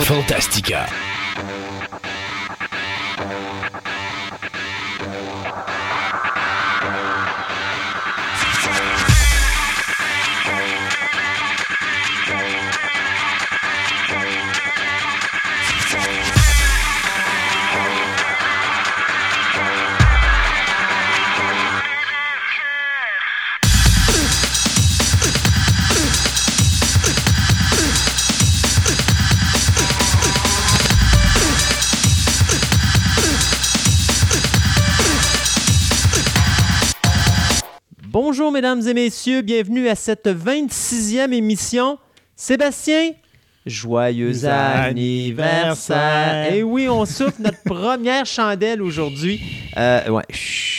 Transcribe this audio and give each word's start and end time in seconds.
Fantastica. 0.00 0.86
Bonjour 38.48 38.62
mesdames 38.62 38.88
et 38.88 38.94
messieurs, 38.94 39.42
bienvenue 39.42 39.90
à 39.90 39.94
cette 39.94 40.26
26e 40.26 41.34
émission. 41.34 41.98
Sébastien, 42.34 43.10
joyeux 43.66 44.46
anniversaire. 44.46 46.54
Et 46.54 46.62
oui, 46.62 46.88
on 46.88 47.04
souffle 47.04 47.42
notre 47.42 47.62
première 47.66 48.24
chandelle 48.24 48.80
aujourd'hui. 48.80 49.42
Euh, 49.76 50.08
ouais. 50.08 50.24
chut. 50.30 50.77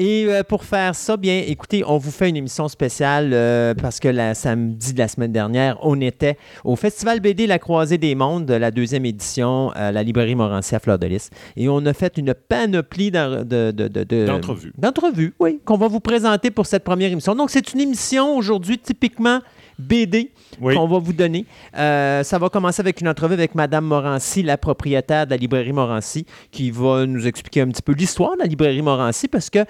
Et 0.00 0.26
euh, 0.28 0.44
pour 0.44 0.62
faire 0.62 0.94
ça, 0.94 1.16
bien, 1.16 1.42
écoutez, 1.44 1.82
on 1.84 1.98
vous 1.98 2.12
fait 2.12 2.28
une 2.28 2.36
émission 2.36 2.68
spéciale 2.68 3.30
euh, 3.32 3.74
parce 3.74 3.98
que 3.98 4.06
la 4.06 4.32
samedi 4.34 4.92
de 4.92 4.98
la 5.00 5.08
semaine 5.08 5.32
dernière, 5.32 5.76
on 5.82 6.00
était 6.00 6.36
au 6.62 6.76
Festival 6.76 7.18
BD 7.18 7.48
La 7.48 7.58
Croisée 7.58 7.98
des 7.98 8.14
Mondes, 8.14 8.48
la 8.48 8.70
deuxième 8.70 9.04
édition 9.04 9.70
à 9.74 9.90
la 9.90 10.04
librairie 10.04 10.36
Morancy 10.36 10.76
à 10.76 10.78
Fleur 10.78 11.00
de 11.00 11.06
Lys. 11.08 11.30
Et 11.56 11.68
on 11.68 11.84
a 11.84 11.92
fait 11.94 12.16
une 12.16 12.32
panoplie 12.32 13.10
d'en- 13.10 13.42
de, 13.42 13.72
de, 13.72 13.88
de, 13.88 14.04
de- 14.04 14.26
D'entrevues. 14.26 14.72
D'entrevues, 14.78 15.34
oui, 15.40 15.58
qu'on 15.64 15.76
va 15.76 15.88
vous 15.88 15.98
présenter 16.00 16.52
pour 16.52 16.66
cette 16.66 16.84
première 16.84 17.10
émission. 17.10 17.34
Donc, 17.34 17.50
c'est 17.50 17.72
une 17.74 17.80
émission 17.80 18.36
aujourd'hui 18.36 18.78
typiquement 18.78 19.40
BD 19.80 20.30
Oui. 20.60 20.74
qu'on 20.74 20.86
va 20.88 20.98
vous 20.98 21.12
donner. 21.12 21.44
Euh, 21.76 22.22
ça 22.24 22.38
va 22.38 22.48
commencer 22.48 22.80
avec 22.80 23.00
une 23.00 23.08
entrevue 23.08 23.34
avec 23.34 23.54
Madame 23.54 23.84
Morancy, 23.84 24.42
la 24.42 24.58
propriétaire 24.58 25.24
de 25.26 25.30
la 25.30 25.36
librairie 25.36 25.72
Morancy, 25.72 26.24
qui 26.50 26.70
va 26.72 27.06
nous 27.06 27.26
expliquer 27.26 27.60
un 27.62 27.68
petit 27.68 27.82
peu 27.82 27.92
l'histoire 27.92 28.34
de 28.34 28.40
la 28.40 28.46
librairie 28.46 28.82
Morancy, 28.82 29.28
parce 29.28 29.50
que 29.50 29.60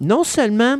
non 0.00 0.24
seulement 0.24 0.78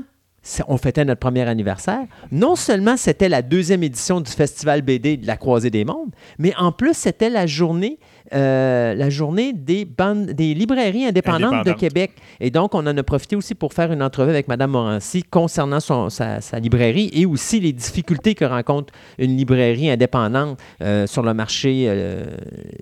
on 0.66 0.78
fêtait 0.78 1.04
notre 1.04 1.20
premier 1.20 1.42
anniversaire, 1.42 2.06
non 2.30 2.56
seulement 2.56 2.96
c'était 2.96 3.28
la 3.28 3.42
deuxième 3.42 3.82
édition 3.82 4.20
du 4.20 4.30
Festival 4.30 4.82
BD 4.82 5.16
de 5.16 5.26
la 5.26 5.36
Croisée 5.36 5.70
des 5.70 5.84
Mondes, 5.84 6.14
mais 6.38 6.54
en 6.56 6.72
plus 6.72 6.96
c'était 6.96 7.28
la 7.28 7.46
journée, 7.46 7.98
euh, 8.34 8.94
la 8.94 9.10
journée 9.10 9.52
des, 9.52 9.84
bandes, 9.84 10.26
des 10.26 10.54
librairies 10.54 11.06
indépendantes, 11.06 11.66
de. 11.66 11.72
Québec. 11.72 12.12
Et 12.40 12.50
donc, 12.50 12.74
on 12.74 12.86
en 12.86 12.96
a 12.96 13.02
profité 13.02 13.36
aussi 13.36 13.54
pour 13.54 13.72
faire 13.72 13.92
une 13.92 14.02
entrevue 14.02 14.30
avec 14.30 14.48
Mme 14.48 14.70
Morancy 14.70 15.22
concernant 15.22 15.80
son- 15.80 16.10
sa, 16.10 16.40
sa 16.40 16.58
librairie 16.58 17.10
et 17.12 17.24
aussi 17.24 17.60
les 17.60 17.72
difficultés 17.72 18.34
que 18.34 18.44
rencontre 18.44 18.92
une 19.18 19.36
librairie 19.36 19.90
indépendante 19.90 20.58
euh, 20.82 21.06
sur 21.06 21.22
le 21.22 21.34
marché 21.34 21.84
euh, 21.88 22.24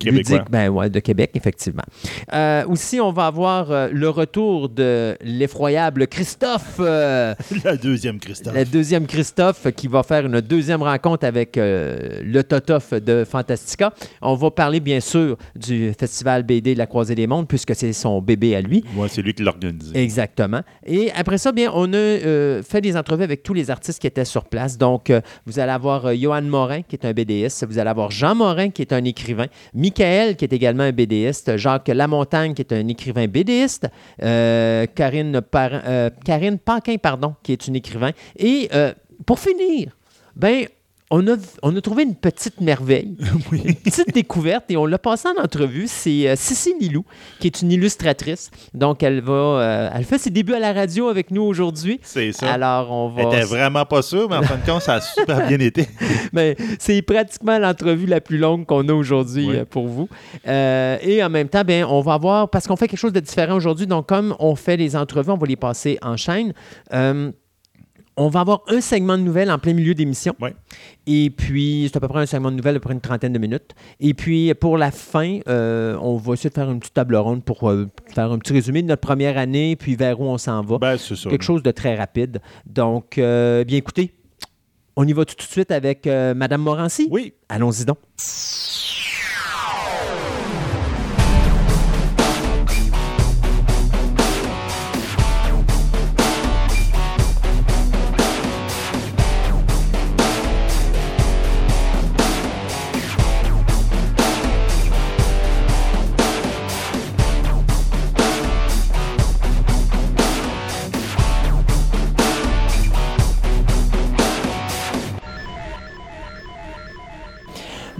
ludique 0.03 0.49
ben, 0.49 0.69
ouais, 0.69 0.89
de 0.89 0.99
Québec, 0.99 1.31
effectivement. 1.35 1.83
Euh, 2.33 2.65
aussi, 2.67 2.99
on 2.99 3.11
va 3.11 3.27
avoir 3.27 3.89
le 3.91 4.09
retour 4.09 4.69
de 4.69 5.15
l'effroyable 5.21 6.07
Christophe. 6.07 6.79
La 6.79 7.77
deuxième, 7.81 8.19
Christophe. 8.19 8.55
le 8.55 8.65
deuxième 8.65 9.05
Christophe 9.05 9.67
qui 9.75 9.87
va 9.87 10.03
faire 10.03 10.25
une 10.25 10.41
deuxième 10.41 10.81
rencontre 10.81 11.25
avec 11.25 11.55
le 11.57 12.41
Totof 12.41 12.93
de 12.93 13.23
Fantastica. 13.23 13.93
On 14.21 14.35
va 14.35 14.51
parler 14.51 14.79
bien 14.79 14.99
sûr 14.99 15.36
du 15.55 15.93
Festival 15.97 16.43
BD 16.43 16.73
de 16.73 16.77
la 16.79 16.85
Croisée 16.87 17.15
des 17.15 17.27
Mondes 17.27 17.47
puisque 17.47 17.75
c'est 17.75 17.93
son 17.93 18.21
bébé 18.21 18.55
à 18.55 18.61
lui. 18.61 18.83
Ouais, 18.95 19.07
c'est 19.09 19.21
lui 19.21 19.33
qui 19.33 19.43
l'a 19.43 19.51
organisé. 19.51 19.97
Exactement. 19.97 20.61
Et 20.85 21.11
après 21.11 21.37
ça, 21.37 21.51
bien, 21.51 21.71
on 21.73 21.91
a 21.93 21.97
euh, 21.97 22.63
fait 22.63 22.81
des 22.81 22.95
entrevues 22.97 23.23
avec 23.23 23.43
tous 23.43 23.53
les 23.53 23.69
artistes 23.69 23.99
qui 23.99 24.07
étaient 24.07 24.25
sur 24.25 24.45
place. 24.45 24.77
Donc, 24.77 25.09
euh, 25.09 25.21
vous 25.45 25.59
allez 25.59 25.71
avoir 25.71 26.05
euh, 26.07 26.15
Johan 26.15 26.41
Morin, 26.43 26.81
qui 26.81 26.95
est 26.95 27.05
un 27.05 27.13
BDiste. 27.13 27.65
Vous 27.67 27.79
allez 27.79 27.89
avoir 27.89 28.11
Jean 28.11 28.35
Morin, 28.35 28.69
qui 28.69 28.81
est 28.81 28.93
un 28.93 29.03
écrivain. 29.03 29.47
Michael, 29.73 30.35
qui 30.35 30.45
est 30.45 30.53
également 30.53 30.83
un 30.83 30.91
BDiste. 30.91 31.57
Jacques 31.57 31.87
Lamontagne, 31.89 32.53
qui 32.53 32.61
est 32.61 32.73
un 32.73 32.87
écrivain 32.87 33.27
BDiste. 33.27 33.87
Karine, 34.95 35.41
Par- 35.41 35.81
Karine 36.25 36.57
Paquin, 36.57 36.95
pardon, 36.97 37.35
qui 37.43 37.51
est 37.53 37.67
une 37.67 37.75
écrivain. 37.75 38.11
Et 38.37 38.69
pour 39.25 39.39
finir, 39.39 39.91
ben, 40.35 40.65
on 41.09 41.25
a, 41.27 41.35
on 41.63 41.73
a 41.75 41.79
trouvé 41.81 42.03
une 42.03 42.15
petite 42.15 42.59
merveille, 42.59 43.15
une 43.53 43.75
petite 43.75 44.13
découverte 44.13 44.65
et 44.69 44.75
on 44.75 44.85
l'a 44.85 44.97
passé 44.97 45.27
en 45.29 45.41
entrevue. 45.41 45.85
C'est 45.87 46.27
euh, 46.27 46.35
Cécile 46.35 46.73
Lilou, 46.81 47.05
qui 47.39 47.47
est 47.47 47.61
une 47.61 47.71
illustratrice. 47.71 48.51
Donc, 48.73 49.03
elle 49.03 49.21
va, 49.21 49.31
euh, 49.33 49.89
elle 49.93 50.03
fait 50.03 50.17
ses 50.17 50.29
débuts 50.31 50.53
à 50.53 50.59
la 50.59 50.73
radio 50.73 51.07
avec 51.07 51.31
nous 51.31 51.43
aujourd'hui. 51.43 51.99
C'est 52.03 52.33
ça. 52.33 52.51
Alors, 52.51 52.91
on 52.91 53.13
Elle 53.17 53.23
va. 53.25 53.35
était 53.37 53.45
vraiment 53.45 53.85
pas 53.85 54.01
sûre, 54.01 54.27
mais 54.29 54.35
en 54.35 54.41
fin 54.43 54.57
de 54.57 54.65
compte, 54.65 54.81
ça 54.81 54.95
a 54.95 55.01
super 55.01 55.47
bien 55.47 55.59
été. 55.59 55.87
Ben, 56.33 56.55
c'est 56.77 57.01
pratiquement 57.01 57.57
l'entrevue 57.57 58.05
la 58.05 58.19
plus 58.19 58.37
longue 58.37 58.65
qu'on 58.65 58.87
a 58.89 58.93
aujourd'hui 58.93 59.47
Oui. 59.47 59.55
euh, 59.57 59.65
pour 59.65 59.87
vous. 59.87 60.09
Euh, 60.45 60.97
et 61.01 61.23
en 61.23 61.29
même 61.29 61.47
temps, 61.47 61.63
ben, 61.65 61.85
on 61.85 62.01
va 62.01 62.17
voir, 62.17 62.49
parce 62.49 62.67
qu'on 62.67 62.75
fait 62.75 62.87
quelque 62.89 62.99
chose 62.99 63.13
de 63.13 63.19
différent 63.21 63.55
aujourd'hui, 63.55 63.87
donc 63.87 64.07
comme 64.07 64.35
on 64.39 64.55
fait 64.55 64.75
les 64.75 64.95
entrevues, 64.97 65.31
on 65.31 65.37
va 65.37 65.47
les 65.47 65.55
passer 65.55 65.97
en 66.01 66.17
chaîne. 66.17 66.53
On 68.19 68.29
va 68.29 68.39
avoir 68.39 68.63
un 68.67 68.81
segment 68.81 69.15
de 69.15 69.23
nouvelles 69.23 69.51
en 69.51 69.59
plein 69.59 69.73
milieu 69.73 69.93
d'émission. 69.93 70.35
Oui. 70.41 70.49
Et 71.05 71.29
puis, 71.29 71.87
c'est 71.87 71.97
à 71.97 71.99
peu 71.99 72.07
près 72.07 72.21
un 72.21 72.25
segment 72.25 72.49
de 72.49 72.55
nouvelles 72.55 72.73
de 72.73 72.79
près 72.79 72.93
une 72.93 72.99
trentaine 72.99 73.31
de 73.31 73.37
minutes. 73.37 73.75
Et 73.99 74.15
puis, 74.15 74.51
pour 74.55 74.77
la 74.79 74.89
fin, 74.89 75.39
euh, 75.47 75.95
on 76.01 76.17
va 76.17 76.33
essayer 76.33 76.49
de 76.49 76.55
faire 76.55 76.71
une 76.71 76.79
petite 76.79 76.95
table 76.95 77.15
ronde 77.15 77.43
pour 77.43 77.69
euh, 77.69 77.85
faire 78.13 78.31
un 78.31 78.39
petit 78.39 78.53
résumé 78.53 78.81
de 78.81 78.87
notre 78.87 79.01
première 79.01 79.37
année, 79.37 79.75
puis 79.75 79.95
vers 79.95 80.19
où 80.19 80.25
on 80.25 80.39
s'en 80.39 80.63
va. 80.63 80.79
Ben, 80.79 80.97
c'est 80.97 81.15
quelque 81.29 81.43
chose 81.43 81.61
de 81.61 81.69
très 81.69 81.95
rapide. 81.95 82.39
Donc, 82.65 83.19
euh, 83.19 83.63
bien 83.63 83.77
écoutez, 83.77 84.13
on 84.95 85.07
y 85.07 85.13
va 85.13 85.23
tout 85.23 85.35
de 85.35 85.41
suite 85.43 85.71
avec 85.71 86.07
Madame 86.07 86.63
Morancy. 86.63 87.07
Oui. 87.11 87.33
Allons-y 87.49 87.85
donc. 87.85 87.99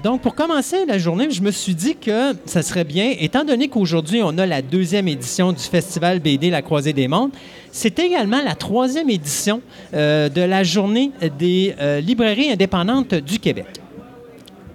Donc, 0.03 0.22
pour 0.22 0.35
commencer 0.35 0.85
la 0.85 1.00
journée, 1.00 1.30
je 1.31 1.41
me 1.41 1.50
suis 1.50 1.74
dit 1.74 1.96
que 1.96 2.35
ça 2.46 2.62
serait 2.62 2.84
bien, 2.84 3.16
étant 3.19 3.44
donné 3.44 3.68
qu'aujourd'hui, 3.68 4.22
on 4.24 4.38
a 4.38 4.46
la 4.46 4.62
deuxième 4.62 5.08
édition 5.08 5.52
du 5.52 5.63
Festival 5.63 6.19
BD 6.19 6.52
La 6.52 6.62
Croisée 6.62 6.94
des 6.94 7.08
Mondes, 7.08 7.31
c'est 7.72 7.97
également 7.97 8.41
la 8.44 8.53
troisième 8.53 9.09
édition 9.09 9.62
euh, 9.96 10.30
de 10.30 10.41
la 10.41 10.63
journée 10.63 11.12
des 11.40 11.74
euh, 11.80 12.00
librairies 12.00 12.52
indépendantes 12.52 13.16
du 13.16 13.40
Québec. 13.40 13.66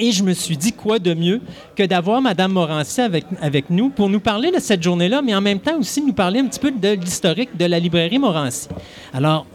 Et 0.01 0.11
je 0.11 0.25
me 0.25 0.33
suis 0.33 0.57
dit 0.57 0.73
quoi 0.73 0.99
de 0.99 1.15
mieux 1.15 1.41
que 1.77 1.85
d'avoir 1.85 2.21
Mme 2.21 2.53
Morancy 2.53 3.01
avec, 3.01 3.25
avec 3.41 3.71
nous 3.71 3.91
pour 3.91 4.09
nous 4.09 4.21
parler 4.21 4.51
de 4.51 4.59
cette 4.59 4.83
journée-là, 4.83 5.23
mais 5.23 5.35
en 5.37 5.41
même 5.41 5.61
temps 5.61 5.79
aussi 5.79 6.03
nous 6.03 6.13
parler 6.13 6.41
un 6.41 6.47
petit 6.47 6.59
peu 6.59 6.73
de 6.73 6.89
l'historique 6.95 7.57
de 7.57 7.67
la 7.67 7.79
librairie 7.79 8.19
Morancy. 8.19 8.67
Alors, 9.13 9.47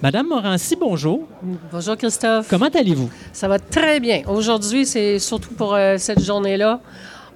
Madame 0.00 0.28
Morancy, 0.28 0.76
bonjour. 0.76 1.26
Bonjour 1.72 1.96
Christophe. 1.96 2.46
Comment 2.48 2.68
allez-vous? 2.72 3.10
Ça 3.32 3.48
va 3.48 3.58
très 3.58 3.98
bien. 3.98 4.22
Aujourd'hui, 4.28 4.86
c'est 4.86 5.18
surtout 5.18 5.52
pour 5.54 5.74
euh, 5.74 5.96
cette 5.98 6.22
journée-là. 6.22 6.78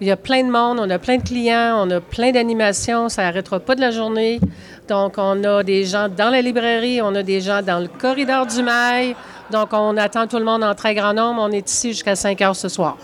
Il 0.00 0.06
y 0.06 0.12
a 0.12 0.16
plein 0.16 0.44
de 0.44 0.50
monde, 0.50 0.78
on 0.80 0.88
a 0.88 0.98
plein 1.00 1.16
de 1.16 1.22
clients, 1.24 1.84
on 1.84 1.90
a 1.90 2.00
plein 2.00 2.30
d'animations, 2.30 3.08
ça 3.08 3.22
n'arrêtera 3.22 3.58
pas 3.58 3.74
de 3.74 3.80
la 3.80 3.90
journée. 3.90 4.40
Donc, 4.88 5.14
on 5.16 5.42
a 5.42 5.64
des 5.64 5.84
gens 5.84 6.08
dans 6.08 6.30
la 6.30 6.40
librairie, 6.40 7.02
on 7.02 7.14
a 7.16 7.24
des 7.24 7.40
gens 7.40 7.62
dans 7.62 7.80
le 7.80 7.88
corridor 7.88 8.46
du 8.46 8.62
mail. 8.62 9.16
Donc, 9.50 9.70
on 9.72 9.96
attend 9.96 10.28
tout 10.28 10.38
le 10.38 10.44
monde 10.44 10.62
en 10.62 10.74
très 10.76 10.94
grand 10.94 11.14
nombre. 11.14 11.42
On 11.42 11.50
est 11.50 11.68
ici 11.68 11.88
jusqu'à 11.88 12.14
5 12.14 12.40
heures 12.42 12.56
ce 12.56 12.68
soir. 12.68 12.96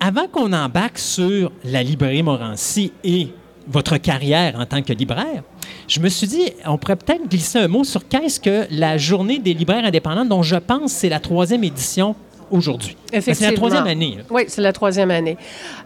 Avant 0.00 0.26
qu'on 0.26 0.52
embarque 0.54 0.98
sur 0.98 1.52
la 1.64 1.82
librairie 1.82 2.22
Morancy 2.22 2.92
et 3.04 3.28
votre 3.66 3.96
carrière 3.96 4.58
en 4.58 4.66
tant 4.66 4.82
que 4.82 4.92
libraire, 4.92 5.42
je 5.88 6.00
me 6.00 6.08
suis 6.08 6.26
dit, 6.26 6.52
on 6.66 6.78
pourrait 6.78 6.96
peut-être 6.96 7.28
glisser 7.28 7.58
un 7.58 7.68
mot 7.68 7.84
sur 7.84 8.06
qu'est-ce 8.08 8.40
que 8.40 8.66
la 8.70 8.98
journée 8.98 9.38
des 9.38 9.54
libraires 9.54 9.84
indépendants, 9.84 10.24
dont 10.24 10.42
je 10.42 10.56
pense 10.56 10.92
c'est 10.92 11.08
la 11.08 11.20
troisième 11.20 11.64
édition 11.64 12.14
aujourd'hui. 12.50 12.96
Ben, 13.10 13.20
C'est 13.20 13.40
la 13.40 13.52
troisième 13.52 13.86
année. 13.86 14.16
là. 14.18 14.24
Oui, 14.30 14.44
c'est 14.46 14.60
la 14.60 14.72
troisième 14.72 15.10
année. 15.10 15.36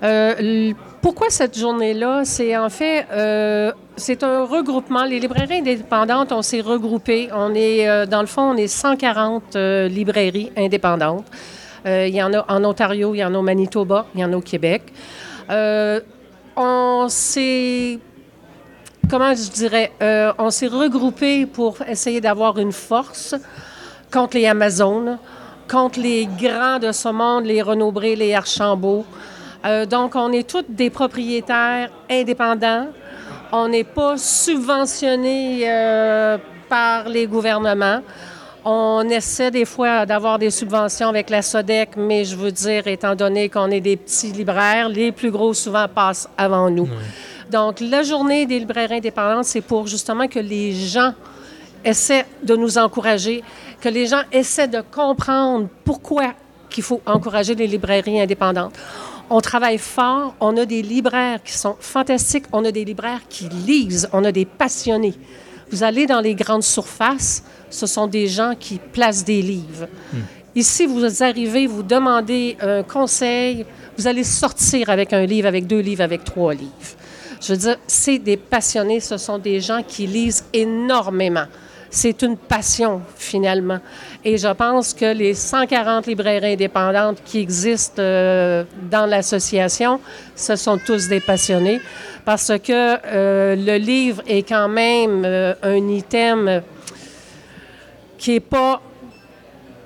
Euh, 0.02 0.72
pourquoi 1.00 1.30
cette 1.30 1.56
journée-là? 1.56 2.22
C'est 2.24 2.56
en 2.56 2.68
fait, 2.68 3.06
euh, 3.12 3.72
c'est 3.96 4.24
un 4.24 4.44
regroupement. 4.44 5.04
Les 5.04 5.20
librairies 5.20 5.58
indépendantes, 5.60 6.32
on 6.32 6.42
s'est 6.42 6.60
regroupés. 6.60 7.28
On 7.32 7.54
est, 7.54 7.88
euh, 7.88 8.06
dans 8.06 8.20
le 8.20 8.26
fond, 8.26 8.42
on 8.42 8.56
est 8.56 8.66
140 8.66 9.54
euh, 9.54 9.88
librairies 9.88 10.50
indépendantes. 10.56 11.24
Il 11.88 12.08
y 12.08 12.20
en 12.20 12.34
a 12.34 12.44
en 12.48 12.64
Ontario, 12.64 13.14
il 13.14 13.18
y 13.18 13.24
en 13.24 13.32
a 13.32 13.38
au 13.38 13.42
Manitoba, 13.42 14.06
il 14.16 14.20
y 14.20 14.24
en 14.24 14.32
a 14.32 14.36
au 14.36 14.40
Québec. 14.40 14.82
On 16.58 17.06
s'est, 17.10 17.98
comment 19.10 19.34
je 19.34 19.50
dirais, 19.50 19.92
euh, 20.00 20.32
on 20.38 20.50
s'est 20.50 20.68
regroupé 20.68 21.44
pour 21.44 21.76
essayer 21.86 22.18
d'avoir 22.18 22.58
une 22.58 22.72
force 22.72 23.34
contre 24.10 24.38
les 24.38 24.46
Amazones, 24.46 25.18
contre 25.68 26.00
les 26.00 26.26
grands 26.26 26.78
de 26.78 26.92
ce 26.92 27.10
monde, 27.10 27.44
les 27.44 27.60
Renaud-Bré, 27.60 28.16
les 28.16 28.34
Archambault. 28.34 29.04
Euh, 29.66 29.84
donc, 29.84 30.14
on 30.14 30.32
est 30.32 30.48
tous 30.48 30.64
des 30.66 30.88
propriétaires 30.88 31.90
indépendants. 32.10 32.86
On 33.52 33.68
n'est 33.68 33.84
pas 33.84 34.16
subventionnés 34.16 35.60
euh, 35.68 36.38
par 36.70 37.06
les 37.06 37.26
gouvernements. 37.26 38.00
On 38.68 39.08
essaie 39.08 39.52
des 39.52 39.64
fois 39.64 40.06
d'avoir 40.06 40.40
des 40.40 40.50
subventions 40.50 41.08
avec 41.08 41.30
la 41.30 41.40
SODEC, 41.40 41.90
mais 41.96 42.24
je 42.24 42.34
veux 42.34 42.50
dire, 42.50 42.88
étant 42.88 43.14
donné 43.14 43.48
qu'on 43.48 43.70
est 43.70 43.80
des 43.80 43.96
petits 43.96 44.32
libraires, 44.32 44.88
les 44.88 45.12
plus 45.12 45.30
gros 45.30 45.54
souvent 45.54 45.86
passent 45.86 46.28
avant 46.36 46.68
nous. 46.68 46.88
Donc, 47.48 47.78
la 47.78 48.02
journée 48.02 48.44
des 48.44 48.58
libraires 48.58 48.90
indépendantes, 48.90 49.44
c'est 49.44 49.60
pour 49.60 49.86
justement 49.86 50.26
que 50.26 50.40
les 50.40 50.72
gens 50.72 51.14
essaient 51.84 52.26
de 52.42 52.56
nous 52.56 52.76
encourager, 52.76 53.44
que 53.80 53.88
les 53.88 54.06
gens 54.08 54.22
essaient 54.32 54.66
de 54.66 54.80
comprendre 54.80 55.68
pourquoi 55.84 56.32
qu'il 56.68 56.82
faut 56.82 57.00
encourager 57.06 57.54
les 57.54 57.68
librairies 57.68 58.20
indépendantes. 58.20 58.74
On 59.30 59.40
travaille 59.40 59.78
fort, 59.78 60.34
on 60.40 60.56
a 60.56 60.66
des 60.66 60.82
libraires 60.82 61.40
qui 61.44 61.52
sont 61.52 61.76
fantastiques, 61.78 62.46
on 62.50 62.64
a 62.64 62.72
des 62.72 62.84
libraires 62.84 63.22
qui 63.28 63.48
lisent, 63.48 64.08
on 64.12 64.24
a 64.24 64.32
des 64.32 64.44
passionnés. 64.44 65.14
Vous 65.70 65.82
allez 65.82 66.06
dans 66.06 66.20
les 66.20 66.34
grandes 66.34 66.62
surfaces, 66.62 67.42
ce 67.76 67.86
sont 67.86 68.06
des 68.06 68.26
gens 68.26 68.54
qui 68.58 68.78
placent 68.78 69.24
des 69.24 69.42
livres. 69.42 69.86
Ici, 70.54 70.86
vous 70.86 71.22
arrivez, 71.22 71.66
vous 71.66 71.82
demandez 71.82 72.56
un 72.60 72.82
conseil, 72.82 73.66
vous 73.98 74.06
allez 74.06 74.24
sortir 74.24 74.88
avec 74.88 75.12
un 75.12 75.26
livre, 75.26 75.46
avec 75.46 75.66
deux 75.66 75.80
livres, 75.80 76.02
avec 76.02 76.24
trois 76.24 76.54
livres. 76.54 76.94
Je 77.42 77.52
veux 77.52 77.58
dire, 77.58 77.76
c'est 77.86 78.18
des 78.18 78.38
passionnés, 78.38 79.00
ce 79.00 79.18
sont 79.18 79.36
des 79.36 79.60
gens 79.60 79.82
qui 79.86 80.06
lisent 80.06 80.44
énormément. 80.54 81.44
C'est 81.90 82.22
une 82.22 82.38
passion, 82.38 83.02
finalement. 83.16 83.78
Et 84.24 84.38
je 84.38 84.48
pense 84.48 84.94
que 84.94 85.12
les 85.12 85.34
140 85.34 86.06
librairies 86.06 86.54
indépendantes 86.54 87.18
qui 87.24 87.40
existent 87.40 88.02
euh, 88.02 88.64
dans 88.90 89.04
l'association, 89.04 90.00
ce 90.34 90.56
sont 90.56 90.78
tous 90.78 91.08
des 91.08 91.20
passionnés 91.20 91.80
parce 92.24 92.52
que 92.58 92.96
euh, 93.06 93.54
le 93.54 93.76
livre 93.76 94.22
est 94.26 94.42
quand 94.42 94.68
même 94.68 95.22
euh, 95.24 95.54
un 95.62 95.88
item 95.88 96.62
qui 98.18 98.32
n'est 98.32 98.40
pas, 98.40 98.80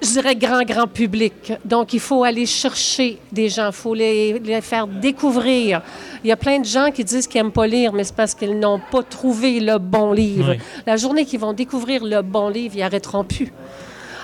je 0.03 0.09
dirais, 0.09 0.37
grand, 0.37 0.63
grand 0.63 0.87
public. 0.87 1.53
Donc, 1.65 1.93
il 1.93 2.01
faut 2.01 2.25
aller 2.25 2.47
chercher 2.47 3.19
des 3.31 3.49
gens, 3.49 3.69
il 3.69 3.73
faut 3.73 3.95
les, 3.95 4.39
les 4.39 4.61
faire 4.61 4.87
découvrir. 4.87 5.83
Il 6.25 6.29
y 6.29 6.33
a 6.33 6.37
plein 6.37 6.59
de 6.59 6.65
gens 6.65 6.91
qui 6.91 7.05
disent 7.05 7.27
qu'ils 7.27 7.43
n'aiment 7.43 7.53
pas 7.53 7.67
lire, 7.67 7.93
mais 7.93 8.05
c'est 8.05 8.17
parce 8.17 8.35
qu'ils 8.35 8.59
n'ont 8.59 8.81
pas 8.91 9.03
trouvé 9.03 9.61
le 9.61 9.79
bon 9.79 10.13
livre. 10.13 10.53
Oui. 10.53 10.59
La 10.87 10.97
journée 10.97 11.25
qu'ils 11.25 11.41
vont 11.41 11.53
découvrir 11.53 12.05
le 12.05 12.23
bon 12.23 12.49
livre, 12.49 12.75
ils 12.77 12.81
n'arrêteront 12.81 13.25
plus. 13.25 13.53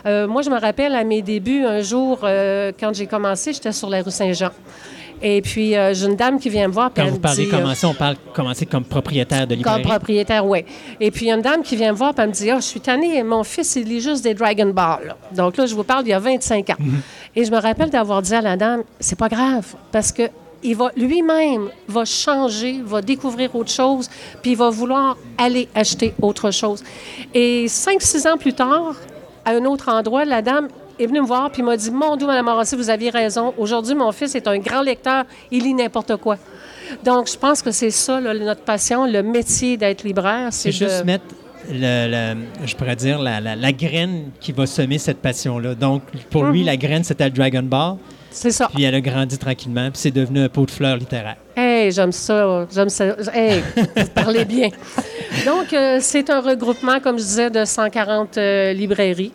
Euh, 0.06 0.28
moi, 0.28 0.42
je 0.42 0.50
me 0.50 0.58
rappelle 0.58 0.94
à 0.94 1.02
mes 1.02 1.20
débuts, 1.20 1.64
un 1.64 1.80
jour, 1.80 2.20
euh, 2.22 2.70
quand 2.78 2.94
j'ai 2.94 3.06
commencé, 3.06 3.52
j'étais 3.52 3.72
sur 3.72 3.90
la 3.90 4.02
rue 4.02 4.10
Saint-Jean. 4.10 4.50
Et 5.22 5.40
puis, 5.40 5.74
euh, 5.74 5.94
j'ai 5.94 6.06
une 6.06 6.16
dame 6.16 6.38
qui 6.38 6.48
vient 6.50 6.68
me 6.68 6.72
voir. 6.72 6.90
Quand 6.94 7.02
elle 7.02 7.10
vous 7.10 7.18
parlez 7.18 7.44
dit, 7.44 7.50
euh, 7.52 7.58
commencer, 7.58 7.86
on 7.86 7.94
parle 7.94 8.16
commencer 8.34 8.66
comme 8.66 8.84
propriétaire 8.84 9.46
de 9.46 9.54
comme 9.54 9.58
librairie. 9.58 9.82
propriétaire, 9.82 10.46
oui. 10.46 10.64
Et 11.00 11.10
puis, 11.10 11.26
il 11.26 11.28
y 11.28 11.32
a 11.32 11.34
une 11.34 11.42
dame 11.42 11.62
qui 11.62 11.76
vient 11.76 11.92
me 11.92 11.96
voir 11.96 12.12
et 12.18 12.26
me 12.26 12.32
dit 12.32 12.50
Ah, 12.50 12.56
je 12.56 12.66
suis 12.66 12.80
tannée, 12.80 13.22
mon 13.22 13.42
fils, 13.44 13.76
il 13.76 13.84
lit 13.88 14.00
juste 14.00 14.22
des 14.22 14.34
Dragon 14.34 14.66
Ball. 14.66 15.06
là. 15.06 15.16
Donc 15.34 15.56
là, 15.56 15.66
je 15.66 15.74
vous 15.74 15.84
parle 15.84 16.04
il 16.06 16.10
y 16.10 16.12
a 16.12 16.18
25 16.18 16.70
ans. 16.70 16.76
Et 17.34 17.44
je 17.44 17.50
me 17.50 17.58
rappelle 17.58 17.90
d'avoir 17.90 18.22
dit 18.22 18.34
à 18.34 18.40
la 18.42 18.56
dame 18.56 18.82
C'est 19.00 19.18
pas 19.18 19.28
grave, 19.28 19.74
parce 19.92 20.12
que. 20.12 20.22
Il 20.62 20.74
va 20.74 20.90
lui-même 20.96 21.68
va 21.86 22.04
changer, 22.06 22.80
va 22.82 23.00
découvrir 23.00 23.54
autre 23.54 23.70
chose, 23.70 24.08
puis 24.42 24.52
il 24.52 24.56
va 24.56 24.70
vouloir 24.70 25.16
aller 25.38 25.68
acheter 25.74 26.12
autre 26.20 26.50
chose. 26.50 26.82
Et 27.34 27.68
cinq, 27.68 28.00
six 28.00 28.26
ans 28.26 28.36
plus 28.38 28.54
tard, 28.54 28.94
à 29.44 29.50
un 29.50 29.64
autre 29.66 29.90
endroit, 29.90 30.24
la 30.24 30.42
dame 30.42 30.68
est 30.98 31.06
venue 31.06 31.20
me 31.20 31.26
voir 31.26 31.50
puis 31.50 31.62
m'a 31.62 31.76
dit 31.76 31.90
Mon 31.90 32.16
Dieu, 32.16 32.26
Mme 32.26 32.44
Morassi, 32.46 32.76
vous 32.76 32.90
aviez 32.90 33.10
raison. 33.10 33.52
Aujourd'hui, 33.58 33.94
mon 33.94 34.12
fils 34.12 34.34
est 34.34 34.46
un 34.48 34.58
grand 34.58 34.82
lecteur, 34.82 35.24
il 35.50 35.62
lit 35.64 35.74
n'importe 35.74 36.16
quoi. 36.16 36.36
Donc, 37.04 37.28
je 37.30 37.36
pense 37.36 37.62
que 37.62 37.70
c'est 37.72 37.90
ça, 37.90 38.20
là, 38.20 38.32
notre 38.34 38.62
passion, 38.62 39.06
le 39.06 39.22
métier 39.22 39.76
d'être 39.76 40.04
libraire. 40.04 40.48
C'est 40.52 40.68
de- 40.68 40.74
juste 40.74 41.04
mettre, 41.04 41.24
le, 41.70 42.34
le- 42.34 42.66
je 42.66 42.76
pourrais 42.76 42.94
dire, 42.96 43.18
la, 43.18 43.40
la- 43.40 43.56
la 43.56 43.72
graine 43.72 44.30
qui 44.40 44.52
va 44.52 44.66
semer 44.66 44.98
cette 44.98 45.18
passion-là. 45.18 45.74
Donc, 45.74 46.02
pour 46.30 46.44
lui, 46.44 46.60
Mhm. 46.60 46.66
la 46.66 46.76
graine, 46.76 47.02
c'était 47.04 47.24
le 47.24 47.30
Dragon 47.30 47.62
Ball. 47.62 47.96
C'est 48.30 48.50
ça. 48.50 48.68
Puis 48.72 48.84
elle 48.84 48.94
a 48.94 49.00
grandi 49.00 49.38
tranquillement, 49.38 49.90
puis 49.90 49.98
c'est 49.98 50.10
devenu 50.10 50.40
un 50.42 50.48
pot 50.50 50.66
de 50.66 50.70
fleurs 50.70 50.96
littéraire. 50.98 51.36
Hey, 51.56 51.90
j'aime 51.90 52.12
ça. 52.12 52.66
J'aime 52.72 52.90
ça. 52.90 53.16
Hey, 53.32 53.62
vous 53.96 54.08
parlez 54.14 54.44
bien. 54.44 54.68
Donc, 55.46 55.72
euh, 55.72 55.98
c'est 56.02 56.28
un 56.30 56.40
regroupement, 56.40 57.00
comme 57.00 57.18
je 57.18 57.24
disais, 57.24 57.50
de 57.50 57.64
140 57.64 58.36
euh, 58.36 58.72
librairies. 58.74 59.32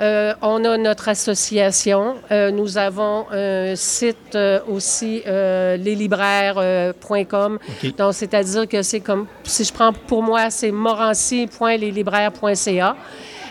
Euh, 0.00 0.32
on 0.42 0.64
a 0.64 0.76
notre 0.76 1.08
association. 1.08 2.16
Euh, 2.30 2.50
nous 2.50 2.76
avons 2.76 3.24
un 3.30 3.74
site 3.76 4.34
euh, 4.34 4.60
aussi, 4.68 5.22
leslibraires.com. 5.26 7.58
Donc, 7.96 8.14
c'est-à-dire 8.14 8.68
que 8.68 8.82
c'est 8.82 9.00
comme, 9.00 9.26
si 9.44 9.64
je 9.64 9.72
prends 9.72 9.92
pour 9.92 10.22
moi, 10.22 10.50
c'est 10.50 10.70
morancy.leslibraires.ca. 10.70 12.96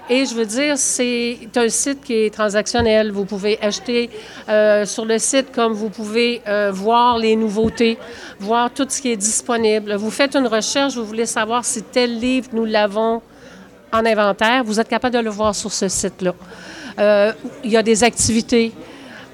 Et 0.08 0.26
je 0.26 0.36
veux 0.36 0.46
dire, 0.46 0.78
c'est 0.78 1.50
un 1.56 1.68
site 1.68 2.04
qui 2.04 2.14
est 2.14 2.34
transactionnel. 2.34 3.12
Vous 3.12 3.26
pouvez 3.26 3.58
acheter 3.60 4.12
euh, 4.48 4.86
sur 4.86 5.04
le 5.04 5.18
site 5.18 5.52
comme 5.52 5.74
vous 5.74 5.90
pouvez 5.90 6.44
euh, 6.48 6.70
voir 6.72 7.18
les 7.18 7.36
nouveautés, 7.36 7.98
voir 8.40 8.72
tout 8.72 8.86
ce 8.88 9.02
qui 9.02 9.12
est 9.12 9.18
disponible. 9.18 9.96
Vous 9.96 10.12
faites 10.12 10.36
une 10.36 10.46
recherche, 10.46 10.94
vous 10.94 11.06
voulez 11.06 11.26
savoir 11.26 11.66
si 11.66 11.82
tel 11.82 12.20
livre, 12.20 12.50
nous 12.54 12.66
l'avons 12.66 13.24
en 13.92 14.06
inventaire, 14.06 14.64
vous 14.64 14.80
êtes 14.80 14.88
capable 14.88 15.16
de 15.16 15.20
le 15.20 15.30
voir 15.30 15.56
sur 15.56 15.72
ce 15.72 15.88
site-là. 15.88 16.34
Euh, 17.00 17.32
il 17.64 17.72
y 17.72 17.78
a 17.78 17.84
des 17.84 18.04
activités. 18.04 18.72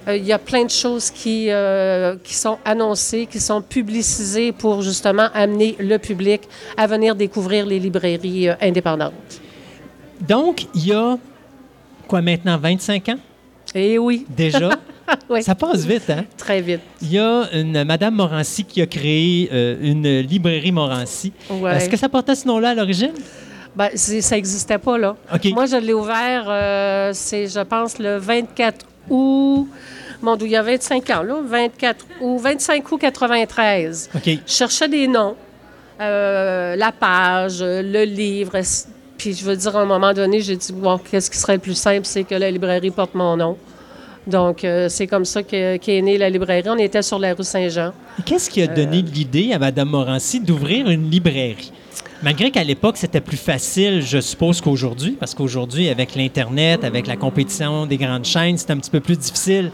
Euh, 0.08 0.18
il 0.18 0.26
y 0.26 0.34
a 0.34 0.40
plein 0.40 0.66
de 0.66 0.70
choses 0.70 1.12
qui, 1.12 1.48
euh, 1.50 2.16
qui 2.24 2.34
sont 2.34 2.58
annoncées, 2.66 3.28
qui 3.30 3.40
sont 3.40 3.62
publicisées 3.62 4.52
pour 4.52 4.82
justement 4.82 5.28
amener 5.34 5.76
le 5.80 5.98
public 5.98 6.42
à 6.76 6.88
venir 6.88 7.16
découvrir 7.16 7.66
les 7.66 7.80
librairies 7.80 8.50
indépendantes. 8.60 9.14
Donc, 10.20 10.66
il 10.74 10.88
y 10.88 10.94
a, 10.94 11.18
quoi 12.08 12.22
maintenant, 12.22 12.58
25 12.58 13.10
ans? 13.10 13.20
Et 13.76 13.98
oui, 14.00 14.26
déjà? 14.30 14.72
oui, 15.30 15.44
Ça 15.44 15.54
passe 15.56 15.86
vite, 15.86 16.10
hein? 16.10 16.26
très 16.36 16.62
vite. 16.62 16.82
Il 17.02 17.12
y 17.12 17.20
a 17.20 17.48
une 17.54 17.84
Madame 17.84 18.16
Morancy 18.16 18.64
qui 18.64 18.82
a 18.82 18.88
créé 18.88 19.50
une 19.82 20.20
librairie 20.20 20.72
Morancy. 20.72 21.32
Ouais. 21.50 21.78
Est-ce 21.78 21.90
que 21.90 21.98
ça 21.98 22.10
portait 22.10 22.36
ce 22.36 22.48
nom-là 22.48 22.70
à 22.70 22.76
l'origine? 22.76 23.14
Ben, 23.76 23.90
ça 23.96 24.36
n'existait 24.36 24.78
pas, 24.78 24.98
là. 24.98 25.16
Moi, 25.54 25.66
je 25.66 25.78
l'ai 25.78 25.94
ouvert, 25.94 26.46
euh, 26.48 27.12
c'est, 27.14 27.48
je 27.48 27.60
pense, 27.62 27.98
le 28.00 28.18
24 28.18 28.86
août. 29.10 29.68
Mon 30.22 30.36
Dieu, 30.36 30.48
il 30.48 30.52
y 30.52 30.56
a 30.58 30.62
25 30.62 31.10
ans, 31.10 31.24
là. 31.24 31.36
24 31.44 32.06
août, 32.22 32.38
25 32.42 32.92
août 32.92 32.98
93. 33.00 34.10
OK. 34.16 34.22
Je 34.26 34.40
cherchais 34.52 34.88
des 34.90 35.08
noms, 35.08 35.36
euh, 36.00 36.76
la 36.76 36.92
page, 36.92 37.62
le 37.62 38.04
livre. 38.04 38.60
Puis 39.18 39.34
je 39.34 39.46
veux 39.46 39.56
dire, 39.56 39.76
à 39.76 39.82
un 39.82 39.86
moment 39.86 40.14
donné, 40.14 40.42
j'ai 40.42 40.56
dit, 40.56 40.74
bon, 40.74 40.98
qu'est-ce 40.98 41.30
qui 41.32 41.38
serait 41.38 41.54
le 41.54 41.60
plus 41.60 41.76
simple, 41.76 42.06
c'est 42.06 42.24
que 42.24 42.36
la 42.36 42.52
librairie 42.52 42.92
porte 42.92 43.14
mon 43.16 43.38
nom. 43.38 43.58
Donc, 44.28 44.64
euh, 44.64 44.88
c'est 44.90 45.08
comme 45.08 45.26
ça 45.26 45.42
que- 45.42 45.78
qu'est 45.78 46.02
née 46.02 46.18
la 46.18 46.30
librairie. 46.30 46.70
On 46.70 46.78
était 46.78 47.02
sur 47.02 47.18
la 47.18 47.34
rue 47.34 47.44
Saint-Jean. 47.44 47.92
Qu'est-ce 48.26 48.50
qui 48.50 48.62
a 48.62 48.68
donné 48.68 49.02
l'idée 49.02 49.52
à 49.54 49.58
Mme 49.60 49.90
Morancy 49.90 50.40
d'ouvrir 50.40 50.90
une 50.90 51.10
librairie? 51.10 51.72
Malgré 52.24 52.52
qu'à 52.52 52.64
l'époque, 52.64 52.98
c'était 52.98 53.20
plus 53.22 53.38
facile, 53.38 54.02
je 54.04 54.20
suppose, 54.20 54.62
qu'aujourd'hui, 54.62 55.18
parce 55.20 55.34
qu'aujourd'hui, 55.34 55.90
avec 55.90 56.14
l'Internet, 56.16 56.84
avec 56.84 57.08
la 57.08 57.16
compétition 57.16 57.88
des 57.88 57.98
grandes 57.98 58.26
chaînes, 58.26 58.58
c'est 58.60 58.70
un 58.70 58.78
petit 58.78 58.92
peu 58.92 59.00
plus 59.00 59.18
difficile 59.18 59.72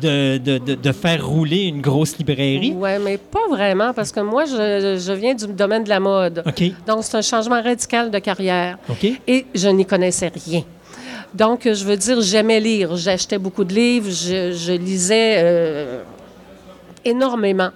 de, 0.00 0.38
de- 0.38 0.56
de- 0.58 0.74
de 0.76 0.92
faire 0.92 1.26
rouler 1.26 1.64
une 1.64 1.82
grosse 1.82 2.16
librairie. 2.16 2.72
Oui, 2.74 2.90
mais 3.04 3.18
pas 3.18 3.46
vraiment, 3.50 3.92
parce 3.92 4.12
que 4.12 4.20
moi, 4.20 4.44
je, 4.46 4.98
je 4.98 5.12
viens 5.12 5.34
du 5.34 5.46
domaine 5.48 5.84
de 5.84 5.90
la 5.90 6.00
mode. 6.00 6.42
OK. 6.46 6.62
Donc, 6.86 7.00
c'est 7.04 7.16
un 7.18 7.22
changement 7.22 7.60
radical 7.62 8.10
de 8.10 8.18
carrière. 8.18 8.78
OK. 8.88 9.06
Et 9.26 9.44
je 9.54 9.68
n'y 9.68 9.84
connaissais 9.84 10.32
rien. 10.46 10.62
Donc, 11.34 11.60
je 11.64 11.84
veux 11.84 11.96
dire, 11.98 12.22
j'aimais 12.22 12.60
lire. 12.60 12.96
J'achetais 12.96 13.36
beaucoup 13.38 13.64
de 13.64 13.74
livres, 13.74 14.08
je, 14.10 14.52
je 14.52 14.72
lisais 14.72 15.34
euh, 15.36 16.02
énormément. 17.04 17.70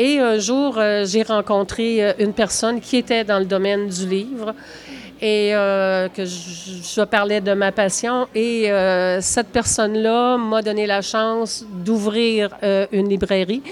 Et 0.00 0.20
un 0.20 0.38
jour, 0.38 0.78
euh, 0.78 1.04
j'ai 1.04 1.24
rencontré 1.24 2.04
euh, 2.04 2.12
une 2.20 2.32
personne 2.32 2.80
qui 2.80 2.96
était 2.96 3.24
dans 3.24 3.40
le 3.40 3.44
domaine 3.44 3.88
du 3.88 4.06
livre 4.06 4.54
et 5.20 5.54
euh, 5.54 6.08
que 6.08 6.24
je, 6.24 7.02
parlais 7.02 7.40
de 7.40 7.52
ma 7.54 7.72
passion. 7.72 8.28
Et 8.34 8.70
euh, 8.70 9.20
cette 9.20 9.48
personne-là 9.48 10.36
m'a 10.36 10.62
donné 10.62 10.86
la 10.86 11.02
chance 11.02 11.64
d'ouvrir 11.84 12.50
euh, 12.62 12.86
une 12.92 13.08
librairie. 13.08 13.62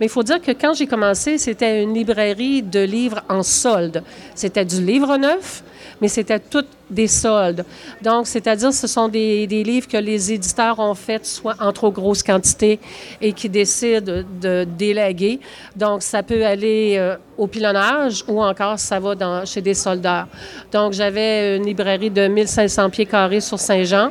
Mais 0.00 0.06
il 0.06 0.08
faut 0.08 0.22
dire 0.22 0.40
que 0.40 0.52
quand 0.52 0.74
j'ai 0.74 0.86
commencé, 0.86 1.38
c'était 1.38 1.82
une 1.82 1.94
librairie 1.94 2.62
de 2.62 2.80
livres 2.80 3.22
en 3.28 3.42
solde. 3.42 4.02
C'était 4.34 4.64
du 4.64 4.84
livre 4.84 5.16
neuf, 5.16 5.62
mais 6.00 6.08
c'était 6.08 6.38
tout 6.38 6.64
des 6.88 7.08
soldes. 7.08 7.64
Donc, 8.02 8.26
c'est-à-dire, 8.26 8.72
ce 8.72 8.86
sont 8.86 9.08
des, 9.08 9.46
livres 9.46 9.88
que 9.88 9.96
les 9.96 10.32
éditeurs 10.32 10.78
ont 10.78 10.94
faits 10.94 11.26
soit 11.26 11.56
en 11.60 11.72
trop 11.72 11.90
grosse 11.90 12.22
quantité 12.22 12.78
et 13.20 13.32
qui 13.32 13.48
décident 13.48 14.22
de 14.40 14.64
déléguer. 14.64 15.40
Donc, 15.74 16.02
ça 16.02 16.22
peut 16.22 16.44
aller 16.44 16.94
euh, 16.96 17.16
au 17.36 17.46
pilonnage 17.46 18.24
ou 18.28 18.42
encore 18.42 18.78
ça 18.78 19.00
va 19.00 19.44
chez 19.44 19.60
des 19.60 19.74
soldats. 19.74 20.28
Donc, 20.70 20.92
j'avais 20.92 21.56
une 21.56 21.66
librairie 21.66 22.10
de 22.10 22.28
1500 22.28 22.90
pieds 22.90 23.06
carrés 23.06 23.40
sur 23.40 23.58
Saint-Jean. 23.58 24.10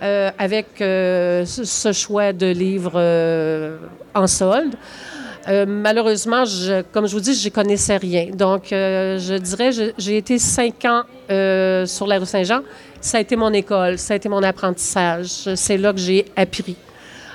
euh, 0.00 0.30
avec 0.38 0.80
euh, 0.80 1.44
ce 1.44 1.92
choix 1.92 2.32
de 2.32 2.46
livres 2.46 3.78
en 4.14 4.26
solde. 4.28 4.76
Euh, 5.48 5.64
malheureusement, 5.66 6.44
comme 6.92 7.06
je 7.06 7.14
vous 7.14 7.20
dis, 7.20 7.34
je 7.34 7.48
connaissais 7.48 7.96
rien. 7.96 8.26
Donc, 8.32 8.72
euh, 8.72 9.18
je 9.18 9.34
dirais, 9.34 9.70
j'ai 9.96 10.16
été 10.18 10.38
cinq 10.38 10.84
ans 10.84 11.02
euh, 11.30 11.86
sur 11.86 12.06
la 12.06 12.18
rue 12.18 12.26
Saint-Jean. 12.26 12.60
Ça 13.00 13.18
a 13.18 13.20
été 13.20 13.34
mon 13.34 13.52
école, 13.52 13.98
ça 13.98 14.12
a 14.14 14.16
été 14.16 14.28
mon 14.28 14.42
apprentissage. 14.42 15.54
C'est 15.54 15.78
là 15.78 15.92
que 15.92 16.00
j'ai 16.00 16.26
appris. 16.36 16.76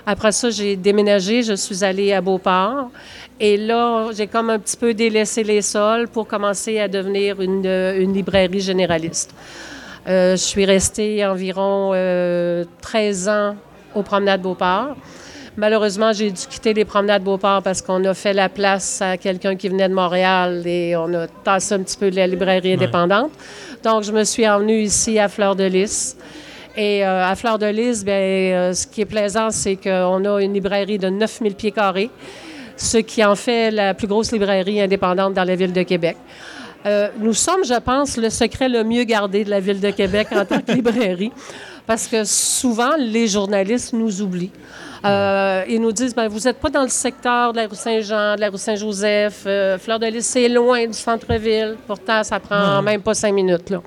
Après 0.06 0.32
ça, 0.32 0.50
j'ai 0.50 0.76
déménagé, 0.76 1.42
je 1.42 1.54
suis 1.54 1.84
allée 1.84 2.14
à 2.14 2.22
Beauport. 2.22 2.92
Et 3.40 3.58
là, 3.58 4.10
j'ai 4.16 4.28
comme 4.28 4.50
un 4.50 4.60
petit 4.60 4.78
peu 4.78 4.94
délaissé 4.94 5.44
les 5.44 5.62
sols 5.62 6.08
pour 6.08 6.28
commencer 6.28 6.80
à 6.80 6.88
devenir 6.88 7.42
une, 7.42 7.66
une 7.66 8.14
librairie 8.14 8.60
généraliste. 8.60 9.34
Je 10.06 10.36
suis 10.36 10.66
restée 10.66 11.26
environ 11.26 11.92
euh, 11.94 12.66
13 12.82 13.30
ans 13.30 13.56
aux 13.96 14.04
promenades 14.04 14.42
Beauport. 14.42 14.96
Malheureusement, 15.56 16.12
j'ai 16.14 16.32
dû 16.32 16.42
quitter 16.50 16.74
les 16.74 16.84
promenades 16.84 17.24
Beauport 17.24 17.62
parce 17.62 17.80
qu'on 17.82 18.04
a 18.06 18.16
fait 18.16 18.34
la 18.34 18.50
place 18.50 19.04
à 19.04 19.18
quelqu'un 19.18 19.56
qui 19.56 19.70
venait 19.70 19.88
de 19.88 19.94
Montréal 19.94 20.64
et 20.66 20.96
on 20.96 21.14
a 21.14 21.28
tassé 21.28 21.76
un 21.76 21.84
petit 21.84 21.96
peu 21.96 22.10
de 22.10 22.16
la 22.16 22.26
librairie 22.26 22.74
indépendante. 22.74 23.32
Donc, 23.84 24.04
je 24.04 24.12
me 24.12 24.24
suis 24.24 24.48
emmenée 24.48 24.82
ici 24.82 25.20
à 25.20 25.28
Fleur 25.28 25.56
de 25.56 25.66
Lys. 25.66 26.18
Et 26.76 27.06
euh, 27.06 27.24
à 27.24 27.36
Fleur 27.36 27.60
de 27.60 27.68
Lys, 27.68 28.04
bien, 28.04 28.16
euh, 28.16 28.74
ce 28.74 28.88
qui 28.88 29.02
est 29.02 29.06
plaisant, 29.06 29.52
c'est 29.52 29.76
qu'on 29.76 30.26
a 30.26 30.42
une 30.42 30.56
librairie 30.56 30.98
de 30.98 31.10
9000 31.10 31.54
pieds 31.54 31.72
carrés, 31.72 32.10
ce 32.76 32.98
qui 32.98 33.24
en 33.24 33.36
fait 33.36 33.70
la 33.70 33.94
plus 33.94 34.08
grosse 34.08 34.32
librairie 34.32 34.82
indépendante 34.82 35.36
dans 35.36 35.44
la 35.44 35.56
ville 35.56 35.72
de 35.72 35.84
Québec. 35.84 36.18
Euh, 36.86 37.10
nous 37.18 37.34
sommes, 37.34 37.64
je 37.64 37.80
pense, 37.80 38.18
le 38.18 38.30
secret 38.30 38.68
le 38.68 38.84
mieux 38.84 39.04
gardé 39.04 39.44
de 39.44 39.50
la 39.50 39.60
ville 39.60 39.80
de 39.80 39.92
Québec 39.92 40.28
en 40.32 40.46
tant 40.46 40.60
que 40.60 40.72
librairie, 40.74 41.32
parce 41.88 42.08
que 42.08 42.24
souvent, 42.24 42.96
les 42.98 43.28
journalistes 43.28 43.94
nous 43.94 44.22
oublient. 44.22 44.52
Euh, 45.06 45.64
ils 45.68 45.82
nous 45.82 45.92
disent, 45.92 46.16
ben, 46.16 46.28
vous 46.30 46.40
n'êtes 46.40 46.60
pas 46.60 46.70
dans 46.70 46.84
le 46.84 46.90
secteur 46.90 47.52
de 47.52 47.58
la 47.58 47.68
rue 47.68 47.76
Saint-Jean, 47.76 48.36
de 48.36 48.42
la 48.42 48.50
rue 48.50 48.58
Saint-Joseph, 48.58 49.44
euh, 49.46 49.78
Fleur 49.78 50.00
de 50.00 50.06
Lys, 50.06 50.26
c'est 50.26 50.48
loin 50.48 50.86
du 50.88 50.94
centre-ville. 50.94 51.76
Pourtant, 51.86 52.24
ça 52.24 52.40
prend 52.40 52.82
même 52.82 53.02
pas 53.02 53.14
cinq 53.14 53.34
minutes. 53.34 53.70
Là. 53.70 53.82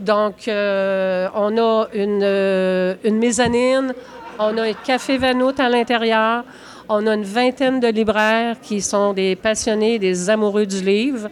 Donc, 0.00 0.48
euh, 0.48 1.28
on 1.34 1.56
a 1.58 1.88
une, 1.92 2.96
une 3.04 3.18
mezzanine, 3.18 3.92
on 4.38 4.56
a 4.56 4.62
un 4.62 4.72
café 4.72 5.18
Vanout 5.18 5.58
à 5.58 5.68
l'intérieur, 5.68 6.44
on 6.88 7.06
a 7.06 7.14
une 7.14 7.24
vingtaine 7.24 7.78
de 7.78 7.88
libraires 7.88 8.56
qui 8.62 8.80
sont 8.80 9.12
des 9.12 9.36
passionnés, 9.36 9.98
des 9.98 10.30
amoureux 10.30 10.66
du 10.66 10.80
livre. 10.82 11.28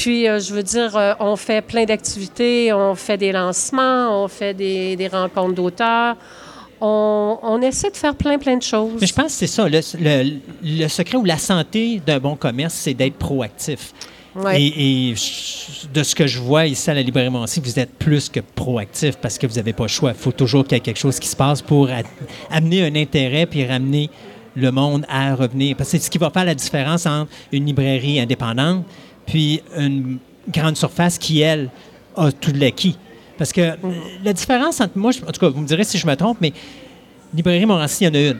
Puis, 0.00 0.26
euh, 0.26 0.40
je 0.40 0.54
veux 0.54 0.62
dire, 0.62 0.96
euh, 0.96 1.12
on 1.20 1.36
fait 1.36 1.60
plein 1.60 1.84
d'activités, 1.84 2.72
on 2.72 2.94
fait 2.94 3.18
des 3.18 3.32
lancements, 3.32 4.24
on 4.24 4.28
fait 4.28 4.54
des, 4.54 4.96
des 4.96 5.08
rencontres 5.08 5.54
d'auteurs. 5.54 6.16
On, 6.80 7.38
on 7.42 7.60
essaie 7.60 7.90
de 7.90 7.96
faire 7.98 8.14
plein, 8.14 8.38
plein 8.38 8.56
de 8.56 8.62
choses. 8.62 8.96
Mais 8.98 9.06
je 9.06 9.12
pense 9.12 9.26
que 9.26 9.32
c'est 9.32 9.46
ça. 9.46 9.68
Le, 9.68 9.80
le- 10.00 10.38
le 10.62 10.88
secret 10.88 11.18
ou 11.18 11.24
la 11.26 11.36
santé 11.36 12.00
d'un 12.06 12.18
bon 12.18 12.34
commerce, 12.34 12.72
c'est 12.72 12.94
d'être 12.94 13.16
proactif. 13.16 13.92
Ouais. 14.34 14.62
Et, 14.62 15.14
de 15.92 16.02
ce 16.02 16.14
que 16.14 16.26
je 16.26 16.38
vois 16.40 16.64
ici 16.66 16.88
à 16.88 16.94
la 16.94 17.02
librairie 17.02 17.28
Montcy, 17.28 17.60
vous 17.62 17.78
êtes 17.78 17.92
plus 17.98 18.30
que 18.30 18.40
proactif 18.40 19.16
parce 19.18 19.36
que 19.36 19.46
vous 19.46 19.56
n'avez 19.56 19.74
pas 19.74 19.84
le 19.84 19.88
choix. 19.88 20.12
Il 20.12 20.16
faut 20.18 20.32
toujours 20.32 20.64
qu'il 20.64 20.72
y 20.72 20.76
ait 20.76 20.80
quelque 20.80 20.98
chose 20.98 21.18
qui 21.18 21.28
se 21.28 21.36
passe 21.36 21.60
pour 21.60 21.90
amener 22.50 22.86
un 22.86 22.94
intérêt 22.96 23.44
puis 23.44 23.66
ramener 23.66 24.08
le 24.54 24.70
monde 24.72 25.04
à 25.10 25.34
revenir. 25.34 25.76
Parce 25.76 25.90
que 25.90 25.98
c'est 25.98 26.04
ce 26.04 26.10
qui 26.10 26.16
va 26.18 26.30
faire 26.30 26.44
la 26.46 26.54
différence 26.54 27.04
entre 27.04 27.28
une 27.52 27.66
librairie 27.66 28.18
indépendante 28.20 28.84
puis 29.30 29.62
une 29.76 30.18
grande 30.48 30.76
surface 30.76 31.16
qui, 31.18 31.40
elle, 31.40 31.70
a 32.16 32.32
tout 32.32 32.52
l'acquis. 32.54 32.98
Parce 33.38 33.52
que 33.52 33.60
euh, 33.60 33.74
la 34.24 34.32
différence 34.32 34.80
entre 34.80 34.98
moi, 34.98 35.12
je- 35.12 35.22
en 35.22 35.30
tout 35.30 35.40
cas, 35.40 35.48
vous 35.48 35.60
me 35.60 35.66
direz 35.66 35.84
si 35.84 35.96
je 35.98 36.06
me 36.06 36.14
trompe, 36.16 36.38
mais 36.40 36.52
librairie 37.32 37.64
Montmorency, 37.64 38.04
il 38.04 38.06
y 38.08 38.10
en 38.10 38.14
a 38.14 38.30
une. 38.32 38.38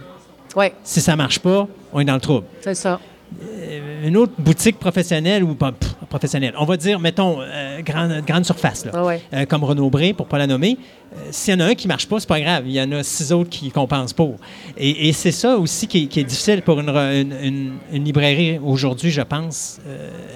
Oui, 0.57 0.67
Si 0.83 1.01
ça 1.01 1.15
marche 1.15 1.39
pas, 1.39 1.69
on 1.93 2.01
est 2.01 2.05
dans 2.05 2.15
le 2.15 2.21
trouble. 2.21 2.47
c'est 2.61 2.75
ça. 2.75 2.99
Euh, 3.43 4.09
Une 4.09 4.17
autre 4.17 4.33
boutique 4.39 4.79
professionnelle 4.79 5.45
ou 5.45 5.55
pas 5.55 5.73
pff, 5.73 5.95
professionnelle, 6.09 6.55
on 6.59 6.65
va 6.65 6.77
dire, 6.77 6.99
mettons, 6.99 7.41
euh, 7.41 7.81
grande, 7.83 8.23
grande 8.27 8.45
surface, 8.45 8.85
là, 8.85 8.91
Ah 8.95 9.05
ouais. 9.05 9.21
Euh, 9.33 9.45
comme 9.47 9.63
Renaud 9.63 9.89
Bré, 9.91 10.13
pour 10.13 10.27
ne 10.27 10.31
pas 10.31 10.39
la 10.39 10.47
nommer, 10.47 10.77
euh, 11.15 11.17
s'il 11.31 11.55
y 11.55 11.57
en 11.57 11.61
a 11.61 11.67
un 11.67 11.75
qui 11.75 11.87
ne 11.87 11.93
marche 11.93 12.07
pas, 12.09 12.19
c'est 12.19 12.29
pas 12.29 12.41
grave. 12.41 12.65
Il 12.67 12.73
y 12.73 12.81
en 12.81 12.91
a 12.93 13.03
six 13.03 13.31
autres 13.33 13.51
qui 13.51 13.71
compensent 13.71 14.15
pour. 14.15 14.37
Et, 14.77 15.09
et 15.09 15.13
c'est 15.13 15.33
ça 15.33 15.57
aussi 15.59 15.87
qui 15.87 16.05
est, 16.05 16.07
qui 16.07 16.21
est 16.21 16.25
difficile 16.25 16.63
pour 16.63 16.81
une, 16.81 16.91
re- 16.91 17.21
une- 17.23 17.37
une- 17.43 17.73
une 17.93 18.05
librairie 18.05 18.59
aujourd'hui, 18.63 19.11
je 19.11 19.23
pense, 19.23 19.79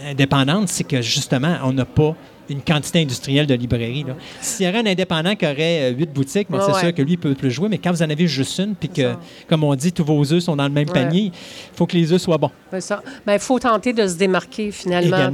indépendante, 0.09 0.69
c'est 0.69 0.85
que 0.85 1.03
justement, 1.03 1.57
on 1.65 1.73
n'a 1.73 1.85
pas 1.85 2.15
une 2.49 2.61
quantité 2.63 3.01
industrielle 3.03 3.47
de 3.47 3.55
librairies. 3.55 4.05
là. 4.07 4.15
S'il 4.41 4.67
y 4.67 4.69
aurait 4.69 4.81
un 4.81 4.87
indépendant 4.87 5.35
qui 5.35 5.47
aurait 5.47 5.93
euh, 5.93 5.95
huit 5.97 6.13
boutiques, 6.13 6.51
bon, 6.51 6.59
Ouais, 6.59 6.65
c'est 6.67 6.73
ouais. 6.73 6.81
sûr 6.81 6.95
que 6.95 7.03
lui, 7.03 7.13
il 7.13 7.19
peut 7.19 7.35
plus 7.35 7.51
jouer, 7.51 7.69
mais 7.69 7.79
quand 7.79 7.91
vous 7.91 8.03
en 8.03 8.11
avez 8.11 8.27
juste 8.27 8.59
une, 8.59 8.75
puis 8.75 8.89
que, 8.89 9.15
comme 9.49 9.65
on 9.65 9.75
dit, 9.75 9.93
tous 9.93 10.05
vos 10.05 10.21
œufs 10.33 10.43
sont 10.43 10.57
dans 10.57 10.65
le 10.65 10.71
même 10.71 10.89
Ouais. 10.89 10.93
panier, 10.95 11.33
il 11.33 11.77
faut 11.77 11.87
que 11.87 11.97
les 11.97 12.13
œufs 12.13 12.21
soient 12.21 12.39
bons. 12.39 12.51
C'est 12.71 12.81
ça. 12.81 13.03
Ben, 13.27 13.35
il 13.35 13.39
faut 13.39 13.59
tenter 13.59 13.93
de 13.93 14.07
se 14.07 14.15
démarquer 14.17 14.71
finalement. 14.71 15.31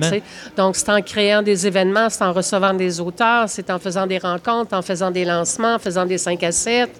Donc, 0.56 0.76
c'est 0.76 0.88
en 0.90 1.00
créant 1.02 1.42
des 1.42 1.66
événements, 1.66 2.08
c'est 2.10 2.22
en 2.24 2.32
recevant 2.32 2.74
des 2.74 3.00
auteurs, 3.00 3.48
c'est 3.48 3.70
en 3.70 3.78
faisant 3.78 4.06
des 4.06 4.18
rencontres, 4.18 4.74
en 4.74 4.82
faisant 4.82 5.10
des 5.10 5.24
lancements, 5.24 5.74
en 5.74 5.78
faisant 5.78 6.06
des 6.06 6.18
5 6.18 6.42
à 6.44 6.52
7. 6.52 6.90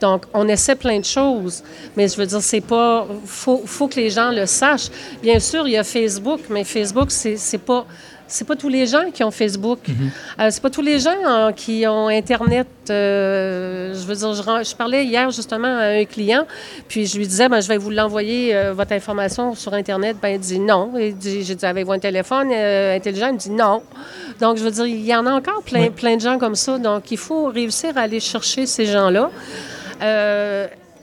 Donc, 0.00 0.24
on 0.34 0.48
essaie 0.48 0.74
plein 0.74 0.98
de 0.98 1.04
choses. 1.04 1.62
Mais 1.96 2.08
je 2.08 2.16
veux 2.16 2.26
dire, 2.26 2.40
c'est 2.42 2.60
pas. 2.60 3.06
faut, 3.24 3.62
faut 3.64 3.86
que 3.86 3.96
les 3.96 4.10
gens 4.10 4.30
le 4.32 4.46
sachent. 4.46 4.88
Bien 5.22 5.38
sûr, 5.38 5.66
il 5.68 5.72
y 5.74 5.76
a 5.76 5.84
Facebook, 5.84 6.40
mais 6.50 6.64
Facebook, 6.64 7.10
c'est 7.10 7.36
c'est 7.36 7.58
pas. 7.58 7.86
C'est 8.32 8.46
pas 8.46 8.56
tous 8.56 8.70
les 8.70 8.86
gens 8.86 9.10
qui 9.12 9.22
ont 9.22 9.30
Facebook. 9.30 9.80
Euh, 10.40 10.48
c'est 10.50 10.62
pas 10.62 10.70
tous 10.70 10.80
les 10.80 10.98
gens 10.98 11.10
hein, 11.26 11.52
qui 11.52 11.86
ont 11.86 12.08
Internet. 12.08 12.66
euh, 12.88 13.92
je 13.94 14.06
veux 14.06 14.14
dire, 14.14 14.32
je, 14.34 14.74
parlais 14.74 15.04
hier 15.04 15.30
justement 15.30 15.68
à 15.68 15.88
un 16.00 16.04
client, 16.06 16.46
puis 16.88 17.04
je 17.04 17.18
lui 17.18 17.26
disais, 17.26 17.50
ben, 17.50 17.60
je 17.60 17.68
vais 17.68 17.76
vous 17.76 17.90
l'envoyer, 17.90 18.56
euh, 18.56 18.72
votre 18.72 18.92
information 18.92 19.54
sur 19.54 19.74
Internet. 19.74 20.16
Ben, 20.22 20.30
il 20.30 20.40
dit 20.40 20.58
non. 20.58 20.92
J'ai 20.96 21.12
dit, 21.12 21.66
avez-vous 21.66 21.92
un 21.92 21.98
téléphone 21.98 22.50
intelligent? 22.50 23.26
Il 23.28 23.34
me 23.34 23.38
dit 23.38 23.50
non. 23.50 23.82
Donc, 24.40 24.56
je 24.56 24.64
veux 24.64 24.70
dire, 24.70 24.86
il 24.86 25.04
y 25.04 25.14
en 25.14 25.26
a 25.26 25.32
encore 25.32 25.62
plein, 25.62 25.82
Oui. 25.82 25.90
plein 25.90 26.16
de 26.16 26.22
gens 26.22 26.38
comme 26.38 26.54
ça. 26.54 26.78
Donc, 26.78 27.10
il 27.10 27.18
faut 27.18 27.48
réussir 27.48 27.98
à 27.98 28.02
aller 28.02 28.18
chercher 28.20 28.64
ces 28.64 28.86
gens-là. 28.86 29.30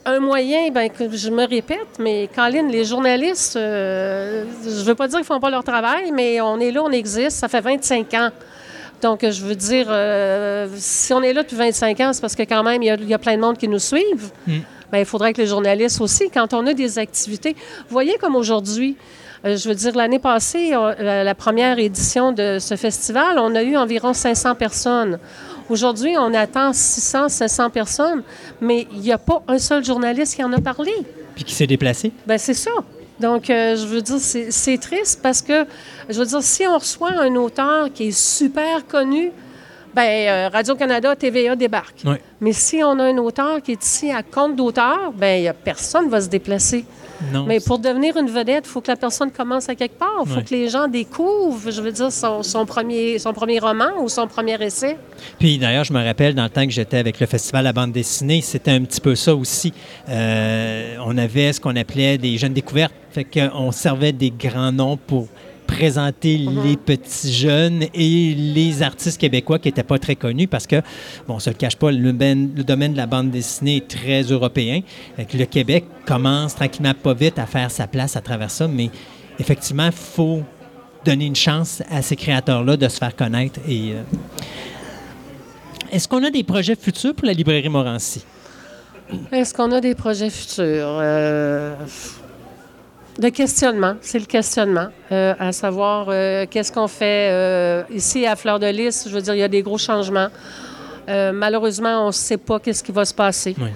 Un 0.06 0.18
moyen, 0.18 0.70
ben, 0.70 0.88
que 0.88 1.14
je 1.14 1.28
me 1.30 1.46
répète, 1.46 1.98
mais 1.98 2.28
Colin, 2.34 2.68
les 2.68 2.84
journalistes, 2.86 3.56
euh, 3.56 4.44
je 4.64 4.70
ne 4.80 4.84
veux 4.84 4.94
pas 4.94 5.06
dire 5.08 5.18
qu'ils 5.18 5.26
font 5.26 5.40
pas 5.40 5.50
leur 5.50 5.62
travail, 5.62 6.10
mais 6.12 6.40
on 6.40 6.58
est 6.58 6.70
là, 6.70 6.82
on 6.82 6.90
existe, 6.90 7.32
ça 7.38 7.48
fait 7.48 7.60
25 7.60 8.14
ans. 8.14 8.30
Donc, 9.02 9.20
je 9.28 9.42
veux 9.44 9.54
dire, 9.54 9.86
euh, 9.90 10.68
si 10.76 11.12
on 11.12 11.22
est 11.22 11.32
là 11.34 11.42
depuis 11.42 11.56
25 11.56 12.00
ans, 12.00 12.12
c'est 12.14 12.20
parce 12.22 12.34
que 12.34 12.42
quand 12.44 12.62
même, 12.62 12.82
il 12.82 12.86
y 12.86 12.90
a, 12.90 12.94
il 12.94 13.08
y 13.08 13.14
a 13.14 13.18
plein 13.18 13.36
de 13.36 13.40
monde 13.42 13.58
qui 13.58 13.68
nous 13.68 13.78
suivent. 13.78 14.30
Ben, 14.90 14.98
il 14.98 15.04
faudrait 15.04 15.32
que 15.34 15.40
les 15.40 15.46
journalistes 15.46 16.00
aussi, 16.00 16.30
quand 16.30 16.52
on 16.54 16.66
a 16.66 16.72
des 16.74 16.98
activités, 16.98 17.54
voyez 17.88 18.16
comme 18.18 18.34
aujourd'hui, 18.36 18.96
euh, 19.44 19.56
je 19.56 19.68
veux 19.68 19.74
dire, 19.74 19.94
l'année 19.96 20.18
passée, 20.18 20.74
on- 20.76 20.94
la, 20.98 21.24
la 21.24 21.34
première 21.34 21.78
édition 21.78 22.32
de 22.32 22.58
ce 22.58 22.74
festival, 22.76 23.38
on 23.38 23.54
a 23.54 23.62
eu 23.62 23.76
environ 23.76 24.12
500 24.12 24.54
personnes. 24.54 25.18
Aujourd'hui, 25.70 26.16
on 26.18 26.34
attend 26.34 26.72
600, 26.72 27.28
700 27.28 27.70
personnes, 27.70 28.22
mais 28.60 28.88
il 28.92 28.98
n'y 28.98 29.12
a 29.12 29.18
pas 29.18 29.40
un 29.46 29.58
seul 29.58 29.84
journaliste 29.84 30.34
qui 30.34 30.42
en 30.42 30.52
a 30.52 30.60
parlé. 30.60 30.90
Puis 31.36 31.44
qui 31.44 31.54
s'est 31.54 31.68
déplacé. 31.68 32.10
Ben 32.26 32.38
c'est 32.38 32.54
ça. 32.54 32.72
Donc, 33.20 33.48
euh, 33.50 33.76
je 33.76 33.86
veux 33.86 34.02
dire, 34.02 34.18
c'est 34.18 34.78
triste 34.78 35.20
parce 35.22 35.40
que, 35.40 35.64
je 36.08 36.18
veux 36.18 36.26
dire, 36.26 36.42
si 36.42 36.66
on 36.66 36.76
reçoit 36.76 37.12
un 37.12 37.36
auteur 37.36 37.92
qui 37.92 38.08
est 38.08 38.18
super 38.18 38.84
connu, 38.84 39.30
ben 39.94 40.02
euh, 40.02 40.48
Radio-Canada, 40.48 41.14
TVA 41.14 41.54
débarque. 41.54 42.02
Oui. 42.04 42.16
Mais 42.40 42.52
si 42.52 42.82
on 42.82 42.98
a 42.98 43.04
un 43.04 43.18
auteur 43.18 43.62
qui 43.62 43.72
est 43.72 43.84
ici 43.84 44.10
à 44.10 44.24
compte 44.24 44.56
d'auteur, 44.56 45.12
ben 45.14 45.38
il 45.38 45.44
y 45.44 45.48
a 45.48 45.54
personne 45.54 46.06
ne 46.06 46.10
va 46.10 46.20
se 46.20 46.28
déplacer. 46.28 46.84
Non. 47.32 47.44
Mais 47.46 47.60
pour 47.60 47.78
devenir 47.78 48.16
une 48.16 48.30
vedette, 48.30 48.64
il 48.66 48.70
faut 48.70 48.80
que 48.80 48.90
la 48.90 48.96
personne 48.96 49.30
commence 49.30 49.68
à 49.68 49.74
quelque 49.74 49.98
part. 49.98 50.08
Il 50.24 50.28
faut 50.28 50.36
Ouais. 50.38 50.44
que 50.44 50.54
les 50.54 50.68
gens 50.68 50.88
découvrent, 50.88 51.70
je 51.70 51.80
veux 51.82 51.92
dire, 51.92 52.10
son, 52.10 52.42
son 52.42 52.64
premier, 52.66 53.18
son 53.18 53.32
premier 53.32 53.58
roman 53.58 53.90
ou 54.02 54.08
son 54.08 54.26
premier 54.26 54.62
essai. 54.62 54.96
Puis 55.38 55.58
d'ailleurs, 55.58 55.84
je 55.84 55.92
me 55.92 56.02
rappelle, 56.04 56.34
dans 56.34 56.44
le 56.44 56.50
temps 56.50 56.64
que 56.64 56.72
j'étais 56.72 56.96
avec 56.98 57.20
le 57.20 57.26
Festival 57.26 57.66
à 57.66 57.72
bande 57.72 57.92
dessinée, 57.92 58.40
c'était 58.40 58.70
un 58.70 58.82
petit 58.84 59.00
peu 59.00 59.14
ça 59.14 59.34
aussi. 59.34 59.72
Euh, 60.08 60.96
on 61.04 61.16
avait 61.18 61.52
ce 61.52 61.60
qu'on 61.60 61.76
appelait 61.76 62.18
des 62.18 62.36
jeunes 62.38 62.52
découvertes. 62.54 62.94
Fait 63.12 63.24
qu'on 63.24 63.72
servait 63.72 64.12
des 64.12 64.30
grands 64.30 64.72
noms 64.72 64.96
pour 64.96 65.26
présenter 65.80 66.36
les 66.36 66.76
petits 66.76 67.32
jeunes 67.32 67.84
et 67.94 68.34
les 68.34 68.82
artistes 68.82 69.18
québécois 69.18 69.58
qui 69.58 69.68
n'étaient 69.68 69.82
pas 69.82 69.98
très 69.98 70.14
connus 70.14 70.46
parce 70.46 70.66
que, 70.66 70.76
bon, 71.26 71.36
on 71.36 71.38
se 71.38 71.48
le 71.48 71.56
cache 71.56 71.76
pas, 71.76 71.90
le, 71.90 72.12
ben- 72.12 72.50
le 72.54 72.62
domaine 72.64 72.92
de 72.92 72.98
la 72.98 73.06
bande 73.06 73.30
dessinée 73.30 73.76
est 73.78 73.88
très 73.88 74.20
européen. 74.24 74.82
Le 75.16 75.44
Québec 75.46 75.86
commence 76.04 76.54
tranquillement 76.54 76.92
pas 76.92 77.14
vite 77.14 77.38
à 77.38 77.46
faire 77.46 77.70
sa 77.70 77.86
place 77.86 78.14
à 78.14 78.20
travers 78.20 78.50
ça, 78.50 78.68
mais 78.68 78.90
effectivement, 79.38 79.86
il 79.86 79.92
faut 79.92 80.42
donner 81.02 81.24
une 81.24 81.36
chance 81.36 81.82
à 81.90 82.02
ces 82.02 82.14
créateurs-là 82.14 82.76
de 82.76 82.86
se 82.86 82.98
faire 82.98 83.16
connaître 83.16 83.58
et 83.66 83.92
euh, 83.92 84.02
Est-ce 85.90 86.06
qu'on 86.06 86.22
a 86.24 86.30
des 86.30 86.44
projets 86.44 86.76
futurs 86.76 87.14
pour 87.14 87.24
la 87.24 87.32
librairie 87.32 87.70
Morancy? 87.70 88.22
Est-ce 89.32 89.54
qu'on 89.54 89.72
a 89.72 89.80
des 89.80 89.94
projets 89.94 90.28
futurs? 90.28 90.98
Euh, 91.00 91.74
Le 93.18 93.30
questionnement, 93.30 93.96
c'est 94.00 94.18
le 94.18 94.24
questionnement, 94.24 94.88
euh, 95.12 95.34
à 95.38 95.52
savoir 95.52 96.06
euh, 96.08 96.46
qu'est-ce 96.48 96.72
qu'on 96.72 96.88
fait 96.88 97.30
euh, 97.30 97.82
ici 97.90 98.26
à 98.26 98.36
Fleur 98.36 98.58
de 98.58 98.66
Lys. 98.66 99.08
Je 99.08 99.14
veux 99.14 99.22
dire, 99.22 99.34
il 99.34 99.40
y 99.40 99.42
a 99.42 99.48
des 99.48 99.62
gros 99.62 99.78
changements. 99.78 100.28
Malheureusement, 101.08 102.04
on 102.04 102.06
ne 102.08 102.12
sait 102.12 102.36
pas 102.36 102.60
qu'est-ce 102.60 102.84
qui 102.84 102.92
va 102.92 103.04
se 103.04 103.12
passer. 103.12 103.56
Oui. 103.58 103.70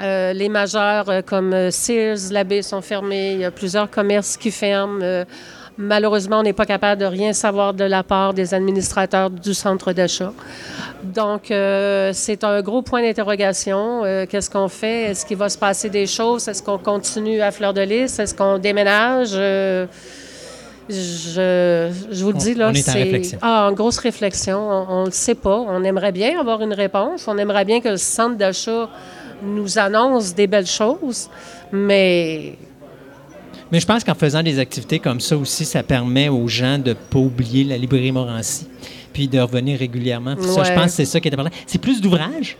Euh, 0.00 0.32
les 0.32 0.48
majeurs 0.48 1.08
euh, 1.08 1.22
comme 1.22 1.52
euh, 1.52 1.70
Sears, 1.70 2.30
l'abbé 2.30 2.62
sont 2.62 2.80
fermés. 2.80 3.32
Il 3.32 3.40
y 3.40 3.44
a 3.44 3.50
plusieurs 3.50 3.90
commerces 3.90 4.36
qui 4.36 4.50
ferment. 4.50 5.24
Malheureusement, 5.80 6.40
on 6.40 6.42
n'est 6.42 6.52
pas 6.52 6.66
capable 6.66 7.00
de 7.00 7.06
rien 7.06 7.32
savoir 7.32 7.72
de 7.72 7.84
la 7.84 8.02
part 8.02 8.34
des 8.34 8.52
administrateurs 8.52 9.30
du 9.30 9.54
centre 9.54 9.92
d'achat. 9.92 10.32
Donc, 11.04 11.52
euh, 11.52 12.10
c'est 12.12 12.42
un 12.42 12.60
gros 12.62 12.82
point 12.82 13.00
d'interrogation. 13.00 14.04
Euh, 14.04 14.26
Qu'est-ce 14.28 14.50
qu'on 14.50 14.66
fait? 14.66 15.10
Est-ce 15.10 15.24
qu'il 15.24 15.36
va 15.36 15.48
se 15.48 15.56
passer 15.56 15.88
des 15.88 16.08
choses? 16.08 16.48
Est-ce 16.48 16.64
qu'on 16.64 16.78
continue 16.78 17.40
à 17.40 17.52
Fleur 17.52 17.72
de 17.72 17.80
Lys? 17.80 18.18
Est-ce 18.18 18.34
qu'on 18.34 18.58
déménage? 18.58 19.30
Euh, 19.34 19.86
je, 20.88 21.92
je 22.10 22.24
vous 22.24 22.32
le 22.32 22.38
dis, 22.38 22.54
là, 22.54 22.72
c'est 22.74 23.38
ah, 23.40 23.68
en 23.70 23.72
grosse 23.72 23.98
réflexion. 23.98 24.58
On 24.58 25.02
ne 25.02 25.06
le 25.06 25.12
sait 25.12 25.36
pas. 25.36 25.64
On 25.68 25.84
aimerait 25.84 26.12
bien 26.12 26.40
avoir 26.40 26.60
une 26.60 26.72
réponse. 26.72 27.28
On 27.28 27.38
aimerait 27.38 27.64
bien 27.64 27.80
que 27.80 27.90
le 27.90 27.98
centre 27.98 28.36
d'achat 28.36 28.88
nous 29.44 29.78
annonce 29.78 30.34
des 30.34 30.48
belles 30.48 30.66
choses, 30.66 31.28
mais 31.70 32.56
Mais 33.70 33.80
je 33.80 33.86
pense 33.86 34.04
qu'en 34.04 34.14
faisant 34.14 34.42
des 34.42 34.58
activités 34.58 34.98
comme 34.98 35.20
ça 35.20 35.36
aussi, 35.36 35.64
ça 35.64 35.82
permet 35.82 36.28
aux 36.28 36.48
gens 36.48 36.78
de 36.78 36.90
ne 36.90 36.94
pas 36.94 37.18
oublier 37.18 37.64
la 37.64 37.76
librairie 37.76 38.12
Morancy, 38.12 38.66
puis 39.12 39.28
de 39.28 39.38
revenir 39.38 39.78
régulièrement. 39.78 40.36
Ça, 40.40 40.64
je 40.64 40.72
pense 40.72 40.86
que 40.86 40.90
c'est 40.90 41.04
ça 41.04 41.20
qui 41.20 41.28
est 41.28 41.34
important. 41.34 41.54
C'est 41.66 41.80
plus 41.80 42.00
d'ouvrage, 42.00 42.56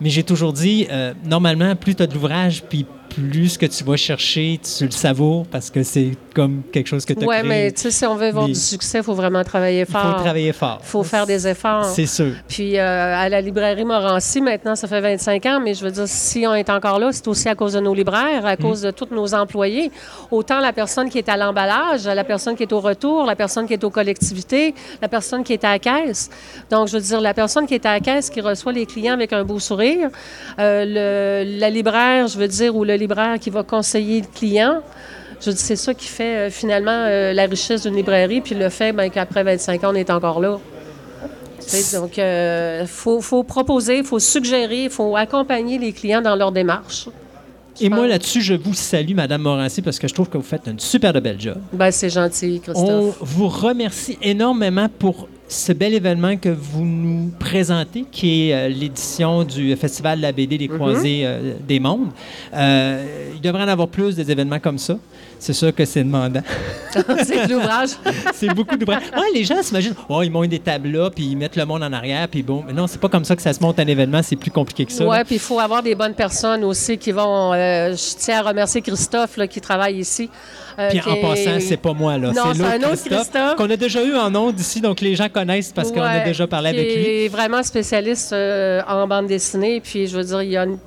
mais 0.00 0.10
j'ai 0.10 0.22
toujours 0.22 0.52
dit, 0.52 0.86
euh, 0.90 1.12
normalement, 1.24 1.76
plus 1.76 1.94
tu 1.94 2.02
as 2.02 2.06
de 2.06 2.14
l'ouvrage, 2.14 2.62
puis 2.68 2.86
plus 3.10 3.50
ce 3.50 3.58
que 3.58 3.66
tu 3.66 3.84
vas 3.84 3.96
chercher, 3.96 4.60
tu 4.62 4.84
le 4.84 4.90
savoures 4.90 5.46
parce 5.46 5.70
que 5.70 5.82
c'est 5.82 6.12
comme 6.36 6.62
quelque 6.70 6.86
chose 6.86 7.06
que 7.06 7.14
tu 7.14 7.24
as 7.24 7.26
ouais, 7.26 7.38
créé. 7.38 7.48
mais 7.48 7.72
tu 7.72 7.80
sais, 7.80 7.90
si 7.90 8.04
on 8.04 8.14
veut 8.14 8.26
avoir 8.26 8.44
du 8.44 8.54
succès, 8.54 8.98
il 8.98 9.04
faut 9.04 9.14
vraiment 9.14 9.42
travailler 9.42 9.80
Il 9.80 9.86
fort. 9.86 10.02
faut 10.02 10.22
travailler 10.22 10.52
fort. 10.52 10.78
Il 10.82 10.86
faut 10.86 11.02
faire 11.02 11.26
des 11.26 11.48
efforts. 11.48 11.86
C'est 11.86 12.04
sûr. 12.04 12.32
Puis 12.46 12.78
euh, 12.78 13.16
à 13.16 13.30
la 13.30 13.40
librairie 13.40 13.86
Morancy, 13.86 14.42
maintenant, 14.42 14.76
ça 14.76 14.86
fait 14.86 15.00
25 15.00 15.46
ans, 15.46 15.60
mais 15.64 15.72
je 15.72 15.82
veux 15.82 15.90
dire, 15.90 16.06
si 16.06 16.46
on 16.46 16.52
est 16.52 16.68
encore 16.68 16.98
là, 16.98 17.08
c'est 17.10 17.26
aussi 17.26 17.48
à 17.48 17.54
cause 17.54 17.72
de 17.72 17.80
nos 17.80 17.94
libraires, 17.94 18.44
à 18.44 18.58
cause 18.58 18.82
de 18.82 18.90
tous 18.90 19.08
nos 19.10 19.34
employés. 19.34 19.90
Autant 20.30 20.60
la 20.60 20.74
personne 20.74 21.08
qui 21.08 21.16
est 21.16 21.28
à 21.30 21.38
l'emballage, 21.38 22.04
la 22.04 22.24
personne 22.24 22.54
qui 22.54 22.64
est 22.64 22.72
au 22.74 22.80
retour, 22.80 23.24
la 23.24 23.34
personne 23.34 23.66
qui 23.66 23.72
est 23.72 23.84
aux 23.84 23.90
collectivités, 23.90 24.74
la 25.00 25.08
personne 25.08 25.42
qui 25.42 25.54
est 25.54 25.64
à 25.64 25.70
la 25.70 25.78
caisse. 25.78 26.28
Donc, 26.70 26.88
je 26.88 26.98
veux 26.98 27.02
dire, 27.02 27.22
la 27.22 27.32
personne 27.32 27.66
qui 27.66 27.72
est 27.72 27.86
à 27.86 27.94
la 27.94 28.00
caisse, 28.00 28.28
qui 28.28 28.42
reçoit 28.42 28.72
les 28.72 28.84
clients 28.84 29.14
avec 29.14 29.32
un 29.32 29.42
beau 29.42 29.58
sourire, 29.58 30.10
euh, 30.58 31.44
le, 31.46 31.58
la 31.58 31.70
libraire, 31.70 32.26
je 32.26 32.36
veux 32.36 32.48
dire, 32.48 32.76
ou 32.76 32.84
le 32.84 32.96
libraire 32.96 33.38
qui 33.38 33.48
va 33.48 33.62
conseiller 33.62 34.20
le 34.20 34.26
client. 34.38 34.82
Je 35.40 35.50
dire, 35.50 35.58
c'est 35.58 35.76
ça 35.76 35.94
qui 35.94 36.06
fait 36.06 36.36
euh, 36.36 36.50
finalement 36.50 36.90
euh, 37.06 37.32
la 37.32 37.46
richesse 37.46 37.82
d'une 37.82 37.96
librairie, 37.96 38.40
puis 38.40 38.54
le 38.54 38.68
fait 38.68 38.92
ben, 38.92 39.10
qu'après 39.10 39.44
25 39.44 39.84
ans, 39.84 39.90
on 39.92 39.94
est 39.94 40.10
encore 40.10 40.40
là. 40.40 40.58
Donc, 41.94 42.16
il 42.18 42.86
faut, 42.86 43.20
faut 43.20 43.42
proposer, 43.42 43.98
il 43.98 44.04
faut 44.04 44.20
suggérer, 44.20 44.84
il 44.84 44.90
faut 44.90 45.16
accompagner 45.16 45.78
les 45.78 45.92
clients 45.92 46.22
dans 46.22 46.36
leur 46.36 46.52
démarche. 46.52 47.08
Et 47.80 47.88
moi, 47.88 48.06
là-dessus, 48.06 48.40
je 48.40 48.54
vous 48.54 48.74
salue, 48.74 49.14
Madame 49.14 49.42
Morancy, 49.42 49.82
parce 49.82 49.98
que 49.98 50.08
je 50.08 50.14
trouve 50.14 50.28
que 50.28 50.38
vous 50.38 50.44
faites 50.44 50.66
une 50.66 50.78
super 50.78 51.12
de 51.12 51.20
belle 51.20 51.40
job. 51.40 51.58
Ben, 51.72 51.90
c'est 51.90 52.08
gentil, 52.08 52.62
On 52.68 52.72
Christophe. 52.72 53.18
vous 53.20 53.48
remercie 53.48 54.18
énormément 54.22 54.88
pour 54.98 55.28
ce 55.48 55.72
bel 55.72 55.94
événement 55.94 56.36
que 56.36 56.48
vous 56.48 56.84
nous 56.84 57.30
présentez, 57.38 58.04
qui 58.10 58.50
est 58.50 58.54
euh, 58.54 58.68
l'édition 58.68 59.44
du 59.44 59.76
Festival 59.76 60.18
de 60.18 60.22
la 60.22 60.32
BD 60.32 60.58
des 60.58 60.68
Croisés 60.68 61.22
euh, 61.24 61.54
des 61.66 61.78
Mondes. 61.78 62.08
Euh, 62.52 63.04
il 63.34 63.40
devrait 63.40 63.62
en 63.62 63.68
avoir 63.68 63.88
plus 63.88 64.16
des 64.16 64.30
événements 64.30 64.58
comme 64.58 64.78
ça. 64.78 64.98
C'est 65.38 65.52
sûr 65.52 65.74
que 65.74 65.84
c'est 65.84 66.02
demandant. 66.02 66.40
c'est 67.24 67.46
de 67.46 67.52
l'ouvrage. 67.52 67.90
c'est 68.34 68.52
beaucoup 68.54 68.76
d'ouvrages. 68.76 69.02
Ouais, 69.14 69.26
les 69.34 69.44
gens 69.44 69.62
s'imaginent, 69.62 69.94
oh, 70.08 70.22
ils 70.22 70.30
montent 70.30 70.48
des 70.48 70.58
tableaux, 70.58 71.10
puis 71.10 71.24
ils 71.24 71.36
mettent 71.36 71.56
le 71.56 71.64
monde 71.66 71.82
en 71.82 71.92
arrière, 71.92 72.26
puis 72.28 72.42
bon. 72.42 72.64
Mais 72.66 72.72
non, 72.72 72.86
c'est 72.86 73.00
pas 73.00 73.08
comme 73.08 73.24
ça 73.24 73.36
que 73.36 73.42
ça 73.42 73.52
se 73.52 73.60
monte 73.60 73.78
un 73.78 73.86
événement, 73.86 74.22
c'est 74.22 74.36
plus 74.36 74.50
compliqué 74.50 74.84
que 74.86 74.92
ça. 74.92 75.04
Oui, 75.06 75.16
là. 75.16 75.24
puis 75.24 75.36
il 75.36 75.40
faut 75.40 75.60
avoir 75.60 75.82
des 75.82 75.94
bonnes 75.94 76.14
personnes 76.14 76.64
aussi 76.64 76.96
qui 76.98 77.12
vont. 77.12 77.52
euh, 77.52 77.94
je 77.94 78.16
tiens 78.18 78.38
à 78.38 78.48
remercier 78.48 78.80
Christophe 78.80 79.36
là, 79.36 79.46
qui 79.46 79.60
travaille 79.60 79.98
ici. 79.98 80.30
euh, 80.78 80.88
Puis 80.90 81.00
en 81.06 81.14
est- 81.14 81.20
passant, 81.20 81.60
c'est 81.60 81.76
pas 81.76 81.92
moi, 81.92 82.16
là. 82.18 82.32
Non, 82.32 82.52
c'est 82.54 82.62
un 82.64 82.90
autre 82.90 83.04
Christophe. 83.04 83.56
Qu'on 83.56 83.70
a 83.70 83.76
déjà 83.76 84.02
eu 84.04 84.14
en 84.16 84.34
ondes 84.34 84.58
ici, 84.58 84.80
donc 84.80 85.00
les 85.00 85.14
gens 85.14 85.28
connaissent 85.28 85.72
parce 85.72 85.92
qu'on 85.92 86.02
a 86.02 86.20
déjà 86.20 86.46
parlé 86.46 86.70
avec 86.70 86.96
lui. 86.96 87.24
est 87.24 87.28
vraiment 87.28 87.62
spécialiste 87.62 88.32
euh, 88.32 88.80
en 88.88 89.06
bande 89.06 89.26
dessinée. 89.26 89.80
Puis, 89.80 90.06
je 90.06 90.16
veux 90.16 90.24
dire, 90.24 90.42
il 90.42 90.50
y 90.50 90.56
a 90.56 90.64
une 90.64 90.78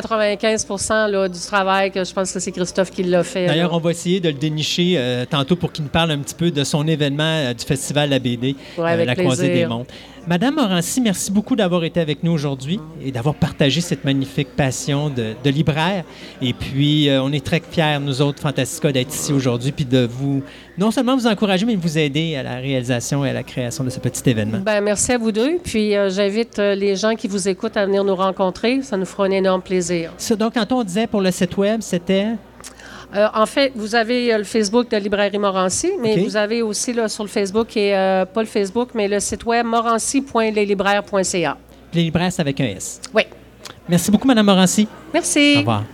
95 0.00 0.66
là, 1.10 1.28
du 1.28 1.38
travail 1.38 1.90
que 1.90 2.02
je 2.02 2.12
pense 2.14 2.32
que 2.32 2.40
c'est 2.40 2.52
Christophe 2.52 2.90
qui 2.90 3.02
l'a 3.02 3.22
fait. 3.22 3.46
D'ailleurs, 3.46 3.74
on 3.74 3.78
va 3.78 3.90
essayer 3.90 4.20
de 4.20 4.28
le 4.28 4.34
dénicher 4.34 4.94
euh, 4.96 5.24
tantôt 5.28 5.54
pour 5.56 5.70
qu'il 5.70 5.84
nous 5.84 5.90
parle 5.90 6.10
un 6.12 6.18
petit 6.18 6.34
peu 6.34 6.50
de 6.50 6.64
son 6.64 6.86
événement 6.88 7.22
euh, 7.24 7.52
du 7.54 7.64
Festival 7.64 8.08
La 8.10 8.18
BD, 8.18 8.56
Ouais, 8.78 8.90
avec 8.90 9.06
la 9.06 9.14
Croisée 9.14 9.48
plaisir. 9.48 9.68
des 9.68 9.74
Mondes. 9.74 9.86
Madame 10.26 10.54
Morancy, 10.54 11.00
merci 11.00 11.32
beaucoup 11.32 11.56
d'avoir 11.56 11.82
été 11.82 11.98
avec 12.00 12.22
nous 12.22 12.30
aujourd'hui 12.30 12.78
et 13.04 13.10
d'avoir 13.10 13.34
partagé 13.34 13.80
cette 13.80 14.04
magnifique 14.04 14.54
passion 14.56 15.10
de, 15.10 15.34
de 15.42 15.50
libraire. 15.50 16.04
Et 16.40 16.52
puis, 16.52 17.08
euh, 17.08 17.20
on 17.22 17.32
est 17.32 17.44
très 17.44 17.60
fiers, 17.60 17.98
nous 18.00 18.22
autres, 18.22 18.40
Fantastica, 18.40 18.92
d'être 18.92 19.12
ici 19.12 19.32
aujourd'hui 19.32 19.72
puis 19.72 19.84
de 19.84 20.06
vous, 20.08 20.42
non 20.78 20.90
seulement 20.90 21.16
vous 21.16 21.26
encourager, 21.26 21.66
mais 21.66 21.76
vous 21.76 21.98
aider 21.98 22.36
à 22.36 22.42
la 22.42 22.56
réalisation 22.56 23.24
et 23.24 23.30
à 23.30 23.32
la 23.32 23.42
création 23.42 23.84
de 23.84 23.90
ce 23.90 24.00
petit 24.00 24.28
événement. 24.28 24.58
Ben, 24.58 24.80
merci 24.80 25.12
à 25.12 25.18
vous 25.18 25.32
deux. 25.32 25.58
Puis, 25.62 25.96
euh, 25.96 26.08
j'invite 26.10 26.58
euh, 26.58 26.74
les 26.74 26.96
gens 26.96 27.14
qui 27.14 27.28
vous 27.28 27.48
écoutent 27.48 27.76
à 27.76 27.86
venir 27.86 28.04
nous 28.04 28.16
rencontrer. 28.16 28.82
Ça 28.82 28.96
nous 28.96 29.04
fera 29.04 29.26
un 29.26 29.30
énorme 29.30 29.62
plaisir. 29.62 30.12
Ça, 30.16 30.34
donc, 30.36 30.54
quand 30.54 30.72
on 30.72 30.82
disait 30.82 31.06
pour 31.06 31.20
le 31.20 31.30
site 31.30 31.56
web, 31.56 31.80
c'était... 31.82 32.28
Euh, 33.14 33.28
en 33.34 33.44
fait, 33.46 33.72
vous 33.74 33.94
avez 33.94 34.32
euh, 34.32 34.38
le 34.38 34.44
Facebook 34.44 34.90
de 34.90 34.96
Librairie 34.96 35.38
Morancy, 35.38 35.92
mais 36.00 36.16
vous 36.16 36.36
avez 36.36 36.62
aussi 36.62 36.92
là, 36.94 37.08
sur 37.08 37.24
le 37.24 37.28
Facebook, 37.28 37.76
et 37.76 37.94
euh, 37.94 38.24
pas 38.24 38.40
le 38.40 38.46
Facebook, 38.46 38.90
mais 38.94 39.06
le 39.06 39.20
site 39.20 39.44
web 39.44 39.66
morancy.leslibraires.ca. 39.66 41.58
Les 41.92 42.02
libraires, 42.04 42.32
c'est 42.32 42.40
avec 42.40 42.58
un 42.60 42.64
S. 42.64 43.00
Oui. 43.12 43.24
Merci 43.88 44.10
beaucoup, 44.10 44.26
Madame 44.26 44.46
Morancy. 44.46 44.88
Merci. 45.12 45.54
Au 45.56 45.58
revoir. 45.60 45.84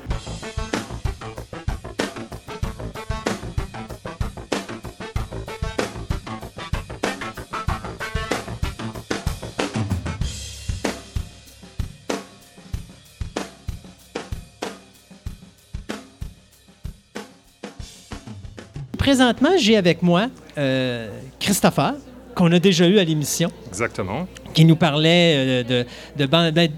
Présentement, 19.13 19.53
j'ai 19.59 19.79
avec 19.79 20.03
moi 20.03 20.27
euh, 20.59 21.09
Christopher, 21.41 21.95
qu'on 22.35 22.53
a 22.53 22.59
déjà 22.59 22.87
eu 22.87 22.99
à 22.99 23.05
l'émission, 23.05 23.51
Exactement. 23.67 24.29
qui 24.53 24.67
nous 24.67 24.77
parlait 24.77 25.35
euh, 25.35 25.63
de, 25.65 25.87
de, 26.19 26.27
ban- 26.27 26.53
de- 26.53 26.69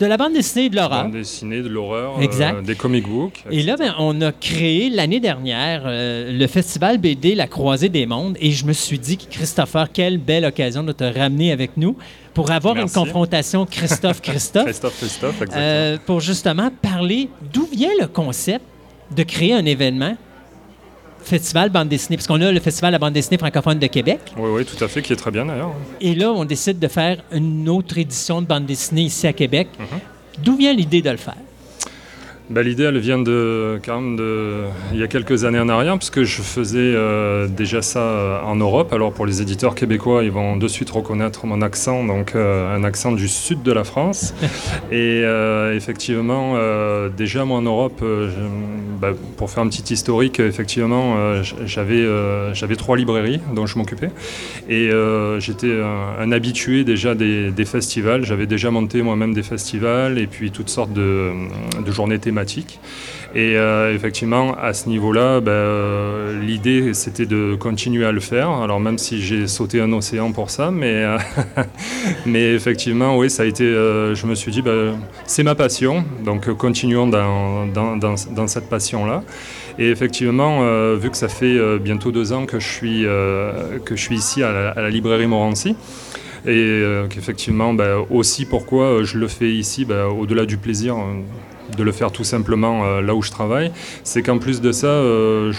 de 0.00 0.06
la 0.06 0.16
bande 0.16 0.32
dessinée 0.32 0.64
et 0.64 0.68
de 0.70 0.76
l'horreur. 0.76 1.02
Bande 1.02 1.12
dessinée, 1.12 1.60
de 1.60 1.68
l'horreur, 1.68 2.22
Exact. 2.22 2.54
euh, 2.54 2.62
des 2.62 2.74
comic 2.74 3.06
books. 3.06 3.44
Et 3.50 3.62
là, 3.62 3.76
ben, 3.76 3.94
on 3.98 4.18
a 4.22 4.32
créé 4.32 4.88
l'année 4.88 5.20
dernière 5.20 5.82
euh, 5.84 6.32
le 6.32 6.46
festival 6.46 6.96
BD 6.96 7.34
La 7.34 7.48
Croisée 7.48 7.90
des 7.90 8.06
Mondes 8.06 8.38
et 8.40 8.52
je 8.52 8.64
me 8.64 8.72
suis 8.72 8.98
dit, 8.98 9.18
Christopher, 9.18 9.92
quelle 9.92 10.16
belle 10.16 10.46
occasion 10.46 10.84
de 10.84 10.92
te 10.92 11.04
ramener 11.04 11.52
avec 11.52 11.76
nous 11.76 11.98
pour 12.32 12.50
avoir 12.50 12.76
Merci. 12.76 12.96
une 12.98 13.04
confrontation 13.04 13.66
Christophe-Christophe 13.66 14.64
Christophe, 14.68 14.96
Christophe, 14.96 15.42
exactement. 15.42 15.60
euh, 15.62 15.98
pour 16.06 16.20
justement 16.20 16.70
parler 16.80 17.28
d'où 17.52 17.68
vient 17.70 17.92
le 18.00 18.06
concept 18.06 18.64
de 19.14 19.22
créer 19.22 19.52
un 19.52 19.66
événement 19.66 20.16
festival 21.24 21.70
bande 21.70 21.88
dessinée, 21.88 22.16
parce 22.16 22.26
qu'on 22.26 22.40
a 22.40 22.52
le 22.52 22.60
festival 22.60 22.90
de 22.90 22.94
la 22.94 22.98
bande 22.98 23.14
dessinée 23.14 23.38
francophone 23.38 23.78
de 23.78 23.86
Québec. 23.86 24.20
Oui, 24.36 24.50
oui, 24.50 24.64
tout 24.64 24.82
à 24.82 24.88
fait, 24.88 25.02
qui 25.02 25.12
est 25.12 25.16
très 25.16 25.30
bien 25.30 25.46
d'ailleurs. 25.46 25.72
Et 26.00 26.14
là, 26.14 26.30
on 26.32 26.44
décide 26.44 26.78
de 26.78 26.88
faire 26.88 27.22
une 27.32 27.68
autre 27.68 27.98
édition 27.98 28.42
de 28.42 28.46
bande 28.46 28.66
dessinée 28.66 29.02
ici 29.02 29.26
à 29.26 29.32
Québec. 29.32 29.68
Mhm. 29.78 29.86
D'où 30.42 30.56
vient 30.56 30.72
l'idée 30.72 31.02
de 31.02 31.10
le 31.10 31.16
faire? 31.16 31.36
Bah, 32.50 32.62
L'idée, 32.62 32.82
elle 32.82 32.98
vient 32.98 33.18
de, 33.18 33.80
quand 33.82 33.98
même 34.02 34.16
de, 34.16 34.64
il 34.92 34.98
y 35.00 35.02
a 35.02 35.06
quelques 35.08 35.44
années 35.46 35.58
en 35.58 35.68
arrière, 35.70 35.96
puisque 35.96 36.24
je 36.24 36.42
faisais 36.42 36.78
euh, 36.78 37.48
déjà 37.48 37.80
ça 37.80 38.00
euh, 38.00 38.42
en 38.42 38.54
Europe. 38.56 38.92
Alors 38.92 39.14
pour 39.14 39.24
les 39.24 39.40
éditeurs 39.40 39.74
québécois, 39.74 40.22
ils 40.24 40.30
vont 40.30 40.56
de 40.58 40.68
suite 40.68 40.90
reconnaître 40.90 41.46
mon 41.46 41.62
accent, 41.62 42.04
donc 42.04 42.34
euh, 42.34 42.76
un 42.76 42.84
accent 42.84 43.12
du 43.12 43.28
sud 43.28 43.62
de 43.62 43.72
la 43.72 43.82
France. 43.82 44.34
Et 44.92 45.22
euh, 45.24 45.74
effectivement, 45.74 46.54
déjà 47.16 47.46
moi 47.46 47.58
en 47.58 47.62
Europe, 47.62 48.00
je- 48.02 49.00
bah, 49.00 49.12
pour 49.38 49.48
faire 49.50 49.62
un 49.62 49.68
petit 49.68 49.94
historique, 49.94 50.38
effectivement, 50.38 51.16
j'avais 51.64 52.04
j'avais 52.52 52.76
trois 52.76 52.98
librairies 52.98 53.40
dont 53.54 53.64
je 53.64 53.78
m'occupais. 53.78 54.10
Et 54.68 54.90
j'étais 55.38 55.80
un, 55.80 56.20
un 56.22 56.30
habitué 56.32 56.84
déjà 56.84 57.14
des, 57.14 57.50
des 57.50 57.64
festivals. 57.64 58.24
J'avais 58.26 58.46
déjà 58.46 58.70
monté 58.70 59.00
moi-même 59.00 59.32
des 59.32 59.42
festivals 59.42 60.18
et 60.18 60.26
puis 60.26 60.50
toutes 60.50 60.68
sortes 60.68 60.92
de, 60.92 61.30
de 61.84 61.90
journées 61.90 62.18
thématiques 62.18 62.33
Et 63.36 63.56
euh, 63.56 63.94
effectivement, 63.94 64.54
à 64.54 64.72
ce 64.72 64.88
niveau-là, 64.88 65.40
ben, 65.40 65.50
euh, 65.50 66.40
l'idée, 66.40 66.94
c'était 66.94 67.26
de 67.26 67.56
continuer 67.58 68.04
à 68.04 68.12
le 68.12 68.20
faire. 68.20 68.50
Alors 68.50 68.78
même 68.78 68.98
si 68.98 69.20
j'ai 69.20 69.48
sauté 69.48 69.80
un 69.80 69.92
océan 69.92 70.32
pour 70.32 70.50
ça, 70.50 70.70
mais, 70.70 70.92
euh, 70.94 71.18
mais 72.26 72.54
effectivement, 72.54 73.18
oui, 73.18 73.30
ça 73.30 73.42
a 73.42 73.46
été, 73.46 73.64
je 73.64 74.26
me 74.26 74.34
suis 74.34 74.52
dit, 74.52 74.62
ben, 74.62 74.94
c'est 75.26 75.42
ma 75.42 75.54
passion, 75.54 76.04
donc 76.24 76.52
continuons 76.54 77.08
dans, 77.08 77.66
dans, 77.66 77.96
dans, 77.96 78.46
cette 78.46 78.68
passion-là. 78.68 79.22
Et 79.78 79.90
effectivement, 79.90 80.60
vu 80.94 81.10
que 81.10 81.16
ça 81.16 81.28
fait 81.28 81.78
bientôt 81.80 82.12
deux 82.12 82.32
ans 82.32 82.46
que 82.46 82.60
je 82.60 82.68
suis, 82.68 83.02
que 83.84 83.96
je 83.96 84.00
suis 84.00 84.14
ici 84.14 84.42
à 84.44 84.74
la, 84.76 84.90
librairie 84.90 85.26
Morancy, 85.26 85.74
et 86.46 86.82
qu'effectivement, 87.10 87.74
ben, 87.74 88.04
aussi 88.10 88.46
pourquoi 88.46 89.02
je 89.02 89.18
le 89.18 89.26
fais 89.26 89.50
ici, 89.50 89.84
au-delà 90.16 90.46
du 90.46 90.56
plaisir 90.56 90.96
euh, 90.96 91.20
de 91.76 91.82
le 91.82 91.92
faire 91.92 92.12
tout 92.12 92.24
simplement 92.24 92.84
euh, 92.84 93.00
là 93.00 93.14
où 93.14 93.22
je 93.22 93.30
travaille, 93.30 93.72
c'est 94.02 94.22
qu'en 94.22 94.38
plus 94.38 94.60
de 94.60 94.72
ça, 94.72 94.86
euh, 94.86 95.52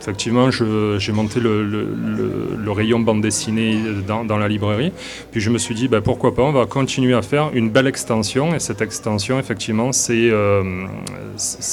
effectivement, 0.00 0.50
j'ai 0.50 1.12
monté 1.12 1.40
le, 1.40 2.70
rayon 2.70 3.00
bande 3.00 3.20
dessinée 3.20 3.78
dans, 4.06 4.24
dans 4.24 4.36
la 4.36 4.48
librairie. 4.48 4.92
Puis 5.30 5.40
je 5.40 5.50
me 5.50 5.58
suis 5.58 5.74
dit, 5.74 5.88
ben, 5.88 6.00
pourquoi 6.00 6.34
pas, 6.34 6.42
on 6.42 6.52
va 6.52 6.66
continuer 6.66 7.14
à 7.14 7.22
faire 7.22 7.50
une 7.54 7.70
belle 7.70 7.86
extension. 7.86 8.54
Et 8.54 8.58
cette 8.58 8.82
extension, 8.82 9.38
effectivement, 9.38 9.92
c'est 9.92 10.30
euh, 10.30 10.86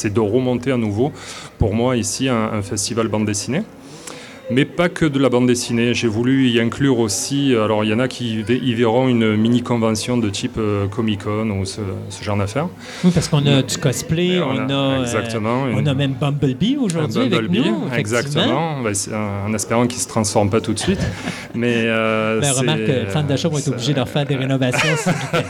de 0.03 0.19
remonter 0.19 0.71
à 0.71 0.77
nouveau, 0.77 1.11
pour 1.57 1.73
moi, 1.73 1.97
ici, 1.97 2.29
un 2.29 2.61
festival 2.61 3.07
bande 3.07 3.25
dessinée. 3.25 3.63
Mais 4.51 4.65
pas 4.65 4.89
que 4.89 5.05
de 5.05 5.17
la 5.19 5.29
bande 5.29 5.47
dessinée. 5.47 5.93
J'ai 5.93 6.07
voulu 6.07 6.47
y 6.49 6.59
inclure 6.59 6.99
aussi. 6.99 7.55
Alors, 7.55 7.83
il 7.83 7.89
y 7.89 7.93
en 7.93 7.99
a 7.99 8.07
qui 8.07 8.39
y 8.39 8.43
ve- 8.43 8.59
y 8.61 8.73
verront 8.73 9.07
une 9.07 9.35
mini-convention 9.35 10.17
de 10.17 10.29
type 10.29 10.57
euh, 10.57 10.87
Comic-Con 10.87 11.49
ou 11.51 11.65
ce, 11.65 11.81
ce 12.09 12.23
genre 12.23 12.37
d'affaires. 12.37 12.67
Oui, 13.03 13.11
parce 13.13 13.27
qu'on 13.29 13.45
a 13.47 13.61
du 13.61 13.77
cosplay, 13.77 14.39
on, 14.41 14.49
on 14.49 14.69
a, 14.69 14.73
a- 14.73 14.75
euh, 14.97 15.01
exactement, 15.01 15.63
on 15.73 15.85
a 15.85 15.93
même 15.93 16.13
Bumblebee 16.19 16.77
aujourd'hui 16.81 17.21
avec 17.21 17.31
Bumblebee, 17.43 17.69
nous. 17.69 17.83
exactement. 17.95 18.81
Ben, 18.81 18.93
un- 19.13 19.49
en 19.49 19.53
espérant 19.53 19.87
qu'il 19.87 19.97
ne 19.97 20.03
se 20.03 20.07
transforme 20.07 20.49
pas 20.49 20.61
tout 20.61 20.73
de 20.73 20.79
suite. 20.79 20.99
Mais 21.55 21.83
euh, 21.85 22.39
Ben, 22.41 22.51
remarque 22.51 22.85
que 22.85 23.05
Fan 23.07 23.25
d'achat 23.27 23.47
vont 23.49 23.57
être 23.57 23.63
ça- 23.65 23.71
obligés 23.71 23.93
de 23.93 23.99
refaire 24.01 24.25
des 24.25 24.35
rénovations. 24.35 24.95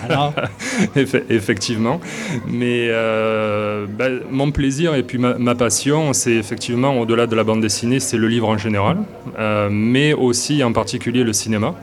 Alors, 0.09 0.33
Effe- 0.95 1.23
Effectivement. 1.29 1.99
Mais 2.47 2.87
euh, 2.89 3.85
ben, 3.87 4.19
mon 4.29 4.51
plaisir 4.51 4.95
et 4.95 5.03
puis 5.03 5.17
ma, 5.17 5.35
ma 5.37 5.55
passion, 5.55 6.13
c'est 6.13 6.33
effectivement, 6.33 6.99
au-delà 6.99 7.27
de 7.27 7.35
la 7.35 7.43
bande 7.43 7.61
dessinée, 7.61 7.99
c'est 7.99 8.17
le 8.17 8.27
livre 8.27 8.47
en 8.49 8.57
général, 8.57 8.90
euh, 9.37 9.69
mais 9.71 10.13
aussi 10.13 10.63
en 10.63 10.73
particulier 10.73 11.23
le 11.23 11.33
cinéma. 11.33 11.75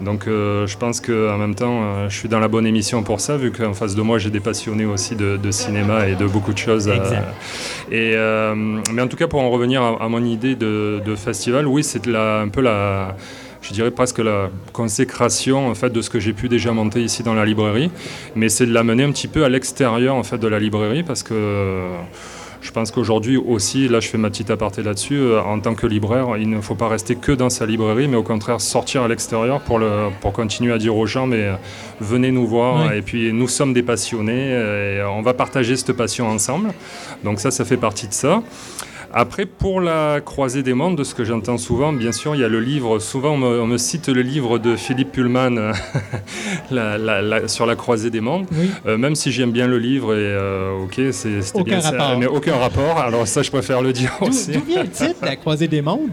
Donc 0.00 0.26
euh, 0.26 0.66
je 0.66 0.78
pense 0.78 0.98
qu'en 1.00 1.36
même 1.36 1.54
temps, 1.54 1.82
euh, 1.82 2.08
je 2.08 2.16
suis 2.16 2.28
dans 2.28 2.40
la 2.40 2.48
bonne 2.48 2.66
émission 2.66 3.02
pour 3.02 3.20
ça, 3.20 3.36
vu 3.36 3.52
qu'en 3.52 3.74
face 3.74 3.94
de 3.94 4.00
moi, 4.00 4.16
j'ai 4.18 4.30
des 4.30 4.40
passionnés 4.40 4.86
aussi 4.86 5.14
de, 5.14 5.36
de 5.36 5.50
cinéma 5.50 6.08
et 6.08 6.14
de 6.14 6.26
beaucoup 6.26 6.54
de 6.54 6.58
choses. 6.58 6.86
euh, 7.92 8.78
et, 8.88 8.92
mais 8.94 9.02
en 9.02 9.08
tout 9.08 9.18
cas, 9.18 9.26
pour 9.28 9.42
en 9.42 9.50
revenir 9.50 9.82
à, 9.82 10.02
à 10.04 10.08
mon 10.08 10.24
idée 10.24 10.54
de, 10.54 11.02
de 11.04 11.14
festival, 11.16 11.66
oui, 11.66 11.84
c'est 11.84 12.08
un 12.08 12.48
peu 12.48 12.62
la, 12.62 13.14
je 13.60 13.74
dirais 13.74 13.90
presque 13.90 14.20
la 14.20 14.48
consécration 14.72 15.68
en 15.68 15.74
fait 15.74 15.90
de 15.92 16.00
ce 16.00 16.08
que 16.08 16.18
j'ai 16.18 16.32
pu 16.32 16.48
déjà 16.48 16.72
monter 16.72 17.02
ici 17.02 17.22
dans 17.22 17.34
la 17.34 17.44
librairie, 17.44 17.90
mais 18.34 18.48
c'est 18.48 18.64
de 18.64 18.72
l'amener 18.72 19.04
un 19.04 19.12
petit 19.12 19.28
peu 19.28 19.44
à 19.44 19.50
l'extérieur 19.50 20.14
en 20.14 20.22
fait 20.22 20.38
de 20.38 20.48
la 20.48 20.58
librairie 20.58 21.02
parce 21.02 21.22
que 21.22 21.82
je 22.62 22.70
pense 22.72 22.90
qu'aujourd'hui 22.90 23.36
aussi, 23.36 23.88
là 23.88 24.00
je 24.00 24.08
fais 24.08 24.18
ma 24.18 24.28
petite 24.30 24.50
aparté 24.50 24.82
là-dessus, 24.82 25.16
euh, 25.18 25.40
en 25.42 25.60
tant 25.60 25.74
que 25.74 25.86
libraire, 25.86 26.36
il 26.38 26.48
ne 26.50 26.60
faut 26.60 26.74
pas 26.74 26.88
rester 26.88 27.16
que 27.16 27.32
dans 27.32 27.48
sa 27.50 27.64
librairie, 27.66 28.06
mais 28.08 28.16
au 28.16 28.22
contraire 28.22 28.60
sortir 28.60 29.02
à 29.02 29.08
l'extérieur 29.08 29.60
pour, 29.60 29.78
le, 29.78 30.08
pour 30.20 30.32
continuer 30.32 30.72
à 30.72 30.78
dire 30.78 30.94
aux 30.96 31.06
gens, 31.06 31.26
mais 31.26 31.44
euh, 31.44 31.54
venez 32.00 32.30
nous 32.30 32.46
voir, 32.46 32.86
Oui. 32.90 32.98
et 32.98 33.02
puis 33.02 33.32
nous 33.32 33.48
sommes 33.48 33.72
des 33.72 33.82
passionnés, 33.82 34.52
euh, 34.52 35.00
et 35.00 35.04
on 35.04 35.22
va 35.22 35.32
partager 35.34 35.76
cette 35.76 35.92
passion 35.92 36.28
ensemble. 36.28 36.70
Donc 37.24 37.40
ça, 37.40 37.50
ça 37.50 37.64
fait 37.64 37.76
partie 37.78 38.08
de 38.08 38.12
ça. 38.12 38.42
Après, 39.12 39.44
pour 39.44 39.80
la 39.80 40.20
croisée 40.20 40.62
des 40.62 40.72
mondes, 40.72 40.96
de 40.96 41.02
ce 41.02 41.16
que 41.16 41.24
j'entends 41.24 41.58
souvent, 41.58 41.92
bien 41.92 42.12
sûr, 42.12 42.36
il 42.36 42.40
y 42.40 42.44
a 42.44 42.48
le 42.48 42.60
livre, 42.60 43.00
souvent 43.00 43.30
on 43.32 43.38
me, 43.38 43.60
on 43.60 43.66
me 43.66 43.76
cite 43.76 44.08
le 44.08 44.22
livre 44.22 44.58
de 44.58 44.76
Philippe 44.76 45.10
Pullman 45.10 45.56
euh, 45.56 45.72
la- 46.70 46.96
la- 46.96 47.20
la- 47.20 47.48
sur 47.48 47.66
la 47.66 47.74
croisée 47.74 48.10
des 48.10 48.20
mondes. 48.20 48.46
oui. 48.52 48.70
Euh, 48.86 48.96
même 48.96 49.16
si 49.16 49.32
j'aime 49.32 49.50
bien 49.50 49.66
le 49.66 49.78
livre, 49.78 50.14
et 50.14 50.18
euh, 50.18 50.84
ok, 50.84 50.94
c'est- 51.10 51.42
c'était 51.42 51.58
Aucun 51.60 51.70
bien 51.70 51.80
ça, 51.80 51.90
rapport. 51.90 52.18
mais 52.18 52.26
aucun 52.26 52.56
rapport. 52.56 52.98
Alors 52.98 53.26
ça, 53.26 53.42
je 53.42 53.50
préfère 53.50 53.82
le 53.82 53.92
dire 53.92 54.12
aussi. 54.20 54.52
d'où 54.52 54.60
vient 54.62 54.84
le 54.84 54.88
titre, 54.90 55.16
La 55.22 55.34
croisée 55.34 55.66
des 55.66 55.82
mondes? 55.82 56.10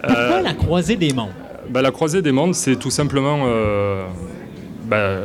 Pourquoi 0.00 0.20
Euh, 0.20 0.42
la 0.42 0.54
croisée 0.54 0.96
des 0.96 1.12
mondes? 1.12 1.30
Bah, 1.70 1.82
la 1.82 1.90
croisée 1.90 2.22
des 2.22 2.32
mondes, 2.32 2.54
c'est 2.54 2.76
tout 2.76 2.90
simplement, 2.90 3.46
bah, 4.84 5.20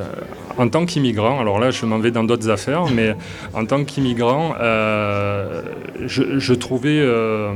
en 0.57 0.69
tant 0.69 0.85
qu'immigrant, 0.85 1.39
alors 1.39 1.59
là 1.59 1.71
je 1.71 1.85
m'en 1.85 1.99
vais 1.99 2.11
dans 2.11 2.23
d'autres 2.23 2.49
affaires, 2.49 2.85
mais 2.87 3.15
en 3.53 3.65
tant 3.65 3.83
qu'immigrant, 3.83 4.55
euh, 4.59 5.61
je, 6.05 6.53
trouvais 6.53 6.99
euh, 6.99 7.51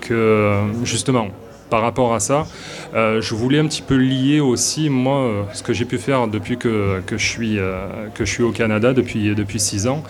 que 0.00 0.60
justement, 0.84 1.28
par 1.70 1.82
rapport 1.82 2.14
à 2.14 2.20
ça, 2.20 2.46
euh, 2.94 3.20
je 3.20 3.34
voulais 3.34 3.58
un 3.58 3.66
petit 3.66 3.82
peu 3.82 3.96
lier 3.96 4.40
aussi, 4.40 4.90
moi, 4.90 5.46
ce 5.52 5.62
que 5.62 5.72
j'ai 5.72 5.84
pu 5.84 5.98
faire 5.98 6.28
depuis 6.28 6.58
que, 6.58 7.00
que, 7.06 7.16
je, 7.16 7.26
suis, 7.26 7.58
que 8.14 8.24
je 8.24 8.30
suis 8.30 8.42
au 8.42 8.52
Canada, 8.52 8.92
depuis, 8.92 9.34
depuis 9.34 9.60
six 9.60 9.86
ans, 9.86 10.02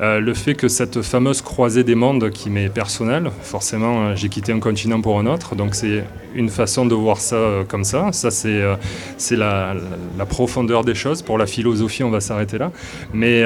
euh, 0.00 0.20
le 0.20 0.34
fait 0.34 0.54
que 0.54 0.68
cette 0.68 1.00
fameuse 1.00 1.40
croisée 1.40 1.82
des 1.82 1.94
mondes 1.94 2.30
qui 2.30 2.50
m'est 2.50 2.68
personnelle, 2.68 3.30
forcément 3.42 4.08
euh, 4.08 4.12
j'ai 4.14 4.28
quitté 4.28 4.52
un 4.52 4.60
continent 4.60 5.00
pour 5.00 5.18
un 5.18 5.24
autre, 5.24 5.54
donc 5.54 5.74
c'est 5.74 6.04
une 6.34 6.50
façon 6.50 6.84
de 6.84 6.94
voir 6.94 7.18
ça 7.18 7.36
euh, 7.36 7.64
comme 7.64 7.84
ça. 7.84 8.12
Ça 8.12 8.30
c'est 8.30 8.60
la, 9.36 9.74
profondeur 10.28 10.84
des 10.84 10.94
choses. 10.94 11.22
Pour 11.22 11.38
la 11.38 11.46
philosophie, 11.46 12.04
on 12.04 12.10
va 12.10 12.20
s'arrêter 12.20 12.58
là. 12.58 12.72
Mais, 13.14 13.44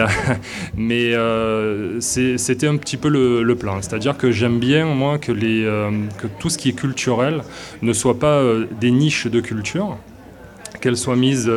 c'était 2.00 2.66
un 2.66 2.76
petit 2.76 2.96
peu 2.96 3.08
le, 3.08 3.44
le 3.44 3.54
plan. 3.54 3.80
C'est-à-dire 3.80 4.16
que 4.16 4.32
j'aime 4.32 4.58
bien, 4.58 4.86
moi, 4.86 5.18
que, 5.18 5.30
que 5.32 6.26
tout 6.40 6.50
ce 6.50 6.58
qui 6.58 6.70
est 6.70 6.72
culturel 6.72 7.42
ne 7.82 7.92
soit 7.92 8.18
pas 8.18 8.42
des 8.80 8.90
niches 8.90 9.28
de 9.28 9.40
culture, 9.40 9.98
qu'elles 10.80 10.96
soient 10.96 11.16
mises... 11.16 11.50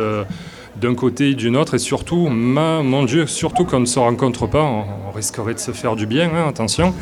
d'un 0.80 0.94
côté 0.94 1.30
et 1.30 1.34
d'une 1.34 1.56
autre, 1.56 1.74
et 1.74 1.78
surtout, 1.78 2.28
mon 2.28 3.04
Dieu, 3.04 3.26
surtout 3.26 3.64
qu'on 3.64 3.80
ne 3.80 3.86
se 3.86 3.98
rencontre 3.98 4.46
pas, 4.46 4.62
on, 4.62 4.84
risquerait 5.14 5.54
de 5.54 5.60
se 5.60 5.70
faire 5.70 5.94
du 5.94 6.06
bien, 6.06 6.28
hein, 6.34 6.48
attention. 6.48 6.92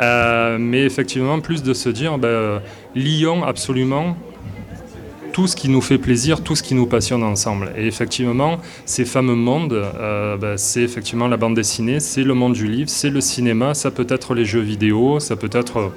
Euh, 0.00 0.58
mais 0.58 0.82
effectivement, 0.82 1.38
plus 1.38 1.62
de 1.62 1.72
se 1.74 1.88
dire, 1.88 2.18
ben, 2.18 2.60
lions 2.96 3.44
absolument 3.44 4.16
tout 5.32 5.46
ce 5.46 5.56
qui 5.56 5.68
nous 5.68 5.80
fait 5.80 5.98
plaisir, 5.98 6.42
tout 6.42 6.56
ce 6.56 6.62
qui 6.62 6.74
nous 6.74 6.86
passionne 6.86 7.22
ensemble. 7.22 7.72
Et 7.76 7.86
effectivement, 7.86 8.58
ces 8.84 9.04
fameux 9.04 9.36
mondes, 9.36 9.72
euh, 9.72 10.36
ben, 10.36 10.56
c'est 10.56 10.82
effectivement 10.82 11.28
la 11.28 11.36
bande 11.36 11.54
dessinée, 11.54 12.00
c'est 12.00 12.24
le 12.24 12.34
monde 12.34 12.52
du 12.52 12.66
livre, 12.66 12.90
c'est 12.90 13.10
le 13.10 13.20
cinéma, 13.20 13.74
ça 13.74 13.90
peut 13.90 14.06
être 14.08 14.34
les 14.34 14.44
jeux 14.44 14.60
vidéo, 14.60 15.20
ça 15.20 15.36
peut 15.36 15.50
être 15.52 15.92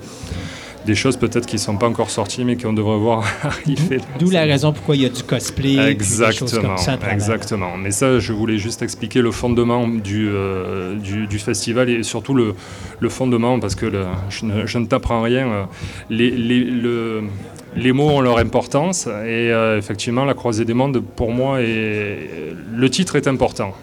des 0.85 0.95
choses 0.95 1.17
peut-être 1.17 1.45
qui 1.45 1.55
ne 1.55 1.61
sont 1.61 1.77
pas 1.77 1.87
encore 1.87 2.09
sorties, 2.09 2.43
mais 2.45 2.55
qu'on 2.57 2.73
devrait 2.73 2.97
voir 2.97 3.23
arriver. 3.43 3.99
D'où 4.19 4.29
la 4.29 4.43
raison 4.43 4.71
pourquoi 4.73 4.95
il 4.95 5.01
y 5.01 5.05
a 5.05 5.09
du 5.09 5.23
cosplay. 5.23 5.95
puis 5.95 5.95
des 5.95 6.03
choses 6.03 6.21
Exactement, 6.21 6.75
comme 6.75 6.77
ça 6.77 6.97
exactement. 7.11 7.77
Mais 7.77 7.91
ça, 7.91 8.19
je 8.19 8.33
voulais 8.33 8.57
juste 8.57 8.81
expliquer 8.81 9.21
le 9.21 9.31
fondement 9.31 9.87
du, 9.87 10.29
euh, 10.29 10.95
du, 10.95 11.27
du 11.27 11.39
festival 11.39 11.89
et 11.89 12.03
surtout 12.03 12.33
le, 12.33 12.53
le 12.99 13.09
fondement, 13.09 13.59
parce 13.59 13.75
que 13.75 13.85
le- 13.85 14.05
je, 14.29 14.45
ne, 14.45 14.65
je 14.65 14.77
ne 14.77 14.85
t'apprends 14.85 15.21
rien. 15.21 15.67
Les, 16.09 16.29
les, 16.31 16.63
le- 16.63 17.23
les 17.75 17.91
mots 17.91 18.09
ont 18.09 18.21
leur 18.21 18.37
importance 18.37 19.05
et 19.07 19.09
euh, 19.51 19.77
effectivement, 19.77 20.23
la 20.25 20.33
croisée 20.33 20.63
des 20.65 20.73
mondes, 20.73 21.01
pour 21.15 21.31
moi, 21.31 21.61
est, 21.61 22.17
le 22.73 22.89
titre 22.89 23.15
est 23.17 23.27
important 23.27 23.73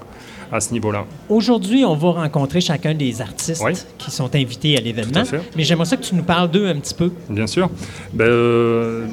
à 0.52 0.60
ce 0.60 0.72
niveau-là. 0.72 1.06
Aujourd'hui, 1.30 1.84
on 1.84 1.94
va 1.96 2.10
rencontrer 2.10 2.60
chacun 2.60 2.94
des 2.94 3.20
artistes 3.22 3.62
Oui. 3.64 3.72
qui 3.98 4.10
sont 4.10 4.32
invités 4.34 4.76
à 4.76 4.80
l'événement. 4.80 5.22
Mais 5.56 5.64
j'aimerais 5.64 5.86
ça 5.86 5.96
que 5.96 6.02
tu 6.04 6.14
nous 6.14 6.22
parles 6.22 6.50
d'eux 6.50 6.66
un 6.68 6.76
petit 6.76 6.94
peu. 6.94 7.10
Bien 7.30 7.46
sûr. 7.46 7.70
Ben, 8.12 8.26
euh, 8.26 9.06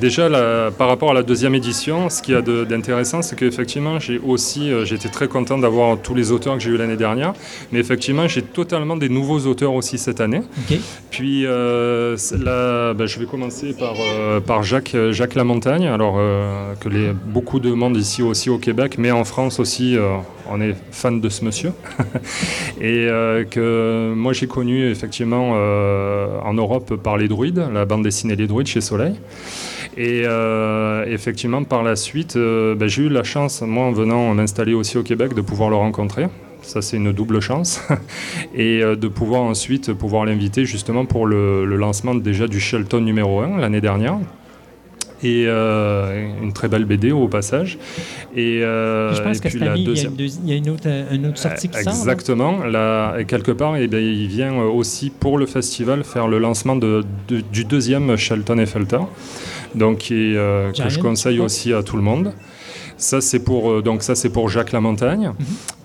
déjà, 0.00 0.28
la- 0.28 0.70
par 0.70 0.88
rapport 0.88 1.10
à 1.10 1.14
la 1.14 1.22
deuxième 1.22 1.54
édition, 1.54 2.10
ce 2.10 2.20
qu'il 2.20 2.34
y 2.34 2.36
a 2.36 2.42
d'intéressant, 2.42 3.22
c'est 3.22 3.36
qu'effectivement, 3.36 3.98
j'ai 3.98 4.18
aussi, 4.18 4.70
euh, 4.70 4.84
j'étais 4.84 5.08
très 5.08 5.28
content 5.28 5.56
d'avoir 5.56 5.96
tous 5.98 6.14
les 6.14 6.30
auteurs 6.30 6.54
que 6.54 6.60
j'ai 6.62 6.70
eu 6.70 6.76
l'année 6.76 6.96
dernière, 6.96 7.32
mais 7.72 7.78
effectivement, 7.78 8.28
j'ai 8.28 8.42
totalement 8.42 8.96
des 8.96 9.08
nouveaux 9.08 9.40
auteurs 9.46 9.72
aussi 9.72 9.96
cette 9.96 10.20
année. 10.20 10.42
Puis, 11.10 11.44
euh, 11.46 12.16
la- 12.44 12.92
ben, 12.92 13.06
je 13.06 13.18
vais 13.18 13.24
commencer 13.26 13.72
par, 13.78 13.94
euh, 13.98 14.40
par 14.40 14.62
Jacques, 14.62 14.94
euh, 14.94 15.12
Jacques 15.12 15.34
Lamontagne, 15.34 15.86
alors 15.86 16.16
que 16.80 16.88
les, 16.90 17.12
beaucoup 17.12 17.60
de 17.60 17.70
monde 17.72 17.96
ici 17.96 18.22
aussi 18.22 18.50
au 18.50 18.58
Québec, 18.58 18.96
mais 18.98 19.10
en 19.10 19.24
France 19.24 19.58
aussi, 19.58 19.96
on 20.50 20.60
est 20.60 20.74
fan 20.90 21.20
de 21.20 21.28
ce 21.28 21.44
monsieur. 21.44 21.72
Et 22.80 23.06
euh, 23.08 23.44
que 23.44 24.12
moi 24.14 24.32
j'ai 24.32 24.46
connu 24.46 24.88
effectivement 24.90 25.52
euh, 25.54 26.38
en 26.42 26.54
Europe 26.54 26.96
par 26.96 27.16
Les 27.16 27.28
Druides, 27.28 27.64
la 27.72 27.84
bande 27.84 28.02
dessinée 28.02 28.36
Les 28.36 28.46
Druides 28.46 28.66
chez 28.66 28.80
Soleil. 28.80 29.14
Et 29.96 30.22
euh, 30.24 31.06
effectivement, 31.06 31.64
par 31.64 31.82
la 31.82 31.96
suite, 31.96 32.36
ben, 32.36 32.86
j'ai 32.86 33.04
eu 33.04 33.08
la 33.08 33.24
chance, 33.24 33.62
moi 33.62 33.86
en 33.86 33.92
venant 33.92 34.34
m'installer 34.34 34.74
aussi 34.74 34.98
au 34.98 35.02
Québec, 35.02 35.32
de 35.34 35.40
pouvoir 35.40 35.70
le 35.70 35.76
rencontrer. 35.76 36.26
Ça, 36.60 36.82
c'est 36.82 36.96
une 36.96 37.12
double 37.12 37.40
chance. 37.40 37.80
Et 38.54 38.80
de 38.80 39.08
pouvoir 39.08 39.42
ensuite 39.42 39.92
pouvoir 39.92 40.26
l'inviter 40.26 40.64
justement 40.64 41.06
pour 41.06 41.26
le, 41.26 41.64
le 41.64 41.76
lancement 41.76 42.14
déjà 42.14 42.46
du 42.46 42.60
Shelton 42.60 43.00
numéro 43.00 43.40
1 43.40 43.58
l'année 43.58 43.80
dernière. 43.80 44.18
Et 45.26 45.44
euh, 45.46 46.28
une 46.42 46.52
très 46.52 46.68
belle 46.68 46.84
BD 46.84 47.10
au 47.12 47.26
passage. 47.26 47.78
Et, 48.36 48.60
euh, 48.62 49.08
Puis 49.08 49.16
je 49.18 49.22
pense 49.22 49.36
et 49.36 49.40
que 49.40 49.48
puis 49.48 49.52
cette 49.58 49.60
la 49.66 49.72
année, 49.72 49.80
il 49.80 49.86
y 49.86 49.90
a, 49.90 50.08
deuxième- 50.10 50.14
il 50.44 50.50
y 50.50 50.52
a 50.52 50.56
une 50.56 50.70
autre, 50.70 50.82
euh, 50.86 51.04
une 51.14 51.26
autre 51.26 51.38
sortie 51.38 51.68
qui 51.68 51.82
sort. 51.82 51.92
là. 51.92 51.98
Exactement. 51.98 52.64
Là, 52.64 53.16
et 53.18 53.24
quelque 53.24 53.50
part, 53.52 53.76
eh 53.76 53.88
bien, 53.88 53.98
il 54.00 54.26
vient 54.28 54.54
aussi 54.56 55.10
pour 55.10 55.38
le 55.38 55.46
festival 55.46 56.04
faire 56.04 56.28
le 56.28 56.38
lancement 56.38 56.76
de- 56.76 57.02
de- 57.28 57.40
du 57.52 57.64
deuxième 57.64 58.16
Shelton 58.16 58.58
et 58.58 58.66
Felter, 58.66 59.00
donc 59.74 60.08
euh, 60.12 60.70
que 60.72 60.88
je 60.88 60.98
conseille 61.00 61.40
aussi 61.40 61.72
à 61.72 61.82
tout 61.82 61.96
le 61.96 62.02
monde. 62.02 62.32
Ça 62.98 63.20
c'est 63.20 63.40
pour 63.40 63.82
donc 63.82 64.02
ça 64.02 64.14
c'est 64.14 64.30
pour 64.30 64.48
Jacques 64.48 64.72
Lamontagne. 64.72 65.32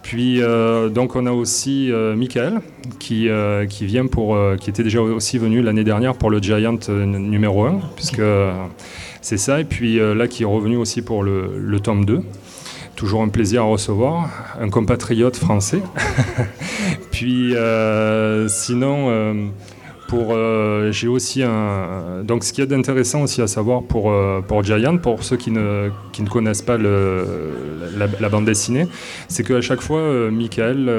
Puis 0.02 0.42
euh, 0.42 0.88
donc 0.88 1.16
on 1.18 1.26
a 1.26 1.32
aussi 1.32 1.92
euh, 1.92 2.16
Michael 2.16 2.62
qui 3.00 3.28
euh, 3.28 3.66
qui 3.66 3.86
vient 3.86 4.08
pour 4.08 4.38
qui 4.62 4.70
était 4.70 4.84
déjà 4.84 5.02
aussi 5.02 5.38
venu 5.38 5.62
l'année 5.62 5.84
dernière 5.84 6.14
pour 6.16 6.30
le 6.30 6.40
Giant 6.40 6.78
numéro 6.90 7.66
1 7.66 7.80
puisque 7.98 8.22
c'est 9.22 9.38
ça 9.38 9.60
et 9.60 9.64
puis 9.64 10.00
euh, 10.00 10.14
là 10.16 10.28
qui 10.28 10.44
est 10.44 10.46
revenu 10.46 10.78
aussi 10.78 11.02
pour 11.02 11.24
le, 11.24 11.58
le 11.58 11.80
tome 11.80 12.06
2. 12.06 12.22
Toujours 12.96 13.24
un 13.24 13.30
plaisir 13.30 13.64
à 13.64 13.66
recevoir, 13.66 14.30
un 14.60 14.70
compatriote 14.70 15.36
français. 15.36 15.82
Puis 17.12 17.56
euh, 17.56 18.48
sinon, 18.48 19.08
euh, 19.10 19.48
euh, 20.14 20.92
j'ai 20.92 21.08
aussi 21.08 21.44
un. 21.44 22.24
Donc 22.24 22.44
ce 22.44 22.54
qu'il 22.54 22.64
y 22.64 22.68
a 22.68 22.70
d'intéressant 22.70 23.22
aussi 23.24 23.42
à 23.42 23.48
savoir 23.48 23.84
pour, 23.84 24.12
euh, 24.12 24.42
pour 24.42 24.64
Giant, 24.64 24.98
pour 24.98 25.24
ceux 25.24 25.38
qui 25.38 25.52
ne, 25.52 25.90
qui 26.12 26.22
ne 26.22 26.30
connaissent 26.30 26.62
pas 26.62 26.78
la, 26.78 28.30
bande 28.30 28.46
dessinée, 28.46 28.88
c'est 29.28 29.44
qu'à 29.44 29.62
chaque 29.62 29.82
fois, 29.82 30.00
euh, 30.00 30.32
Michael 30.32 30.90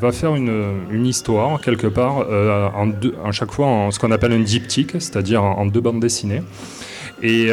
va 0.00 0.12
faire 0.12 0.34
une, 0.36 0.82
une 0.90 1.06
histoire 1.06 1.60
quelque 1.60 1.86
part, 1.86 2.20
à 2.20 3.32
chaque 3.32 3.52
fois 3.52 3.66
en 3.66 3.90
ce 3.90 3.98
qu'on 3.98 4.10
appelle 4.10 4.32
un 4.32 4.40
diptyque, 4.40 4.92
c'est-à-dire 4.92 5.42
en, 5.42 5.66
deux 5.66 5.80
bandes 5.80 6.00
dessinées. 6.00 6.42
Et 7.22 7.50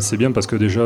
c'est 0.00 0.16
bien 0.16 0.32
parce 0.32 0.46
que 0.46 0.56
déjà, 0.56 0.82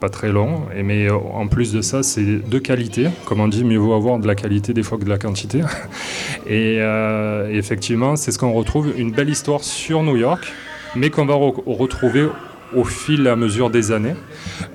pas 0.00 0.08
très 0.08 0.32
long, 0.32 0.62
et, 0.74 0.82
mais 0.82 1.06
euh, 1.08 1.14
en 1.16 1.46
plus 1.46 1.72
de 1.72 1.82
ça, 1.82 2.02
c'est 2.02 2.24
de 2.48 2.58
qualité. 2.58 3.08
Comme 3.26 3.40
on 3.40 3.48
dit, 3.48 3.62
mieux 3.64 3.78
vaut 3.78 3.92
avoir 3.92 4.18
de 4.18 4.26
la 4.26 4.34
qualité 4.34 4.72
des 4.72 4.82
fois 4.82 4.98
que 4.98 5.04
de 5.04 5.10
la 5.10 5.18
quantité. 5.18 5.60
Et 6.46 6.78
euh, 6.80 7.48
effectivement, 7.52 8.16
c'est 8.16 8.32
ce 8.32 8.38
qu'on 8.38 8.52
retrouve, 8.52 8.92
une 8.96 9.12
belle 9.12 9.28
histoire 9.28 9.62
sur 9.62 10.02
New 10.02 10.16
York, 10.16 10.52
mais 10.96 11.10
qu'on 11.10 11.26
va 11.26 11.34
re- 11.34 11.62
retrouver 11.66 12.26
au 12.74 12.84
fil 12.84 13.26
à 13.28 13.36
mesure 13.36 13.68
des 13.68 13.92
années, 13.92 14.14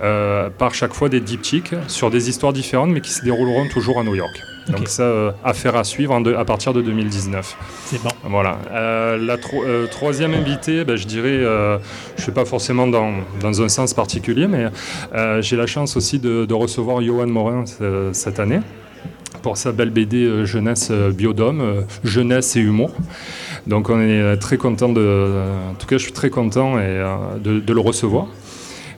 euh, 0.03 0.49
par 0.49 0.73
chaque 0.75 0.93
fois 0.93 1.09
des 1.09 1.21
diptyques 1.21 1.73
sur 1.87 2.11
des 2.11 2.29
histoires 2.29 2.53
différentes, 2.53 2.91
mais 2.91 3.01
qui 3.01 3.11
se 3.11 3.23
dérouleront 3.23 3.67
toujours 3.69 3.99
à 3.99 4.03
New 4.03 4.15
York. 4.15 4.41
Donc 4.69 4.87
ça, 4.87 5.03
euh, 5.03 5.31
affaire 5.43 5.75
à 5.75 5.83
suivre 5.83 6.13
en 6.13 6.21
de- 6.21 6.33
à 6.33 6.43
partir 6.43 6.73
de 6.73 6.81
2019. 6.81 7.55
C'est 7.85 8.01
bon. 8.01 8.09
Voilà. 8.23 8.57
Euh, 8.71 9.17
la 9.17 9.37
tro- 9.37 9.63
euh, 9.63 9.85
troisième 9.87 10.33
invitée, 10.33 10.83
ben, 10.85 10.95
je 10.95 11.05
dirais, 11.05 11.37
je 11.39 11.77
ne 12.17 12.21
suis 12.21 12.31
pas 12.31 12.45
forcément 12.45 12.87
dans, 12.87 13.11
dans 13.41 13.61
un 13.61 13.69
sens 13.69 13.93
particulier, 13.93 14.47
mais 14.47 14.65
j'ai 15.41 15.55
la 15.55 15.67
chance 15.67 15.95
aussi 15.97 16.17
de, 16.19 16.45
de 16.45 16.53
recevoir 16.53 17.01
Johan 17.01 17.27
Morin 17.27 17.63
cette 18.13 18.39
année 18.39 18.59
pour 19.43 19.57
sa 19.57 19.71
belle 19.71 19.91
BD 19.91 20.43
jeunesse 20.45 20.87
euh, 20.89 21.11
jeunesse 22.03 22.55
et 22.55 22.59
humour. 22.61 22.91
Donc 23.67 23.89
on 23.91 23.99
est 24.01 24.37
très 24.37 24.57
content 24.57 24.89
de, 24.89 25.41
en 25.71 25.75
tout 25.75 25.85
cas 25.85 25.97
je 25.97 26.03
suis 26.03 26.11
très 26.13 26.31
content 26.31 26.79
et, 26.79 27.03
de, 27.43 27.59
de 27.59 27.73
le 27.73 27.79
recevoir. 27.79 28.27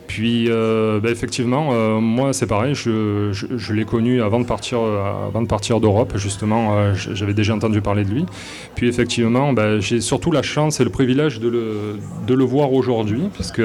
Puis 0.08 0.46
euh, 0.48 1.00
ben, 1.00 1.12
effectivement, 1.12 1.68
euh, 1.72 2.00
moi 2.00 2.32
c'est 2.32 2.46
pareil, 2.46 2.74
je, 2.74 3.72
l'ai 3.72 3.84
connu 3.84 4.22
avant 4.22 4.40
de 4.40 4.46
partir, 4.46 4.80
euh, 4.80 5.28
avant 5.28 5.42
de 5.42 5.46
partir 5.46 5.80
d'Europe 5.80 6.14
justement, 6.16 6.94
j'avais 6.94 7.34
déjà 7.34 7.54
entendu 7.54 7.82
parler 7.82 8.04
de 8.04 8.10
lui. 8.10 8.26
Puis 8.74 8.88
effectivement, 8.88 9.52
ben, 9.52 9.80
j'ai 9.80 10.00
surtout 10.00 10.32
la 10.32 10.42
chance 10.42 10.80
et 10.80 10.84
le 10.84 10.90
privilège 10.90 11.40
de 11.40 11.48
le, 11.48 12.44
voir 12.44 12.72
aujourd'hui, 12.72 13.28
puisque 13.34 13.62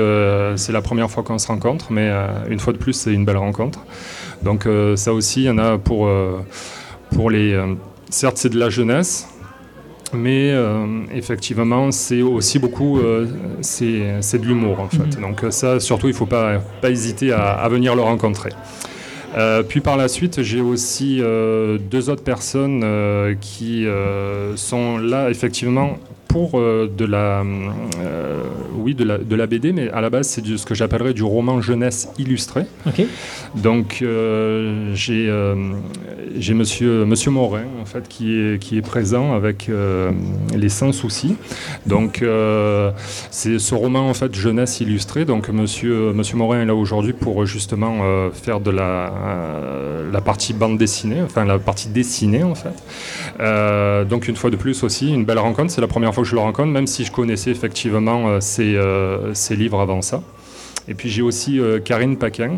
c'est 0.57 0.73
la 0.73 0.81
première 0.81 1.09
fois 1.09 1.23
qu'on 1.23 1.37
se 1.37 1.47
rencontre, 1.47 1.93
mais 1.93 2.11
une 2.49 2.59
fois 2.59 2.73
de 2.73 2.77
plus 2.77 2.91
c'est 2.91 3.13
une 3.13 3.23
belle 3.23 3.37
rencontre. 3.37 3.79
Donc 4.43 4.67
ça 4.95 5.13
aussi, 5.13 5.43
il 5.43 5.45
y 5.45 5.49
en 5.49 5.57
a 5.57 5.77
pour, 5.77 6.09
pour 7.11 7.29
les... 7.29 7.57
certes 8.09 8.37
c'est 8.37 8.49
de 8.49 8.59
la 8.59 8.69
jeunesse, 8.69 9.32
mais 10.13 10.51
euh, 10.51 10.85
effectivement, 11.13 11.91
c'est 11.91 12.21
aussi 12.21 12.59
beaucoup, 12.59 12.99
euh, 12.99 13.27
c'est 13.61 14.37
de 14.37 14.45
l'humour 14.45 14.79
en 14.79 14.89
fait. 14.89 15.19
Donc 15.19 15.43
euh, 15.43 15.51
ça, 15.51 15.79
surtout, 15.79 16.07
il 16.07 16.11
ne 16.11 16.15
faut 16.15 16.25
pas, 16.25 16.59
pas 16.81 16.89
hésiter 16.89 17.31
à, 17.31 17.51
à 17.51 17.69
venir 17.69 17.95
le 17.95 18.01
rencontrer. 18.01 18.51
Euh, 19.35 19.63
puis 19.63 19.79
par 19.81 19.97
la 19.97 20.07
suite, 20.07 20.43
j'ai 20.43 20.61
aussi 20.61 21.17
deux 21.17 22.09
autres 22.09 22.23
personnes 22.23 22.85
qui 23.41 23.85
sont 24.55 24.97
là 24.97 25.29
effectivement 25.29 25.97
pour 26.33 26.53
euh, 26.55 26.89
de 26.91 27.05
la, 27.05 27.43
euh, 27.99 28.41
oui, 28.75 28.95
de 28.95 29.03
la, 29.03 29.19
de 29.19 29.35
la 29.35 29.45
BD, 29.45 29.71
mais 29.71 29.91
à 29.91 30.01
la 30.01 30.09
base 30.09 30.27
c'est 30.27 30.43
ce 30.43 30.65
que 30.65 30.73
j'appellerais 30.73 31.13
du 31.13 31.21
roman 31.21 31.61
jeunesse 31.61 32.09
illustré. 32.17 32.63
Donc 33.53 33.99
euh, 34.01 34.91
j'ai 34.95 35.31
j'ai 36.35 36.55
monsieur 36.55 37.05
monsieur 37.05 37.29
Morin 37.29 37.65
en 37.79 37.85
fait 37.85 38.07
qui 38.09 38.33
est 38.35 38.59
qui 38.59 38.79
est 38.79 38.81
présent 38.81 39.35
avec 39.35 39.69
les 40.55 40.69
sans 40.69 40.91
soucis. 40.91 41.35
Donc 41.85 42.25
c'est 43.29 43.59
ce 43.59 43.75
roman 43.75 44.09
en 44.09 44.15
fait 44.15 44.33
jeunesse 44.33 44.79
illustré. 44.79 45.25
Donc 45.25 45.49
monsieur 45.49 46.13
monsieur 46.13 46.37
Morin 46.37 46.63
est 46.63 46.65
là 46.65 46.73
aujourd'hui 46.73 47.13
pour 47.13 47.45
justement 47.45 48.29
faire 48.33 48.59
de 48.59 48.71
la 48.71 49.13
la 50.11 50.21
partie 50.21 50.53
bande 50.53 50.79
dessinée, 50.79 51.21
enfin 51.23 51.45
la 51.45 51.59
partie 51.59 51.89
dessinée 51.89 52.43
en 52.43 52.55
fait. 52.55 54.05
Donc 54.09 54.27
une 54.27 54.35
fois 54.35 54.49
de 54.49 54.55
plus 54.55 54.83
aussi 54.83 55.13
une 55.13 55.25
belle 55.25 55.37
rencontre. 55.39 55.71
C'est 55.71 55.81
la 55.81 55.87
première 55.87 56.13
fois 56.13 56.22
je 56.23 56.35
le 56.35 56.41
rencontre, 56.41 56.71
même 56.71 56.87
si 56.87 57.05
je 57.05 57.11
connaissais 57.11 57.51
effectivement 57.51 58.27
euh, 58.27 58.39
ses, 58.39 58.75
euh, 58.75 59.33
ses 59.33 59.55
livres 59.55 59.79
avant 59.79 60.01
ça. 60.01 60.21
Et 60.87 60.93
puis 60.95 61.09
j'ai 61.09 61.21
aussi 61.21 61.59
euh, 61.59 61.79
Karine 61.79 62.17
Paquin 62.17 62.57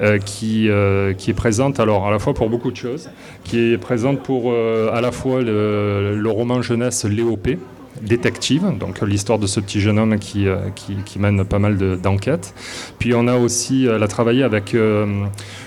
euh, 0.00 0.18
qui, 0.18 0.68
euh, 0.68 1.12
qui 1.12 1.30
est 1.30 1.34
présente 1.34 1.80
alors 1.80 2.06
à 2.06 2.10
la 2.10 2.18
fois 2.18 2.34
pour 2.34 2.48
beaucoup 2.48 2.70
de 2.70 2.76
choses, 2.76 3.10
qui 3.42 3.58
est 3.58 3.78
présente 3.78 4.22
pour 4.22 4.52
euh, 4.52 4.90
à 4.92 5.00
la 5.00 5.10
fois 5.10 5.42
le, 5.42 6.22
roman 6.26 6.62
jeunesse 6.62 7.04
Léopé, 7.04 7.58
détective, 8.00 8.64
donc 8.78 9.02
euh, 9.02 9.06
l'histoire 9.06 9.38
de 9.38 9.46
ce 9.46 9.60
petit 9.60 9.80
jeune 9.80 9.98
homme 9.98 10.18
qui, 10.18 10.46
euh, 10.46 10.58
qui, 10.74 11.18
mène 11.18 11.44
pas 11.44 11.58
mal 11.58 11.76
de- 11.76 11.96
d'enquêtes. 11.96 12.54
Puis 12.98 13.14
on 13.14 13.26
a 13.28 13.36
aussi, 13.36 13.86
euh, 13.86 13.96
elle 13.96 14.02
a 14.02 14.08
travaillé 14.08 14.42
avec 14.42 14.74
euh, 14.74 15.24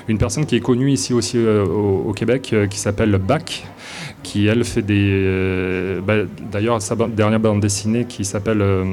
une 0.08 0.18
personne 0.18 0.46
qui 0.46 0.56
est 0.56 0.62
connue 0.62 0.92
ici 0.92 1.14
aussi 1.14 1.38
euh, 1.38 1.66
au, 1.66 2.14
Québec, 2.14 2.50
euh, 2.54 2.68
qui 2.68 2.80
s'appelle 2.80 3.18
Bach, 3.18 3.64
qui 4.28 4.48
elle 4.48 4.64
fait 4.66 4.82
des... 4.82 5.10
euh, 5.12 6.02
bah, 6.02 6.16
D'ailleurs, 6.52 6.82
sa 6.82 6.96
dernière 6.96 7.40
bande 7.40 7.62
dessinée 7.62 8.06
qui 8.06 8.26
s'appelle... 8.26 8.62
euh, 8.62 8.84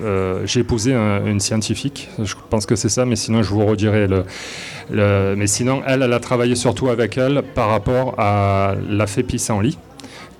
euh, 0.00 0.42
J'ai 0.46 0.60
épousé 0.60 0.94
un- 0.94 1.26
une 1.26 1.40
scientifique, 1.40 2.08
je 2.22 2.34
pense 2.50 2.64
que 2.66 2.76
c'est 2.76 2.88
ça, 2.88 3.04
mais 3.04 3.16
sinon 3.16 3.42
je 3.42 3.50
vous 3.50 3.66
redirai 3.66 4.06
le, 4.06 5.34
mais 5.36 5.46
sinon, 5.46 5.82
elle, 5.86 6.02
elle 6.02 6.12
a 6.12 6.20
travaillé 6.20 6.54
surtout 6.54 6.88
avec 6.88 7.18
elle 7.18 7.42
par 7.54 7.68
rapport 7.68 8.14
à 8.18 8.74
la 8.88 9.06
fée 9.06 9.22
pissenlit 9.22 9.76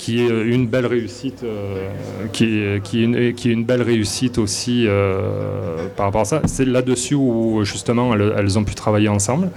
qui 0.04 0.20
est 0.20 0.28
une 0.28 0.66
belle 0.66 0.84
réussite, 0.84 1.44
euh, 1.44 1.88
qui, 2.30 2.60
qui, 2.84 3.00
est 3.00 3.04
une, 3.04 3.32
qui 3.32 3.48
est 3.48 3.52
une 3.52 3.64
belle 3.64 3.80
réussite 3.80 4.36
aussi 4.36 4.84
euh, 4.86 5.88
par 5.96 6.04
rapport 6.06 6.20
à 6.20 6.24
ça. 6.26 6.42
C'est 6.44 6.66
là-dessus 6.66 7.14
où 7.14 7.64
justement 7.64 8.14
elles, 8.14 8.34
elles 8.36 8.58
ont 8.58 8.64
pu 8.64 8.74
travailler 8.74 9.08
ensemble. 9.08 9.48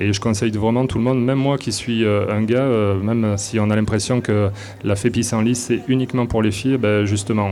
Et 0.00 0.12
je 0.12 0.20
conseille 0.20 0.50
vraiment 0.50 0.88
tout 0.88 0.98
le 0.98 1.04
monde, 1.04 1.24
même 1.24 1.38
moi 1.38 1.58
qui 1.58 1.70
suis 1.70 2.04
euh, 2.04 2.26
un 2.28 2.42
gars, 2.42 2.58
euh, 2.58 3.00
même 3.00 3.38
si 3.38 3.60
on 3.60 3.70
a 3.70 3.76
l'impression 3.76 4.20
que 4.20 4.50
la 4.82 4.96
fée 4.96 5.10
pissenlit 5.10 5.54
c'est 5.54 5.82
uniquement 5.86 6.26
pour 6.26 6.42
les 6.42 6.50
filles, 6.50 6.76
ben, 6.76 7.04
justement 7.04 7.46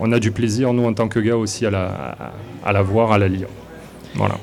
on, 0.00 0.08
on 0.08 0.12
a 0.12 0.18
du 0.18 0.30
plaisir 0.30 0.72
nous 0.72 0.86
en 0.86 0.94
tant 0.94 1.08
que 1.08 1.20
gars 1.20 1.36
aussi 1.36 1.66
à 1.66 1.70
la, 1.70 2.16
à 2.64 2.72
la 2.72 2.80
voir, 2.80 3.12
à 3.12 3.18
la 3.18 3.28
lire. 3.28 3.48
Voilà. 4.14 4.36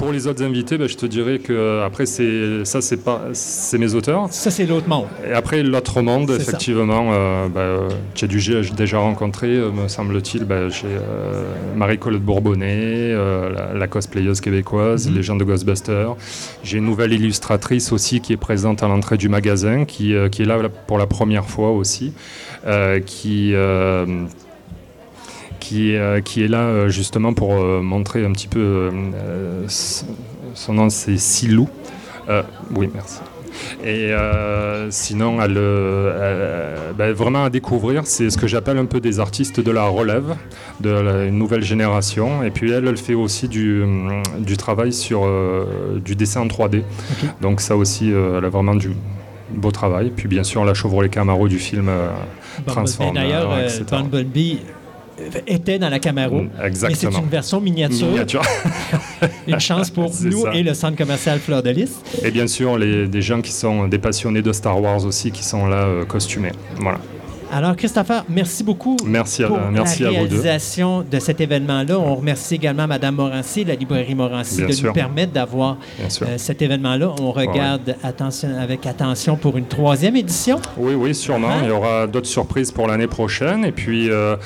Pour 0.00 0.12
les 0.12 0.26
autres 0.26 0.42
invités, 0.42 0.78
ben, 0.78 0.88
je 0.88 0.96
te 0.96 1.04
dirais 1.04 1.40
que 1.40 1.52
euh, 1.52 1.84
après 1.84 2.06
c'est 2.06 2.64
ça 2.64 2.80
c'est 2.80 3.04
pas 3.04 3.20
c'est 3.34 3.76
mes 3.76 3.92
auteurs. 3.94 4.28
Ça, 4.30 4.50
c'est 4.50 4.64
l'autre 4.64 4.88
monde. 4.88 5.04
Et 5.28 5.32
après, 5.34 5.62
l'autre 5.62 6.00
monde, 6.00 6.30
effectivement, 6.30 7.10
euh, 7.12 7.48
bah, 7.48 7.94
j'ai 8.14 8.26
déjà 8.26 8.98
rencontré, 8.98 9.48
euh, 9.48 9.70
me 9.70 9.88
semble-t-il, 9.88 10.44
bah, 10.44 10.70
j'ai 10.70 10.86
euh, 10.86 11.44
Marie-Colette 11.76 12.22
Bourbonnais, 12.22 13.12
euh, 13.12 13.50
la, 13.50 13.74
la 13.78 13.86
cosplayeuse 13.88 14.40
québécoise, 14.40 15.06
Mhm. 15.06 15.14
les 15.16 15.22
gens 15.22 15.36
de 15.36 15.44
Ghostbusters. 15.44 16.16
J'ai 16.64 16.78
une 16.78 16.86
nouvelle 16.86 17.12
illustratrice 17.12 17.92
aussi 17.92 18.22
qui 18.22 18.32
est 18.32 18.38
présente 18.38 18.82
à 18.82 18.88
l'entrée 18.88 19.18
du 19.18 19.28
magasin, 19.28 19.84
qui, 19.84 20.14
qui 20.32 20.42
est 20.42 20.46
là 20.46 20.56
pour 20.86 20.96
la 20.96 21.06
première 21.06 21.44
fois 21.44 21.72
aussi, 21.72 22.14
qui... 23.04 23.54
euh, 25.72 25.76
qui, 25.76 25.96
euh, 25.96 26.20
qui 26.20 26.42
est 26.44 26.48
là 26.48 26.60
euh, 26.62 26.88
justement 26.88 27.32
pour 27.32 27.54
euh, 27.54 27.80
montrer 27.80 28.24
un 28.24 28.32
petit 28.32 28.48
peu 28.48 28.58
euh, 28.60 28.90
euh, 29.14 29.64
son 30.54 30.72
nom 30.74 30.90
c'est 30.90 31.16
Silou. 31.16 31.68
Euh, 32.28 32.42
oui, 32.74 32.88
merci. 32.94 33.18
Et 33.84 34.12
euh, 34.12 34.90
sinon, 34.90 35.38
euh, 35.40 36.90
elle- 36.90 36.94
ben, 36.96 37.12
vraiment 37.12 37.44
à 37.44 37.50
découvrir, 37.50 38.02
c'est 38.06 38.30
ce 38.30 38.38
que 38.38 38.46
j'appelle 38.46 38.78
un 38.78 38.84
peu 38.86 39.00
des 39.00 39.20
artistes 39.20 39.60
de 39.60 39.70
la 39.70 39.84
relève, 39.84 40.34
de 40.80 40.90
la 40.90 41.24
une 41.24 41.36
nouvelle 41.38 41.62
génération. 41.62 42.42
Et 42.42 42.50
puis 42.50 42.70
elle, 42.70 42.86
elle 42.86 42.96
fait 42.96 43.14
aussi 43.14 43.48
du, 43.48 43.82
hum, 43.82 44.22
du 44.38 44.56
travail 44.56 44.92
sur 44.92 45.22
euh, 45.26 46.00
du 46.04 46.14
dessin 46.14 46.42
en 46.42 46.46
3D. 46.46 46.82
Donc 47.40 47.60
ça 47.60 47.76
aussi, 47.76 48.12
euh, 48.12 48.38
elle 48.38 48.44
a 48.44 48.48
vraiment 48.48 48.74
du 48.74 48.90
beau 49.50 49.70
travail. 49.72 50.12
Puis 50.16 50.28
bien 50.28 50.44
sûr, 50.44 50.64
la 50.64 50.74
Chevrolet 50.74 51.08
Camaro 51.08 51.48
du 51.48 51.58
film 51.58 51.88
euh, 51.88 52.08
Bumblebee. 52.58 52.72
Transformer, 52.72 53.20
D'ailleurs, 53.20 53.52
euh. 53.52 53.68
Bumblebee 53.90 54.58
était 55.46 55.78
dans 55.78 55.88
la 55.88 55.98
Camaro. 55.98 56.42
Mais 56.42 56.48
c'est 56.58 56.66
Exactement. 56.66 57.18
une 57.20 57.28
version 57.28 57.60
miniature. 57.60 58.06
Miniature. 58.08 58.42
Une 59.46 59.60
chance 59.60 59.90
pour 59.90 60.10
nous 60.22 60.42
ça. 60.42 60.54
et 60.54 60.62
le 60.62 60.74
centre 60.74 60.96
commercial 60.96 61.38
Fleur 61.38 61.62
de 61.62 61.70
Lys. 61.70 62.00
Et 62.22 62.30
bien 62.30 62.46
sûr, 62.46 62.78
les, 62.78 63.06
des 63.08 63.22
gens 63.22 63.40
qui 63.40 63.52
sont 63.52 63.88
des 63.88 63.98
passionnés 63.98 64.42
de 64.42 64.52
Star 64.52 64.80
Wars 64.80 65.04
aussi, 65.04 65.30
qui 65.30 65.44
sont 65.44 65.66
là 65.66 65.84
euh, 65.84 66.04
costumés. 66.04 66.52
Voilà. 66.78 66.98
Alors, 67.52 67.74
Christopher, 67.74 68.24
merci 68.28 68.62
beaucoup 68.62 68.96
Merci 69.04 69.42
à, 69.42 69.48
pour 69.48 69.58
merci 69.72 70.04
la 70.04 70.10
à 70.10 70.12
vous 70.12 70.28
deux. 70.28 70.36
réalisation 70.40 71.02
de 71.10 71.18
cet 71.18 71.40
événement-là. 71.40 71.98
On 71.98 72.14
remercie 72.14 72.54
également 72.54 72.86
Mme 72.86 73.16
Morancy, 73.16 73.64
la 73.64 73.74
librairie 73.74 74.14
Morancy, 74.14 74.62
Bien 74.62 74.68
de 74.76 74.86
nous 74.86 74.92
permettre 74.92 75.32
d'avoir 75.32 75.76
euh, 76.00 76.04
cet 76.36 76.62
événement-là. 76.62 77.12
On 77.20 77.32
regarde 77.32 77.96
attention, 78.04 78.50
avec 78.56 78.86
attention 78.86 79.36
pour 79.36 79.56
une 79.58 79.64
troisième 79.66 80.14
édition. 80.14 80.60
Oui, 80.76 80.94
oui, 80.94 81.12
sûrement. 81.12 81.48
Hein? 81.50 81.60
Il 81.64 81.68
y 81.68 81.72
aura 81.72 82.06
d'autres 82.06 82.28
surprises 82.28 82.70
pour 82.70 82.86
l'année 82.86 83.08
prochaine. 83.08 83.64
Et 83.64 83.72
puis, 83.72 84.08
euh, 84.10 84.36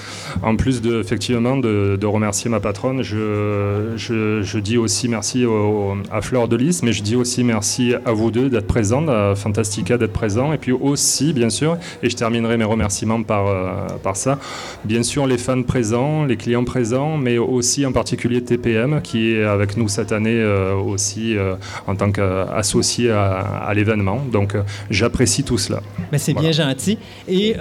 en 0.42 0.56
plus 0.56 0.80
de, 0.80 0.98
effectivement, 0.98 1.58
de, 1.58 1.98
de 2.00 2.06
remercier 2.06 2.48
ma 2.50 2.60
patronne, 2.60 3.02
je, 3.02 3.92
je, 3.96 4.40
je 4.40 4.58
dis 4.58 4.78
aussi 4.78 5.08
merci 5.08 5.44
au- 5.44 5.96
à 6.10 6.22
Fleur 6.22 6.48
de 6.48 6.56
Lys, 6.56 6.82
mais 6.82 6.92
je 6.94 7.02
dis 7.02 7.16
aussi 7.16 7.44
merci 7.44 7.92
à 8.06 8.12
vous 8.12 8.30
deux 8.30 8.48
d'être 8.48 8.66
présents, 8.66 9.06
à 9.08 9.34
Fantastica 9.34 9.98
d'être 9.98 10.12
présents. 10.14 10.54
Et 10.54 10.58
puis 10.58 10.72
aussi, 10.72 11.34
bien 11.34 11.50
sûr, 11.50 11.76
et 12.02 12.08
je 12.08 12.16
terminerai 12.16 12.56
mes 12.56 12.64
remerciements 12.64 12.93
par, 13.26 13.46
euh, 13.46 13.86
par 14.02 14.16
ça, 14.16 14.38
bien 14.84 15.02
sûr, 15.02 15.26
les 15.26 15.38
fans 15.38 15.62
présents, 15.62 16.24
les 16.24 16.36
clients 16.36 16.64
présents, 16.64 17.16
mais 17.16 17.38
aussi 17.38 17.84
en 17.86 17.92
particulier 17.92 18.42
TPM, 18.42 19.00
qui 19.02 19.32
est 19.32 19.44
avec 19.44 19.76
nous 19.76 19.88
cette 19.88 20.12
année 20.12 20.40
euh, 20.40 20.74
aussi 20.74 21.36
euh, 21.36 21.54
en 21.86 21.94
tant 21.96 22.10
qu'associé 22.10 23.10
à, 23.10 23.38
à 23.40 23.74
l'événement. 23.74 24.20
Donc, 24.32 24.56
j'apprécie 24.90 25.44
tout 25.44 25.58
cela. 25.58 25.80
Mais 26.12 26.18
c'est 26.18 26.34
bien 26.34 26.52
gentil. 26.52 26.98
Et 27.28 27.54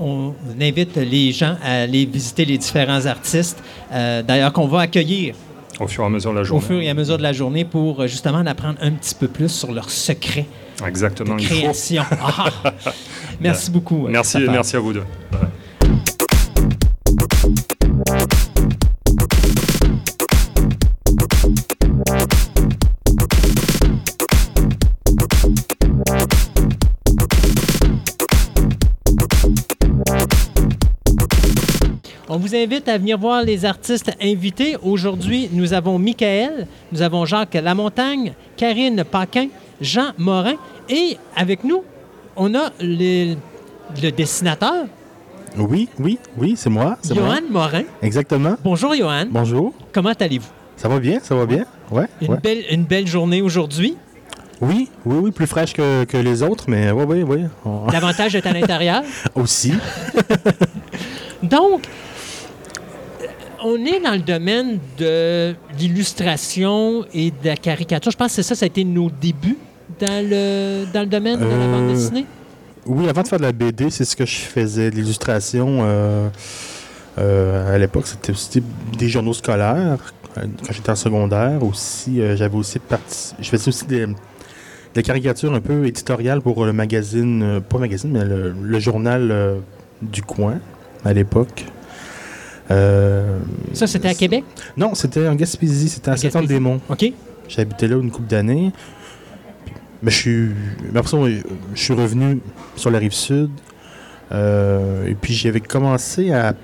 on 0.00 0.34
invite 0.60 0.96
les 0.96 1.32
gens 1.32 1.56
à 1.62 1.82
aller 1.82 2.04
visiter 2.06 2.44
les 2.44 2.58
différents 2.58 3.06
artistes, 3.06 3.62
d'ailleurs 3.90 4.52
qu'on 4.52 4.66
va 4.66 4.80
accueillir 4.80 5.34
Au 5.80 5.86
fur 5.86 6.02
et 6.04 6.06
à 6.06 6.10
mesure 6.10 6.30
de 6.32 6.36
la 6.36 6.42
au 6.42 6.44
journée. 6.44 6.64
fur 6.66 6.80
et 6.80 6.88
à 6.90 6.94
mesure 6.94 7.18
de 7.18 7.22
la 7.22 7.32
journée 7.32 7.64
pour 7.64 8.06
justement 8.06 8.38
en 8.38 8.46
apprendre 8.46 8.78
un 8.80 8.92
petit 8.92 9.14
peu 9.14 9.28
plus 9.28 9.48
sur 9.48 9.72
leurs 9.72 9.90
secrets 9.90 10.46
Exactement, 10.86 11.36
de 11.36 11.42
création. 11.42 12.02
Ah! 12.20 12.50
Merci 13.40 13.70
beaucoup. 13.70 14.06
Merci, 14.08 14.38
merci 14.48 14.76
à 14.76 14.80
vous 14.80 14.92
deux. 14.92 15.04
On 32.28 32.38
vous 32.38 32.56
invite 32.56 32.88
à 32.88 32.98
venir 32.98 33.16
voir 33.16 33.42
les 33.42 33.64
artistes 33.64 34.10
invités. 34.20 34.76
Aujourd'hui, 34.82 35.48
nous 35.52 35.72
avons 35.72 36.00
Michael, 36.00 36.66
nous 36.90 37.02
avons 37.02 37.24
Jacques 37.26 37.54
Lamontagne, 37.54 38.32
Karine 38.56 39.04
Paquin, 39.04 39.48
Jean 39.80 40.12
Morin 40.18 40.54
et 40.88 41.16
avec 41.36 41.64
nous, 41.64 41.82
on 42.36 42.54
a 42.54 42.70
le, 42.80 43.34
le 44.02 44.10
dessinateur, 44.10 44.86
Oui, 45.56 45.88
oui, 45.98 46.18
oui, 46.36 46.54
c'est 46.56 46.70
moi. 46.70 46.96
c'est 47.02 47.14
moi. 47.14 47.24
Johan 47.36 47.40
Morin. 47.50 47.82
Exactement. 48.02 48.56
Bonjour 48.64 48.94
Johan, 48.94 49.26
Bonjour. 49.30 49.72
comment 49.92 50.12
allez-vous? 50.18 50.48
Ça 50.76 50.88
va 50.88 50.98
bien, 50.98 51.20
ça 51.22 51.34
va 51.34 51.46
bien? 51.46 51.64
Ouais, 51.90 52.06
Une, 52.20 52.30
ouais. 52.32 52.38
belle, 52.42 52.64
une 52.70 52.84
belle 52.84 53.06
journée 53.06 53.40
aujourd'hui. 53.42 53.96
Oui, 54.60 54.88
oui, 55.04 55.16
oui, 55.22 55.30
plus 55.32 55.46
fraîche 55.46 55.72
que, 55.72 56.04
que 56.04 56.16
les 56.16 56.42
autres, 56.42 56.64
mais 56.68 56.90
oui, 56.90 57.04
oui, 57.06 57.22
oui. 57.22 57.44
On- 57.64 57.86
L'avantage 57.90 58.34
est 58.34 58.46
à 58.46 58.52
l'intérieur. 58.52 59.02
Aussi. 59.34 59.74
Donc, 61.42 61.82
on 63.64 63.76
est 63.84 63.98
dans 64.00 64.12
le 64.12 64.18
domaine 64.20 64.78
de 64.98 65.54
l'illustration 65.78 67.04
et 67.14 67.30
de 67.30 67.46
la 67.46 67.56
caricature. 67.56 68.12
Je 68.12 68.16
pense 68.16 68.28
que 68.28 68.34
c'est 68.34 68.42
ça, 68.42 68.54
ça 68.54 68.64
a 68.64 68.66
été 68.66 68.84
nos 68.84 69.10
débuts 69.10 69.56
dans 69.98 70.22
le, 70.28 70.84
dans 70.92 71.00
le 71.00 71.06
domaine 71.06 71.38
de 71.40 71.44
la 71.44 71.66
bande 71.66 71.88
Euh, 71.90 71.94
dessinée? 71.94 72.26
Oui, 72.86 73.08
avant 73.08 73.22
de 73.22 73.28
faire 73.28 73.38
de 73.38 73.44
la 73.44 73.52
BD, 73.52 73.88
c'est 73.90 74.04
ce 74.04 74.14
que 74.14 74.26
je 74.26 74.36
faisais, 74.36 74.90
de 74.90 74.96
l'illustration. 74.96 75.78
euh, 75.82 76.28
euh, 77.18 77.74
à 77.74 77.78
l'époque, 77.78 78.06
c'était 78.06 78.32
aussi 78.32 78.62
des 78.98 79.08
journaux 79.08 79.32
scolaires. 79.32 79.98
Quand 80.34 80.72
j'étais 80.72 80.90
en 80.90 80.96
secondaire 80.96 81.62
aussi, 81.62 82.20
euh, 82.20 82.36
j'avais 82.36 82.56
aussi 82.56 82.78
parti. 82.80 83.34
Je 83.40 83.48
faisais 83.48 83.68
aussi 83.68 83.86
des, 83.86 84.06
des 84.94 85.02
caricatures 85.02 85.54
un 85.54 85.60
peu 85.60 85.86
éditoriales 85.86 86.42
pour 86.42 86.64
le 86.66 86.72
magazine, 86.72 87.42
euh, 87.42 87.60
pas 87.60 87.78
magazine, 87.78 88.10
mais 88.12 88.24
le, 88.24 88.52
le 88.60 88.78
journal 88.80 89.60
du 90.02 90.22
coin 90.22 90.58
à 91.04 91.12
l'époque. 91.14 91.64
Euh, 92.70 93.38
Ça, 93.72 93.86
c'était 93.86 94.08
à 94.08 94.14
Québec? 94.14 94.44
Non, 94.76 94.94
c'était 94.94 95.28
en 95.28 95.34
Gaspésie, 95.34 95.88
c'était 95.88 96.10
À 96.10 96.14
à 96.14 96.16
Saint-Anne-des-Monts. 96.16 96.80
OK. 96.88 97.12
J'ai 97.48 97.60
habité 97.60 97.86
là 97.88 97.96
une 98.00 98.10
couple 98.10 98.28
d'années. 98.28 98.72
Mais 100.02 100.10
je 100.10 100.16
suis. 100.16 100.50
Mais 100.92 100.98
après 100.98 101.10
ça, 101.10 101.18
je 101.74 101.80
suis 101.82 101.94
revenu 101.94 102.40
sur 102.76 102.90
la 102.90 102.98
rive 102.98 103.12
sud. 103.12 103.50
Euh, 104.32 105.06
et 105.06 105.14
puis 105.14 105.34
j'avais 105.34 105.60
commencé 105.60 106.32
à. 106.32 106.54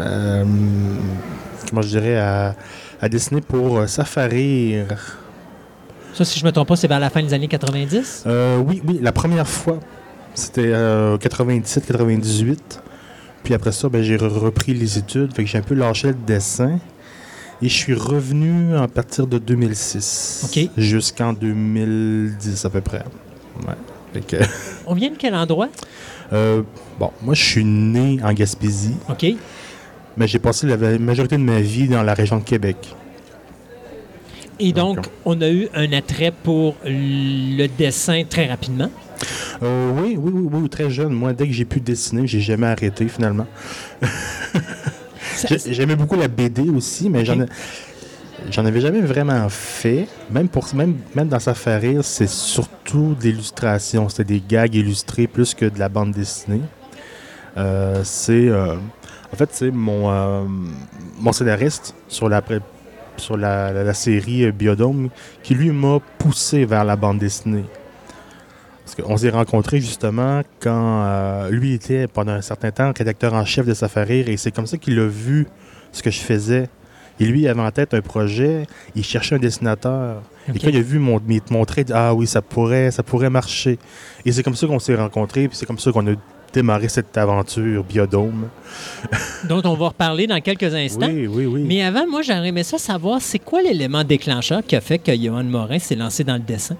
euh, 0.00 0.44
comment 1.68 1.82
je 1.82 1.88
dirais 1.88 2.16
à, 2.16 2.54
à 3.00 3.08
dessiner 3.08 3.40
pour 3.40 3.78
euh, 3.78 3.86
Safarir. 3.86 4.86
Ça, 6.14 6.24
si 6.24 6.40
je 6.40 6.44
me 6.44 6.50
trompe 6.50 6.68
pas, 6.68 6.76
c'est 6.76 6.88
vers 6.88 6.98
la 7.00 7.10
fin 7.10 7.22
des 7.22 7.32
années 7.34 7.46
90. 7.48 8.24
Euh, 8.26 8.58
oui, 8.58 8.82
oui, 8.86 8.98
la 9.00 9.12
première 9.12 9.46
fois, 9.46 9.78
c'était 10.34 10.72
97-98. 10.72 12.56
Puis 13.48 13.54
après 13.54 13.72
ça, 13.72 13.88
ben, 13.88 14.02
j'ai 14.02 14.18
re- 14.18 14.28
repris 14.28 14.74
les 14.74 14.98
études, 14.98 15.32
fait 15.34 15.42
que 15.42 15.48
j'ai 15.48 15.56
un 15.56 15.62
peu 15.62 15.74
lâché 15.74 16.08
le 16.08 16.16
dessin. 16.26 16.78
Et 17.62 17.68
je 17.70 17.74
suis 17.74 17.94
revenu 17.94 18.76
à 18.76 18.86
partir 18.88 19.26
de 19.26 19.38
2006. 19.38 20.50
OK. 20.50 20.68
Jusqu'en 20.76 21.32
2010 21.32 22.66
à 22.66 22.68
peu 22.68 22.82
près. 22.82 23.02
Ouais. 23.66 23.72
Fait 24.12 24.20
que, 24.20 24.36
On 24.86 24.92
vient 24.92 25.08
de 25.08 25.16
quel 25.16 25.34
endroit? 25.34 25.70
euh, 26.34 26.60
bon, 27.00 27.10
moi 27.22 27.32
je 27.32 27.42
suis 27.42 27.64
né 27.64 28.18
en 28.22 28.34
Gaspésie, 28.34 28.96
OK. 29.08 29.24
mais 30.18 30.28
j'ai 30.28 30.38
passé 30.38 30.66
la 30.66 30.76
majorité 30.98 31.38
de 31.38 31.42
ma 31.42 31.60
vie 31.62 31.88
dans 31.88 32.02
la 32.02 32.12
région 32.12 32.36
de 32.40 32.44
Québec. 32.44 32.76
Et 34.60 34.74
donc, 34.74 35.06
on 35.24 35.40
a 35.40 35.48
eu 35.48 35.68
un 35.72 35.90
attrait 35.94 36.32
pour 36.42 36.76
le 36.84 37.66
dessin 37.66 38.24
très 38.28 38.44
rapidement? 38.46 38.90
Euh, 39.62 39.90
oui, 39.96 40.16
oui, 40.18 40.32
oui, 40.34 40.48
oui, 40.62 40.68
très 40.68 40.90
jeune. 40.90 41.12
Moi, 41.12 41.32
dès 41.32 41.46
que 41.46 41.52
j'ai 41.52 41.64
pu 41.64 41.80
dessiner, 41.80 42.26
j'ai 42.26 42.40
jamais 42.40 42.66
arrêté 42.68 43.08
finalement. 43.08 43.46
J'aimais 45.66 45.96
beaucoup 45.96 46.16
la 46.16 46.28
BD 46.28 46.68
aussi, 46.70 47.08
mais 47.10 47.24
j'en 47.24 47.40
ai- 47.40 47.46
j'en 48.50 48.64
avais 48.64 48.80
jamais 48.80 49.00
vraiment 49.00 49.48
fait. 49.48 50.08
Même 50.30 50.48
pour 50.48 50.66
même, 50.74 50.96
même 51.14 51.28
dans 51.28 51.38
Safarir, 51.38 52.04
c'est 52.04 52.28
surtout 52.28 53.14
de 53.20 53.24
l'illustration. 53.28 54.08
C'était 54.08 54.24
des 54.34 54.42
gags 54.46 54.74
illustrés 54.74 55.26
plus 55.26 55.54
que 55.54 55.66
de 55.66 55.78
la 55.78 55.88
bande 55.88 56.12
dessinée. 56.12 56.60
Euh, 57.56 58.02
c'est 58.04 58.48
euh, 58.48 58.76
en 59.32 59.36
fait 59.36 59.48
c'est 59.52 59.70
mon 59.70 60.10
euh, 60.10 60.42
mon 61.18 61.32
scénariste 61.32 61.94
sur 62.08 62.28
la 62.28 62.42
sur 63.16 63.36
la, 63.36 63.72
la- 63.72 63.82
la 63.84 63.94
série 63.94 64.50
Biodome 64.52 65.08
qui 65.42 65.54
lui 65.54 65.70
m'a 65.70 65.98
poussé 66.18 66.64
vers 66.64 66.84
la 66.84 66.94
bande 66.96 67.18
dessinée. 67.18 67.64
Parce 68.88 69.06
qu'on 69.06 69.18
s'est 69.18 69.28
rencontrés 69.28 69.80
justement 69.80 70.40
quand 70.60 71.02
euh, 71.04 71.50
lui 71.50 71.74
était 71.74 72.06
pendant 72.06 72.32
un 72.32 72.40
certain 72.40 72.70
temps 72.70 72.90
rédacteur 72.96 73.34
en 73.34 73.44
chef 73.44 73.66
de 73.66 73.74
Safarir 73.74 74.30
et 74.30 74.38
c'est 74.38 74.50
comme 74.50 74.66
ça 74.66 74.78
qu'il 74.78 74.98
a 74.98 75.06
vu 75.06 75.46
ce 75.92 76.02
que 76.02 76.10
je 76.10 76.20
faisais. 76.20 76.70
Et 77.20 77.26
lui 77.26 77.42
il 77.42 77.48
avait 77.48 77.60
en 77.60 77.70
tête 77.70 77.92
un 77.92 78.00
projet, 78.00 78.66
il 78.94 79.04
cherchait 79.04 79.34
un 79.34 79.38
dessinateur. 79.38 80.22
Et 80.54 80.58
quand 80.58 80.68
il 80.68 80.76
a 80.78 80.80
vu 80.80 80.98
mon, 80.98 81.20
mon 81.50 81.64
trait, 81.66 81.82
il 81.82 81.84
dit 81.84 81.92
Ah 81.94 82.14
oui, 82.14 82.26
ça 82.26 82.40
pourrait, 82.40 82.90
ça 82.90 83.02
pourrait 83.02 83.28
marcher. 83.28 83.78
Et 84.24 84.32
c'est 84.32 84.42
comme 84.42 84.56
ça 84.56 84.66
qu'on 84.66 84.78
s'est 84.78 84.94
rencontrés, 84.94 85.48
puis 85.48 85.56
c'est 85.58 85.66
comme 85.66 85.78
ça 85.78 85.92
qu'on 85.92 86.06
a 86.10 86.14
démarré 86.54 86.88
cette 86.88 87.14
aventure 87.18 87.84
Biodome. 87.84 88.48
dont 89.50 89.60
on 89.64 89.74
va 89.74 89.88
reparler 89.88 90.26
dans 90.26 90.40
quelques 90.40 90.74
instants. 90.74 91.08
Oui, 91.08 91.26
oui, 91.26 91.44
oui. 91.44 91.64
Mais 91.66 91.82
avant, 91.82 92.06
moi, 92.06 92.22
j'aurais 92.22 92.48
aimé 92.48 92.62
ça 92.62 92.78
savoir, 92.78 93.20
c'est 93.20 93.38
quoi 93.38 93.60
l'élément 93.60 94.02
déclencheur 94.02 94.62
qui 94.66 94.76
a 94.76 94.80
fait 94.80 94.98
que 94.98 95.14
Johan 95.14 95.44
Morin 95.44 95.78
s'est 95.78 95.94
lancé 95.94 96.24
dans 96.24 96.36
le 96.36 96.40
dessin? 96.40 96.78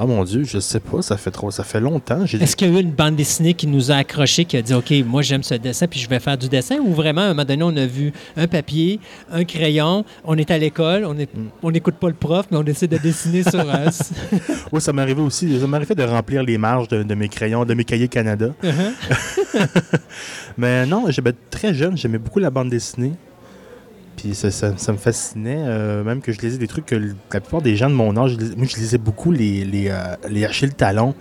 Ah 0.00 0.06
mon 0.06 0.24
Dieu, 0.24 0.44
je 0.44 0.58
sais 0.58 0.80
pas, 0.80 1.02
ça 1.02 1.16
fait 1.16 1.30
trop, 1.30 1.50
ça 1.50 1.64
fait 1.64 1.80
longtemps. 1.80 2.24
J'ai 2.24 2.42
Est-ce 2.42 2.56
qu'il 2.56 2.72
y 2.72 2.74
a 2.74 2.78
eu 2.78 2.82
une 2.82 2.92
bande 2.92 3.16
dessinée 3.16 3.54
qui 3.54 3.66
nous 3.66 3.90
a 3.90 3.96
accrochés, 3.96 4.44
qui 4.44 4.56
a 4.56 4.62
dit, 4.62 4.72
OK, 4.72 4.92
moi, 5.04 5.22
j'aime 5.22 5.42
ce 5.42 5.54
dessin, 5.54 5.86
puis 5.86 6.00
je 6.00 6.08
vais 6.08 6.20
faire 6.20 6.38
du 6.38 6.48
dessin? 6.48 6.76
Ou 6.78 6.94
vraiment, 6.94 7.22
à 7.22 7.24
un 7.24 7.28
moment 7.28 7.44
donné, 7.44 7.62
on 7.64 7.76
a 7.76 7.84
vu 7.86 8.12
un 8.36 8.46
papier, 8.46 9.00
un 9.30 9.44
crayon, 9.44 10.04
on 10.24 10.38
est 10.38 10.50
à 10.50 10.58
l'école, 10.58 11.04
on 11.04 11.18
Mm. 11.34 11.48
on 11.62 11.70
n'écoute 11.70 11.96
pas 11.96 12.08
le 12.08 12.14
prof, 12.14 12.46
mais 12.50 12.56
on 12.56 12.62
décide 12.62 12.90
de 12.90 12.98
dessiner 12.98 13.42
sur 13.42 13.60
un... 13.70 13.86
Oui, 14.72 14.80
ça 14.80 14.92
m'arrivait 14.92 15.22
aussi. 15.22 15.58
Ça 15.58 15.66
m'arrivait 15.66 15.94
de 15.94 16.04
remplir 16.04 16.42
les 16.42 16.58
marges 16.58 16.88
de, 16.88 17.02
de 17.02 17.14
mes 17.14 17.28
crayons, 17.28 17.64
de 17.64 17.74
mes 17.74 17.84
cahiers 17.84 18.08
Canada. 18.08 18.50
Uh-huh. 18.62 19.58
Mais 20.58 20.86
non, 20.86 21.06
j'étais 21.08 21.32
très 21.50 21.74
jeune, 21.74 21.96
j'aimais 21.96 22.18
beaucoup 22.18 22.38
la 22.38 22.50
bande 22.50 22.70
dessinée. 22.70 23.12
Puis 24.18 24.34
ça, 24.34 24.50
ça- 24.50 24.76
ça 24.76 24.92
me 24.92 24.98
fascinait, 24.98 25.62
euh, 25.64 26.02
même 26.04 26.20
que 26.20 26.32
je 26.32 26.40
lisais 26.40 26.58
des 26.58 26.66
trucs 26.68 26.84
que 26.86 26.96
la 27.32 27.40
plupart 27.40 27.62
des 27.62 27.76
gens 27.76 27.88
de 27.88 27.94
mon 27.94 28.14
âge, 28.16 28.32
je 28.38 28.56
moi 28.56 28.66
je 28.68 28.76
lisais 28.76 28.98
beaucoup 28.98 29.32
les, 29.32 29.64
les, 29.64 29.88
euh, 29.88 30.16
les 30.28 30.44
Achille 30.44 30.74
Talon. 30.74 31.14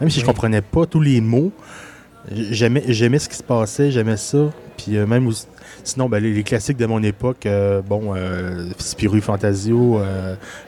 Même 0.00 0.08
si 0.08 0.20
je 0.20 0.24
Oui. 0.24 0.28
comprenais 0.28 0.62
pas 0.62 0.86
tous 0.86 1.00
les 1.00 1.20
mots, 1.20 1.52
J'aimais, 2.32 2.82
j'aimais 2.88 3.18
ce 3.18 3.28
qui 3.28 3.36
se 3.36 3.42
passait, 3.42 3.90
j'aimais 3.90 4.16
ça. 4.16 4.50
Puis 4.78 4.96
euh, 4.96 5.04
même 5.06 5.26
aussi- 5.26 5.46
sinon, 5.82 6.08
ben, 6.08 6.20
les, 6.22 6.32
les 6.32 6.42
classiques 6.42 6.78
de 6.78 6.86
mon 6.86 7.02
époque, 7.02 7.44
euh, 7.44 7.82
bon, 7.82 8.14
euh, 8.16 8.70
Spirou 8.78 9.20
Fantasio, 9.20 10.00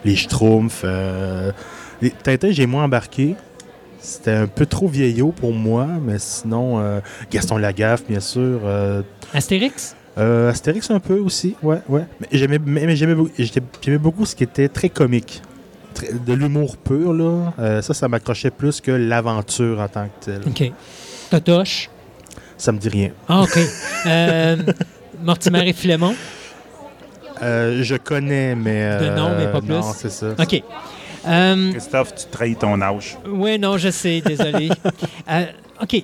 les 0.05 0.15
Schtroumpfs. 0.15 0.85
les 2.03 2.11
Tintin, 2.11 2.51
j'ai 2.51 2.67
moins 2.67 2.83
embarqué. 2.83 3.35
C'était 3.99 4.33
un 4.33 4.45
peu 4.45 4.67
trop 4.67 4.87
vieillot 4.87 5.31
pour 5.31 5.51
moi, 5.51 5.87
mais 5.99 6.19
sinon, 6.19 7.01
Gaston 7.31 7.57
Lagaffe, 7.57 8.03
bien 8.07 8.19
sûr. 8.19 8.59
Astérix? 9.33 9.95
Euh, 10.17 10.49
Astérix 10.49 10.89
un 10.91 10.99
peu 10.99 11.19
aussi, 11.19 11.55
ouais, 11.63 11.79
ouais. 11.89 12.03
Mais 12.19 12.27
j'aimais, 12.31 12.59
mais, 12.63 12.85
mais 12.85 12.95
j'aimais, 12.95 13.15
j'aimais 13.81 13.97
beaucoup 13.97 14.25
ce 14.25 14.35
qui 14.35 14.43
était 14.43 14.67
très 14.69 14.89
comique. 14.89 15.41
Très- 15.93 16.13
de 16.13 16.33
l'humour 16.33 16.77
pur, 16.77 17.13
là. 17.13 17.53
Euh, 17.59 17.81
ça, 17.81 17.93
ça 17.93 18.07
m'accrochait 18.07 18.51
plus 18.51 18.81
que 18.81 18.91
l'aventure 18.91 19.79
en 19.79 19.87
tant 19.87 20.05
que 20.05 20.25
telle. 20.25 20.41
OK. 20.47 20.71
Totoche? 21.29 21.89
Ça 22.57 22.71
me 22.71 22.77
dit 22.79 22.89
rien. 22.89 23.11
Ah, 23.27 23.41
OK. 23.41 23.59
Euh, 24.05 24.57
Mortimer 25.23 25.67
et 25.69 25.73
Philémon? 25.73 26.13
Euh, 27.41 27.83
je 27.83 27.95
connais, 27.95 28.55
mais. 28.55 28.97
De 28.99 29.09
nom, 29.15 29.31
mais 29.37 29.47
pas 29.51 29.59
plus. 29.61 29.69
Non, 29.69 29.93
c'est 29.95 30.09
ça. 30.09 30.27
OK. 30.39 30.63
Euh, 31.27 31.71
Christophe, 31.71 32.15
tu 32.15 32.25
trahis 32.31 32.55
ton 32.55 32.81
âge. 32.81 33.17
oui, 33.29 33.59
non, 33.59 33.77
je 33.77 33.89
sais, 33.89 34.21
désolé. 34.21 34.69
Euh, 35.29 35.43
OK. 35.83 36.03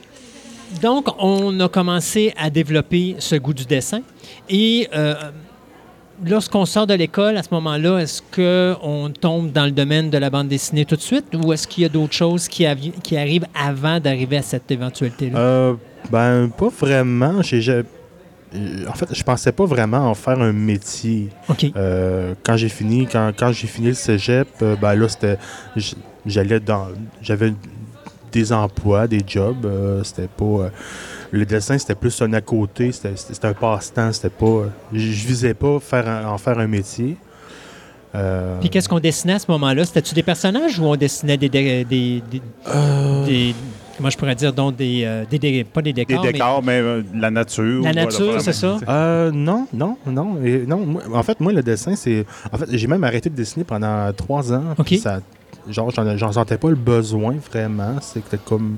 Donc, 0.81 1.07
on 1.19 1.59
a 1.59 1.69
commencé 1.69 2.33
à 2.37 2.49
développer 2.49 3.15
ce 3.19 3.35
goût 3.35 3.53
du 3.53 3.65
dessin. 3.65 4.01
Et 4.49 4.87
euh, 4.93 5.15
lorsqu'on 6.25 6.65
sort 6.65 6.87
de 6.87 6.93
l'école, 6.93 7.37
à 7.37 7.43
ce 7.43 7.49
moment-là, 7.51 7.99
est-ce 7.99 8.21
qu'on 8.21 9.11
tombe 9.11 9.51
dans 9.51 9.65
le 9.65 9.71
domaine 9.71 10.09
de 10.09 10.17
la 10.17 10.29
bande 10.29 10.47
dessinée 10.47 10.85
tout 10.85 10.95
de 10.95 11.01
suite 11.01 11.25
ou 11.35 11.53
est-ce 11.53 11.67
qu'il 11.67 11.83
y 11.83 11.85
a 11.85 11.89
d'autres 11.89 12.13
choses 12.13 12.47
qui, 12.47 12.65
arrivent 12.65 13.47
avant 13.55 13.99
d'arriver 13.99 14.37
à 14.37 14.41
cette 14.41 14.69
éventualité-là? 14.71 15.37
Euh, 15.37 15.73
ben, 16.11 16.49
pas 16.49 16.69
vraiment. 16.69 17.41
J'ai, 17.41 17.83
en 18.87 18.93
fait, 18.93 19.13
je 19.13 19.23
pensais 19.23 19.51
pas 19.51 19.65
vraiment 19.65 20.09
en 20.09 20.13
faire 20.13 20.39
un 20.39 20.53
métier. 20.53 21.29
Euh, 21.75 22.35
quand 22.43 22.57
j'ai 22.57 22.69
fini, 22.69 23.07
quand, 23.07 23.31
quand 23.37 23.51
j'ai 23.51 23.67
fini 23.67 23.87
le 23.87 23.93
cégep, 23.93 24.47
euh, 24.61 24.75
ben 24.75 24.95
là, 24.95 25.07
c'était. 25.09 25.37
J'allais 26.25 26.59
dans. 26.59 26.87
J'avais 27.21 27.53
des 28.33 28.51
emplois, 28.51 29.07
des 29.07 29.21
jobs. 29.25 29.65
euh, 29.65 30.03
c'était 30.03 30.27
pas. 30.27 30.43
euh, 30.45 30.69
le 31.31 31.45
dessin, 31.45 31.77
c'était 31.77 31.95
plus 31.95 32.21
un 32.21 32.33
à 32.33 32.41
côté. 32.41 32.91
C'était, 32.91 33.47
un 33.47 33.53
passe-temps. 33.53 34.11
C'était 34.11 34.29
pas. 34.29 34.45
euh, 34.45 34.67
je 34.91 35.25
visais 35.27 35.53
pas 35.53 35.79
faire 35.79 36.07
un- 36.09 36.25
en 36.27 36.37
faire 36.37 36.59
un 36.59 36.67
métier. 36.67 37.15
Euh, 38.15 38.59
Puis 38.59 38.69
qu'est-ce 38.69 38.87
qu'on 38.87 38.99
dessinait 38.99 39.33
à 39.33 39.39
ce 39.39 39.49
moment-là? 39.49 39.85
C'était-tu 39.85 40.13
des 40.13 40.21
personnages 40.21 40.77
ou 40.79 40.83
on 40.85 40.95
dessinait 40.95 41.37
des... 41.37 41.49
des, 41.49 41.83
des- 41.83 42.21
des- 42.29 42.41
euh, 42.67 43.25
des- 43.25 43.55
comment 43.97 44.11
je 44.11 44.17
pourrais 44.19 44.35
dire? 44.35 44.53
Donc 44.53 44.75
des, 44.75 45.01
euh, 45.03 45.25
des, 45.27 45.63
pas 45.63 45.81
des 45.81 45.93
Des 45.93 46.05
décors, 46.05 46.23
mais 46.23 46.31
décors, 46.33 46.63
mais 46.63 46.79
euh, 46.79 47.01
la 47.15 47.31
nature. 47.31 47.81
la 47.83 47.91
nature, 47.93 48.25
voilà. 48.25 48.39
c'est 48.41 48.53
ça? 48.53 48.77
Euh, 48.87 49.31
non, 49.31 49.65
non, 49.73 49.97
non. 50.05 50.37
Et 50.45 50.63
non 50.67 50.85
moi- 50.85 51.01
en 51.11 51.23
fait, 51.23 51.39
moi, 51.39 51.51
le 51.51 51.63
dessin, 51.63 51.95
c'est. 51.95 52.23
En 52.51 52.57
fait, 52.59 52.67
j'ai 52.71 52.85
même 52.85 53.03
arrêté 53.03 53.31
de 53.31 53.35
dessiner 53.35 53.63
pendant 53.65 54.13
trois 54.13 54.53
ans. 54.53 54.63
Genre, 55.69 55.91
j'en, 56.17 56.31
sentais 56.31 56.57
pas 56.57 56.69
le 56.69 56.75
besoin 56.75 57.35
vraiment. 57.51 57.99
C'était 58.01 58.37
comme. 58.37 58.77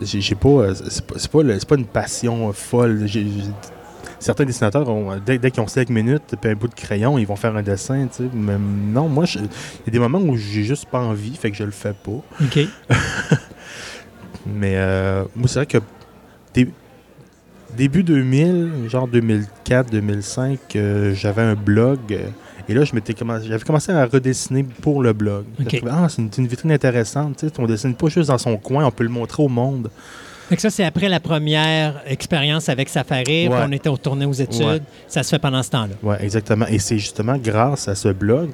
J'ai, 0.00 0.34
pas. 0.34 0.48
euh, 0.48 0.74
C'est 0.74 1.06
pas, 1.06 1.14
c'est 1.18 1.30
pas, 1.30 1.42
le- 1.42 1.58
c'est 1.58 1.68
pas 1.68 1.76
une 1.76 1.86
passion 1.86 2.48
euh, 2.48 2.52
folle. 2.52 3.06
Certains 4.18 4.44
dessinateurs, 4.44 4.88
ont, 4.88 5.16
dès, 5.24 5.38
dès 5.38 5.50
qu'ils 5.50 5.62
ont 5.62 5.66
5 5.66 5.88
minutes 5.90 6.34
et 6.42 6.48
un 6.48 6.54
bout 6.54 6.68
de 6.68 6.74
crayon, 6.74 7.18
ils 7.18 7.26
vont 7.26 7.36
faire 7.36 7.54
un 7.56 7.62
dessin. 7.62 8.06
tu 8.06 8.24
sais. 8.24 8.30
Mais 8.32 8.56
non, 8.58 9.08
moi, 9.08 9.24
il 9.34 9.42
y 9.42 9.88
a 9.88 9.90
des 9.90 9.98
moments 9.98 10.18
où 10.20 10.36
j'ai 10.36 10.64
juste 10.64 10.86
pas 10.86 11.00
envie, 11.00 11.34
fait 11.36 11.50
que 11.50 11.56
je 11.56 11.64
le 11.64 11.70
fais 11.70 11.92
pas. 11.92 12.10
OK. 12.42 12.58
Mais 14.46 14.74
euh, 14.76 15.24
moi, 15.34 15.48
c'est 15.48 15.58
vrai 15.60 15.66
que 15.66 15.78
dé- 16.54 16.70
début 17.76 18.02
2000, 18.02 18.88
genre 18.88 19.08
2004, 19.08 19.90
2005, 19.90 20.58
euh, 20.76 21.14
j'avais 21.14 21.42
un 21.42 21.54
blog. 21.54 21.98
Et 22.68 22.74
là, 22.74 22.84
je 22.84 22.94
m'étais 22.94 23.14
commencé, 23.14 23.46
j'avais 23.46 23.62
commencé 23.64 23.92
à 23.92 24.04
redessiner 24.06 24.64
pour 24.82 25.02
le 25.02 25.12
blog. 25.12 25.44
Ok. 25.60 25.68
Je 25.70 25.76
trouvais, 25.76 25.92
ah, 25.94 26.08
c'est 26.08 26.36
une, 26.38 26.46
vitrine 26.46 26.72
intéressante. 26.72 27.36
Tu 27.38 27.48
sais, 27.48 27.52
on 27.58 27.66
dessine 27.66 27.94
pas 27.94 28.08
juste 28.08 28.28
dans 28.28 28.38
son 28.38 28.56
coin, 28.56 28.84
on 28.84 28.90
peut 28.90 29.04
le 29.04 29.10
montrer 29.10 29.42
au 29.42 29.48
monde. 29.48 29.90
Fait 30.48 30.56
que 30.56 30.62
ça, 30.62 30.70
c'est 30.70 30.84
après 30.84 31.08
la 31.08 31.18
première 31.20 32.02
expérience 32.06 32.68
avec 32.68 32.88
Safari, 32.88 33.48
Ouais. 33.48 33.56
on 33.66 33.72
était 33.72 33.88
retourné 33.88 34.26
aux 34.26 34.32
études. 34.32 34.62
Ouais. 34.62 34.82
Ça 35.08 35.22
se 35.22 35.30
fait 35.30 35.38
pendant 35.40 35.62
ce 35.62 35.70
temps-là. 35.70 35.94
Ouais, 36.02 36.18
exactement. 36.22 36.66
Et 36.68 36.78
c'est 36.78 36.98
justement 36.98 37.36
grâce 37.36 37.88
à 37.88 37.96
ce 37.96 38.08
blog 38.08 38.50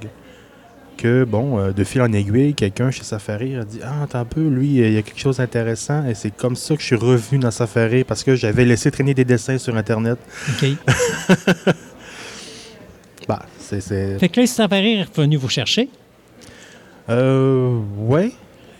que, 0.96 1.24
bon, 1.24 1.58
euh, 1.58 1.72
de 1.72 1.84
fil 1.84 2.00
en 2.00 2.12
aiguille, 2.12 2.54
quelqu'un 2.54 2.90
chez 2.90 3.02
Safari 3.02 3.56
a 3.56 3.64
dit 3.64 3.80
Ah, 3.82 4.04
attends 4.04 4.20
un 4.20 4.24
peu, 4.24 4.46
lui, 4.46 4.68
il 4.68 4.92
y 4.92 4.96
a 4.96 5.02
quelque 5.02 5.18
chose 5.20 5.38
d'intéressant. 5.38 6.06
Et 6.06 6.14
c'est 6.14 6.34
comme 6.34 6.56
ça 6.56 6.74
que 6.76 6.80
je 6.80 6.86
suis 6.86 6.96
revenu 6.96 7.38
dans 7.40 7.50
Safari 7.50 8.04
parce 8.04 8.22
que 8.22 8.36
j'avais 8.36 8.64
laissé 8.64 8.90
traîner 8.90 9.12
des 9.12 9.24
dessins 9.24 9.58
sur 9.58 9.76
Internet. 9.76 10.18
OK. 10.48 10.68
Bah, 13.28 13.42
fait 13.80 14.28
que 14.28 14.40
là, 14.40 14.46
Safari 14.46 14.94
est 14.94 15.02
revenu 15.02 15.36
vous 15.36 15.48
chercher. 15.48 15.88
Euh, 17.08 17.78
ouais. 17.98 18.32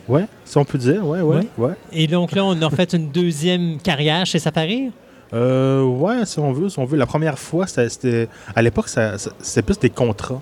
Ouais, 0.08 0.26
si 0.44 0.58
on 0.58 0.64
peut 0.64 0.78
dire, 0.78 1.06
ouais, 1.06 1.20
ouais, 1.20 1.46
ouais. 1.56 1.74
Et 1.92 2.06
donc 2.06 2.32
là, 2.32 2.44
on 2.44 2.60
a 2.60 2.70
fait 2.70 2.92
une 2.92 3.10
deuxième 3.10 3.78
carrière 3.78 4.26
chez 4.26 4.38
Safari. 4.40 4.90
Euh, 5.32 5.84
ouais, 5.84 6.26
si 6.26 6.38
on 6.40 6.52
veut, 6.52 6.68
si 6.68 6.78
on 6.78 6.84
veut. 6.84 6.98
La 6.98 7.06
première 7.06 7.38
fois, 7.38 7.66
c'était-. 7.66 8.28
À 8.54 8.62
l'époque, 8.62 8.88
c'était 8.88 9.62
plus 9.62 9.78
des 9.78 9.90
contrats. 9.90 10.40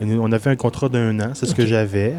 On 0.00 0.32
avait 0.32 0.50
un 0.50 0.56
contrat 0.56 0.88
d'un 0.88 1.18
an, 1.20 1.30
c'est 1.34 1.46
ce 1.46 1.54
que 1.54 1.66
j'avais. 1.66 2.14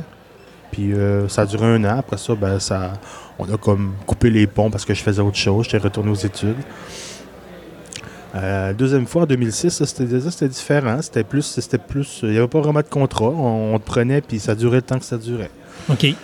Puis 0.72 0.94
euh, 0.94 1.28
ça 1.28 1.44
a 1.44 1.46
duré 1.46 1.66
un 1.66 1.84
an. 1.84 1.98
Après 2.00 2.18
ça, 2.18 2.34
ben, 2.36 2.60
ça, 2.60 2.94
on 3.38 3.46
a 3.46 3.58
comme 3.58 3.94
coupé 4.06 4.30
les 4.30 4.48
ponts 4.48 4.70
parce 4.70 4.86
que 4.86 4.94
je 4.94 5.02
faisais 5.02 5.22
autre 5.22 5.38
chose. 5.38 5.66
J'étais 5.66 5.78
retourné 5.78 6.12
aux 6.12 6.16
études. 6.16 6.56
Euh, 8.34 8.72
deuxième 8.74 9.06
fois, 9.08 9.24
en 9.24 9.26
2006, 9.26 9.70
ça, 9.70 9.86
c'était 9.86 10.48
différent. 10.48 11.02
C'était 11.02 11.24
plus, 11.24 11.42
c'était 11.44 11.78
plus. 11.78 12.20
Il 12.24 12.30
n'y 12.30 12.38
avait 12.38 12.48
pas 12.48 12.62
vraiment 12.62 12.80
de 12.80 12.86
contrat. 12.86 13.26
On, 13.26 13.76
on 13.76 13.80
te 13.80 13.86
prenait, 13.86 14.22
puis 14.22 14.40
ça 14.40 14.56
durait 14.56 14.78
le 14.78 14.82
temps 14.84 15.00
que 15.00 15.06
ça 15.06 15.18
durait. 15.18 15.52
OK. 15.90 16.06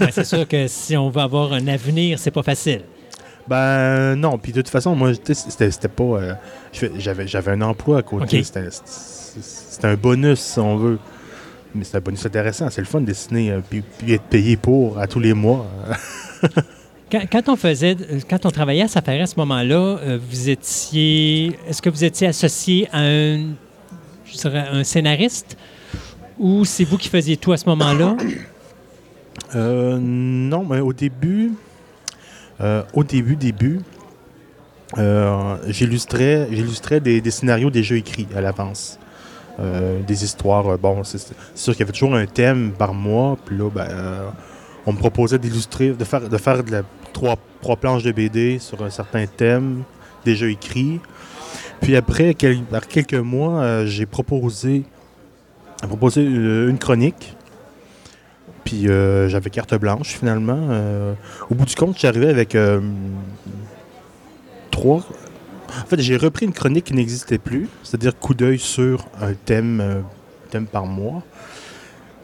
Ben, 0.00 0.08
c'est 0.10 0.24
sûr 0.24 0.48
que 0.48 0.66
si 0.66 0.96
on 0.96 1.10
veut 1.10 1.20
avoir 1.20 1.52
un 1.52 1.68
avenir, 1.68 2.18
c'est 2.18 2.32
pas 2.32 2.42
facile. 2.42 2.80
Ben 3.46 4.16
non, 4.16 4.36
puis 4.36 4.50
de 4.50 4.60
toute 4.60 4.68
façon, 4.70 4.96
moi, 4.96 5.12
c'était 5.22 5.88
pas. 5.88 6.02
euh, 6.02 6.34
J'avais 6.98 7.28
j'avais 7.28 7.52
un 7.52 7.62
emploi 7.62 7.98
à 7.98 8.02
côté. 8.02 8.42
C'était 8.42 9.86
un 9.86 9.94
bonus, 9.94 10.40
si 10.40 10.58
on 10.58 10.76
veut. 10.76 10.98
Mais 11.72 11.84
c'est 11.84 11.96
un 11.98 12.00
bonus 12.00 12.26
intéressant. 12.26 12.68
C'est 12.70 12.80
le 12.80 12.86
fun 12.88 13.00
de 13.00 13.06
dessiner, 13.06 13.52
euh, 13.52 13.60
puis, 13.68 13.82
puis 13.98 14.14
être 14.14 14.24
payé 14.24 14.56
pour 14.56 14.98
à 14.98 15.06
tous 15.06 15.20
les 15.20 15.34
mois. 15.34 15.66
Quand, 17.10 17.48
on 17.48 17.54
faisait, 17.54 17.96
quand 18.28 18.46
on 18.46 18.50
travaillait 18.50 18.82
à 18.82 18.88
Safari 18.88 19.20
à 19.20 19.26
ce 19.26 19.36
moment-là, 19.36 19.76
euh, 19.76 20.18
vous 20.20 20.50
étiez, 20.50 21.56
est-ce 21.68 21.80
que 21.80 21.88
vous 21.88 22.02
étiez 22.02 22.26
associé 22.26 22.88
à 22.92 23.02
un, 23.02 23.54
scénariste? 24.82 25.56
Ou 26.36 26.64
c'est 26.64 26.82
vous 26.82 26.98
qui 26.98 27.08
faisiez 27.08 27.36
tout 27.36 27.52
à 27.52 27.56
ce 27.58 27.68
moment-là? 27.68 28.16
Euh, 29.54 29.98
non, 30.00 30.66
mais 30.68 30.80
au 30.80 30.92
début, 30.92 31.52
euh, 32.60 32.82
au 32.92 33.04
début, 33.04 33.36
début, 33.36 33.82
j'illustrais, 35.68 36.48
des, 37.00 37.20
des 37.20 37.30
scénarios 37.30 37.70
déjà 37.70 37.94
écrits 37.94 38.26
à 38.34 38.40
l'avance. 38.40 38.98
Des 40.06 40.24
histoires, 40.24 40.76
bon, 40.76 41.02
c'est 41.04 41.32
sûr 41.54 41.72
qu'il 41.72 41.80
y 41.80 41.82
avait 41.84 41.92
toujours 41.92 42.14
un 42.14 42.26
thème 42.26 42.72
par 42.76 42.92
mois, 42.92 43.38
puis 43.46 43.56
là, 43.56 43.70
ben, 43.70 43.88
on 44.86 44.92
me 44.92 44.98
proposait 44.98 45.38
d'illustrer, 45.38 45.90
de 45.90 46.04
faire, 46.04 46.28
de 46.28 46.38
faire 46.38 46.62
trois, 47.12 47.36
planches 47.76 48.04
de 48.04 48.12
BD 48.12 48.58
sur 48.60 48.82
un 48.84 48.90
certain 48.90 49.26
thème 49.26 49.82
déjà 50.24 50.46
écrit. 50.46 51.00
Puis 51.80 51.96
après, 51.96 52.34
quelques 52.34 53.14
mois, 53.14 53.60
euh, 53.60 53.86
j'ai 53.86 54.06
proposé, 54.06 54.84
une, 55.82 56.78
chronique 56.78 57.36
puis 58.64 58.88
euh, 58.88 59.28
j'avais 59.28 59.50
carte 59.50 59.74
blanche 59.74 60.16
finalement. 60.16 60.58
Euh, 60.70 61.14
au 61.50 61.54
bout 61.54 61.66
du 61.66 61.74
compte, 61.74 61.98
j'arrivais 61.98 62.30
avec 62.30 62.56
trois. 64.70 65.04
En 65.82 65.86
fait, 65.86 66.00
j'ai 66.00 66.16
repris 66.16 66.46
une 66.46 66.52
chronique 66.52 66.86
qui 66.86 66.94
n'existait 66.94 67.38
plus, 67.38 67.68
c'est-à-dire 67.82 68.18
coup 68.18 68.34
d'œil 68.34 68.58
sur 68.58 69.06
un 69.20 69.34
thème, 69.34 70.02
thème 70.50 70.66
par 70.66 70.86
mois. 70.86 71.22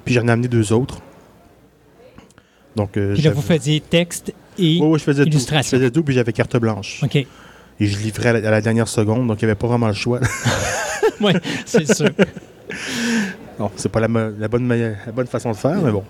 Puis 0.05 0.15
j'en 0.15 0.27
ai 0.27 0.31
amené 0.31 0.49
deux 0.49 0.73
autres. 0.73 1.01
Donc, 2.77 2.97
euh, 2.97 3.14
Puis 3.14 3.23
là, 3.23 3.31
vous 3.31 3.43
faisiez 3.43 3.81
texte 3.81 4.33
et... 4.59 4.81
Ouais, 4.81 4.87
ouais, 4.89 4.99
je 4.99 5.05
faisais 5.05 5.25
tout. 5.25 5.31
Je 5.31 5.37
illustration. 5.37 5.79
faisais 5.79 5.91
tout, 5.91 6.03
puis 6.03 6.14
j'avais 6.14 6.33
carte 6.33 6.57
blanche. 6.57 7.01
OK. 7.03 7.16
Et 7.16 7.27
je 7.87 7.99
livrais 7.99 8.29
à 8.31 8.33
la, 8.35 8.49
à 8.49 8.51
la 8.51 8.61
dernière 8.61 8.89
seconde, 8.89 9.27
donc 9.27 9.41
il 9.43 9.45
n'y 9.45 9.51
avait 9.51 9.59
pas 9.59 9.66
vraiment 9.66 9.89
le 9.89 9.95
choix. 9.95 10.20
Oui, 11.20 11.33
c'est 11.66 11.93
sûr. 11.93 12.09
non, 13.59 13.70
c'est 13.77 13.89
pas 13.91 14.01
la, 14.01 14.09
bonne, 14.09 14.64
ma- 14.64 14.77
la 14.77 15.12
bonne 15.14 15.27
façon 15.27 15.51
de 15.51 15.57
faire, 15.57 15.81
mais 15.81 15.91
bon. 15.91 16.05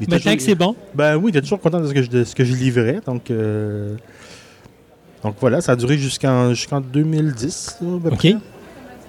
Mais 0.00 0.18
tant 0.18 0.34
que 0.36 0.42
c'est 0.42 0.54
bon. 0.54 0.74
Ben 0.94 1.16
oui, 1.16 1.24
il 1.26 1.28
était 1.30 1.40
toujours 1.40 1.60
content 1.60 1.80
de 1.80 1.86
ce 1.88 1.94
que 1.94 2.02
je, 2.02 2.10
de 2.10 2.24
ce 2.24 2.34
que 2.34 2.44
je 2.44 2.54
livrais. 2.54 3.00
Donc, 3.06 3.30
euh, 3.30 3.94
donc 5.22 5.36
voilà, 5.40 5.60
ça 5.60 5.72
a 5.72 5.76
duré 5.76 5.96
jusqu'en 5.96 6.52
jusqu'en 6.52 6.80
2010. 6.80 7.78
là, 7.80 7.88
à 7.88 8.00
peu 8.00 8.08
OK. 8.08 8.16
près. 8.18 8.36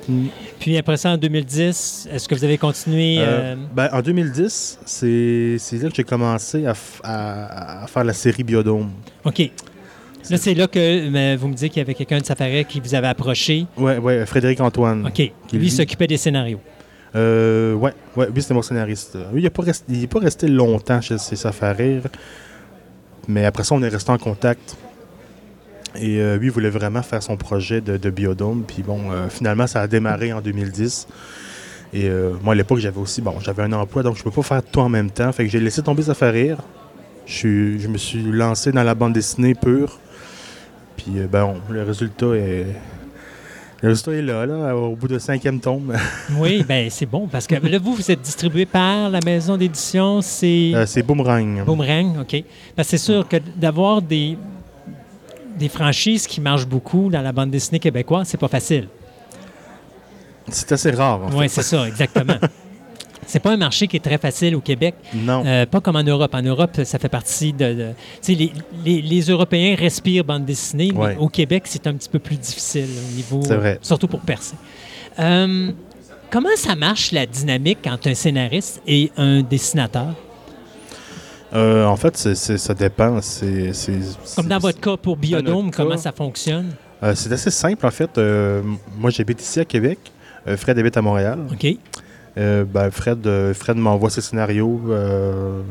Mm. 0.07 0.27
Puis 0.59 0.77
après 0.77 0.97
ça, 0.97 1.11
en 1.11 1.17
2010, 1.17 2.07
est-ce 2.11 2.27
que 2.27 2.35
vous 2.35 2.43
avez 2.43 2.57
continué? 2.57 3.17
Euh, 3.19 3.23
euh, 3.25 3.55
ben, 3.75 3.89
en 3.91 4.01
2010, 4.01 4.79
c'est 4.85 5.57
c'est 5.59 5.77
là 5.77 5.89
que 5.89 5.95
j'ai 5.95 6.03
commencé 6.03 6.65
à, 6.65 6.73
à- 7.03 7.83
à 7.83 7.87
faire 7.87 8.03
la 8.03 8.13
série 8.13 8.43
Biodome. 8.43 8.89
OK. 9.25 9.51
Là, 10.29 10.35
c'est 10.37 10.53
là 10.55 10.67
que 10.67 10.77
euh, 10.79 11.37
vous 11.39 11.47
me 11.47 11.53
dites 11.53 11.71
qu'il 11.71 11.79
y 11.79 11.85
avait 11.85 11.93
quelqu'un 11.93 12.19
de 12.19 12.25
Safari 12.25 12.65
qui 12.65 12.81
vous 12.81 12.93
avait 12.93 13.07
approché. 13.07 13.65
Ouais, 13.77 13.97
ouais, 13.97 14.25
Frédéric 14.25 14.59
Antoine. 14.59 15.07
OK. 15.07 15.13
Qui, 15.13 15.57
Lui, 15.57 15.69
s'occupait 15.71 16.07
des 16.07 16.17
scénarios. 16.17 16.59
Euh, 17.15 17.73
ouais, 17.75 17.93
ouais, 18.17 18.27
lui, 18.33 18.41
c'était 18.41 18.53
mon 18.53 18.61
scénariste. 18.61 19.15
Lui, 19.31 19.39
il 19.39 19.43
n'est 19.43 19.49
pas, 19.49 19.63
resté- 19.63 20.07
pas 20.07 20.19
longtemps 20.49 20.99
chez 20.99 21.17
chez 21.17 21.35
rire. 21.71 22.01
Mais 23.29 23.45
après 23.45 23.63
ça, 23.63 23.75
on 23.75 23.81
est 23.83 23.87
resté 23.87 24.11
en 24.11 24.17
contact. 24.17 24.75
Et 25.99 26.19
euh, 26.19 26.37
lui, 26.37 26.47
il 26.47 26.51
voulait 26.51 26.69
vraiment 26.69 27.01
faire 27.01 27.23
son 27.23 27.37
projet 27.37 27.81
de, 27.81 27.97
de 27.97 28.09
Biodome. 28.09 28.63
Puis 28.67 28.83
bon, 28.83 29.11
euh, 29.11 29.29
finalement, 29.29 29.67
ça 29.67 29.81
a 29.81 29.87
démarré 29.87 30.31
en 30.33 30.41
2010. 30.41 31.07
Et 31.93 32.07
euh, 32.09 32.33
moi, 32.43 32.53
à 32.53 32.55
l'époque, 32.55 32.79
j'avais 32.79 32.99
aussi, 32.99 33.21
bon, 33.21 33.35
j'avais 33.39 33.63
un 33.63 33.73
emploi, 33.73 34.03
donc 34.03 34.15
je 34.15 34.19
ne 34.21 34.23
peux 34.25 34.31
pas 34.31 34.43
faire 34.43 34.63
tout 34.63 34.79
en 34.79 34.89
même 34.89 35.09
temps. 35.09 35.31
Fait 35.31 35.45
que 35.45 35.49
j'ai 35.49 35.59
laissé 35.59 35.81
tomber 35.81 36.03
Ça 36.03 36.13
fait 36.13 36.29
rire. 36.29 36.57
Je, 37.25 37.33
suis- 37.33 37.79
je 37.79 37.87
me 37.87 37.97
suis 37.97 38.21
lancé 38.23 38.71
dans 38.71 38.83
la 38.83 38.93
bande 38.95 39.13
dessinée 39.13 39.55
pure. 39.55 39.99
Puis, 40.97 41.11
ben, 41.31 41.43
on- 41.45 41.71
le 41.73 41.83
résultat 41.83 42.27
est... 42.35 42.65
Le 43.83 43.89
résultat 43.89 44.13
est 44.13 44.21
là, 44.23 44.45
là, 44.47 44.75
au 44.75 44.95
bout 44.95 45.07
de 45.07 45.19
cinquième 45.19 45.59
tome. 45.59 45.93
Oui, 46.39 46.65
ben 46.67 46.89
c'est 46.89 47.05
bon 47.05 47.27
parce 47.27 47.45
que 47.45 47.53
là, 47.55 47.77
vous, 47.77 47.93
vous 47.93 48.09
êtes 48.11 48.21
distribué 48.21 48.65
par 48.65 49.09
la 49.11 49.19
maison 49.23 49.55
d'édition, 49.55 50.19
c'est 50.23 50.71
Euh, 50.73 50.85
c'est 50.87 51.03
Boomerang. 51.03 51.63
Boomerang, 51.63 52.21
OK. 52.21 52.43
Parce 52.75 52.87
que 52.89 52.97
c'est 52.97 53.03
sûr 53.05 53.27
que 53.27 53.37
d'avoir 53.55 54.01
des, 54.01 54.35
des 55.57 55.69
franchises 55.69 56.27
qui 56.27 56.39
marchent 56.41 56.67
beaucoup 56.67 57.09
dans 57.09 57.21
la 57.21 57.31
bande 57.31 57.51
dessinée 57.51 57.79
québécoise, 57.79 58.27
c'est 58.27 58.37
pas 58.39 58.47
facile. 58.47 58.87
C'est 60.49 60.71
assez 60.71 60.91
rare, 60.91 61.21
en 61.23 61.37
Oui, 61.37 61.49
c'est 61.49 61.63
ça, 61.63 61.87
exactement. 61.87 62.35
c'est 63.27 63.39
pas 63.41 63.51
un 63.51 63.57
marché 63.57 63.87
qui 63.87 63.97
est 63.97 64.03
très 64.03 64.17
facile 64.17 64.55
au 64.55 64.61
Québec. 64.61 64.95
Non. 65.13 65.43
Euh, 65.45 65.65
pas 65.65 65.81
comme 65.81 65.97
en 65.97 66.03
Europe. 66.03 66.33
En 66.33 66.41
Europe, 66.41 66.79
ça 66.85 66.97
fait 66.99 67.09
partie 67.09 67.51
de. 67.51 67.73
de- 67.73 67.89
tu 68.21 68.33
sais, 68.33 68.33
les, 68.33 68.53
les- 68.85 69.01
les 69.01 69.21
Européens 69.21 69.75
respirent 69.77 70.23
bande 70.23 70.45
dessinée, 70.45 70.93
mais 70.95 71.17
au 71.17 71.27
Québec, 71.27 71.63
c'est 71.65 71.85
un 71.87 71.93
petit 71.93 72.07
peu 72.09 72.19
plus 72.19 72.37
difficile 72.37 72.87
au 73.09 73.15
niveau. 73.15 73.41
C'est 73.45 73.57
vrai. 73.57 73.79
Surtout 73.81 74.07
pour 74.07 74.21
percer. 74.21 74.55
Euh, 75.19 75.71
comment 76.29 76.55
ça 76.55 76.75
marche 76.75 77.11
la 77.11 77.25
dynamique 77.25 77.85
entre 77.87 78.07
un 78.09 78.13
scénariste 78.13 78.81
et 78.87 79.11
un 79.17 79.41
dessinateur? 79.41 80.13
Euh, 81.53 81.85
en 81.85 81.95
fait, 81.95 82.17
ça 82.17 82.73
dépend. 82.73 83.21
C'est 83.21 83.71
Comme 84.35 84.47
dans 84.47 84.59
votre 84.59 84.79
cas 84.79 84.97
pour 84.97 85.15
Biodome, 85.17 85.71
comment 85.71 85.91
cas- 85.91 85.97
ça 85.97 86.11
fonctionne? 86.11 86.73
euh, 87.03 87.13
c'est 87.15 87.31
assez 87.31 87.51
simple, 87.51 87.85
en 87.85 87.91
fait. 87.91 88.17
Euh, 88.17 88.61
moi, 88.97 89.09
j'habite 89.11 89.41
ici 89.41 89.59
à 89.59 89.65
Québec. 89.65 89.99
Euh, 90.47 90.57
Fred 90.57 90.77
habite 90.77 90.97
à 90.97 91.01
Montréal. 91.01 91.39
OK. 91.51 91.67
Euh, 92.37 92.65
ben, 92.65 92.91
Fred, 92.91 93.25
euh, 93.25 93.53
Fred 93.53 93.77
m'envoie 93.77 94.09
ses 94.09 94.21
scénarios 94.21 94.79
euh, 94.89 95.61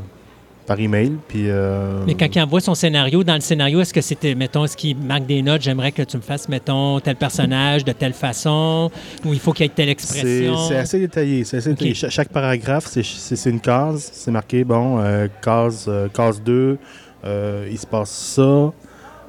par 0.66 0.78
email. 0.80 1.12
Puis, 1.28 1.44
euh, 1.48 2.02
Mais 2.06 2.14
quand 2.14 2.26
il 2.34 2.40
envoie 2.42 2.60
son 2.60 2.74
scénario, 2.74 3.22
dans 3.24 3.34
le 3.34 3.40
scénario, 3.40 3.80
est-ce 3.80 3.94
que 3.94 4.00
c'était, 4.00 4.34
mettons, 4.34 4.64
est-ce 4.64 4.76
qu'il 4.76 4.96
marque 4.96 5.26
des 5.26 5.40
notes, 5.42 5.62
j'aimerais 5.62 5.92
que 5.92 6.02
tu 6.02 6.16
me 6.16 6.22
fasses, 6.22 6.48
mettons, 6.48 7.00
tel 7.00 7.16
personnage 7.16 7.84
de 7.84 7.92
telle 7.92 8.12
façon, 8.12 8.90
ou 9.24 9.32
il 9.32 9.40
faut 9.40 9.52
qu'il 9.52 9.64
y 9.64 9.66
ait 9.66 9.72
telle 9.74 9.88
expression? 9.88 10.56
c'est 10.68 10.76
assez 10.76 10.98
détaillé. 10.98 11.44
c'est 11.44 11.58
assez 11.58 11.70
Ok. 11.70 11.76
détaillé. 11.76 11.94
Cha- 11.94 12.10
chaque 12.10 12.28
paragraphe, 12.30 12.86
c'est- 12.86 13.46
une 13.50 13.60
case. 13.60 14.10
C'est 14.12 14.30
marqué, 14.30 14.64
bon, 14.64 14.98
euh, 14.98 15.28
case, 15.42 15.86
euh, 15.88 16.08
case 16.08 16.42
2, 16.42 16.78
euh, 17.24 17.68
il 17.70 17.78
se 17.78 17.86
passe 17.86 18.10
ça. 18.10 18.72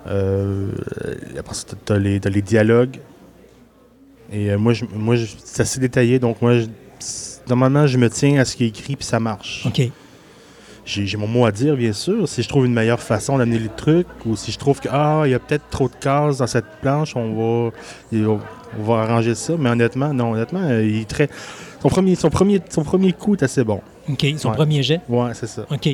Après 0.06 1.54
ça, 1.56 1.64
t'as- 1.68 1.76
t'as 1.96 2.30
les, 2.30 2.42
dialogues. 2.42 2.98
Et 4.32 4.56
moi, 4.58 4.74
je, 4.74 4.86
moi 4.94 5.16
je- 5.16 5.28
c'est 5.44 5.62
assez 5.62 5.80
détaillé. 5.80 6.20
Donc, 6.20 6.42
moi, 6.42 6.58
je- 6.60 6.66
normalement, 7.48 7.88
je 7.88 7.98
me 7.98 8.10
tiens 8.10 8.40
à 8.40 8.46
ce 8.46 8.56
qui 8.56 8.66
est 8.66 8.68
écrit, 8.68 8.96
puis 8.96 9.06
ça 9.06 9.20
marche. 9.20 9.66
OK. 9.66 9.90
J'ai 10.88 11.18
mon 11.18 11.28
mot 11.28 11.46
à 11.46 11.52
dire, 11.52 11.76
bien 11.76 11.92
sûr. 11.92 12.30
Si 12.30 12.42
je 12.42 12.48
trouve 12.48 12.66
une 12.66 12.74
meilleure 12.74 13.02
façon 13.02 13.38
d'amener 13.38 13.60
les 13.60 13.68
trucs, 13.70 14.08
ou 14.26 14.38
si 14.38 14.54
je 14.54 14.58
trouve 14.58 14.80
que 14.80 14.88
ah, 14.90 15.24
il 15.26 15.32
y 15.32 15.34
a 15.34 15.40
peut-être 15.40 15.70
trop 15.70 15.90
de 15.90 15.96
cases 16.00 16.38
dans 16.38 16.48
cette 16.48 16.66
planche, 16.82 17.14
on 17.18 17.34
va, 17.34 17.72
on, 18.14 18.84
va 18.84 19.02
arranger 19.02 19.36
ça. 19.36 19.54
Mais 19.60 19.70
honnêtement, 19.70 20.14
non, 20.14 20.32
honnêtement, 20.32 20.62
euh, 20.64 20.86
il 20.88 21.02
est 21.02 21.10
très. 21.10 21.30
Son 21.82 21.90
premier, 21.90 22.16
son 22.16 22.30
premier, 22.30 22.62
son 22.70 22.84
premier 22.84 23.12
coup 23.12 23.36
est 23.36 23.44
assez 23.44 23.66
bon. 23.66 23.82
OK. 24.10 24.26
Son 24.38 24.50
Ouais. 24.50 24.56
premier 24.56 24.82
jet? 24.82 25.02
Ouais, 25.10 25.32
c'est 25.34 25.48
ça. 25.48 25.66
OK. 25.70 25.90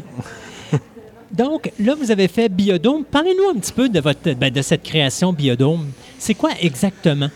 Donc, 1.32 1.72
là, 1.80 1.96
vous 1.96 2.12
avez 2.12 2.28
fait 2.28 2.48
Biodome. 2.48 3.04
Parlez-nous 3.04 3.50
un 3.50 3.60
petit 3.60 3.74
peu 3.74 3.90
de, 3.90 4.00
votre, 4.00 4.32
ben, 4.34 4.54
de 4.54 4.62
cette 4.62 4.84
création 4.84 5.34
Biodome. 5.34 5.88
C'est 6.20 6.36
quoi 6.36 6.52
exactement? 6.62 7.30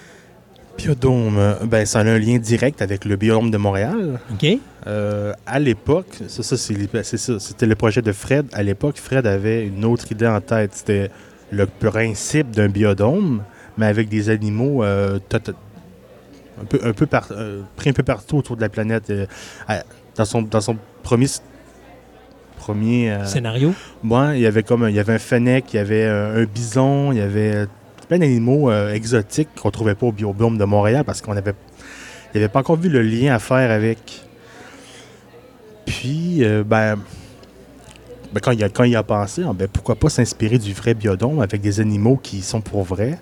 Biodome, 0.77 1.37
euh, 1.37 1.53
ben, 1.65 1.85
ça 1.85 1.99
a 1.99 2.03
un 2.03 2.19
lien 2.19 2.37
direct 2.37 2.81
avec 2.81 3.03
le 3.05 3.15
Biodome 3.15 3.51
de 3.51 3.57
Montréal. 3.57 4.19
OK? 4.31 4.45
Euh, 4.85 5.33
à 5.45 5.59
l'époque, 5.59 6.19
ça, 6.27 6.43
c'était 6.57 7.65
le 7.65 7.75
projet 7.75 8.01
de 8.01 8.11
Fred. 8.11 8.45
À 8.53 8.63
l'époque, 8.63 8.97
Fred 8.97 9.25
avait 9.27 9.65
une 9.65 9.83
autre 9.85 10.11
idée 10.11 10.27
en 10.27 10.39
tête. 10.39 10.71
C'était 10.75 11.09
le 11.51 11.65
principe 11.65 12.51
d'un 12.51 12.69
biodôme, 12.69 13.43
mais 13.77 13.85
avec 13.87 14.07
des 14.09 14.29
animaux 14.29 14.83
euh, 14.83 15.19
tot- 15.29 15.51
un 16.61 16.65
peu, 16.65 16.79
un 16.83 16.93
peu 16.93 17.05
par- 17.05 17.29
euh, 17.31 17.61
pris 17.75 17.89
un 17.89 17.93
peu 17.93 18.03
partout 18.03 18.37
autour 18.37 18.55
de 18.55 18.61
la 18.61 18.69
planète. 18.69 19.11
À- 19.67 19.83
dans, 20.15 20.25
son, 20.25 20.41
dans 20.41 20.61
son 20.61 20.77
premier. 21.03 21.27
euh, 23.11 23.25
Scénario? 23.25 23.73
Ouais, 24.03 24.39
il 24.39 24.41
y 24.41 24.45
avait 24.45 24.63
comme 24.63 24.83
un- 24.83 24.89
il 24.89 24.95
y 24.95 24.99
avait 24.99 25.13
un 25.13 25.19
fennec, 25.19 25.65
il 25.73 25.77
y 25.77 25.79
avait 25.79 26.03
euh, 26.05 26.41
un 26.43 26.45
bison, 26.45 27.11
il 27.11 27.17
y 27.19 27.21
avait 27.21 27.65
plein 28.07 28.19
d'animaux 28.19 28.69
euh, 28.69 28.93
exotiques 28.93 29.49
qu'on 29.61 29.71
trouvait 29.71 29.95
pas 29.95 30.07
au 30.07 30.11
biodôme 30.11 30.57
de 30.57 30.65
Montréal 30.65 31.03
parce 31.03 31.21
qu'on 31.21 31.35
avait 31.35 31.53
il 32.33 32.37
avait 32.37 32.49
pas 32.49 32.59
encore 32.59 32.75
vu 32.75 32.89
le 32.89 33.01
lien 33.01 33.33
à 33.33 33.39
faire 33.39 33.71
avec. 33.71 34.23
Puis 35.85 36.43
euh, 36.43 36.63
ben, 36.63 36.97
ben, 38.33 38.39
quand 38.41 38.51
il 38.51 38.63
a 38.63 38.69
quand 38.69 38.83
il 38.83 38.95
a 38.95 39.03
pensé, 39.03 39.43
ah, 39.47 39.53
ben, 39.53 39.67
pourquoi 39.67 39.95
pas 39.95 40.09
s'inspirer 40.09 40.57
du 40.57 40.73
vrai 40.73 40.93
biodôme 40.93 41.41
avec 41.41 41.61
des 41.61 41.79
animaux 41.79 42.19
qui 42.21 42.41
sont 42.41 42.61
pour 42.61 42.83
vrai? 42.83 43.19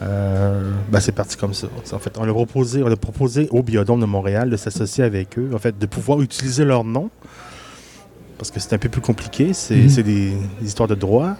Euh, 0.00 0.72
ben, 0.90 1.00
c'est 1.00 1.12
parti 1.12 1.36
comme 1.36 1.54
ça. 1.54 1.68
En 1.92 1.98
fait, 1.98 2.18
on 2.18 2.24
a 2.28 2.32
proposé, 2.32 2.82
on 2.82 2.90
a 2.90 2.96
proposé 2.96 3.48
au 3.50 3.62
biodôme 3.62 4.00
de 4.00 4.06
Montréal 4.06 4.50
de 4.50 4.56
s'associer 4.56 5.04
avec 5.04 5.38
eux, 5.38 5.50
en 5.54 5.58
fait, 5.58 5.78
de 5.78 5.86
pouvoir 5.86 6.20
utiliser 6.22 6.64
leur 6.64 6.82
nom 6.84 7.10
parce 8.38 8.50
que 8.50 8.58
c'est 8.58 8.74
un 8.74 8.78
peu 8.78 8.88
plus 8.88 9.00
compliqué. 9.00 9.52
C'est 9.52 9.76
Mhm. 9.76 9.88
c'est 9.88 10.02
des, 10.02 10.30
des 10.60 10.66
histoires 10.66 10.88
de 10.88 10.96
droit. 10.96 11.36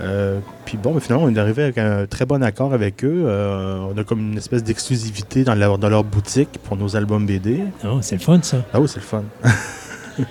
Euh, 0.00 0.40
puis 0.64 0.76
bon, 0.76 0.94
mais 0.94 1.00
finalement, 1.00 1.24
on 1.24 1.34
est 1.34 1.38
arrivé 1.38 1.62
avec 1.62 1.78
un 1.78 2.06
très 2.06 2.26
bon 2.26 2.42
accord 2.42 2.74
avec 2.74 3.04
eux. 3.04 3.24
Euh, 3.26 3.78
on 3.78 3.96
a 3.96 4.04
comme 4.04 4.32
une 4.32 4.38
espèce 4.38 4.64
d'exclusivité 4.64 5.44
dans 5.44 5.54
leur, 5.54 5.78
dans 5.78 5.88
leur 5.88 6.04
boutique 6.04 6.50
pour 6.64 6.76
nos 6.76 6.96
albums 6.96 7.24
BD. 7.26 7.60
Oh, 7.84 7.98
c'est 8.00 8.16
le 8.16 8.20
fun, 8.20 8.40
ça. 8.42 8.64
Ah 8.72 8.80
oui, 8.80 8.88
c'est 8.88 9.00
le 9.00 9.02
fun. 9.02 9.22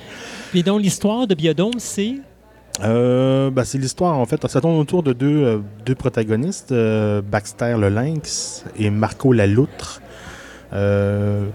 Puis 0.52 0.64
donc, 0.64 0.82
l'histoire 0.82 1.28
de 1.28 1.36
Biodome, 1.36 1.80
c'est... 1.80 2.16
Euh, 2.84 3.52
ben, 3.52 3.64
c'est 3.64 3.78
l'histoire, 3.78 4.18
en 4.18 4.26
fait. 4.26 4.46
Ça 4.48 4.60
tourne 4.60 4.78
autour 4.80 5.04
de 5.04 5.14
deux, 5.14 5.44
euh, 5.44 5.60
deux 5.86 5.96
protagonistes, 5.96 6.74
Baxter 6.74 7.76
le 7.78 7.90
lynx 7.90 8.66
et 8.78 8.90
Marco 8.90 9.32
la 9.32 9.48
loutre, 9.48 10.02
euh, 10.74 11.46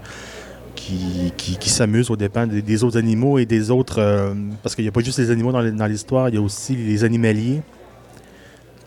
qui, 0.75 1.33
qui, 1.37 1.57
qui 1.57 1.69
s'amusent 1.69 2.09
aux 2.09 2.15
dépens 2.15 2.47
des, 2.47 2.61
des 2.61 2.83
autres 2.83 2.97
animaux 2.97 3.37
et 3.37 3.45
des 3.45 3.69
autres... 3.69 3.99
euh, 3.99 4.33
parce 4.63 4.75
qu'il 4.75 4.85
n'y 4.85 4.89
a 4.89 4.91
pas 4.93 5.01
juste 5.01 5.19
les 5.19 5.29
animaux 5.29 5.51
dans 5.51 5.85
l'histoire, 5.87 6.29
il 6.29 6.35
y 6.35 6.37
a 6.37 6.41
aussi 6.41 6.75
les 6.75 7.03
animaliers 7.03 7.61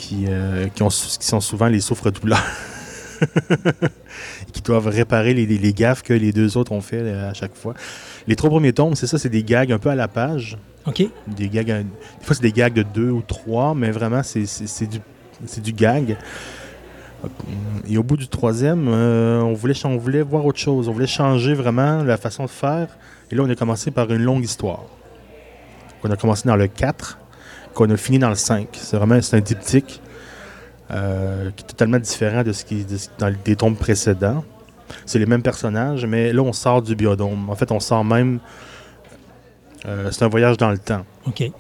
qui, 0.03 0.25
euh, 0.29 0.67
qui, 0.75 0.83
ont, 0.83 0.91
sou- 0.91 1.19
qui 1.19 1.27
sont 1.27 1.41
souvent 1.41 1.67
les 1.69 1.81
souffres-douleurs. 1.81 2.43
qui 4.53 4.63
doivent 4.63 4.89
réparer 4.89 5.33
les, 5.35 5.47
les- 5.47 5.59
les 5.59 5.73
gaffes 5.73 6.03
que 6.03 6.13
les 6.13 6.33
deux 6.33 6.57
autres 6.57 6.73
ont 6.73 6.81
fait 6.81 7.01
euh, 7.01 7.31
à 7.31 7.35
chaque 7.35 7.55
fois. 7.55 7.75
Les 8.27 8.35
trois 8.37 8.51
premiers 8.51 8.73
tomes, 8.73 8.95
c'est 8.97 9.07
ça, 9.07 9.19
c'est 9.19 9.29
des 9.29 9.45
gags 9.45 9.71
un 9.73 9.79
peu 9.79 9.91
à 9.91 9.95
la 9.95 10.09
page 10.09 10.59
OK. 10.87 11.03
des 11.29 11.49
gags. 11.49 11.71
à- 11.71 11.83
Des 11.83 11.89
fois, 12.23 12.35
c'est 12.35 12.43
des 12.43 12.53
gags 12.53 12.73
de 12.75 12.83
deux 12.83 13.11
ou 13.11 13.23
trois, 13.23 13.75
mais 13.75 13.91
vraiment, 13.91 14.23
c'est 14.23 14.87
du, 14.89 14.99
du 15.63 15.73
gag. 15.73 16.17
Et 17.89 17.97
au 17.97 18.03
bout 18.03 18.17
du 18.17 18.27
troisième, 18.27 18.89
euh, 18.89 19.41
on, 19.43 19.53
voulait, 19.53 19.75
on 19.87 19.97
voulait 19.97 20.23
voir 20.23 20.45
autre 20.45 20.59
chose. 20.59 20.89
On 20.89 20.93
voulait 20.93 21.07
changer 21.07 21.55
vraiment 21.55 22.03
la 22.03 22.17
façon 22.17 22.45
de 22.45 22.51
faire. 22.51 22.89
Et 23.31 23.37
là, 23.37 23.45
on 23.45 23.51
a 23.51 23.55
commencé 23.55 23.93
par 23.93 24.11
une 24.11 24.23
longue 24.25 24.43
histoire. 24.43 24.83
On 26.03 26.11
a 26.11 26.17
commencé 26.17 26.49
dans 26.49 26.57
le 26.57 26.67
4, 26.67 27.19
qu'on 27.75 27.89
a 27.91 27.97
fini 27.97 28.19
dans 28.19 28.29
le 28.29 28.35
5. 28.35 28.69
C'est 28.73 28.97
vraiment 28.97 29.21
c'est 29.23 29.37
un 29.37 29.41
diptyque 29.41 30.01
euh, 30.91 31.51
qui 31.57 31.65
est 31.65 31.69
totalement 31.69 31.99
différent 31.99 32.43
de 32.43 32.53
ce 32.53 32.65
qui 32.65 32.85
de 32.85 32.97
dans 33.19 33.33
les 33.47 33.57
tombes 33.57 33.77
précédents. 33.77 34.45
C'est 35.07 35.19
les 35.19 35.27
mêmes 35.27 35.43
personnages, 35.43 36.05
mais 36.05 36.33
là, 36.33 36.43
on 36.43 36.53
sort 36.53 36.83
du 36.83 36.95
biodôme. 36.95 37.49
En 37.49 37.55
fait, 37.57 37.71
on 37.73 37.81
sort 37.81 38.05
même. 38.05 38.41
euh, 39.87 40.11
c'est 40.11 40.25
un 40.25 40.29
voyage 40.29 40.57
dans 40.59 40.71
le 40.71 40.79
temps. 40.79 41.05
OK. 41.27 41.41
Ils 41.41 41.53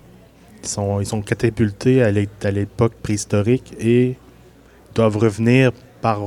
sont, 0.68 1.00
ils 1.00 1.06
sont 1.06 1.22
catapultés 1.22 2.02
à 2.02 2.10
l'é- 2.10 2.28
à 2.44 2.50
l'époque 2.50 2.92
préhistorique 3.02 3.72
et 3.80 4.16
doivent 4.94 5.16
revenir 5.16 5.72
par 6.02 6.20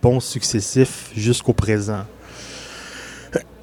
ponts 0.00 0.20
successifs 0.20 1.10
jusqu'au 1.16 1.54
présent. 1.54 2.04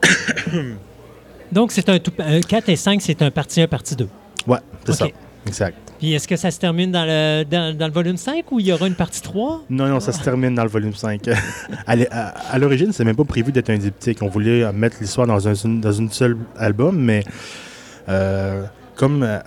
Donc, 1.51 1.71
c'est 1.71 1.87
un, 1.89 1.99
tout- 1.99 2.11
un 2.19 2.41
4 2.41 2.69
et 2.69 2.75
5, 2.75 3.01
c'est 3.01 3.21
un 3.21 3.31
partie 3.31 3.61
1, 3.61 3.67
partie 3.67 3.95
2. 3.95 4.07
Ouais, 4.47 4.57
c'est 4.85 4.93
ça. 4.93 5.05
Exact. 5.47 5.77
Puis 5.99 6.13
est-ce 6.13 6.27
que 6.27 6.35
ça 6.35 6.51
se 6.51 6.59
termine 6.59 6.91
dans 6.91 7.05
le, 7.05 7.43
dans, 7.45 7.75
dans 7.77 7.87
le 7.87 7.93
volume 7.93 8.17
5 8.17 8.51
ou 8.51 8.59
il 8.59 8.67
y 8.67 8.73
aura 8.73 8.87
une 8.87 8.95
partie 8.95 9.21
3? 9.21 9.63
Non, 9.69 9.87
non, 9.87 9.99
ça 9.99 10.11
se 10.11 10.21
termine 10.21 10.53
dans 10.55 10.63
le 10.63 10.69
volume 10.69 10.93
5. 10.93 11.21
à 11.87 11.95
l'é- 11.95 12.07
à 12.11 12.27
à 12.51 12.57
l'origine, 12.59 12.91
c'est 12.91 13.05
même 13.05 13.15
pas 13.15 13.23
prévu 13.25 13.51
d'être 13.51 13.69
un 13.69 13.77
diptyque. 13.77 14.21
On 14.21 14.27
voulait 14.27 14.71
mettre 14.73 14.97
l'histoire 15.01 15.27
dans 15.27 15.47
un, 15.47 15.53
dans 15.79 15.91
une 15.91 16.09
seule 16.11 16.37
album, 16.57 16.97
mais 16.99 17.23
euh, 18.09 18.63
comme, 18.95 19.23
euh, 19.23 19.39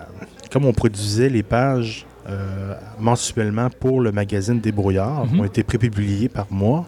comme 0.53 0.64
on 0.64 0.72
produisait 0.72 1.28
les 1.28 1.42
pages 1.42 2.07
euh, 2.28 2.74
mensuellement 2.99 3.68
pour 3.80 4.01
le 4.01 4.12
magazine 4.12 4.61
Débrouillard, 4.61 5.26
Mhm. 5.26 5.40
ont 5.40 5.44
été 5.44 5.62
prépubliées 5.62 6.28
par 6.28 6.46
mois, 6.51 6.86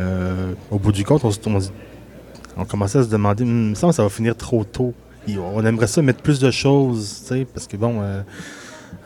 euh, 0.00 0.52
au 0.70 0.78
bout 0.78 0.92
du 0.92 1.04
compte, 1.04 1.24
on, 1.24 1.30
on 1.50 1.58
on 2.54 2.64
commençait 2.66 2.98
à 2.98 3.02
se 3.02 3.08
demander, 3.08 3.44
que 3.44 3.74
ça 3.92 4.02
va 4.02 4.08
finir 4.10 4.36
trop 4.36 4.62
tôt. 4.62 4.92
On 5.28 5.64
aimerait 5.64 5.86
ça 5.86 6.02
mettre 6.02 6.22
plus 6.22 6.38
de 6.40 6.50
choses, 6.50 7.20
tu 7.22 7.28
sais, 7.28 7.44
parce 7.44 7.66
que 7.66 7.76
bon, 7.76 8.00
euh, 8.02 8.22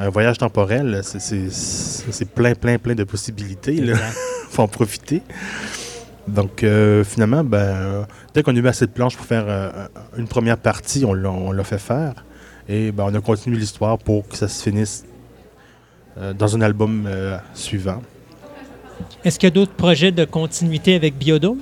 un 0.01 0.09
voyage 0.09 0.39
temporel, 0.39 1.01
c'est- 1.03 2.25
plein, 2.35 2.55
plein, 2.55 2.79
plein 2.79 2.95
de 2.95 3.05
possibilités. 3.05 3.77
Exact. 3.79 4.17
faut 4.51 4.63
en 4.63 4.69
profiter. 4.69 5.23
Donc, 6.27 6.65
euh, 6.65 7.05
finalement, 7.05 7.45
ben, 7.45 8.07
dès 8.35 8.43
qu'on 8.43 8.55
a 8.57 8.59
eu 8.59 8.67
assez 8.67 8.87
de 8.87 8.91
planches 8.91 9.17
pour 9.17 9.27
faire 9.27 9.45
euh, 9.47 9.71
une 10.17 10.27
première 10.27 10.59
partie, 10.59 11.05
on 11.05 11.13
l'a- 11.15 11.65
fait 11.65 11.79
faire. 11.79 12.15
Et 12.69 12.91
ben, 12.93 13.05
on 13.07 13.15
a 13.15 13.21
continué 13.21 13.59
l'histoire 13.59 13.99
pour 13.99 14.27
que 14.27 14.37
ça 14.37 14.49
se 14.49 14.63
finisse 14.63 15.05
dans 16.39 16.57
un 16.57 16.63
album 16.63 17.07
suivant. 17.55 18.03
Est-ce 19.23 19.39
qu'il 19.39 19.47
y 19.49 19.53
a 19.53 19.55
d'autres 19.55 19.75
projets 19.75 20.11
de 20.13 20.25
continuité 20.25 20.95
avec 20.95 21.17
Biodome? 21.19 21.59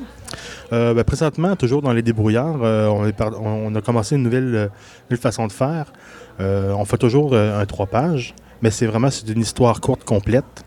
Euh, 0.73 0.95
ben, 0.95 1.05
présentement, 1.05 1.57
toujours 1.57 1.83
dans 1.83 1.93
les 1.93 2.03
débrouillards, 2.03 2.63
euh, 2.63 2.87
on, 2.89 3.07
est 3.07 3.13
par- 3.13 3.41
on- 3.41 3.67
on 3.67 3.75
a 3.75 3.81
commencé 3.81 4.17
une 4.17 4.23
nouvelle, 4.23 4.55
euh, 4.55 4.69
nouvelle 5.11 5.21
façon 5.23 5.47
de 5.47 5.53
faire. 5.53 5.93
Euh, 6.41 6.73
on 6.73 6.85
fait 6.85 6.99
toujours 6.99 7.33
euh, 7.35 7.61
un 7.61 7.65
trois 7.67 7.87
pages, 7.87 8.35
mais 8.63 8.71
c'est 8.71 8.87
vraiment 8.87 9.11
c'est 9.11 9.29
une 9.29 9.41
histoire 9.41 9.81
courte, 9.81 10.05
complète, 10.05 10.65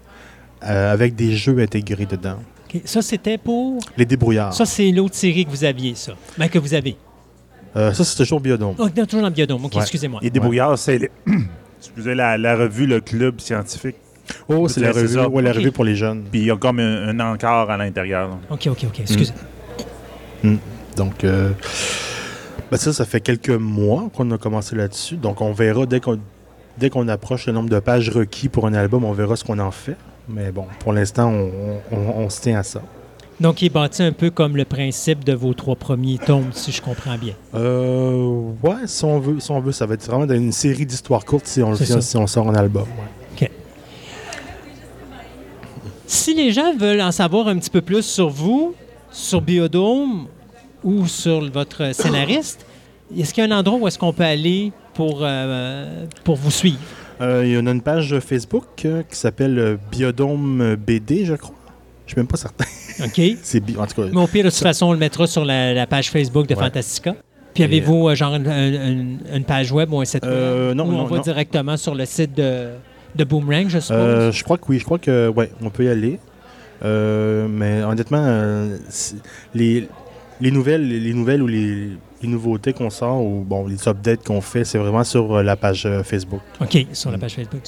euh, 0.64 0.92
avec 0.94 1.16
des 1.16 1.36
jeux 1.36 1.60
intégrés 1.60 2.06
dedans. 2.06 2.38
Ça, 2.86 3.02
c'était 3.02 3.38
pour... 3.38 3.80
Les 3.98 4.06
débrouillards. 4.06 4.54
Ça, 4.54 4.66
c'est 4.66 4.92
l'autre 4.92 5.16
série 5.16 5.46
que 5.46 5.50
vous 5.52 5.64
aviez, 5.64 5.96
ça. 5.96 6.14
Ben, 6.38 6.50
que 6.50 6.60
vous 6.60 6.74
avez. 6.74 6.98
Euh, 7.76 7.94
ça, 7.94 8.04
c'est 8.04 8.18
toujours 8.18 8.40
Biodome. 8.42 8.76
Oh, 8.78 8.88
non, 8.96 9.06
toujours 9.06 9.22
dans 9.22 9.32
Biodome. 9.32 9.64
OK, 9.66 9.76
Ouais. 9.76 9.82
excusez-moi. 9.82 10.20
Les 10.24 10.30
débrouillards, 10.30 10.78
c'est 10.78 10.98
les- 10.98 11.12
Excusez, 11.80 12.16
la, 12.16 12.38
la 12.38 12.56
revue 12.56 12.88
Le 12.88 13.00
Club 13.02 13.40
scientifique. 13.40 13.96
Oh, 14.50 14.68
c'est 14.68 14.82
la 14.82 14.92
revue, 14.92 15.18
ouais, 15.20 15.42
la 15.44 15.54
revue 15.54 15.72
pour 15.72 15.84
les 15.86 15.96
jeunes. 15.96 16.24
Puis 16.30 16.42
il 16.42 16.46
y 16.48 16.52
a 16.52 16.58
comme 16.58 16.80
un, 16.80 17.08
un 17.10 17.20
encart 17.34 17.70
à 17.70 17.78
l'intérieur. 17.78 18.38
OK, 18.50 18.68
OK, 18.68 18.84
OK. 18.88 19.00
Excusez. 19.00 19.32
Donc, 20.96 21.24
euh, 21.24 21.52
ben 22.72 22.78
ça, 22.78 22.92
ça 22.94 23.06
fait 23.06 23.22
quelques 23.22 23.50
mois 23.50 24.10
qu'on 24.16 24.30
a 24.32 24.38
commencé 24.38 24.76
là-dessus. 24.76 25.16
Donc, 25.16 25.42
on 25.42 25.52
verra 25.54 25.86
dès 25.86 26.00
qu'on 26.00 26.20
dès 26.78 26.90
qu'on 26.92 27.08
approche 27.08 27.48
le 27.48 27.54
nombre 27.54 27.70
de 27.70 27.80
pages 27.80 28.10
requis 28.10 28.50
pour 28.50 28.68
un 28.68 28.74
album, 28.76 29.04
on 29.04 29.12
verra 29.14 29.36
ce 29.36 29.44
qu'on 29.44 29.58
en 29.60 29.72
fait. 29.72 29.96
Mais 30.30 30.52
bon, 30.52 30.66
pour 30.80 30.94
l'instant, 30.94 31.30
on, 31.32 31.50
on- 31.92 32.24
on 32.26 32.30
se 32.30 32.42
tient 32.42 32.60
à 32.60 32.64
ça. 32.64 32.82
Donc, 33.40 33.62
il 33.62 33.66
est 33.66 33.70
bâti 33.70 34.02
un 34.04 34.12
peu 34.12 34.30
comme 34.32 34.58
le 34.58 34.66
principe 34.66 35.24
de 35.24 35.34
vos 35.34 35.54
trois 35.54 35.76
premiers 35.76 36.18
tomes, 36.18 36.50
si 36.54 36.72
je 36.72 36.82
comprends 36.82 37.18
bien. 37.18 37.34
Euh, 37.54 38.50
ouais, 38.64 38.86
si 38.88 39.06
on 39.06 39.20
veut, 39.20 39.40
si 39.40 39.52
on 39.52 39.60
veut, 39.60 39.72
ça 39.72 39.86
va 39.86 39.94
être 39.94 40.06
vraiment 40.08 40.32
une 40.34 40.52
série 40.52 40.86
d'histoires 40.88 41.24
courtes 41.24 41.46
si 41.46 41.62
on, 41.62 41.76
si 41.76 41.86
sort 42.28 42.50
un 42.50 42.56
album. 42.56 42.84
ouais. 42.84 43.48
Si 46.10 46.34
les 46.34 46.52
gens 46.54 46.74
veulent 46.78 47.02
en 47.02 47.12
savoir 47.12 47.48
un 47.50 47.58
petit 47.58 47.70
peu 47.70 47.82
plus 47.82 48.04
sur 48.04 48.30
vous, 48.30 48.74
sur 49.18 49.42
Biodome 49.42 50.28
ou 50.84 51.08
sur 51.08 51.50
votre 51.52 51.94
scénariste, 51.94 52.66
est-ce 53.18 53.34
qu'il 53.34 53.44
y 53.44 53.48
a 53.52 53.54
un 53.56 53.58
endroit 53.60 53.80
où 53.80 53.88
est-ce 53.88 53.98
qu'on 53.98 54.14
peut 54.14 54.24
aller 54.24 54.72
pour, 54.94 55.20
euh, 55.22 56.06
pour 56.24 56.36
vous 56.36 56.52
suivre? 56.52 56.78
Euh, 57.20 57.42
il 57.46 57.52
y 57.54 57.58
en 57.58 57.66
a 57.66 57.72
une 57.72 57.82
page 57.82 58.20
Facebook 58.20 58.66
euh, 58.86 59.02
qui 59.10 59.16
s'appelle 59.18 59.80
Biodome 59.92 60.76
BD, 60.76 61.26
je 61.26 61.34
crois. 61.34 61.56
Je 62.06 62.12
suis 62.12 62.20
même 62.20 62.28
pas 62.28 62.38
certain. 62.38 62.66
OK? 63.04 63.20
C'est 63.42 63.60
bi- 63.60 63.76
en 63.78 63.88
tout 63.88 64.02
cas. 64.04 64.08
Mais 64.14 64.22
au 64.22 64.28
pire, 64.28 64.46
de 64.46 64.50
toute 64.50 64.60
façon, 64.60 64.86
on 64.88 64.94
le 64.94 65.00
mettra 65.00 65.26
sur 65.26 65.44
la, 65.44 65.74
la 65.74 65.88
page 65.88 66.12
Facebook 66.12 66.48
de 66.48 66.54
Ouais. 66.54 66.62
Fantastica. 66.64 67.16
Puis 67.56 67.64
avez-vous 67.64 68.10
euh, 68.10 68.16
genre 68.16 68.36
une, 68.36 68.46
une- 68.48 69.20
une 69.34 69.44
page 69.44 69.72
web 69.72 69.92
ou 69.92 70.00
un 70.00 70.06
site 70.06 70.24
web? 70.24 70.76
non, 70.76 70.86
Ou 70.86 70.94
on 70.94 71.06
va 71.06 71.16
non. 71.18 71.22
directement 71.24 71.76
sur 71.76 71.96
le 71.96 72.06
site 72.06 72.36
de, 72.38 72.68
de 73.16 73.24
Boomerang, 73.24 73.68
je 73.68 73.80
suppose? 73.80 74.32
Je 74.32 74.44
crois 74.44 74.60
que 74.60 74.66
oui, 74.70 74.78
je 74.78 74.86
crois 74.86 75.00
que 75.00 75.28
ouais, 75.30 75.50
on 75.64 75.72
peut 75.72 75.86
y 75.86 75.90
aller. 75.90 76.20
Euh, 76.84 77.48
mais 77.48 77.84
honnêtement, 77.84 78.24
euh, 78.24 78.78
les, 79.54 79.88
les 80.42 80.52
nouvelles, 80.52 80.88
les 80.88 81.14
nouvelles 81.14 81.42
ou 81.42 81.48
les, 81.48 81.90
les 82.22 82.28
nouveautés 82.28 82.74
qu'on 82.74 82.90
sort 82.90 83.22
ou 83.24 83.44
bon, 83.48 83.68
les 83.68 83.88
updates 83.88 84.24
qu'on 84.24 84.42
fait, 84.42 84.64
c'est 84.66 84.78
vraiment 84.78 85.04
sur 85.04 85.36
euh, 85.36 85.44
la 85.44 85.56
page 85.56 85.86
euh, 85.86 86.04
Facebook. 86.04 86.42
OK, 86.62 86.86
sur 86.94 87.12
la 87.12 87.18
page 87.18 87.34
Facebook. 87.36 87.62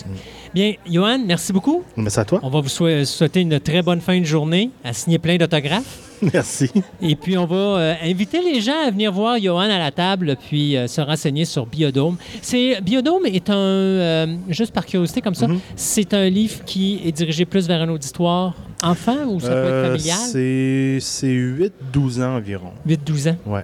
Bien, 0.53 0.73
Johan, 0.89 1.19
merci 1.25 1.53
beaucoup. 1.53 1.83
Merci 1.95 2.19
à 2.19 2.25
toi. 2.25 2.39
On 2.41 2.49
va 2.49 2.59
vous 2.61 2.69
sou- 2.69 3.05
souhaiter 3.05 3.41
une 3.41 3.59
très 3.59 3.81
bonne 3.81 4.01
fin 4.01 4.19
de 4.19 4.25
journée, 4.25 4.71
à 4.83 4.93
signer 4.93 5.19
plein 5.19 5.37
d'autographes. 5.37 5.99
Merci. 6.33 6.69
Et 7.01 7.15
puis, 7.15 7.37
on 7.37 7.45
va 7.45 7.55
euh, 7.55 7.93
inviter 8.03 8.41
les 8.41 8.59
gens 8.59 8.75
à 8.85 8.91
venir 8.91 9.09
voir 9.13 9.39
Johan 9.39 9.59
à 9.69 9.77
la 9.79 9.89
table, 9.91 10.35
puis 10.49 10.75
euh, 10.75 10.85
se 10.87 10.99
renseigner 10.99 11.45
sur 11.45 11.65
Biodome. 11.65 12.17
C'est, 12.41 12.81
Biodome 12.81 13.25
est 13.27 13.49
un, 13.49 13.55
euh, 13.55 14.25
juste 14.49 14.73
par 14.73 14.85
curiosité 14.85 15.21
comme 15.21 15.35
ça, 15.35 15.47
Mhm. 15.47 15.59
c'est 15.77 16.13
un 16.13 16.27
livre 16.27 16.65
qui 16.65 16.99
est 17.05 17.13
dirigé 17.13 17.45
plus 17.45 17.67
vers 17.67 17.81
un 17.83 17.89
auditoire 17.89 18.53
enfant 18.83 19.15
ou 19.27 19.39
ça 19.39 19.47
peut 19.47 19.53
être 19.53 19.63
Euh, 19.71 19.85
familial? 19.97 20.17
c'est 20.17 20.97
c'est 20.99 21.27
8-12 21.31 22.21
ans 22.21 22.35
environ. 22.35 22.71
8-12 22.85 23.29
ans? 23.29 23.37
Ouais. 23.45 23.63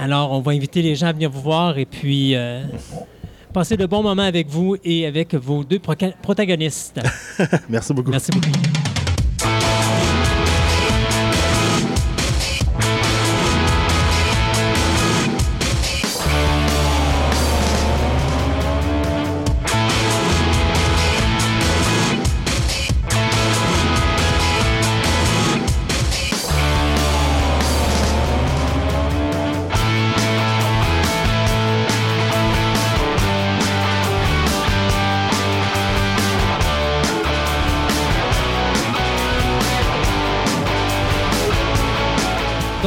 Alors, 0.00 0.32
on 0.32 0.40
va 0.40 0.52
inviter 0.52 0.80
les 0.80 0.94
gens 0.96 1.08
à 1.08 1.12
venir 1.12 1.30
vous 1.30 1.42
voir 1.42 1.76
et 1.76 1.84
puis 1.84 2.34
euh, 2.34 2.62
passer 3.52 3.76
de 3.76 3.84
bons 3.84 4.02
moments 4.02 4.22
avec 4.22 4.48
vous 4.48 4.76
et 4.82 5.06
avec 5.06 5.34
vos 5.34 5.62
deux 5.62 5.78
protagonistes. 5.78 7.00
Merci 7.68 7.92
beaucoup. 7.92 8.10
Merci 8.10 8.30
beaucoup. 8.32 8.99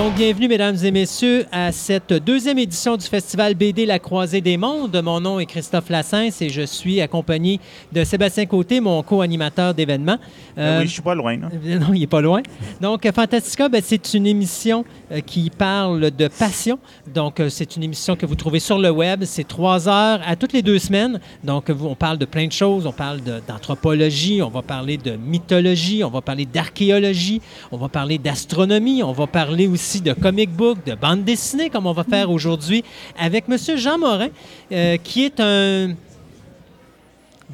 Donc, 0.04 0.16
bienvenue, 0.16 0.50
mesdames 0.50 0.76
et 0.84 0.92
messieurs, 0.92 1.46
à 1.50 1.72
cette 1.72 2.12
deuxième 2.12 2.58
édition 2.58 2.98
du 2.98 3.06
Festival 3.06 3.56
BD 3.56 3.86
La 3.86 4.00
Croisée 4.00 4.42
des 4.42 4.58
Mondes. 4.58 5.02
Mon 5.02 5.22
nom 5.22 5.40
est 5.40 5.46
Christophe 5.46 5.90
Lassens 5.90 6.42
et 6.42 6.50
je 6.50 6.64
suis 6.64 7.00
accompagné 7.00 7.62
de 7.94 8.04
Sébastien 8.04 8.46
Côté, 8.46 8.82
mon 8.82 9.02
co-animateur 9.02 9.74
d'événements. 9.74 10.18
Euh, 10.58 10.82
oui, 10.82 10.88
je 10.88 10.92
suis 10.92 11.02
pas 11.02 11.16
loin. 11.16 11.38
là. 11.38 11.48
euh, 11.66 11.80
Non, 11.80 11.94
il 11.94 12.02
n'est 12.02 12.08
pas 12.08 12.20
loin. 12.20 12.42
Donc, 12.82 13.10
Fantastica, 13.16 13.70
ben, 13.70 13.82
c'est 13.82 14.14
une 14.14 14.28
émission 14.28 14.84
euh, 15.10 15.22
qui 15.22 15.50
parle 15.50 16.12
de 16.12 16.28
passion. 16.28 16.80
Donc, 17.08 17.40
euh, 17.40 17.48
c'est 17.48 17.78
une 17.78 17.84
émission 17.84 18.18
que 18.18 18.26
vous 18.26 18.36
trouvez 18.36 18.60
sur 18.60 18.80
le 18.80 18.90
web. 18.90 19.24
C'est 19.24 19.48
trois 19.48 19.88
heures 19.88 20.20
à 20.28 20.36
toutes 20.36 20.52
les 20.52 20.64
deux 20.64 20.80
semaines. 20.80 21.22
Donc, 21.46 21.72
on 21.82 21.96
parle 21.96 22.18
de 22.18 22.26
plein 22.26 22.48
de 22.48 22.52
choses. 22.52 22.86
On 22.86 22.92
parle 22.92 23.22
d'anthropologie, 23.48 24.42
on 24.42 24.50
va 24.50 24.64
parler 24.64 24.98
de 24.98 25.16
mythologie, 25.16 26.04
on 26.04 26.10
va 26.10 26.20
parler 26.20 26.46
d'archéologie, 26.46 27.42
on 27.72 27.78
va 27.78 27.88
parler 27.88 28.18
d'astronomie, 28.18 29.02
on 29.02 29.14
va 29.14 29.28
parler 29.28 29.66
aussi 29.66 29.93
de 30.02 30.14
comic 30.14 30.50
book, 30.52 30.78
de 30.86 30.96
bande 30.96 31.24
dessinée, 31.24 31.70
comme 31.70 31.86
on 31.88 31.94
va 31.94 32.04
faire 32.04 32.30
aujourd'hui 32.32 32.84
avec 33.20 33.46
M. 33.50 33.58
Jean 33.78 33.98
Morin, 33.98 34.30
euh, 34.72 34.98
qui 35.04 35.26
est 35.26 35.40
un 35.40 35.94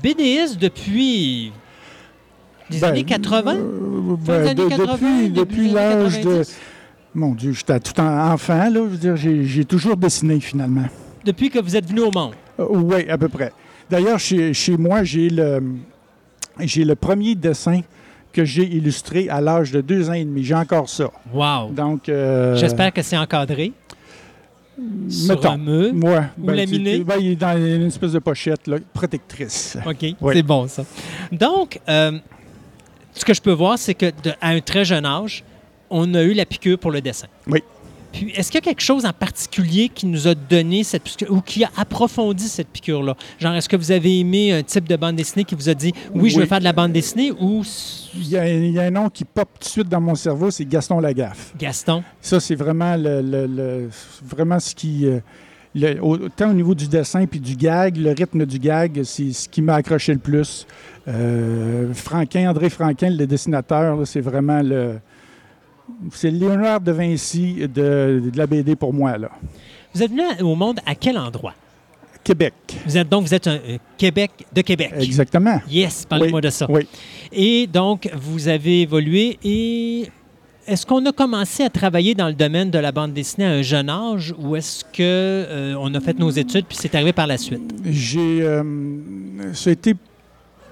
BDiste 0.01 0.57
depuis 0.59 1.51
les 2.69 2.79
Ben, 2.79 2.89
années 2.89 3.03
80. 3.03 3.55
euh, 3.55 4.15
Fin 4.25 4.37
des 4.37 4.37
ben, 4.43 4.47
années 4.47 4.63
de- 4.63 4.69
80, 4.69 4.93
depuis 4.93 5.29
début 5.29 5.39
depuis 5.39 5.69
l'âge 5.71 6.19
de. 6.19 6.23
90. 6.23 6.57
Mon 7.15 7.33
Dieu, 7.33 7.51
j'étais 7.53 7.79
tout 7.79 7.99
en 7.99 8.31
enfant, 8.33 8.53
là. 8.69 8.69
Je 8.73 8.79
veux 8.79 8.97
dire, 8.97 9.15
j'ai 9.17 9.65
toujours 9.65 9.97
dessiné 9.97 10.39
finalement. 10.39 10.85
Depuis 11.25 11.49
que 11.49 11.59
vous 11.59 11.75
êtes 11.75 11.87
venu 11.87 12.01
au 12.01 12.11
monde? 12.11 12.33
oui, 12.59 13.09
à 13.09 13.17
peu 13.17 13.29
près. 13.29 13.51
D'ailleurs, 13.89 14.19
chez, 14.19 14.53
chez 14.53 14.77
moi, 14.77 15.03
j'ai 15.03 15.29
le, 15.29 15.59
j'ai 16.59 16.83
le 16.85 16.95
premier 16.95 17.33
dessin 17.35 17.81
que 18.31 18.45
j'ai 18.45 18.63
illustré 18.63 19.27
à 19.29 19.41
l'âge 19.41 19.71
de 19.71 19.81
deux 19.81 20.09
ans 20.09 20.13
et 20.13 20.23
demi. 20.23 20.43
J'ai 20.43 20.55
encore 20.55 20.87
ça. 20.89 21.09
Wow. 21.33 21.71
Donc. 21.71 22.07
euh, 22.09 22.55
J'espère 22.55 22.93
que 22.93 23.01
c'est 23.01 23.17
encadré. 23.17 23.71
Sur 25.09 25.35
mettons. 25.35 25.49
un 25.51 25.57
mur. 25.57 25.93
Ouais, 25.93 26.19
Ou 26.37 26.45
ben, 26.45 26.55
laminé. 26.55 26.99
ben, 27.03 27.15
il 27.19 27.31
est 27.31 27.35
dans 27.35 27.57
une 27.57 27.87
espèce 27.87 28.13
de 28.13 28.19
pochette 28.19 28.65
là, 28.67 28.77
protectrice. 28.93 29.77
OK, 29.85 29.97
Oui. 30.21 30.33
c'est 30.35 30.43
bon 30.43 30.67
ça. 30.69 30.85
Donc, 31.31 31.79
euh, 31.89 32.17
ce 33.13 33.25
que 33.25 33.33
je 33.33 33.41
peux 33.41 33.51
voir, 33.51 33.77
c'est 33.77 33.93
que 33.93 34.05
de- 34.05 34.31
à 34.39 34.49
un 34.49 34.61
très 34.61 34.85
jeune 34.85 35.05
âge, 35.05 35.43
on 35.89 36.13
a 36.13 36.21
eu 36.23 36.33
la 36.33 36.45
piqûre 36.45 36.79
pour 36.79 36.91
le 36.91 37.01
dessin. 37.01 37.27
Oui. 37.47 37.61
Puis, 38.11 38.31
est-ce 38.35 38.51
qu'il 38.51 38.55
y 38.59 38.63
a 38.63 38.65
quelque 38.65 38.81
chose 38.81 39.05
en 39.05 39.13
particulier 39.13 39.89
qui 39.89 40.05
nous 40.07 40.27
a 40.27 40.33
donné 40.35 40.83
cette 40.83 41.03
piqûre 41.03 41.31
ou 41.31 41.41
qui 41.41 41.63
a 41.63 41.69
approfondi 41.77 42.45
cette 42.47 42.69
piqûre-là? 42.69 43.15
Genre, 43.39 43.53
est-ce 43.53 43.69
que 43.69 43.75
vous 43.75 43.91
avez 43.91 44.19
aimé 44.19 44.51
un 44.51 44.63
type 44.63 44.87
de 44.87 44.95
bande 44.95 45.15
dessinée 45.15 45.43
qui 45.43 45.55
vous 45.55 45.69
a 45.69 45.73
dit 45.73 45.93
oui, 46.13 46.29
je 46.29 46.39
veux 46.39 46.45
faire 46.45 46.59
de 46.59 46.63
la 46.63 46.73
bande 46.73 46.91
dessinée 46.91 47.31
ou 47.31 47.63
Il 48.15 48.29
y, 48.29 48.37
a, 48.37 48.47
il 48.51 48.71
y 48.71 48.79
a 48.79 48.83
un 48.83 48.91
nom 48.91 49.09
qui 49.09 49.23
pop 49.25 49.47
tout 49.59 49.65
de 49.65 49.69
suite 49.71 49.89
dans 49.89 50.01
mon 50.01 50.15
cerveau, 50.15 50.49
c'est 50.51 50.65
Gaston 50.65 50.99
Lagaffe. 50.99 51.53
Gaston? 51.57 52.03
Ça, 52.21 52.39
c'est 52.39 52.55
vraiment 52.55 52.95
le, 52.95 53.21
le- 53.21 53.45
le- 53.47 53.89
vraiment 54.25 54.59
ce 54.59 54.73
qui. 54.73 55.05
euh, 55.05 55.19
le- 55.75 56.01
autant 56.03 56.49
au 56.49 56.53
niveau 56.53 56.73
du 56.73 56.87
dessin 56.87 57.27
puis 57.27 57.39
du 57.39 57.55
gag, 57.55 57.95
le 57.97 58.09
rythme 58.09 58.43
du 58.47 58.57
gag, 58.57 59.01
c'est 59.03 59.31
ce 59.31 59.47
qui 59.47 59.61
m'a 59.61 59.75
accroché 59.75 60.13
le 60.13 60.19
plus. 60.19 60.65
Euh, 61.07 61.93
Franquin, 61.93 62.49
André 62.49 62.69
Franquin, 62.69 63.09
le 63.11 63.27
dessinateur, 63.27 63.95
là, 63.97 64.05
c'est 64.05 64.21
vraiment 64.21 64.61
le. 64.63 64.99
C'est 66.11 66.31
Léonard 66.31 66.81
de 66.81 66.91
Vinci 66.91 67.55
de, 67.67 68.21
de 68.31 68.37
la 68.37 68.47
BD 68.47 68.75
pour 68.75 68.93
moi, 68.93 69.17
là. 69.17 69.29
Vous 69.93 70.03
êtes 70.03 70.11
venu 70.11 70.21
au 70.41 70.55
monde 70.55 70.79
à 70.85 70.95
quel 70.95 71.17
endroit? 71.17 71.53
Québec. 72.23 72.53
Vous 72.85 72.97
êtes 72.97 73.09
donc, 73.09 73.25
vous 73.25 73.33
êtes 73.33 73.47
un 73.47 73.55
euh, 73.55 73.77
Québec 73.97 74.31
de 74.53 74.61
Québec. 74.61 74.91
Exactement. 74.99 75.59
Yes, 75.69 76.05
parlez-moi 76.07 76.37
Oui, 76.39 76.41
de 76.45 76.49
ça. 76.51 76.67
Oui. 76.69 76.87
Et 77.31 77.65
donc, 77.65 78.09
vous 78.21 78.47
avez 78.47 78.81
évolué 78.81 79.39
et 79.43 80.09
est-ce 80.67 80.85
qu'on 80.85 81.03
a 81.07 81.11
commencé 81.11 81.63
à 81.63 81.69
travailler 81.69 82.13
dans 82.13 82.27
le 82.27 82.33
domaine 82.35 82.69
de 82.69 82.77
la 82.77 82.91
bande 82.91 83.13
dessinée 83.13 83.45
à 83.45 83.51
un 83.51 83.61
jeune 83.63 83.89
âge 83.89 84.35
ou 84.37 84.55
est-ce 84.55 84.83
que 84.83 84.99
euh, 85.01 85.75
on 85.79 85.91
a 85.95 85.99
fait 85.99 86.19
nos 86.19 86.29
études 86.29 86.65
puis 86.65 86.77
c'est 86.79 86.93
arrivé 86.93 87.13
par 87.13 87.25
la 87.25 87.37
suite? 87.37 87.73
J'ai. 87.85 88.41
euh, 88.43 88.63
ça 89.53 89.71
a 89.71 89.73
été 89.73 89.95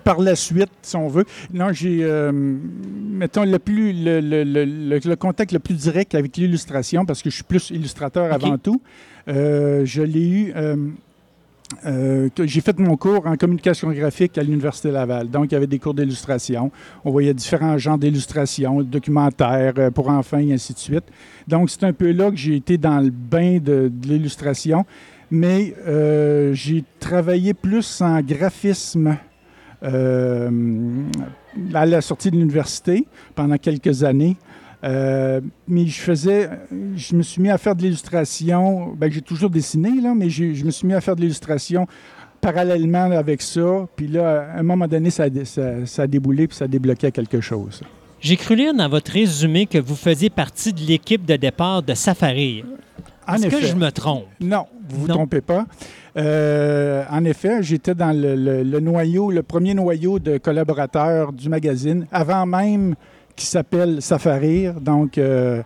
par 0.07 0.19
la 0.21 0.35
suite, 0.35 0.71
si 0.81 0.95
on 0.95 1.07
veut. 1.09 1.25
Non, 1.53 1.73
j'ai. 1.73 1.99
euh, 2.03 2.31
mettons, 2.33 3.43
le, 3.45 3.59
plus, 3.59 3.91
le, 3.91 4.19
le- 4.21 4.43
le- 4.43 4.65
le- 4.65 4.99
le 5.03 5.15
contact 5.15 5.51
le 5.51 5.59
plus 5.59 5.73
direct 5.75 6.15
avec 6.15 6.37
l'illustration, 6.37 7.05
parce 7.05 7.21
que 7.21 7.29
je 7.29 7.35
suis 7.35 7.43
plus 7.43 7.69
illustrateur 7.71 8.31
avant 8.31 8.57
tout. 8.57 8.81
Euh, 9.27 9.83
je 9.85 10.01
l'ai 10.01 10.29
eu. 10.29 10.53
euh, 10.55 12.29
j'ai 12.45 12.61
fait 12.61 12.79
mon 12.79 12.95
cours 12.95 13.27
en 13.27 13.35
communication 13.35 13.91
graphique 13.91 14.37
à 14.37 14.43
l'Université 14.43 14.89
Laval. 14.89 15.29
Donc, 15.29 15.47
il 15.47 15.51
y 15.53 15.57
avait 15.57 15.67
des 15.67 15.79
cours 15.79 15.93
d'illustration. 15.93 16.71
On 17.03 17.11
voyait 17.11 17.33
différents 17.33 17.77
genres 17.77 17.97
d'illustration, 17.97 18.81
documentaires 18.83 19.73
pour 19.93 20.07
enfants 20.09 20.37
et 20.39 20.53
ainsi 20.53 20.73
de 20.73 20.79
suite. 20.79 21.03
Donc, 21.45 21.69
c'est 21.69 21.83
un 21.83 21.91
peu 21.91 22.11
là 22.11 22.31
que 22.31 22.37
j'ai 22.37 22.55
été 22.55 22.77
dans 22.77 23.01
le 23.01 23.09
bain 23.09 23.57
de, 23.57 23.91
de 23.93 24.07
l'illustration. 24.07 24.85
Mais 25.29 25.73
euh, 25.85 26.53
j'ai 26.53 26.85
travaillé 27.01 27.53
plus 27.53 27.99
en 28.01 28.21
graphisme 28.21 29.17
à 29.81 30.49
la 31.85 32.01
sortie 32.01 32.31
de 32.31 32.35
l'université 32.35 33.07
pendant 33.35 33.57
quelques 33.57 34.03
années. 34.03 34.37
Euh, 34.83 35.41
mais 35.67 35.87
je 35.87 35.99
faisais, 35.99 36.49
je 36.95 37.15
me 37.15 37.23
suis 37.23 37.41
mis 37.41 37.49
à 37.49 37.57
faire 37.57 37.75
de 37.75 37.81
l'illustration. 37.81 38.93
Ben, 38.95 39.11
j'ai 39.11 39.21
toujours 39.21 39.49
dessiné, 39.49 40.01
là, 40.01 40.13
mais 40.15 40.29
je 40.29 40.63
me 40.63 40.71
suis 40.71 40.87
mis 40.87 40.93
à 40.93 41.01
faire 41.01 41.15
de 41.15 41.21
l'illustration 41.21 41.87
parallèlement 42.41 43.11
avec 43.11 43.41
ça. 43.41 43.87
Puis 43.95 44.07
là, 44.07 44.51
à 44.53 44.59
un 44.59 44.63
moment 44.63 44.87
donné, 44.87 45.09
ça 45.09 45.25
ça, 45.45 45.85
ça 45.85 46.03
a 46.03 46.07
déboulé 46.07 46.47
puis 46.47 46.55
ça 46.55 46.65
a 46.65 46.67
débloqué 46.67 47.07
à 47.07 47.11
quelque 47.11 47.41
chose. 47.41 47.81
J'ai 48.19 48.37
cru 48.37 48.55
lire 48.55 48.73
dans 48.73 48.89
votre 48.89 49.11
résumé 49.11 49.65
que 49.65 49.77
vous 49.79 49.95
faisiez 49.95 50.29
partie 50.29 50.73
de 50.73 50.81
l'équipe 50.81 51.25
de 51.25 51.35
départ 51.35 51.83
de 51.83 51.93
Safari. 51.93 52.63
Est-ce 53.27 53.47
que 53.47 53.61
je 53.61 53.75
me 53.75 53.91
trompe? 53.91 54.25
Non, 54.39 54.65
vous 54.89 55.01
vous 55.01 55.07
Non. 55.07 55.15
trompez 55.15 55.41
pas. 55.41 55.65
Euh, 56.17 57.03
en 57.11 57.23
effet, 57.25 57.61
j'étais 57.61 57.93
dans 57.93 58.11
le, 58.11 58.79
noyau, 58.79 59.29
le 59.29 59.43
premier 59.43 59.73
noyau 59.73 60.17
de 60.17 60.37
collaborateurs 60.37 61.31
du 61.31 61.47
magazine, 61.47 62.07
avant 62.11 62.45
même 62.45 62.95
qu'il 63.35 63.47
s'appelle 63.47 64.01
Safarir. 64.01 64.81
Donc, 64.81 65.17
euh, 65.17 65.61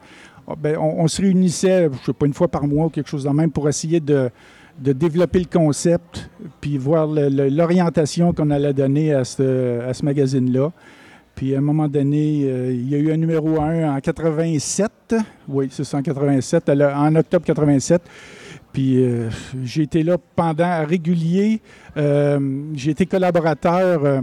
oh, 0.48 0.56
ben, 0.58 0.78
on, 0.78 1.08
se 1.08 1.22
réunissait, 1.22 1.90
je 2.02 2.06
sais 2.08 2.14
pas, 2.14 2.26
une 2.26 2.34
fois 2.34 2.50
par 2.50 2.68
mois 2.68 2.88
ou 2.88 2.90
quelque 2.90 3.10
chose 3.10 3.24
de 3.24 3.30
même 3.30 3.52
pour 3.52 3.70
essayer 3.70 4.02
de, 4.02 4.30
développer 4.78 5.40
le 5.40 5.46
concept, 5.46 6.30
puis 6.60 6.78
voir 6.78 7.08
l'orientation 7.08 8.34
qu'on 8.34 8.52
allait 8.52 8.74
donner 8.74 9.14
à 9.14 9.24
ce, 9.24 10.04
magazine-là. 10.04 10.72
Puis 11.34 11.56
à 11.56 11.60
un 11.60 11.62
moment 11.62 11.88
donné, 11.88 12.44
euh, 12.44 12.74
il 12.74 12.90
y 12.90 12.96
a 12.96 12.98
eu 12.98 13.12
un 13.14 13.18
numéro 13.18 13.62
1 13.62 13.96
en 13.96 14.00
87. 14.02 15.16
Oui, 15.48 15.70
c'est 15.72 15.86
ça, 15.86 15.98
en 15.98 16.02
87, 16.02 16.68
à 16.68 16.76
la- 16.76 17.00
en 17.00 17.16
octobre 17.16 17.46
87. 17.46 18.02
Puis 18.74 19.04
euh, 19.04 19.30
j'ai 19.64 19.84
été 19.84 20.04
là 20.04 20.18
pendant 20.36 20.86
régulier. 20.86 21.62
Euh, 21.98 22.40
j'ai 22.74 22.92
été 22.92 23.06
collaborateur. 23.06 24.06
euh, 24.06 24.22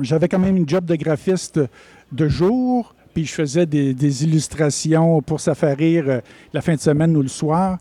J'avais 0.00 0.28
quand 0.28 0.38
même 0.38 0.56
une 0.56 0.68
job 0.68 0.84
de 0.84 0.94
graphiste 0.94 1.60
de 2.12 2.28
jour. 2.28 2.94
Puis 3.14 3.24
je 3.24 3.32
faisais 3.32 3.66
des, 3.66 4.24
illustrations 4.24 5.20
pour 5.22 5.40
Safarir 5.40 6.04
euh, 6.08 6.20
la 6.52 6.60
fin 6.60 6.74
de 6.74 6.80
semaine 6.80 7.16
ou 7.16 7.22
le 7.22 7.28
soir 7.28 7.78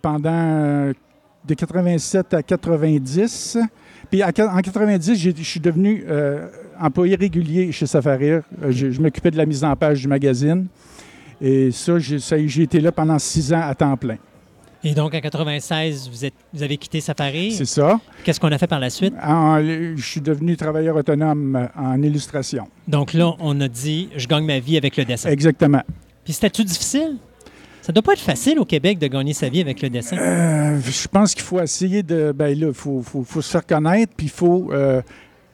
pendant 0.00 0.92
de 1.46 1.54
87 1.54 2.34
à 2.34 2.42
90. 2.42 3.58
Puis 4.10 4.22
en 4.22 4.30
90, 4.30 5.14
j'ai- 5.14 5.34
je 5.36 5.42
suis 5.42 5.60
devenu 5.60 6.04
employé 6.80 7.16
régulier 7.16 7.72
chez 7.72 7.86
Safarir. 7.86 8.42
Je 8.68 9.00
m'occupais 9.00 9.30
de 9.30 9.36
la 9.36 9.46
mise 9.46 9.64
en 9.64 9.74
page 9.74 10.02
du 10.02 10.08
magazine. 10.08 10.66
Et 11.40 11.70
ça, 11.70 11.94
ça, 12.18 12.36
j'ai 12.46 12.62
été 12.62 12.80
là 12.80 12.92
pendant 12.92 13.18
six 13.18 13.52
ans 13.52 13.62
à 13.62 13.74
temps 13.74 13.96
plein. 13.96 14.16
Et 14.82 14.94
donc, 14.94 15.14
en 15.14 15.20
96, 15.20 16.08
vous, 16.10 16.24
êtes, 16.24 16.32
vous 16.54 16.62
avez 16.62 16.76
quitté 16.78 17.00
Safari. 17.00 17.52
C'est 17.52 17.66
ça. 17.66 18.00
Qu'est-ce 18.24 18.40
qu'on 18.40 18.50
a 18.50 18.56
fait 18.58 18.66
par 18.66 18.80
la 18.80 18.88
suite? 18.90 19.12
En- 19.22 19.60
je 19.60 20.02
suis 20.02 20.20
devenu 20.22 20.56
travailleur 20.56 20.96
autonome 20.96 21.56
euh, 21.56 21.66
en 21.80 22.02
illustration. 22.02 22.66
Donc 22.88 23.12
là, 23.12 23.34
on 23.40 23.60
a 23.60 23.68
dit, 23.68 24.08
je 24.16 24.26
gagne 24.26 24.44
ma 24.46 24.58
vie 24.58 24.76
avec 24.78 24.96
le 24.96 25.04
dessin. 25.04 25.28
Exactement. 25.30 25.82
Puis 26.24 26.32
c'était-tu 26.32 26.64
difficile? 26.64 27.16
Ça 27.82 27.92
doit 27.92 28.02
pas 28.02 28.12
être 28.12 28.20
facile 28.20 28.58
au 28.58 28.64
Québec 28.64 28.98
de 28.98 29.06
gagner 29.06 29.32
sa 29.34 29.48
vie 29.48 29.60
avec 29.60 29.80
le 29.82 29.90
dessin. 29.90 30.16
Euh, 30.18 30.78
je 30.82 31.08
pense 31.08 31.34
qu'il 31.34 31.42
faut 31.44 31.60
essayer 31.60 32.02
de. 32.02 32.32
Ben 32.32 32.58
là, 32.58 32.68
il 32.68 32.74
faut, 32.74 33.02
faut- 33.02 33.22
faut 33.24 33.40
se 33.42 33.50
faire 33.50 33.66
connaître, 33.66 34.12
puis 34.16 34.26
il 34.26 34.30
faut. 34.30 34.70
euh, 34.72 35.00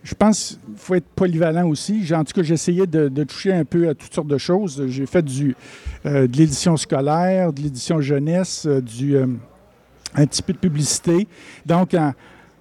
je 0.06 0.14
pense 0.14 0.58
qu'il 0.64 0.76
faut 0.76 0.94
être 0.94 1.08
polyvalent 1.16 1.66
aussi. 1.68 2.00
En 2.14 2.22
tout 2.22 2.32
cas, 2.32 2.42
j'ai 2.44 2.54
essayé 2.54 2.86
de, 2.86 3.08
de 3.08 3.24
toucher 3.24 3.52
un 3.52 3.64
peu 3.64 3.88
à 3.88 3.94
toutes 3.94 4.14
sortes 4.14 4.28
de 4.28 4.38
choses. 4.38 4.84
J'ai 4.86 5.04
fait 5.04 5.22
du, 5.22 5.56
euh, 6.06 6.28
de 6.28 6.36
l'édition 6.36 6.76
scolaire, 6.76 7.52
de 7.52 7.60
l'édition 7.60 8.00
jeunesse, 8.00 8.66
euh, 8.66 8.80
du, 8.80 9.16
euh, 9.16 9.26
un 10.14 10.26
petit 10.26 10.42
peu 10.42 10.52
de 10.52 10.58
publicité. 10.58 11.26
Donc, 11.66 11.92
en, 11.94 12.12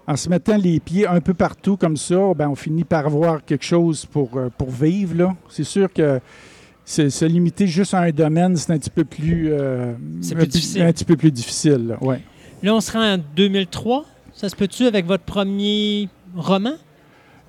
en 0.08 0.16
se 0.16 0.28
mettant 0.28 0.58
les 0.58 0.80
pieds 0.80 1.06
un 1.08 1.22
peu 1.22 1.36
partout 1.36 1.78
comme 1.78 1.98
ça, 1.98 2.34
ben, 2.36 2.50
on 2.50 2.56
finit 2.56 2.84
par 2.84 3.06
avoir 3.06 3.46
quelque 3.46 3.66
chose 3.66 4.06
pour, 4.08 4.32
pour 4.58 4.72
vivre. 4.72 5.36
C'est 5.48 5.64
sûr 5.64 5.94
que 5.94 6.20
se 6.84 7.26
limiter 7.26 7.68
juste 7.68 7.94
à 7.94 8.00
un 8.02 8.12
domaine, 8.12 8.56
c'est 8.58 8.72
un 8.74 8.78
petit 8.80 8.90
peu 8.90 9.04
plus, 9.06 9.50
euh, 9.52 9.94
un 9.94 10.20
plus 10.22 10.36
peu- 10.36 10.46
difficile. 10.48 10.82
Un 10.82 10.92
petit 10.92 11.06
peu 11.06 11.16
plus 11.16 11.32
difficile. 11.32 11.88
là, 11.90 11.98
ouais. 12.04 12.22
Là, 12.64 12.74
on 12.76 12.82
se 12.82 12.92
rend 12.92 13.14
en 13.14 13.18
2003. 13.36 14.06
Ça 14.34 14.50
se 14.50 14.56
peut-tu 14.56 14.86
avec 14.88 15.06
votre 15.06 15.24
premier 15.24 16.10
roman? 16.36 16.74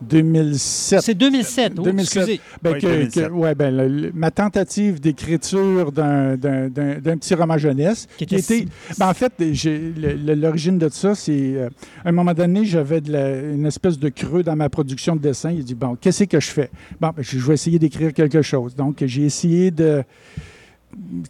2007. 0.02 1.00
C'est 1.00 1.14
2007. 1.14 1.72
Oh, 1.78 1.82
2007. 1.82 2.16
excusez. 2.22 2.40
Ben, 2.62 2.72
Oui, 2.74 2.80
que- 2.80 2.86
2007. 2.86 3.26
que- 3.28 3.32
ouais, 3.32 3.54
ben, 3.54 3.76
le- 3.76 3.88
le- 3.88 4.12
ma 4.14 4.30
tentative 4.30 5.00
d'écriture 5.00 5.90
d'un, 5.92 6.36
d'un- 6.36 6.68
d'un- 6.68 6.98
d'un 6.98 7.16
petit 7.16 7.34
roman 7.34 7.56
jeunesse. 7.58 8.06
Qui 8.18 8.26
qui 8.26 8.34
était 8.36 8.58
était- 8.58 8.68
ben, 8.98 9.08
en 9.08 9.14
fait, 9.14 9.32
j'ai- 9.52 9.92
le- 9.96 10.14
le- 10.14 10.34
l'origine 10.34 10.78
de 10.78 10.88
ça, 10.88 11.14
c'est. 11.14 11.32
euh, 11.32 11.68
à 12.04 12.08
un 12.10 12.12
moment 12.12 12.34
donné, 12.34 12.64
j'avais 12.64 13.00
de 13.00 13.12
la- 13.12 13.40
une 13.40 13.66
espèce 13.66 13.98
de 13.98 14.08
creux 14.08 14.42
dans 14.42 14.56
ma 14.56 14.68
production 14.68 15.16
de 15.16 15.20
dessin. 15.20 15.50
Il 15.50 15.64
dit 15.64 15.74
Bon, 15.74 15.96
qu'est-ce 16.00 16.24
que 16.24 16.40
je 16.40 16.48
fais? 16.50 16.70
Bon, 17.00 17.08
ben, 17.16 17.22
je 17.22 17.38
je 17.38 17.46
vais 17.46 17.54
essayer 17.54 17.78
d'écrire 17.78 18.12
quelque 18.12 18.42
chose. 18.42 18.74
Donc, 18.74 19.02
j'ai 19.06 19.24
essayé 19.24 19.70
de. 19.70 20.02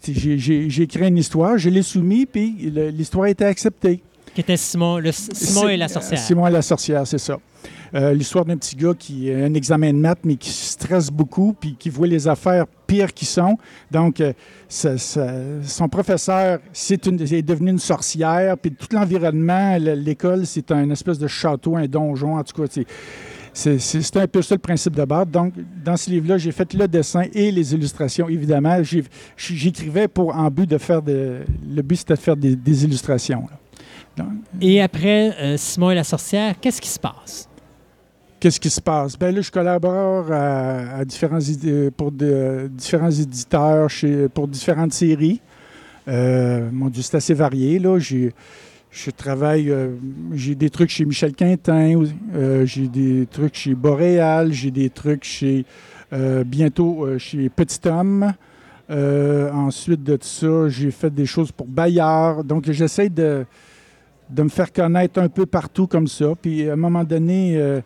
J'ai, 0.06 0.38
j'ai- 0.38 0.70
j'ai 0.70 0.82
écrit 0.84 1.08
une 1.08 1.18
histoire, 1.18 1.58
je 1.58 1.68
l'ai 1.70 1.82
soumis, 1.82 2.26
puis 2.26 2.70
le- 2.72 2.88
l'histoire 2.90 3.24
a 3.24 3.30
été 3.30 3.44
acceptée. 3.44 4.00
Qui 4.34 4.40
était 4.42 4.56
Simon, 4.56 4.98
le 4.98 5.10
Simon 5.12 5.68
et 5.68 5.76
la 5.76 5.88
sorcière. 5.88 6.18
Simon 6.20 6.46
et 6.46 6.50
la 6.50 6.62
sorcière, 6.62 7.06
c'est 7.06 7.18
ça. 7.18 7.38
Euh, 7.94 8.12
L'histoire 8.12 8.44
d'un 8.44 8.56
petit 8.56 8.76
gars 8.76 8.94
qui 8.98 9.30
a 9.32 9.38
un 9.38 9.54
examen 9.54 9.92
de 9.92 9.98
maths, 9.98 10.18
mais 10.24 10.36
qui 10.36 10.50
stresse 10.50 11.10
beaucoup, 11.10 11.54
puis 11.58 11.76
qui 11.78 11.88
voit 11.88 12.06
les 12.06 12.26
affaires 12.28 12.66
pires 12.86 13.12
qu'ils 13.12 13.28
sont. 13.28 13.56
Donc, 13.90 14.20
euh, 14.20 14.32
son 14.68 15.88
professeur 15.88 16.58
c'est 16.72 17.06
une- 17.06 17.20
est 17.20 17.42
devenu 17.42 17.70
une 17.70 17.78
sorcière, 17.78 18.56
puis 18.58 18.72
tout 18.72 18.88
l'environnement, 18.92 19.76
l'école, 19.78 20.46
c'est 20.46 20.70
un 20.72 20.90
espèce 20.90 21.18
de 21.18 21.26
château, 21.26 21.76
un 21.76 21.86
donjon, 21.86 22.36
en 22.36 22.44
tout 22.44 22.62
cas. 22.62 22.68
c'est- 22.68 24.16
un 24.16 24.26
peu 24.26 24.42
ça 24.42 24.54
le 24.54 24.60
principe 24.60 24.94
de 24.94 25.04
base. 25.04 25.28
Donc, 25.28 25.54
dans 25.82 25.96
ce 25.96 26.10
livre-là, 26.10 26.36
j'ai 26.36 26.52
fait 26.52 26.74
le 26.74 26.86
dessin 26.86 27.22
et 27.32 27.50
les 27.50 27.72
illustrations, 27.72 28.28
évidemment. 28.28 28.82
J'écrivais 29.36 30.08
pour 30.08 30.36
en 30.36 30.50
but 30.50 30.68
de 30.68 30.76
faire. 30.76 31.00
Le 31.06 31.82
but, 31.82 31.96
c'était 31.96 32.14
de 32.14 32.18
faire 32.18 32.36
des, 32.36 32.84
illustrations. 32.84 33.44
Et 34.60 34.80
après 34.82 35.34
euh, 35.40 35.56
Simon 35.56 35.90
et 35.90 35.94
la 35.94 36.04
sorcière, 36.04 36.54
qu'est-ce 36.60 36.80
qui 36.80 36.88
se 36.88 36.98
passe? 36.98 37.48
Qu'est-ce 38.38 38.60
qui 38.60 38.68
se 38.68 38.82
passe? 38.82 39.18
Ben 39.18 39.34
là, 39.34 39.40
je 39.40 39.50
collabore 39.50 40.30
à, 40.30 41.04
différents, 41.06 41.40
id- 41.40 41.90
pour 41.96 42.12
différents 42.12 43.10
éditeurs 43.10 43.88
pour 44.34 44.46
différentes 44.46 44.92
séries. 44.92 45.40
Euh, 46.06 46.68
mon 46.70 46.88
Dieu, 46.88 47.02
c'est 47.02 47.16
assez 47.16 47.32
varié. 47.34 47.78
Là. 47.78 47.98
J'ai, 47.98 48.34
je 48.90 49.10
travaille, 49.10 49.70
euh, 49.70 49.88
j'ai 50.34 50.54
des 50.54 50.68
trucs 50.68 50.90
chez 50.90 51.06
Michel 51.06 51.34
Quintin, 51.34 52.02
euh, 52.34 52.66
j'ai 52.66 52.88
des 52.88 53.26
trucs 53.26 53.54
chez 53.54 53.74
Boréal, 53.74 54.52
j'ai 54.52 54.70
des 54.70 54.90
trucs 54.90 55.24
chez, 55.24 55.64
euh, 56.12 56.44
bientôt 56.44 57.06
euh, 57.06 57.18
chez 57.18 57.48
Petit 57.48 57.88
Homme. 57.88 58.32
Euh, 58.90 59.50
ensuite 59.50 60.04
de 60.04 60.18
ça, 60.20 60.68
j'ai 60.68 60.90
fait 60.90 61.12
des 61.12 61.26
choses 61.26 61.50
pour 61.50 61.66
Bayard. 61.66 62.44
Donc, 62.44 62.70
j'essaie 62.70 63.08
de, 63.08 63.46
de 64.28 64.42
me 64.42 64.48
faire 64.50 64.72
connaître 64.72 65.18
un 65.20 65.28
peu 65.28 65.46
partout 65.46 65.86
comme 65.86 66.06
ça. 66.06 66.26
Puis, 66.40 66.68
à 66.68 66.74
un 66.74 66.76
moment 66.76 67.02
donné, 67.02 67.56
euh, 67.56 67.80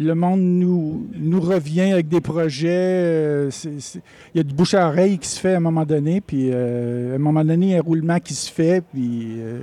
le 0.00 0.14
monde 0.14 0.40
nous, 0.40 1.06
nous 1.14 1.40
revient 1.40 1.92
avec 1.92 2.08
des 2.08 2.20
projets. 2.22 2.68
euh, 2.70 3.50
Il 4.34 4.38
y 4.38 4.40
a 4.40 4.42
du 4.42 4.54
bouche 4.54 4.72
à 4.74 4.88
oreille 4.88 5.18
qui 5.18 5.28
se 5.28 5.38
fait 5.38 5.52
à 5.54 5.56
un 5.58 5.60
moment 5.60 5.84
donné. 5.84 6.20
Puis, 6.20 6.48
euh, 6.50 7.12
à 7.12 7.14
un 7.16 7.18
moment 7.18 7.44
donné, 7.44 7.66
il 7.66 7.72
y 7.72 7.74
a 7.74 7.78
un 7.78 7.82
roulement 7.82 8.18
qui 8.18 8.32
se 8.34 8.50
fait. 8.50 8.82
Puis, 8.92 9.26
euh, 9.38 9.58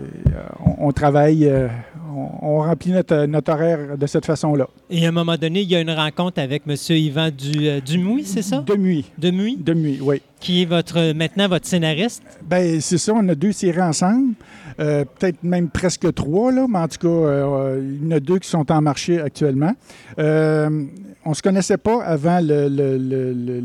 on, 0.64 0.88
on 0.90 0.92
travaille, 0.92 1.48
euh, 1.48 1.68
on, 2.16 2.28
on 2.50 2.58
remplit 2.60 2.92
notre, 2.92 3.26
notre 3.26 3.52
horaire 3.52 3.98
de 3.98 4.06
cette 4.06 4.26
façon-là. 4.26 4.68
Et 4.90 5.06
à 5.06 5.10
un 5.10 5.12
moment 5.12 5.38
donné, 5.38 5.62
il 5.62 5.70
y 5.70 5.76
a 5.76 5.82
une 5.82 5.92
rencontre 5.92 6.40
avec 6.40 6.64
M. 6.68 6.76
Yvan 6.90 7.30
du, 7.36 7.82
Dumouy, 7.82 8.24
c'est 8.24 8.44
ça? 8.44 8.64
Demouy, 8.68 9.06
De 9.18 9.32
nuit, 9.74 10.00
oui. 10.02 10.22
Qui 10.40 10.62
est 10.62 10.66
votre, 10.66 11.14
maintenant 11.14 11.48
votre 11.48 11.68
scénariste? 11.68 12.24
Ben 12.48 12.80
c'est 12.82 12.98
ça, 12.98 13.14
on 13.16 13.28
a 13.30 13.36
deux 13.36 13.52
séries 13.52 13.82
ensemble, 13.82 14.34
Euh, 14.80 15.06
peut-être 15.06 15.42
même 15.44 15.70
presque 15.70 16.14
trois, 16.14 16.52
là, 16.52 16.68
mais 16.70 16.78
en 16.78 16.88
tout 16.88 17.00
cas, 17.00 17.08
euh, 17.08 17.82
il 18.00 18.06
y 18.06 18.14
en 18.14 18.18
a 18.18 18.20
deux 18.20 18.38
qui 18.38 18.48
sont 18.48 18.72
en 18.72 18.80
marché 18.80 19.20
actuellement. 19.20 19.74
Euh, 20.20 20.84
on 21.26 21.34
se 21.34 21.42
connaissait 21.42 21.78
pas 21.78 22.04
avant 22.04 22.40
le... 22.42 22.70
le- 22.70 22.98
le- 23.00 23.34
le- 23.34 23.64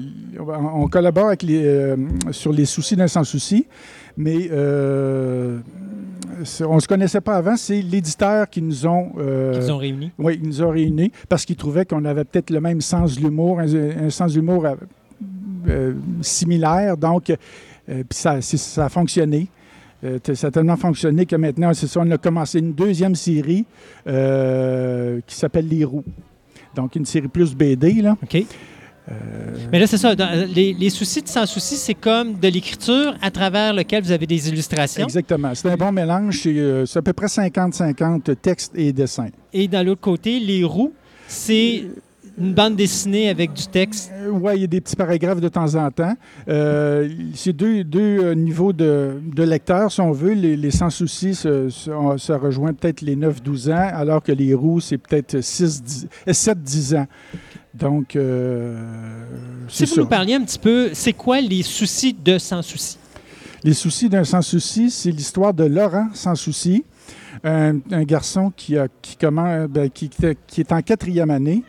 on 0.74 0.88
collabore 0.88 1.26
avec 1.26 1.42
les, 1.42 1.62
euh, 1.66 1.96
sur 2.30 2.50
les 2.50 2.64
soucis 2.64 2.96
d'un 2.96 3.08
sans-souci, 3.08 3.66
mais 4.16 4.48
euh, 4.50 5.58
on 6.66 6.80
se 6.80 6.88
connaissait 6.88 7.20
pas 7.20 7.36
avant. 7.36 7.56
C'est 7.56 7.82
l'éditeur 7.82 8.48
qui 8.48 8.62
nous 8.62 8.86
ont... 8.86 9.12
euh, 9.18 9.60
Ils 9.62 9.70
ont 9.70 9.76
réuni. 9.76 10.10
oui, 10.18 10.40
ils 10.42 10.48
nous 10.48 10.62
ont 10.62 10.70
réunis 10.70 11.12
parce 11.28 11.44
qu'ils 11.44 11.56
trouvaient 11.56 11.84
qu'on 11.84 12.06
avait 12.06 12.24
peut-être 12.24 12.48
le 12.50 12.60
même 12.62 12.80
sens 12.80 13.16
de 13.16 13.20
l'humour, 13.20 13.60
un, 13.60 13.66
un 14.06 14.10
sens 14.10 14.32
d'humour 14.32 14.66
euh, 15.68 15.94
similaire. 16.20 16.96
Donc, 16.96 17.30
euh, 17.30 17.36
puis 17.86 18.04
ça, 18.18 18.40
ça 18.40 18.86
a 18.86 18.88
fonctionné. 18.88 19.48
Euh, 20.04 20.18
ça 20.34 20.48
a 20.48 20.50
tellement 20.50 20.76
fonctionné 20.76 21.26
que 21.26 21.36
maintenant, 21.36 21.72
c'est 21.74 21.86
ça, 21.86 22.00
on 22.00 22.10
a 22.10 22.18
commencé 22.18 22.58
une 22.58 22.72
deuxième 22.72 23.14
série 23.14 23.64
qui 24.04 25.34
s'appelle 25.34 25.68
Les 25.68 25.84
Roues. 25.84 26.04
Donc, 26.74 26.96
une 26.96 27.04
série 27.06 27.28
plus 27.28 27.54
BD, 27.54 28.02
là. 28.02 28.16
OK. 28.22 28.44
Mais 29.70 29.80
là, 29.80 29.86
c'est 29.86 29.98
ça. 29.98 30.14
dans- 30.14 30.48
les, 30.54 30.72
les 30.72 30.88
soucis 30.90 31.22
de 31.22 31.28
sans 31.28 31.44
souci, 31.44 31.76
c'est 31.76 31.94
comme 31.94 32.38
de 32.38 32.48
l'écriture 32.48 33.14
à 33.20 33.30
travers 33.30 33.74
lequel 33.74 34.02
vous 34.04 34.12
avez 34.12 34.26
des 34.26 34.48
illustrations. 34.48 35.04
Exactement. 35.04 35.52
C'est 35.54 35.68
un 35.70 35.76
bon 35.76 35.90
mélange. 35.92 36.38
C'est 36.40 36.56
euh, 36.56 36.86
c'est 36.86 37.00
à 37.00 37.02
peu 37.02 37.12
près 37.12 37.26
50-50 37.26 38.36
texte 38.36 38.72
et 38.76 38.92
dessin. 38.92 39.26
Et 39.52 39.66
dans 39.68 39.84
l'autre 39.84 40.00
côté, 40.00 40.38
les 40.38 40.62
roues, 40.64 40.92
c'est 41.26 41.82
une 42.38 42.54
bande 42.54 42.76
dessinée 42.76 43.28
avec 43.28 43.52
du 43.52 43.66
texte. 43.66 44.10
Oui, 44.30 44.52
il 44.56 44.60
y 44.62 44.64
a 44.64 44.66
des 44.66 44.80
petits 44.80 44.96
paragraphes 44.96 45.40
de 45.40 45.48
temps 45.48 45.74
en 45.74 45.90
temps. 45.90 46.14
Euh, 46.48 47.08
c'est 47.34 47.52
deux, 47.52 47.84
deux 47.84 48.00
euh, 48.24 48.34
niveaux 48.34 48.72
de, 48.72 49.20
de 49.34 49.42
lecteurs, 49.42 49.92
si 49.92 50.00
on 50.00 50.12
veut. 50.12 50.32
Les, 50.32 50.56
les 50.56 50.70
sans 50.70 50.90
soucis, 50.90 51.34
ça, 51.34 51.50
ça- 51.70 51.92
ça 52.18 52.38
rejoint 52.38 52.72
peut-être 52.72 53.00
les 53.02 53.16
9-12 53.16 53.70
ans, 53.72 53.90
alors 53.94 54.22
que 54.22 54.32
les 54.32 54.54
roues, 54.54 54.80
c'est 54.80 54.98
peut-être 54.98 55.36
7-10 55.40 56.96
ans. 56.96 57.06
Donc, 57.74 58.16
euh, 58.16 58.76
Si 59.68 59.84
vous 59.84 59.94
ça. 59.94 60.00
nous 60.00 60.06
parliez 60.06 60.34
un 60.34 60.42
petit 60.44 60.58
peu, 60.58 60.90
c'est 60.92 61.12
quoi 61.14 61.40
les 61.40 61.62
soucis 61.62 62.14
de 62.14 62.38
sans 62.38 62.62
souci? 62.62 62.98
Les 63.64 63.74
soucis 63.74 64.08
d'un 64.08 64.24
sans 64.24 64.42
souci, 64.42 64.90
c'est 64.90 65.10
l'histoire 65.10 65.54
de 65.54 65.64
Laurent 65.64 66.08
sans 66.14 66.34
souci, 66.34 66.84
un, 67.44 67.78
un 67.90 68.02
garçon 68.02 68.52
qui, 68.56 68.76
a, 68.76 68.88
qui, 69.00 69.16
commen- 69.16 69.66
ben, 69.68 69.88
qui, 69.88 70.10
qui 70.46 70.60
est 70.60 70.72
en 70.72 70.82
quatrième 70.82 71.30
année, 71.30 71.62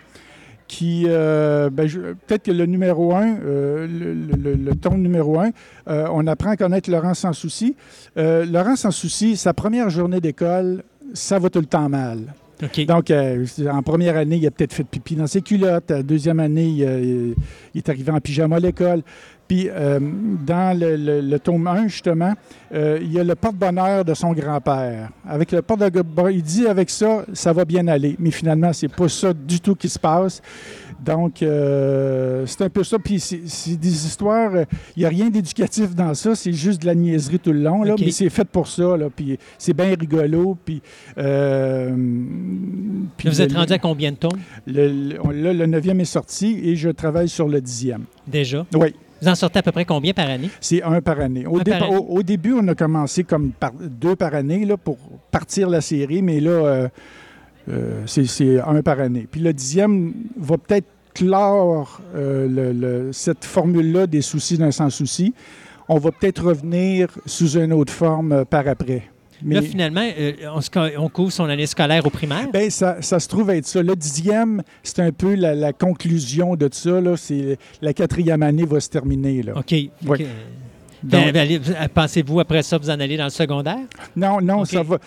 qui, 0.73 1.05
euh, 1.07 1.69
ben, 1.69 1.87
peut-être 2.27 2.43
que 2.43 2.51
le 2.51 2.65
numéro 2.65 3.13
un, 3.15 3.37
euh, 3.45 3.87
le, 3.87 4.13
le- 4.43 4.55
le 4.55 4.75
tome 4.75 5.01
numéro 5.01 5.39
un, 5.39 5.51
euh, 5.87 6.07
on 6.11 6.25
apprend 6.27 6.51
à 6.51 6.57
connaître 6.57 6.89
Laurent 6.89 7.13
sans 7.13 7.33
souci. 7.33 7.75
Laurent 8.15 8.75
sans 8.75 8.91
souci, 8.91 9.37
sa 9.37 9.53
première 9.53 9.89
journée 9.89 10.19
d'école, 10.19 10.83
ça 11.13 11.37
va 11.39 11.49
tout 11.49 11.59
le 11.59 11.65
temps 11.67 11.89
mal. 11.89 12.19
Donc, 12.87 13.11
euh, 13.11 13.45
en 13.71 13.81
première 13.83 14.15
année, 14.15 14.37
il 14.37 14.47
a 14.47 14.51
peut-être 14.51 14.73
fait 14.73 14.83
pipi 14.85 15.15
dans 15.15 15.27
ses 15.27 15.41
culottes. 15.41 15.91
Deuxième 15.91 16.39
année, 16.39 16.67
il 17.73 17.79
est 17.79 17.89
arrivé 17.89 18.11
en 18.11 18.19
pyjama 18.21 18.55
à 18.55 18.59
l'école. 18.59 19.01
Puis, 19.47 19.67
euh, 19.69 19.99
dans 20.45 20.77
le, 20.77 20.95
le- 20.95 21.21
le 21.21 21.39
tome 21.39 21.67
1, 21.67 21.87
justement, 21.87 22.33
euh, 22.73 22.97
il 23.01 23.11
y 23.11 23.19
a 23.19 23.23
le 23.23 23.35
porte-bonheur 23.35 24.05
de 24.05 24.13
son 24.13 24.31
grand-père. 24.31 25.09
Avec 25.27 25.51
le 25.51 25.61
porte-bonheur, 25.61 26.29
il 26.31 26.41
dit 26.41 26.65
avec 26.67 26.89
ça, 26.89 27.25
ça 27.33 27.51
va 27.53 27.65
bien 27.65 27.87
aller. 27.87 28.15
Mais 28.19 28.31
finalement, 28.31 28.71
c'est 28.73 28.87
pas 28.87 29.09
ça 29.09 29.33
du 29.33 29.59
tout 29.59 29.75
qui 29.75 29.89
se 29.89 29.99
passe. 29.99 30.41
Donc, 31.03 31.43
euh, 31.43 32.45
c'est 32.45 32.61
un 32.63 32.69
peu 32.69 32.83
ça. 32.85 32.97
Puis, 32.97 33.19
c'est 33.19 33.75
des 33.75 34.05
histoires. 34.05 34.51
Il 34.95 34.99
n'y 35.01 35.05
a 35.05 35.09
rien 35.09 35.29
d'éducatif 35.29 35.93
dans 35.93 36.13
ça. 36.13 36.33
C'est 36.33 36.53
juste 36.53 36.81
de 36.81 36.85
la 36.87 36.95
niaiserie 36.95 37.39
tout 37.39 37.51
le 37.51 37.59
long. 37.59 37.83
Là. 37.83 37.95
Mais 37.99 38.11
c'est 38.11 38.29
fait 38.29 38.45
pour 38.47 38.67
ça. 38.69 38.95
Là, 38.95 39.07
puis, 39.13 39.37
c'est 39.57 39.73
bien 39.73 39.93
rigolo. 39.99 40.57
Puis, 40.63 40.81
vous 41.17 41.23
le- 43.25 43.41
êtes 43.41 43.53
rendu 43.53 43.73
à 43.73 43.79
combien 43.79 44.11
de 44.11 44.17
tomes? 44.17 44.39
Là, 44.67 44.87
le 44.87 45.65
neuvième 45.65 45.99
est 45.99 46.05
sorti 46.05 46.59
et 46.63 46.75
je 46.75 46.89
travaille 46.89 47.27
sur 47.29 47.47
le 47.47 47.59
dixième. 47.61 48.03
déjà? 48.27 48.65
Oui, 48.73 48.95
Vous 49.23 49.29
en 49.29 49.35
sortez 49.35 49.59
à 49.59 49.63
peu 49.63 49.71
près 49.71 49.85
combien 49.85 50.13
par 50.13 50.29
année? 50.29 50.49
c'est 50.59 50.83
un 50.83 51.01
par 51.01 51.19
année. 51.19 51.45
Au, 51.45 51.55
Un 51.59 51.63
par 51.63 51.79
dépa- 51.79 51.85
année. 51.85 51.95
au- 51.95 52.17
au 52.17 52.23
début, 52.23 52.53
on 52.53 52.67
a 52.67 52.75
commencé 52.75 53.23
comme 53.23 53.51
par- 53.51 53.71
deux 53.73 54.15
par 54.15 54.35
année 54.35 54.65
là, 54.65 54.77
pour 54.77 54.97
partir 55.31 55.69
la 55.69 55.81
série, 55.81 56.21
mais 56.21 56.39
là, 56.39 56.51
euh, 56.51 56.87
euh, 57.69 58.03
c'est- 58.05 58.59
un 58.59 58.81
par 58.81 58.99
année. 58.99 59.27
Puis 59.31 59.39
le 59.41 59.53
dixième 59.53 60.13
va 60.37 60.57
peut-être 60.57 60.87
clore 61.13 62.01
euh, 62.15 62.47
le- 62.47 62.73
le- 62.73 63.13
cette 63.13 63.45
formule-là 63.45 64.07
des 64.07 64.21
soucis 64.21 64.57
d'un 64.57 64.71
sans-souci. 64.71 65.33
On 65.87 65.97
va 65.97 66.11
peut-être 66.11 66.43
revenir 66.45 67.07
sous 67.25 67.57
une 67.57 67.71
autre 67.73 67.93
forme 67.93 68.45
par 68.45 68.67
après. 68.67 69.03
Mais 69.43 69.55
Là, 69.55 69.61
finalement, 69.61 70.07
euh, 70.17 70.31
on, 70.53 70.61
se 70.61 70.69
co- 70.69 70.79
on 70.97 71.09
couvre 71.09 71.31
son 71.31 71.45
année 71.45 71.65
scolaire 71.65 72.05
au 72.05 72.09
primaire? 72.09 72.47
ben, 72.51 72.69
ça, 72.69 72.97
ça 73.01 73.19
se 73.19 73.27
trouve 73.27 73.49
être 73.49 73.65
ça. 73.65 73.81
Le 73.83 73.95
dixième, 73.95 74.61
c'est 74.83 74.99
un 74.99 75.11
peu 75.11 75.35
la, 75.35 75.53
la 75.55 75.73
conclusion 75.73 76.55
de 76.55 76.69
ça. 76.71 77.01
Là. 77.01 77.15
La 77.81 77.93
quatrième 77.93 78.43
année 78.43 78.65
va 78.65 78.79
se 78.79 78.89
terminer. 78.89 79.43
Là. 79.43 79.53
OK. 79.57 79.71
Ouais. 80.07 80.25
Ben, 81.03 81.33
vous- 81.59 81.73
Pensez-vous, 81.93 82.39
après 82.39 82.63
ça, 82.63 82.77
vous 82.77 82.89
en 82.89 82.97
allez 82.97 83.17
dans 83.17 83.25
le 83.25 83.29
secondaire? 83.29 83.79
Non, 84.15 84.39
non, 84.41 84.63
ça 84.63 84.83
va. 84.83 84.97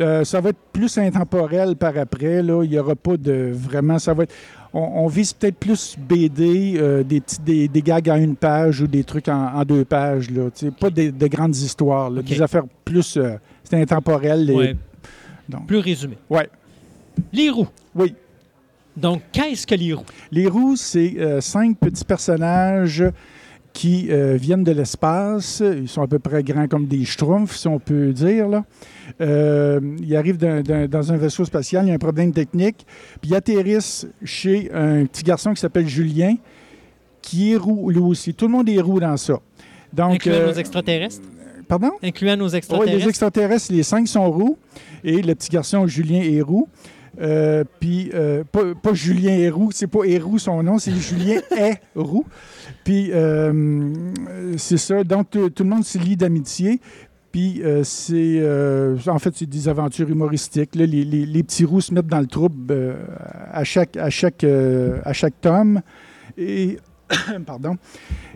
euh, 0.00 0.24
ça 0.24 0.40
va 0.40 0.48
être 0.48 0.58
plus 0.72 0.96
intemporel 0.96 1.76
par 1.76 1.96
après. 1.98 2.42
Là. 2.42 2.62
Il 2.64 2.70
n'y 2.70 2.78
aura 2.78 2.94
pas 2.94 3.18
de 3.18 3.50
vraiment. 3.52 3.98
Ça 3.98 4.14
va 4.14 4.22
être. 4.22 4.32
On, 4.72 4.80
on 5.04 5.06
vise 5.08 5.34
peut-être 5.34 5.58
plus 5.58 5.96
BD, 5.98 6.76
euh, 6.78 7.02
des 7.02 7.20
petits 7.20 7.42
des, 7.42 7.68
des 7.68 7.82
gags 7.82 8.08
en 8.08 8.16
une 8.16 8.36
page 8.36 8.80
ou 8.80 8.86
des 8.86 9.04
trucs 9.04 9.28
en, 9.28 9.48
en 9.54 9.64
deux 9.66 9.84
pages. 9.84 10.30
Là, 10.30 10.44
Pas 10.80 10.88
des, 10.88 11.12
de 11.12 11.26
grandes 11.26 11.54
histoires. 11.56 12.08
là. 12.08 12.20
OK. 12.20 12.26
Des 12.26 12.40
affaires 12.40 12.64
plus. 12.82 13.18
euh, 13.18 13.34
c'est 13.72 13.80
intemporel. 13.80 14.44
les- 14.44 14.54
Ouais. 14.54 14.76
donc. 15.48 15.66
Plus 15.66 15.78
résumé. 15.78 16.18
Ouais. 16.28 16.46
Les 17.32 17.48
roues. 17.48 17.68
Oui. 17.94 18.14
Donc, 18.96 19.22
qu'est-ce 19.32 19.66
que 19.66 19.74
les 19.74 19.94
roues? 19.94 20.04
Les 20.30 20.46
roues, 20.46 20.76
c'est 20.76 21.14
euh, 21.18 21.40
cinq 21.40 21.78
petits 21.78 22.04
personnages 22.04 23.02
qui 23.72 24.08
euh, 24.10 24.36
viennent 24.38 24.64
de 24.64 24.72
l'espace. 24.72 25.62
Ils 25.64 25.88
sont 25.88 26.02
à 26.02 26.06
peu 26.06 26.18
près 26.18 26.42
grands 26.42 26.68
comme 26.68 26.86
des 26.86 27.06
schtroumpfs, 27.06 27.56
si 27.56 27.66
on 27.68 27.78
peut 27.78 28.12
dire. 28.12 28.46
Là. 28.48 28.64
Euh, 29.22 29.80
ils 30.02 30.14
arrivent 30.14 30.36
d'un- 30.36 30.60
d'un- 30.60 30.86
dans 30.86 31.10
un 31.10 31.16
vaisseau 31.16 31.46
spatial, 31.46 31.86
il 31.86 31.88
y 31.88 31.92
a 31.92 31.94
un 31.94 31.98
problème 31.98 32.32
technique, 32.32 32.84
puis 33.22 33.30
ils 33.30 33.34
atterrissent 33.34 34.06
chez 34.22 34.70
un 34.74 35.06
petit 35.06 35.22
garçon 35.22 35.54
qui 35.54 35.60
s'appelle 35.62 35.88
Julien, 35.88 36.34
qui 37.22 37.52
est 37.52 37.56
roux 37.56 37.88
lui 37.88 37.98
aussi. 38.00 38.34
Tout 38.34 38.46
le 38.48 38.52
monde 38.52 38.68
est 38.68 38.80
roux 38.82 39.00
dans 39.00 39.16
ça. 39.16 39.38
Donc, 39.94 40.14
Incluant 40.16 40.34
euh, 40.36 40.46
nos 40.48 40.52
extraterrestres? 40.54 41.22
Pardon? 41.80 41.96
Incluant 42.02 42.36
nos 42.36 42.48
Oui, 42.50 42.56
extraterrestres? 42.56 42.98
les 42.98 43.08
extraterrestres, 43.08 43.72
les 43.72 43.82
cinq 43.82 44.08
sont 44.08 44.30
roux 44.30 44.58
et 45.04 45.22
le 45.22 45.34
petit 45.34 45.48
garçon 45.48 45.86
Julien 45.86 46.20
est 46.22 46.40
roux. 46.42 46.68
Euh, 47.20 47.64
Puis, 47.80 48.10
euh, 48.14 48.42
pas, 48.50 48.74
pas 48.74 48.94
Julien 48.94 49.32
est 49.32 49.50
roux, 49.50 49.70
c'est 49.72 49.86
pas 49.86 50.04
Héroux 50.04 50.38
son 50.38 50.62
nom, 50.62 50.78
c'est 50.78 50.92
Julien 50.92 51.40
est 51.56 51.80
roux. 51.94 52.24
Puis, 52.84 53.10
euh, 53.12 53.92
c'est 54.56 54.78
ça. 54.78 55.04
Donc, 55.04 55.30
tout 55.30 55.50
le 55.62 55.68
monde 55.68 55.84
se 55.84 55.98
lie 55.98 56.16
d'amitié. 56.16 56.80
Puis, 57.30 57.62
c'est. 57.84 58.40
en 59.06 59.18
fait, 59.18 59.34
c'est 59.34 59.48
des 59.48 59.68
aventures 59.68 60.08
humoristiques. 60.10 60.74
là. 60.74 60.84
Les, 60.86 61.04
les- 61.04 61.26
les 61.26 61.42
petits 61.42 61.64
roux 61.64 61.80
se 61.80 61.92
mettent 61.94 62.06
dans 62.06 62.20
le 62.20 62.26
trouble 62.26 62.74
à, 63.50 63.64
chaque, 63.64 63.96
à, 63.96 64.10
chaque, 64.10 64.44
à 64.44 65.12
chaque 65.12 65.40
tome. 65.40 65.80
Et. 66.36 66.78
Pardon. 67.46 67.76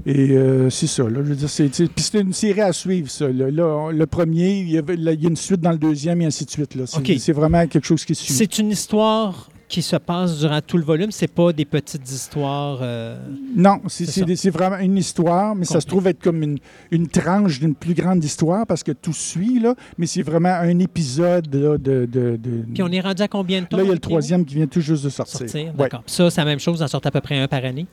Et 0.04 0.30
euh, 0.32 0.70
c'est 0.70 0.86
ça, 0.86 1.02
là. 1.04 1.16
Je 1.16 1.28
veux 1.30 1.34
dire, 1.36 1.50
c'est, 1.50 1.68
puis 1.68 1.90
c'est 2.04 2.20
une 2.20 2.32
série 2.32 2.60
à 2.60 2.72
suivre, 2.72 3.10
ça. 3.10 3.28
Là, 3.28 3.50
Là, 3.50 3.64
on- 3.66 3.90
le 3.90 4.06
premier, 4.06 4.60
il 4.60 4.70
y, 4.70 4.78
avait- 4.78 4.96
là, 4.96 5.12
il 5.12 5.22
y 5.22 5.26
a 5.26 5.28
une 5.28 5.36
suite 5.36 5.60
dans 5.60 5.72
le 5.72 5.78
deuxième, 5.78 6.20
et 6.22 6.26
ainsi 6.26 6.44
de 6.44 6.50
suite. 6.50 6.74
Là. 6.74 6.84
C'est, 6.86 7.32
vraiment 7.32 7.66
quelque 7.66 7.86
chose 7.86 8.04
qui 8.04 8.14
suit. 8.14 8.32
C'est 8.32 8.58
une 8.58 8.70
histoire 8.70 9.48
qui 9.68 9.82
se 9.82 9.96
passe 9.96 10.38
durant 10.38 10.60
tout 10.60 10.76
le 10.76 10.84
volume. 10.84 11.10
C'est 11.10 11.26
pas 11.26 11.52
des 11.52 11.64
petites 11.64 12.08
histoires. 12.08 12.78
euh, 12.82 13.18
Non, 13.56 13.80
c'est, 13.88 14.04
C'est 14.06 14.12
c'est 14.12 14.20
ça. 14.20 14.26
des- 14.26 14.36
c'est 14.36 14.50
vraiment 14.50 14.76
une 14.78 14.96
histoire, 14.96 15.56
mais 15.56 15.64
ça 15.64 15.80
se 15.80 15.86
trouve 15.86 16.06
être 16.06 16.22
comme 16.22 16.40
une, 16.44 16.58
une 16.92 17.08
tranche 17.08 17.58
d'une 17.58 17.74
plus 17.74 17.94
grande 17.94 18.22
histoire 18.22 18.64
parce 18.64 18.84
que 18.84 18.92
tout 18.92 19.12
suit, 19.12 19.58
là. 19.58 19.74
Mais 19.98 20.06
c'est 20.06 20.22
vraiment 20.22 20.50
un 20.54 20.78
épisode 20.78 21.52
là, 21.52 21.78
de, 21.78 22.06
de, 22.06 22.36
de- 22.36 22.64
Puis 22.74 22.82
on 22.84 22.92
est 22.92 23.00
rendu 23.00 23.22
à 23.22 23.26
combien 23.28 23.62
de 23.62 23.66
temps? 23.66 23.76
Là, 23.76 23.82
il 23.82 23.88
y 23.88 23.90
a 23.90 23.94
le 23.94 23.98
troisième 23.98 24.44
qui 24.44 24.54
vient 24.54 24.68
tout 24.68 24.80
juste 24.80 25.02
de 25.02 25.08
sortir. 25.08 25.40
Sortir, 25.40 25.64
Ouais. 25.66 25.72
d'accord. 25.76 26.04
Ça, 26.06 26.30
c'est 26.30 26.40
la 26.40 26.44
même 26.44 26.60
chose, 26.60 26.80
en 26.80 26.86
sort 26.86 27.00
à 27.02 27.10
peu 27.10 27.20
près 27.20 27.36
un 27.40 27.48
par 27.48 27.64
année? 27.64 27.86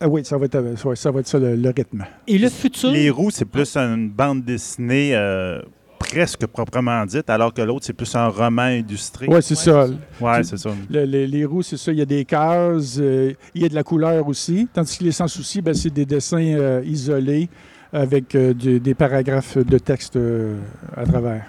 Ah 0.00 0.08
oui, 0.08 0.24
ça 0.24 0.36
va 0.38 0.44
être, 0.46 0.54
euh, 0.56 0.94
ça, 0.94 1.10
va 1.10 1.20
être 1.20 1.26
ça 1.26 1.38
le, 1.38 1.56
le 1.56 1.68
rythme. 1.76 2.04
Et 2.26 2.38
le 2.38 2.48
futur? 2.48 2.90
Les 2.90 3.10
roues, 3.10 3.30
c'est 3.30 3.44
plus 3.44 3.76
une 3.76 4.08
bande 4.10 4.44
dessinée 4.44 5.10
euh, 5.14 5.60
presque 5.98 6.46
proprement 6.46 7.04
dite, 7.04 7.28
alors 7.28 7.52
que 7.52 7.62
l'autre, 7.62 7.84
c'est 7.84 7.92
plus 7.92 8.14
un 8.14 8.28
roman 8.28 8.68
illustré. 8.68 9.26
Oui, 9.28 9.42
c'est 9.42 9.56
ça. 9.56 9.88
Ouais, 10.20 10.44
c'est 10.44 10.56
ça. 10.56 10.70
Le- 10.88 11.04
le- 11.04 11.24
les 11.24 11.44
roues, 11.44 11.62
c'est 11.62 11.76
ça. 11.76 11.90
Il 11.90 11.98
y 11.98 12.02
a 12.02 12.06
des 12.06 12.24
cases, 12.24 12.98
euh, 13.00 13.32
il 13.54 13.62
y 13.62 13.64
a 13.64 13.68
de 13.68 13.74
la 13.74 13.82
couleur 13.82 14.26
aussi. 14.28 14.68
Tandis 14.72 14.98
que 14.98 15.04
les 15.04 15.12
sans 15.12 15.26
soucis, 15.28 15.60
ben, 15.60 15.74
c'est 15.74 15.90
des 15.90 16.06
dessins 16.06 16.38
euh, 16.40 16.80
isolés 16.84 17.48
avec 17.92 18.34
euh, 18.36 18.54
du- 18.54 18.78
des 18.78 18.94
paragraphes 18.94 19.58
de 19.58 19.78
texte 19.78 20.14
euh, 20.16 20.58
à 20.96 21.04
travers. 21.04 21.44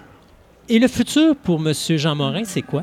Et 0.68 0.78
le 0.78 0.88
futur 0.88 1.36
pour 1.36 1.60
M. 1.64 1.72
Jean 1.98 2.16
Morin, 2.16 2.42
c'est 2.44 2.62
quoi? 2.62 2.82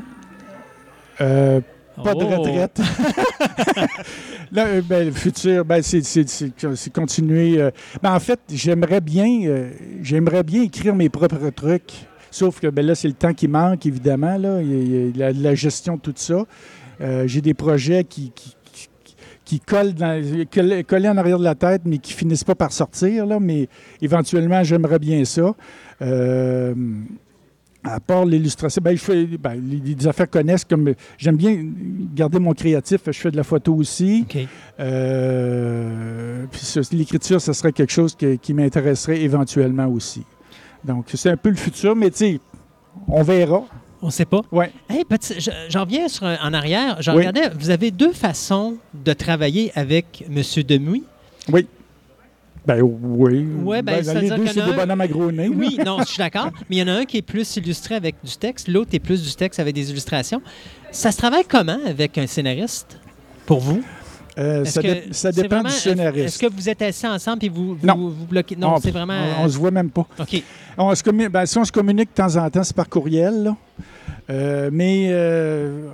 Pas 2.02 2.14
de 2.14 2.24
Oh. 2.24 2.28
retraite. 2.38 2.80
Là, 4.52 4.66
euh, 4.66 4.82
ben, 4.84 5.06
le 5.06 5.12
futur, 5.12 5.64
ben, 5.64 5.82
c'est, 5.82 6.90
continuer. 6.92 7.60
euh, 7.60 7.70
ben, 8.02 8.14
en 8.14 8.20
fait, 8.20 8.40
j'aimerais 8.52 9.00
bien, 9.00 9.42
euh, 9.46 9.70
j'aimerais 10.02 10.42
bien 10.42 10.62
écrire 10.62 10.94
mes 10.94 11.08
propres 11.08 11.50
trucs. 11.50 11.92
Sauf 12.30 12.60
que 12.60 12.66
ben, 12.68 12.84
là, 12.84 12.94
c'est 12.94 13.08
le 13.08 13.14
temps 13.14 13.32
qui 13.34 13.48
manque, 13.48 13.86
évidemment. 13.86 14.36
Là. 14.36 14.60
Il 14.62 15.14
y 15.16 15.24
a- 15.24 15.32
la, 15.32 15.32
la 15.32 15.54
gestion 15.54 15.96
de 15.96 16.00
tout 16.00 16.12
ça. 16.16 16.44
Euh, 17.00 17.24
j'ai 17.26 17.40
des 17.40 17.54
projets 17.54 18.04
qui, 18.04 18.32
qui, 18.34 18.54
qui- 19.44 19.60
collent, 19.60 19.94
dans, 19.94 20.20
en 20.20 21.16
arrière 21.16 21.38
de 21.38 21.44
la 21.44 21.54
tête, 21.54 21.82
mais 21.86 21.98
qui 21.98 22.12
finissent 22.12 22.44
pas 22.44 22.54
par 22.54 22.72
sortir. 22.72 23.24
Là. 23.24 23.38
Mais 23.40 23.68
éventuellement, 24.02 24.62
j'aimerais 24.62 24.98
bien 24.98 25.24
ça. 25.24 25.54
Euh, 26.02 26.74
à 27.84 28.00
part 28.00 28.24
l'illustration, 28.26 28.82
ben, 28.82 28.96
je 28.96 29.02
fais, 29.02 29.24
ben, 29.26 29.54
les, 29.54 29.94
les 29.94 30.06
affaires 30.06 30.28
connaissent 30.28 30.64
comme. 30.64 30.92
J'aime 31.16 31.36
bien 31.36 31.56
garder 32.14 32.38
mon 32.38 32.52
créatif. 32.52 33.00
Je 33.06 33.12
fais 33.12 33.30
de 33.30 33.36
la 33.36 33.44
photo 33.44 33.74
aussi. 33.74 34.26
Euh, 35.18 36.44
puis 36.50 36.60
l'écriture, 36.92 37.40
ce 37.40 37.52
serait 37.52 37.72
quelque 37.72 37.92
chose 37.92 38.14
que- 38.14 38.36
qui 38.36 38.54
m'intéresserait 38.54 39.20
éventuellement 39.20 39.86
aussi. 39.86 40.22
Donc, 40.84 41.06
c'est 41.14 41.30
un 41.30 41.36
peu 41.36 41.50
le 41.50 41.56
futur, 41.56 41.94
mais 41.96 42.10
tu 42.10 42.16
sais, 42.18 42.40
on 43.08 43.22
verra. 43.22 43.62
On 44.00 44.10
sait 44.10 44.24
pas. 44.24 44.42
Ouais. 44.52 44.70
Hey, 44.88 45.02
j'en 45.68 45.80
reviens 45.84 46.06
sur 46.08 46.24
en 46.24 46.52
arrière. 46.54 47.02
Je 47.02 47.10
Oui. 47.10 47.16
regardais, 47.18 47.50
vous 47.58 47.70
avez 47.70 47.90
deux 47.90 48.12
façons 48.12 48.76
de 48.94 49.12
travailler 49.12 49.72
avec 49.74 50.24
M. 50.28 50.42
Demouy. 50.64 51.02
Oui. 51.52 51.66
Ben 52.68 52.82
oui. 52.82 53.46
Ouais, 53.64 53.80
ben, 53.82 53.96
les 53.96 54.04
c'est-à-dire 54.04 54.36
deux, 54.36 54.42
qu'il 54.44 54.50
y 54.50 54.54
c'est 54.54 54.60
en 54.60 54.64
a 54.64 54.66
des 54.66 54.72
un- 54.72 54.76
bonhommes 54.76 55.00
à 55.00 55.08
gros 55.08 55.32
nez. 55.32 55.48
là. 55.48 55.54
Oui, 55.56 55.78
non, 55.86 55.96
je 56.00 56.04
suis 56.04 56.18
d'accord. 56.18 56.50
Mais 56.68 56.76
il 56.76 56.78
y 56.78 56.82
en 56.82 56.88
a 56.88 56.92
un 56.98 57.04
qui 57.06 57.16
est 57.16 57.22
plus 57.22 57.56
illustré 57.56 57.94
avec 57.94 58.14
du 58.22 58.36
texte, 58.36 58.68
l'autre 58.68 58.90
est 58.92 58.98
plus 58.98 59.22
du 59.26 59.34
texte 59.34 59.58
avec 59.58 59.74
des 59.74 59.90
illustrations. 59.90 60.42
Ça 60.92 61.10
se 61.10 61.16
travaille 61.16 61.44
comment 61.48 61.78
avec 61.86 62.18
un 62.18 62.26
scénariste 62.26 62.98
pour 63.46 63.60
vous? 63.60 63.82
Euh, 64.38 64.62
Est-ce 64.62 64.72
ça, 64.72 64.82
que 64.82 64.86
dé- 64.86 65.02
ça 65.10 65.32
c'est 65.32 65.42
dépend 65.42 65.56
vraiment- 65.56 65.68
du 65.68 65.74
Est-ce 65.74 65.82
scénariste. 65.90 66.40
que 66.40 66.46
vous 66.54 66.68
êtes 66.68 66.82
assis 66.82 67.06
ensemble 67.06 67.44
et 67.44 67.48
vous, 67.48 67.74
vous, 67.74 67.86
Non. 67.86 67.96
vous 67.96 68.26
bloquez? 68.26 68.54
Non, 68.56 68.74
On- 68.74 68.80
c'est 68.80 68.92
vraiment. 68.92 69.18
On, 69.40 69.44
on 69.44 69.48
se 69.48 69.58
voit 69.58 69.70
même 69.72 69.90
pas. 69.90 70.06
OK. 70.20 70.42
On 70.76 70.94
se 70.94 71.28
ben, 71.28 71.44
si 71.46 71.58
on 71.58 71.64
se 71.64 71.72
communique 71.72 72.10
de 72.10 72.14
temps 72.22 72.36
en 72.36 72.48
temps, 72.48 72.62
c'est 72.62 72.76
par 72.76 72.88
courriel. 72.88 73.42
là. 73.42 73.56
Euh, 74.30 74.68
mais 74.70 75.06
euh, 75.08 75.86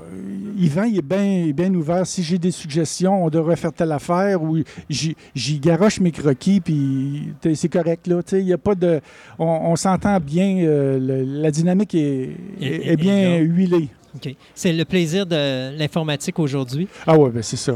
Yvan, 0.59 0.83
il 0.85 0.99
est 0.99 1.03
bien 1.03 1.53
bien 1.55 1.73
ouvert. 1.73 2.05
Si 2.05 2.23
j'ai 2.25 2.37
des 2.37 2.51
suggestions, 2.51 3.25
on 3.25 3.31
devrait 3.31 3.55
faire 3.57 3.73
telle 3.73 3.93
affaire 3.93 4.43
ou 4.43 4.59
j'y 4.91 5.59
garoche 5.61 6.01
mes 6.01 6.11
croquis, 6.11 6.61
puis 6.61 7.33
c'est 7.55 7.69
correct. 7.69 8.09
Là, 8.09 8.21
il 8.33 8.41
y 8.41 8.53
a 8.53 8.59
pas 8.59 8.75
de, 8.75 9.01
on, 9.39 9.45
on 9.47 9.77
s'entend 9.77 10.19
bien. 10.19 10.57
euh, 10.65 10.99
le- 10.99 11.43
la 11.43 11.51
dynamique 11.53 11.95
est, 11.95 12.97
bien 12.97 13.39
huilée. 13.39 13.89
OK. 14.17 14.35
C'est 14.55 14.73
le 14.73 14.85
plaisir 14.85 15.27
de 15.27 15.77
l'informatique 15.77 16.39
aujourd'hui. 16.39 16.87
Ah 17.07 17.17
ouais, 17.19 17.31
ben 17.31 17.43
c'est 17.43 17.57
ça. 17.57 17.75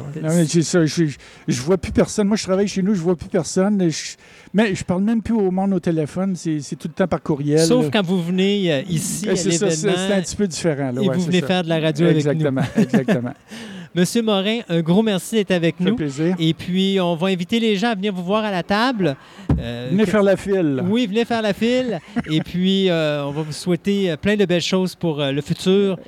Je 0.85 1.05
je 1.49 1.63
vois 1.63 1.77
plus 1.79 1.93
personne. 1.93 2.29
Moi, 2.29 2.37
je 2.37 2.45
travaille 2.45 2.69
chez 2.69 2.83
nous, 2.83 2.95
je 2.95 3.01
vois 3.01 3.17
plus 3.17 3.29
personne. 3.29 3.89
Je- 3.91 4.17
mais 4.55 4.75
je 4.75 4.85
parle 4.85 5.03
même 5.03 5.21
plus 5.23 5.35
au 5.35 5.51
monde 5.51 5.73
au 5.75 5.81
téléphone. 5.81 6.35
C'est 6.37 6.61
tout 6.79 6.89
le 6.89 6.95
temps 6.95 7.09
par 7.09 7.23
courriel. 7.23 7.61
Sauf 7.67 7.85
là. 7.87 7.91
quand 7.93 8.03
vous 8.07 8.23
venez 8.23 8.73
euh, 8.73 8.83
ici 8.89 9.29
Euh, 9.29 9.33
à 9.33 9.37
c'est 9.37 9.51
ça, 9.53 9.71
c'est- 9.71 9.89
un 9.89 9.93
l'événement 9.93 10.23
petit 10.23 10.37
peu 10.37 10.47
différent. 10.47 10.93
Là, 10.93 11.03
et 11.03 11.09
ouais, 11.09 11.15
vous 11.17 11.23
venez 11.25 11.41
ça. 11.41 11.47
faire 11.47 11.65
de 11.65 11.69
la 11.69 11.81
radio 11.81 12.07
avec 12.07 12.17
nous. 12.25 12.31
Exactement, 12.31 12.63
exactement. 12.77 13.35
Monsieur 13.95 14.23
Morin, 14.23 14.61
un 14.69 14.81
gros 14.83 15.03
merci 15.03 15.37
d'être 15.37 15.51
avec 15.51 15.81
nous. 15.81 15.97
plaisir. 15.97 16.37
Et 16.39 16.53
puis, 16.55 17.01
on 17.01 17.17
va 17.17 17.29
inviter 17.29 17.59
les 17.59 17.75
gens 17.77 17.89
à 17.89 17.95
venir 17.95 18.13
vous 18.13 18.23
voir 18.23 18.45
à 18.45 18.51
la 18.51 18.63
table. 18.63 19.17
Euh, 19.59 19.89
Venez 19.91 20.07
faire 20.07 20.23
la 20.23 20.37
file. 20.37 20.83
Oui, 20.89 21.07
venez 21.07 21.25
faire 21.25 21.43
la 21.43 21.53
file. 21.53 22.01
Et 22.31 22.41
puis, 22.41 22.89
euh, 22.91 23.25
on 23.25 23.31
va 23.33 23.43
vous 23.43 23.53
souhaiter 23.53 24.11
euh, 24.11 24.17
plein 24.17 24.37
de 24.37 24.45
belles 24.45 24.61
choses 24.63 24.95
pour 24.95 25.19
le 25.25 25.41
futur. 25.41 25.99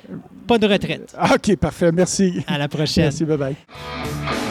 Pas 0.47 0.57
de 0.57 0.67
retraite. 0.67 1.13
Ah, 1.17 1.35
OK, 1.35 1.55
parfait. 1.57 1.91
Merci. 1.91 2.43
À 2.47 2.57
la 2.57 2.67
prochaine. 2.67 3.05
Merci, 3.05 3.25
bye-bye. 3.25 4.50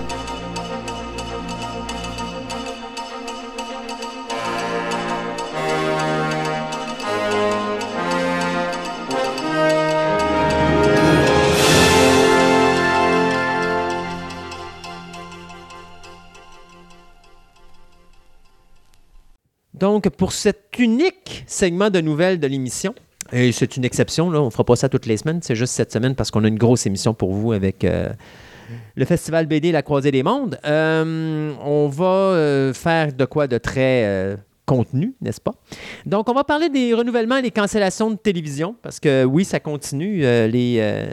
Donc, 19.81 20.07
pour 20.09 20.31
cet 20.31 20.77
unique 20.77 21.43
segment 21.47 21.89
de 21.89 22.01
nouvelles 22.01 22.39
de 22.39 22.45
l'émission, 22.45 22.93
et 23.33 23.51
c'est 23.51 23.77
une 23.77 23.83
exception, 23.83 24.29
là, 24.29 24.39
on 24.39 24.45
ne 24.45 24.49
fera 24.51 24.63
pas 24.63 24.75
ça 24.75 24.89
toutes 24.89 25.07
les 25.07 25.17
semaines, 25.17 25.39
c'est 25.41 25.55
juste 25.55 25.73
cette 25.73 25.91
semaine 25.91 26.13
parce 26.13 26.29
qu'on 26.29 26.43
a 26.43 26.47
une 26.47 26.59
grosse 26.59 26.85
émission 26.85 27.15
pour 27.15 27.33
vous 27.33 27.51
avec 27.51 27.83
euh, 27.83 28.09
le 28.95 29.05
Festival 29.05 29.47
BD 29.47 29.71
La 29.71 29.81
Croisée 29.81 30.11
des 30.11 30.21
Mondes. 30.21 30.59
Euh, 30.65 31.51
on 31.63 31.87
va 31.87 32.05
euh, 32.05 32.73
faire 32.75 33.11
de 33.11 33.25
quoi 33.25 33.47
de 33.47 33.57
très 33.57 34.37
contenu, 34.67 35.15
n'est-ce 35.19 35.41
pas? 35.41 35.55
Donc, 36.05 36.29
on 36.29 36.33
va 36.33 36.43
parler 36.43 36.69
des 36.69 36.93
renouvellements 36.93 37.37
et 37.37 37.41
des 37.41 37.49
cancellations 37.49 38.11
de 38.11 38.17
télévision 38.17 38.75
parce 38.83 38.99
que 38.99 39.23
oui, 39.23 39.45
ça 39.45 39.59
continue. 39.59 40.19
les, 40.19 41.07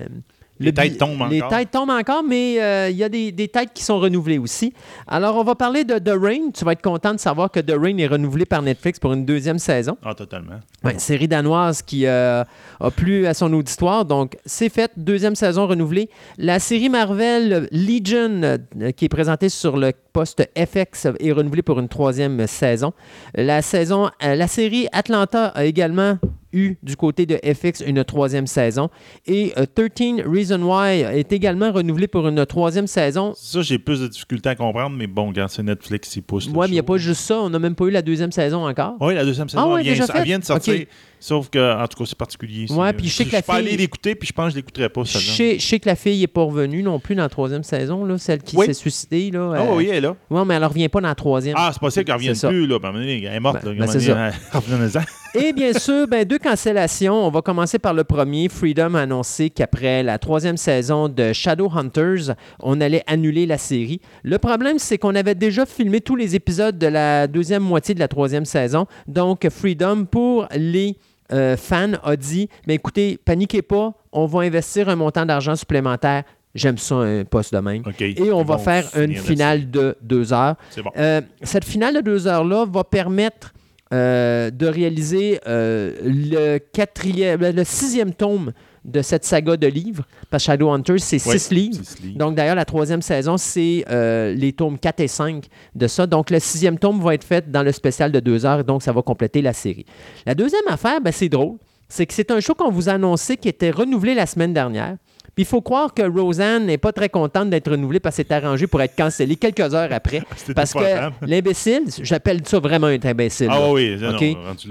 Les 0.61 0.67
le 0.67 0.75
têtes 0.75 0.99
tombent 0.99 1.29
Les 1.31 1.41
encore. 1.43 1.57
têtes 1.59 1.71
tombent 1.71 1.91
encore, 1.91 2.23
mais 2.23 2.61
euh, 2.61 2.91
il 2.91 2.97
y 2.97 3.05
a 3.05 3.09
des, 3.09 3.31
des 3.33 3.49
têtes 3.49 3.71
qui 3.75 3.83
sont 3.85 3.99
renouvelées 3.99 4.39
aussi. 4.39 4.73
Alors, 5.07 5.37
on 5.37 5.45
va 5.45 5.55
parler 5.55 5.85
de 5.85 5.99
The 5.99 6.15
Rain. 6.21 6.51
Tu 6.53 6.65
vas 6.65 6.73
être 6.73 6.83
content 6.83 7.15
de 7.15 7.21
savoir 7.21 7.51
que 7.51 7.61
The 7.61 7.75
Rain 7.81 7.97
est 7.99 8.07
renouvelé 8.07 8.45
par 8.45 8.63
Netflix 8.63 8.99
pour 8.99 9.13
une 9.13 9.25
deuxième 9.25 9.59
saison. 9.59 9.97
Ah, 10.05 10.15
totalement. 10.15 10.61
Ouais, 10.85 10.99
série 10.99 11.29
danoise 11.29 11.83
qui 11.83 12.07
euh, 12.07 12.43
a 12.81 12.91
plu 12.91 13.27
à 13.27 13.35
son 13.35 13.53
auditoire. 13.53 14.05
Donc, 14.05 14.37
c'est 14.47 14.69
fait. 14.69 14.91
Deuxième 14.97 15.35
saison 15.37 15.67
renouvelée. 15.67 16.09
La 16.39 16.59
série 16.59 16.89
Marvel 16.89 17.69
Legion, 17.71 18.41
euh, 18.43 18.91
qui 18.97 19.05
est 19.05 19.09
présentée 19.09 19.49
sur 19.49 19.77
le 19.77 19.93
poste 20.19 20.51
FX, 20.57 21.07
est 21.21 21.31
renouvelée 21.31 21.63
pour 21.63 21.79
une 21.79 21.87
troisième 21.87 22.45
saison. 22.49 22.93
La, 23.37 23.63
saison, 23.63 24.11
euh, 24.25 24.35
la 24.35 24.49
série 24.49 24.89
Atlanta 24.91 25.47
a 25.55 25.65
également 25.65 26.19
eu 26.53 26.75
du 26.83 26.97
côté 26.97 27.25
de 27.25 27.37
FX 27.37 27.85
une 27.87 28.03
troisième 28.03 28.49
saison. 28.49 28.91
Et 29.27 29.53
euh, 29.57 29.65
13 29.73 30.27
Reason 30.27 30.61
Why 30.61 31.03
est 31.03 31.33
également 31.33 31.71
renouvelée 31.71 32.09
pour 32.09 32.27
une 32.27 32.45
troisième 32.47 32.89
saison. 32.89 33.33
Ça, 33.37 33.63
j'ai 33.63 33.79
plus 33.79 34.01
de 34.01 34.09
difficultés 34.09 34.49
à 34.49 34.57
comprendre, 34.57 34.97
mais 34.97 35.07
bon, 35.07 35.33
quand 35.33 35.47
c'est 35.47 35.63
Netflix, 35.63 36.17
ils 36.17 36.23
poussent. 36.23 36.49
Ouais, 36.49 36.67
mais 36.67 36.71
il 36.71 36.73
n'y 36.73 36.79
a 36.81 36.83
pas 36.83 36.97
juste 36.97 37.21
ça. 37.21 37.39
On 37.39 37.51
n'a 37.51 37.61
même 37.61 37.77
pas 37.77 37.85
eu 37.85 37.91
la 37.91 38.03
deuxième 38.03 38.33
saison 38.33 38.67
encore. 38.67 38.97
Oui, 39.01 39.15
la 39.15 39.25
deuxième 39.25 39.49
saison, 39.49 39.63
Ah 39.63 39.69
ouais, 39.69 39.83
elle, 39.83 39.95
vient, 39.95 40.05
déjà 40.05 40.19
elle 40.19 40.25
vient 40.25 40.39
de 40.41 40.45
sortir. 40.45 40.85
Sauf 41.21 41.49
que, 41.51 41.59
en 41.83 41.87
tout 41.89 41.99
cas, 41.99 42.05
c'est 42.07 42.17
particulier. 42.19 42.67
Ouais, 42.71 42.93
puis 42.93 43.09
je 43.09 43.13
sais 43.15 43.25
que 43.25 43.31
suis 43.31 43.37
la 43.37 43.43
pas 43.43 43.55
allé 43.55 43.69
fille- 43.71 43.77
l'écouter, 43.79 44.15
puis 44.15 44.29
je 44.29 44.33
pense 44.33 44.47
que 44.47 44.51
je 44.53 44.57
l'écouterai 44.57 44.89
pas. 44.89 45.03
Je 45.05 45.19
sais, 45.19 45.59
je 45.59 45.67
sais 45.67 45.81
que 45.81 45.89
la 45.89 45.97
fille 45.97 46.21
n'est 46.21 46.27
pas 46.27 46.43
revenue 46.43 46.83
non 46.83 47.01
plus 47.01 47.15
dans 47.15 47.23
la 47.23 47.29
troisième 47.29 47.63
saison, 47.65 48.05
là, 48.05 48.19
celle 48.19 48.43
qui 48.43 48.57
Oui. 48.57 48.67
s'est 48.67 48.75
suicidée. 48.75 49.31
Là, 49.31 49.53
Ah 49.57 49.61
euh, 49.63 49.75
oui, 49.75 49.89
elle 49.91 49.97
est 49.97 50.01
là. 50.01 50.15
ouais, 50.31 50.45
mais 50.45 50.55
elle 50.55 50.63
ne 50.63 50.67
revient 50.67 50.89
pas 50.89 51.01
dans 51.01 51.09
la 51.09 51.15
troisième. 51.15 51.57
Ah, 51.59 51.71
c'est 51.73 51.81
possible 51.81 52.05
qu'elle 52.05 52.15
ne 52.15 52.19
revienne 52.19 52.35
ça. 52.35 52.49
plus, 52.49 52.67
là. 52.67 52.79
Elle 52.85 53.25
est 53.25 53.41
morte, 53.41 53.63
Ben, 53.65 53.71
là. 53.71 53.75
ben, 53.75 53.83
À 53.83 53.85
un 53.85 53.99
c'est 53.99 54.07
donné, 54.09 54.31
revenez-en. 54.53 55.01
Et 55.41 55.53
bien 55.53 55.73
sûr, 55.73 56.09
ben, 56.09 56.25
deux 56.25 56.39
cancellations. 56.39 57.15
On 57.15 57.31
va 57.31 57.43
commencer 57.43 57.79
par 57.79 57.95
le 57.95 58.03
premier. 58.03 58.49
Freedom 58.49 58.95
a 58.95 59.03
annoncé 59.03 59.51
qu'après 59.51 60.03
la 60.03 60.19
troisième 60.19 60.57
saison 60.57 61.09
de 61.09 61.33
Shadowhunters, 61.33 62.35
on 62.61 62.81
allait 62.81 63.05
annuler 63.07 63.47
la 63.47 63.57
série. 63.57 64.01
Le 64.25 64.39
problème, 64.39 64.81
c'est 64.81 64.99
qu'on 64.99 65.15
avait 65.15 65.37
déjà 65.37 65.65
filmé 65.65 66.01
tous 66.01 66.17
les 66.17 66.35
épisodes 66.35 66.77
de 66.77 66.89
la 66.89 67.29
deuxième 67.29 67.63
moitié 67.63 67.95
de 67.95 68.01
la 68.01 68.09
troisième 68.09 68.45
saison. 68.45 68.87
Donc, 69.07 69.49
Freedom, 69.49 70.07
pour 70.07 70.49
les 70.57 70.97
euh, 71.33 71.57
fans, 71.57 71.93
a 72.03 72.17
dit 72.17 72.49
Mais 72.67 72.75
écoutez, 72.75 73.17
paniquez 73.25 73.63
pas, 73.63 73.93
on 74.11 74.27
va 74.27 74.41
investir 74.41 74.89
un 74.89 74.97
montant 74.97 75.25
d'argent 75.25 75.55
supplémentaire. 75.55 76.25
J'aime 76.55 76.79
ça, 76.79 76.97
un 76.97 77.25
poste 77.25 77.55
de 77.55 77.61
même. 77.61 77.83
Et 78.01 78.33
on 78.33 78.43
va 78.43 78.59
faire 78.59 78.89
une 78.97 79.15
finale 79.15 79.71
de 79.71 79.97
deux 80.03 80.33
heures. 80.33 80.57
bon. 80.79 80.91
Euh, 80.97 81.21
cette 81.43 81.65
finale 81.65 81.95
de 81.95 82.01
deux 82.01 82.27
heures-là 82.27 82.65
va 82.69 82.83
permettre 82.83 83.53
euh, 83.93 84.51
de 84.51 84.67
réaliser 84.67 85.41
euh, 85.47 85.93
le, 86.05 86.59
quatrième, 86.59 87.41
le 87.41 87.65
sixième 87.65 88.13
tome 88.13 88.53
de 88.85 89.03
cette 89.03 89.25
saga 89.25 89.57
de 89.57 89.67
livres. 89.67 90.05
Parce 90.31 90.45
que 90.45 90.47
Shadowhunters, 90.47 91.01
c'est 91.01 91.25
Ouais, 91.27 91.39
six 91.39 91.51
livres. 91.55 91.81
six 91.85 92.03
livres. 92.03 92.19
Donc, 92.19 92.35
d'ailleurs, 92.35 92.55
la 92.55 92.65
troisième 92.65 93.03
saison, 93.03 93.37
c'est 93.37 93.85
euh, 93.91 94.33
les 94.35 94.53
tomes 94.53 94.79
4 94.79 95.01
et 95.01 95.09
5 95.09 95.45
de 95.75 95.87
ça. 95.87 96.07
Donc, 96.07 96.31
le 96.31 96.39
sixième 96.39 96.79
tome 96.79 97.01
va 97.01 97.15
être 97.15 97.25
fait 97.25 97.51
dans 97.51 97.63
le 97.63 97.73
spécial 97.73 98.13
de 98.13 98.21
deux 98.21 98.47
heures, 98.47 98.65
donc 98.65 98.83
ça 98.83 98.93
va 98.93 99.03
compléter 99.03 99.43
la 99.43 99.53
série. 99.53 99.85
La 100.27 100.35
deuxième 100.35 100.67
affaire, 100.69 101.01
ben, 101.01 101.13
c'est 101.13 101.29
drôle, 101.29 101.57
c'est 101.89 102.07
que 102.07 102.15
c'est 102.15 102.31
un 102.31 102.41
show 102.41 102.55
qu'on 102.55 102.71
vous 102.71 102.89
a 102.89 102.93
annoncé 102.93 103.37
qui 103.37 103.49
était 103.49 103.71
renouvelé 103.71 104.15
la 104.15 104.27
semaine 104.27 104.53
dernière. 104.53 104.97
Puis 105.39 105.45
il 105.45 105.49
faut 105.49 105.63
croire 105.63 105.95
que 105.95 106.03
Roseanne 106.03 106.67
n'est 106.67 106.79
pas 106.79 106.91
très 106.91 107.09
contente 107.09 107.49
d'être 107.49 107.71
renouvelée 107.71 108.01
parce 108.01 108.17
qu'elle 108.17 108.27
s'est 108.27 108.35
arrangée 108.35 108.67
pour 108.67 108.83
être 108.83 108.97
cancellée 108.97 109.37
quelques 109.37 109.73
heures 109.73 109.93
après. 109.93 110.21
C'était 110.37 110.53
Parce 110.53 110.73
que 110.73 110.81
l'imbécile, 111.25 111.85
j'appelle 112.03 112.41
ça 112.45 112.59
vraiment 112.59 112.89
un 112.89 112.99
imbécile. 113.01 113.47
Ah 113.49 113.61
là. 113.61 113.71
oui, 113.71 113.97
non. 114.01 114.17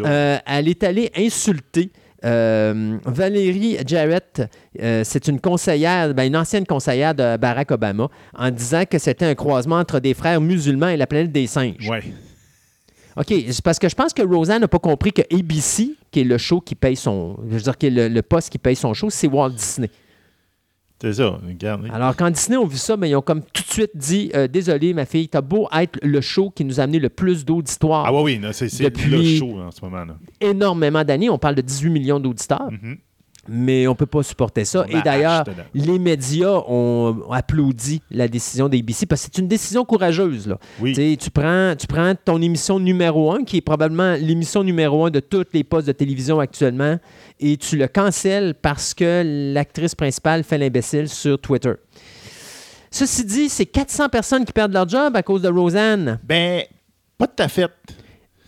Euh, 0.06 0.38
elle 0.46 0.68
est 0.68 0.84
allée 0.84 1.10
insulter 1.16 1.90
euh, 2.26 2.98
Valérie 3.06 3.78
Jarrett, 3.88 4.44
euh, 4.82 5.04
c'est 5.06 5.30
une 5.30 5.40
conseillère, 5.40 6.14
ben, 6.14 6.24
une 6.24 6.36
ancienne 6.36 6.66
conseillère 6.66 7.16
de 7.16 7.38
Barack 7.38 7.72
Obama, 7.72 8.10
en 8.38 8.52
disant 8.52 8.84
que 8.84 9.00
c'était 9.00 9.26
un 9.26 9.36
croisement 9.36 9.78
entre 9.78 10.02
des 10.02 10.14
frères 10.14 10.42
musulmans 10.42 10.90
et 10.90 10.98
la 10.98 11.08
planète 11.08 11.32
des 11.32 11.48
singes. 11.48 11.88
Ouais. 11.88 12.04
OK, 13.16 13.28
c'est 13.30 13.64
parce 13.64 13.80
que 13.80 13.88
je 13.88 13.96
pense 13.96 14.14
que 14.14 14.22
Roseanne 14.22 14.60
n'a 14.60 14.68
pas 14.68 14.80
compris 14.80 15.14
que 15.14 15.22
ABC, 15.34 15.92
qui 16.12 16.20
est 16.20 16.26
le 16.26 16.38
show 16.38 16.60
qui 16.60 16.76
paye 16.76 16.98
son. 16.98 17.38
Je 17.48 17.56
veux 17.56 17.62
dire, 17.62 17.78
qui 17.78 17.86
est 17.86 17.92
le, 17.92 18.10
le 18.10 18.22
poste 18.22 18.50
qui 18.50 18.58
paye 18.58 18.76
son 18.76 18.94
show, 18.94 19.10
c'est 19.10 19.28
Walt 19.28 19.52
Disney. 19.52 19.90
C'est 21.00 21.14
ça, 21.14 21.40
regardez. 21.48 21.90
Alors, 21.92 22.16
quand 22.16 22.32
Disney 22.32 22.58
ont 22.58 22.66
vu 22.66 22.78
ça, 22.78 22.98
ben, 22.98 23.06
ils 23.06 23.16
ont 23.16 23.22
comme 23.22 23.42
tout 23.44 23.62
de 23.62 23.68
suite 23.70 23.92
dit 23.94 24.32
euh, 24.34 24.48
Désolé, 24.48 24.94
ma 24.96 25.06
fille, 25.06 25.30
t'as 25.30 25.42
beau 25.42 25.68
être 25.72 26.00
le 26.02 26.22
show 26.22 26.50
qui 26.50 26.66
nous 26.66 26.80
a 26.80 26.84
amené 26.84 26.98
le 26.98 27.10
plus 27.10 27.46
d'auditoire 27.46 28.06
Ah 28.08 28.14
oui, 28.14 28.40
oui, 28.42 28.48
c'est 28.52 29.08
le 29.08 29.24
show 29.38 29.60
en 29.60 29.70
ce 29.72 29.80
moment. 29.86 30.06
là 30.06 30.16
énormément 30.42 31.04
d'années. 31.04 31.30
On 31.30 31.38
parle 31.38 31.56
de 31.56 31.62
18 31.62 31.90
millions 31.92 32.20
d'auditeurs, 32.20 32.72
Mhm. 32.72 32.98
Mais 33.48 33.88
on 33.88 33.92
ne 33.92 33.96
peut 33.96 34.06
pas 34.06 34.24
supporter 34.24 34.66
ça. 34.66 34.86
On 34.88 34.92
Et 34.92 34.96
a 34.96 35.02
d'ailleurs, 35.02 35.44
les 35.74 36.00
médias 36.00 36.62
ont 36.68 37.32
applaudi 37.32 38.02
la 38.12 38.28
décision 38.28 38.70
d'ABC 38.70 39.06
parce 39.08 39.22
que 39.22 39.30
c'est 39.34 39.42
une 39.42 39.48
décision 39.48 39.86
courageuse. 39.86 40.48
Là. 40.48 40.58
Oui. 40.80 41.18
Tu 41.18 41.30
prends, 41.30 41.74
tu 41.78 41.88
prends 41.88 42.14
ton 42.16 42.42
émission 42.42 42.80
numéro 42.80 43.32
un, 43.32 43.44
qui 43.44 43.58
est 43.58 43.62
probablement 43.62 44.14
l'émission 44.14 44.64
numéro 44.64 45.06
un 45.06 45.10
de 45.10 45.20
toutes 45.20 45.54
les 45.54 45.64
postes 45.64 45.88
de 45.88 45.92
télévision 45.92 46.40
actuellement, 46.40 46.98
et 47.40 47.58
tu 47.58 47.78
le 47.78 47.88
cancelles 47.88 48.56
parce 48.62 48.94
que 48.94 49.52
l'actrice 49.54 49.96
principale 49.96 50.44
fait 50.44 50.58
l'imbécile 50.58 51.08
sur 51.10 51.40
Twitter. 51.40 51.74
Ceci 52.90 53.26
dit, 53.26 53.50
c'est 53.50 53.66
400 53.66 54.10
personnes 54.10 54.46
qui 54.46 54.54
perdent 54.54 54.74
leur 54.74 54.88
job 54.88 55.16
à 55.16 55.22
cause 55.22 55.42
de 55.42 55.50
Roseanne. 55.50 56.20
Ben, 56.24 56.64
pas 57.18 57.28
de 57.28 57.32
ta 57.32 57.48
fête. 57.48 57.72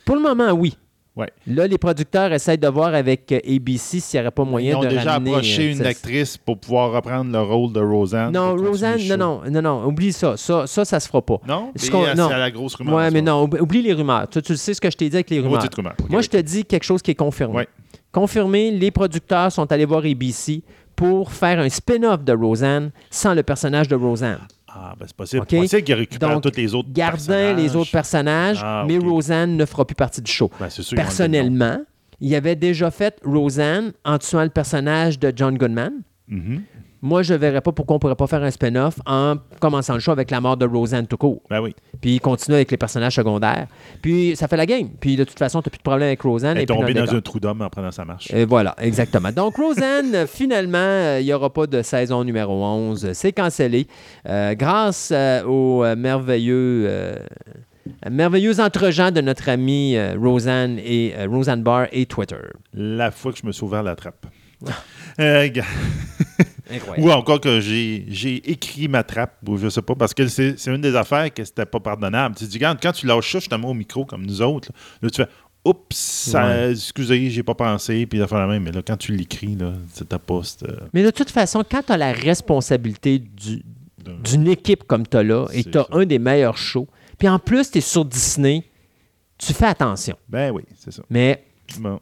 Pour 0.05 0.15
le 0.15 0.21
moment, 0.21 0.51
oui. 0.51 0.77
Ouais. 1.19 1.29
Là, 1.47 1.67
les 1.67 1.77
producteurs 1.77 2.31
essayent 2.31 2.57
de 2.57 2.67
voir 2.69 2.93
avec 2.93 3.31
euh, 3.31 3.39
ABC 3.45 3.99
s'il 3.99 4.19
n'y 4.19 4.21
aurait 4.25 4.31
pas 4.31 4.45
moyen 4.45 4.71
Ils 4.71 4.75
ont 4.77 4.83
de 4.83 4.87
déjà 4.87 5.11
ramener, 5.13 5.31
approché 5.31 5.69
euh, 5.69 5.73
une 5.73 5.85
actrice 5.85 6.37
pour 6.37 6.57
pouvoir 6.57 6.93
reprendre 6.93 7.31
le 7.31 7.41
rôle 7.41 7.73
de 7.73 7.81
Roseanne. 7.81 8.31
Non, 8.31 8.55
Roseanne, 8.55 9.01
non, 9.09 9.17
non, 9.17 9.41
non, 9.51 9.61
non, 9.61 9.85
oublie 9.85 10.13
ça. 10.13 10.37
Ça, 10.37 10.65
ça, 10.65 10.85
ça 10.85 10.99
se 10.99 11.07
fera 11.07 11.21
pas. 11.21 11.39
Non, 11.45 11.71
c'est 11.75 11.93
à 11.93 12.37
la 12.37 12.51
grosse 12.51 12.75
rumeur. 12.75 13.07
Ce 13.07 13.13
mais 13.13 13.21
non, 13.21 13.43
oub- 13.43 13.59
oublie 13.61 13.81
les 13.81 13.93
rumeurs. 13.93 14.27
Tu, 14.29 14.41
tu 14.41 14.55
sais 14.55 14.73
ce 14.73 14.79
que 14.79 14.89
je 14.89 14.95
t'ai 14.95 15.09
dit 15.09 15.17
avec 15.17 15.29
les 15.29 15.39
rumeurs. 15.41 15.61
Rumeur. 15.75 15.93
Moi, 16.09 16.19
oui. 16.19 16.23
je 16.23 16.29
te 16.29 16.37
dis 16.37 16.63
quelque 16.63 16.83
chose 16.85 17.01
qui 17.01 17.11
est 17.11 17.15
confirmé. 17.15 17.55
Ouais. 17.55 17.67
Confirmé, 18.11 18.71
les 18.71 18.91
producteurs 18.91 19.51
sont 19.51 19.69
allés 19.71 19.85
voir 19.85 20.03
ABC 20.05 20.63
pour 20.95 21.31
faire 21.31 21.59
un 21.59 21.69
spin-off 21.69 22.23
de 22.23 22.33
Roseanne 22.33 22.91
sans 23.09 23.33
le 23.33 23.43
personnage 23.43 23.87
de 23.87 23.95
Roseanne. 23.95 24.39
Ah, 24.73 24.93
ben 24.99 25.05
c'est 25.07 25.15
possible. 25.15 25.41
OK? 25.41 25.47
C'est 25.49 25.57
possible 25.57 25.83
qu'il 25.83 25.95
récupère 25.95 26.29
Donc, 26.29 26.43
tous 26.43 26.55
les 26.57 26.73
autres 26.75 26.89
personnages. 26.93 27.57
les 27.57 27.75
autres 27.75 27.91
personnages, 27.91 28.59
Ah, 28.63 28.85
mais. 28.87 28.97
Roseanne 28.97 29.57
ne 29.57 29.65
fera 29.65 29.85
plus 29.85 29.95
partie 29.95 30.21
du 30.21 30.31
show. 30.31 30.49
Ben, 30.59 30.69
c'est 30.69 30.83
sûr, 30.83 30.95
Personnellement, 30.95 31.79
il 32.21 32.35
avait 32.35 32.55
déjà 32.55 32.91
fait 32.91 33.17
Roseanne 33.25 33.93
en 34.05 34.17
tuant 34.17 34.43
le 34.43 34.49
personnage 34.49 35.17
de 35.19 35.31
John 35.35 35.57
Goodman. 35.57 35.91
donner. 36.27 36.41
Mhm. 36.43 36.61
Moi, 37.01 37.23
je 37.23 37.33
ne 37.33 37.37
verrais 37.39 37.61
pas 37.61 37.71
pourquoi 37.71 37.95
on 37.95 37.97
ne 37.97 37.99
pourrait 38.01 38.15
pas 38.15 38.27
faire 38.27 38.43
un 38.43 38.51
spin-off 38.51 38.95
en 39.05 39.35
commençant 39.59 39.93
le 39.93 39.99
show 39.99 40.11
avec 40.11 40.31
la 40.31 40.41
mort 40.41 40.57
de 40.57 40.65
Roseanne 40.65 41.07
tout 41.07 41.17
court. 41.17 41.41
Ben 41.49 41.61
oui. 41.61 41.73
Puis 42.01 42.19
continuer 42.19 42.57
avec 42.57 42.71
les 42.71 42.77
personnages 42.77 43.15
secondaires. 43.15 43.67
Puis 44.01 44.35
ça 44.35 44.47
fait 44.47 44.57
la 44.57 44.65
game. 44.65 44.89
Puis 44.99 45.15
de 45.15 45.23
toute 45.23 45.37
façon, 45.37 45.61
tu 45.61 45.67
n'as 45.67 45.71
plus 45.71 45.77
de 45.77 45.83
problème 45.83 46.07
avec 46.07 46.21
Roseanne. 46.21 46.57
Elle 46.57 46.63
est 46.63 46.65
tombée 46.65 46.93
dans 46.93 47.13
un 47.13 47.21
trou 47.21 47.39
d'homme 47.39 47.61
en 47.61 47.69
prenant 47.69 47.91
sa 47.91 48.03
marche. 48.05 48.31
Et 48.33 48.45
voilà, 48.45 48.75
exactement. 48.79 49.31
Donc, 49.31 49.55
Roseanne, 49.57 50.13
euh, 50.13 50.27
finalement, 50.27 50.77
euh, 50.77 51.17
il 51.21 51.25
n'y 51.25 51.33
aura 51.33 51.49
pas 51.51 51.67
de 51.67 51.81
saison 51.81 52.23
numéro 52.23 52.53
11. 52.63 53.13
C'est 53.13 53.31
cancellé. 53.31 53.87
Euh, 54.27 54.53
grâce 54.55 55.11
euh, 55.13 55.43
au 55.45 55.83
euh, 55.83 55.95
merveilleux, 55.95 56.85
euh, 56.87 57.15
merveilleux 58.09 58.59
entre-gens 58.59 59.11
de 59.11 59.21
notre 59.21 59.49
amie 59.49 59.95
euh, 59.95 60.15
Roseanne 60.19 60.79
et 60.79 61.13
euh, 61.17 61.27
Roseanne 61.29 61.63
Barr 61.63 61.87
et 61.91 62.05
Twitter. 62.05 62.35
La 62.73 63.11
fois 63.11 63.31
que 63.31 63.37
je 63.39 63.45
me 63.45 63.51
suis 63.51 63.63
ouvert 63.63 63.83
la 63.83 63.95
trappe. 63.95 64.25
Euh. 65.19 65.49
Incroyable. 66.71 67.07
Ou 67.07 67.11
encore 67.11 67.39
que 67.41 67.59
j'ai 67.59 68.51
écrit 68.51 68.87
ma 68.87 69.03
trappe, 69.03 69.37
ou 69.47 69.57
je 69.57 69.69
sais 69.69 69.81
pas, 69.81 69.95
parce 69.95 70.13
que 70.13 70.27
c'est 70.27 70.55
une 70.67 70.81
des 70.81 70.95
affaires 70.95 71.33
que 71.33 71.43
c'était 71.43 71.65
pas 71.65 71.79
pardonnable. 71.79 72.35
Tu 72.35 72.45
dis, 72.45 72.57
regarde, 72.57 72.77
quand 72.81 72.91
tu 72.91 73.05
lâches 73.07 73.31
ça 73.31 73.39
justement 73.39 73.69
au 73.69 73.73
micro 73.73 74.05
comme 74.05 74.25
nous 74.25 74.41
autres, 74.41 74.69
là, 74.71 74.77
là, 75.03 75.09
tu 75.09 75.17
fais 75.23 75.29
Oups, 75.65 76.31
Ouais. 76.33 76.71
excusez, 76.71 77.29
j'ai 77.29 77.43
pas 77.43 77.53
pensé, 77.53 78.05
puis 78.05 78.17
faire 78.25 78.37
la 78.39 78.47
même. 78.47 78.63
Mais 78.63 78.71
là, 78.71 78.81
quand 78.81 78.95
tu 78.95 79.11
l'écris, 79.13 79.57
c'est 79.91 80.07
ta 80.07 80.17
poste. 80.17 80.63
euh, 80.63 80.77
Mais 80.93 81.03
de 81.03 81.11
toute 81.11 81.29
façon, 81.29 81.65
quand 81.69 81.83
tu 81.85 81.91
as 81.91 81.97
la 81.97 82.13
responsabilité 82.13 83.19
du- 83.19 83.61
d'une 84.23 84.47
équipe 84.47 84.85
comme 84.85 85.05
tu 85.05 85.17
as 85.17 85.23
là 85.23 85.47
et 85.53 85.63
tu 85.65 85.77
as 85.77 85.81
ça. 85.83 85.87
un 85.91 86.05
des 86.05 86.17
meilleurs 86.17 86.57
shows, 86.57 86.87
puis 87.17 87.27
en 87.27 87.39
plus, 87.39 87.69
tu 87.69 87.79
es 87.79 87.81
sur 87.81 88.05
Disney, 88.05 88.63
tu 89.37 89.51
fais 89.53 89.65
attention. 89.65 90.15
Ben 90.29 90.51
oui, 90.51 90.63
c'est 90.77 90.91
ça. 90.93 91.03
Mais 91.09 91.43
Bon. 91.77 91.99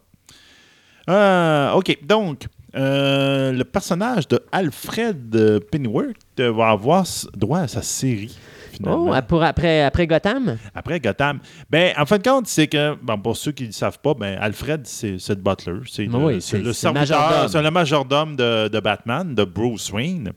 Euh, 1.10 1.72
OK, 1.72 1.98
donc, 2.04 2.44
le 2.78 3.64
personnage 3.64 4.28
de 4.28 4.40
Alfred 4.52 5.36
euh, 5.36 5.60
Pennyworth 5.60 6.18
euh, 6.40 6.52
va 6.52 6.70
avoir 6.70 7.06
droit 7.36 7.60
à 7.60 7.68
sa 7.68 7.82
série. 7.82 8.38
Finalement. 8.78 9.12
oh, 9.12 9.22
pour 9.28 9.44
après, 9.44 9.84
après 9.84 10.08
Gotham, 10.08 10.58
Après 10.74 11.00
Gotham. 11.00 11.40
Ben, 11.70 11.94
en 11.98 12.06
fin 12.06 12.18
de 12.18 12.24
compte, 12.24 12.48
c'est 12.48 12.68
que, 12.68 12.96
bon, 13.02 13.18
pour 13.20 13.36
ceux 13.38 13.52
qui 13.52 13.64
ne 13.64 13.68
le 13.68 13.74
savent 13.74 14.00
pas, 14.00 14.14
ben, 14.14 14.38
Alfred, 14.40 14.82
c'est 14.86 15.18
le 15.30 15.36
butler. 15.36 15.80
C'est 15.88 16.06
le, 16.06 16.16
Oui, 16.16 16.42
c'est 16.42 16.58
le 16.58 16.64
c'est 16.64 16.68
le 16.68 16.74
serviteur, 16.74 17.20
majordome. 17.20 17.48
c'est 17.50 17.62
le 17.62 17.72
majordome 17.72 18.36
de, 18.36 18.68
de 18.68 18.80
Batman, 18.80 19.36
de 19.36 19.44
Bruce 19.44 19.92
Wayne. 19.92 20.32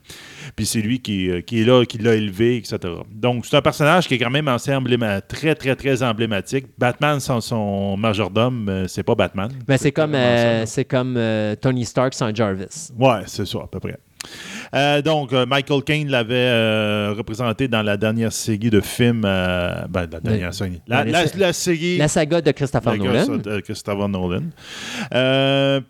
Puis 0.55 0.65
c'est 0.65 0.81
lui 0.81 0.99
qui, 0.99 1.29
euh, 1.29 1.41
qui 1.41 1.61
est 1.61 1.65
là, 1.65 1.85
qui 1.85 1.97
l'a 1.97 2.15
élevé, 2.15 2.57
etc. 2.57 2.77
Donc, 3.11 3.45
c'est 3.45 3.55
un 3.55 3.61
personnage 3.61 4.07
qui 4.07 4.15
est 4.15 4.19
quand 4.19 4.29
même 4.29 4.47
assez 4.47 4.73
emblématique, 4.73 5.27
très, 5.27 5.55
très, 5.55 5.75
très 5.75 6.03
emblématique. 6.03 6.65
Batman 6.77 7.19
sans 7.19 7.41
son 7.41 7.97
majordome, 7.97 8.67
euh, 8.69 8.87
c'est 8.87 9.03
pas 9.03 9.15
Batman. 9.15 9.51
ben, 9.67 9.77
c'est 9.77 9.91
comme, 9.91 10.13
euh, 10.15 10.65
comme 10.89 11.15
euh, 11.17 11.55
Tony 11.55 11.85
Stark 11.85 12.13
sans 12.13 12.33
Jarvis. 12.35 12.91
Ouais, 12.97 13.21
c'est 13.27 13.45
ça, 13.45 13.59
à 13.63 13.67
peu 13.67 13.79
près. 13.79 13.97
Euh, 14.73 15.01
donc, 15.01 15.33
euh, 15.33 15.45
Michael 15.45 15.83
Caine 15.83 16.09
l'avait 16.09 16.33
euh, 16.35 17.13
représenté 17.17 17.67
dans 17.67 17.81
la 17.81 17.97
dernière 17.97 18.31
série 18.31 18.69
de 18.69 18.79
films. 18.79 19.23
euh, 19.25 19.85
ben, 19.89 20.07
la 20.11 20.19
dernière 20.21 20.53
série. 20.53 20.81
La, 20.87 21.03
la- 21.03 21.53
série. 21.53 21.97
La 21.97 22.07
saga 22.07 22.39
de 22.41 22.51
Christopher 22.51 22.93
de 22.93 22.97
Nolan. 22.99 23.25
Christ- 23.25 23.41
de 23.49 23.59
Christopher 23.59 24.07
Nolan. 24.07 24.43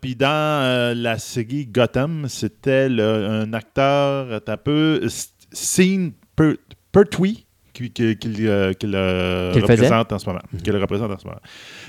Puis 0.00 0.16
dans 0.16 0.96
la 0.96 1.18
série 1.18 1.66
Gotham, 1.66 2.26
c'était 2.28 2.88
un 3.00 3.52
acteur 3.52 4.40
un 4.46 4.56
peu 4.56 5.06
Sean 5.52 6.10
Per- 6.34 6.56
Pertwee 6.90 7.46
qui, 7.72 7.90
qui- 7.90 8.16
le 8.28 8.72
le 8.82 9.52
représente 9.60 10.12
en 10.12 10.18
ce 10.18 10.26
moment. 10.26 10.40
Qui 10.62 10.70
le 10.70 10.78
représente 10.78 11.10
en 11.10 11.18
ce 11.18 11.26
moment. 11.26 11.40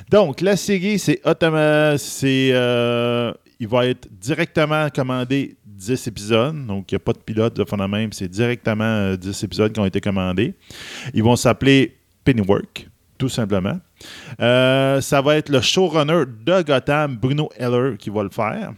Donc, 0.09 0.41
la 0.41 0.55
série, 0.55 0.99
c'est 0.99 1.19
c'est 1.97 2.49
euh, 2.53 3.33
il 3.59 3.67
va 3.67 3.85
être 3.87 4.07
directement 4.11 4.87
commandé 4.89 5.55
10 5.75 6.07
épisodes. 6.07 6.65
Donc, 6.67 6.91
il 6.91 6.95
n'y 6.95 6.97
a 6.97 6.99
pas 6.99 7.13
de 7.13 7.19
pilote 7.19 7.55
de 7.55 7.63
fond 7.65 7.77
même. 7.87 8.11
C'est 8.13 8.27
directement 8.27 8.83
euh, 8.83 9.15
10 9.17 9.43
épisodes 9.43 9.71
qui 9.73 9.79
ont 9.79 9.85
été 9.85 9.99
commandés. 10.01 10.53
Ils 11.13 11.23
vont 11.23 11.35
s'appeler 11.35 11.97
Pennyworth. 12.23 12.87
tout 13.17 13.29
simplement. 13.29 13.79
Euh, 14.41 14.99
ça 15.01 15.21
va 15.21 15.35
être 15.37 15.49
le 15.49 15.61
showrunner 15.61 16.23
de 16.45 16.61
Gotham, 16.61 17.15
Bruno 17.17 17.49
Heller, 17.57 17.97
qui 17.97 18.09
va 18.09 18.23
le 18.23 18.29
faire. 18.29 18.73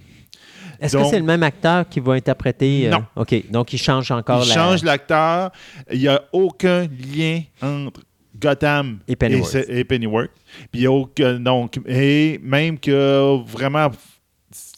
Est-ce 0.80 0.98
que 0.98 1.04
c'est 1.06 1.20
le 1.20 1.26
même 1.26 1.42
acteur 1.44 1.88
qui 1.88 2.00
va 2.02 2.14
interpréter. 2.14 2.88
euh, 2.88 2.92
Non. 2.92 3.06
OK. 3.16 3.50
Donc, 3.50 3.72
il 3.74 3.78
change 3.78 4.12
encore 4.12 4.44
Il 4.44 4.50
la. 4.50 4.54
change 4.54 4.84
l'acteur. 4.84 5.52
Il 5.92 6.00
n'y 6.00 6.08
a 6.08 6.22
aucun 6.34 6.82
lien 7.16 7.42
entre 7.62 8.02
Gotham 8.38 9.00
Et 9.08 9.16
Pennyworth. 9.16 9.56
et 9.70 9.84
Pennyworth. 9.86 10.32
Puis 10.72 10.82
il 10.82 10.82
y 10.82 10.86
a 10.86 10.92
aucun- 10.92 11.40
donc, 11.40 11.80
et 11.88 12.40
même 12.44 12.78
que 12.78 13.38
vraiment, 13.50 13.90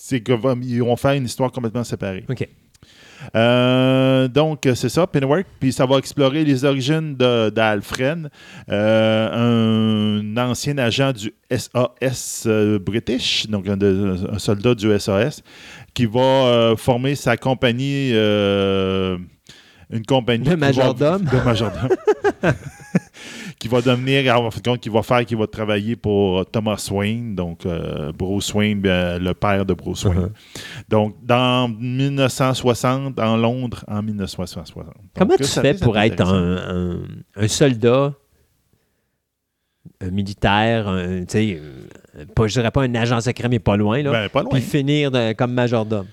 c'est 0.10 0.22
que 0.22 0.32
va- 0.32 0.56
ils 0.62 0.82
vont 0.82 0.96
faire 0.96 1.12
une 1.14 1.26
histoire 1.26 1.52
complètement 1.52 1.84
séparée. 1.84 2.24
OK. 2.30 2.48
Euh, 3.36 4.28
donc, 4.30 4.70
c'est 4.76 4.88
ça, 4.90 5.06
Pennyworth. 5.08 5.48
Puis 5.60 5.74
ça 5.74 5.86
va 5.86 5.98
explorer 5.98 6.46
les 6.46 6.64
origines 6.64 7.16
d'Alfred, 7.16 8.30
euh, 8.70 10.20
un 10.24 10.38
ancien 10.38 10.78
agent 10.78 11.12
du 11.12 11.34
SAS 11.52 12.44
euh, 12.46 12.80
British, 12.80 13.48
donc 13.48 13.68
un, 13.68 13.76
de- 13.76 14.16
un 14.32 14.40
soldat 14.40 14.76
du 14.76 14.98
SAS, 15.00 15.42
qui 15.94 16.06
va 16.06 16.74
former 16.78 17.16
sa 17.16 17.36
compagnie, 17.38 18.12
une 18.12 20.06
compagnie 20.08 20.46
De 20.46 20.52
va- 20.52 20.56
majordome. 20.58 21.24
de 21.26 21.38
majordome. 21.44 21.90
qui 23.60 23.68
va 23.68 23.82
devenir, 23.82 24.36
en 24.40 24.52
fin 24.52 24.60
de 24.60 24.68
compte, 24.70 24.80
qui 24.80 24.90
va 24.90 25.02
faire, 25.02 25.26
qui 25.26 25.34
va 25.36 25.48
travailler 25.48 25.96
pour 25.96 26.46
Thomas 26.46 26.88
Wayne, 26.92 27.34
donc 27.36 27.66
euh, 27.66 28.12
Bruce 28.12 28.54
Wayne, 28.54 28.82
le 28.84 29.34
père 29.34 29.66
de 29.66 29.74
Bruce 29.74 30.06
Wayne. 30.06 30.28
Uh-huh. 30.28 30.84
Donc, 30.90 31.16
dans 31.24 31.68
1960, 31.68 33.20
en 33.20 33.38
Londres, 33.38 33.84
en 33.88 34.04
1960. 34.04 34.86
Donc, 34.86 34.94
Comment 35.18 35.36
tu 35.38 35.44
fais 35.46 35.74
pour 35.74 35.98
être 35.98 36.22
un, 36.22 36.58
un- 36.98 37.02
un 37.36 37.48
soldat, 37.48 38.14
un 40.02 40.12
militaire, 40.12 40.88
un, 40.88 41.22
tu 41.22 41.26
sais, 41.30 41.60
euh, 41.62 42.26
pas, 42.36 42.46
je 42.48 42.54
dirais 42.54 42.70
pas 42.72 42.84
un 42.84 42.94
agent 42.94 43.22
secret, 43.22 43.50
mais 43.50 43.60
pas 43.60 43.76
loin, 43.78 44.02
là, 44.04 44.12
Ben, 44.12 44.30
pas 44.30 44.44
loin. 44.44 44.52
puis 44.52 44.62
finir 44.62 45.10
de- 45.12 45.34
comme 45.34 45.54
majordome? 45.54 46.06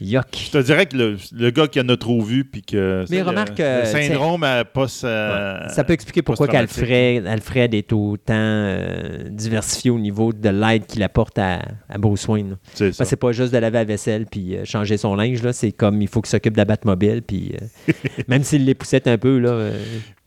Yuck. 0.00 0.24
Je 0.46 0.50
te 0.50 0.58
dirais 0.58 0.86
que 0.86 0.96
le, 0.96 1.16
le 1.32 1.50
gars 1.50 1.66
qui 1.68 1.80
en 1.80 1.88
a 1.88 1.96
trop 1.96 2.20
vu, 2.20 2.44
puis 2.44 2.62
que. 2.62 3.04
Mais 3.10 3.22
remarque, 3.22 3.58
le, 3.58 3.64
euh, 3.64 3.80
le 3.80 3.86
syndrome 3.86 4.46
pas 4.72 4.88
sa- 4.88 5.68
Ça 5.68 5.84
peut 5.84 5.92
expliquer 5.92 6.22
pourquoi 6.22 6.48
qu'Alfred 6.48 7.26
Alfred 7.26 7.74
est 7.74 7.92
autant 7.92 8.34
euh, 8.34 9.28
diversifié 9.30 9.90
au 9.90 9.98
niveau 9.98 10.32
de 10.32 10.48
l'aide 10.48 10.86
qu'il 10.86 11.02
apporte 11.02 11.38
à, 11.38 11.60
à 11.88 11.98
Bruce 11.98 12.26
Wayne. 12.28 12.56
C'est 12.74 12.86
Parce 12.86 12.96
ça. 12.96 13.04
que 13.04 13.10
c'est 13.10 13.16
pas 13.16 13.32
juste 13.32 13.52
de 13.52 13.58
laver 13.58 13.78
la 13.78 13.84
vaisselle 13.84 14.26
puis 14.26 14.56
euh, 14.56 14.64
changer 14.64 14.96
son 14.96 15.14
linge, 15.14 15.42
là. 15.42 15.52
c'est 15.52 15.72
comme 15.72 16.02
il 16.02 16.08
faut 16.08 16.20
qu'il 16.20 16.30
s'occupe 16.30 16.54
de 16.54 16.58
la 16.58 16.64
Batmobile, 16.64 17.22
puis 17.22 17.52
euh, 17.88 17.92
même 18.28 18.42
s'il 18.44 18.64
les 18.64 18.74
poussait 18.74 19.06
un 19.08 19.18
peu, 19.18 19.38
là, 19.38 19.50
euh, 19.50 19.78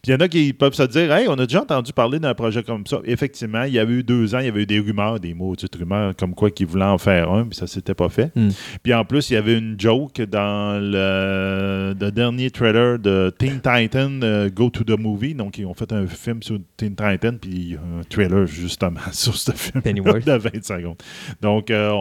Puis 0.07 0.13
il 0.13 0.19
y 0.19 0.23
en 0.23 0.25
a 0.25 0.29
qui 0.29 0.53
peuvent 0.53 0.73
se 0.73 0.83
dire 0.83 1.11
Hey, 1.11 1.27
on 1.27 1.33
a 1.33 1.45
déjà 1.45 1.63
entendu 1.63 1.91
parler 1.91 2.17
d'un 2.17 2.33
projet 2.33 2.63
comme 2.63 2.87
ça. 2.87 3.01
Effectivement, 3.03 3.63
il 3.63 3.73
y 3.73 3.79
avait 3.79 3.95
eu 3.95 4.03
deux 4.03 4.35
ans, 4.35 4.39
il 4.39 4.45
y 4.45 4.47
avait 4.47 4.61
eu 4.61 4.65
des 4.65 4.79
rumeurs, 4.79 5.19
des 5.19 5.33
maudites 5.33 5.75
rumeurs, 5.75 6.15
comme 6.15 6.33
quoi 6.33 6.49
qu'ils 6.49 6.67
voulaient 6.67 6.85
en 6.85 6.97
faire 6.97 7.29
un, 7.29 7.43
puis 7.43 7.59
ça 7.59 7.67
s'était 7.67 7.93
pas 7.93 8.07
fait. 8.07 8.31
Hmm. 8.33 8.51
Puis 8.83 8.93
en 8.93 9.03
plus, 9.03 9.29
il 9.29 9.33
y 9.33 9.35
avait 9.35 9.57
une 9.57 9.77
joke 9.77 10.21
dans 10.21 10.81
le, 10.81 11.93
le 11.99 12.11
dernier 12.11 12.51
trailer 12.51 12.97
de 12.99 13.35
Teen 13.37 13.59
Titan 13.59 14.21
euh, 14.23 14.49
Go 14.49 14.69
to 14.69 14.85
the 14.85 14.97
Movie. 14.97 15.35
Donc, 15.35 15.57
ils 15.57 15.65
ont 15.65 15.73
fait 15.73 15.91
un 15.91 16.07
film 16.07 16.41
sur 16.41 16.57
Teen 16.77 16.95
Titan, 16.95 17.33
puis 17.41 17.51
il 17.51 17.71
y 17.73 17.75
a 17.75 17.79
un 17.79 18.03
trailer 18.09 18.47
justement 18.47 19.01
sur 19.11 19.35
ce 19.35 19.51
film 19.51 19.81
de 19.81 20.31
20 20.37 20.63
secondes. 20.63 21.03
Donc, 21.41 21.69
euh, 21.69 21.99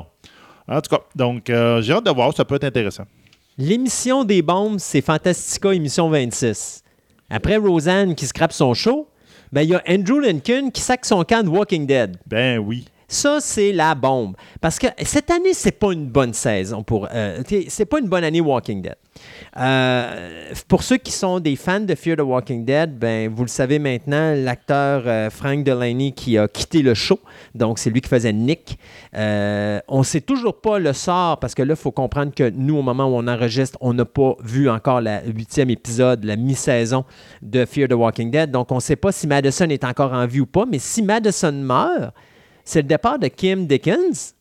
en 0.68 0.80
tout 0.80 0.94
cas, 0.94 1.02
donc 1.16 1.50
euh, 1.50 1.82
j'ai 1.82 1.92
hâte 1.92 2.06
de 2.06 2.12
voir, 2.12 2.32
ça 2.36 2.44
peut 2.44 2.54
être 2.54 2.62
intéressant. 2.62 3.04
L'émission 3.58 4.22
des 4.22 4.42
bombes, 4.42 4.78
c'est 4.78 5.00
Fantastica 5.00 5.74
émission 5.74 6.08
26. 6.08 6.84
Après 7.30 7.56
Roseanne 7.56 8.14
qui 8.14 8.26
scrape 8.26 8.52
son 8.52 8.74
show, 8.74 9.08
ben 9.52 9.62
il 9.62 9.70
y 9.70 9.74
a 9.74 9.82
Andrew 9.88 10.20
Lincoln 10.20 10.70
qui 10.70 10.80
sac 10.80 11.04
son 11.04 11.24
camp 11.24 11.44
de 11.44 11.48
Walking 11.48 11.86
Dead. 11.86 12.16
Ben 12.26 12.58
oui. 12.58 12.86
Ça, 13.08 13.38
c'est 13.40 13.72
la 13.72 13.94
bombe. 13.94 14.36
Parce 14.60 14.78
que 14.78 14.88
cette 15.04 15.30
année, 15.30 15.54
c'est 15.54 15.78
pas 15.78 15.92
une 15.92 16.06
bonne 16.06 16.34
saison 16.34 16.82
pour. 16.82 17.08
euh, 17.12 17.42
c'est 17.68 17.84
pas 17.86 17.98
une 18.00 18.08
bonne 18.08 18.24
année 18.24 18.40
Walking 18.40 18.82
Dead. 18.82 18.96
Euh, 19.56 20.52
pour 20.68 20.82
ceux 20.82 20.98
qui 20.98 21.12
sont 21.12 21.40
des 21.40 21.56
fans 21.56 21.80
de 21.80 21.94
Fear 21.94 22.16
the 22.16 22.20
Walking 22.20 22.64
Dead, 22.64 22.98
ben 22.98 23.32
vous 23.32 23.42
le 23.42 23.48
savez 23.48 23.78
maintenant, 23.78 24.34
l'acteur 24.36 25.04
euh, 25.06 25.30
Frank 25.30 25.64
Delaney 25.64 26.12
qui 26.12 26.36
a 26.36 26.48
quitté 26.48 26.82
le 26.82 26.92
show, 26.94 27.18
donc 27.54 27.78
c'est 27.78 27.88
lui 27.88 28.00
qui 28.02 28.08
faisait 28.08 28.32
Nick. 28.32 28.78
Euh, 29.14 29.80
on 29.88 30.02
sait 30.02 30.20
toujours 30.20 30.60
pas 30.60 30.78
le 30.78 30.92
sort 30.92 31.38
parce 31.38 31.54
que 31.54 31.62
là, 31.62 31.72
il 31.72 31.80
faut 31.80 31.92
comprendre 31.92 32.34
que 32.34 32.50
nous, 32.50 32.76
au 32.76 32.82
moment 32.82 33.06
où 33.06 33.16
on 33.16 33.26
enregistre, 33.26 33.78
on 33.80 33.94
n'a 33.94 34.04
pas 34.04 34.36
vu 34.42 34.68
encore 34.68 35.00
la 35.00 35.22
huitième 35.24 35.70
épisode, 35.70 36.24
la 36.24 36.36
mi-saison 36.36 37.04
de 37.40 37.64
Fear 37.64 37.88
the 37.88 37.94
Walking 37.94 38.30
Dead. 38.30 38.50
Donc, 38.50 38.70
on 38.70 38.76
ne 38.76 38.80
sait 38.80 38.96
pas 38.96 39.12
si 39.12 39.26
Madison 39.26 39.68
est 39.68 39.84
encore 39.84 40.12
en 40.12 40.26
vie 40.26 40.40
ou 40.40 40.46
pas, 40.46 40.66
mais 40.70 40.78
si 40.78 41.02
Madison 41.02 41.52
meurt, 41.52 42.12
c'est 42.66 42.82
le 42.82 42.88
départ 42.88 43.18
de 43.18 43.28
Kim 43.28 43.66
Dickens. 43.66 44.34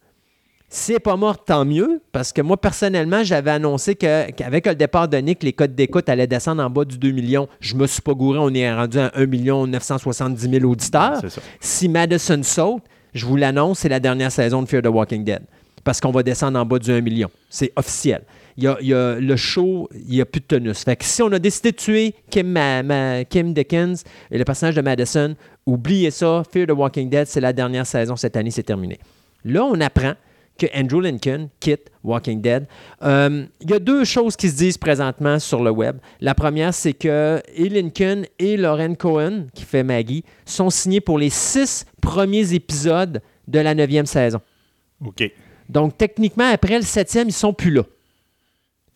Si 0.68 0.92
elle 0.92 0.96
n'est 0.96 1.00
pas 1.00 1.16
morte, 1.16 1.44
tant 1.46 1.64
mieux, 1.64 2.02
parce 2.12 2.34
que 2.34 2.42
moi, 2.42 2.58
personnellement, 2.58 3.24
j'avais 3.24 3.52
annoncé 3.52 3.96
que- 3.96 4.32
qu'avec 4.32 4.66
le 4.66 4.76
départ 4.76 5.08
de 5.08 5.16
Nick, 5.18 5.44
les 5.44 5.54
codes 5.54 5.76
d'écoute 5.76 6.10
allaient 6.10 6.28
descendre 6.28 6.62
en 6.64 6.70
bas 6.70 6.84
du 6.84 6.98
2 6.98 7.12
millions. 7.12 7.48
Je 7.62 7.76
me 7.76 7.86
suis 7.88 8.02
pas 8.02 8.14
gouré, 8.14 8.40
on 8.42 8.50
est 8.54 8.74
rendu 8.74 8.98
à 9.00 9.12
1 9.16 9.26
million 9.28 9.68
970 9.68 10.50
000 10.50 10.66
auditeurs. 10.70 11.22
Si 11.62 11.88
Madison 11.88 12.42
saute, 12.44 12.84
je 13.14 13.26
vous 13.26 13.38
l'annonce, 13.38 13.80
c'est 13.80 13.90
la 13.90 14.00
dernière 14.02 14.32
saison 14.32 14.62
de 14.64 14.68
Fear 14.68 14.82
the 14.82 14.88
Walking 14.88 15.24
Dead. 15.24 15.44
Parce 15.84 16.02
qu'on 16.02 16.12
va 16.12 16.24
descendre 16.24 16.60
en 16.60 16.66
bas 16.66 16.80
du 16.80 16.92
1 16.92 17.00
million. 17.00 17.30
C'est 17.48 17.72
officiel. 17.76 18.24
Y 18.58 18.68
a, 18.68 18.78
il 18.80 18.88
y 18.88 18.94
a 18.94 19.16
le 19.20 19.36
show, 19.36 19.90
il 19.94 20.12
n'y 20.16 20.22
a 20.22 20.26
plus 20.26 20.40
de 20.40 20.46
tonus. 20.46 20.84
Fait 20.86 20.96
que 20.96 21.04
si 21.04 21.22
on 21.22 21.32
a 21.34 21.40
décidé 21.40 21.72
de 21.72 21.76
tuer 21.78 22.16
Kim, 22.30 22.48
Ma- 22.48 22.84
Ma- 22.84 23.26
Kim 23.26 23.54
Dickens 23.54 24.04
et 24.32 24.38
le 24.38 24.46
personnage 24.46 24.76
de 24.76 24.82
Madison, 24.82 25.36
oubliez 25.66 26.10
ça. 26.12 26.44
Fear 26.52 26.68
the 26.68 26.72
Walking 26.72 27.10
Dead, 27.10 27.28
c'est 27.28 27.42
la 27.42 27.52
dernière 27.52 27.86
saison 27.86 28.16
cette 28.16 28.38
année, 28.38 28.52
c'est 28.52 28.64
terminé. 28.64 28.98
Là, 29.44 29.66
on 29.66 29.80
apprend 29.82 30.14
que 30.58 30.68
Andrew 30.74 31.02
Lincoln 31.02 31.50
quitte 31.60 31.92
Walking 32.02 32.40
Dead. 32.42 32.66
Euh, 33.04 33.44
Il 33.60 33.72
y 33.72 33.74
a 33.74 33.80
deux 33.80 34.06
choses 34.06 34.38
qui 34.38 34.48
se 34.48 34.56
disent 34.56 34.78
présentement 34.78 35.38
sur 35.38 35.62
le 35.62 35.70
web. 35.72 35.98
La 36.22 36.34
première, 36.34 36.74
c'est 36.74 36.94
que 36.94 37.42
et 37.54 37.68
Lincoln 37.68 38.24
et 38.40 38.56
Lauren 38.56 38.96
Cohen, 38.96 39.48
qui 39.54 39.66
fait 39.66 39.84
Maggie, 39.84 40.24
sont 40.46 40.70
signés 40.70 41.02
pour 41.02 41.20
les 41.20 41.30
six 41.30 41.86
premiers 42.02 42.54
épisodes 42.54 43.22
de 43.50 43.60
la 43.60 43.76
neuvième 43.76 44.06
saison. 44.06 44.40
OK. 45.06 45.30
Donc, 45.68 45.98
techniquement, 45.98 46.48
après 46.50 46.78
le 46.78 46.84
septième, 46.86 47.28
ils 47.28 47.34
sont 47.34 47.52
plus 47.52 47.72
là. 47.72 47.84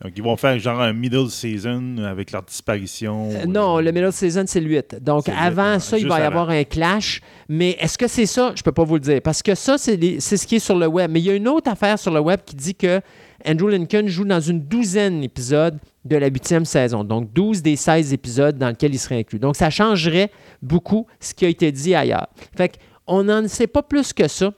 Donc, 0.02 0.14
ils 0.16 0.24
vont 0.24 0.38
faire 0.38 0.58
genre 0.60 0.80
un 0.80 0.94
middle 0.94 1.30
season 1.30 1.98
avec 1.98 2.32
leur 2.32 2.44
disparition. 2.44 3.32
Euh, 3.32 3.46
non, 3.46 3.80
le 3.80 3.92
middle 3.92 4.14
season, 4.14 4.46
c'est 4.48 4.62
le 4.62 4.70
8. 4.70 5.04
Donc, 5.04 5.28
avant 5.28 5.78
ça, 5.80 5.98
il 5.98 6.08
va 6.08 6.22
y 6.22 6.24
avoir 6.24 6.50
un 6.50 6.64
clash. 6.64 7.22
Mais 7.50 7.72
est-ce 7.82 7.98
que 7.98 8.08
c'est 8.08 8.26
ça? 8.26 8.54
Je 8.56 8.64
peux 8.64 8.72
pas 8.72 8.86
vous 8.86 8.94
le 8.94 9.02
dire. 9.02 9.22
Parce 9.22 9.44
que 9.44 9.56
ça, 9.56 9.78
c'est 9.78 10.20
ce 10.22 10.48
qui 10.48 10.56
est 10.56 10.60
sur 10.60 10.78
le 10.78 10.88
web. 10.88 11.12
Mais 11.12 11.20
il 11.20 11.26
y 11.26 11.30
a 11.30 11.36
une 11.36 11.50
autre 11.50 11.70
affaire 11.70 12.00
sur 12.00 12.14
le 12.14 12.22
web 12.22 12.40
qui 12.46 12.56
dit 12.56 12.76
que 12.76 13.02
Andrew 13.46 13.68
Lincoln 13.68 14.08
joue 14.08 14.24
dans 14.24 14.40
une 14.40 14.62
douzaine 14.62 15.20
d'épisodes 15.20 15.78
de 16.06 16.16
la 16.16 16.28
huitième 16.28 16.64
saison. 16.64 17.04
Donc, 17.04 17.34
12 17.34 17.62
des 17.62 17.76
16 17.76 18.14
épisodes 18.14 18.58
dans 18.58 18.70
lesquels 18.70 18.94
il 18.94 19.00
serait 19.00 19.20
inclus. 19.20 19.40
Donc, 19.40 19.58
ça 19.58 19.70
changerait 19.70 20.32
beaucoup 20.62 21.08
ce 21.20 21.34
qui 21.34 21.46
a 21.46 21.50
été 21.50 21.74
dit 21.74 21.94
ailleurs. 21.94 22.28
Fait 22.56 22.80
qu'on 23.06 23.24
n'en 23.26 23.46
sait 23.50 23.68
pas 23.68 23.84
plus 23.84 24.14
que 24.14 24.30
ça. 24.30 24.54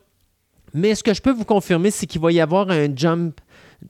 Mais 0.76 0.94
ce 0.94 1.04
que 1.04 1.16
je 1.16 1.22
peux 1.22 1.32
vous 1.32 1.46
confirmer, 1.46 1.90
c'est 1.90 2.06
qu'il 2.06 2.22
va 2.22 2.32
y 2.32 2.40
avoir 2.40 2.70
un 2.70 2.96
jump 2.96 3.42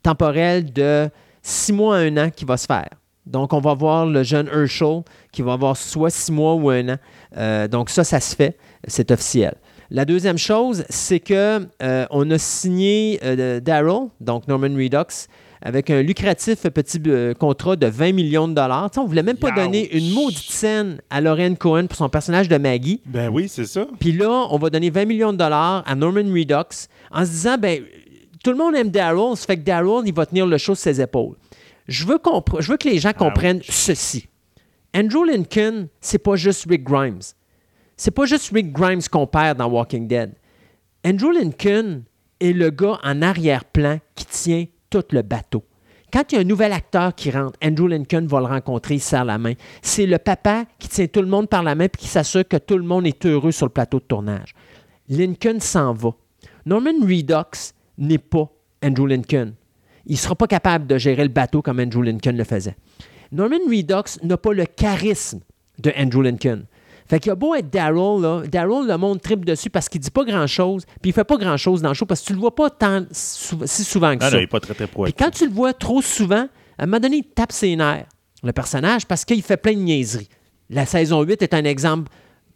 temporel 0.01 0.71
de 0.71 1.09
six 1.41 1.73
mois 1.73 1.97
à 1.97 1.99
un 1.99 2.17
an 2.17 2.29
qui 2.29 2.45
va 2.45 2.57
se 2.57 2.65
faire. 2.65 2.89
Donc, 3.25 3.53
on 3.53 3.59
va 3.59 3.73
voir 3.73 4.05
le 4.05 4.23
jeune 4.23 4.47
Herschel 4.47 5.01
qui 5.31 5.41
va 5.41 5.53
avoir 5.53 5.77
soit 5.77 6.09
six 6.09 6.31
mois 6.31 6.55
ou 6.55 6.69
un 6.69 6.89
an. 6.89 6.97
Euh, 7.37 7.67
donc, 7.67 7.89
ça, 7.89 8.03
ça 8.03 8.19
se 8.19 8.35
fait. 8.35 8.57
C'est 8.87 9.11
officiel. 9.11 9.55
La 9.93 10.05
deuxième 10.05 10.37
chose, 10.37 10.85
c'est 10.89 11.19
que 11.19 11.67
euh, 11.83 12.05
on 12.09 12.31
a 12.31 12.37
signé 12.37 13.19
euh, 13.23 13.59
Daryl, 13.59 14.07
donc 14.21 14.47
Norman 14.47 14.73
Redux, 14.73 15.27
avec 15.61 15.89
un 15.89 16.01
lucratif 16.01 16.61
petit 16.61 17.01
euh, 17.07 17.33
contrat 17.33 17.75
de 17.75 17.87
20 17.87 18.13
millions 18.13 18.47
de 18.47 18.53
dollars. 18.53 18.89
On 18.97 19.03
ne 19.03 19.07
voulait 19.07 19.21
même 19.21 19.37
pas 19.37 19.49
Youch. 19.49 19.57
donner 19.57 19.95
une 19.95 20.13
maudite 20.13 20.49
scène 20.49 21.01
à 21.09 21.21
Lauren 21.21 21.55
Cohen 21.55 21.87
pour 21.87 21.97
son 21.97 22.09
personnage 22.09 22.47
de 22.47 22.57
Maggie. 22.57 23.01
Ben 23.05 23.29
oui, 23.29 23.47
c'est 23.47 23.65
ça. 23.65 23.85
Puis 23.99 24.13
là, 24.13 24.47
on 24.49 24.57
va 24.57 24.69
donner 24.69 24.89
20 24.89 25.05
millions 25.05 25.33
de 25.33 25.37
dollars 25.37 25.83
à 25.85 25.93
Norman 25.93 26.23
Redux 26.33 26.87
en 27.11 27.25
se 27.25 27.29
disant, 27.29 27.57
ben, 27.57 27.83
tout 28.43 28.51
le 28.51 28.57
monde 28.57 28.75
aime 28.75 28.89
Daryl, 28.89 29.35
ça 29.35 29.45
fait 29.45 29.57
que 29.57 29.63
Daryl, 29.63 30.01
il 30.05 30.13
va 30.13 30.25
tenir 30.25 30.45
le 30.45 30.57
show 30.57 30.75
sur 30.75 30.83
ses 30.83 31.01
épaules. 31.01 31.35
Je 31.87 32.05
veux, 32.05 32.17
compre- 32.17 32.61
je 32.61 32.71
veux 32.71 32.77
que 32.77 32.87
les 32.87 32.99
gens 32.99 33.13
comprennent 33.13 33.61
ceci. 33.67 34.27
Andrew 34.95 35.25
Lincoln, 35.25 35.87
c'est 35.99 36.19
pas 36.19 36.35
juste 36.35 36.65
Rick 36.69 36.83
Grimes. 36.83 37.19
C'est 37.97 38.11
pas 38.11 38.25
juste 38.25 38.51
Rick 38.53 38.71
Grimes 38.71 39.01
qu'on 39.11 39.27
perd 39.27 39.57
dans 39.57 39.67
Walking 39.67 40.07
Dead. 40.07 40.33
Andrew 41.05 41.31
Lincoln 41.31 42.03
est 42.39 42.53
le 42.53 42.69
gars 42.69 42.99
en 43.03 43.21
arrière-plan 43.21 43.99
qui 44.15 44.25
tient 44.25 44.65
tout 44.89 45.03
le 45.11 45.21
bateau. 45.21 45.63
Quand 46.11 46.29
il 46.31 46.35
y 46.35 46.37
a 46.39 46.41
un 46.41 46.45
nouvel 46.45 46.73
acteur 46.73 47.15
qui 47.15 47.31
rentre, 47.31 47.57
Andrew 47.63 47.87
Lincoln 47.87 48.25
va 48.27 48.39
le 48.41 48.45
rencontrer, 48.47 48.95
il 48.95 48.99
serre 48.99 49.23
la 49.23 49.37
main. 49.37 49.53
C'est 49.81 50.05
le 50.05 50.17
papa 50.17 50.65
qui 50.77 50.89
tient 50.89 51.07
tout 51.07 51.21
le 51.21 51.27
monde 51.27 51.47
par 51.47 51.63
la 51.63 51.73
main 51.73 51.85
et 51.85 51.89
qui 51.89 52.07
s'assure 52.07 52.45
que 52.45 52.57
tout 52.57 52.77
le 52.77 52.83
monde 52.83 53.07
est 53.07 53.25
heureux 53.25 53.51
sur 53.53 53.65
le 53.67 53.71
plateau 53.71 53.99
de 53.99 54.03
tournage. 54.05 54.53
Lincoln 55.07 55.59
s'en 55.61 55.93
va. 55.93 56.09
Norman 56.65 56.99
Redux 57.01 57.73
n'est 58.01 58.17
pas 58.17 58.49
Andrew 58.83 59.07
Lincoln. 59.07 59.53
Il 60.05 60.13
ne 60.13 60.17
sera 60.17 60.35
pas 60.35 60.47
capable 60.47 60.87
de 60.87 60.97
gérer 60.97 61.23
le 61.23 61.29
bateau 61.29 61.61
comme 61.61 61.79
Andrew 61.79 62.01
Lincoln 62.03 62.35
le 62.35 62.43
faisait. 62.43 62.75
Norman 63.31 63.57
Redux 63.69 64.19
n'a 64.23 64.37
pas 64.37 64.53
le 64.53 64.65
charisme 64.65 65.39
de 65.79 65.91
Andrew 65.97 66.21
Lincoln. 66.21 66.63
Fait 67.07 67.19
qu'il 67.19 67.31
a 67.31 67.35
beau 67.35 67.55
être 67.55 67.69
Daryl, 67.69 68.21
là. 68.21 68.41
Daryl, 68.49 68.87
le 68.87 68.97
monde 68.97 69.21
tripe 69.21 69.43
dessus 69.45 69.69
parce 69.69 69.89
qu'il 69.89 69.99
dit 70.01 70.11
pas 70.11 70.23
grand-chose, 70.23 70.85
puis 71.01 71.11
il 71.11 71.13
fait 71.13 71.23
pas 71.25 71.37
grand-chose 71.37 71.81
dans 71.81 71.89
le 71.89 71.93
show 71.93 72.05
parce 72.05 72.21
que 72.21 72.27
tu 72.27 72.33
le 72.33 72.39
vois 72.39 72.55
pas 72.55 72.69
tant 72.69 73.03
sou- 73.11 73.59
si 73.65 73.83
souvent 73.83 74.15
que 74.17 74.23
Non, 74.23 74.29
ça. 74.29 74.31
non, 74.31 74.37
il 74.37 74.41
n'est 74.41 74.47
pas 74.47 74.59
très, 74.59 74.73
très 74.73 74.87
Puis 74.87 75.13
quand 75.13 75.29
tu 75.31 75.45
le 75.45 75.51
vois 75.53 75.73
trop 75.73 76.01
souvent, 76.01 76.47
à 76.77 76.83
un 76.83 76.85
moment 76.85 76.99
donné, 76.99 77.17
il 77.17 77.23
tape 77.23 77.51
ses 77.51 77.75
nerfs, 77.75 78.05
le 78.43 78.51
personnage, 78.53 79.05
parce 79.05 79.25
qu'il 79.25 79.41
fait 79.41 79.57
plein 79.57 79.73
de 79.73 79.79
niaiseries. 79.79 80.29
La 80.69 80.85
saison 80.85 81.21
8 81.21 81.41
est 81.41 81.53
un 81.53 81.65
exemple 81.65 82.09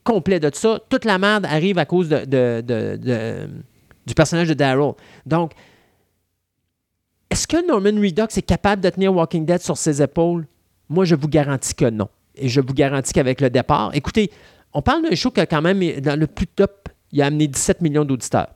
complet 0.06 0.40
de 0.40 0.50
ça. 0.54 0.80
Toute 0.90 1.04
la 1.06 1.18
merde 1.18 1.46
arrive 1.46 1.78
à 1.78 1.86
cause 1.86 2.08
de, 2.10 2.20
de- 2.26 2.62
de- 2.62 2.96
de- 2.98 3.50
du 4.06 4.14
personnage 4.14 4.48
de 4.48 4.54
Daryl. 4.54 4.94
Donc, 5.26 5.54
est-ce 7.30 7.48
que 7.48 7.68
Norman 7.68 8.00
Reedus 8.00 8.38
est 8.38 8.46
capable 8.46 8.82
de 8.82 8.90
tenir 8.90 9.14
Walking 9.14 9.46
Dead 9.46 9.62
sur 9.62 9.78
ses 9.78 10.02
épaules? 10.02 10.46
Moi, 10.90 11.06
je 11.06 11.16
vous 11.16 11.28
garantis 11.28 11.74
que 11.74 11.90
non. 11.90 12.08
Et 12.36 12.50
je 12.50 12.62
vous 12.62 12.74
garantis 12.74 13.14
qu'avec 13.14 13.42
le 13.42 13.50
départ, 13.50 13.92
écoutez, 13.94 14.30
on 14.74 14.82
parle 14.82 15.04
d'un 15.04 15.16
show 15.16 15.32
qui 15.32 15.40
a 15.40 15.46
quand 15.46 15.62
même, 15.62 15.80
dans 16.02 16.20
le 16.20 16.28
plus 16.28 16.48
top, 16.48 16.90
il 17.12 17.22
a 17.22 17.28
amené 17.28 17.48
17 17.48 17.82
millions 17.82 18.06
d'auditeurs. 18.06 18.50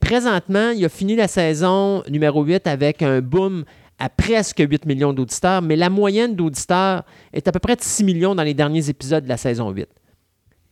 Présentement, 0.00 0.70
il 0.70 0.84
a 0.84 0.88
fini 0.88 1.14
la 1.14 1.28
saison 1.28 2.02
numéro 2.10 2.42
8 2.42 2.66
avec 2.66 3.02
un 3.02 3.20
boom 3.20 3.64
à 3.98 4.08
presque 4.08 4.58
8 4.58 4.84
millions 4.84 5.12
d'auditeurs, 5.12 5.62
mais 5.62 5.76
la 5.76 5.90
moyenne 5.90 6.34
d'auditeurs 6.34 7.04
est 7.32 7.46
à 7.46 7.52
peu 7.52 7.60
près 7.60 7.76
de 7.76 7.80
6 7.80 8.02
millions 8.02 8.34
dans 8.34 8.42
les 8.42 8.54
derniers 8.54 8.90
épisodes 8.90 9.22
de 9.22 9.28
la 9.28 9.36
saison 9.36 9.70
8. 9.70 9.88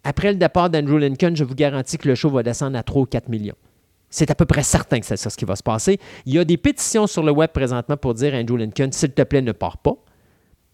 Après 0.04 0.32
le 0.32 0.38
départ 0.38 0.68
d'Andrew 0.68 0.98
Lincoln, 0.98 1.32
je 1.34 1.44
vous 1.44 1.54
garantis 1.54 1.96
que 1.96 2.08
le 2.08 2.16
show 2.16 2.28
va 2.30 2.42
descendre 2.42 2.76
à 2.76 2.82
3 2.82 3.02
ou 3.02 3.06
4 3.06 3.28
millions. 3.28 3.54
C'est 4.12 4.30
à 4.30 4.34
peu 4.36 4.44
près 4.44 4.62
certain 4.62 5.00
que 5.00 5.06
c'est 5.06 5.16
ça 5.16 5.28
ce 5.30 5.36
qui 5.36 5.44
va 5.44 5.56
se 5.56 5.62
passer. 5.64 5.98
Il 6.26 6.34
y 6.34 6.38
a 6.38 6.44
des 6.44 6.56
pétitions 6.58 7.06
sur 7.08 7.22
le 7.24 7.32
web 7.32 7.50
présentement 7.50 7.96
pour 7.96 8.14
dire 8.14 8.34
Andrew 8.34 8.56
Lincoln, 8.56 8.90
s'il 8.92 9.10
te 9.10 9.22
plaît, 9.22 9.42
ne 9.42 9.52
pars 9.52 9.78
pas. 9.78 9.94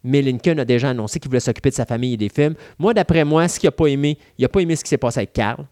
Mais 0.05 0.21
Lincoln 0.23 0.59
a 0.59 0.65
déjà 0.65 0.91
annoncé 0.91 1.19
qu'il 1.21 1.29
voulait 1.31 1.41
s'occuper 1.41 1.71
de 1.71 1.75
sa 1.75 1.87
famille 1.87 2.15
et 2.15 2.17
des 2.17 2.29
films. 2.29 2.55
Moi, 2.79 2.93
d'après 2.95 3.25
moi, 3.25 3.49
ce 3.49 3.59
qu'il 3.59 3.67
n'a 3.69 3.73
pas 3.73 3.87
aimé, 3.87 4.19
il 4.39 4.43
n'a 4.43 4.49
pas 4.49 4.61
aimé 4.61 4.77
ce 4.77 4.85
qui 4.85 4.91
s'est 4.91 4.99
passé 4.99 5.21
avec 5.21 5.33
Carl. 5.33 5.65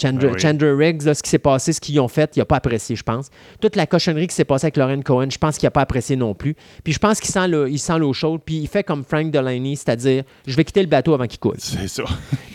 Chandler, 0.00 0.28
Ah 0.30 0.32
oui. 0.34 0.40
Chandler 0.40 0.72
Riggs, 0.72 1.02
là, 1.02 1.14
ce 1.14 1.22
qui 1.22 1.28
s'est 1.30 1.38
passé, 1.38 1.72
ce 1.72 1.80
qu'ils 1.80 2.00
ont 2.00 2.08
fait, 2.08 2.34
il 2.34 2.38
n'a 2.40 2.44
pas 2.44 2.56
apprécié, 2.56 2.96
je 2.96 3.02
pense. 3.02 3.28
Toute 3.60 3.76
la 3.76 3.86
cochonnerie 3.86 4.26
qui 4.26 4.34
s'est 4.34 4.44
passée 4.44 4.64
avec 4.66 4.76
Lauren 4.76 5.02
Cohen, 5.02 5.28
je 5.30 5.38
pense 5.38 5.58
qu'il 5.58 5.66
n'a 5.66 5.70
pas 5.70 5.82
apprécié 5.82 6.16
non 6.16 6.34
plus. 6.34 6.56
Puis 6.82 6.92
je 6.94 6.98
pense 6.98 7.20
qu'il 7.20 7.30
sent 7.30 7.46
le- 7.46 7.68
il 7.70 7.78
sent 7.78 7.98
l'eau 7.98 8.12
chaude, 8.12 8.40
puis 8.44 8.56
il 8.56 8.66
fait 8.68 8.82
comme 8.82 9.04
Frank 9.04 9.30
Delaney, 9.30 9.76
c'est-à-dire, 9.76 10.24
je 10.46 10.56
vais 10.56 10.64
quitter 10.64 10.80
le 10.80 10.88
bateau 10.88 11.12
avant 11.14 11.26
qu'il 11.26 11.38
coule. 11.38 11.56
C'est 11.58 11.86
ça. 11.88 12.04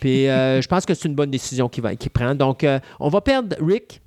Puis 0.01 0.27
euh, 0.27 0.61
je 0.61 0.67
pense 0.67 0.85
que 0.85 0.93
c'est 0.93 1.07
une 1.07 1.15
bonne 1.15 1.29
décision 1.31 1.69
qu'il 1.69 1.83
va- 1.83 1.95
qu'il 1.95 2.09
prend. 2.11 2.33
Donc, 2.35 2.63
euh, 2.63 2.79
on 2.99 3.09
va 3.09 3.21
perdre 3.21 3.55
Rick. 3.61 4.01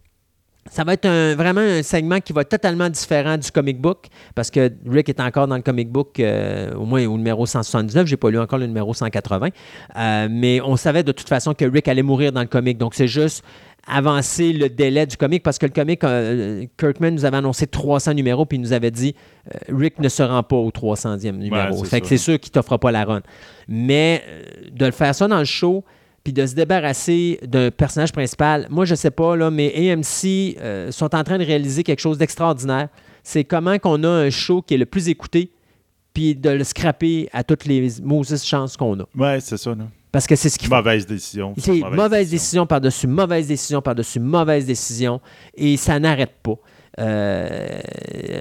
Ça 0.71 0.85
va 0.85 0.93
être 0.93 1.07
un- 1.07 1.35
vraiment 1.35 1.63
un 1.63 1.83
segment 1.83 2.21
qui 2.21 2.33
va 2.33 2.43
être 2.43 2.51
totalement 2.51 2.89
différent 2.91 3.39
du 3.39 3.51
comic 3.51 3.81
book 3.81 4.07
parce 4.35 4.51
que 4.51 4.71
Rick 4.87 5.09
est 5.09 5.19
encore 5.21 5.49
dans 5.49 5.57
le 5.57 5.63
comic 5.63 5.89
book, 5.91 6.21
euh, 6.21 6.73
au 6.75 6.85
moins 6.85 7.05
au 7.07 7.17
numéro 7.17 7.47
179. 7.47 8.07
Je 8.07 8.13
n'ai 8.13 8.17
pas 8.17 8.31
lu 8.31 8.39
encore 8.39 8.59
le 8.59 8.67
numéro 8.67 8.93
180. 8.93 9.49
Euh, 9.97 10.29
mais 10.31 10.61
on 10.61 10.77
savait 10.77 11.03
de 11.03 11.13
toute 11.13 11.29
façon 11.29 11.55
que 11.55 11.65
Rick 11.65 11.89
allait 11.89 12.03
mourir 12.03 12.31
dans 12.33 12.43
le 12.43 12.47
comic. 12.47 12.77
Donc, 12.79 12.95
c'est 12.95 13.09
juste 13.09 13.43
avancer 13.87 14.53
le 14.53 14.69
délai 14.69 15.07
du 15.07 15.17
comic 15.17 15.43
parce 15.43 15.59
que 15.59 15.65
le 15.65 15.73
comic, 15.73 16.05
euh, 16.05 16.67
Kirkman 16.77 17.13
nous 17.13 17.25
avait 17.25 17.39
annoncé 17.39 17.67
300 17.67 18.13
numéros 18.13 18.45
puis 18.45 18.59
il 18.59 18.61
nous 18.61 18.75
avait 18.75 18.91
dit 18.91 19.15
Rick 19.71 19.99
ne 19.99 20.09
se 20.11 20.23
rend 20.23 20.43
pas 20.43 20.57
au 20.57 20.71
300e 20.71 21.39
numéro. 21.39 21.79
c'est 21.85 21.91
fait 21.91 22.01
que 22.01 22.07
ça. 22.07 22.11
c'est 22.11 22.19
sûr 22.19 22.39
qu'il 22.39 22.53
t'offre 22.53 22.77
pas 22.77 22.93
la 22.93 23.05
run. 23.07 23.23
Mais 23.67 24.23
de 24.73 24.85
le 24.85 24.93
faire 24.93 25.15
ça 25.15 25.27
dans 25.27 25.39
le 25.39 25.45
show, 25.47 25.83
puis 26.25 26.33
de 26.33 26.47
se 26.47 26.55
débarrasser 26.55 27.41
d'un 27.47 27.71
personnage 27.71 28.13
principal, 28.13 28.67
moi, 28.71 28.85
je 28.85 28.95
sais 28.95 29.11
pas, 29.11 29.37
là, 29.37 29.51
mais 29.51 29.73
AMC 29.93 30.57
euh, 30.61 30.91
sont 30.91 31.15
en 31.15 31.25
train 31.25 31.39
de 31.39 31.45
réaliser 31.45 31.83
quelque 31.83 32.01
chose 32.01 32.19
d'extraordinaire. 32.19 32.89
C'est 33.23 33.45
comment 33.45 33.79
qu'on 33.79 34.03
a 34.05 34.09
un 34.09 34.31
show 34.31 34.63
qui 34.63 34.75
est 34.75 34.79
le 34.79 34.87
plus 34.87 35.09
écouté, 35.09 35.51
puis 36.13 36.35
de 36.35 36.51
le 36.51 36.65
scraper 36.65 37.29
à 37.33 37.45
toutes 37.45 37.65
les 37.65 37.89
Moses 38.03 38.45
chances 38.45 38.77
qu'on 38.77 38.99
a. 39.01 39.05
Ouais, 39.17 39.41
c'est 39.41 39.57
ça. 39.57 39.71
là. 39.75 39.85
Parce 40.13 40.27
que 40.27 40.35
c'est 40.35 40.49
ce 40.49 40.59
faut. 40.59 40.75
Mauvaise 40.75 41.07
décision. 41.07 41.55
C'est 41.57 41.81
mauvaise, 41.81 42.31
décision 42.31 42.67
par-dessus 42.67 43.07
mauvaise 43.07 43.47
décision 43.47 43.81
par-dessus 43.81 44.19
mauvaise 44.19 44.67
décision 44.67 45.21
et 45.55 45.77
ça 45.77 45.99
n'arrête 46.01 46.35
pas. 46.43 46.57
Euh, 46.99 47.81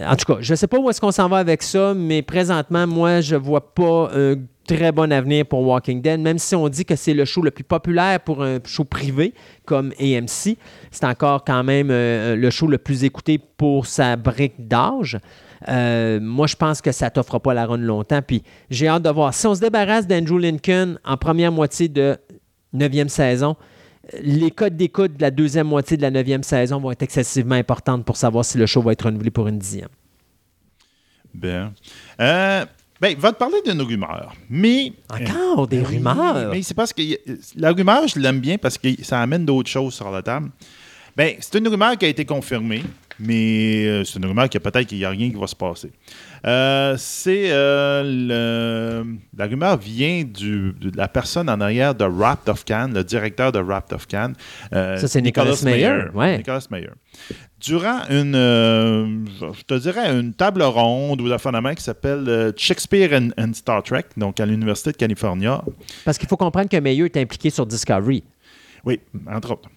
en 0.08 0.16
tout 0.16 0.26
cas, 0.26 0.40
je 0.42 0.54
ne 0.54 0.56
sais 0.56 0.68
pas 0.68 0.80
où 0.80 0.90
est-ce 0.90 1.00
qu'on 1.00 1.12
s'en 1.12 1.30
va 1.30 1.38
avec 1.38 1.62
ça, 1.62 1.94
mais 1.94 2.22
présentement, 2.22 2.88
moi, 2.88 3.22
je 3.22 3.36
vois 3.36 3.74
pas 3.74 4.10
un 4.14 4.36
très 4.68 4.92
bon 4.92 5.12
avenir 5.12 5.46
pour 5.46 5.62
Walking 5.62 6.02
Dead, 6.02 6.20
même 6.20 6.38
si 6.38 6.56
on 6.56 6.68
dit 6.70 6.86
que 6.86 6.96
c'est 6.96 7.14
le 7.14 7.26
show 7.26 7.42
le 7.42 7.52
plus 7.52 7.64
populaire 7.64 8.20
pour 8.20 8.44
un 8.44 8.60
show 8.66 8.84
privé 8.84 9.34
comme 9.66 9.92
AMC. 10.00 10.58
C'est 10.92 11.06
encore 11.06 11.44
quand 11.44 11.64
même 11.64 11.90
euh, 11.92 12.36
le 12.36 12.50
show 12.50 12.68
le 12.68 12.78
plus 12.78 13.04
écouté 13.04 13.40
pour 13.58 13.86
sa 13.88 14.16
brique 14.16 14.68
d'âge. 14.68 15.20
Euh, 15.68 16.20
moi, 16.22 16.48
je 16.48 16.56
pense 16.56 16.82
que 16.82 16.92
ça 16.92 17.06
ne 17.06 17.12
t'offre 17.12 17.40
pas 17.40 17.54
la 17.54 17.66
run 17.66 17.78
longtemps. 17.78 18.22
Puis 18.22 18.44
j'ai 18.70 18.88
hâte 18.88 19.04
de 19.04 19.10
voir. 19.10 19.34
Si 19.34 19.48
on 19.48 19.56
se 19.56 19.60
débarrasse 19.60 20.08
d'Andrew 20.08 20.40
Lincoln 20.40 20.98
en 21.04 21.18
première 21.18 21.52
moitié 21.52 21.88
de 21.88 22.18
neuvième 22.72 23.10
saison, 23.10 23.56
les 24.22 24.52
codes 24.52 24.76
d'écoute 24.76 25.18
de 25.18 25.22
la 25.22 25.32
deuxième 25.32 25.68
moitié 25.68 25.98
de 25.98 26.02
la 26.02 26.12
neuvième 26.12 26.44
saison 26.44 26.80
vont 26.80 26.92
être 26.92 27.04
excessivement 27.04 27.56
importantes 27.56 28.06
pour 28.06 28.18
savoir 28.18 28.46
si 28.46 28.58
le 28.58 28.66
show 28.66 28.82
va 28.82 28.94
être 28.94 29.06
renouvelé 29.06 29.32
pour 29.32 29.48
une 29.48 29.60
dixième. 29.60 29.90
Bien. 31.34 31.74
Euh, 32.20 32.66
ben, 33.02 33.16
va 33.18 33.32
te 33.32 33.38
parler 33.38 33.62
d'une 33.66 33.82
rumeur. 33.82 34.34
Mais. 34.50 34.94
Encore 35.10 35.68
des 35.68 35.80
Ben 35.80 35.86
rumeurs? 35.86 36.52
Mais 36.52 36.62
c'est 36.62 36.74
parce 36.74 36.92
que 36.92 37.02
la 37.56 37.72
rumeur, 37.72 38.08
je 38.08 38.20
l'aime 38.20 38.40
bien 38.40 38.58
parce 38.58 38.78
que 38.78 38.90
ça 39.04 39.22
amène 39.22 39.46
d'autres 39.46 39.70
choses 39.70 39.94
sur 39.94 40.12
la 40.12 40.22
table. 40.22 40.50
Ben, 41.16 41.36
c'est 41.40 41.58
une 41.58 41.68
rumeur 41.68 41.98
qui 41.98 42.06
a 42.06 42.08
été 42.10 42.26
confirmée, 42.26 42.84
mais 43.20 43.86
euh, 43.86 44.04
c'est 44.04 44.20
une 44.20 44.26
rumeur 44.26 44.50
qui 44.50 44.58
a 44.58 44.60
peut-être 44.60 44.88
qu'il 44.88 44.98
n'y 44.98 45.06
a 45.06 45.10
rien 45.10 45.30
qui 45.30 45.36
va 45.36 45.48
se 45.48 45.56
passer. 45.56 45.92
Euh, 46.46 46.96
c'est 46.98 47.52
euh, 47.52 48.04
le- 49.04 49.18
la 49.38 49.46
rumeur 49.46 49.78
vient 49.78 50.24
du- 50.24 50.74
de 50.80 50.96
la 50.96 51.08
personne 51.08 51.50
en 51.50 51.60
arrière 51.62 51.96
de 51.96 52.06
Rapt 52.06 52.48
of 52.50 52.64
Cannes, 52.66 52.94
le 52.94 53.04
directeur 53.04 53.52
de 53.52 53.60
Rapt 53.60 53.92
of 53.94 54.08
Cannes. 54.08 54.36
euh, 54.74 54.98
Ça, 54.98 55.08
c'est 55.08 55.22
Nicolas 55.22 55.56
Meyer, 55.64 56.06
ouais. 56.14 56.38
Nicolas 56.38 56.66
Meyer. 56.72 56.90
Durant 57.60 58.00
une, 58.10 58.36
euh, 58.36 59.06
je 59.42 59.64
te 59.68 59.74
dirais, 59.78 60.18
une 60.18 60.34
table 60.34 60.62
ronde 60.64 61.20
ou 61.20 61.28
la 61.28 61.38
phénomène 61.40 61.76
qui 61.76 61.84
s'appelle 61.84 62.54
Shakespeare 62.56 63.12
and, 63.14 63.30
and 63.38 63.54
Star 63.54 63.84
Trek, 63.84 64.06
donc 64.16 64.40
à 64.40 64.46
l'Université 64.46 64.92
de 64.94 64.98
Californie. 64.98 65.48
Parce 66.06 66.18
qu'il 66.18 66.30
faut 66.30 66.38
comprendre 66.38 66.70
que 66.70 66.78
Mayer 66.78 67.04
est 67.06 67.18
impliqué 67.18 67.50
sur 67.50 67.66
Discovery. 67.66 68.24
Oui, 68.86 69.02
entre 69.30 69.52
autres. 69.52 69.70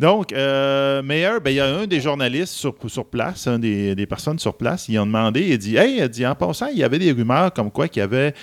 Donc, 0.00 0.32
euh, 0.32 1.02
Meyer, 1.02 1.38
ben, 1.42 1.50
il 1.50 1.56
y 1.56 1.60
a 1.60 1.66
un 1.76 1.86
des 1.86 2.00
journalistes 2.00 2.52
sur, 2.54 2.74
sur 2.88 3.04
place, 3.06 3.46
un 3.46 3.58
des, 3.60 3.94
des 3.94 4.06
personnes 4.06 4.38
sur 4.40 4.56
place, 4.56 4.88
ils 4.88 4.98
ont 4.98 5.06
demandé, 5.06 5.46
il 5.46 5.52
a 5.52 5.56
dit 5.56 5.76
Hey, 5.76 5.96
il 5.98 6.02
a 6.02 6.08
dit, 6.08 6.26
en 6.26 6.34
passant, 6.34 6.66
il 6.66 6.78
y 6.78 6.82
avait 6.84 6.98
des 6.98 7.12
rumeurs 7.12 7.52
comme 7.52 7.70
quoi 7.70 7.86
qu'il 7.86 8.00
y 8.00 8.02
avait 8.02 8.34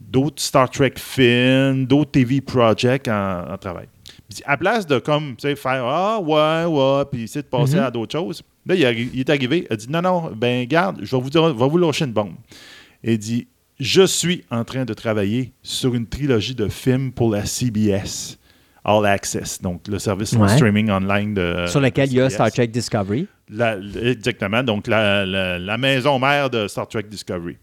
d'autres 0.00 0.40
Star 0.42 0.70
Trek 0.70 0.94
films, 0.96 1.86
d'autres 1.86 2.12
TV 2.12 2.40
projects 2.40 3.08
en, 3.08 3.52
en 3.52 3.58
travail. 3.58 3.86
Il 4.30 4.36
dit, 4.36 4.42
à 4.46 4.56
place 4.56 4.86
de 4.86 4.98
comme, 5.00 5.34
tu 5.36 5.42
sais, 5.48 5.56
faire 5.56 5.84
Ah, 5.84 6.20
ouais, 6.20 6.64
ouais, 6.66 7.04
puis 7.10 7.24
essayer 7.24 7.42
de 7.42 7.48
passer 7.48 7.76
Mhm. 7.76 7.82
à 7.82 7.90
d'autres 7.90 8.12
choses, 8.18 8.42
là, 8.64 8.74
il, 8.76 8.82
est 9.20 9.28
arrivé, 9.30 9.66
il 9.68 9.72
a 9.72 9.76
dit 9.76 9.88
Non, 9.90 10.02
non, 10.02 10.30
ben, 10.36 10.64
garde, 10.66 11.00
je 11.02 11.16
vais 11.16 11.20
vous, 11.22 11.30
dire, 11.30 11.48
je 11.48 11.54
vais 11.54 11.68
vous 11.68 11.78
lâcher 11.78 12.04
une 12.04 12.12
bombe. 12.12 12.34
Il 13.02 13.18
dit 13.18 13.48
Je 13.80 14.02
suis 14.06 14.44
en 14.52 14.62
train 14.62 14.84
de 14.84 14.94
travailler 14.94 15.52
sur 15.64 15.94
une 15.96 16.06
trilogie 16.06 16.54
de 16.54 16.68
films 16.68 17.10
pour 17.10 17.32
la 17.32 17.44
CBS. 17.44 18.38
All 18.84 19.06
Access, 19.06 19.60
donc 19.62 19.86
le 19.88 19.98
service 19.98 20.32
Ouais. 20.32 20.48
streaming 20.48 20.90
online 20.90 21.34
de. 21.34 21.66
sur 21.68 21.80
lequel 21.80 22.08
il 22.10 22.14
y 22.16 22.20
a. 22.20 22.28
Star 22.30 22.50
Trek 22.50 22.66
Discovery. 22.68 23.26
La- 23.48 23.76
exactement, 24.02 24.62
donc 24.62 24.86
la, 24.88 25.24
la- 25.26 25.58
la 25.58 25.78
maison 25.78 26.18
mère 26.18 26.50
de 26.50 26.66
Star 26.68 26.88
Trek 26.88 27.04
Discovery. 27.04 27.56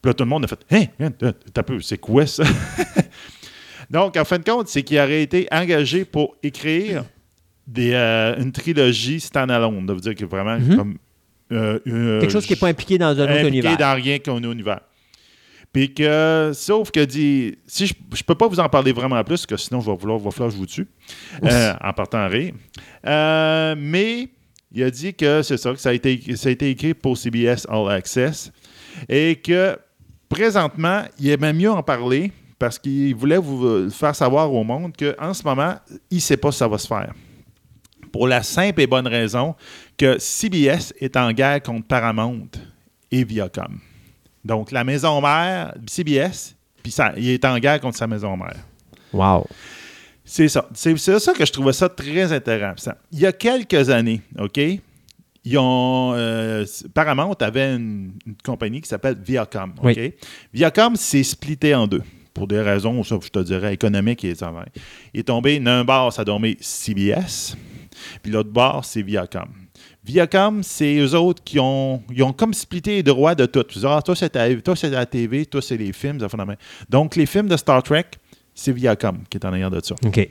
Puis 0.00 0.08
là, 0.10 0.14
tout 0.14 0.24
le 0.24 0.30
monde 0.30 0.44
a 0.44 0.48
fait 0.48 0.58
Hein, 0.70 0.84
hein, 1.00 1.10
t'as- 1.52 1.62
peu, 1.62 1.80
c'est 1.80 1.98
quoi 1.98 2.26
ça? 2.26 2.44
donc, 3.90 4.16
en 4.16 4.24
fin 4.24 4.38
de 4.38 4.44
compte, 4.44 4.68
c'est 4.68 4.82
qu'il 4.82 4.98
aurait 4.98 5.22
été 5.22 5.46
engagé 5.52 6.04
pour 6.04 6.36
écrire 6.42 7.04
des, 7.66 7.92
euh, 7.92 8.36
une 8.40 8.52
trilogie 8.52 9.20
standalone. 9.20 9.86
Ça 9.86 9.94
veut 9.94 10.00
dire 10.00 10.14
que 10.14 10.24
vraiment, 10.24 10.58
Mhm. 10.58 10.76
comme. 10.76 10.96
euh, 11.52 11.78
euh, 11.86 12.20
Quelque 12.20 12.32
chose 12.32 12.46
qui 12.46 12.52
n'est 12.54 12.58
pas 12.58 12.68
impliqué 12.68 12.98
dans 12.98 13.08
un 13.08 13.10
autre 13.10 13.22
impliqué 13.32 13.48
univers. 13.48 13.76
dans 13.76 13.94
rien 13.94 14.18
qu'un 14.18 14.42
univers. 14.42 14.80
Puis 15.72 15.94
que, 15.94 16.52
sauf 16.54 16.90
que 16.90 17.00
dit, 17.04 17.56
si 17.66 17.86
je, 17.86 17.94
je 18.14 18.22
peux 18.22 18.34
pas 18.34 18.46
vous 18.46 18.60
en 18.60 18.68
parler 18.68 18.92
vraiment 18.92 19.22
plus, 19.24 19.46
parce 19.46 19.46
que 19.46 19.56
sinon, 19.56 19.80
je 19.80 19.90
vais 19.90 19.96
vouloir, 19.96 20.18
va 20.18 20.30
falloir 20.30 20.50
que 20.50 20.54
je 20.54 20.58
vous 20.58 20.66
tue, 20.66 20.86
euh, 21.44 21.72
en 21.82 21.92
partant 21.94 22.18
à 22.18 22.28
rire. 22.28 22.52
Euh, 23.06 23.74
mais 23.78 24.28
il 24.70 24.82
a 24.82 24.90
dit 24.90 25.14
que 25.14 25.42
c'est 25.42 25.56
ça, 25.56 25.72
que 25.72 25.78
ça 25.78 25.90
a, 25.90 25.92
été, 25.92 26.36
ça 26.36 26.50
a 26.50 26.52
été 26.52 26.70
écrit 26.70 26.92
pour 26.92 27.16
CBS 27.16 27.66
All 27.68 27.90
Access 27.90 28.52
et 29.08 29.36
que 29.36 29.78
présentement, 30.28 31.02
il 31.18 31.30
aimait 31.30 31.52
mieux 31.52 31.70
en 31.70 31.82
parler 31.82 32.32
parce 32.58 32.78
qu'il 32.78 33.14
voulait 33.14 33.38
vous 33.38 33.90
faire 33.90 34.14
savoir 34.14 34.52
au 34.52 34.64
monde 34.64 34.92
qu'en 34.96 35.34
ce 35.34 35.42
moment, 35.42 35.74
il 36.10 36.16
ne 36.16 36.20
sait 36.20 36.36
pas 36.36 36.52
si 36.52 36.58
ça 36.58 36.68
va 36.68 36.78
se 36.78 36.86
faire. 36.86 37.12
Pour 38.12 38.28
la 38.28 38.42
simple 38.42 38.82
et 38.82 38.86
bonne 38.86 39.06
raison 39.06 39.54
que 39.96 40.18
CBS 40.18 40.92
est 41.00 41.16
en 41.16 41.32
guerre 41.32 41.62
contre 41.62 41.86
Paramount 41.86 42.48
et 43.10 43.24
Viacom. 43.24 43.80
Donc, 44.44 44.72
la 44.72 44.84
maison 44.84 45.20
mère, 45.20 45.74
CBS, 45.86 46.54
puis 46.82 46.92
ça, 46.92 47.12
il 47.16 47.28
est 47.28 47.44
en 47.44 47.58
guerre 47.58 47.80
contre 47.80 47.96
sa 47.96 48.06
maison 48.06 48.36
mère. 48.36 48.56
Wow. 49.12 49.46
C'est 50.24 50.48
ça. 50.48 50.68
C'est 50.74 50.96
c'est 50.98 51.18
ça 51.18 51.32
que 51.32 51.44
je 51.44 51.52
trouvais 51.52 51.72
ça 51.72 51.88
très 51.88 52.32
intéressant. 52.32 52.92
Il 53.12 53.20
y 53.20 53.26
a 53.26 53.32
quelques 53.32 53.90
années, 53.90 54.20
OK, 54.38 54.58
ils 55.44 55.58
ont, 55.58 56.12
euh, 56.14 56.64
Paramount 56.94 57.34
avait 57.40 57.74
une, 57.74 58.12
une 58.26 58.36
compagnie 58.44 58.80
qui 58.80 58.88
s'appelle 58.88 59.16
Viacom. 59.20 59.74
OK? 59.82 59.94
Oui. 59.96 60.14
Viacom 60.52 60.96
s'est 60.96 61.24
splitté 61.24 61.74
en 61.74 61.86
deux. 61.86 62.02
pour 62.32 62.46
des 62.46 62.60
raisons, 62.60 63.02
je 63.02 63.16
te 63.16 63.38
dirais, 63.40 63.74
économiques. 63.74 64.24
Et 64.24 64.34
ça, 64.34 64.52
il 65.12 65.20
est 65.20 65.24
tombé, 65.24 65.58
d'un 65.60 65.84
bar, 65.84 66.12
ça 66.12 66.22
a 66.22 66.24
dormi 66.24 66.56
CBS, 66.60 67.56
puis 68.22 68.32
l'autre 68.32 68.50
bar, 68.50 68.84
c'est 68.84 69.02
Viacom. 69.02 69.48
Viacom, 70.04 70.62
c'est 70.62 70.96
eux 70.96 71.14
autres 71.14 71.42
qui 71.44 71.60
ont, 71.60 72.02
ils 72.12 72.22
ont 72.24 72.32
comme 72.32 72.54
splitté 72.54 72.96
les 72.96 73.02
droits 73.04 73.34
de 73.36 73.46
tout. 73.46 73.64
Ah, 73.84 74.00
toi, 74.04 74.16
c'est 74.16 74.34
la, 74.34 74.54
toi, 74.56 74.74
c'est 74.74 74.90
la 74.90 75.06
TV, 75.06 75.46
toi, 75.46 75.62
c'est 75.62 75.76
les 75.76 75.92
films. 75.92 76.18
Donc, 76.88 77.14
les 77.16 77.26
films 77.26 77.46
de 77.48 77.56
Star 77.56 77.82
Trek, 77.84 78.06
c'est 78.54 78.72
Viacom 78.72 79.18
qui 79.30 79.38
est 79.38 79.44
en 79.44 79.50
arrière 79.50 79.70
de 79.70 79.80
ça. 79.82 79.94
OK. 80.04 80.28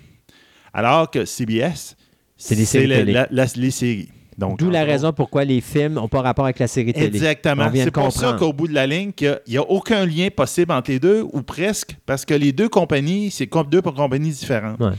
Alors 0.73 1.10
que 1.10 1.23
CBS, 1.26 1.95
C'est 2.35 2.56
les 2.56 2.65
séries 2.65 2.88
la- 2.88 2.98
télé. 2.98 3.11
la- 3.14 3.27
la- 3.31 3.45
les 3.56 3.72
séries. 3.72 4.10
D'où 4.38 4.72
la 4.72 4.81
gros, 4.84 4.91
raison 4.91 5.14
pourquoi 5.14 5.45
les 5.45 5.61
films 5.61 5.93
n'ont 5.93 6.07
pas 6.07 6.22
rapport 6.22 6.45
avec 6.45 6.57
la 6.57 6.68
série 6.68 6.93
télé. 6.93 7.06
Exactement. 7.06 7.69
C'est 7.73 7.91
pour 7.91 8.11
ça 8.11 8.34
qu'au 8.39 8.52
bout 8.53 8.68
de 8.68 8.73
la 8.73 8.88
ligne, 8.88 9.11
qu'il 9.11 9.39
n'y 9.48 9.57
a 9.57 9.61
aucun 9.61 10.06
lien 10.06 10.30
possible 10.35 10.72
entre 10.72 10.89
les 10.89 10.99
deux, 10.99 11.22
ou 11.31 11.43
presque, 11.43 11.95
parce 12.06 12.26
que 12.26 12.34
les 12.34 12.52
deux 12.52 12.68
compagnies, 12.69 13.30
c'est 13.30 13.45
comme 13.48 13.68
deux 13.69 13.81
compagnies 13.81 14.31
différentes. 14.31 14.80
Ouais. 14.80 14.93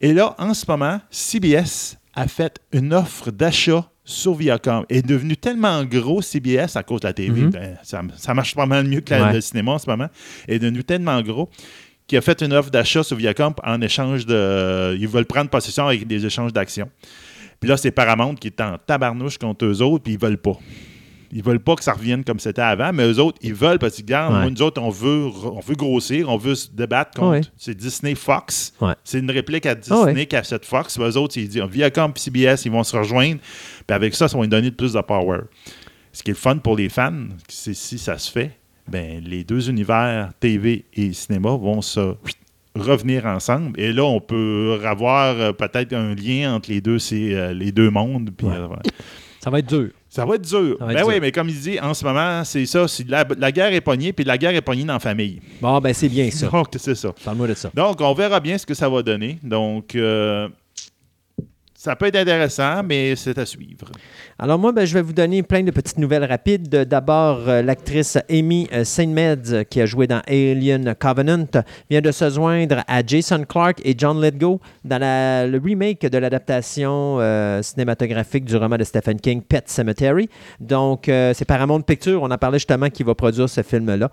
Et 0.00 0.12
là, 0.12 0.34
en 0.38 0.52
ce 0.52 0.64
moment, 0.68 1.00
CBS 1.10 1.96
a 2.16 2.28
fait 2.28 2.60
une 2.72 2.92
offre 2.94 3.30
d'achat 3.30 3.90
sur 4.04 4.34
Viacom. 4.34 4.84
est 4.90 5.00
devenu 5.06 5.36
tellement 5.36 5.82
gros, 5.84 6.20
CBS, 6.20 6.76
à 6.76 6.82
cause 6.82 7.00
de 7.00 7.06
la 7.06 7.12
TV. 7.14 7.40
Mhm. 7.42 7.50
ben, 7.50 7.76
ça, 7.82 8.02
ça 8.16 8.34
marche 8.34 8.54
pas 8.54 8.66
mal 8.66 8.86
mieux 8.86 9.00
que 9.00 9.14
la- 9.14 9.26
Ouais. 9.28 9.32
le 9.32 9.40
cinéma 9.40 9.72
en 9.72 9.78
ce 9.78 9.88
moment. 9.88 10.08
est 10.46 10.58
devenu 10.58 10.84
tellement 10.84 11.20
gros 11.22 11.48
qu'il 12.06 12.18
a 12.18 12.20
fait 12.20 12.42
une 12.42 12.52
offre 12.52 12.70
d'achat 12.70 13.02
sur 13.02 13.16
Viacom 13.16 13.54
en 13.64 13.80
échange 13.80 14.26
de. 14.26 14.94
Ils 15.00 15.08
veulent 15.08 15.24
prendre 15.24 15.48
possession 15.48 15.86
avec 15.86 16.06
des 16.06 16.26
échanges 16.26 16.52
d'actions. 16.52 16.90
Puis 17.60 17.68
là, 17.70 17.78
c'est 17.78 17.90
Paramount 17.92 18.34
qui 18.34 18.48
est 18.48 18.60
en 18.60 18.76
tabarnouche 18.76 19.38
contre 19.38 19.64
eux 19.64 19.80
autres, 19.80 20.02
puis 20.04 20.12
ils 20.12 20.18
veulent 20.18 20.36
pas. 20.36 20.58
Ils 21.32 21.42
veulent 21.42 21.60
pas 21.60 21.74
que 21.76 21.84
ça 21.84 21.92
revienne 21.92 22.24
comme 22.24 22.38
c'était 22.38 22.62
avant, 22.62 22.92
mais 22.92 23.04
eux 23.10 23.18
autres, 23.20 23.38
ils 23.42 23.54
veulent 23.54 23.78
parce 23.78 23.94
qu'ils 23.94 24.04
regardent, 24.04 24.44
Ouais. 24.44 24.50
nous 24.50 24.62
autres, 24.62 24.80
on 24.80 24.90
veut, 24.90 25.26
on 25.44 25.60
veut 25.60 25.74
grossir, 25.74 26.28
on 26.28 26.36
veut 26.36 26.54
se 26.54 26.68
débattre 26.70 27.12
contre. 27.18 27.30
Ouais. 27.30 27.40
C'est 27.56 27.74
Disney 27.76 28.14
Fox. 28.14 28.72
Ouais. 28.80 28.94
C'est 29.04 29.18
une 29.18 29.30
réplique 29.30 29.66
à 29.66 29.74
Disney 29.74 30.26
qu'à 30.26 30.42
cette 30.44 30.64
Fox. 30.64 30.98
Eux 30.98 31.16
autres, 31.16 31.36
ils 31.36 31.48
disent 31.48 31.62
Viacom 31.62 32.12
et 32.14 32.18
CBS, 32.18 32.64
ils 32.64 32.72
vont 32.72 32.84
se 32.84 32.96
rejoindre. 32.96 33.38
Puis 33.86 33.94
avec 33.94 34.14
ça, 34.14 34.28
ça 34.28 34.36
va 34.36 34.42
lui 34.44 34.48
donner 34.50 34.70
de 34.70 34.76
plus 34.76 34.92
de 34.92 35.00
power. 35.00 35.40
Ce 36.12 36.22
qui 36.22 36.30
est 36.30 36.34
le 36.34 36.38
fun 36.38 36.58
pour 36.58 36.76
les 36.76 36.88
fans, 36.88 37.12
c'est 37.48 37.74
si 37.74 37.98
ça 37.98 38.18
se 38.18 38.30
fait, 38.30 38.52
ben, 38.88 39.22
les 39.24 39.42
deux 39.44 39.68
univers, 39.68 40.30
TV 40.38 40.84
et 40.94 41.12
cinéma, 41.12 41.50
vont 41.56 41.82
se 41.82 42.14
revenir 42.76 43.26
ensemble. 43.26 43.78
Et 43.80 43.92
là, 43.92 44.04
on 44.04 44.20
peut 44.20 44.78
avoir 44.84 45.36
euh, 45.40 45.52
peut-être 45.52 45.92
un 45.92 46.14
lien 46.14 46.54
entre 46.54 46.70
les 46.70 46.80
deux, 46.80 46.98
c'est, 46.98 47.32
euh, 47.34 47.52
les 47.52 47.72
deux 47.72 47.90
mondes. 47.90 48.30
Puis, 48.36 48.46
euh. 48.48 48.66
Ça 49.44 49.50
va 49.50 49.58
être 49.58 49.68
dur. 49.68 49.90
Ça 50.08 50.24
va 50.24 50.36
être 50.36 50.48
dur. 50.48 50.78
Va 50.80 50.86
ben 50.86 51.04
oui, 51.04 51.16
mais 51.20 51.30
comme 51.30 51.50
il 51.50 51.60
dit, 51.60 51.78
en 51.78 51.92
ce 51.92 52.02
moment, 52.02 52.42
c'est 52.44 52.64
ça. 52.64 52.88
c'est 52.88 53.06
la, 53.06 53.26
la 53.36 53.52
guerre 53.52 53.74
est 53.74 53.82
pognée, 53.82 54.14
puis 54.14 54.24
la 54.24 54.38
guerre 54.38 54.54
est 54.54 54.62
pognée 54.62 54.84
dans 54.84 54.94
la 54.94 54.98
famille. 54.98 55.38
Bon, 55.60 55.78
ben 55.80 55.92
c'est 55.92 56.08
bien 56.08 56.30
ça. 56.30 56.46
Donc, 56.52 56.68
c'est 56.74 56.94
ça. 56.94 57.12
Parle-moi 57.22 57.48
de 57.48 57.52
ça. 57.52 57.70
Donc, 57.74 58.00
on 58.00 58.14
verra 58.14 58.40
bien 58.40 58.56
ce 58.56 58.64
que 58.64 58.72
ça 58.72 58.88
va 58.88 59.02
donner. 59.02 59.38
Donc, 59.42 59.96
euh, 59.96 60.48
ça 61.84 61.96
peut 61.96 62.06
être 62.06 62.16
intéressant, 62.16 62.82
mais 62.82 63.14
c'est 63.14 63.36
à 63.36 63.44
suivre. 63.44 63.90
Alors 64.38 64.58
moi, 64.58 64.72
ben, 64.72 64.86
je 64.86 64.94
vais 64.94 65.02
vous 65.02 65.12
donner 65.12 65.42
plein 65.42 65.62
de 65.62 65.70
petites 65.70 65.98
nouvelles 65.98 66.24
rapides. 66.24 66.66
D'abord, 66.66 67.46
euh, 67.46 67.60
l'actrice 67.60 68.16
Amy 68.30 68.66
euh, 68.72 68.84
Seymour, 68.84 69.36
euh, 69.50 69.64
qui 69.64 69.82
a 69.82 69.86
joué 69.86 70.06
dans 70.06 70.22
Alien 70.26 70.94
Covenant, 70.98 71.44
vient 71.90 72.00
de 72.00 72.10
se 72.10 72.30
joindre 72.30 72.82
à 72.88 73.04
Jason 73.06 73.44
Clarke 73.46 73.82
et 73.84 73.94
John 73.98 74.18
Lithgow 74.22 74.62
dans 74.82 74.98
le 74.98 75.60
remake 75.62 76.06
de 76.06 76.16
l'adaptation 76.16 77.18
euh, 77.20 77.60
cinématographique 77.60 78.46
du 78.46 78.56
roman 78.56 78.78
de 78.78 78.84
Stephen 78.84 79.20
King, 79.20 79.42
Pet 79.42 79.68
Cemetery. 79.68 80.30
Donc, 80.60 81.10
euh, 81.10 81.34
c'est 81.34 81.44
Paramount 81.44 81.82
Pictures, 81.82 82.22
on 82.22 82.30
en 82.30 82.38
parlait 82.38 82.58
justement, 82.58 82.88
qui 82.88 83.02
va 83.02 83.14
produire 83.14 83.50
ce 83.50 83.62
film-là. 83.62 84.10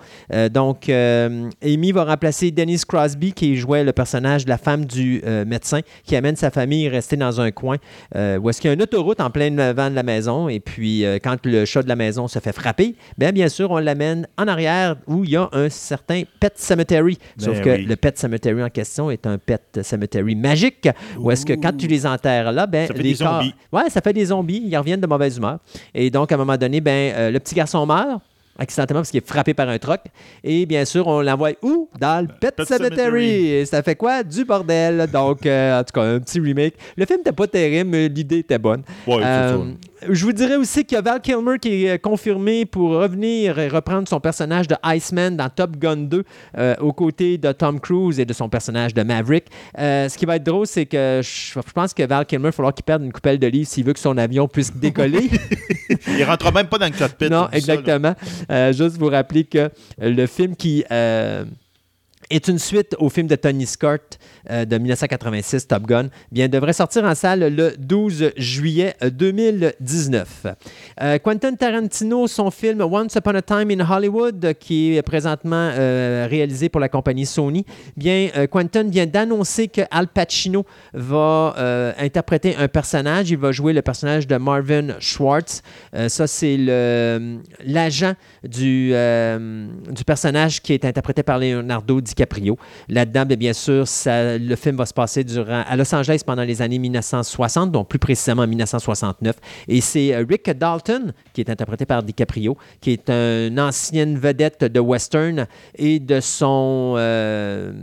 Donc, 0.49 0.89
Amy 0.89 1.91
va 1.93 2.03
remplacer 2.03 2.51
Denise 2.51 2.83
Crosby, 2.83 3.31
qui 3.31 3.55
jouait 3.55 3.85
le 3.85 3.93
personnage 3.93 4.43
de 4.43 4.49
la 4.49 4.57
femme 4.57 4.83
du 4.83 5.23
médecin, 5.47 5.79
qui 6.03 6.17
amène 6.17 6.35
sa 6.35 6.51
famille 6.51 6.89
rester 6.89 7.15
dans 7.15 7.39
un 7.39 7.49
coin 7.51 7.60
euh, 8.15 8.37
où 8.37 8.49
est-ce 8.49 8.59
qu'il 8.61 8.67
y 8.67 8.71
a 8.71 8.73
une 8.73 8.81
autoroute 8.81 9.19
en 9.19 9.29
plein 9.29 9.51
devant 9.51 9.89
de 9.89 9.95
la 9.95 10.03
maison. 10.03 10.49
Et 10.49 10.59
puis, 10.59 11.05
euh, 11.05 11.17
quand 11.23 11.37
le 11.45 11.65
chat 11.65 11.83
de 11.83 11.87
la 11.89 11.95
maison 11.95 12.27
se 12.27 12.39
fait 12.39 12.51
frapper, 12.53 12.95
bien, 13.17 13.31
bien 13.31 13.49
sûr, 13.49 13.71
on 13.71 13.77
l'amène 13.79 14.27
en 14.37 14.47
arrière 14.47 14.95
où 15.07 15.23
il 15.23 15.31
y 15.31 15.35
a 15.37 15.49
un 15.53 15.69
certain 15.69 16.23
Pet 16.39 16.53
Cemetery. 16.55 17.17
Sauf 17.37 17.55
Ben 17.57 17.63
que 17.63 17.69
oui. 17.81 17.85
le 17.85 17.95
Pet 17.95 18.17
Cemetery 18.17 18.63
en 18.63 18.69
question 18.69 19.11
est 19.11 19.25
un 19.27 19.37
Pet 19.37 19.79
Cemetery 19.81 20.35
magique, 20.35 20.89
où 21.19 21.31
est-ce 21.31 21.45
que 21.45 21.53
quand 21.53 21.75
tu 21.75 21.87
les 21.87 22.05
enterres 22.05 22.51
là, 22.51 22.67
ben, 22.67 22.87
Ça 22.87 22.93
fait 22.93 23.03
les 23.03 23.13
des 23.13 23.17
corps- 23.23 23.41
zombies. 23.41 23.53
Ouais, 23.71 23.89
ça 23.89 24.01
fait 24.01 24.13
des 24.13 24.25
zombies. 24.25 24.61
Ils 24.65 24.77
reviennent 24.77 25.01
de 25.01 25.07
mauvaise 25.07 25.37
humeur. 25.37 25.59
Et 25.93 26.09
donc, 26.09 26.31
à 26.31 26.35
un 26.35 26.37
moment 26.37 26.57
donné, 26.57 26.81
ben, 26.81 27.13
euh, 27.15 27.31
le 27.31 27.39
petit 27.39 27.55
garçon 27.55 27.85
meurt 27.85 28.21
accidentellement 28.57 29.01
parce 29.01 29.11
qu'il 29.11 29.17
est 29.19 29.27
frappé 29.27 29.53
par 29.53 29.67
un 29.69 29.77
troc. 29.77 30.01
Et 30.43 30.65
bien 30.65 30.85
sûr, 30.85 31.07
on 31.07 31.21
l'envoie 31.21 31.51
où? 31.61 31.89
Dans 31.99 32.21
le 32.21 32.27
Pet, 32.27 32.55
Pet 32.55 32.65
Cemetery. 32.67 32.95
Cemetery. 32.95 33.47
Et 33.47 33.65
ça 33.65 33.81
fait 33.83 33.95
quoi? 33.95 34.23
Du 34.23 34.45
bordel. 34.45 35.07
Donc, 35.11 35.45
euh, 35.45 35.79
en 35.79 35.83
tout 35.83 35.93
cas, 35.93 36.01
un 36.03 36.19
petit 36.19 36.39
remake. 36.39 36.75
Le 36.95 37.05
film 37.05 37.19
n'était 37.19 37.31
pas 37.31 37.47
terrible, 37.47 37.89
mais 37.89 38.07
l'idée 38.07 38.39
était 38.39 38.59
bonne. 38.59 38.83
Ouais, 39.07 39.21
Euh. 39.23 39.71
Je 40.09 40.25
vous 40.25 40.33
dirais 40.33 40.55
aussi 40.55 40.85
qu'il 40.85 40.95
y 40.95 40.99
a 40.99 41.01
Val 41.01 41.21
Kilmer 41.21 41.59
qui 41.59 41.85
est 41.85 41.91
euh, 41.91 41.97
confirmé 41.97 42.65
pour 42.65 42.91
revenir 42.91 43.59
et 43.59 43.67
reprendre 43.67 44.07
son 44.07 44.19
personnage 44.19 44.67
de 44.67 44.75
Iceman 44.83 45.35
dans 45.37 45.49
Top 45.49 45.77
Gun 45.77 45.97
2 45.97 46.23
euh, 46.57 46.75
aux 46.79 46.93
côtés 46.93 47.37
de 47.37 47.51
Tom 47.51 47.79
Cruise 47.79 48.19
et 48.19 48.25
de 48.25 48.33
son 48.33 48.49
personnage 48.49 48.93
de 48.93 49.03
Maverick. 49.03 49.45
Euh, 49.77 50.09
ce 50.09 50.17
qui 50.17 50.25
va 50.25 50.37
être 50.37 50.43
drôle, 50.43 50.67
c'est 50.67 50.85
que 50.85 51.21
je, 51.23 51.53
je 51.53 51.71
pense 51.73 51.93
que 51.93 52.03
Val 52.03 52.25
Kilmer, 52.25 52.45
il 52.45 52.47
va 52.47 52.51
falloir 52.51 52.73
qu'il 52.73 52.83
perde 52.83 53.03
une 53.03 53.13
coupelle 53.13 53.39
de 53.39 53.47
livres 53.47 53.67
s'il 53.67 53.85
veut 53.85 53.93
que 53.93 53.99
son 53.99 54.17
avion 54.17 54.47
puisse 54.47 54.73
décoller. 54.75 55.29
Il 56.07 56.23
rentre 56.23 56.51
même 56.53 56.67
pas 56.67 56.77
dans 56.77 56.87
le 56.87 56.97
cockpit. 56.97 57.29
non, 57.29 57.47
ça, 57.51 57.57
exactement. 57.57 58.15
Euh, 58.49 58.73
juste 58.73 58.97
vous 58.97 59.07
rappeler 59.07 59.43
que 59.43 59.69
le 59.99 60.25
film 60.25 60.55
qui 60.55 60.83
est 62.31 62.47
une 62.47 62.59
suite 62.59 62.95
au 62.99 63.09
film 63.09 63.27
de 63.27 63.35
Tony 63.35 63.65
Scott 63.65 64.17
euh, 64.49 64.65
de 64.65 64.77
1986, 64.77 65.67
Top 65.67 65.83
Gun, 65.83 66.09
bien, 66.31 66.47
devrait 66.47 66.73
sortir 66.73 67.03
en 67.03 67.15
salle 67.15 67.53
le 67.55 67.73
12 67.77 68.31
juillet 68.37 68.95
euh, 69.03 69.09
2019. 69.09 70.47
Euh, 71.01 71.17
Quentin 71.19 71.53
Tarantino, 71.55 72.27
son 72.27 72.49
film 72.49 72.81
Once 72.81 73.15
Upon 73.15 73.35
a 73.35 73.41
Time 73.41 73.71
in 73.71 73.79
Hollywood, 73.87 74.43
euh, 74.43 74.53
qui 74.53 74.95
est 74.95 75.01
présentement 75.01 75.71
euh, 75.73 76.27
réalisé 76.29 76.69
pour 76.69 76.81
la 76.81 76.89
compagnie 76.89 77.25
Sony, 77.25 77.65
bien, 77.95 78.29
euh, 78.35 78.47
Quentin 78.47 78.83
vient 78.83 79.05
d'annoncer 79.05 79.67
que 79.67 79.81
Al 79.91 80.07
Pacino 80.07 80.65
va 80.93 81.55
euh, 81.57 81.93
interpréter 81.99 82.55
un 82.55 82.67
personnage. 82.67 83.29
Il 83.29 83.37
va 83.37 83.51
jouer 83.51 83.73
le 83.73 83.81
personnage 83.81 84.27
de 84.27 84.37
Marvin 84.37 84.99
Schwartz. 84.99 85.61
Euh, 85.93 86.09
ça, 86.09 86.27
c'est 86.27 86.57
l'agent 87.65 88.13
du, 88.43 88.91
euh, 88.93 89.67
du 89.89 90.03
personnage 90.03 90.61
qui 90.61 90.73
est 90.73 90.85
interprété 90.85 91.23
par 91.23 91.39
Leonardo 91.39 92.01
DiCaprio. 92.01 92.20
Là-dedans, 92.89 93.25
bien, 93.25 93.37
bien 93.37 93.53
sûr, 93.53 93.85
le 94.05 94.55
film 94.55 94.75
va 94.75 94.85
se 94.85 94.93
passer 94.93 95.25
à 95.49 95.75
Los 95.75 95.93
Angeles 95.93 96.21
pendant 96.25 96.43
les 96.43 96.61
années 96.61 96.79
1960, 96.79 97.71
donc 97.71 97.87
plus 97.87 97.99
précisément 97.99 98.43
en 98.43 98.47
1969. 98.47 99.35
Et 99.67 99.81
c'est 99.81 100.13
euh, 100.13 100.25
Rick 100.27 100.49
Dalton, 100.51 101.13
qui 101.33 101.41
est 101.41 101.49
interprété 101.49 101.85
par 101.85 102.03
DiCaprio, 102.03 102.57
qui 102.79 102.91
est 102.91 103.09
une 103.09 103.59
ancienne 103.59 104.17
vedette 104.17 104.63
de 104.63 104.79
western 104.79 105.47
et 105.75 105.99
de 105.99 106.19
son... 106.19 106.95
euh, 106.97 107.73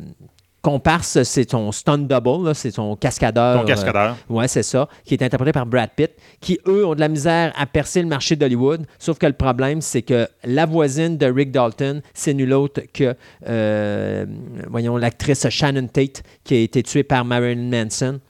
comparse, 0.62 1.22
c'est 1.22 1.51
son 1.51 1.72
stunt 1.72 1.98
double, 1.98 2.55
c'est 2.55 2.70
son 2.70 2.97
cascadeur. 2.97 3.60
Ton 3.60 3.66
cascadeur. 3.66 4.16
euh, 4.30 4.35
ouais, 4.35 4.48
c'est 4.48 4.62
ça, 4.62 4.89
qui 5.05 5.14
est 5.14 5.22
interprété 5.22 5.52
par 5.52 5.66
Brad 5.66 5.90
Pitt, 5.94 6.10
qui, 6.40 6.59
eux, 6.66 6.86
ont 6.86 6.94
de 6.94 7.01
la 7.01 7.09
misère 7.09 7.52
à 7.56 7.66
percer 7.66 8.02
le 8.02 8.09
marché 8.09 8.36
d'Hollywood. 8.36 8.86
Sauf 8.98 9.18
que 9.18 9.26
le 9.26 9.32
problème, 9.32 9.80
c'est 9.80 10.02
que 10.02 10.28
la 10.44 10.66
voisine 10.66 11.16
de 11.16 11.26
Rick 11.26 11.52
Dalton, 11.52 12.02
c'est 12.12 12.35
nul 12.35 12.52
autre 12.52 12.82
que, 12.93 13.14
euh, 13.48 14.26
voyons, 14.68 14.97
l'actrice 14.97 15.48
Shannon 15.48 15.86
Tate, 15.86 16.22
qui 16.44 16.55
a 16.55 16.59
été 16.59 16.82
tuée 16.82 17.05
par 17.05 17.24
Marilyn 17.24 17.70
Manson. 17.70 18.20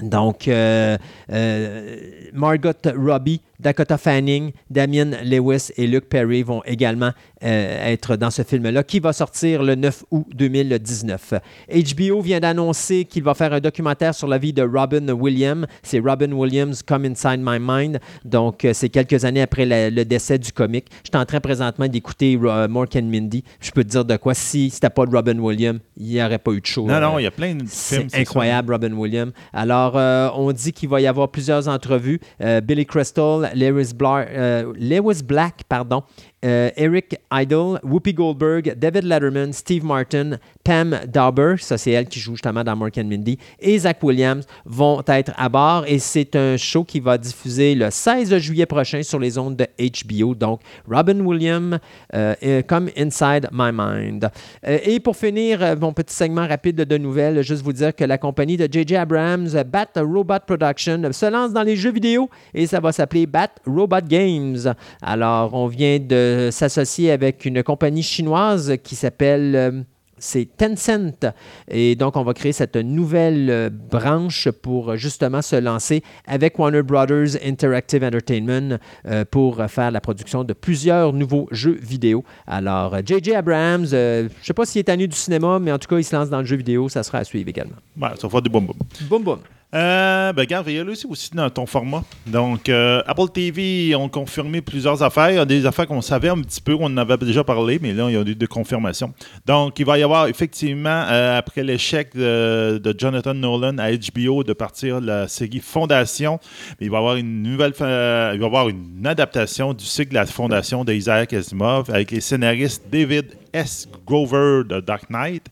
Donc, 0.00 0.48
euh, 0.48 0.96
euh, 1.32 1.96
Margot 2.32 2.72
Robbie, 2.96 3.40
Dakota 3.62 3.96
Fanning, 3.96 4.52
Damien 4.70 5.10
Lewis 5.24 5.70
et 5.76 5.86
Luke 5.86 6.08
Perry 6.08 6.42
vont 6.42 6.62
également 6.66 7.12
euh, 7.44 7.92
être 7.92 8.16
dans 8.16 8.30
ce 8.30 8.42
film-là, 8.42 8.82
qui 8.82 9.00
va 9.00 9.12
sortir 9.12 9.62
le 9.62 9.74
9 9.74 10.04
août 10.10 10.26
2019. 10.34 11.34
HBO 11.70 12.20
vient 12.20 12.40
d'annoncer 12.40 13.04
qu'il 13.04 13.22
va 13.22 13.34
faire 13.34 13.52
un 13.52 13.60
documentaire 13.60 14.14
sur 14.14 14.28
la 14.28 14.38
vie 14.38 14.52
de 14.52 14.62
Robin 14.62 15.08
Williams. 15.10 15.66
C'est 15.82 15.98
Robin 16.00 16.32
Williams 16.32 16.82
Come 16.82 17.04
Inside 17.06 17.40
My 17.40 17.58
Mind. 17.60 18.00
Donc, 18.24 18.64
euh, 18.64 18.72
c'est 18.74 18.88
quelques 18.88 19.24
années 19.24 19.42
après 19.42 19.64
la- 19.64 19.90
le 19.90 20.04
décès 20.04 20.38
du 20.38 20.52
comique. 20.52 20.86
Je 21.04 21.10
suis 21.12 21.20
en 21.20 21.24
train 21.24 21.40
présentement 21.40 21.86
d'écouter 21.88 22.38
euh, 22.42 22.68
Mork 22.68 22.94
and 22.96 23.02
Mindy. 23.04 23.44
Je 23.60 23.70
peux 23.70 23.84
te 23.84 23.88
dire 23.90 24.04
de 24.04 24.16
quoi, 24.16 24.34
si 24.34 24.70
c'était 24.70 24.90
pas 24.90 25.06
de 25.06 25.14
Robin 25.14 25.38
Williams, 25.38 25.80
il 25.96 26.06
n'y 26.06 26.22
aurait 26.22 26.38
pas 26.38 26.52
eu 26.52 26.60
de 26.60 26.66
show. 26.66 26.86
Non, 26.86 26.94
euh, 26.94 27.00
non, 27.00 27.18
il 27.18 27.22
y 27.24 27.26
a 27.26 27.30
plein 27.30 27.54
de 27.54 27.60
films. 27.60 27.68
c'est 27.68 28.10
ça. 28.10 28.18
incroyable, 28.18 28.72
Robin 28.72 28.92
Williams. 28.92 29.32
Alors, 29.52 29.94
euh, 29.96 30.28
on 30.36 30.52
dit 30.52 30.72
qu'il 30.72 30.88
va 30.88 31.00
y 31.00 31.06
avoir 31.06 31.28
plusieurs 31.30 31.68
entrevues. 31.68 32.20
Euh, 32.40 32.60
Billy 32.60 32.86
Crystal, 32.86 33.50
Lewis, 33.54 33.92
Bla- 33.94 34.26
euh, 34.28 34.72
Lewis 34.76 35.22
Black, 35.22 35.64
pardon, 35.68 36.02
euh, 36.44 36.70
Eric 36.76 37.16
Idle, 37.32 37.78
Whoopi 37.82 38.14
Goldberg, 38.14 38.74
David 38.76 39.04
Letterman, 39.04 39.52
Steve 39.52 39.84
Martin, 39.84 40.38
Pam 40.64 40.98
Dauber, 41.06 41.56
ça 41.58 41.78
c'est 41.78 41.92
elle 41.92 42.06
qui 42.06 42.20
joue 42.20 42.32
justement 42.32 42.64
dans 42.64 42.76
Mork 42.76 42.96
Mindy, 42.96 43.38
et 43.60 43.78
Zach 43.78 44.02
Williams 44.02 44.46
vont 44.64 45.02
être 45.06 45.32
à 45.36 45.48
bord. 45.48 45.84
Et 45.86 45.98
c'est 45.98 46.34
un 46.36 46.56
show 46.56 46.84
qui 46.84 47.00
va 47.00 47.18
diffuser 47.18 47.74
le 47.74 47.90
16 47.90 48.36
juillet 48.38 48.66
prochain 48.66 49.02
sur 49.02 49.18
les 49.18 49.38
ondes 49.38 49.56
de 49.56 49.66
HBO. 49.78 50.34
Donc, 50.34 50.60
Robin 50.88 51.20
Williams 51.20 51.78
euh, 52.14 52.62
comme 52.66 52.88
Inside 52.96 53.48
My 53.52 53.70
Mind. 53.72 54.30
Euh, 54.66 54.78
et 54.84 55.00
pour 55.00 55.16
finir, 55.16 55.62
euh, 55.62 55.76
mon 55.76 55.92
petit 55.92 56.14
segment 56.14 56.46
rapide 56.46 56.76
de 56.76 56.98
nouvelles, 56.98 57.42
juste 57.42 57.62
vous 57.62 57.72
dire 57.72 57.94
que 57.94 58.04
la 58.04 58.18
compagnie 58.18 58.56
de 58.56 58.68
J.J. 58.70 58.96
Abrams, 58.96 59.48
Bat 59.66 60.00
Robot 60.02 60.40
Production, 60.46 61.12
se 61.12 61.26
lance 61.26 61.52
dans 61.52 61.62
les 61.62 61.76
jeux 61.76 61.92
vidéo 61.92 62.28
et 62.54 62.66
ça 62.66 62.80
va 62.80 62.92
s'appeler 62.92 63.26
Bat 63.26 63.50
Robot 63.66 64.06
Games. 64.06 64.74
Alors, 65.00 65.54
on 65.54 65.66
vient 65.66 65.98
de 65.98 66.31
s'associer 66.50 67.10
avec 67.10 67.44
une 67.44 67.62
compagnie 67.62 68.02
chinoise 68.02 68.74
qui 68.82 68.96
s'appelle... 68.96 69.54
euh, 69.56 69.82
c'est 70.24 70.48
Tencent. 70.56 71.26
Et 71.68 71.96
donc, 71.96 72.16
on 72.16 72.22
va 72.22 72.32
créer 72.32 72.52
cette 72.52 72.76
nouvelle 72.76 73.50
euh, 73.50 73.70
branche 73.70 74.48
pour 74.50 74.90
euh, 74.90 74.96
justement 74.96 75.42
se 75.42 75.56
lancer 75.56 76.04
avec 76.28 76.60
Warner 76.60 76.82
Brothers 76.82 77.42
Interactive 77.44 78.04
Entertainment 78.04 78.78
euh, 79.06 79.24
pour 79.28 79.58
euh, 79.58 79.66
faire 79.66 79.90
la 79.90 80.00
production 80.00 80.44
de 80.44 80.52
plusieurs 80.52 81.12
nouveaux 81.12 81.48
jeux 81.50 81.76
vidéo. 81.82 82.22
Alors, 82.46 82.94
euh, 82.94 83.00
J.J. 83.04 83.34
Abrams, 83.34 83.88
euh, 83.92 84.28
je 84.28 84.42
ne 84.42 84.44
sais 84.44 84.54
pas 84.54 84.64
s'il 84.64 84.78
est 84.78 84.84
tanné 84.84 85.08
du 85.08 85.16
cinéma, 85.16 85.58
mais 85.58 85.72
en 85.72 85.78
tout 85.80 85.88
cas, 85.88 85.98
il 85.98 86.04
se 86.04 86.14
lance 86.14 86.30
dans 86.30 86.38
le 86.38 86.46
jeu 86.46 86.56
vidéo. 86.56 86.88
Ça 86.88 87.02
sera 87.02 87.18
à 87.18 87.24
suivre 87.24 87.48
également. 87.48 87.78
Ouais, 88.00 88.10
ça 88.16 88.28
va 88.28 88.30
faire 88.30 88.42
du 88.42 88.48
boum 88.50 88.66
boum. 88.66 88.76
Boum, 89.08 89.24
boum. 89.24 89.38
Euh, 89.74 90.34
ben, 90.34 90.42
regarde, 90.42 90.68
il 90.68 90.86
aussi, 90.90 91.06
aussi 91.06 91.30
dans 91.32 91.48
ton 91.48 91.64
format. 91.64 92.04
Donc, 92.26 92.68
euh, 92.68 93.02
Apple 93.06 93.28
TV 93.32 93.94
ont 93.94 94.10
confirmé 94.10 94.60
plusieurs 94.60 95.02
affaires. 95.02 95.30
Il 95.30 95.36
y 95.36 95.38
a 95.38 95.46
des 95.46 95.64
affaires 95.64 95.86
qu'on 95.86 96.02
savait 96.02 96.28
un 96.28 96.38
petit 96.42 96.60
peu, 96.60 96.74
on 96.78 96.84
en 96.84 96.96
avait 96.98 97.16
déjà 97.16 97.42
parlé, 97.42 97.78
mais 97.80 97.94
là, 97.94 98.06
il 98.10 98.14
y 98.14 98.16
a 98.18 98.20
eu 98.20 98.34
des 98.34 98.46
confirmations. 98.46 99.14
Donc, 99.46 99.78
il 99.78 99.86
va 99.86 99.96
y 99.98 100.02
avoir 100.02 100.26
effectivement, 100.26 101.04
euh, 101.08 101.38
après 101.38 101.62
l'échec 101.62 102.14
de, 102.14 102.78
de 102.84 102.94
Jonathan 102.98 103.32
Nolan 103.32 103.78
à 103.78 103.90
HBO 103.92 104.44
de 104.44 104.52
partir 104.52 105.00
la 105.00 105.26
série 105.26 105.60
Fondation, 105.60 106.38
il 106.78 106.90
va 106.90 106.96
y 106.96 106.98
avoir 106.98 107.16
une 107.16 107.42
nouvelle, 107.42 107.72
fa- 107.72 108.34
il 108.34 108.40
va 108.40 108.46
avoir 108.46 108.68
une 108.68 109.06
adaptation 109.06 109.72
du 109.72 109.86
cycle 109.86 110.10
de 110.10 110.14
la 110.16 110.26
Fondation 110.26 110.84
d'Isaac 110.84 111.32
Asimov 111.32 111.88
avec 111.90 112.10
les 112.10 112.20
scénaristes 112.20 112.84
David 112.92 113.26
S. 113.52 113.88
Grover 114.06 114.62
de 114.68 114.80
Dark 114.80 115.10
Knight 115.10 115.46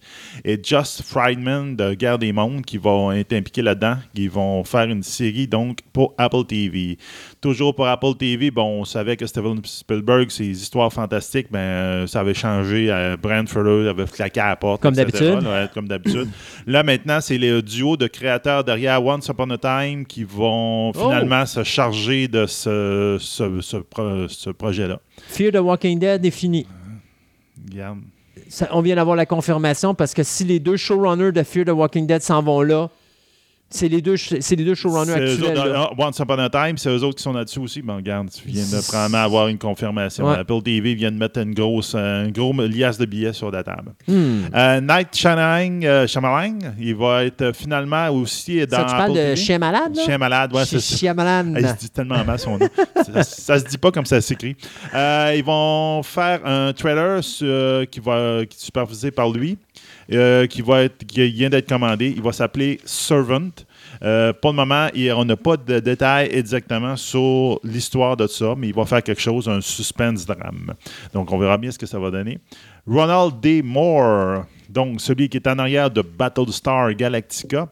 et 0.45 0.59
Just 0.63 1.03
Friedman 1.03 1.77
de 1.77 1.95
Guerre 1.95 2.19
des 2.19 2.33
Mondes 2.33 2.65
qui 2.65 2.79
vont 2.79 3.13
être 3.13 3.33
impliqués 3.33 3.63
là-dedans. 3.63 3.97
Ils 4.15 4.31
vont 4.31 4.65
faire 4.65 4.85
une 4.89 5.03
série 5.03 5.47
donc 5.47 5.79
pour 5.93 6.15
Apple 6.19 6.45
TV. 6.47 6.99
Toujours 7.41 7.75
pour 7.75 7.87
Apple 7.87 8.15
TV, 8.19 8.51
bon, 8.51 8.81
on 8.81 8.85
savait 8.85 9.17
que 9.17 9.27
Steven 9.27 9.61
Spielberg, 9.65 10.31
ses 10.31 10.49
histoires 10.49 10.93
fantastiques, 10.93 11.49
ben, 11.51 11.59
euh, 11.59 12.07
ça 12.07 12.21
avait 12.21 12.35
changé. 12.35 12.91
Euh, 12.91 13.17
Fuller 13.47 13.89
avait 13.89 14.05
claqué 14.05 14.41
à 14.41 14.49
la 14.49 14.57
porte. 14.57 14.83
Comme 14.83 14.95
d'habitude. 14.95 15.43
Ouais, 15.43 15.67
comme 15.73 15.89
d'habitude. 15.89 16.29
Là, 16.67 16.83
maintenant, 16.83 17.21
c'est 17.21 17.39
le 17.39 17.63
duo 17.63 17.97
de 17.97 18.07
créateurs 18.07 18.65
derrière 18.65 19.05
Once 19.05 19.29
Upon 19.29 19.51
a 19.51 19.59
Time 19.59 20.05
qui 20.05 20.25
vont 20.25 20.93
finalement 20.93 21.47
se 21.47 21.63
charger 21.65 22.29
de 22.29 22.47
ce, 22.47 23.17
ce, 23.21 23.61
ce 23.61 23.77
pro- 23.79 24.29
ce 24.29 24.51
projet-là. 24.51 25.01
Fear 25.29 25.53
the 25.53 25.57
Walking 25.57 25.99
Dead 25.99 26.25
est 26.25 26.31
fini. 26.31 26.67
On 28.71 28.81
vient 28.81 28.97
d'avoir 28.97 29.17
la 29.17 29.27
confirmation 29.27 29.95
parce 29.95 30.15
que 30.15 30.23
si 30.23 30.45
les 30.45 30.61
deux 30.61 30.77
showrunners 30.77 31.33
de 31.33 31.43
Fear 31.43 31.67
the 31.67 31.71
Walking 31.71 32.07
Dead 32.07 32.23
s'en 32.23 32.43
vont 32.43 32.63
là, 32.63 32.91
c'est 33.71 33.89
les 33.89 34.03
deux, 34.03 34.17
c'est 34.17 34.57
les 34.57 34.65
deux 34.65 34.75
showrunners 34.75 35.13
actuels. 35.13 35.57
autres, 35.59 35.69
là. 35.69 35.89
ah, 35.91 35.95
Once 35.99 36.19
Upon 36.19 36.39
a 36.39 36.51
Time, 36.51 36.77
c'est 36.77 36.89
eux 36.91 37.03
autres 37.05 37.17
qui 37.17 37.23
sont 37.23 37.33
là-dessus 37.33 37.61
aussi. 37.61 37.83
Bon, 37.83 37.97
regarde, 37.97 38.29
tu 38.31 38.49
viens 38.49 38.65
de 38.65 38.85
probablement 38.87 39.19
avoir 39.25 39.49
une 39.49 39.59
confirmation. 39.59 40.27
Ouais. 40.27 40.39
Apple 40.39 40.63
TV 40.63 40.95
vient 40.95 41.11
de 41.13 41.17
mettre 41.17 41.39
une 41.41 41.55
grosse, 41.55 41.95
euh, 41.97 42.25
une 42.27 42.33
grosse 42.33 42.57
liasse 42.69 42.99
de 42.99 43.05
billets 43.07 43.33
sur 43.33 43.51
la 43.51 43.63
table. 43.63 43.93
Hmm. 44.09 44.41
Euh, 44.55 44.81
Night 44.81 45.09
Shyamalan, 45.15 45.81
euh, 45.85 46.07
Shyamalan, 46.07 46.59
il 46.81 46.95
va 46.97 47.25
être 47.25 47.53
finalement 47.55 48.09
aussi 48.11 48.67
dans 48.67 48.79
Ça, 48.79 48.85
tu 48.85 48.91
parles 48.93 49.15
de. 49.17 49.35
Chien 49.37 49.59
Malade? 49.59 49.97
Chien 50.05 50.19
malade, 50.19 50.53
ouais, 50.55 50.65
c'est 50.65 50.81
Chi- 50.81 50.93
ça. 50.93 50.97
Shyamalan. 50.99 51.55
Ah, 51.57 51.61
Il 51.61 51.69
se 51.69 51.75
dit 51.75 51.91
tellement 51.91 52.25
mal 52.25 52.39
son 52.39 52.59
nom. 52.59 52.69
ça, 53.15 53.23
ça 53.23 53.59
se 53.59 53.65
dit 53.67 53.79
pas 53.79 53.91
comme 53.93 54.05
ça 54.07 54.21
s'écrit. 54.21 54.57
Euh, 54.95 55.35
ils 55.37 55.45
vont 55.45 56.03
faire 56.03 56.41
un 56.45 56.73
trailer 56.73 57.23
sur- 57.23 57.89
qui 57.91 58.01
va 58.01 58.45
qui 58.47 58.57
est 58.57 58.61
supervisé 58.61 59.11
par 59.11 59.31
lui, 59.31 59.57
euh, 60.13 60.47
qui 60.47 60.63
va 60.63 60.83
être 60.83 61.05
qui 61.05 61.31
vient 61.31 61.51
d'être 61.51 61.69
commandé. 61.69 62.13
Il 62.17 62.23
va 62.23 62.33
s'appeler 62.33 62.81
Servant. 62.85 63.51
Euh, 64.03 64.33
pour 64.33 64.51
le 64.53 64.57
moment, 64.57 64.89
on 65.17 65.25
n'a 65.25 65.37
pas 65.37 65.57
de 65.57 65.81
détails 65.81 66.29
exactement 66.33 66.97
sur 66.97 67.61
l'histoire 67.65 68.17
de 68.17 68.27
ça, 68.27 68.55
mais 68.57 68.69
il 68.69 68.75
va 68.75 68.85
faire 68.85 69.03
quelque 69.03 69.21
chose, 69.21 69.49
un 69.49 69.61
suspense 69.61 70.25
drame. 70.27 70.75
Donc, 71.13 71.31
on 71.33 71.39
verra 71.39 71.59
bien 71.59 71.71
ce 71.71 71.79
que 71.79 71.87
ça 71.87 71.99
va 71.99 72.11
donner. 72.11 72.39
Ronald 72.87 73.41
D. 73.41 73.63
Moore, 73.63 74.45
donc 74.69 75.01
celui 75.01 75.29
qui 75.29 75.37
est 75.37 75.47
en 75.47 75.59
arrière 75.59 75.91
de 75.91 76.03
Battlestar 76.03 76.95
Galactica, 76.95 77.69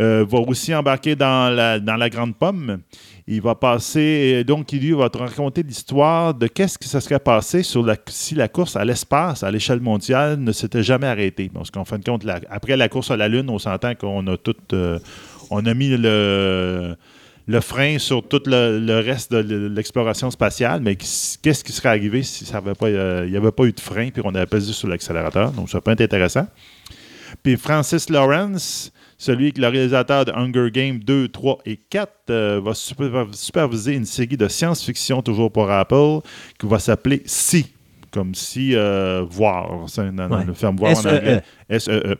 euh, 0.00 0.24
va 0.28 0.38
aussi 0.40 0.74
embarquer 0.74 1.14
dans 1.14 1.54
la, 1.54 2.10
Grande 2.10 2.34
Pomme. 2.34 2.80
Il 3.26 3.40
va 3.40 3.54
passer, 3.54 4.44
donc 4.44 4.72
il 4.72 4.80
lui 4.80 4.92
va 4.92 5.08
te 5.08 5.18
raconter 5.18 5.62
l'histoire 5.62 6.34
de 6.34 6.46
qu'est-ce 6.46 6.78
qui 6.78 6.88
se 6.88 7.00
serait 7.00 7.18
passé 7.18 7.62
si 7.62 8.34
la 8.34 8.48
course 8.48 8.76
à 8.76 8.84
l'espace, 8.84 9.42
à 9.42 9.50
l'échelle 9.50 9.80
mondiale, 9.80 10.38
ne 10.38 10.52
s'était 10.52 10.82
jamais 10.82 11.06
arrêtée. 11.06 11.50
Parce 11.52 11.70
qu'en 11.70 11.84
fin 11.84 11.98
de 11.98 12.04
compte, 12.04 12.26
après 12.50 12.76
la 12.76 12.88
course 12.88 13.10
à 13.10 13.16
la 13.16 13.28
Lune, 13.28 13.48
on 13.48 13.58
s'entend 13.58 13.94
qu'on 13.94 14.26
a 14.26 14.36
tout, 14.36 14.56
euh, 14.72 14.98
on 15.50 15.62
mis 15.62 15.96
le, 15.96 16.96
frein 17.60 17.98
sur 17.98 18.26
tout 18.26 18.42
le, 18.46 19.00
reste 19.00 19.32
de 19.32 19.68
l'exploration 19.68 20.30
spatiale, 20.30 20.80
mais 20.82 20.96
qu'est-ce 20.96 21.64
qui 21.64 21.72
serait 21.72 21.90
arrivé 21.90 22.22
si 22.22 22.44
ça 22.44 22.58
avait 22.58 22.74
pas, 22.74 22.86
euh, 22.88 23.22
il 23.26 23.30
n'y 23.30 23.36
avait 23.36 23.52
pas 23.52 23.64
eu 23.64 23.72
de 23.72 23.80
frein 23.80 24.10
puis 24.10 24.22
qu'on 24.22 24.34
avait 24.34 24.46
pesé 24.46 24.72
sur 24.72 24.88
l'accélérateur? 24.88 25.52
Donc, 25.52 25.70
ça 25.70 25.80
peut 25.80 25.92
être 25.92 26.00
intéressant. 26.00 26.46
Puis 27.42 27.56
Francis 27.56 28.10
Lawrence, 28.10 28.92
celui 29.24 29.52
qui 29.52 29.60
est 29.60 29.62
le 29.64 29.68
réalisateur 29.68 30.24
de 30.24 30.32
Hunger 30.32 30.70
Games 30.70 30.98
2, 30.98 31.28
3 31.28 31.58
et 31.66 31.76
4, 31.76 32.12
euh, 32.30 32.60
va 32.62 32.74
super- 32.74 33.26
superviser 33.32 33.94
une 33.94 34.04
série 34.04 34.36
de 34.36 34.48
science-fiction 34.48 35.22
toujours 35.22 35.50
pour 35.50 35.70
Apple 35.70 36.20
qui 36.58 36.66
va 36.66 36.78
s'appeler 36.78 37.22
Si. 37.26 37.66
Comme 38.10 38.34
si 38.34 38.76
euh, 38.76 39.24
voir, 39.28 39.88
c'est 39.88 40.02
un, 40.02 40.30
Ouais. 40.30 40.44
le 40.44 40.52
ferme 40.54 40.76
voir 40.76 40.92
en 40.92 40.94
S-E-E. 40.94 41.16
anglais. 41.18 41.42
S-E-E. 41.68 42.16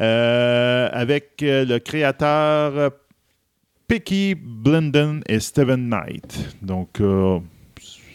Euh, 0.00 0.88
avec 0.92 1.32
le 1.40 1.78
créateur 1.78 2.92
Picky 3.86 4.34
Blinden 4.34 5.22
et 5.28 5.40
Steven 5.40 5.88
Knight. 5.88 6.56
Donc, 6.62 7.00
euh, 7.00 7.38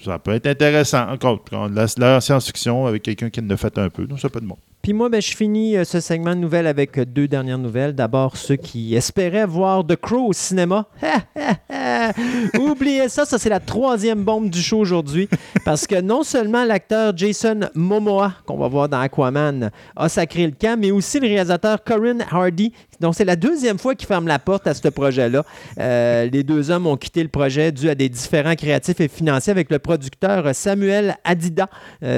ça 0.03 0.17
peut 0.17 0.31
être 0.31 0.47
intéressant. 0.47 1.07
Encore, 1.09 1.43
la, 1.51 1.85
la 1.97 2.19
science-fiction 2.21 2.87
avec 2.87 3.03
quelqu'un 3.03 3.29
qui 3.29 3.39
en 3.41 3.49
a 3.51 3.57
fait 3.57 3.77
un 3.77 3.89
peu. 3.89 4.05
Donc, 4.07 4.19
ça 4.19 4.29
peut 4.29 4.39
être 4.39 4.45
bon. 4.45 4.57
Puis 4.81 4.93
moi, 4.93 5.09
ben, 5.09 5.21
je 5.21 5.35
finis 5.35 5.75
euh, 5.75 5.83
ce 5.83 5.99
segment 5.99 6.33
de 6.33 6.39
nouvelles 6.39 6.65
avec 6.65 6.97
euh, 6.97 7.05
deux 7.05 7.27
dernières 7.27 7.57
nouvelles. 7.57 7.93
D'abord, 7.93 8.37
ceux 8.37 8.55
qui 8.55 8.95
espéraient 8.95 9.45
voir 9.45 9.85
The 9.85 9.97
Crow 9.97 10.27
au 10.27 10.33
cinéma. 10.33 10.85
Oubliez 12.59 13.09
ça, 13.09 13.25
ça 13.25 13.37
c'est 13.37 13.49
la 13.49 13.59
troisième 13.59 14.23
bombe 14.23 14.49
du 14.49 14.61
show 14.61 14.79
aujourd'hui. 14.79 15.27
Parce 15.65 15.85
que 15.85 15.99
non 15.99 16.23
seulement 16.23 16.63
l'acteur 16.63 17.15
Jason 17.15 17.59
Momoa, 17.75 18.33
qu'on 18.45 18.57
va 18.57 18.69
voir 18.69 18.87
dans 18.87 19.01
Aquaman, 19.01 19.69
a 19.97 20.09
sacré 20.09 20.45
le 20.45 20.53
camp, 20.53 20.79
mais 20.79 20.91
aussi 20.91 21.19
le 21.19 21.27
réalisateur 21.27 21.83
Corinne 21.83 22.25
Hardy. 22.31 22.71
Donc 23.01 23.15
c'est 23.15 23.25
la 23.25 23.35
deuxième 23.35 23.79
fois 23.79 23.95
qu'il 23.95 24.07
ferme 24.07 24.27
la 24.27 24.39
porte 24.39 24.65
à 24.65 24.73
ce 24.73 24.87
projet-là. 24.87 25.43
Euh, 25.77 26.29
les 26.31 26.43
deux 26.43 26.71
hommes 26.71 26.87
ont 26.87 26.97
quitté 26.97 27.21
le 27.21 27.29
projet 27.29 27.73
dû 27.73 27.89
à 27.89 27.95
des 27.95 28.07
différends 28.07 28.55
créatifs 28.55 29.01
et 29.01 29.09
financiers 29.09 29.51
avec 29.51 29.69
le 29.71 29.79
producteur 29.79 30.55
Samuel 30.55 31.17
Adida, 31.25 31.67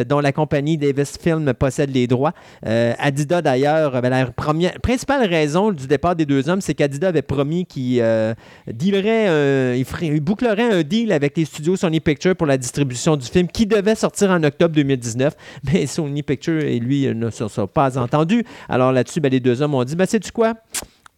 dont 0.08 0.20
la 0.20 0.32
compagnie 0.32 0.78
Davis 0.78 1.18
Film 1.18 1.54
possède 1.54 1.92
les 1.92 2.08
droits. 2.08 2.34
Euh, 2.65 2.94
Adida, 2.99 3.41
d'ailleurs, 3.41 4.02
la 4.02 4.26
première, 4.28 4.73
principale 4.82 5.28
raison 5.28 5.72
du 5.72 5.88
départ 5.88 6.15
des 6.15 6.26
deux 6.26 6.48
hommes, 6.49 6.61
c'est 6.61 6.73
qu'Adida 6.73 7.07
avait 7.10 7.22
promis 7.22 7.65
qu'il 7.65 7.99
euh, 8.02 8.34
dealerait, 8.72 9.28
un- 9.28 9.73
il, 9.76 9.86
ferait- 9.86 10.07
il 10.07 10.19
bouclerait 10.22 10.72
un 10.73 10.84
deal 10.84 11.11
avec 11.11 11.38
les 11.38 11.45
studios 11.45 11.76
Sony 11.76 11.99
Pictures 11.99 12.36
pour 12.36 12.48
la 12.48 12.57
distribution 12.57 13.15
du 13.15 13.26
film 13.28 13.48
qui 13.48 13.65
devait 13.65 13.95
sortir 13.95 14.32
en 14.32 14.44
octobre 14.44 14.76
2019. 14.76 15.34
Mais 15.73 15.86
Sony 15.88 16.23
Pictures 16.23 16.61
et 16.64 16.80
lui 16.80 17.07
euh, 17.07 17.14
ne 17.14 17.30
se 17.30 17.48
sont 17.48 17.68
pas 17.68 17.98
entendus. 17.98 18.44
Alors 18.69 18.91
là-dessus, 18.91 19.19
ben, 19.19 19.32
les 19.32 19.40
deux 19.40 19.61
hommes 19.61 19.76
ont 19.76 19.84
dit, 19.84 19.95
ben, 19.95 20.06
sais-tu 20.06 20.32
quoi? 20.32 20.53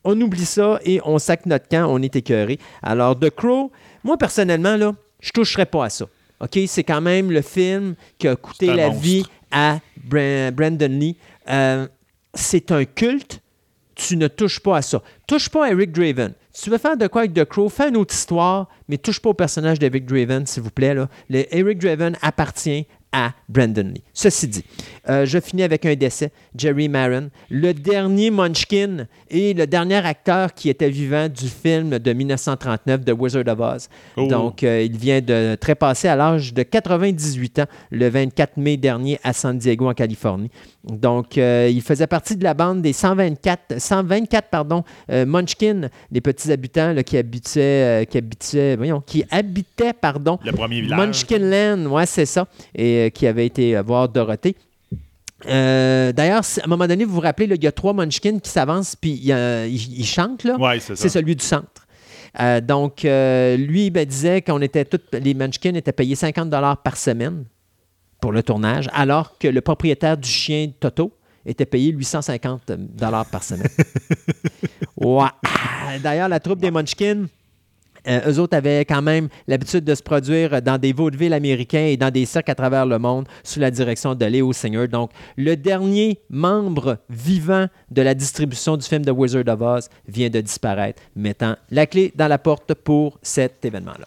On 0.03 0.19
oublie 0.19 0.45
ça 0.45 0.79
et 0.83 0.99
on 1.05 1.17
sac 1.17 1.45
notre 1.45 1.67
camp, 1.69 1.85
on 1.89 2.01
est 2.01 2.15
écœuré. 2.15 2.59
Alors, 2.81 3.17
The 3.17 3.29
Crow, 3.29 3.71
moi, 4.03 4.17
personnellement, 4.17 4.75
là, 4.75 4.93
je 5.21 5.31
toucherais 5.31 5.65
pas 5.65 5.85
à 5.85 5.89
ça. 5.89 6.05
OK? 6.41 6.59
C'est 6.67 6.83
quand 6.83 6.99
même 6.99 7.31
le 7.31 7.41
film 7.41 7.95
qui 8.17 8.27
a 8.27 8.35
coûté 8.35 8.65
la 8.73 8.87
monstre. 8.87 9.01
vie 9.01 9.23
à 9.53 9.79
Bra- 10.03 10.51
Brandon 10.51 10.87
Lee. 10.99 11.15
Euh, 11.49 11.87
c'est 12.33 12.71
un 12.71 12.83
culte. 12.83 13.39
Tu 13.95 14.17
ne 14.17 14.27
touches 14.27 14.59
pas 14.59 14.77
à 14.77 14.81
ça. 14.81 15.01
Touche 15.27 15.47
pas 15.49 15.67
à 15.67 15.71
Eric 15.71 15.91
Draven. 15.91 16.33
Tu 16.59 16.69
veux 16.71 16.77
faire 16.79 16.97
de 16.97 17.05
quoi 17.07 17.21
avec 17.21 17.33
The 17.33 17.45
Crow, 17.45 17.69
fais 17.69 17.89
une 17.89 17.97
autre 17.97 18.13
histoire, 18.13 18.67
mais 18.87 18.97
touche 18.97 19.19
pas 19.19 19.29
au 19.29 19.33
personnage 19.35 19.77
d'Eric 19.79 20.05
Draven, 20.05 20.45
s'il 20.47 20.63
vous 20.63 20.69
plaît. 20.71 20.95
Le 20.95 21.07
Eric 21.55 21.79
Draven 21.79 22.17
appartient 22.21 22.87
à 23.13 23.31
Brandon 23.47 23.91
Lee. 23.93 24.03
Ceci 24.13 24.47
dit, 24.47 24.65
euh, 25.07 25.25
je 25.25 25.39
finis 25.39 25.63
avec 25.63 25.85
un 25.85 25.95
décès, 25.95 26.31
Jerry 26.55 26.89
Maron, 26.89 27.29
le 27.49 27.73
dernier 27.73 28.31
Munchkin 28.31 29.05
et 29.29 29.53
le 29.53 29.67
dernier 29.67 30.05
acteur 30.05 30.53
qui 30.53 30.69
était 30.69 30.89
vivant 30.89 31.29
du 31.29 31.47
film 31.47 31.99
de 31.99 32.13
1939 32.13 33.05
The 33.05 33.11
Wizard 33.11 33.47
of 33.47 33.59
Oz. 33.59 33.89
Oh. 34.17 34.27
Donc, 34.27 34.63
euh, 34.63 34.81
il 34.81 34.97
vient 34.97 35.21
de 35.21 35.55
trépasser 35.55 36.07
à 36.07 36.15
l'âge 36.15 36.53
de 36.53 36.63
98 36.63 37.59
ans 37.59 37.65
le 37.91 38.09
24 38.09 38.57
mai 38.57 38.77
dernier 38.77 39.19
à 39.23 39.31
San 39.31 39.57
Diego, 39.57 39.87
en 39.87 39.93
Californie. 39.93 40.49
Donc, 40.83 41.37
euh, 41.37 41.69
il 41.71 41.81
faisait 41.81 42.07
partie 42.07 42.35
de 42.35 42.43
la 42.43 42.53
bande 42.53 42.81
des 42.81 42.93
124, 42.93 43.79
124 43.79 44.49
pardon, 44.49 44.83
Munchkin, 45.09 45.89
les 46.11 46.21
petits 46.21 46.51
habitants 46.51 46.93
là, 46.93 47.03
qui 47.03 47.17
habitaient, 47.17 48.07
qui 48.09 48.17
habitaient, 48.17 48.75
voyons, 48.75 49.01
qui 49.05 49.23
habitaient, 49.29 49.93
pardon, 49.93 50.39
Le 50.43 50.51
premier 50.51 50.81
village. 50.81 50.99
Munchkinland, 50.99 51.87
ouais, 51.87 52.05
c'est 52.05 52.25
ça, 52.25 52.47
et 52.75 53.02
euh, 53.05 53.09
qui 53.09 53.27
avait 53.27 53.45
été 53.45 53.75
euh, 53.75 53.81
voir 53.81 54.09
Dorothée. 54.09 54.55
Euh, 55.47 56.11
D'ailleurs, 56.11 56.41
à 56.41 56.65
un 56.65 56.67
moment 56.67 56.87
donné, 56.87 57.05
vous 57.05 57.15
vous 57.15 57.19
rappelez, 57.19 57.53
il 57.53 57.63
y 57.63 57.67
a 57.67 57.71
trois 57.71 57.93
Munchkins 57.93 58.39
qui 58.39 58.49
s'avancent, 58.49 58.95
puis 58.95 59.11
ils 59.11 60.05
chantent. 60.05 60.45
Ouais, 60.45 60.79
c'est 60.79 60.95
ça. 60.95 61.01
C'est 61.01 61.09
celui 61.09 61.35
du 61.35 61.43
centre. 61.43 61.85
Euh, 62.39 62.61
donc, 62.61 63.03
lui 63.03 63.89
ben, 63.89 64.05
disait 64.05 64.41
qu'on 64.41 64.61
était 64.61 64.85
tous, 64.85 65.01
les 65.13 65.33
Munchkins 65.33 65.75
étaient 65.75 65.91
payés 65.91 66.15
50 66.15 66.49
par 66.83 66.97
semaine 66.97 67.45
pour 68.21 68.31
le 68.31 68.41
tournage, 68.41 68.89
alors 68.93 69.37
que 69.37 69.49
le 69.49 69.61
propriétaire 69.61 70.17
du 70.17 70.29
chien 70.29 70.71
Toto 70.79 71.11
était 71.45 71.65
payé 71.65 71.91
850 71.91 72.71
par 73.29 73.43
semaine. 73.43 73.67
ouais. 74.97 75.27
D'ailleurs, 76.01 76.29
la 76.29 76.39
troupe 76.39 76.59
des 76.59 76.71
Munchkins, 76.71 77.25
euh, 78.07 78.31
eux 78.31 78.39
autres 78.39 78.57
avaient 78.57 78.85
quand 78.85 79.01
même 79.01 79.29
l'habitude 79.47 79.83
de 79.83 79.95
se 79.95 80.03
produire 80.03 80.61
dans 80.61 80.77
des 80.77 80.93
vaudevilles 80.93 81.33
américains 81.33 81.85
et 81.85 81.97
dans 81.97 82.11
des 82.11 82.25
cirques 82.25 82.49
à 82.49 82.55
travers 82.55 82.85
le 82.85 82.99
monde 82.99 83.27
sous 83.43 83.59
la 83.59 83.71
direction 83.71 84.15
de 84.15 84.25
Léo 84.25 84.53
Singer. 84.53 84.87
Donc, 84.87 85.11
le 85.37 85.55
dernier 85.55 86.19
membre 86.29 86.97
vivant 87.09 87.67
de 87.91 88.01
la 88.01 88.13
distribution 88.13 88.77
du 88.77 88.85
film 88.85 89.05
The 89.05 89.11
Wizard 89.11 89.47
of 89.47 89.61
Oz 89.61 89.89
vient 90.07 90.29
de 90.29 90.41
disparaître, 90.41 91.01
mettant 91.15 91.55
la 91.71 91.85
clé 91.85 92.11
dans 92.15 92.27
la 92.27 92.37
porte 92.37 92.73
pour 92.73 93.19
cet 93.21 93.63
événement-là. 93.65 94.05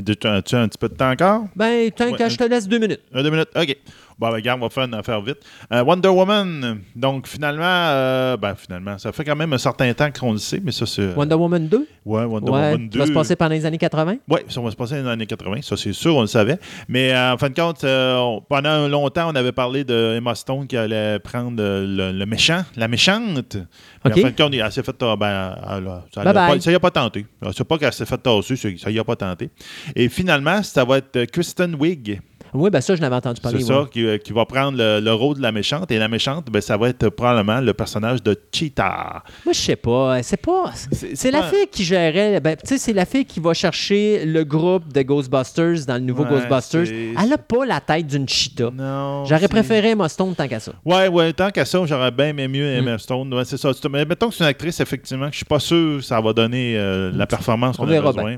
Tu 0.00 0.26
as 0.26 0.32
un 0.32 0.40
petit 0.42 0.78
peu 0.78 0.88
de 0.88 0.94
temps 0.94 1.10
encore? 1.10 1.44
Ben, 1.54 1.90
Ouais, 2.00 2.12
que 2.16 2.28
je 2.28 2.36
te 2.36 2.44
laisse 2.44 2.66
deux 2.66 2.78
minutes. 2.78 3.00
Deux 3.12 3.30
minutes. 3.30 3.50
OK. 3.54 3.76
Bon, 4.18 4.28
ben, 4.28 4.34
regarde, 4.34 4.60
on 4.60 4.66
va 4.66 4.70
faire 4.70 4.84
une 4.84 4.94
affaire 4.94 5.20
vite. 5.20 5.38
Euh, 5.72 5.82
Wonder 5.82 6.08
Woman. 6.08 6.80
Donc, 6.94 7.26
finalement, 7.26 7.62
euh, 7.64 8.36
ben, 8.36 8.54
finalement, 8.54 8.98
ça 8.98 9.12
fait 9.12 9.24
quand 9.24 9.36
même 9.36 9.52
un 9.52 9.58
certain 9.58 9.92
temps 9.94 10.10
qu'on 10.10 10.32
le 10.32 10.38
sait, 10.38 10.60
mais 10.62 10.72
ça, 10.72 10.86
c'est. 10.86 11.14
Wonder 11.14 11.34
Woman 11.34 11.66
2? 11.68 11.86
Ouais, 12.04 12.24
Wonder 12.24 12.50
Ouais, 12.50 12.72
Woman 12.72 12.88
2. 12.88 12.90
qui 12.90 12.98
va 12.98 13.06
se 13.06 13.12
passer 13.12 13.36
pendant 13.36 13.52
les 13.54 13.64
années 13.66 13.78
80? 13.78 14.16
Oui, 14.28 14.40
ça 14.48 14.60
va 14.60 14.70
se 14.70 14.76
passer 14.76 14.96
dans 14.96 15.02
les 15.06 15.10
années 15.10 15.26
80, 15.26 15.62
ça 15.62 15.76
c'est 15.76 15.92
sûr, 15.92 16.16
on 16.16 16.22
le 16.22 16.26
savait. 16.26 16.58
Mais 16.88 17.12
euh, 17.12 17.32
en 17.34 17.38
fin 17.38 17.48
de 17.48 17.54
compte, 17.54 17.84
euh, 17.84 18.16
on- 18.18 18.40
pendant 18.40 18.88
longtemps, 18.88 19.30
on 19.30 19.34
avait 19.34 19.52
parlé 19.52 19.84
de 19.84 20.14
Emma 20.16 20.34
Stone 20.34 20.66
qui 20.66 20.76
allait 20.76 21.18
prendre 21.18 21.62
euh, 21.62 21.86
le, 22.12 22.18
le 22.18 22.26
méchant, 22.26 22.62
la 22.76 22.88
méchante. 22.88 23.56
Mais 24.04 24.10
OK. 24.10 24.18
En 24.18 24.20
fin 24.22 24.30
de 24.30 24.36
compte, 24.36 24.54
elle 24.54 24.72
s'est 24.72 24.82
fait. 24.82 25.02
euh, 25.02 25.16
ben, 25.16 25.56
elle 25.70 25.84
ça 26.14 26.22
Bye 26.22 26.24
l'a 26.24 26.32
bye. 26.32 26.54
pas- 26.56 26.60
ça 26.60 26.72
y 26.72 26.74
a 26.74 26.80
pas 26.80 26.90
tenté. 26.90 27.26
C'est 27.56 27.64
pas 27.64 27.78
qu'elle 27.78 27.92
s'est 27.92 28.06
fait 28.06 28.18
tasser, 28.18 28.56
ça 28.56 28.90
y 28.90 28.98
a 28.98 29.04
pas 29.04 29.16
tenté. 29.16 29.50
Et 29.94 30.08
finalement, 30.08 30.62
ça 30.62 30.84
va 30.84 30.98
être 30.98 31.16
euh, 31.16 31.26
Kristen 31.26 31.74
Wiig. 31.76 32.20
Oui, 32.54 32.70
ben 32.70 32.80
ça, 32.80 32.94
je 32.94 33.00
n'avais 33.00 33.16
entendu 33.16 33.36
C'est 33.36 33.42
parler. 33.50 33.62
ça, 33.64 33.82
ouais. 33.82 33.88
qui, 33.90 34.04
euh, 34.04 34.18
qui 34.18 34.32
va 34.32 34.44
prendre 34.44 34.76
le, 34.76 35.00
le 35.00 35.12
rôle 35.12 35.36
de 35.36 35.42
la 35.42 35.52
méchante. 35.52 35.90
Et 35.90 35.98
la 35.98 36.08
méchante, 36.08 36.46
ben, 36.50 36.60
ça 36.60 36.76
va 36.76 36.88
être 36.90 37.08
probablement 37.08 37.60
le 37.60 37.72
personnage 37.72 38.22
de 38.22 38.36
Cheetah. 38.52 39.22
Moi, 39.44 39.52
je 39.52 39.58
sais 39.58 39.76
pas. 39.76 40.22
C'est 40.22 40.36
pas. 40.36 40.72
C'est- 40.90 41.16
C'est 41.16 41.30
la 41.30 41.44
fille 41.44 41.66
qui 41.70 41.84
gérait. 41.84 42.40
Ben, 42.40 42.56
tu 42.56 42.66
sais, 42.66 42.78
c'est 42.78 42.92
la 42.92 43.06
fille 43.06 43.24
qui 43.24 43.40
va 43.40 43.54
chercher 43.54 44.24
le 44.26 44.44
groupe 44.44 44.92
de 44.92 45.02
Ghostbusters 45.02 45.86
dans 45.86 45.94
le 45.94 46.00
nouveau 46.00 46.24
Ouais, 46.24 46.30
Ghostbusters. 46.30 46.86
c'est- 46.86 47.14
Elle 47.24 47.32
a 47.32 47.38
pas 47.38 47.64
la 47.64 47.80
tête 47.80 48.06
d'une 48.06 48.28
cheetah. 48.28 48.70
Non. 48.72 49.24
J'aurais 49.24 49.40
c'est- 49.42 49.48
préféré 49.48 49.90
Emma 49.90 50.08
Stone 50.08 50.34
tant 50.34 50.46
qu'à 50.48 50.60
ça. 50.60 50.72
Ouais, 50.84 51.08
ouais, 51.08 51.32
tant 51.32 51.50
qu'à 51.50 51.64
ça, 51.64 51.78
j'aurais 51.86 52.10
bien 52.10 52.28
aimé 52.28 52.48
mieux 52.48 52.74
Mm. 52.74 52.78
Emma 52.88 52.98
Stone. 52.98 53.32
Ouais, 53.32 53.44
c'est 53.44 53.56
ça. 53.56 53.70
C'est- 53.72 53.88
Mais 53.88 54.04
mettons 54.04 54.28
que 54.28 54.34
c'est 54.34 54.44
une 54.44 54.50
actrice, 54.50 54.78
effectivement, 54.80 55.26
que 55.26 55.32
je 55.32 55.38
suis 55.38 55.44
pas 55.46 55.58
sûr 55.58 55.98
que 55.98 56.04
ça 56.04 56.20
va 56.20 56.32
donner 56.32 56.74
euh, 56.76 57.10
la 57.14 57.26
performance 57.26 57.76
On 57.78 57.86
qu'on 57.86 57.92
a 57.92 58.00
besoin. 58.00 58.36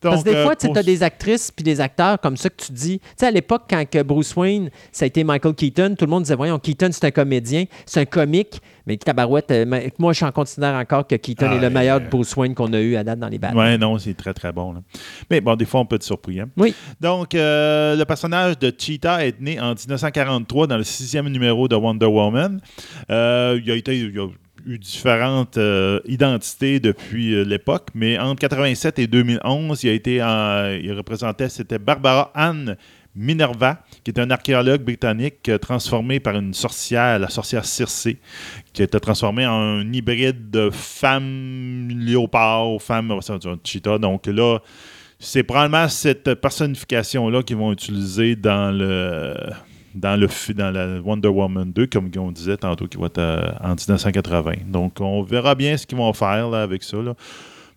Parce 0.00 0.22
que 0.22 0.30
des 0.30 0.42
fois, 0.42 0.52
euh, 0.52 0.54
tu 0.58 0.66
pour- 0.68 0.78
as 0.78 0.82
des 0.82 1.02
actrices 1.02 1.50
puis 1.50 1.64
des 1.64 1.80
acteurs 1.80 2.20
comme 2.20 2.36
ça 2.36 2.48
que 2.50 2.62
tu 2.64 2.72
dis. 2.72 2.98
Tu 3.00 3.06
sais, 3.16 3.26
à 3.26 3.30
l'époque, 3.30 3.62
quand 3.68 3.84
que 3.88 4.02
Bruce 4.02 4.34
Wayne, 4.36 4.70
ça 4.92 5.04
a 5.04 5.06
été 5.06 5.24
Michael 5.24 5.54
Keaton, 5.54 5.94
tout 5.98 6.04
le 6.04 6.10
monde 6.10 6.22
disait 6.22 6.36
Voyons, 6.36 6.58
Keaton, 6.58 6.90
c'est 6.92 7.04
un 7.04 7.10
comédien, 7.10 7.64
c'est 7.86 8.00
un 8.00 8.04
comique. 8.04 8.60
Mais 8.86 8.96
Tabarouette, 8.96 9.50
euh, 9.50 9.88
moi, 9.98 10.12
je 10.14 10.24
considère 10.30 10.74
encore 10.74 11.06
que 11.06 11.14
Keaton 11.16 11.46
Ah, 11.50 11.54
est 11.56 11.60
le 11.60 11.68
meilleur 11.68 11.96
euh, 11.96 12.00
de 12.00 12.08
Bruce 12.08 12.34
Wayne 12.36 12.54
qu'on 12.54 12.72
a 12.72 12.80
eu 12.80 12.96
à 12.96 13.04
date 13.04 13.18
dans 13.18 13.28
les 13.28 13.38
Batman. 13.38 13.62
Ouais, 13.72 13.76
non, 13.76 13.98
c'est 13.98 14.14
très, 14.14 14.32
très 14.32 14.50
bon. 14.52 14.72
là. 14.72 14.80
Mais 15.30 15.40
bon, 15.42 15.56
des 15.56 15.66
fois, 15.66 15.80
on 15.80 15.84
peut 15.86 15.96
être 15.96 16.02
surpris. 16.02 16.40
hein. 16.40 16.48
Oui. 16.56 16.74
Donc, 17.00 17.34
euh, 17.34 17.96
le 17.96 18.04
personnage 18.06 18.58
de 18.58 18.72
Cheetah 18.76 19.26
est 19.26 19.38
né 19.40 19.60
en 19.60 19.74
1943 19.74 20.66
dans 20.68 20.76
le 20.78 20.84
sixième 20.84 21.28
numéro 21.28 21.68
de 21.68 21.76
Wonder 21.76 22.06
Woman. 22.06 22.60
Euh, 23.10 23.60
il, 23.62 23.70
a 23.70 23.74
été, 23.74 23.98
il 23.98 24.18
a 24.18 24.26
eu 24.66 24.78
différentes 24.78 25.56
euh, 25.56 26.00
identités 26.06 26.80
depuis 26.80 27.34
euh, 27.34 27.44
l'époque, 27.44 27.88
mais 27.94 28.18
entre 28.18 28.40
87 28.40 28.98
et 28.98 29.06
2011, 29.06 29.82
il 29.84 29.88
a 29.88 29.92
été, 29.92 30.14
il 30.16 30.92
représentait, 30.92 31.48
c'était 31.48 31.78
Barbara 31.78 32.30
Ann 32.34 32.76
Minerva, 33.18 33.82
qui 34.04 34.12
est 34.12 34.20
un 34.20 34.30
archéologue 34.30 34.82
britannique 34.82 35.48
euh, 35.48 35.58
transformé 35.58 36.20
par 36.20 36.36
une 36.36 36.54
sorcière, 36.54 37.18
la 37.18 37.28
sorcière 37.28 37.64
Circé, 37.64 38.18
qui 38.72 38.82
été 38.82 39.00
transformée 39.00 39.46
en 39.46 39.80
un 39.80 39.92
hybride 39.92 40.50
de 40.50 40.70
femme 40.70 41.88
léopard, 41.88 42.80
femme 42.80 43.18
cheetah. 43.64 43.98
Donc 43.98 44.26
là, 44.26 44.58
c'est 45.18 45.42
probablement 45.42 45.88
cette 45.88 46.34
personnification-là 46.34 47.42
qu'ils 47.42 47.56
vont 47.56 47.72
utiliser 47.72 48.36
dans 48.36 48.70
le 48.70 49.34
dans 49.98 50.18
le 50.18 50.28
dans 50.54 50.70
la 50.70 51.00
Wonder 51.00 51.28
Woman 51.28 51.70
2, 51.72 51.86
comme 51.86 52.10
on 52.18 52.30
disait 52.32 52.56
tantôt, 52.56 52.86
qui 52.86 52.96
va 52.98 53.06
être 53.06 53.18
euh, 53.18 53.50
en 53.62 53.74
1980. 53.74 54.52
Donc, 54.68 55.00
on 55.00 55.22
verra 55.22 55.54
bien 55.54 55.76
ce 55.76 55.86
qu'ils 55.86 55.98
vont 55.98 56.12
faire 56.12 56.48
là, 56.50 56.62
avec 56.62 56.82
ça. 56.82 56.96
Là. 56.98 57.14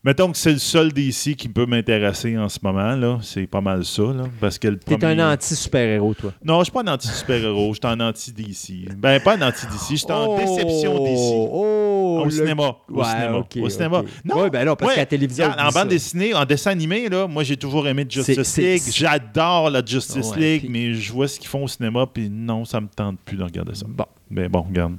Mettons 0.03 0.31
que 0.31 0.37
c'est 0.37 0.53
le 0.53 0.57
seul 0.57 0.91
DC 0.91 1.35
qui 1.35 1.47
peut 1.47 1.67
m'intéresser 1.67 2.35
en 2.35 2.49
ce 2.49 2.57
moment. 2.63 2.95
là. 2.95 3.19
C'est 3.21 3.45
pas 3.45 3.61
mal 3.61 3.85
ça. 3.85 4.01
Là, 4.01 4.23
parce 4.39 4.57
que 4.57 4.67
le 4.67 4.77
T'es 4.79 4.97
premier- 4.97 5.21
un 5.21 5.33
anti-super-héros, 5.33 6.15
toi. 6.15 6.33
Non, 6.43 6.59
je 6.59 6.63
suis 6.63 6.71
pas 6.71 6.81
un 6.81 6.87
anti-super-héros. 6.87 7.73
Je 7.75 7.79
suis 7.87 7.93
un 7.93 7.99
anti-DC. 7.99 8.89
Ben, 8.97 9.21
pas 9.21 9.35
un 9.37 9.47
anti-DC. 9.47 9.91
Je 9.91 9.95
suis 9.97 10.11
en 10.11 10.37
déception 10.37 11.03
DC. 11.03 11.17
Oh, 11.33 11.90
Au 12.21 12.25
le- 12.25 12.31
cinéma. 12.31 12.75
Au 12.89 12.93
Ouais, 12.99 13.05
cinéma. 13.05 13.37
ok, 13.37 13.57
au 13.61 13.69
cinéma. 13.69 13.99
ok. 13.99 14.05
Non, 14.25 14.41
Ouais, 14.41 14.49
ben 14.49 14.65
non, 14.65 14.75
parce 14.75 14.89
ouais, 14.89 14.95
qu'à 14.95 15.01
la 15.01 15.05
télévision, 15.05 15.45
en 15.47 15.67
dit 15.67 15.73
bande 15.73 15.87
dessinée, 15.89 16.33
en 16.33 16.45
dessin 16.45 16.71
animé, 16.71 17.09
là, 17.09 17.27
moi 17.27 17.43
j'ai 17.43 17.57
toujours 17.57 17.87
aimé 17.87 18.05
Justice 18.09 18.57
League. 18.57 18.81
J'adore 18.91 19.69
la 19.69 19.83
Justice 19.85 20.35
League, 20.35 20.65
mais 20.69 20.93
je 20.93 21.11
vois 21.13 21.27
ce 21.27 21.39
qu'ils 21.39 21.49
font 21.49 21.63
au 21.63 21.67
cinéma, 21.67 22.05
puis 22.11 22.29
non, 22.29 22.65
ça 22.65 22.79
me 22.81 22.87
tente 22.87 23.19
plus 23.19 23.37
de 23.37 23.43
regarder 23.43 23.75
ça. 23.75 23.85
Bon. 23.87 24.05
Mais 24.29 24.47
bon, 24.49 24.61
regarde. 24.61 24.95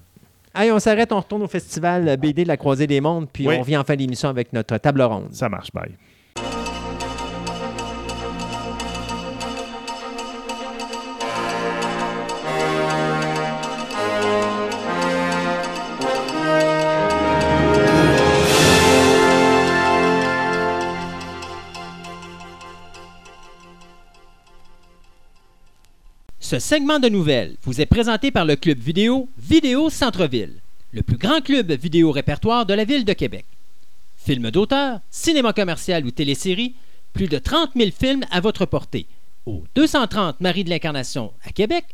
Allez, 0.55 0.70
on 0.70 0.78
s'arrête, 0.78 1.11
on 1.12 1.19
retourne 1.20 1.43
au 1.43 1.49
festival 1.49 2.16
BD 2.19 2.43
de 2.43 2.49
la 2.49 2.59
Croisée 2.59 2.86
des 2.86 3.01
Mondes, 3.01 3.27
puis 3.32 3.49
Oui. 3.49 3.55
on 3.57 3.61
revient 3.61 3.78
en 3.78 3.85
fin 3.85 3.97
d'émission 3.97 4.28
avec 4.28 4.53
notre 4.53 4.77
table 4.77 5.01
ronde. 5.01 5.28
Ça 5.32 5.49
marche, 5.49 5.69
bye. 5.73 5.93
Ce 26.53 26.59
segment 26.59 26.99
de 26.99 27.09
nouvelles 27.09 27.57
vous 27.62 27.81
est 27.81 27.87
présenté 27.87 28.31
par 28.31 28.45
le 28.45 28.57
club 28.57 28.79
vidéo 28.79 29.27
Vidéo 29.39 29.89
Centre-Ville, 29.89 30.61
le 30.93 31.01
plus 31.01 31.16
grand 31.16 31.41
club 31.41 31.73
vidéo 31.73 32.11
répertoire 32.12 32.66
de 32.66 32.74
la 32.74 32.85
ville 32.85 33.07
de 33.07 33.15
Québec. 33.15 33.47
Films 34.19 34.51
d'auteur, 34.51 35.01
cinéma 35.11 35.55
commercial 35.55 36.05
ou 36.05 36.11
télésérie, 36.11 36.74
plus 37.15 37.27
de 37.27 37.39
30 37.39 37.70
000 37.74 37.89
films 37.99 38.27
à 38.31 38.41
votre 38.41 38.66
portée. 38.66 39.07
Au 39.47 39.65
230 39.74 40.43
Marie 40.43 40.65
de 40.65 40.69
l'Incarnation 40.69 41.33
à 41.43 41.53
Québec 41.53 41.87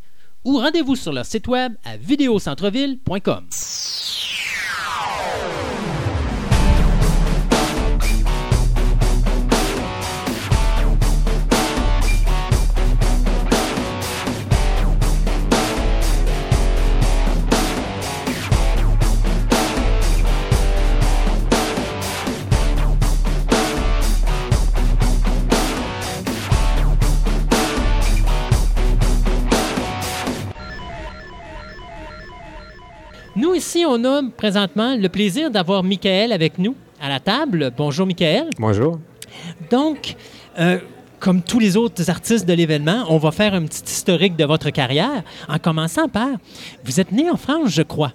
ou 0.45 0.59
rendez-vous 0.59 0.97
sur 0.97 1.13
leur 1.13 1.25
site 1.25 1.47
web 1.47 1.75
à 1.85 1.97
vidéocentreville.com. 1.97 3.45
Nous, 33.39 33.55
ici, 33.55 33.85
on 33.87 34.03
a 34.03 34.21
présentement 34.37 34.97
le 34.97 35.09
plaisir 35.09 35.49
d'avoir 35.49 35.85
Michael 35.85 36.33
avec 36.33 36.59
nous 36.59 36.75
à 37.01 37.09
la 37.09 37.21
table. 37.21 37.71
Bonjour, 37.77 38.05
Michael. 38.05 38.51
Bonjour. 38.59 38.99
Donc, 39.71 40.17
euh, 40.59 40.81
comme 41.21 41.43
tous 41.43 41.61
les 41.61 41.77
autres 41.77 42.11
artistes 42.11 42.49
de 42.49 42.53
l'événement, 42.53 43.05
on 43.11 43.19
va 43.19 43.31
faire 43.31 43.55
un 43.55 43.65
petit 43.65 43.85
historique 43.85 44.35
de 44.35 44.45
votre 44.45 44.71
carrière, 44.71 45.23
en 45.49 45.61
commençant 45.61 46.09
par, 46.09 46.31
vous 46.85 46.99
êtes 46.99 47.13
né 47.13 47.31
en 47.31 47.37
France, 47.37 47.71
je 47.71 47.83
crois. 47.83 48.13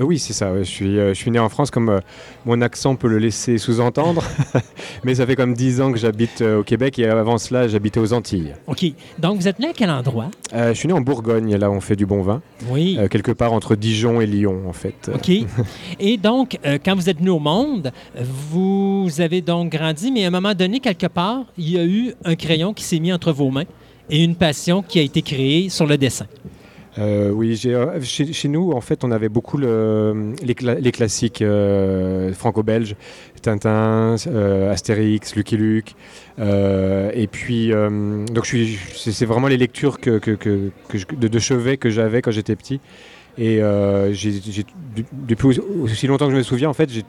Euh, 0.00 0.04
oui, 0.04 0.18
c'est 0.18 0.32
ça. 0.32 0.56
Je 0.58 0.62
suis, 0.64 0.98
euh, 0.98 1.10
je 1.10 1.14
suis 1.14 1.30
né 1.30 1.38
en 1.38 1.48
France, 1.48 1.70
comme 1.70 1.88
euh, 1.88 2.00
mon 2.44 2.60
accent 2.60 2.96
peut 2.96 3.08
le 3.08 3.18
laisser 3.18 3.58
sous-entendre. 3.58 4.22
Mais 5.04 5.14
ça 5.14 5.26
fait 5.26 5.36
comme 5.36 5.54
10 5.54 5.80
ans 5.80 5.92
que 5.92 5.98
j'habite 5.98 6.42
au 6.42 6.62
Québec 6.62 6.98
et 6.98 7.06
avant 7.06 7.38
cela, 7.38 7.68
j'habitais 7.68 8.00
aux 8.00 8.12
Antilles. 8.12 8.54
OK. 8.66 8.84
Donc, 9.18 9.38
vous 9.38 9.48
êtes 9.48 9.58
né 9.58 9.68
à 9.68 9.72
quel 9.72 9.90
endroit? 9.90 10.30
je 10.52 10.72
suis 10.72 10.88
né 10.88 10.94
en 10.94 11.00
Bourgogne, 11.00 11.56
là 11.56 11.70
où 11.70 11.74
on 11.74 11.80
fait 11.80 11.96
du 11.96 12.06
bon 12.06 12.22
vin. 12.22 12.40
Oui. 12.70 12.98
quelque 13.10 13.32
part 13.32 13.52
entre 13.52 13.76
Dijon 13.76 14.20
et 14.20 14.26
Lyon, 14.26 14.62
en 14.68 14.72
fait. 14.72 15.10
OK. 15.14 15.30
et 16.00 16.16
donc, 16.16 16.58
quand 16.84 16.94
vous 16.94 17.08
êtes 17.08 17.18
venu 17.18 17.30
au 17.30 17.38
monde, 17.38 17.92
vous 18.50 19.08
avez 19.18 19.40
donc 19.40 19.70
grandi, 19.70 20.10
mais 20.10 20.24
à 20.24 20.28
un 20.28 20.30
moment 20.30 20.54
donné, 20.54 20.80
quelque 20.80 21.06
part, 21.06 21.44
il 21.58 21.70
y 21.70 21.78
a 21.78 21.84
eu 21.84 22.14
un 22.24 22.34
crayon 22.36 22.72
qui 22.72 22.84
s'est 22.84 22.98
mis 22.98 23.12
entre 23.12 23.32
vos 23.32 23.50
mains 23.50 23.64
et 24.10 24.22
une 24.22 24.34
passion 24.34 24.82
qui 24.82 24.98
a 24.98 25.02
été 25.02 25.22
créée 25.22 25.68
sur 25.68 25.86
le 25.86 25.98
dessin. 25.98 26.26
Euh, 26.98 27.30
oui, 27.30 27.60
euh, 27.66 28.00
chez, 28.02 28.48
nous, 28.48 28.72
en 28.72 28.80
fait, 28.80 29.04
on 29.04 29.10
avait 29.10 29.28
beaucoup 29.28 29.58
les, 29.58 30.92
classiques 30.92 31.42
euh, 31.42 32.32
franco-belges, 32.32 32.96
Tintin, 33.42 34.16
Astérix, 34.70 35.36
Lucky 35.36 35.56
Luke. 35.56 35.94
et 36.38 37.28
puis, 37.30 37.70
donc, 37.70 38.46
c'est 38.94 39.26
vraiment 39.26 39.48
les 39.48 39.56
lectures 39.56 39.98
de, 40.02 41.38
chevet 41.38 41.76
que 41.76 41.90
j'avais 41.90 42.22
quand 42.22 42.30
j'étais 42.30 42.56
petit. 42.56 42.80
Et 43.38 43.60
depuis 45.12 45.60
aussi 45.82 46.06
longtemps 46.06 46.26
que 46.26 46.32
je 46.32 46.38
me 46.38 46.42
souviens, 46.42 46.70
en 46.70 46.74
fait, 46.74 46.90
j'ai 46.90 47.04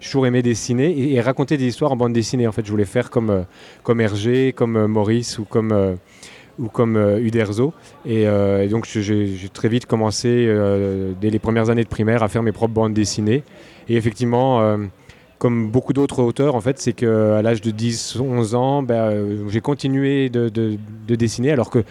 toujours 0.00 0.26
aimé 0.26 0.42
dessiner 0.42 1.12
et, 1.12 1.20
raconter 1.20 1.56
des 1.56 1.66
histoires 1.66 1.92
en 1.92 1.96
bande 1.96 2.12
dessinée. 2.12 2.46
En 2.46 2.52
fait, 2.52 2.64
je 2.64 2.70
voulais 2.70 2.84
faire 2.84 3.08
comme, 3.10 3.46
comme 3.82 4.00
Hergé, 4.00 4.52
comme 4.52 4.86
Maurice 4.86 5.38
ou 5.38 5.44
comme 5.44 5.96
ou 6.60 6.68
comme 6.68 6.96
euh, 6.96 7.18
Uderzo. 7.18 7.72
Euh, 8.06 8.62
et, 8.62 8.68
donc 8.68 8.86
j'ai 8.86 9.48
très 9.52 9.68
vite 9.68 9.86
commencé, 9.86 10.28
euh, 10.28 11.12
dès 11.20 11.30
les 11.30 11.38
premières 11.38 11.70
années 11.70 11.84
de 11.84 11.88
primaire, 11.88 12.22
à 12.22 12.28
faire 12.28 12.42
mes 12.42 12.52
propres 12.52 12.74
bandes 12.74 12.94
dessinées. 12.94 13.42
Et 13.88 13.96
effectivement, 13.96 14.78
comme 15.38 15.68
beaucoup 15.68 15.92
d'autres 15.92 16.22
auteurs, 16.22 16.54
en 16.54 16.60
fait, 16.60 16.78
c'est 16.78 16.92
qu'à 16.92 17.42
l'âge 17.42 17.60
de 17.60 17.72
10-11 17.72 18.54
ans, 18.54 18.82
ben, 18.84 19.48
j'ai 19.48 19.60
continué 19.60 20.28
de, 20.28 20.78
dessiner, 21.08 21.50
alors 21.50 21.70
que 21.70 21.82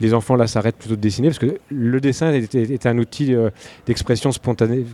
les 0.00 0.12
enfants 0.12 0.34
là 0.34 0.48
s'arrêtent 0.48 0.76
plutôt 0.76 0.96
de 0.96 1.00
dessiner 1.00 1.28
parce 1.28 1.38
que 1.38 1.58
le 1.70 2.00
dessin 2.00 2.32
est, 2.32 2.86
un 2.86 2.98
outil 2.98 3.36
d'expression 3.86 4.32
spontanée, 4.32 4.84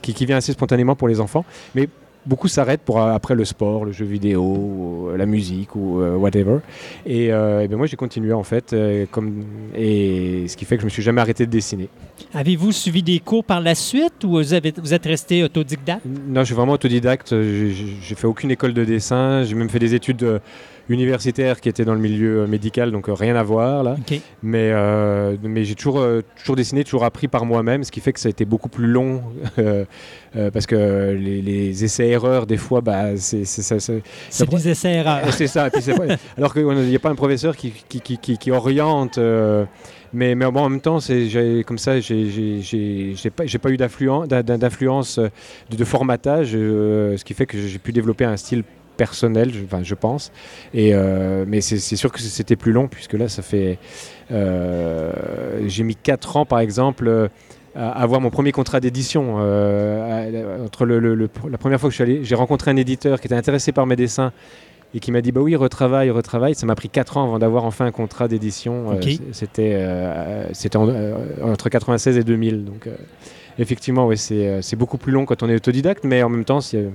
qui, 0.00 0.14
qui, 0.14 0.26
vient 0.26 0.36
assez 0.36 0.52
spontanément 0.52 0.94
pour 0.94 1.08
les 1.08 1.18
enfants. 1.18 1.44
Mais 1.74 1.88
beaucoup 2.28 2.46
s'arrêtent 2.46 2.82
pour 2.82 3.00
euh, 3.00 3.12
après 3.12 3.34
le 3.34 3.44
sport, 3.44 3.84
le 3.84 3.92
jeu 3.92 4.04
vidéo, 4.04 5.08
euh, 5.10 5.16
la 5.16 5.26
musique 5.26 5.74
ou 5.74 6.00
euh, 6.00 6.14
whatever. 6.14 6.58
Et, 7.06 7.28
ben 7.28 7.76
moi 7.76 7.86
j'ai 7.86 7.96
continué 7.96 8.32
en 8.32 8.42
fait, 8.42 8.74
comme, 9.10 9.44
et 9.74 10.46
ce 10.46 10.56
qui 10.56 10.64
fait 10.64 10.76
que 10.76 10.82
je 10.82 10.86
me 10.86 10.90
suis 10.90 11.02
jamais 11.02 11.20
arrêté 11.20 11.46
de 11.46 11.50
dessiner. 11.50 11.88
Avez-vous 12.34 12.72
suivi 12.72 13.02
des 13.02 13.20
cours 13.20 13.44
par 13.44 13.60
la 13.60 13.74
suite 13.74 14.24
ou 14.24 14.30
vous, 14.30 14.52
avez, 14.52 14.74
vous 14.76 14.92
êtes 14.92 15.06
resté 15.06 15.42
autodidacte? 15.42 16.04
Non, 16.04 16.40
je 16.40 16.46
suis 16.46 16.54
vraiment 16.54 16.72
autodidacte. 16.72 17.34
J'ai 17.40 18.14
fait 18.14 18.26
aucune 18.26 18.50
école 18.50 18.74
de 18.74 18.84
dessin. 18.84 19.44
J'ai 19.44 19.54
même 19.54 19.70
fait 19.70 19.78
des 19.78 19.94
études 19.94 20.40
universitaire 20.88 21.60
qui 21.60 21.68
était 21.68 21.84
dans 21.84 21.94
le 21.94 22.00
milieu 22.00 22.40
euh, 22.40 22.46
médical, 22.46 22.90
donc 22.90 23.08
euh, 23.08 23.12
rien 23.12 23.36
à 23.36 23.42
voir 23.42 23.82
là. 23.82 23.96
Mais, 24.42 24.70
euh, 24.72 25.36
mais 25.42 25.64
j'ai 25.64 25.74
toujours, 25.74 26.04
toujours 26.36 26.56
dessiné, 26.56 26.84
toujours 26.84 27.04
appris 27.04 27.28
par 27.28 27.44
moi-même, 27.44 27.84
ce 27.84 27.92
qui 27.92 28.00
fait 28.00 28.12
que 28.12 28.20
ça 28.20 28.28
a 28.28 28.30
été 28.30 28.44
beaucoup 28.44 28.68
plus 28.68 28.86
long 28.86 29.22
parce 30.52 30.66
que 30.66 31.12
les, 31.12 31.84
essais-erreurs, 31.84 32.46
des 32.46 32.56
fois, 32.56 32.80
bah, 32.80 33.16
c'est 33.16 33.44
ça. 33.44 33.78
C'est 33.78 34.50
des 34.50 34.68
essais-erreurs. 34.68 35.32
C'est 35.38 35.46
ça. 35.46 35.68
alors 36.36 36.52
qu'il 36.52 36.66
n'y 36.66 36.96
a 36.96 36.98
pas 36.98 37.10
un 37.10 37.14
professeur 37.14 37.56
qui, 37.56 37.72
qui, 37.88 38.00
qui, 38.00 38.38
qui 38.38 38.50
oriente. 38.50 39.18
Mais, 40.14 40.34
mais 40.34 40.50
bon, 40.50 40.60
en 40.60 40.68
même 40.70 40.80
temps, 40.80 41.00
c'est 41.00 41.64
comme 41.66 41.76
ça, 41.76 42.00
j'ai 42.00 43.30
pas, 43.36 43.44
pas 43.44 43.70
eu 43.70 43.76
d'influence 43.76 45.18
de, 45.18 45.30
de, 45.76 45.84
formatage, 45.84 46.52
ce 46.52 47.22
qui 47.24 47.34
fait 47.34 47.46
que 47.46 47.58
j'ai 47.58 47.78
pu 47.78 47.92
développer 47.92 48.24
un 48.24 48.36
style 48.36 48.64
personnel, 48.98 49.50
je, 49.54 49.64
enfin, 49.64 49.82
je 49.82 49.94
pense. 49.94 50.30
Et, 50.74 50.90
euh, 50.92 51.46
mais 51.48 51.62
c'est 51.62 51.78
sûr 51.96 52.12
que 52.12 52.20
c'était 52.20 52.56
plus 52.56 52.72
long, 52.72 52.88
puisque 52.88 53.14
là, 53.14 53.28
ça 53.28 53.40
fait. 53.40 53.78
Euh, 54.30 55.10
j'ai 55.66 55.84
mis 55.84 55.96
4 55.96 56.36
ans, 56.36 56.44
par 56.44 56.58
exemple. 56.58 57.30
à 57.74 58.02
avoir 58.02 58.20
mon 58.20 58.30
premier 58.30 58.52
contrat 58.52 58.80
d'édition. 58.80 59.36
Euh, 59.38 60.64
entre 60.64 60.84
le, 60.84 61.14
la 61.16 61.58
première 61.58 61.80
fois 61.80 61.88
que 61.88 61.92
je 61.92 62.02
suis 62.02 62.02
allé, 62.02 62.24
j'ai 62.24 62.34
rencontré 62.34 62.70
un 62.70 62.76
éditeur 62.76 63.20
qui 63.20 63.28
était 63.28 63.36
intéressé 63.36 63.72
par 63.72 63.86
mes 63.86 63.96
dessins 63.96 64.32
et 64.94 65.00
qui 65.00 65.12
m'a 65.12 65.20
dit 65.20 65.32
bah 65.32 65.42
oui 65.42 65.54
retravaille 65.54 66.08
retravaille 66.10 66.54
ça 66.54 66.64
m'a 66.64 66.74
pris 66.74 66.88
4 66.88 67.18
ans 67.18 67.24
avant 67.24 67.38
d'avoir 67.38 67.66
enfin 67.66 67.84
un 67.84 67.92
contrat 67.92 68.26
d'édition 68.26 68.98
c'était 69.32 69.76
c'était 70.52 70.78
entre 70.78 71.68
96 71.68 72.16
et 72.16 72.24
2000 72.24 72.64
donc 72.64 72.88
effectivement 73.58 74.06
ouais, 74.06 74.16
c'est 74.16 74.76
beaucoup 74.76 74.96
plus 74.96 75.12
long 75.12 75.26
quand 75.26 75.42
on 75.42 75.48
est 75.50 75.56
autodidacte 75.56 76.04
mais 76.04 76.22
en 76.22 76.30
même 76.30 76.46
temps 76.46 76.62
c'est 76.62 76.86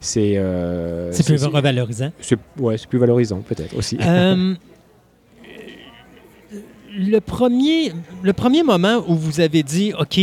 c'est 0.00 0.36
euh, 0.36 1.12
c'est 1.12 1.24
plus 1.24 1.42
valorisant. 1.42 2.12
Ouais, 2.58 2.76
c'est 2.78 2.88
plus 2.88 2.98
valorisant 2.98 3.40
peut-être 3.40 3.76
aussi. 3.76 3.98
Euh, 4.00 4.54
le 6.96 7.18
premier 7.20 7.92
le 8.22 8.32
premier 8.32 8.62
moment 8.62 9.04
où 9.08 9.14
vous 9.14 9.40
avez 9.40 9.62
dit 9.62 9.92
OK, 9.98 10.20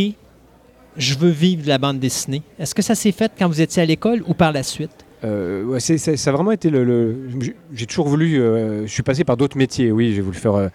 je 0.98 1.16
veux 1.16 1.30
vivre 1.30 1.64
de 1.64 1.68
la 1.68 1.78
bande 1.78 2.00
dessinée. 2.00 2.44
Est-ce 2.60 2.76
que 2.76 2.82
ça 2.82 2.96
s'est 2.96 3.12
fait 3.12 3.32
quand 3.38 3.48
vous 3.48 3.62
étiez 3.62 3.82
à 3.82 3.86
l'école 3.86 4.24
ou 4.28 4.34
par 4.34 4.52
la 4.52 4.64
suite? 4.64 4.92
Euh, 5.24 5.64
ouais, 5.66 5.80
ça 5.80 6.30
a 6.30 6.34
vraiment 6.34 6.52
été 6.52 6.70
le. 6.70 7.30
j'ai 7.74 7.86
toujours 7.86 8.08
voulu. 8.08 8.36
je 8.36 8.88
suis 8.88 9.04
passé 9.04 9.24
par 9.24 9.38
d'autres 9.38 9.58
métiers, 9.58 9.92
oui. 9.92 10.14
J'ai 10.14 10.22
voulu 10.22 10.38
faire 10.38 10.56
euh, 10.56 10.68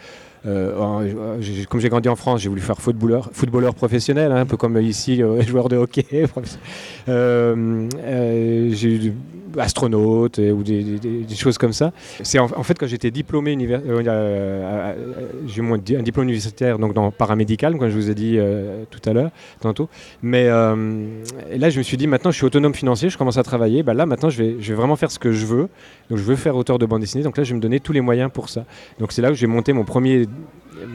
comme 0.46 1.80
j'ai 1.80 1.88
grandi 1.88 2.08
en 2.08 2.16
France, 2.16 2.40
j'ai 2.40 2.48
voulu 2.48 2.60
faire 2.60 2.78
footballeur, 2.78 3.74
professionnel, 3.74 4.32
hein, 4.32 4.36
un 4.36 4.46
peu 4.46 4.56
comme 4.56 4.80
ici, 4.80 5.22
euh, 5.22 5.42
joueur 5.46 5.68
de 5.68 5.76
hockey. 5.76 6.06
Euh, 7.08 7.88
astronaute 9.58 10.38
ou 10.38 10.62
des, 10.62 11.24
choses 11.36 11.58
comme 11.58 11.72
ça. 11.72 11.92
C'est 12.22 12.38
en, 12.38 12.62
fait 12.62 12.78
quand 12.78 12.86
j'étais 12.86 13.10
diplômé 13.10 13.52
universitaire, 13.52 14.94
j'ai 15.46 15.62
eu 15.62 15.98
un 15.98 16.02
diplôme 16.02 16.24
universitaire 16.24 16.78
donc 16.78 16.94
dans 16.94 17.10
paramédical, 17.10 17.76
comme 17.76 17.88
je 17.88 17.94
vous 17.94 18.10
ai 18.10 18.14
dit 18.14 18.38
tout 18.90 19.00
à 19.08 19.12
l'heure, 19.12 19.30
tantôt. 19.60 19.88
Mais 20.22 20.46
là, 20.48 21.70
je 21.70 21.78
me 21.78 21.82
suis 21.82 21.96
dit 21.96 22.06
maintenant, 22.06 22.30
je 22.30 22.36
suis 22.36 22.46
autonome 22.46 22.74
financier, 22.74 23.08
je 23.08 23.18
commence 23.18 23.38
à 23.38 23.42
travailler. 23.42 23.82
Bah, 23.82 23.94
là, 23.94 24.06
maintenant, 24.06 24.30
je 24.30 24.42
vais, 24.42 24.56
je 24.60 24.72
vais 24.72 24.76
vraiment 24.76 24.96
faire 24.96 25.10
ce 25.10 25.18
que 25.18 25.32
je 25.32 25.46
veux. 25.46 25.68
Donc, 26.10 26.18
je 26.18 26.22
veux 26.22 26.36
faire 26.36 26.56
auteur 26.56 26.78
de 26.78 26.86
bande 26.86 27.00
dessinée. 27.00 27.24
Donc 27.24 27.36
là, 27.36 27.44
je 27.44 27.50
vais 27.50 27.56
me 27.56 27.60
donner 27.60 27.80
tous 27.80 27.92
les 27.92 28.00
moyens 28.00 28.30
pour 28.32 28.48
ça. 28.48 28.64
Donc 28.98 29.12
c'est 29.12 29.22
là 29.22 29.30
où 29.30 29.34
j'ai 29.34 29.46
monté 29.46 29.72
mon 29.72 29.84
premier 29.84 30.26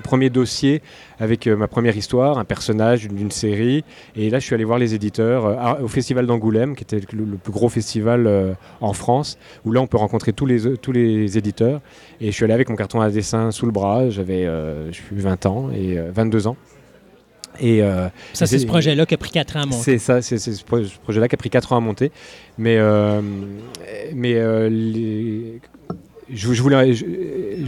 premier 0.03 0.29
dossier 0.29 0.81
avec 1.19 1.47
euh, 1.47 1.55
ma 1.55 1.67
première 1.67 1.95
histoire, 1.95 2.37
un 2.37 2.45
personnage 2.45 3.07
d'une 3.07 3.31
série. 3.31 3.83
Et 4.15 4.29
là, 4.29 4.39
je 4.39 4.45
suis 4.45 4.55
allé 4.55 4.63
voir 4.63 4.79
les 4.79 4.93
éditeurs 4.93 5.45
euh, 5.45 5.83
au 5.83 5.87
Festival 5.87 6.25
d'Angoulême, 6.25 6.75
qui 6.75 6.83
était 6.83 6.99
le, 7.13 7.37
plus 7.37 7.53
gros 7.53 7.69
festival 7.69 8.27
euh, 8.27 8.53
en 8.81 8.93
France, 8.93 9.37
où 9.65 9.71
là, 9.71 9.81
on 9.81 9.87
peut 9.87 9.97
rencontrer 9.97 10.33
tous 10.33 10.45
les, 10.45 10.77
tous 10.77 10.91
les 10.91 11.37
éditeurs. 11.37 11.81
Et 12.19 12.27
je 12.27 12.31
suis 12.31 12.43
allé 12.43 12.53
avec 12.53 12.69
mon 12.69 12.75
carton 12.75 13.01
à 13.01 13.09
dessin 13.09 13.51
sous 13.51 13.65
le 13.65 13.71
bras. 13.71 14.09
J'avais 14.09 14.47
20 15.11 15.45
ans 15.45 15.69
et 15.71 15.97
22 15.97 16.47
ans. 16.47 16.57
Et, 17.59 17.81
ça, 18.33 18.47
c'est 18.47 18.59
ce 18.59 18.65
projet-là 18.65 19.05
qui 19.05 19.13
a 19.13 19.17
pris 19.17 19.29
4 19.29 19.57
ans 19.57 19.61
à 19.61 19.65
monter. 19.65 19.83
C'est 19.83 19.97
ça, 19.97 20.21
c'est 20.21 20.37
ce 20.37 20.63
projet-là 20.63 21.27
qui 21.27 21.35
a 21.35 21.37
pris 21.37 21.49
4 21.49 21.73
ans 21.73 21.77
à 21.77 21.79
monter. 21.79 22.11
Mais, 22.57 22.79
mais 24.13 24.69
les, 24.69 25.59
je, 26.33 26.61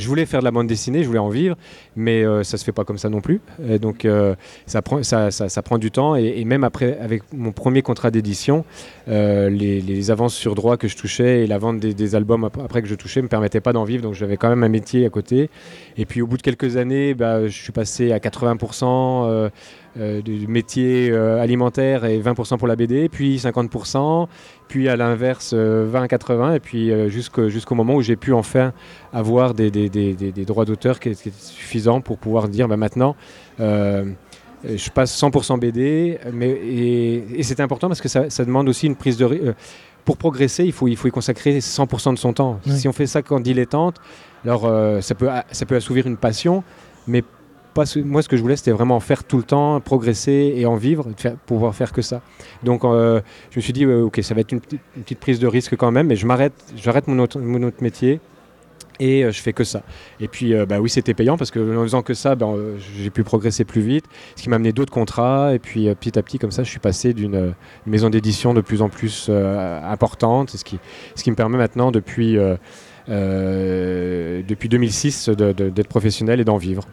voulais, 0.06 0.26
faire 0.26 0.40
de 0.40 0.46
la 0.46 0.52
bande 0.52 0.68
dessinée, 0.68 1.04
je 1.04 1.08
voulais 1.08 1.20
en 1.20 1.30
vivre, 1.30 1.56
mais 1.96 2.24
euh, 2.24 2.44
ça 2.44 2.58
se 2.58 2.64
fait 2.64 2.72
pas 2.72 2.84
comme 2.84 2.98
ça 2.98 3.10
non 3.10 3.22
plus. 3.22 3.42
donc 3.82 4.06
euh, 4.06 4.36
ça, 4.66 4.82
prend, 4.82 5.78
du 5.78 5.92
temps. 5.92 6.16
Et, 6.16 6.44
même 6.46 6.64
après, 6.64 6.98
avec 7.00 7.24
mon 7.34 7.52
premier 7.52 7.82
contrat 7.82 8.12
d'édition, 8.12 8.66
euh, 9.10 9.50
les, 9.50 10.12
avances 10.12 10.36
sur 10.36 10.56
droit 10.56 10.78
que 10.78 10.88
je 10.88 10.98
touchais 10.98 11.44
et 11.44 11.48
la 11.48 11.58
vente 11.58 11.80
des, 11.80 12.16
albums 12.16 12.50
après 12.64 12.82
que 12.82 12.88
je 12.88 12.96
touchais 12.96 13.22
me 13.22 13.28
permettaient 13.28 13.62
pas 13.62 13.74
d'en 13.74 13.84
vivre. 13.84 14.04
Donc 14.04 14.14
j'avais 14.14 14.38
quand 14.38 14.50
même 14.50 14.64
un 14.64 14.70
métier 14.70 15.06
à 15.06 15.10
côté. 15.10 15.50
Et 15.98 16.06
puis 16.06 16.22
au 16.22 16.28
bout 16.28 16.38
de 16.38 16.42
quelques 16.42 16.78
années, 16.78 17.14
bah, 17.14 17.48
je 17.48 17.62
suis 17.62 17.72
passé 17.72 18.12
à 18.12 18.20
80%. 18.20 19.50
Du 19.96 20.48
métier 20.48 21.14
alimentaire 21.14 22.06
et 22.06 22.20
20% 22.20 22.58
pour 22.58 22.68
la 22.68 22.76
BD, 22.76 23.10
puis 23.10 23.38
50%, 23.38 24.28
puis 24.68 24.90
à 24.90 24.96
l'inverse 24.96 25.54
20 25.54 26.08
80, 26.08 26.56
et 26.56 26.60
puis 26.60 26.92
jusqu'au 27.10 27.76
moment 27.76 27.96
où 27.96 28.02
j'ai 28.02 28.16
pu 28.16 28.34
enfin 28.34 28.74
avoir 29.12 29.54
des, 29.54 29.70
des, 29.70 29.90
des, 29.90 30.14
des 30.14 30.46
droits 30.46 30.66
d'auteur 30.66 31.00
qui, 31.00 31.12
qui, 31.16 31.30
étaient 31.30 31.38
suffisants 31.38 32.02
pour 32.02 32.18
pouvoir 32.18 32.48
dire 32.48 32.68
bah, 32.68 32.78
maintenant 32.78 33.16
euh, 34.66 34.78
je 34.78 34.90
passe 34.90 35.20
100% 35.22 35.60
BD, 35.60 36.20
mais, 36.32 36.50
et, 36.50 37.44
c'est 37.44 37.60
important 37.60 37.88
parce 37.88 38.02
que 38.02 38.08
ça, 38.08 38.30
ça, 38.30 38.46
demande 38.46 38.70
aussi 38.70 38.88
une 38.88 38.96
prise 38.96 39.18
de... 39.18 39.26
Euh, 39.26 39.54
pour 40.06 40.18
progresser, 40.18 40.66
il 40.66 40.74
faut, 40.74 40.88
il 40.88 40.98
faut 40.98 41.08
y 41.08 41.12
consacrer 41.12 41.60
100% 41.60 42.14
de 42.14 42.20
son 42.20 42.34
temps. 42.34 42.60
Si 42.68 42.90
on 42.90 42.94
fait 42.94 43.08
ça 43.08 43.22
quand 43.22 43.40
dilettante, 43.40 44.02
alors 44.44 44.66
euh, 44.66 45.00
ça, 45.00 45.16
peut, 45.16 45.30
ça 45.50 45.66
peut 45.66 45.78
assouvir 45.78 46.08
une 46.08 46.18
passion, 46.18 46.62
mais 47.08 47.24
moi 47.98 48.22
ce 48.22 48.30
que 48.30 48.38
je 48.38 48.42
voulais 48.42 48.56
c'était 48.56 48.72
vraiment 48.72 49.00
faire 49.00 49.24
tout 49.24 49.38
le 49.38 49.44
temps, 49.44 49.80
progresser 49.82 50.54
et 50.56 50.66
en 50.66 50.76
vivre, 50.76 51.08
faire, 51.18 51.36
pouvoir 51.36 51.74
faire 51.76 51.92
que 51.92 52.02
ça. 52.02 52.22
Donc 52.64 52.84
je 52.84 53.22
me 53.56 53.62
suis 53.62 53.74
dit, 53.74 53.86
ok, 53.86 54.20
ça 54.24 54.34
va 54.34 54.42
être 54.42 54.52
une, 54.52 54.62
petite 54.62 55.20
prise 55.20 55.40
de 55.40 55.48
risque 55.48 55.76
quand 55.76 55.92
même, 55.92 56.08
mais 56.08 56.16
je 56.16 56.26
m'arrête, 56.26 56.54
j'arrête 56.76 57.08
mon 57.08 57.20
autre, 57.20 57.40
mon 57.40 57.62
autre 57.64 57.78
métier 57.82 58.20
Et 59.00 59.24
euh, 59.24 59.32
je 59.32 59.42
fais 59.42 59.54
que 59.54 59.64
ça. 59.64 59.82
Et 60.20 60.28
puis, 60.28 60.54
euh, 60.54 60.66
bah 60.66 60.80
oui, 60.80 60.90
c'était 60.90 61.14
payant 61.16 61.36
parce 61.38 61.52
que 61.52 61.60
en 61.78 61.82
faisant 61.84 62.04
que 62.04 62.14
ça, 62.14 62.36
ben, 62.36 62.54
euh, 62.56 62.78
j'ai 62.98 63.10
pu 63.10 63.24
progresser 63.24 63.66
plus 63.66 63.82
vite, 63.82 64.06
ce 64.36 64.44
qui 64.44 64.50
m'a 64.50 64.58
amené 64.58 64.72
d'autres 64.72 64.94
contrats. 64.94 65.54
Et 65.56 65.60
puis, 65.60 65.88
euh, 65.90 65.96
petit 65.96 66.18
à 66.18 66.22
petit, 66.22 66.38
comme 66.38 66.52
ça, 66.52 66.64
je 66.64 66.70
suis 66.70 66.80
passé 66.80 67.14
d'une 67.14 67.36
euh, 67.36 67.52
maison 67.88 68.10
d'édition 68.12 68.54
de 68.54 68.62
plus 68.62 68.82
en 68.82 68.90
plus 68.90 69.28
euh, 69.30 69.82
importante, 69.84 70.52
ce 70.52 70.64
qui, 70.64 70.80
me 71.32 71.36
permet 71.36 71.58
maintenant, 71.58 71.92
depuis, 71.92 72.38
euh, 72.38 72.56
euh, 73.10 74.42
depuis 74.48 74.70
2006, 74.70 75.30
de- 75.30 75.54
de- 75.54 75.70
d'être 75.70 75.88
professionnel 75.90 76.40
et 76.40 76.46
d'en 76.46 76.58
vivre. 76.58 76.84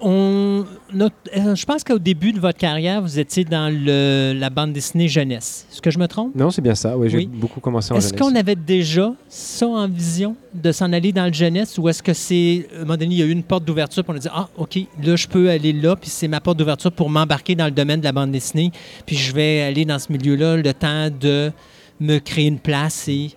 On, 0.00 0.64
notre- 0.92 1.16
euh, 1.36 1.56
je 1.56 1.66
pense 1.66 1.82
qu'au 1.82 1.98
début 1.98 2.32
de 2.32 2.38
votre 2.38 2.58
carrière, 2.58 3.02
vous 3.02 3.18
étiez 3.18 3.44
dans 3.44 3.68
le- 3.72 4.32
la 4.38 4.48
bande 4.48 4.72
dessinée 4.72 5.08
jeunesse. 5.08 5.66
Est-ce 5.72 5.82
que 5.82 5.90
je 5.90 5.98
me 5.98 6.06
trompe? 6.06 6.36
Non, 6.36 6.52
c'est 6.52 6.62
bien 6.62 6.76
ça. 6.76 6.96
Oui, 6.96 7.10
j'ai 7.10 7.18
Oui. 7.18 7.26
beaucoup 7.26 7.58
commencé 7.58 7.92
en 7.92 7.96
Est-ce 7.96 8.10
jeunesse. 8.10 8.20
qu'on 8.20 8.36
avait 8.36 8.54
déjà 8.54 9.12
ça 9.28 9.66
en 9.66 9.88
vision 9.88 10.36
de 10.54 10.70
s'en 10.70 10.92
aller 10.92 11.10
dans 11.10 11.26
le 11.26 11.32
jeunesse 11.32 11.76
ou 11.78 11.88
est-ce 11.88 12.00
que 12.02 12.12
c'est, 12.12 12.68
à 12.72 12.76
un 12.76 12.80
moment 12.82 12.96
donné, 12.96 13.14
il 13.16 13.18
y 13.18 13.22
a 13.22 13.26
eu 13.26 13.32
une 13.32 13.42
porte 13.42 13.64
d'ouverture 13.64 14.04
pour 14.04 14.14
on 14.14 14.18
a 14.18 14.20
dit 14.20 14.28
Ah, 14.32 14.48
OK, 14.56 14.78
là, 15.02 15.16
je 15.16 15.26
peux 15.26 15.50
aller 15.50 15.72
là, 15.72 15.96
puis 15.96 16.10
c'est 16.10 16.28
ma 16.28 16.40
porte 16.40 16.58
d'ouverture 16.58 16.92
pour 16.92 17.10
m'embarquer 17.10 17.56
dans 17.56 17.64
le 17.64 17.72
domaine 17.72 17.98
de 17.98 18.04
la 18.04 18.12
bande 18.12 18.30
dessinée, 18.30 18.70
puis 19.04 19.16
je 19.16 19.32
vais 19.34 19.62
aller 19.62 19.84
dans 19.84 19.98
ce 19.98 20.12
milieu-là 20.12 20.58
le 20.58 20.74
temps 20.74 21.08
de 21.10 21.50
me 21.98 22.18
créer 22.18 22.46
une 22.46 22.60
place 22.60 23.08
et. 23.08 23.32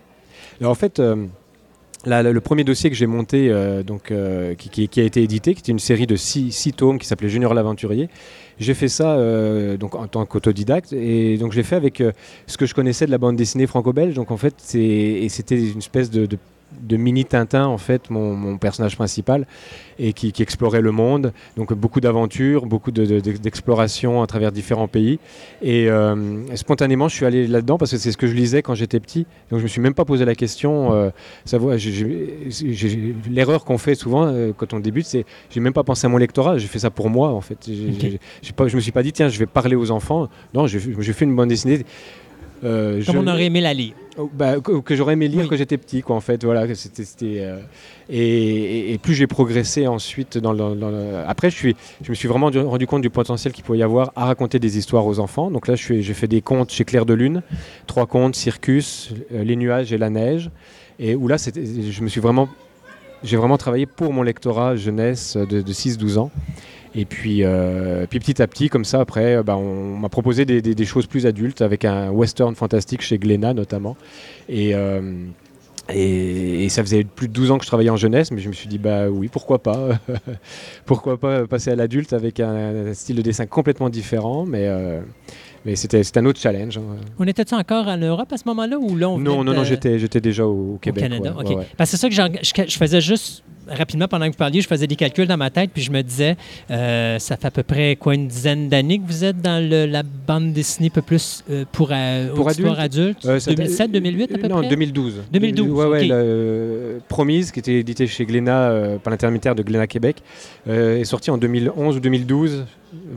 Alors, 0.59 0.73
en 0.73 0.75
fait, 0.75 0.99
euh, 0.99 1.25
le 2.05 2.39
premier 2.39 2.63
dossier 2.63 2.89
que 2.89 2.95
j'ai 2.95 3.05
monté, 3.07 3.49
euh, 3.49 3.83
donc, 3.83 4.11
euh, 4.11 4.55
qui, 4.55 4.89
a 4.99 5.03
été 5.03 5.21
édité, 5.21 5.53
qui 5.53 5.61
était 5.61 5.71
une 5.71 5.79
série 5.79 6.07
de 6.07 6.15
six, 6.15 6.73
tomes 6.75 6.99
qui 6.99 7.07
s'appelait 7.07 7.29
Junior 7.29 7.53
l'aventurier, 7.53 8.09
j'ai 8.59 8.73
fait 8.73 8.87
ça 8.87 9.13
euh, 9.13 9.77
donc, 9.77 9.95
en 9.95 10.07
tant 10.07 10.25
qu'autodidacte. 10.25 10.93
Et 10.93 11.37
donc, 11.37 11.51
je 11.51 11.57
l'ai 11.57 11.63
fait 11.63 11.75
avec 11.75 12.03
ce 12.47 12.57
que 12.57 12.65
je 12.65 12.73
connaissais 12.73 13.05
de 13.05 13.11
la 13.11 13.17
bande 13.17 13.35
dessinée 13.35 13.67
franco-belge. 13.67 14.15
Donc, 14.15 14.31
en 14.31 14.37
fait, 14.37 14.55
c'était 14.57 15.27
une 15.71 15.79
espèce 15.79 16.09
de- 16.09 16.27
de 16.79 16.97
mini 16.97 17.25
Tintin, 17.25 17.65
en 17.65 17.77
fait, 17.77 18.09
mon, 18.09 18.35
mon 18.35 18.57
personnage 18.57 18.95
principal, 18.95 19.45
et 19.99 20.13
qui, 20.13 20.31
qui 20.31 20.41
explorait 20.41 20.81
le 20.81 20.91
monde. 20.91 21.31
Donc, 21.57 21.73
beaucoup 21.73 22.01
d'aventures, 22.01 22.65
beaucoup 22.65 22.91
de- 22.91 23.05
de- 23.05 23.19
d'exploration 23.37 24.21
à 24.23 24.27
travers 24.27 24.51
différents 24.51 24.87
pays. 24.87 25.19
Et 25.61 25.89
euh, 25.89 26.15
spontanément, 26.55 27.07
je 27.07 27.15
suis 27.15 27.25
allé 27.25 27.45
là-dedans 27.47 27.77
parce 27.77 27.91
que 27.91 27.97
c'est 27.97 28.11
ce 28.11 28.17
que 28.17 28.25
je 28.27 28.33
lisais 28.33 28.61
quand 28.61 28.73
j'étais 28.75 28.99
petit. 28.99 29.25
Donc, 29.51 29.59
je 29.59 29.63
me 29.63 29.67
suis 29.67 29.81
même 29.81 29.93
pas 29.93 30.05
posé 30.05 30.25
la 30.25 30.33
question. 30.35 30.93
euh, 30.93 31.09
savoir, 31.45 31.77
l'erreur 33.29 33.63
qu'on 33.65 33.77
fait 33.77 33.95
souvent 33.95 34.25
euh, 34.27 34.51
quand 34.55 34.73
on 34.73 34.79
débute, 34.79 35.05
c'est 35.05 35.25
j'ai 35.49 35.59
même 35.59 35.73
pas 35.73 35.83
pensé 35.83 36.05
à 36.05 36.09
mon 36.09 36.17
lectorat. 36.17 36.57
J'ai 36.57 36.67
fait 36.67 36.79
ça 36.79 36.89
pour 36.89 37.09
moi, 37.09 37.29
en 37.29 37.41
fait. 37.41 37.57
J'ai- 37.67 37.89
Ok. 37.89 37.95
j'ai- 38.01 38.19
j'ai 38.41 38.53
pas, 38.53 38.67
je 38.67 38.75
me 38.75 38.81
suis 38.81 38.91
pas 38.91 39.03
dit 39.03 39.11
tiens, 39.11 39.29
je 39.29 39.39
vais 39.39 39.45
parler 39.45 39.75
aux 39.75 39.91
enfants. 39.91 40.29
Non, 40.53 40.67
j'ai 40.67 40.79
j'ai 40.79 41.13
fait 41.13 41.25
une 41.25 41.35
bande 41.35 41.49
dessinée. 41.49 41.85
Euh, 42.63 43.03
Comme 43.05 43.15
je- 43.15 43.19
on 43.21 43.27
aurait 43.27 43.45
aimé 43.45 43.61
la 43.61 43.73
lire. 43.73 43.93
Oh, 44.17 44.29
bah, 44.33 44.59
que, 44.59 44.79
que 44.81 44.95
j'aurais 44.95 45.13
aimé 45.13 45.27
lire 45.29 45.41
Oui. 45.43 45.47
quand 45.49 45.55
j'étais 45.55 45.77
petit, 45.77 46.01
quoi, 46.01 46.15
en 46.15 46.19
fait. 46.21 46.43
Voilà, 46.43 46.67
que 46.67 46.73
c'était, 46.75 47.39
euh, 47.41 47.59
et, 48.09 48.19
et- 48.19 48.93
et 48.93 48.97
plus 48.97 49.13
j'ai 49.13 49.25
progressé 49.27 49.87
ensuite 49.87 50.37
dans 50.37 50.51
le, 50.51 50.75
dans 50.75 50.89
le- 50.89 51.15
Après, 51.27 51.49
je, 51.49 51.55
suis, 51.55 51.75
je 52.03 52.09
me 52.09 52.15
suis 52.15 52.27
vraiment 52.27 52.51
du- 52.51 52.59
rendu 52.59 52.85
compte 52.87 53.01
du 53.01 53.09
potentiel 53.09 53.53
qu'il 53.53 53.63
pouvait 53.63 53.77
y 53.79 53.83
avoir 53.83 54.11
à 54.15 54.25
raconter 54.25 54.59
des 54.59 54.77
histoires 54.77 55.05
aux 55.05 55.19
enfants. 55.19 55.49
Donc 55.49 55.67
là, 55.67 55.75
j'ai 55.75 56.03
fait 56.13 56.27
des 56.27 56.41
contes 56.41 56.71
chez 56.71 56.83
Claire 56.83 57.05
de 57.05 57.13
Lune, 57.13 57.41
trois 57.87 58.05
contes, 58.05 58.35
Circus, 58.35 59.13
euh, 59.33 59.43
Les 59.43 59.55
nuages 59.55 59.93
et 59.93 59.97
la 59.97 60.09
neige. 60.09 60.49
Et 60.99 61.15
où 61.15 61.27
là, 61.27 61.37
je 61.37 62.01
me 62.03 62.07
suis 62.09 62.21
vraiment... 62.21 62.49
J'ai 63.23 63.37
vraiment 63.37 63.57
travaillé 63.57 63.85
pour 63.85 64.13
mon 64.13 64.23
lectorat 64.23 64.75
jeunesse 64.75 65.37
de, 65.37 65.61
de 65.61 65.73
6-12 65.73 66.17
ans. 66.17 66.31
Et 66.93 67.05
puis, 67.05 67.43
euh, 67.43 68.05
puis 68.09 68.19
petit 68.19 68.41
à 68.41 68.47
petit, 68.47 68.67
comme 68.69 68.83
ça, 68.83 68.99
après, 68.99 69.35
euh, 69.37 69.43
bah, 69.43 69.55
on 69.55 69.97
m'a 69.97 70.09
proposé 70.09 70.43
des, 70.45 70.61
des- 70.61 70.75
des 70.75 70.85
choses 70.85 71.07
plus 71.07 71.25
adultes 71.25 71.61
avec 71.61 71.85
un 71.85 72.09
western 72.09 72.53
fantastique 72.55 73.01
chez 73.01 73.17
Glénat 73.17 73.53
notamment. 73.53 73.95
Et, 74.49 74.75
euh, 74.75 75.01
et, 75.93 76.65
et 76.65 76.69
ça 76.69 76.83
faisait 76.83 77.03
plus 77.03 77.27
de 77.27 77.33
12 77.33 77.51
ans 77.51 77.57
que 77.57 77.63
je 77.63 77.67
travaillais 77.67 77.89
en 77.89 77.97
jeunesse, 77.97 78.31
mais 78.31 78.39
je 78.41 78.47
me 78.49 78.53
suis 78.53 78.67
dit, 78.67 78.77
bah 78.77 79.07
oui, 79.09 79.29
pourquoi 79.31 79.59
pas? 79.63 79.89
Pourquoi 80.85 81.17
pas 81.17 81.47
passer 81.47 81.71
à 81.71 81.75
l'adulte 81.75 82.13
avec 82.13 82.39
un, 82.39 82.87
un 82.89 82.93
style 82.93 83.15
de 83.15 83.21
dessin 83.21 83.45
complètement 83.45 83.89
différent, 83.89 84.45
mais, 84.45 84.67
euh, 84.67 85.01
mais 85.65 85.75
c'était 85.75 86.01
un 86.17 86.25
autre 86.25 86.39
challenge. 86.39 86.77
hein. 86.77 86.81
On 87.19 87.25
était-tu 87.25 87.53
encore 87.55 87.87
en 87.87 87.97
Europe 87.97 88.31
à 88.31 88.37
ce 88.37 88.43
moment-là 88.47 88.77
ou 88.77 88.95
là 88.97 89.09
on 89.09 89.17
Non, 89.17 89.43
non, 89.43 89.53
non, 89.53 89.63
j'étais 89.63 89.97
j'étais 89.99 90.21
déjà 90.21 90.45
au, 90.45 90.73
au 90.75 90.77
Québec. 90.81 91.03
Canada? 91.03 91.33
ouais, 91.37 91.41
OK. 91.43 91.49
ouais, 91.49 91.55
ouais. 91.57 91.67
Parce 91.77 91.91
que 91.91 91.97
c'est 91.97 92.09
ça 92.09 92.27
que 92.63 92.67
je 92.69 92.77
faisais 92.77 93.01
juste 93.01 93.43
rapidement 93.67 94.07
pendant 94.07 94.25
que 94.27 94.31
vous 94.31 94.37
parliez, 94.37 94.61
je 94.61 94.67
faisais 94.67 94.87
des 94.87 94.95
calculs 94.95 95.27
dans 95.27 95.37
ma 95.37 95.49
tête, 95.49 95.71
puis 95.73 95.81
je 95.81 95.91
me 95.91 96.01
disais, 96.01 96.35
euh, 96.69 97.19
ça 97.19 97.37
fait 97.37 97.47
à 97.47 97.51
peu 97.51 97.63
près 97.63 97.95
quoi 97.95 98.15
une 98.15 98.27
dizaine 98.27 98.69
d'années 98.69 98.99
que 98.99 99.05
vous 99.07 99.23
êtes 99.23 99.41
dans 99.41 99.63
le- 99.63 99.85
la 99.85 100.03
bande 100.03 100.53
dessinée 100.53 100.87
un 100.87 100.95
peu 100.95 101.01
plus 101.01 101.43
euh, 101.49 101.65
pour, 101.71 101.89
euh, 101.91 102.29
Pour 102.33 102.49
adulte? 102.49 103.25
Euh, 103.25 103.39
ça- 103.39 103.51
2007, 103.51 103.91
2008 103.91 104.35
à 104.35 104.37
peu 104.37 104.47
non, 104.47 104.57
près? 104.59 104.67
2012. 104.69 105.21
2012, 105.31 105.69
Ouais, 105.71 105.85
ouais, 105.85 106.01
ok. 106.03 106.07
le, 106.07 106.13
euh, 106.15 106.97
Promise, 107.07 107.51
qui 107.51 107.59
était 107.59 107.75
édité 107.75 108.07
chez 108.07 108.25
Glénat 108.25 108.69
euh, 108.71 108.97
par 108.97 109.11
l'intermédiaire 109.11 109.55
de 109.55 109.63
Glénat 109.63 109.87
Québec, 109.87 110.17
euh, 110.67 110.97
est 110.99 111.05
sorti 111.05 111.31
en 111.31 111.37
2011 111.37 111.97
ou 111.97 111.99
2012. 111.99 112.65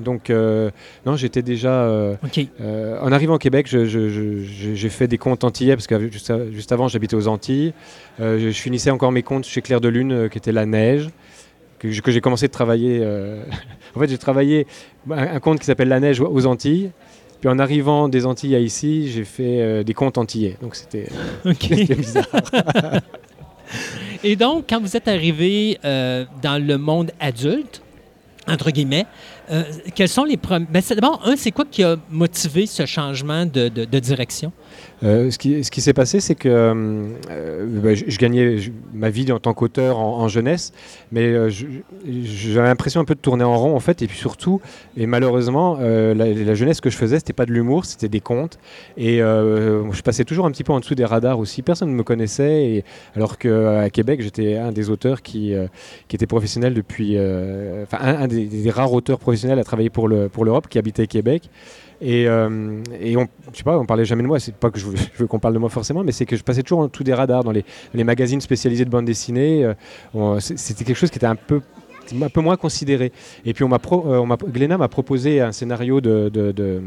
Donc, 0.05 0.31
euh, 0.31 0.71
non, 1.05 1.16
j'étais 1.16 1.43
déjà. 1.43 1.69
euh, 1.73 2.15
euh, 2.61 2.97
en 3.01 3.11
arrivant 3.11 3.35
au 3.35 3.39
Québec, 3.39 3.66
j'ai 3.69 4.89
fait 4.89 5.09
des 5.09 5.19
comptes 5.19 5.43
antillais, 5.43 5.75
parce 5.75 5.89
que 5.89 6.09
juste, 6.11 6.33
juste 6.53 6.71
avant, 6.71 6.87
j'habitais 6.87 7.16
aux 7.16 7.27
Antilles. 7.27 7.73
Euh, 8.21 8.39
je, 8.39 8.51
finissais 8.51 8.91
encore 8.91 9.11
mes 9.11 9.23
comptes 9.25 9.45
chez 9.47 9.62
Claire 9.62 9.81
de 9.81 9.89
Lune, 9.89 10.12
euh, 10.12 10.29
qui 10.35 10.39
était 10.39 10.51
La 10.51 10.66
Neige, 10.66 11.11
que, 11.78 11.89
j'ai 11.93 12.20
commencé 12.20 12.48
de 12.48 12.52
travailler. 12.52 12.98
euh, 13.02 13.44
en 13.94 14.01
fait, 14.01 14.09
j'ai 14.09 14.19
travaillé 14.19 14.66
un, 15.09 15.39
compte 15.39 15.61
qui 15.61 15.66
s'appelle 15.66 15.86
La 15.86 16.01
Neige 16.01 16.20
aux 16.20 16.47
Antilles. 16.47 16.90
Puis 17.40 17.48
en 17.48 17.61
arrivant 17.61 18.09
des 18.09 18.27
Antilles 18.27 18.56
à 18.56 18.59
ici, 18.59 19.12
j'ai 19.12 19.23
fait 19.24 19.61
euh, 19.61 19.82
des 19.85 19.94
comptes 19.94 20.19
antillais. 20.19 20.56
Donc 20.61 20.74
c'était 20.74 21.06
OK. 21.44 21.55
c'était 21.61 21.94
bizarre. 21.94 22.27
Et 24.24 24.35
donc, 24.35 24.65
quand 24.69 24.81
vous 24.81 24.97
êtes 24.97 25.06
arrivé 25.06 25.78
euh, 25.85 26.24
dans 26.43 26.61
le 26.61 26.78
monde 26.78 27.12
adulte, 27.20 27.81
entre 28.48 28.73
guillemets, 28.73 29.06
quels 29.94 30.09
sont 30.09 30.24
les 30.24 30.36
premiers... 30.36 30.66
Ben, 30.69 30.82
D'abord, 30.90 31.23
un, 31.24 31.36
c'est 31.36 31.52
quoi 31.52 31.65
qui 31.70 31.85
a 31.85 31.97
motivé 32.11 32.66
ce 32.66 32.86
changement 32.86 33.47
de, 33.47 33.69
de- 33.69 33.85
de 33.85 33.98
direction? 34.01 34.52
Euh, 35.05 35.31
ce 35.31 35.39
qui, 35.39 35.81
s'est 35.81 35.93
passé, 35.93 36.20
c'est 36.20 36.35
que 36.35 36.48
euh, 36.48 36.74
euh, 37.31 37.66
bah, 37.66 37.94
je, 37.94 38.18
gagnais 38.18 38.56
ma 38.94 39.10
vie 39.10 39.31
en 39.32 39.39
tant 39.39 39.52
qu'auteur 39.52 39.98
en, 39.98 40.28
jeunesse, 40.28 40.72
mais 41.12 41.51
j'avais 41.51 42.68
l'impression 42.68 43.01
un 43.01 43.05
peu 43.05 43.14
de 43.14 43.20
tourner 43.20 43.44
en 43.44 43.59
rond 43.59 43.76
en 43.76 43.81
fait, 43.81 44.01
et 44.01 44.06
puis 44.06 44.16
surtout, 44.16 44.60
et 44.97 45.06
malheureusement, 45.06 45.76
la, 45.78 46.55
jeunesse 46.55 46.81
que 46.81 46.90
je 46.90 46.97
faisais, 46.97 47.18
c'était 47.18 47.35
pas 47.35 47.44
de 47.44 47.52
l'humour, 47.52 47.85
c'était 47.85 48.09
des 48.09 48.20
contes, 48.20 48.59
et 48.97 49.18
je 49.18 50.02
passais 50.02 50.24
toujours 50.24 50.47
un 50.47 50.51
petit 50.51 50.64
peu 50.64 50.72
en 50.72 50.81
dessous 50.81 50.94
des 50.94 51.05
radars 51.05 51.39
aussi. 51.39 51.62
Personne 51.62 51.90
ne 51.90 51.94
me 51.94 52.02
connaissait, 52.02 52.85
alors 53.14 53.36
qu'à 53.36 53.90
Québec, 53.90 54.22
j'étais 54.22 54.56
un 54.56 54.72
des 54.72 54.89
auteurs 54.89 55.20
qui, 55.22 55.55
était 56.12 56.26
professionnel 56.26 56.72
depuis, 56.72 57.18
enfin 57.82 57.98
un, 58.01 58.26
des, 58.28 58.70
rares 58.70 58.93
auteurs 58.93 59.18
professionnels 59.18 59.59
à 59.59 59.64
travailler 59.64 59.90
pour 59.90 60.09
le 60.09 60.28
pour 60.28 60.44
l'Europe, 60.44 60.68
qui 60.68 60.78
habitait 60.78 61.06
Québec. 61.06 61.51
Et, 62.01 62.29
euh, 62.29 62.81
et 63.01 63.16
on, 63.16 63.27
je 63.53 63.59
sais 63.59 63.62
pas, 63.65 63.79
on 63.79 63.87
parlait 63.87 64.05
jamais 64.05 64.23
de 64.23 64.29
moi. 64.29 64.39
C'est 64.41 64.55
pas 64.55 64.71
que 64.71 64.79
je 64.79 64.87
veux, 64.87 65.27
qu'on 65.27 65.39
parle 65.39 65.55
de 65.55 65.59
moi 65.59 65.69
forcément, 65.71 66.03
mais 66.05 66.12
c'est 66.12 66.27
que 66.27 66.37
je 66.37 66.43
passais 66.43 66.62
toujours 66.62 66.81
en 66.81 66.89
dessous 66.89 67.05
des 67.05 67.15
radars 67.15 67.45
dans 67.45 67.53
les, 67.53 67.65
les 67.95 68.05
magazines 68.05 68.41
spécialisés 68.41 68.85
de 68.85 68.91
bande 68.91 69.05
dessinée. 69.05 69.65
euh, 70.15 70.41
C'était 70.41 70.85
quelque 70.85 70.97
chose 70.97 71.11
qui 71.11 71.19
était 71.19 71.27
un 71.27 71.37
peu 71.37 71.61
un 72.21 72.29
peu 72.29 72.43
moins 72.43 72.57
considéré. 72.57 73.12
Et 73.47 73.55
puis 73.55 73.65
on 73.65 73.69
m'a 73.69 73.77
euh, 73.77 74.19
on 74.19 74.27
m'a- 74.27 74.89
proposé 74.89 75.41
un 75.41 75.53
scénario 75.53 76.03
de, 76.03 76.29
de, 76.29 76.53
de- 76.53 76.83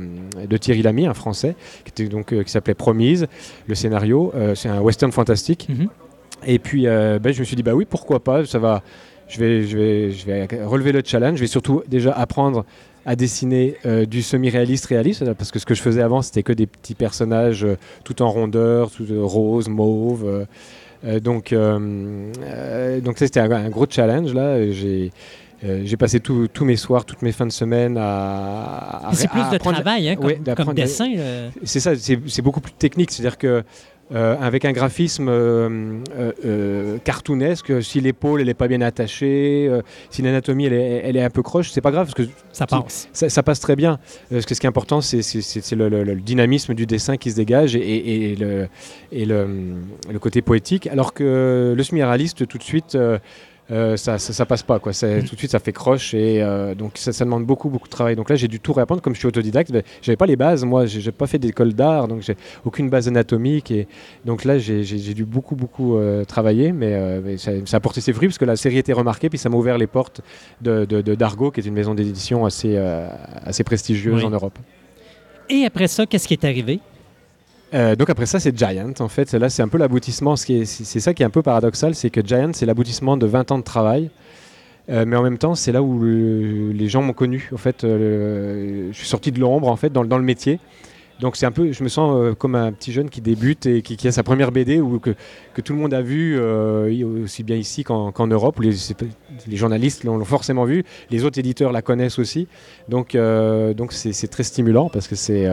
de 0.48 0.58
Thierry 0.58 0.84
Lamy, 0.84 1.08
un 1.08 1.16
Français, 1.16 1.56
qui 1.84 1.90
était 1.90 2.08
donc 2.08 2.34
euh, 2.34 2.44
qui 2.44 2.52
s'appelait 2.52 2.76
Promise. 2.76 3.26
Le 3.66 3.74
scénario, 3.74 4.32
c'est 4.54 4.70
un 4.70 4.80
western 4.80 5.12
fantastique. 5.12 5.68
Mhm. 5.70 5.88
Et 6.46 6.60
puis 6.60 6.84
ben, 6.86 7.34
je 7.34 7.40
me 7.40 7.46
suis 7.46 7.56
dit 7.56 7.64
bah 7.64 7.74
oui 7.74 7.86
pourquoi 7.90 8.20
pas, 8.24 8.46
ça 8.46 8.60
va. 8.60 8.84
Je 9.28 9.40
vais, 9.40 9.64
je, 9.64 9.78
vais, 9.78 10.12
je 10.12 10.26
vais 10.26 10.48
relever 10.64 10.92
le 10.94 11.02
challenge. 11.04 11.36
Je 11.38 11.42
vais 11.42 11.48
surtout 11.48 11.82
déjà 11.90 12.14
apprendre 12.14 12.64
à 13.08 13.16
dessiner 13.16 13.76
euh, 13.86 14.06
du 14.06 14.22
semi-réaliste 14.22 14.86
réaliste 14.88 15.24
parce 15.34 15.50
que 15.50 15.58
ce 15.60 15.66
que 15.66 15.74
je 15.74 15.82
faisais 15.82 16.02
avant 16.04 16.22
c'était 16.22 16.44
que 16.44 16.54
des 16.54 16.68
petits 16.68 16.94
personnages 16.94 17.64
euh, 17.64 17.78
tout 18.04 18.22
en 18.22 18.30
rondeur, 18.30 18.92
tout 18.92 19.06
euh, 19.10 19.24
rose, 19.24 19.68
mauve. 19.70 20.46
donc 21.24 21.54
donc 21.54 23.18
ça, 23.18 23.26
c'était 23.26 23.40
un, 23.40 23.52
un 23.52 23.70
gros 23.70 23.86
challenge 23.90 24.34
là. 24.34 24.70
J'ai 24.72 25.12
euh, 25.64 25.82
j'ai 25.86 25.98
passé 25.98 26.20
tous 26.20 26.48
mes 26.66 26.76
soirs, 26.76 27.04
toutes 27.04 27.24
mes 27.24 27.32
fins 27.32 27.48
de 27.48 27.52
semaine 27.52 27.98
à. 27.98 29.08
à- 29.08 29.14
C'est 29.14 29.26
à 29.28 29.30
plus 29.32 29.50
de 29.52 29.58
travail, 29.58 30.10
hein, 30.10 30.16
comme, 30.16 30.26
Ouais, 30.28 30.40
comme 30.56 30.74
dessin. 30.76 31.12
euh. 31.18 31.50
c'est 31.64 31.80
ça, 31.80 31.96
c'est 31.96 32.20
c'est 32.28 32.44
beaucoup 32.44 32.62
plus 32.62 32.74
technique. 32.74 33.10
C'est-à-dire 33.12 33.38
que 33.40 33.64
euh, 34.14 34.36
avec 34.40 34.64
un 34.64 34.72
graphisme 34.72 35.28
euh, 35.30 35.98
euh, 36.46 36.98
cartoonesque, 37.04 37.84
si 37.84 38.00
l'épaule 38.00 38.40
elle 38.42 38.48
est 38.50 38.54
pas 38.54 38.68
bien 38.70 38.82
attachée, 38.82 39.70
si 40.10 40.22
l'anatomie 40.22 40.66
elle 40.66 40.74
est, 40.74 41.02
elle 41.04 41.18
est 41.18 41.24
un 41.24 41.30
peu 41.30 41.42
croche, 41.44 41.72
c'est 41.72 41.82
pas 41.82 41.92
grave 41.92 42.08
parce 42.14 42.16
que 42.28 42.34
Ça 42.54 42.66
passe. 42.68 43.10
ça, 43.12 43.28
ça 43.30 43.44
passe 43.44 43.60
très 43.60 43.76
bien. 43.76 44.00
Parce 44.32 44.46
que 44.46 44.56
ce 44.56 44.60
qui 44.62 44.66
est 44.66 44.70
important, 44.70 45.02
c'est 45.02 45.22
le, 45.76 45.90
le- 45.90 46.04
le 46.04 46.16
dynamisme 46.16 46.74
du 46.74 46.86
dessin 46.86 47.18
qui 47.18 47.32
se 47.32 47.36
dégage 47.36 47.76
et, 47.76 47.80
et- 47.80 48.32
et 48.32 48.36
le, 48.38 48.68
et 49.12 49.26
le 50.14 50.20
côté 50.20 50.42
poétique. 50.42 50.88
Alors 50.88 51.14
que 51.14 51.74
le 51.76 51.84
semi-réaliste, 51.84 52.48
tout 52.48 52.58
de 52.58 52.64
suite, 52.64 52.98
euh, 53.70 53.98
ça, 53.98 54.18
ça, 54.18 54.32
ça 54.34 54.46
passe 54.46 54.64
pas. 54.64 54.80
Quoi. 54.80 54.94
C'est- 54.94 55.24
Tout 55.24 55.34
de 55.36 55.40
suite, 55.40 55.52
ça 55.52 55.60
fait 55.60 55.74
croche 55.74 56.14
et 56.14 56.42
euh, 56.42 56.74
donc 56.74 56.94
ça, 56.96 57.12
ça 57.12 57.26
demande 57.26 57.46
beaucoup, 57.46 57.70
beaucoup 57.70 57.88
de 57.88 57.92
travail. 57.92 58.16
Donc 58.16 58.30
là, 58.30 58.36
j'ai 58.36 58.48
dû 58.48 58.60
tout 58.60 58.72
réapprendre. 58.74 59.02
Comme 59.02 59.14
je 59.14 59.20
suis 59.20 59.28
autodidacte, 59.28 59.72
ben, 59.72 59.84
j'avais 60.02 60.16
pas 60.16 60.26
les 60.26 60.36
bases. 60.38 60.64
Moi, 60.64 60.86
j'ai 60.86 61.12
pas 61.12 61.28
fait 61.28 61.40
d'école 61.40 61.74
d'art, 61.74 62.08
donc 62.08 62.22
j'ai 62.22 62.36
aucune 62.64 62.90
base 62.90 63.08
anatomique. 63.08 63.72
Et 63.72 63.88
donc 64.26 64.46
là, 64.46 64.58
j'ai 64.58 64.84
dû 65.14 65.26
beaucoup, 65.26 65.56
beaucoup 65.56 65.98
euh, 65.98 66.24
travailler, 66.24 66.72
mais, 66.72 67.20
mais 67.22 67.38
ça, 67.38 67.52
ça 67.66 67.78
a 67.78 67.80
porté 67.80 68.00
ses 68.02 68.14
fruits 68.14 68.28
parce 68.30 68.38
que 68.38 68.46
la 68.46 68.56
série 68.56 68.78
était 68.78 68.94
remarquée, 68.94 69.30
puis 69.30 69.38
ça 69.38 69.50
m'a 69.50 69.58
ouvert 69.58 69.78
les 69.78 69.88
portes 69.88 70.22
de, 70.62 70.86
de, 70.86 71.02
de 71.02 71.16
Dargo, 71.16 71.52
qui 71.52 71.60
est 71.60 71.66
une 71.66 71.74
maison 71.74 71.94
d'édition 71.94 72.46
assez, 72.46 72.78
assez 73.44 73.64
prestigieuse 73.64 74.22
Oui. 74.22 74.24
en 74.26 74.30
Europe. 74.30 74.58
Et 75.50 75.64
après 75.66 75.88
ça, 75.88 76.06
qu'est-ce 76.06 76.28
qui 76.28 76.34
est 76.34 76.44
arrivé? 76.46 76.80
Euh, 77.74 77.96
donc 77.96 78.10
après 78.10 78.26
ça, 78.26 78.40
c'est 78.40 78.58
Giant. 78.58 78.94
En 79.00 79.08
fait, 79.10 79.32
là, 79.34 79.50
c'est 79.50 79.62
un 79.62 79.68
peu 79.68 79.78
l'aboutissement. 79.78 80.36
C'est 80.36 80.66
ça 80.66 81.14
qui 81.14 81.24
est 81.24 81.26
un 81.26 81.30
peu 81.30 81.42
paradoxal, 81.42 81.96
c'est 81.96 82.10
que 82.10 82.26
Giant, 82.26 82.52
c'est 82.54 82.66
l'aboutissement 82.66 83.18
de 83.18 83.26
20 83.26 83.52
ans 83.52 83.58
de 83.58 83.64
travail. 83.64 84.10
Euh, 84.90 85.04
mais 85.06 85.18
en 85.18 85.22
même 85.24 85.38
temps, 85.38 85.54
c'est 85.54 85.74
là 85.74 85.82
où 85.84 86.00
le- 86.00 86.72
les 86.72 86.88
gens 86.88 87.02
m'ont 87.02 87.12
connu. 87.14 87.50
En 87.54 87.58
fait, 87.58 87.84
euh, 87.84 88.88
je 88.94 88.98
suis 88.98 89.08
sorti 89.08 89.34
de 89.34 89.40
l'ombre 89.42 89.68
en 89.68 89.76
fait 89.76 89.92
dans, 89.92 90.06
dans 90.06 90.18
le 90.18 90.24
métier. 90.24 90.60
Donc 91.20 91.36
c'est 91.36 91.46
un 91.48 91.52
peu, 91.52 91.72
je 91.72 91.84
me 91.84 91.90
sens 91.90 92.16
euh, 92.16 92.36
comme 92.36 92.56
un 92.56 92.72
petit 92.72 92.92
jeune 92.92 93.10
qui 93.10 93.22
débute 93.22 93.66
et 93.66 93.82
qui, 93.82 94.08
a 94.08 94.12
sa 94.12 94.24
première 94.24 94.52
BD 94.52 94.80
ou 94.80 95.00
que, 95.00 95.16
tout 95.62 95.74
le 95.74 95.80
monde 95.80 95.94
a 95.94 96.02
vu 96.02 96.38
euh, 96.38 97.24
aussi 97.24 97.44
bien 97.44 97.56
ici 97.56 97.84
qu'en 97.84 98.28
Europe. 98.28 98.60
Où 98.60 98.62
les, 98.62 99.58
journalistes 99.58 100.04
l'ont 100.04 100.24
forcément 100.24 100.66
vu, 100.66 100.84
les 101.10 101.26
autres 101.26 101.40
éditeurs 101.40 101.72
la 101.72 101.82
connaissent 101.82 102.20
aussi. 102.20 102.48
Donc 102.90 103.16
euh, 103.16 103.74
donc 103.74 103.94
c'est 103.94 104.28
très 104.28 104.44
stimulant 104.44 104.90
parce 104.90 105.08
que 105.08 105.16
c'est 105.16 105.48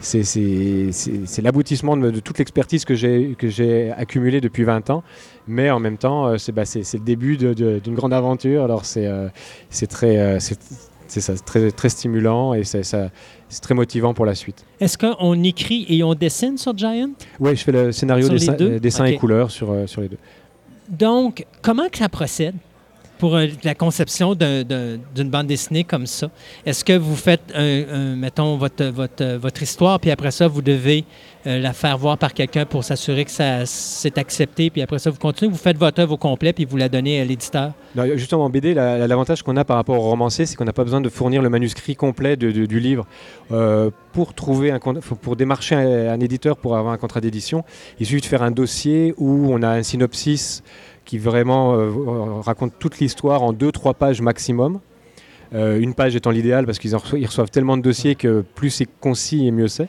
c'est- 0.00 1.42
l'aboutissement 1.42 1.96
de, 1.96 2.20
toute 2.20 2.38
l'expertise 2.38 2.84
que 2.84 2.94
j'ai 2.94 3.92
accumulée 3.96 4.40
depuis 4.40 4.64
20 4.64 4.90
ans. 4.90 5.02
Mais 5.46 5.70
en 5.70 5.80
même 5.80 5.96
temps, 5.96 6.36
c'est 6.36 6.52
bah, 6.52 6.64
le 6.74 6.98
début 6.98 7.38
d'une 7.38 7.94
grande 7.94 8.12
aventure. 8.12 8.62
Alors 8.64 8.84
c'est 8.84 9.08
c'est 9.70 9.86
très 9.86 10.38
c'est 11.08 11.20
ça, 11.20 11.34
très 11.36 11.70
très 11.70 11.88
stimulant 11.88 12.54
et 12.54 12.64
c'est 12.64 12.82
ça- 12.82 13.10
c'est 13.48 13.60
très 13.62 13.74
motivant 13.74 14.14
pour 14.14 14.26
la 14.26 14.34
suite. 14.34 14.64
Est-ce 14.80 14.96
qu'on 14.98 15.42
écrit 15.42 15.86
et 15.88 16.02
on 16.02 16.14
dessine 16.14 16.56
sur 16.58 16.76
Giant? 16.76 17.10
Oui, 17.40 17.56
je 17.56 17.64
fais 17.64 17.72
le 17.72 17.92
scénario, 17.92 18.28
dessin, 18.28 18.56
euh, 18.60 18.78
dessin 18.78 19.04
et 19.06 19.16
couleur 19.16 19.50
sur, 19.50 19.70
euh, 19.70 19.86
sur 19.86 20.00
les 20.02 20.08
deux. 20.08 20.18
Donc, 20.88 21.44
comment 21.62 21.88
que 21.88 21.98
ça 21.98 22.08
procède? 22.08 22.54
Pour 23.18 23.36
euh, 23.36 23.46
la 23.64 23.74
conception 23.74 24.34
d'un- 24.34 24.62
d'un- 24.62 24.98
d'une 25.14 25.30
bande 25.30 25.46
dessinée 25.46 25.84
comme 25.84 26.06
ça? 26.06 26.30
Est-ce 26.64 26.84
que 26.84 26.96
vous 26.96 27.16
faites, 27.16 27.52
mettons, 28.16 28.56
votre, 28.56 29.62
histoire, 29.62 30.00
puis 30.00 30.10
après 30.10 30.30
ça, 30.30 30.48
vous 30.48 30.62
devez 30.62 31.04
euh, 31.46 31.60
la 31.60 31.72
faire 31.72 31.96
voir 31.96 32.18
par 32.18 32.34
quelqu'un 32.34 32.64
pour 32.66 32.82
s'assurer 32.84 33.24
que 33.24 33.30
ça 33.30 33.64
c'est 33.64 34.18
accepté, 34.18 34.70
puis 34.70 34.82
après 34.82 34.98
ça, 34.98 35.10
vous 35.10 35.18
continuez, 35.18 35.50
vous 35.50 35.56
faites 35.56 35.78
votre 35.78 36.00
œuvre 36.00 36.14
au 36.14 36.16
complet, 36.16 36.52
puis 36.52 36.64
vous 36.64 36.76
la 36.76 36.88
donnez 36.88 37.20
à 37.20 37.24
l'éditeur? 37.24 37.72
Justement, 38.16 38.44
en 38.44 38.50
BD, 38.50 38.74
la- 38.74 38.98
la- 38.98 39.06
l'avantage 39.06 39.42
qu'on 39.42 39.56
a 39.56 39.64
par 39.64 39.76
rapport 39.76 39.96
au 39.96 40.08
romancier, 40.10 40.46
c'est 40.46 40.56
qu'on 40.56 40.64
n'a 40.64 40.72
pas 40.72 40.84
besoin 40.84 41.00
de 41.00 41.08
fournir 41.08 41.40
le 41.42 41.48
manuscrit 41.48 41.96
complet 41.96 42.36
du 42.36 42.80
livre. 42.80 43.06
Euh, 43.52 43.90
pour, 44.12 44.34
trouver 44.34 44.74
pour 45.22 45.36
démarcher 45.36 45.74
un 45.76 46.18
éditeur 46.18 46.56
pour 46.56 46.76
avoir 46.76 46.92
un 46.92 46.96
contrat 46.98 47.20
d'édition, 47.20 47.62
il 48.00 48.06
suffit 48.06 48.20
de 48.20 48.26
faire 48.26 48.42
un 48.42 48.50
dossier 48.50 49.14
où 49.16 49.48
on 49.52 49.62
a 49.62 49.68
un 49.68 49.82
synopsis 49.84 50.62
qui 51.08 51.16
vraiment 51.16 51.74
euh, 51.74 52.40
raconte 52.42 52.74
toute 52.78 52.98
l'histoire 53.00 53.42
en 53.42 53.54
deux, 53.54 53.72
trois 53.72 53.94
pages 53.94 54.20
maximum. 54.20 54.78
Euh, 55.54 55.80
une 55.80 55.94
page 55.94 56.14
étant 56.14 56.30
l'idéal 56.30 56.66
parce 56.66 56.78
qu'ils 56.78 56.94
en 56.94 56.98
reçoivent, 56.98 57.22
reçoivent 57.22 57.50
tellement 57.50 57.78
de 57.78 57.82
dossiers 57.82 58.14
que 58.14 58.44
plus 58.54 58.68
c'est 58.68 58.88
concis 59.00 59.46
et 59.46 59.50
mieux 59.50 59.68
c'est. 59.68 59.88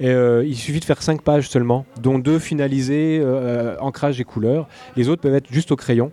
Euh, 0.00 0.42
il 0.46 0.56
suffit 0.56 0.80
de 0.80 0.84
faire 0.86 1.02
cinq 1.02 1.20
pages 1.20 1.50
seulement, 1.50 1.84
dont 2.00 2.18
deux 2.18 2.38
finalisées, 2.38 3.20
euh, 3.22 3.76
ancrage 3.80 4.18
et 4.20 4.24
couleur. 4.24 4.66
Les 4.96 5.10
autres 5.10 5.20
peuvent 5.20 5.34
être 5.34 5.52
juste 5.52 5.70
au 5.70 5.76
crayon. 5.76 6.10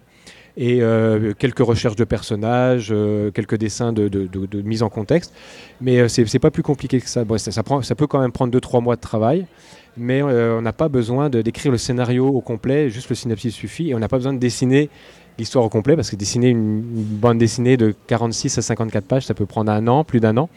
Et 0.57 0.81
euh, 0.81 1.33
quelques 1.37 1.59
recherches 1.59 1.95
de 1.95 2.03
personnages, 2.03 2.89
euh, 2.91 3.31
quelques 3.31 3.55
dessins 3.55 3.93
de, 3.93 4.61
mise 4.61 4.83
en 4.83 4.89
contexte. 4.89 5.33
Mais 5.79 5.99
euh, 5.99 6.07
c'est 6.07 6.39
pas 6.39 6.51
plus 6.51 6.63
compliqué 6.63 6.99
que 6.99 7.09
ça. 7.09 7.23
Ça, 7.37 7.51
ça 7.51 7.63
prend, 7.63 7.81
ça 7.81 7.95
peut 7.95 8.07
quand 8.07 8.19
même 8.19 8.31
prendre 8.31 8.57
2-3 8.57 8.83
mois 8.83 8.95
de 8.95 9.01
travail. 9.01 9.45
Mais 9.97 10.21
euh, 10.23 10.57
on 10.57 10.61
n'a 10.61 10.73
pas 10.73 10.87
besoin 10.89 11.29
de- 11.29 11.41
d'écrire 11.41 11.71
le 11.71 11.77
scénario 11.77 12.27
au 12.27 12.41
complet, 12.41 12.89
juste 12.89 13.09
le 13.09 13.15
synopsis 13.15 13.53
suffit. 13.53 13.89
Et 13.89 13.95
on 13.95 13.99
n'a 13.99 14.07
pas 14.07 14.17
besoin 14.17 14.33
de 14.33 14.39
dessiner 14.39 14.89
l'histoire 15.37 15.65
au 15.65 15.69
complet, 15.69 15.95
parce 15.95 16.09
que 16.09 16.15
dessiner 16.15 16.49
une, 16.49 16.81
bande 16.81 17.37
dessinée 17.37 17.77
de 17.77 17.93
46 18.07 18.57
à 18.57 18.61
54 18.61 19.05
pages, 19.05 19.25
ça 19.25 19.33
peut 19.33 19.45
prendre 19.45 19.71
un 19.71 19.87
an, 19.87 20.03
plus 20.03 20.19
d'un 20.19 20.37
an. 20.37 20.49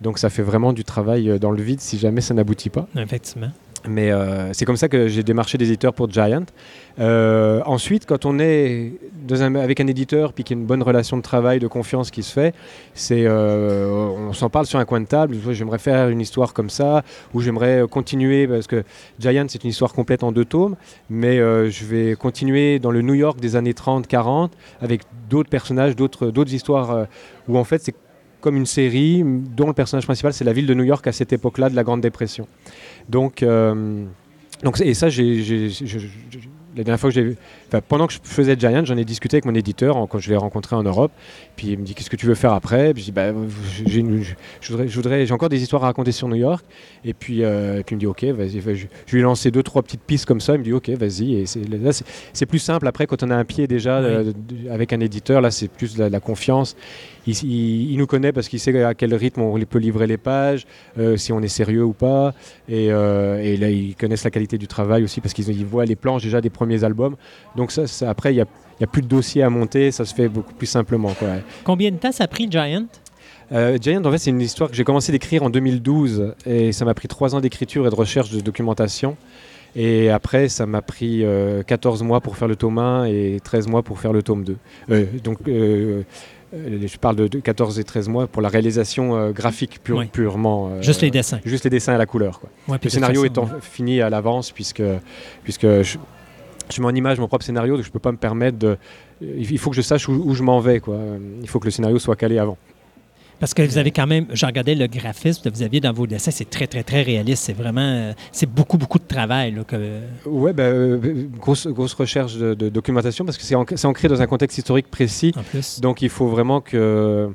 Donc 0.00 0.18
ça 0.18 0.30
fait 0.30 0.42
vraiment 0.42 0.72
du 0.72 0.84
travail 0.84 1.28
euh, 1.28 1.38
dans 1.38 1.50
le 1.50 1.62
vide 1.62 1.80
si 1.80 1.98
jamais 1.98 2.20
ça 2.20 2.32
n'aboutit 2.34 2.70
pas. 2.70 2.86
Effectivement. 2.96 3.50
Mais 3.88 4.10
euh, 4.10 4.52
c'est 4.52 4.64
comme 4.64 4.76
ça 4.76 4.88
que 4.88 5.08
j'ai 5.08 5.22
démarché 5.22 5.56
des 5.56 5.66
éditeurs 5.66 5.94
pour 5.94 6.10
Giant. 6.10 6.44
Euh, 6.98 7.62
ensuite, 7.64 8.04
quand 8.04 8.26
on 8.26 8.38
est 8.38 8.92
avec 9.30 9.80
un 9.80 9.86
éditeur 9.86 10.32
puis 10.34 10.44
qu'il 10.44 10.56
y 10.56 10.60
a 10.60 10.60
une 10.60 10.66
bonne 10.66 10.82
relation 10.82 11.16
de 11.16 11.22
travail, 11.22 11.60
de 11.60 11.66
confiance 11.66 12.10
qui 12.10 12.22
se 12.22 12.32
fait, 12.32 12.54
c'est 12.92 13.24
euh, 13.24 13.88
on 13.88 14.32
s'en 14.34 14.50
parle 14.50 14.66
sur 14.66 14.78
un 14.78 14.84
coin 14.84 15.00
de 15.00 15.06
table. 15.06 15.36
J'aimerais 15.52 15.78
faire 15.78 16.10
une 16.10 16.20
histoire 16.20 16.52
comme 16.52 16.68
ça, 16.68 17.02
ou 17.32 17.40
j'aimerais 17.40 17.84
continuer 17.90 18.46
parce 18.46 18.66
que 18.66 18.84
Giant 19.18 19.46
c'est 19.48 19.64
une 19.64 19.70
histoire 19.70 19.94
complète 19.94 20.24
en 20.24 20.32
deux 20.32 20.44
tomes, 20.44 20.76
mais 21.08 21.38
je 21.38 21.84
vais 21.86 22.16
continuer 22.16 22.78
dans 22.78 22.90
le 22.90 23.00
New 23.00 23.14
York 23.14 23.40
des 23.40 23.56
années 23.56 23.72
30-40 23.72 24.50
avec 24.80 25.02
d'autres 25.30 25.50
personnages, 25.50 25.96
d'autres 25.96 26.30
d'autres 26.30 26.52
histoires 26.52 27.06
où 27.48 27.56
en 27.56 27.64
fait 27.64 27.82
c'est 27.82 27.94
comme 28.40 28.56
une 28.56 28.66
série 28.66 29.22
dont 29.24 29.66
le 29.66 29.72
personnage 29.72 30.04
principal 30.04 30.32
c'est 30.32 30.44
la 30.44 30.52
ville 30.52 30.66
de 30.66 30.74
New 30.74 30.84
York 30.84 31.06
à 31.06 31.12
cette 31.12 31.32
époque-là 31.32 31.70
de 31.70 31.76
la 31.76 31.84
Grande 31.84 32.00
Dépression. 32.00 32.46
Donc, 33.10 33.42
euh, 33.42 34.04
donc 34.62 34.80
et 34.80 34.94
ça, 34.94 35.08
j'ai, 35.08 35.68
la 36.76 36.84
dernière 36.84 37.00
fois 37.00 37.10
que 37.10 37.14
j'ai, 37.14 37.36
enfin, 37.70 37.80
pendant 37.88 38.06
que 38.06 38.12
je 38.12 38.18
faisais 38.22 38.56
Giant, 38.58 38.84
j'en 38.84 38.96
ai 38.96 39.04
discuté 39.04 39.36
avec 39.36 39.44
mon 39.44 39.54
éditeur 39.54 39.96
en- 39.96 40.06
quand 40.06 40.18
je 40.18 40.28
l'ai 40.28 40.36
rencontré 40.36 40.76
en 40.76 40.82
Europe. 40.82 41.12
Puis 41.56 41.68
il 41.68 41.78
me 41.78 41.84
dit 41.84 41.94
qu'est-ce 41.94 42.10
que 42.10 42.16
tu 42.16 42.26
veux 42.26 42.34
faire 42.34 42.52
après? 42.52 42.92
Puis 42.92 43.02
je 43.02 43.06
dis 43.06 43.12
bah, 43.12 43.32
j'ai, 43.86 44.04
je, 44.60 44.94
voudrais, 44.96 45.26
j'ai 45.26 45.32
encore 45.32 45.48
des 45.48 45.62
histoires 45.62 45.84
à 45.84 45.86
raconter 45.86 46.12
sur 46.12 46.28
New 46.28 46.36
York. 46.36 46.64
Et 47.04 47.14
puis, 47.14 47.44
euh, 47.44 47.78
et 47.80 47.82
puis 47.84 47.94
il 47.94 47.96
me 47.96 48.00
dit 48.00 48.06
ok, 48.06 48.24
vas-y. 48.24 48.60
Je, 48.60 48.86
je 49.06 49.12
lui 49.12 49.20
ai 49.20 49.22
lancé 49.22 49.50
deux 49.50 49.62
trois 49.62 49.82
petites 49.82 50.02
pistes 50.02 50.26
comme 50.26 50.40
ça. 50.40 50.54
Il 50.54 50.58
me 50.58 50.64
dit 50.64 50.72
ok, 50.72 50.88
vas-y. 50.90 51.34
Et 51.36 51.46
c'est, 51.46 51.66
là, 51.68 51.92
c'est, 51.92 52.04
c'est 52.32 52.46
plus 52.46 52.58
simple 52.58 52.86
après 52.88 53.06
quand 53.06 53.22
on 53.22 53.30
a 53.30 53.36
un 53.36 53.44
pied 53.44 53.66
déjà 53.66 54.00
Oui. 54.00 54.06
euh, 54.08 54.32
avec 54.70 54.92
un 54.92 55.00
éditeur. 55.00 55.40
Là, 55.40 55.50
c'est 55.50 55.68
plus 55.68 55.94
de 55.94 56.00
la, 56.00 56.08
la 56.08 56.20
confiance. 56.20 56.76
Il, 57.26 57.34
il- 57.44 57.92
il 57.92 57.98
nous 57.98 58.06
connaît 58.06 58.32
parce 58.32 58.48
qu'il 58.48 58.58
sait 58.58 58.82
à 58.82 58.94
quel 58.94 59.14
rythme 59.14 59.42
on 59.42 59.58
peut 59.60 59.78
livrer 59.78 60.06
les 60.06 60.16
pages, 60.16 60.66
euh, 60.98 61.16
si 61.18 61.32
on 61.32 61.40
est 61.42 61.48
sérieux 61.48 61.84
ou 61.84 61.92
pas. 61.92 62.32
Et, 62.68 62.86
et 62.86 63.56
là, 63.56 63.68
ils 63.70 63.94
connaissent 63.94 64.24
la 64.24 64.30
qualité 64.30 64.56
du 64.58 64.66
travail 64.66 65.04
aussi 65.04 65.20
parce 65.20 65.34
qu'ils 65.34 65.48
ils 65.50 65.66
voient 65.66 65.84
les 65.84 65.96
planches 65.96 66.22
déjà 66.22 66.40
des 66.40 66.48
premiers 66.50 66.82
albums. 66.84 67.16
Donc 67.56 67.59
ça, 67.68 67.86
ça- 67.86 68.08
après, 68.10 68.32
il 68.32 68.36
n'y 68.36 68.42
a, 68.42 68.86
plus 68.86 69.02
de 69.02 69.06
dossier 69.08 69.42
à 69.42 69.50
monter, 69.50 69.90
ça 69.92 70.04
se 70.04 70.14
fait 70.14 70.28
beaucoup 70.28 70.54
plus 70.54 70.66
simplement. 70.66 71.12
Quoi. 71.18 71.28
Combien 71.64 71.90
de 71.90 71.96
temps 71.96 72.12
ça 72.12 72.24
a 72.24 72.28
pris 72.28 72.50
Giant? 72.50 72.86
Euh, 73.52 73.76
Giant, 73.80 74.04
en 74.04 74.10
fait, 74.12 74.18
c'est 74.18 74.30
une 74.30 74.40
histoire 74.40 74.70
que 74.70 74.76
j'ai 74.76 74.84
commencé 74.84 75.12
d'écrire 75.12 75.42
en 75.42 75.50
2012 75.50 76.34
et 76.46 76.72
ça 76.72 76.84
m'a 76.84 76.94
pris 76.94 77.08
trois 77.08 77.34
ans 77.34 77.40
d'écriture 77.40 77.86
et 77.86 77.90
de 77.90 77.94
recherche 77.94 78.30
de 78.30 78.40
documentation. 78.40 79.16
Et 79.76 80.08
après, 80.10 80.48
ça 80.48 80.66
m'a 80.66 80.82
pris 80.82 81.24
euh, 81.24 81.62
14 81.62 82.02
mois 82.02 82.20
pour 82.20 82.36
faire 82.36 82.48
le 82.48 82.56
tome 82.56 82.78
1 82.78 83.04
et 83.04 83.38
13 83.42 83.68
mois 83.68 83.82
pour 83.82 84.00
faire 84.00 84.12
le 84.12 84.22
tome 84.22 84.44
2. 84.44 84.56
Euh, 84.90 85.04
donc, 85.22 85.38
euh, 85.46 86.02
euh, 86.54 86.78
je 86.84 86.96
parle 86.98 87.14
de, 87.16 87.28
de 87.28 87.38
14 87.38 87.78
et 87.78 87.84
13 87.84 88.08
mois 88.08 88.26
pour 88.26 88.42
la 88.42 88.48
réalisation 88.48 89.16
euh, 89.16 89.30
graphique 89.30 89.80
pure- 89.82 89.98
Oui. 89.98 90.06
purement. 90.06 90.70
euh, 90.72 90.82
Juste 90.82 91.02
les 91.02 91.10
dessins. 91.12 91.38
Juste 91.44 91.62
les 91.64 91.70
dessins 91.70 91.94
et 91.94 91.98
la 91.98 92.06
couleur. 92.06 92.40
Quoi. 92.40 92.48
Ouais, 92.68 92.78
puis 92.78 92.88
Le 92.88 92.94
scénario 92.94 93.20
façon, 93.22 93.26
étant 93.32 93.48
fini 93.60 94.00
à 94.00 94.10
l'avance, 94.10 94.50
puisque, 94.50 94.82
puisque 95.44 95.66
je, 95.82 95.98
je 96.76 96.80
mets 96.80 96.88
en 96.88 96.94
image 96.94 97.18
mon 97.18 97.28
propre 97.28 97.44
scénario, 97.44 97.74
donc 97.76 97.84
je 97.84 97.88
ne 97.88 97.92
peux 97.92 97.98
pas 97.98 98.12
me 98.12 98.16
permettre 98.16 98.58
de. 98.58 98.76
Il 99.20 99.58
faut 99.58 99.70
que 99.70 99.76
je 99.76 99.82
sache 99.82 100.08
où, 100.08 100.12
où 100.12 100.34
je 100.34 100.42
m'en 100.42 100.60
vais. 100.60 100.80
Quoi. 100.80 100.98
Il 101.42 101.48
faut 101.48 101.60
que 101.60 101.66
le 101.66 101.70
scénario 101.70 101.98
soit 101.98 102.16
calé 102.16 102.38
avant. 102.38 102.56
Parce 103.40 103.54
que 103.54 103.62
vous 103.62 103.78
avez 103.78 103.90
quand 103.90 104.06
même, 104.06 104.26
j'ai 104.34 104.44
regardé 104.44 104.74
le 104.74 104.86
graphisme 104.86 105.42
que 105.42 105.48
vous 105.48 105.62
aviez 105.62 105.80
dans 105.80 105.94
vos 105.94 106.06
dessins, 106.06 106.30
c'est 106.30 106.48
très, 106.48 106.66
très, 106.66 106.82
très 106.82 107.00
réaliste. 107.00 107.44
C'est 107.44 107.54
vraiment, 107.54 107.80
euh, 107.80 108.12
c'est 108.32 108.48
beaucoup, 108.48 108.76
beaucoup 108.76 108.98
de 108.98 109.06
travail. 109.06 109.52
Là, 109.52 109.64
que... 109.64 110.00
Ouais, 110.26 110.52
bah, 110.52 110.64
euh, 110.64 111.26
grosse, 111.38 111.66
grosse 111.66 111.94
recherche 111.94 112.36
de, 112.36 112.52
de 112.52 112.68
documentation 112.68 113.24
parce 113.24 113.38
que 113.38 113.42
c'est 113.42 113.54
ancré, 113.54 113.78
c'est 113.78 113.86
ancré 113.86 114.08
dans 114.08 114.20
un 114.20 114.26
contexte 114.26 114.58
historique 114.58 114.90
précis. 114.90 115.32
En 115.38 115.42
plus. 115.42 115.80
Donc 115.80 116.02
il 116.02 116.10
faut 116.10 116.28
vraiment 116.28 116.60
que, 116.60 117.30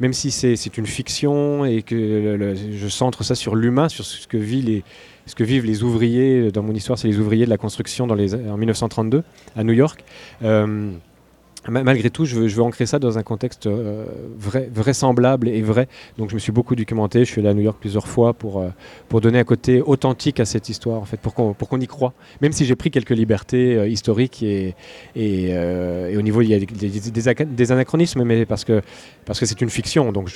même 0.00 0.14
si 0.14 0.30
c'est 0.30 0.78
une 0.78 0.86
fiction 0.86 1.64
et 1.64 1.82
que 1.82 2.56
je 2.72 2.88
centre 2.88 3.22
ça 3.22 3.34
sur 3.34 3.54
l'humain, 3.54 3.88
sur 3.88 4.04
ce 4.04 4.26
que, 4.26 4.36
vivent 4.38 5.66
les 5.66 5.82
ouvriers, 5.82 6.50
dans 6.50 6.62
mon 6.62 6.74
histoire, 6.74 6.98
c'est 6.98 7.08
les 7.08 7.18
ouvriers 7.18 7.44
de 7.44 7.50
la 7.50 7.58
construction 7.58 8.08
en 8.08 8.56
1932 8.56 9.22
à 9.56 9.62
New 9.62 9.74
York. 9.74 10.02
Euh, 10.42 10.90
Malgré 11.68 12.08
tout, 12.08 12.24
je 12.24 12.36
veux, 12.36 12.48
je 12.48 12.56
veux 12.56 12.62
ancrer 12.62 12.86
ça 12.86 12.98
dans 12.98 13.18
un 13.18 13.22
contexte 13.22 13.66
euh, 13.66 14.06
vrai, 14.38 14.70
vraisemblable 14.72 15.48
et 15.48 15.60
vrai. 15.60 15.88
Donc 16.16 16.30
je 16.30 16.34
me 16.34 16.40
suis 16.40 16.52
beaucoup 16.52 16.74
documenté. 16.74 17.20
Je 17.24 17.30
suis 17.30 17.40
allé 17.40 17.50
à 17.50 17.54
New 17.54 17.60
York 17.62 17.76
plusieurs 17.78 18.08
fois 18.08 18.32
pour, 18.32 18.60
euh, 18.60 18.68
pour 19.08 19.20
donner 19.20 19.38
un 19.38 19.44
côté 19.44 19.82
authentique 19.82 20.40
à 20.40 20.46
cette 20.46 20.68
histoire, 20.70 21.00
en 21.00 21.04
fait, 21.04 21.18
pour 21.20 21.34
qu'on 21.34 21.80
y 21.80 21.86
croit. 21.86 22.14
Même 22.40 22.52
si 22.52 22.64
j'ai 22.64 22.76
pris 22.76 22.90
quelques 22.90 23.10
libertés 23.10 23.76
euh, 23.76 23.86
historiques 23.88 24.42
et, 24.42 24.74
et, 25.14 25.50
et 25.50 26.16
au 26.16 26.22
niveau, 26.22 26.40
il 26.40 26.48
y 26.48 26.54
a 26.54 26.58
des, 26.58 27.72
anachronismes, 27.72 28.24
mais 28.24 28.46
parce 28.46 28.64
que 28.64 28.80
parce 29.26 29.38
que 29.38 29.46
c'est 29.46 29.60
une 29.60 29.70
fiction, 29.70 30.12
donc 30.12 30.30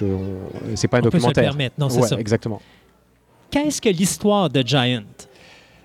c'est 0.75 0.89
pas 0.89 0.99
un 0.99 1.01
On 1.01 1.05
peut 1.05 1.11
se 1.11 1.17
le 1.17 1.21
documentaire. 1.33 1.45
permettre. 1.45 1.75
Non, 1.79 1.89
c'est 1.89 2.01
Ouais, 2.01 2.09
ça. 2.09 2.19
exactement. 2.19 2.61
Qu'est-ce 3.51 3.81
que 3.81 3.89
l'histoire 3.89 4.51
de 4.51 4.63
Giant? 4.63 5.03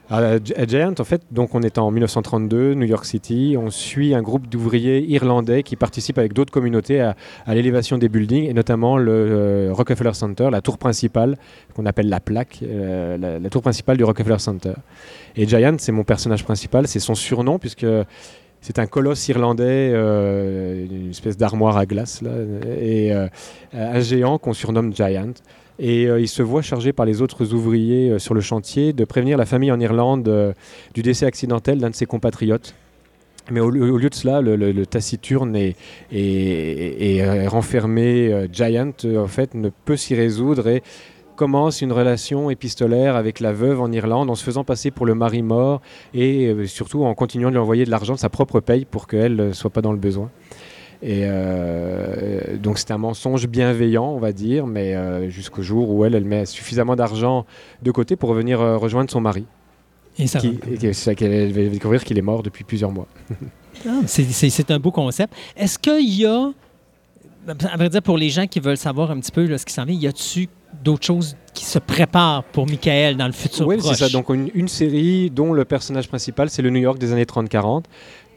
À, 0.10 0.18
à 0.18 0.66
Giant, 0.66 0.96
en 0.98 1.04
fait, 1.04 1.22
donc 1.30 1.54
on 1.54 1.62
est 1.62 1.78
en 1.78 1.92
1932, 1.92 2.74
New 2.74 2.88
York 2.88 3.06
City. 3.06 3.56
On 3.60 3.70
suit 3.70 4.16
un 4.16 4.24
groupe 4.24 4.48
d'ouvriers 4.48 5.04
irlandais 5.04 5.62
qui 5.62 5.76
participent 5.76 6.18
avec 6.18 6.34
d'autres 6.34 6.52
communautés 6.52 7.00
à, 7.00 7.16
l'élévation 7.48 8.00
des 8.00 8.10
buildings, 8.10 8.46
et 8.46 8.54
notamment 8.54 8.98
le 8.98 9.12
euh, 9.12 9.70
Rockefeller 9.72 10.14
Center, 10.14 10.50
la 10.52 10.62
tour 10.62 10.80
principale, 10.80 11.38
qu'on 11.76 11.86
appelle 11.86 12.10
la 12.10 12.20
plaque, 12.20 12.62
euh, 12.64 13.40
la, 13.40 13.50
tour 13.52 13.62
principale 13.62 13.98
du 13.98 14.04
Rockefeller 14.04 14.40
Center. 14.40 14.74
Et 15.36 15.48
Giant, 15.48 15.76
c'est 15.78 15.92
mon 15.92 16.04
personnage 16.04 16.44
principal, 16.44 16.88
c'est 16.88 17.00
son 17.00 17.14
surnom, 17.14 17.60
puisque 17.60 17.86
c'est 18.62 18.80
un 18.80 18.88
colosse 18.88 19.28
irlandais, 19.28 19.92
euh, 19.94 20.88
une 20.90 21.12
espèce 21.12 21.38
d'armoire 21.38 21.78
à 21.78 21.86
glace, 21.86 22.24
là, 22.24 22.32
et 22.82 23.12
un 23.74 24.00
géant 24.00 24.40
qu'on 24.40 24.54
surnomme 24.54 24.92
Giant. 24.92 25.34
Et 25.80 26.08
euh, 26.08 26.20
il 26.20 26.28
se 26.28 26.44
voit 26.44 26.62
chargé 26.62 26.92
par 26.92 27.06
les 27.06 27.22
autres 27.22 27.54
ouvriers 27.54 28.12
euh, 28.12 28.20
sur 28.20 28.34
le 28.34 28.42
chantier 28.42 28.92
de 28.92 29.06
prévenir 29.06 29.38
la 29.38 29.46
famille 29.46 29.72
en 29.72 29.80
Irlande 29.80 30.28
euh, 30.28 30.54
du 30.94 31.02
décès 31.02 31.26
accidentel 31.26 31.80
d'un 31.80 31.90
de 31.90 31.96
ses 31.96 32.06
compatriotes. 32.06 32.76
Mais 33.50 33.62
au, 33.62 33.72
lieu 33.72 34.10
de 34.10 34.14
cela, 34.14 34.42
le, 34.42 34.86
taciturne 34.86 35.56
et, 36.12 37.48
renfermé 37.48 38.48
Giant, 38.54 38.92
en 39.18 39.26
fait, 39.26 39.56
ne 39.56 39.70
peut 39.86 39.98
s'y 39.98 40.14
résoudre 40.14 40.68
et 40.68 40.84
commence 41.36 41.82
une 41.82 41.92
relation 41.92 42.52
épistolaire 42.52 43.16
avec 43.16 43.40
la 43.40 43.52
veuve 43.52 43.82
en 43.82 43.92
Irlande 43.92 44.30
en 44.30 44.36
se 44.36 44.44
faisant 44.44 44.64
passer 44.64 44.92
pour 44.92 45.08
le 45.08 45.16
mari 45.16 45.42
mort 45.42 45.82
et 46.14 46.54
surtout 46.68 47.06
en 47.06 47.16
continuant 47.16 47.50
de 47.50 47.56
lui 47.56 47.60
envoyer 47.60 47.86
de 47.86 47.90
l'argent 47.90 48.14
de 48.14 48.20
sa 48.20 48.30
propre 48.30 48.60
paye 48.60 48.86
pour 48.86 49.08
qu'elle 49.08 49.36
ne 49.36 49.52
soit 49.52 49.72
pas 49.72 49.82
dans 49.82 49.94
le 49.94 49.98
besoin. 49.98 50.30
Et 51.02 51.22
euh, 51.24 52.58
donc 52.58 52.78
c'est 52.78 52.92
un 52.92 52.98
mensonge 52.98 53.48
bienveillant, 53.48 54.06
on 54.06 54.20
va 54.20 54.34
dire, 54.34 54.68
mais 54.68 54.96
euh, 54.96 55.30
jusqu'au 55.30 55.62
jour 55.62 55.90
où 55.90 56.04
elle, 56.04 56.14
elle 56.16 56.26
met 56.26 56.46
suffisamment 56.46 56.96
d'argent 56.96 57.46
de 57.82 57.92
côté 57.92 58.16
pour 58.18 58.30
revenir 58.30 58.60
euh, 58.60 58.78
rejoindre 58.78 59.10
son 59.10 59.22
mari. 59.22 59.46
Et 60.18 60.28
ça 60.28 60.40
Qui, 60.40 60.60
c'est 60.82 60.94
ça 60.94 61.16
qu'elle 61.16 61.54
va 61.54 61.70
découvrir 61.70 62.04
qu'il 62.04 62.18
est 62.18 62.22
mort 62.22 62.44
depuis 62.44 62.64
plusieurs 62.64 62.92
mois. 62.92 63.08
Ah, 63.88 64.02
c'est- 64.08 64.72
un 64.72 64.80
beau 64.80 64.92
concept. 64.92 65.34
Est-ce 65.56 65.80
qu'il 65.80 66.14
y 66.14 66.26
a, 66.26 66.52
à 67.48 67.78
vrai 67.78 67.88
dire, 67.88 68.02
pour 68.02 68.18
les 68.18 68.30
gens 68.30 68.46
qui 68.46 68.60
veulent 68.60 68.76
savoir 68.76 69.10
un 69.12 69.20
petit 69.22 69.32
peu 69.32 69.46
là, 69.46 69.58
ce 69.58 69.66
qui 69.66 69.74
s'en 69.74 69.86
vient, 69.86 69.96
y 69.98 70.06
a-tu 70.08 70.50
d'autres 70.84 71.06
choses 71.06 71.38
qui 71.54 71.64
se 71.64 71.80
préparent 71.80 72.44
pour 72.44 72.68
Michael 72.68 73.16
dans 73.16 73.28
le 73.28 73.32
futur 73.32 73.66
Oui, 73.68 73.78
proche? 73.78 73.96
c'est 73.96 74.04
ça. 74.06 74.10
Donc 74.10 74.30
une, 74.32 74.50
une 74.54 74.68
série 74.68 75.30
dont 75.30 75.54
le 75.54 75.64
personnage 75.64 76.10
principal, 76.10 76.50
c'est 76.50 76.62
le 76.62 76.72
New 76.72 76.82
York 76.82 76.98
des 77.00 77.14
années 77.14 77.24
30-40. 77.24 77.84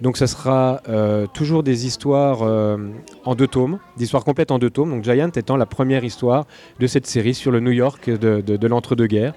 Donc 0.02 0.16
ça 0.16 0.26
sera 0.26 0.82
euh, 0.88 1.26
toujours 1.32 1.62
des 1.62 1.86
histoires 1.86 2.40
euh, 2.42 2.76
en 3.24 3.36
deux 3.36 3.46
tomes, 3.46 3.78
des 3.96 4.04
histoires 4.04 4.24
complètes 4.24 4.50
en 4.50 4.58
deux 4.58 4.68
tomes. 4.68 4.90
Donc 4.90 5.04
Giant 5.04 5.30
étant 5.42 5.56
la 5.56 5.64
première 5.66 6.02
histoire 6.02 6.44
de 6.80 6.86
cette 6.88 7.06
série 7.06 7.34
sur 7.34 7.52
le 7.52 7.60
New 7.60 7.70
York 7.70 8.10
de, 8.10 8.40
de- 8.40 8.56
de 8.56 8.66
l'entre-deux-guerres. 8.66 9.34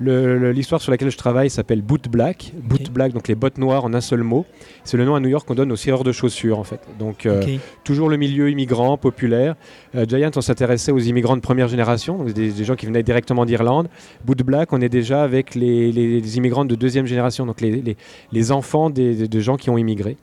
L'histoire 0.00 0.80
sur 0.82 0.90
laquelle 0.90 1.10
je 1.10 1.16
travaille 1.16 1.48
s'appelle 1.50 1.80
Boot 1.82 2.08
Black. 2.08 2.52
Boot. 2.62 2.90
Black, 2.90 3.12
donc 3.12 3.28
les 3.28 3.34
bottes 3.34 3.58
noires 3.58 3.84
en 3.84 3.94
un 3.94 4.00
seul 4.00 4.22
mot. 4.22 4.44
C'est 4.84 4.96
le 4.96 5.04
nom 5.04 5.14
à 5.14 5.20
New 5.20 5.28
York 5.28 5.46
qu'on 5.48 5.54
donne 5.54 5.72
aux 5.72 5.76
scieurs 5.76 6.04
de 6.04 6.12
chaussures 6.12 6.58
en 6.58 6.64
fait. 6.64 6.80
Donc 6.98 7.26
euh, 7.26 7.40
toujours 7.84 8.08
le 8.08 8.16
milieu 8.16 8.50
immigrant, 8.50 8.96
populaire. 8.98 9.54
Euh, 9.94 10.04
Giant, 10.06 10.30
on 10.36 10.40
s'intéressait 10.40 10.92
aux 10.92 10.98
immigrants 10.98 11.36
de 11.36 11.40
première 11.40 11.68
génération, 11.68 12.18
donc 12.18 12.32
des, 12.32 12.50
des 12.52 12.64
gens 12.64 12.76
qui 12.76 12.86
venaient 12.86 13.02
directement 13.02 13.44
d'Irlande. 13.46 13.88
Boot 14.24 14.42
Black, 14.42 14.72
on 14.72 14.80
est 14.80 14.88
déjà 14.88 15.22
avec 15.22 15.54
les, 15.54 15.90
les- 15.92 16.20
les 16.20 16.36
immigrants 16.36 16.64
de 16.64 16.74
deuxième 16.74 17.06
génération, 17.06 17.46
donc 17.46 17.60
les, 17.60 17.96
enfants 18.52 18.90
des, 18.90 19.14
des- 19.14 19.28
de 19.28 19.40
gens 19.40 19.56
qui 19.56 19.70
ont 19.70 19.78
immigré. 19.78 20.16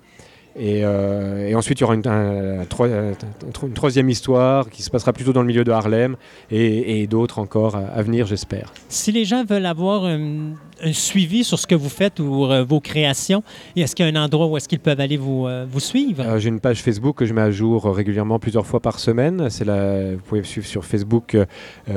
Et, 0.55 0.81
euh, 0.85 1.47
et 1.47 1.55
ensuite, 1.55 1.79
il 1.79 1.81
y 1.81 1.83
aura 1.85 1.95
une, 1.95 2.07
un- 2.07 2.59
un 2.61 2.65
troi- 2.65 2.87
un- 2.87 3.09
un- 3.11 3.65
une 3.67 3.73
troisième 3.73 4.07
histoire 4.09 4.69
qui 4.69 4.83
se 4.83 4.91
passera 4.91 5.11
plutôt 5.11 5.33
dans 5.33 5.41
le 5.41 5.47
milieu 5.47 5.63
de 5.63 5.71
Harlem 5.71 6.15
et, 6.51 7.01
et 7.01 7.07
d'autres 7.07 7.39
encore 7.39 7.75
à, 7.75 8.01
venir, 8.03 8.27
j'espère. 8.27 8.71
Si 8.87 9.11
les 9.11 9.25
gens 9.25 9.43
veulent 9.45 9.65
avoir 9.65 10.05
un, 10.05 10.51
un 10.83 10.93
suivi 10.93 11.43
sur 11.43 11.57
ce 11.57 11.65
que 11.65 11.73
vous 11.73 11.89
faites 11.89 12.19
ou 12.19 12.45
euh, 12.45 12.63
vos 12.63 12.79
créations, 12.79 13.41
est-ce 13.75 13.95
qu'il 13.95 14.05
y 14.05 14.09
a 14.09 14.11
un 14.19 14.23
endroit 14.23 14.45
où 14.45 14.55
est-ce 14.55 14.69
qu'ils 14.69 14.79
peuvent 14.79 14.99
aller 14.99 15.17
vous, 15.17 15.47
euh, 15.47 15.65
vous 15.67 15.79
suivre? 15.79 16.37
J'ai 16.37 16.49
une 16.49 16.59
page 16.59 16.83
Facebook 16.83 17.17
que 17.17 17.25
je 17.25 17.33
mets 17.33 17.41
à 17.41 17.49
jour 17.51 17.85
régulièrement 17.95 18.37
plusieurs 18.37 18.67
fois 18.67 18.79
par 18.79 18.99
semaine. 18.99 19.47
La, 19.65 20.11
vous 20.13 20.21
pouvez 20.21 20.41
me 20.41 20.45
suivre 20.45 20.67
sur 20.67 20.85
Facebook 20.85 21.35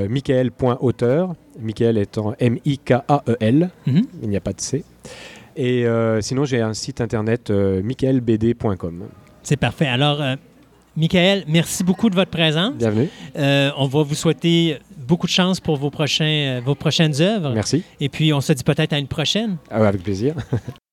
michael.auteur. 0.08 1.34
Michael 1.60 1.96
étant 1.98 2.34
M-I-K-A-E-L. 2.38 3.70
Mhm. 3.86 4.02
Il 4.22 4.28
n'y 4.28 4.36
a 4.36 4.40
pas 4.40 4.52
de 4.52 4.60
C. 4.60 4.84
Et 5.56 5.86
euh, 5.86 6.20
sinon, 6.20 6.44
j'ai 6.44 6.60
un 6.60 6.74
site 6.74 7.00
internet 7.00 7.50
euh, 7.50 7.82
michaelbd.com. 7.82 9.04
C'est 9.42 9.56
parfait. 9.56 9.86
Alors, 9.86 10.20
euh, 10.20 10.36
Michael, 10.96 11.44
merci 11.48 11.82
beaucoup 11.82 12.10
de 12.10 12.14
votre 12.14 12.30
présence. 12.30 12.74
Bienvenue. 12.74 13.08
Euh, 13.36 13.70
on 13.78 13.86
va 13.86 14.02
vous 14.02 14.14
souhaiter 14.14 14.78
beaucoup 14.96 15.26
de 15.26 15.32
chance 15.32 15.58
pour 15.58 15.76
vos, 15.76 15.90
prochains, 15.90 16.60
vos 16.64 16.74
prochaines 16.74 17.20
œuvres. 17.22 17.52
Merci. 17.54 17.82
Et 18.00 18.10
puis, 18.10 18.32
on 18.34 18.42
se 18.42 18.52
dit 18.52 18.64
peut-être 18.64 18.92
à 18.92 18.98
une 18.98 19.08
prochaine. 19.08 19.56
Ah 19.70 19.86
avec 19.86 20.02
plaisir. 20.02 20.34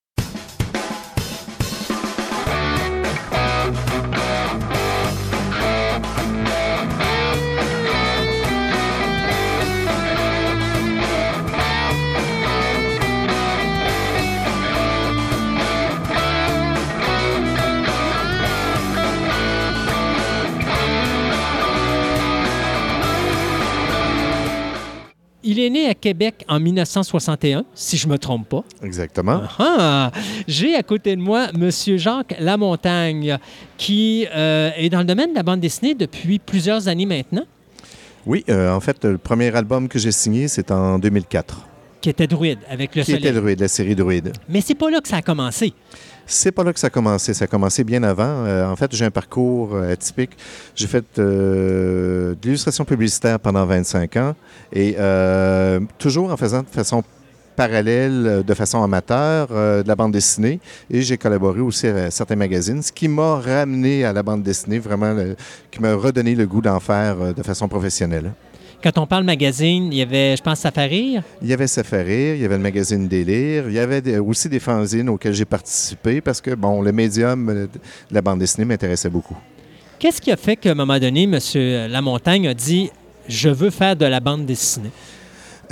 Il 25.56 25.60
est 25.60 25.70
né 25.70 25.88
à 25.88 25.94
Québec 25.94 26.44
en 26.48 26.58
1961, 26.58 27.64
si 27.76 27.96
je 27.96 28.08
ne 28.08 28.12
me 28.12 28.18
trompe 28.18 28.48
pas. 28.48 28.64
Exactement. 28.82 29.42
Ah, 29.60 30.10
J'ai 30.48 30.74
à 30.74 30.82
côté 30.82 31.14
de 31.14 31.20
moi 31.20 31.46
M. 31.54 31.70
Jacques 31.96 32.34
Lamontagne, 32.40 33.38
qui 33.76 34.26
euh, 34.34 34.70
est 34.76 34.88
dans 34.88 34.98
le 34.98 35.04
domaine 35.04 35.30
de 35.30 35.36
la 35.36 35.44
bande 35.44 35.60
dessinée 35.60 35.94
depuis 35.94 36.40
plusieurs 36.40 36.88
années 36.88 37.06
maintenant, 37.06 37.44
Oui, 38.26 38.42
euh, 38.48 38.74
en 38.74 38.80
fait, 38.80 39.04
le 39.04 39.16
premier 39.16 39.54
album 39.54 39.86
que 39.86 40.00
j'ai 40.00 40.10
signé, 40.10 40.48
c'est 40.48 40.72
en 40.72 40.98
2004. 40.98 41.68
qui 42.00 42.10
était 42.10 42.26
druide 42.26 42.58
avec 42.68 42.96
le 42.96 43.02
qui 43.04 43.12
soleil. 43.12 43.28
était 43.28 43.40
Druide, 43.40 43.60
la 43.60 43.68
série 43.68 43.94
Druide. 43.94 44.32
Mais 44.48 44.60
c'est 44.60 44.74
pas 44.74 44.90
là 44.90 45.00
que 45.00 45.06
ça 45.08 45.18
a 45.18 45.22
commencé. 45.22 45.72
C'est 46.26 46.52
pas 46.52 46.64
là 46.64 46.72
que 46.72 46.80
ça 46.80 46.86
a 46.86 46.90
commencé. 46.90 47.34
Ça 47.34 47.44
a 47.44 47.48
commencé 47.48 47.84
bien 47.84 48.02
avant. 48.02 48.24
Euh, 48.24 48.66
en 48.66 48.76
fait, 48.76 48.94
j'ai 48.94 49.04
un 49.04 49.10
parcours 49.10 49.74
euh, 49.74 49.92
atypique. 49.92 50.32
J'ai 50.74 50.86
fait 50.86 51.04
euh, 51.18 52.34
de 52.34 52.38
l'illustration 52.44 52.84
publicitaire 52.84 53.38
pendant 53.38 53.64
25 53.66 54.16
ans 54.16 54.34
et 54.72 54.96
toujours 55.98 56.32
en 56.32 56.36
faisant 56.36 56.62
de 56.62 56.68
façon 56.68 57.02
parallèle, 57.56 58.42
de 58.44 58.54
façon 58.54 58.82
amateur, 58.82 59.48
de 59.48 59.86
la 59.86 59.94
bande 59.94 60.12
dessinée. 60.12 60.58
Et 60.90 61.02
j'ai 61.02 61.16
collaboré 61.16 61.60
aussi 61.60 61.86
à 61.86 62.10
certains 62.10 62.34
magazines, 62.34 62.82
ce 62.82 62.90
qui 62.90 63.06
m'a 63.06 63.36
ramené 63.36 64.04
à 64.04 64.12
la 64.12 64.24
bande 64.24 64.42
dessinée, 64.42 64.80
vraiment, 64.80 65.14
qui 65.70 65.80
m'a 65.80 65.94
redonné 65.94 66.34
le 66.34 66.46
goût 66.46 66.60
d'en 66.60 66.80
faire 66.80 67.32
de 67.32 67.42
façon 67.42 67.68
professionnelle. 67.68 68.32
Quand 68.84 68.98
on 68.98 69.06
parle 69.06 69.24
magazine, 69.24 69.90
il 69.90 69.96
y 69.96 70.02
avait, 70.02 70.36
je 70.36 70.42
pense, 70.42 70.58
Safarir. 70.58 71.22
Il 71.40 71.48
y 71.48 71.54
avait 71.54 71.64
rire, 71.64 72.34
il 72.34 72.42
y 72.42 72.44
avait 72.44 72.58
le 72.58 72.62
magazine 72.62 73.08
Délire, 73.08 73.64
il 73.66 73.72
y 73.72 73.78
avait 73.78 74.18
aussi 74.18 74.50
des 74.50 74.60
fanzines 74.60 75.08
auxquelles 75.08 75.32
j'ai 75.32 75.46
participé 75.46 76.20
parce 76.20 76.42
que, 76.42 76.54
bon, 76.54 76.82
le 76.82 76.92
médium 76.92 77.48
euh, 77.48 77.66
de 77.66 78.14
la 78.14 78.20
bande 78.20 78.40
dessinée 78.40 78.66
m'intéressait 78.66 79.08
beaucoup. 79.08 79.38
Qu'est-ce 79.98 80.20
qui 80.20 80.30
a 80.30 80.36
fait 80.36 80.56
qu'à 80.56 80.72
un 80.72 80.74
moment 80.74 80.98
donné, 80.98 81.22
M. 81.22 81.38
Lamontagne 81.90 82.46
a 82.46 82.52
dit 82.52 82.90
Je 83.26 83.48
veux 83.48 83.70
faire 83.70 83.96
de 83.96 84.04
la 84.04 84.20
bande 84.20 84.44
dessinée 84.44 84.90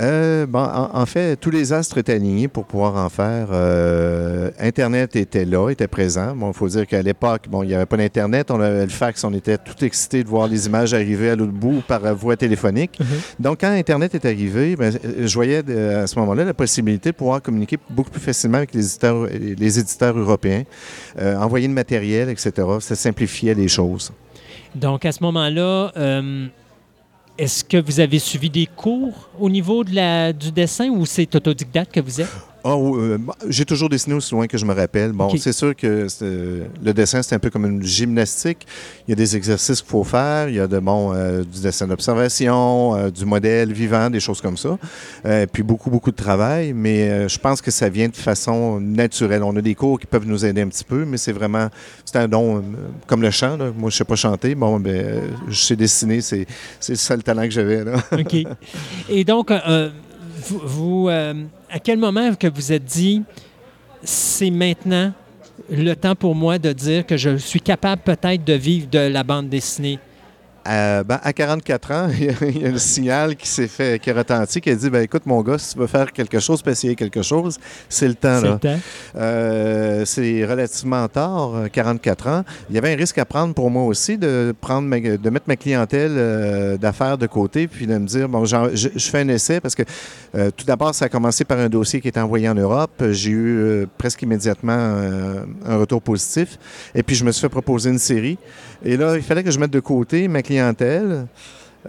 Euh, 0.01 0.45
bon, 0.45 0.59
en, 0.59 0.89
en 1.01 1.05
fait, 1.05 1.35
tous 1.37 1.49
les 1.49 1.73
astres 1.73 1.97
étaient 1.97 2.13
alignés 2.13 2.47
pour 2.47 2.65
pouvoir 2.65 2.95
en 2.95 3.09
faire. 3.09 3.47
Euh, 3.51 4.51
Internet 4.59 5.15
était 5.15 5.45
là, 5.45 5.69
était 5.69 5.87
présent. 5.87 6.35
Bon, 6.35 6.51
il 6.51 6.53
faut 6.53 6.67
dire 6.67 6.87
qu'à 6.87 7.01
l'époque, 7.01 7.43
bon, 7.49 7.63
il 7.63 7.67
n'y 7.67 7.75
avait 7.75 7.85
pas 7.85 7.97
d'Internet. 7.97 8.51
On 8.51 8.59
avait 8.59 8.83
le 8.83 8.89
fax, 8.89 9.23
on 9.23 9.33
était 9.33 9.57
tout 9.57 9.83
excités 9.83 10.23
de 10.23 10.29
voir 10.29 10.47
les 10.47 10.65
images 10.67 10.93
arriver 10.93 11.29
à 11.31 11.35
l'autre 11.35 11.51
bout 11.51 11.81
par 11.87 12.01
voie 12.15 12.35
téléphonique. 12.35 12.99
Donc, 13.39 13.61
quand 13.61 13.71
Internet 13.71 14.15
est 14.15 14.25
arrivé, 14.25 14.75
ben, 14.75 14.93
euh, 15.05 15.27
je 15.27 15.33
voyais 15.33 15.59
à 15.59 16.07
ce 16.07 16.17
moment-là 16.19 16.45
la 16.45 16.53
possibilité 16.53 17.11
de 17.11 17.15
pouvoir 17.15 17.41
communiquer 17.41 17.77
beaucoup 17.89 18.11
plus 18.11 18.21
facilement 18.21 18.57
avec 18.57 18.73
les 18.73 18.85
éditeurs, 18.85 19.27
les 19.31 19.79
éditeurs 19.79 20.17
européens, 20.17 20.63
euh, 21.19 21.35
envoyer 21.37 21.67
de 21.67 21.73
matériel, 21.73 22.29
etc. 22.29 22.51
Ça 22.79 22.95
simplifiait 22.95 23.53
les 23.53 23.67
choses. 23.67 24.11
Donc, 24.75 25.05
à 25.05 25.11
ce 25.11 25.21
moment-là, 25.23 25.91
est-ce 27.37 27.63
que 27.63 27.77
vous 27.77 27.99
avez 27.99 28.19
suivi 28.19 28.49
des 28.49 28.67
cours 28.67 29.29
au 29.39 29.49
niveau 29.49 29.83
du 29.83 30.51
dessin 30.51 30.89
ou 30.89 31.05
c'est 31.05 31.33
autodidacte 31.35 31.93
que 31.93 31.99
vous 31.99 32.21
êtes? 32.21 32.52
Ah, 32.65 32.75
euh, 32.75 33.17
bon, 33.17 33.33
j'ai 33.49 33.65
toujours 33.65 33.89
dessiné 33.89 34.15
aussi 34.15 34.33
loin 34.33 34.47
que 34.47 34.57
je 34.57 34.65
me 34.65 34.73
rappelle. 34.73 35.11
Bon, 35.11 35.29
c'est 35.37 35.51
sûr 35.51 35.75
que 35.75 36.07
euh, 36.21 36.63
le 36.81 36.93
dessin, 36.93 37.21
c'est 37.21 37.35
un 37.35 37.39
peu 37.39 37.49
comme 37.49 37.65
une 37.65 37.83
gymnastique. 37.83 38.65
Il 39.05 39.11
y 39.11 39.13
a 39.13 39.15
des 39.17 39.35
exercices 39.35 39.81
qu'il 39.81 39.89
faut 39.89 40.05
faire. 40.05 40.47
Il 40.47 40.55
y 40.55 40.59
a 40.61 40.67
de, 40.67 40.79
bon, 40.79 41.11
euh, 41.13 41.43
du 41.43 41.59
dessin 41.61 41.87
d'observation, 41.87 42.95
euh, 42.95 43.09
du 43.09 43.25
modèle 43.25 43.73
vivant, 43.73 44.09
des 44.09 44.21
choses 44.21 44.39
comme 44.39 44.55
ça. 44.55 44.77
Puis 45.51 45.61
beaucoup, 45.61 45.89
beaucoup 45.89 46.11
de 46.11 46.15
travail. 46.15 46.71
Mais 46.71 47.27
je 47.27 47.37
pense 47.37 47.61
que 47.61 47.69
ça 47.69 47.89
vient 47.89 48.07
de 48.07 48.15
façon 48.15 48.79
naturelle. 48.79 49.43
On 49.43 49.55
a 49.57 49.61
des 49.61 49.75
cours 49.75 49.99
qui 49.99 50.05
peuvent 50.05 50.25
nous 50.25 50.45
aider 50.45 50.61
un 50.61 50.69
petit 50.69 50.85
peu, 50.85 51.03
mais 51.03 51.17
c'est 51.17 51.33
vraiment, 51.33 51.67
c'est 52.05 52.17
un 52.17 52.27
don 52.29 52.63
comme 53.07 53.21
le 53.21 53.31
chant. 53.31 53.57
là. 53.57 53.71
Moi, 53.75 53.89
je 53.89 53.97
sais 53.97 54.05
pas 54.05 54.15
chanter. 54.15 54.55
Bon, 54.55 54.79
ben, 54.79 55.21
je 55.49 55.59
sais 55.59 55.75
dessiner. 55.75 56.21
C'est, 56.21 56.45
c'est 56.79 56.93
le 56.93 56.97
seul 56.97 57.23
talent 57.23 57.43
que 57.43 57.51
j'avais. 57.51 57.83
là. 57.83 57.95
OK. 58.17 58.35
Et 59.09 59.23
donc, 59.25 59.51
vous, 60.47 60.61
vous, 60.63 61.09
à 61.73 61.79
quel 61.79 61.97
moment 61.97 62.35
que 62.35 62.45
vous 62.45 62.71
êtes 62.71 62.85
dit, 62.85 63.23
c'est 64.03 64.51
maintenant 64.51 65.11
le 65.71 65.95
temps 65.95 66.13
pour 66.13 66.35
moi 66.35 66.59
de 66.59 66.71
dire 66.71 67.03
que 67.03 67.17
je 67.17 67.35
suis 67.37 67.61
capable 67.61 68.03
peut-être 68.03 68.43
de 68.45 68.53
vivre 68.53 68.87
de 68.91 68.99
la 68.99 69.23
bande 69.23 69.49
dessinée? 69.49 69.97
Euh, 70.67 71.03
ben, 71.03 71.19
à 71.21 71.33
44 71.33 71.91
ans, 71.91 72.07
il 72.41 72.61
y 72.61 72.65
a 72.65 72.69
un 72.69 72.77
signal 72.77 73.35
qui 73.35 73.47
s'est 73.47 73.67
fait, 73.67 74.01
qui 74.01 74.09
a 74.09 74.13
retenti, 74.13 74.61
qui 74.61 74.69
a 74.69 74.75
dit 74.75 74.89
ben, 74.89 75.01
écoute, 75.01 75.23
mon 75.25 75.41
gars, 75.41 75.57
si 75.57 75.73
tu 75.73 75.79
veux 75.79 75.87
faire 75.87 76.11
quelque 76.13 76.39
chose, 76.39 76.61
peux 76.61 76.71
essayer 76.71 76.95
quelque 76.95 77.21
chose, 77.21 77.57
c'est 77.89 78.07
le 78.07 78.15
temps. 78.15 78.39
C'est 78.39 78.45
là. 78.47 78.53
le 78.53 78.59
temps. 78.59 78.79
Euh, 79.17 80.05
c'est 80.05 80.45
relativement 80.45 81.07
tard, 81.07 81.55
euh, 81.55 81.67
44 81.67 82.27
ans. 82.27 82.43
Il 82.69 82.75
y 82.75 82.77
avait 82.77 82.93
un 82.93 82.95
risque 82.95 83.17
à 83.17 83.25
prendre 83.25 83.53
pour 83.53 83.69
moi 83.69 83.83
aussi 83.83 84.17
de, 84.17 84.53
prendre 84.61 84.87
ma- 84.87 84.99
de 84.99 85.29
mettre 85.29 85.45
ma 85.47 85.55
clientèle 85.55 86.13
euh, 86.15 86.77
d'affaires 86.77 87.17
de 87.17 87.27
côté, 87.27 87.67
puis 87.67 87.85
de 87.87 87.97
me 87.97 88.05
dire 88.07 88.29
bon, 88.29 88.45
je, 88.45 88.55
je 88.73 89.09
fais 89.09 89.19
un 89.19 89.27
essai 89.27 89.59
parce 89.59 89.75
que 89.75 89.83
euh, 90.35 90.49
tout 90.55 90.65
d'abord, 90.65 90.95
ça 90.95 91.05
a 91.05 91.09
commencé 91.09 91.43
par 91.43 91.59
un 91.59 91.69
dossier 91.69 91.99
qui 92.01 92.07
était 92.07 92.19
envoyé 92.19 92.47
en 92.47 92.55
Europe. 92.55 93.03
J'ai 93.11 93.31
eu 93.31 93.57
euh, 93.57 93.85
presque 93.97 94.21
immédiatement 94.21 94.73
euh, 94.77 95.43
un 95.65 95.77
retour 95.77 96.01
positif. 96.01 96.57
Et 96.95 97.03
puis, 97.03 97.15
je 97.15 97.25
me 97.25 97.31
suis 97.31 97.41
fait 97.41 97.49
proposer 97.49 97.89
une 97.89 97.99
série. 97.99 98.37
Et 98.83 98.97
là, 98.97 99.15
il 99.15 99.23
fallait 99.23 99.43
que 99.43 99.51
je 99.51 99.59
mette 99.59 99.71
de 99.71 99.79
côté 99.79 100.27
ma 100.27 100.41
clientèle. 100.41 101.27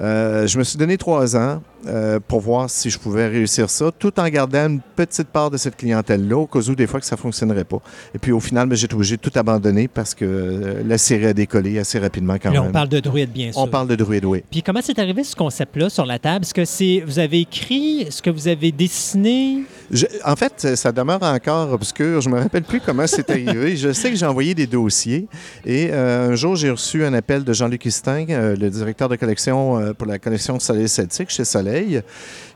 Euh, 0.00 0.46
je 0.46 0.58
me 0.58 0.64
suis 0.64 0.78
donné 0.78 0.96
trois 0.98 1.36
ans 1.36 1.62
euh, 1.86 2.18
pour 2.26 2.40
voir 2.40 2.68
si 2.70 2.90
je 2.90 2.98
pouvais 2.98 3.28
réussir 3.28 3.68
ça, 3.70 3.90
tout 3.98 4.18
en 4.20 4.28
gardant 4.28 4.66
une 4.68 4.80
petite 4.96 5.28
part 5.28 5.50
de 5.50 5.56
cette 5.56 5.76
clientèle-là, 5.76 6.36
au 6.36 6.46
cas 6.46 6.60
où 6.60 6.74
des 6.74 6.86
fois 6.86 7.00
que 7.00 7.06
ça 7.06 7.16
ne 7.16 7.20
fonctionnerait 7.20 7.64
pas. 7.64 7.78
Et 8.14 8.18
puis 8.18 8.32
au 8.32 8.40
final, 8.40 8.68
ben, 8.68 8.76
j'ai 8.76 8.86
été 8.86 8.94
obligé 8.94 9.16
de 9.16 9.20
tout 9.22 9.32
abandonner 9.36 9.88
parce 9.88 10.14
que 10.14 10.24
euh, 10.24 10.82
la 10.86 10.98
série 10.98 11.26
a 11.26 11.32
décollé 11.34 11.78
assez 11.78 11.98
rapidement 11.98 12.34
quand 12.42 12.50
Là, 12.50 12.60
même. 12.60 12.70
on 12.70 12.72
parle 12.72 12.88
de 12.88 13.00
druide, 13.00 13.30
bien 13.32 13.52
sûr. 13.52 13.60
On 13.60 13.66
parle 13.68 13.88
de 13.88 13.96
druide, 13.96 14.24
oui. 14.24 14.42
Puis 14.50 14.62
comment 14.62 14.80
c'est 14.82 14.98
arrivé 14.98 15.24
ce 15.24 15.34
concept-là 15.36 15.88
sur 15.90 16.06
la 16.06 16.18
table? 16.18 16.44
Est-ce 16.44 16.54
que 16.54 16.64
c'est 16.64 17.02
vous 17.06 17.18
avez 17.18 17.40
écrit? 17.40 18.02
Est-ce 18.02 18.22
que 18.22 18.30
vous 18.30 18.48
avez 18.48 18.72
dessiné? 18.72 19.64
Je- 19.90 20.06
en 20.24 20.36
fait, 20.36 20.76
ça 20.76 20.92
demeure 20.92 21.22
encore 21.22 21.72
obscur. 21.72 22.20
Je 22.20 22.28
me 22.28 22.38
rappelle 22.38 22.62
plus 22.62 22.80
comment 22.80 23.06
c'est 23.06 23.28
arrivé. 23.30 23.76
Je 23.76 23.92
sais 23.92 24.10
que 24.10 24.16
j'ai 24.16 24.26
envoyé 24.26 24.54
des 24.54 24.66
dossiers 24.66 25.26
et 25.66 25.88
euh, 25.92 26.30
un 26.30 26.34
jour, 26.36 26.56
j'ai 26.56 26.70
reçu 26.70 27.04
un 27.04 27.12
appel 27.14 27.44
de 27.44 27.52
Jean-Luc 27.52 27.84
Histin, 27.84 28.24
euh, 28.30 28.56
le 28.56 28.70
directeur 28.70 29.08
de 29.08 29.16
collection 29.16 29.78
euh, 29.78 29.92
pour 29.92 30.06
la 30.06 30.18
collection 30.18 30.58
Soleil 30.58 30.88
Celtique 30.88 31.30
chez 31.30 31.44
Soleil, 31.44 31.73
Marseille 31.74 32.02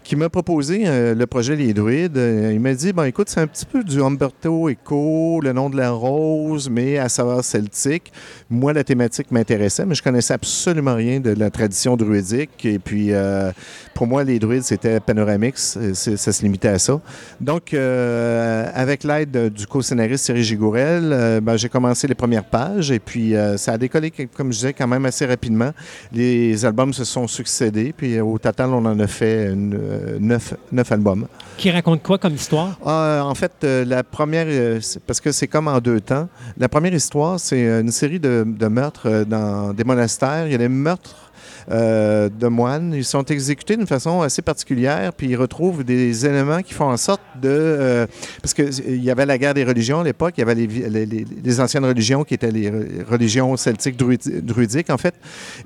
qui 0.09 0.16
m'a 0.16 0.30
proposé 0.30 0.85
euh, 0.86 1.14
le 1.14 1.26
projet 1.26 1.55
Les 1.55 1.74
Druides. 1.74 2.16
Euh, 2.16 2.51
il 2.55 2.60
m'a 2.60 2.72
dit, 2.72 2.94
bon, 2.94 3.02
écoute, 3.02 3.28
c'est 3.28 3.40
un 3.40 3.47
petit 3.47 3.66
peu 3.66 3.85
du 3.85 4.01
Umberto 4.01 4.70
Eco, 4.70 5.39
le 5.43 5.52
nom 5.52 5.68
de 5.68 5.76
la 5.76 5.90
rose, 5.90 6.70
mais 6.70 6.97
à 6.97 7.10
savoir 7.10 7.44
celtique. 7.44 8.10
Moi, 8.48 8.72
la 8.72 8.85
thématique 8.85 9.30
m'intéressait, 9.30 9.85
mais 9.85 9.94
je 9.94 10.02
connaissais 10.02 10.32
absolument 10.32 10.94
rien 10.94 11.20
de 11.20 11.28
la 11.35 11.51
tradition 11.51 11.94
druidique. 11.94 12.64
Et 12.64 12.78
puis, 12.78 13.09
euh, 13.12 13.52
pour 13.93 14.06
moi, 14.06 14.24
les 14.24 14.39
druides, 14.39 14.62
c'était 14.62 14.98
panoramix. 14.98 15.78
C'est- 15.93 16.16
Ça 16.16 16.32
se 16.32 16.43
limitait 16.43 16.68
à 16.68 16.78
ça. 16.78 16.98
Donc, 17.39 17.74
avec 17.74 19.05
l'aide 19.05 19.30
de- 19.30 19.48
du 19.51 19.66
co-scénariste 19.66 20.24
Thierry 20.24 20.43
Gigourel, 20.43 21.40
ben, 21.43 21.59
j'ai 21.59 21.68
commencé 21.68 22.06
les 22.09 22.14
premières 22.14 22.44
pages 22.48 22.90
et 22.90 22.98
puis 22.98 23.35
ça 23.56 23.72
a 23.72 23.78
décollé, 23.78 24.10
comme 24.10 24.52
je 24.52 24.59
disais, 24.59 24.72
quand 24.72 24.86
même 24.89 25.05
assez 25.05 25.26
rapidement. 25.26 25.72
Les 26.14 26.64
albums 26.64 26.94
se 26.94 27.05
sont 27.05 27.26
succédés, 27.26 27.93
puis 27.94 28.18
au 28.22 28.39
total, 28.39 28.70
on 28.70 28.85
en 28.86 28.98
a 28.98 29.06
fait 29.06 29.52
une, 29.52 29.78
neuf, 30.20 30.54
neuf 30.72 30.92
albums. 30.92 31.26
Qui 31.56 31.70
raconte 31.70 32.02
quoi 32.02 32.18
comme 32.18 32.34
histoire? 32.34 32.78
Ah, 32.84 33.22
en 33.24 33.34
fait, 33.34 33.52
euh, 33.64 33.84
la 33.84 34.04
première, 34.04 34.46
euh, 34.48 34.80
parce 35.06 35.20
que 35.20 35.32
c'est 35.32 35.48
comme 35.48 35.68
en 35.68 35.80
deux 35.80 36.00
temps, 36.00 36.28
la 36.56 36.68
première 36.68 36.94
histoire, 36.94 37.40
c'est 37.40 37.66
euh, 37.66 37.80
une 37.80 37.90
série 37.90 38.20
de, 38.20 38.44
de 38.46 38.66
meurtres 38.68 39.06
euh, 39.06 39.24
dans 39.24 39.72
des 39.72 39.84
monastères. 39.84 40.46
Il 40.46 40.52
y 40.52 40.54
a 40.54 40.58
des 40.58 40.68
meurtres 40.68 41.27
euh, 41.70 42.28
de 42.28 42.47
moines. 42.49 42.93
Ils 42.95 43.05
sont 43.05 43.24
exécutés 43.24 43.77
d'une 43.77 43.86
façon 43.86 44.23
assez 44.23 44.43
particulière, 44.43 45.12
puis 45.12 45.28
ils 45.28 45.36
retrouvent 45.36 45.85
des 45.85 46.24
éléments 46.27 46.62
qui 46.62 46.73
font 46.74 46.86
en 46.90 46.97
sorte 46.97 47.20
de... 47.40 47.49
euh, 47.49 48.07
parce 48.43 48.55
qu'il 48.55 49.03
y 49.05 49.11
avait 49.11 49.27
la 49.27 49.36
guerre 49.39 49.55
des 49.55 49.65
religions 49.65 50.01
à 50.01 50.05
l'époque, 50.05 50.35
il 50.36 50.40
y 50.40 50.43
avait 50.43 50.55
les, 50.55 50.66
les- 50.66 51.07
les- 51.07 51.61
anciennes 51.61 51.85
religions 51.85 52.24
qui 52.24 52.35
étaient 52.35 52.51
les 52.51 52.70
re- 52.70 53.05
religions 53.09 53.57
celtiques 53.57 53.99
druidi- 53.99 54.40
druidiques, 54.40 54.90
en 54.90 54.99
fait. 54.99 55.15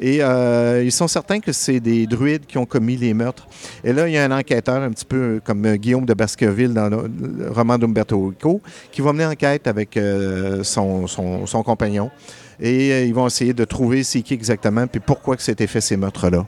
Et 0.00 0.18
euh, 0.22 0.82
ils 0.84 0.92
sont 0.92 1.08
certains 1.08 1.40
que 1.40 1.52
c'est 1.52 1.80
des 1.80 2.06
druides 2.06 2.46
qui 2.46 2.58
ont 2.58 2.66
commis 2.66 2.96
les 2.96 3.14
meurtres. 3.14 3.46
Et 3.84 3.92
là, 3.92 4.08
il 4.08 4.14
y 4.14 4.18
a 4.18 4.24
un 4.24 4.30
enquêteur, 4.36 4.82
un 4.82 4.90
petit 4.90 5.04
peu 5.04 5.40
comme 5.44 5.76
Guillaume 5.76 6.06
de 6.06 6.14
Baskerville 6.14 6.72
dans 6.74 6.88
le, 6.88 7.50
roman 7.50 7.78
d'Umberto 7.78 8.30
Eco, 8.30 8.60
qui 8.90 9.00
va 9.02 9.12
mener 9.12 9.26
enquête 9.26 9.66
avec 9.66 9.98
son- 10.62 11.06
son 11.06 11.62
compagnon. 11.62 12.10
Et 12.64 12.92
euh, 12.92 13.04
ils 13.04 13.12
vont 13.12 13.26
essayer 13.26 13.52
de 13.52 13.64
trouver 13.64 14.04
c'est 14.04 14.22
qui 14.22 14.34
exactement, 14.34 14.86
puis 14.86 15.00
pourquoi 15.00 15.36
que 15.36 15.42
s'était 15.42 15.66
fait 15.66 15.80
ces 15.80 15.96
meurtres-là. 15.96 16.46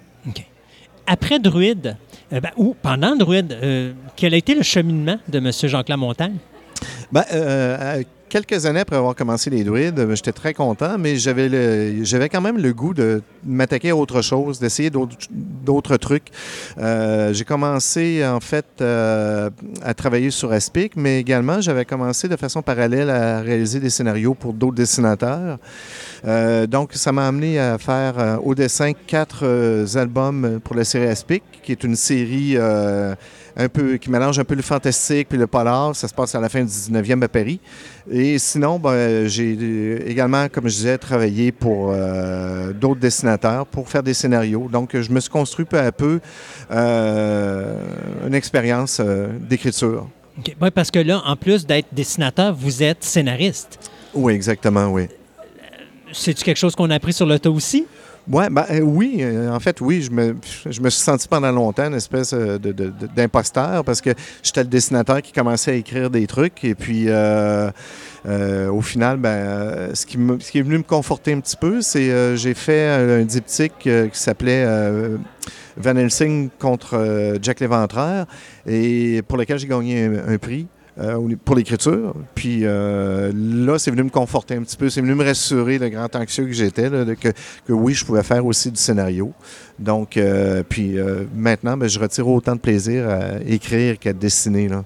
Après 1.08 1.40
Druide, 1.40 1.96
euh, 2.32 2.40
ben, 2.40 2.50
ou 2.56 2.76
pendant 2.80 3.16
Druide, 3.16 3.52
euh, 3.60 3.92
quel 4.14 4.32
a 4.32 4.36
été 4.36 4.54
le 4.54 4.62
cheminement 4.62 5.18
de 5.28 5.38
M. 5.38 5.50
Jean-Claude 5.52 5.98
Montagne? 5.98 6.36
Ben, 7.10 7.24
euh, 7.32 8.02
quelques 8.34 8.66
années 8.66 8.80
après 8.80 8.96
avoir 8.96 9.14
commencé 9.14 9.48
les 9.48 9.62
druides, 9.62 10.00
euh, 10.00 10.16
j'étais 10.16 10.32
très 10.32 10.54
content, 10.54 10.98
mais 10.98 11.14
j'avais 11.14 12.04
j'avais 12.04 12.28
quand 12.28 12.40
même 12.40 12.58
le 12.58 12.72
goût 12.72 12.92
de 12.92 13.22
m'attaquer 13.46 13.90
à 13.90 13.96
autre 13.96 14.22
chose, 14.22 14.58
d'essayer 14.58 14.90
d'autres 14.90 15.16
d'autres 15.30 15.96
trucs. 15.98 16.28
Euh, 16.78 17.32
J'ai 17.32 17.44
commencé 17.44 18.26
en 18.26 18.40
fait 18.40 18.66
euh, 18.80 19.50
à 19.82 19.94
travailler 19.94 20.32
sur 20.32 20.50
Aspic, 20.50 20.96
mais 20.96 21.20
également 21.20 21.60
j'avais 21.60 21.84
commencé 21.84 22.26
de 22.26 22.34
façon 22.34 22.60
parallèle 22.60 23.08
à 23.08 23.40
réaliser 23.40 23.78
des 23.78 23.90
scénarios 23.90 24.34
pour 24.34 24.52
d'autres 24.52 24.74
dessinateurs. 24.84 25.58
Donc 26.68 26.94
ça 26.94 27.12
m'a 27.12 27.28
amené 27.28 27.60
à 27.60 27.78
faire 27.78 28.40
au 28.42 28.54
dessin 28.54 28.92
quatre 29.06 29.44
albums 29.94 30.58
pour 30.64 30.74
la 30.74 30.84
série 30.84 31.06
Aspic, 31.06 31.44
qui 31.62 31.70
est 31.70 31.84
une 31.84 31.96
série 31.96 32.56
un 33.56 33.68
peu 33.68 33.96
qui 33.96 34.10
mélange 34.10 34.38
un 34.38 34.44
peu 34.44 34.54
le 34.54 34.62
fantastique 34.62 35.28
puis 35.28 35.38
le 35.38 35.46
polar. 35.46 35.94
Ça 35.94 36.08
se 36.08 36.14
passe 36.14 36.34
à 36.34 36.40
la 36.40 36.48
fin 36.48 36.60
du 36.60 36.70
19e 36.70 37.22
à 37.22 37.28
Paris. 37.28 37.60
Et 38.10 38.38
sinon, 38.38 38.78
ben, 38.78 39.26
j'ai 39.26 39.56
euh, 39.60 40.08
également, 40.08 40.48
comme 40.48 40.68
je 40.68 40.74
disais, 40.74 40.98
travaillé 40.98 41.52
pour 41.52 41.90
euh, 41.92 42.72
d'autres 42.72 43.00
dessinateurs 43.00 43.66
pour 43.66 43.88
faire 43.88 44.02
des 44.02 44.14
scénarios. 44.14 44.68
Donc, 44.70 44.98
je 44.98 45.10
me 45.10 45.20
suis 45.20 45.30
construit 45.30 45.64
peu 45.64 45.78
à 45.78 45.92
peu 45.92 46.20
euh, 46.70 47.76
une 48.26 48.34
expérience 48.34 49.00
euh, 49.00 49.28
d'écriture. 49.38 50.08
OK. 50.38 50.56
Ouais, 50.60 50.70
parce 50.70 50.90
que 50.90 50.98
là, 50.98 51.22
en 51.24 51.36
plus 51.36 51.66
d'être 51.66 51.88
dessinateur, 51.92 52.54
vous 52.54 52.82
êtes 52.82 53.04
scénariste. 53.04 53.78
Oui, 54.14 54.32
exactement, 54.32 54.88
oui. 54.88 55.08
C'est-tu 56.12 56.44
quelque 56.44 56.58
chose 56.58 56.74
qu'on 56.76 56.90
a 56.90 56.94
appris 56.94 57.12
sur 57.12 57.26
le 57.26 57.38
tas 57.38 57.50
aussi? 57.50 57.86
Ouais, 58.30 58.48
ben, 58.48 58.64
euh, 58.70 58.80
oui, 58.80 59.18
euh, 59.20 59.50
en 59.50 59.60
fait, 59.60 59.82
oui, 59.82 60.00
je 60.00 60.10
me, 60.10 60.34
je 60.64 60.80
me 60.80 60.88
suis 60.88 61.02
senti 61.02 61.28
pendant 61.28 61.52
longtemps 61.52 61.84
une 61.84 61.94
espèce 61.94 62.32
euh, 62.32 62.58
de, 62.58 62.72
d'imposteur 63.14 63.84
parce 63.84 64.00
que 64.00 64.10
j'étais 64.42 64.62
le 64.62 64.68
dessinateur 64.70 65.20
qui 65.20 65.30
commençait 65.30 65.72
à 65.72 65.74
écrire 65.74 66.08
des 66.08 66.26
trucs 66.26 66.64
et 66.64 66.74
puis 66.74 67.08
au 67.10 68.80
final, 68.80 69.18
ben, 69.18 69.94
ce, 69.94 70.06
qui 70.06 70.18
ce 70.40 70.50
qui 70.50 70.58
est 70.58 70.62
venu 70.62 70.78
me 70.78 70.82
conforter 70.82 71.34
un 71.34 71.40
petit 71.40 71.56
peu, 71.56 71.82
c'est 71.82 72.10
euh, 72.10 72.34
j'ai 72.34 72.54
fait 72.54 72.88
un 72.88 73.24
diptyque 73.24 73.78
qui 73.80 74.18
s'appelait 74.18 74.66
Van 75.76 75.94
Helsing 75.94 76.48
contre 76.58 77.36
Jack 77.42 77.60
l'Éventreur 77.60 78.26
et 78.66 79.20
pour 79.28 79.36
lequel 79.36 79.58
j'ai 79.58 79.66
gagné 79.66 80.06
un 80.06 80.38
prix. 80.38 80.66
Euh, 80.98 81.18
pour 81.44 81.56
l'écriture. 81.56 82.14
Puis 82.34 82.60
euh, 82.62 83.32
là, 83.34 83.78
c'est 83.78 83.90
venu 83.90 84.04
me 84.04 84.10
conforter 84.10 84.54
un 84.54 84.62
petit 84.62 84.76
peu. 84.76 84.88
C'est 84.90 85.00
venu 85.00 85.14
me 85.14 85.24
rassurer, 85.24 85.78
le 85.78 85.88
grand 85.88 86.14
anxieux 86.16 86.44
que 86.46 86.52
j'étais, 86.52 86.88
que, 86.88 87.28
que 87.66 87.72
oui, 87.72 87.94
je 87.94 88.04
pouvais 88.04 88.22
faire 88.22 88.44
aussi 88.46 88.70
du 88.70 88.80
scénario. 88.80 89.32
Donc, 89.78 90.16
euh, 90.16 90.62
puis 90.68 90.96
maintenant, 91.34 91.76
ben, 91.76 91.88
je 91.88 91.98
retire 91.98 92.28
autant 92.28 92.54
de 92.54 92.60
plaisir 92.60 93.08
à 93.08 93.40
écrire 93.46 93.98
qu'à 93.98 94.12
dessiner. 94.12 94.68
Là. 94.68 94.84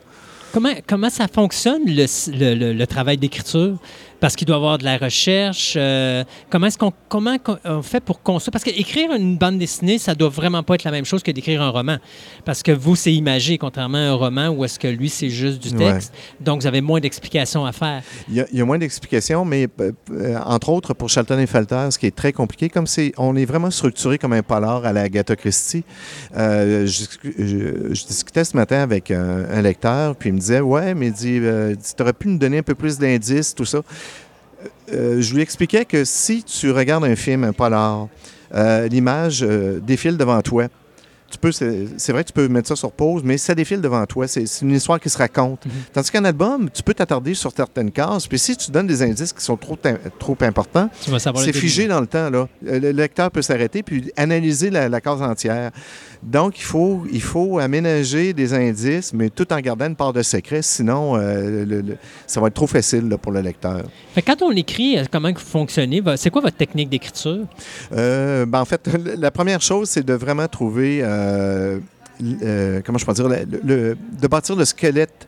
Comment, 0.52 0.72
comment 0.86 1.10
ça 1.10 1.28
fonctionne, 1.28 1.82
le- 1.86 2.72
le 2.72 2.86
travail 2.86 3.18
d'écriture? 3.18 3.76
Parce 4.20 4.34
qu'il 4.34 4.46
doit 4.46 4.56
y 4.56 4.58
avoir 4.58 4.78
de 4.78 4.84
la 4.84 4.96
recherche. 4.96 5.74
euh, 5.76 6.24
comment 6.50 6.66
est-ce 6.66 6.76
qu'on 6.78 6.92
comment 7.08 7.36
on 7.64 7.82
fait 7.82 8.00
pour 8.00 8.20
construire? 8.22 8.50
Parce 8.52 8.64
qu'écrire 8.64 9.12
une 9.12 9.36
bande 9.38 9.58
dessinée, 9.58 9.98
ça 9.98 10.14
doit 10.16 10.28
vraiment 10.28 10.62
pas 10.64 10.74
être 10.74 10.82
la 10.84 10.90
même 10.90 11.04
chose 11.04 11.22
que 11.22 11.30
d'écrire 11.30 11.62
un 11.62 11.70
roman. 11.70 11.98
Parce 12.44 12.62
que 12.64 12.72
vous, 12.72 12.96
c'est 12.96 13.12
imagé, 13.14 13.58
contrairement 13.58 13.98
à 13.98 14.00
un 14.10 14.14
roman 14.14 14.48
où 14.48 14.64
est-ce 14.64 14.78
que 14.78 14.88
lui, 14.88 15.08
c'est 15.08 15.28
juste 15.30 15.62
du 15.62 15.68
Ouais. 15.76 15.92
texte. 15.92 16.12
Donc, 16.40 16.62
vous 16.62 16.66
avez 16.66 16.80
moins 16.80 16.98
d'explications 16.98 17.64
à 17.64 17.70
faire. 17.72 18.02
Il 18.28 18.34
y, 18.34 18.40
a, 18.40 18.46
il 18.52 18.58
y 18.58 18.60
a 18.60 18.64
moins 18.64 18.78
d'explications, 18.78 19.44
mais 19.44 19.68
euh, 19.80 19.92
euh, 20.10 20.36
entre 20.44 20.70
autres, 20.70 20.94
pour 20.94 21.08
Charlton 21.08 21.38
et 21.38 21.46
Falter, 21.46 21.88
ce 21.92 21.98
qui 21.98 22.06
est 22.06 22.14
très 22.16 22.32
compliqué, 22.32 22.68
comme 22.68 22.86
c'est, 22.88 23.12
on 23.18 23.36
est 23.36 23.44
vraiment 23.44 23.70
structuré 23.70 24.18
comme 24.18 24.32
un 24.32 24.42
polar 24.42 24.84
à 24.84 24.92
la 24.92 25.02
Agatha 25.02 25.36
Christie. 25.36 25.84
Euh, 26.36 26.86
je, 26.86 27.04
je- 27.38 27.94
je 27.94 28.04
discutais 28.06 28.44
ce 28.44 28.56
matin 28.56 28.78
avec 28.80 29.10
un, 29.12 29.44
un 29.50 29.62
lecteur, 29.62 30.16
puis 30.16 30.30
il 30.30 30.32
me 30.34 30.38
disait 30.40 30.60
Ouais, 30.60 30.94
mais 30.94 31.06
il 31.08 31.12
dit, 31.12 31.40
tu 31.96 32.02
aurais 32.02 32.12
pu 32.12 32.28
nous 32.28 32.38
donner 32.38 32.58
un 32.58 32.62
peu 32.62 32.74
plus 32.74 32.98
d'indices, 32.98 33.54
tout 33.54 33.64
ça. 33.64 33.80
Euh, 34.92 35.20
je 35.20 35.34
lui 35.34 35.42
expliquais 35.42 35.84
que 35.84 36.04
si 36.04 36.42
tu 36.42 36.70
regardes 36.70 37.04
un 37.04 37.16
film, 37.16 37.44
un 37.44 37.52
polar, 37.52 38.08
euh, 38.54 38.88
l'image 38.88 39.42
euh, 39.42 39.80
défile 39.80 40.16
devant 40.16 40.40
toi. 40.42 40.68
tu 41.30 41.36
peux, 41.36 41.52
c'est 41.52 42.10
vrai 42.12 42.22
que 42.24 42.28
tu 42.28 42.32
peux 42.32 42.48
mettre 42.48 42.68
ça 42.68 42.76
sur 42.76 42.90
pause, 42.90 43.20
mais 43.22 43.36
ça 43.36 43.54
défile 43.54 43.82
devant 43.82 44.06
toi. 44.06 44.26
C'est 44.26 44.44
une 44.62 44.70
histoire 44.72 44.98
qui 44.98 45.10
se 45.10 45.18
raconte. 45.18 45.62
Tandis 45.92 46.10
qu'un 46.10 46.24
album, 46.24 46.70
tu 46.70 46.82
peux 46.82 46.94
t'attarder 46.94 47.34
sur 47.34 47.52
certaines 47.54 47.90
cases. 47.92 48.26
Puis 48.26 48.38
si 48.38 48.56
tu 48.56 48.70
donnes 48.70 48.86
des 48.86 49.02
indices 49.02 49.34
qui 49.34 49.44
sont 49.44 49.58
trop, 49.58 49.76
trop 50.18 50.36
importants, 50.40 50.88
c'est 51.44 51.52
figé 51.60 51.86
dans 51.86 52.00
le 52.00 52.06
temps. 52.06 52.30
Là. 52.30 52.48
Euh, 52.66 52.80
Le 52.80 52.90
lecteur 52.92 53.30
peut 53.30 53.42
s'arrêter 53.42 53.82
puis 53.82 54.10
analyser 54.16 54.70
la, 54.70 54.88
la 54.88 55.00
case 55.02 55.20
entière. 55.20 55.70
Donc, 56.22 56.58
il 56.58 56.64
faut, 56.64 57.04
il 57.12 57.22
faut 57.22 57.58
aménager 57.58 58.32
des 58.32 58.52
indices, 58.52 59.12
mais 59.12 59.30
tout 59.30 59.52
en 59.52 59.60
gardant 59.60 59.86
une 59.86 59.96
part 59.96 60.12
de 60.12 60.22
secret. 60.22 60.62
Sinon, 60.62 61.16
euh, 61.16 61.64
le- 61.64 61.80
le- 61.80 61.96
ça 62.26 62.40
va 62.40 62.48
être 62.48 62.54
trop 62.54 62.66
facile 62.66 63.08
là, 63.08 63.18
pour 63.18 63.30
le 63.32 63.40
lecteur. 63.40 63.82
Fait 64.14 64.22
quand 64.22 64.42
on 64.42 64.50
écrit, 64.52 64.98
euh, 64.98 65.04
comment 65.10 65.30
vous 65.32 65.38
fonctionnez? 65.38 66.02
C'est 66.16 66.30
quoi 66.30 66.42
votre 66.42 66.56
technique 66.56 66.88
d'écriture? 66.90 67.46
Euh, 67.92 68.46
ben, 68.46 68.60
en 68.60 68.64
fait, 68.64 68.88
la 69.18 69.30
première 69.30 69.60
chose, 69.62 69.88
c'est 69.88 70.04
de 70.04 70.14
vraiment 70.14 70.48
trouver, 70.48 71.00
euh, 71.02 71.78
comment 72.84 72.98
je 72.98 73.06
peux 73.06 73.12
dire, 73.12 73.28
le- 73.28 73.46
le- 73.64 73.96
de 74.20 74.26
bâtir 74.28 74.56
le 74.56 74.64
squelette. 74.64 75.26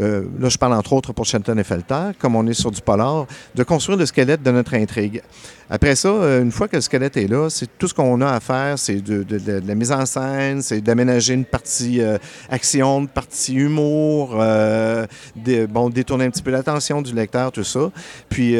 euh, 0.00 0.24
là, 0.40 0.48
je 0.48 0.56
parle 0.56 0.72
entre 0.72 0.94
autres 0.94 1.12
pour 1.12 1.26
Shelton 1.26 1.58
et 1.58 1.64
Felter, 1.64 2.12
comme 2.18 2.34
on 2.34 2.46
est 2.46 2.54
sur 2.54 2.70
du 2.70 2.80
polar, 2.80 3.26
de 3.54 3.62
construire 3.62 3.98
le 3.98 4.06
squelette 4.06 4.42
de 4.42 4.50
notre 4.50 4.72
intrigue. 4.74 5.20
Après 5.74 5.96
ça, 5.96 6.08
euh, 6.08 6.42
une 6.42 6.52
fois 6.52 6.68
que 6.68 6.76
le 6.76 6.82
squelette 6.82 7.16
est 7.16 7.26
là, 7.26 7.48
c'est 7.48 7.66
tout 7.78 7.88
ce 7.88 7.94
qu'on 7.94 8.20
a 8.20 8.30
à 8.30 8.40
faire, 8.40 8.78
c'est 8.78 9.00
de, 9.00 9.24
la 9.66 9.74
mise 9.74 9.90
en 9.90 10.04
scène, 10.04 10.60
c'est 10.60 10.82
d'aménager 10.82 11.32
une 11.32 11.46
partie 11.46 12.02
euh, 12.02 12.18
action, 12.50 13.00
une 13.00 13.08
partie 13.08 13.54
humour, 13.54 14.36
euh, 14.38 15.06
de- 15.34 15.64
bon, 15.64 15.88
détourner 15.88 16.26
un 16.26 16.30
petit 16.30 16.42
peu 16.42 16.50
l'attention 16.50 17.00
du 17.00 17.14
lecteur, 17.14 17.52
tout 17.52 17.64
ça. 17.64 17.90
Puis 18.28 18.56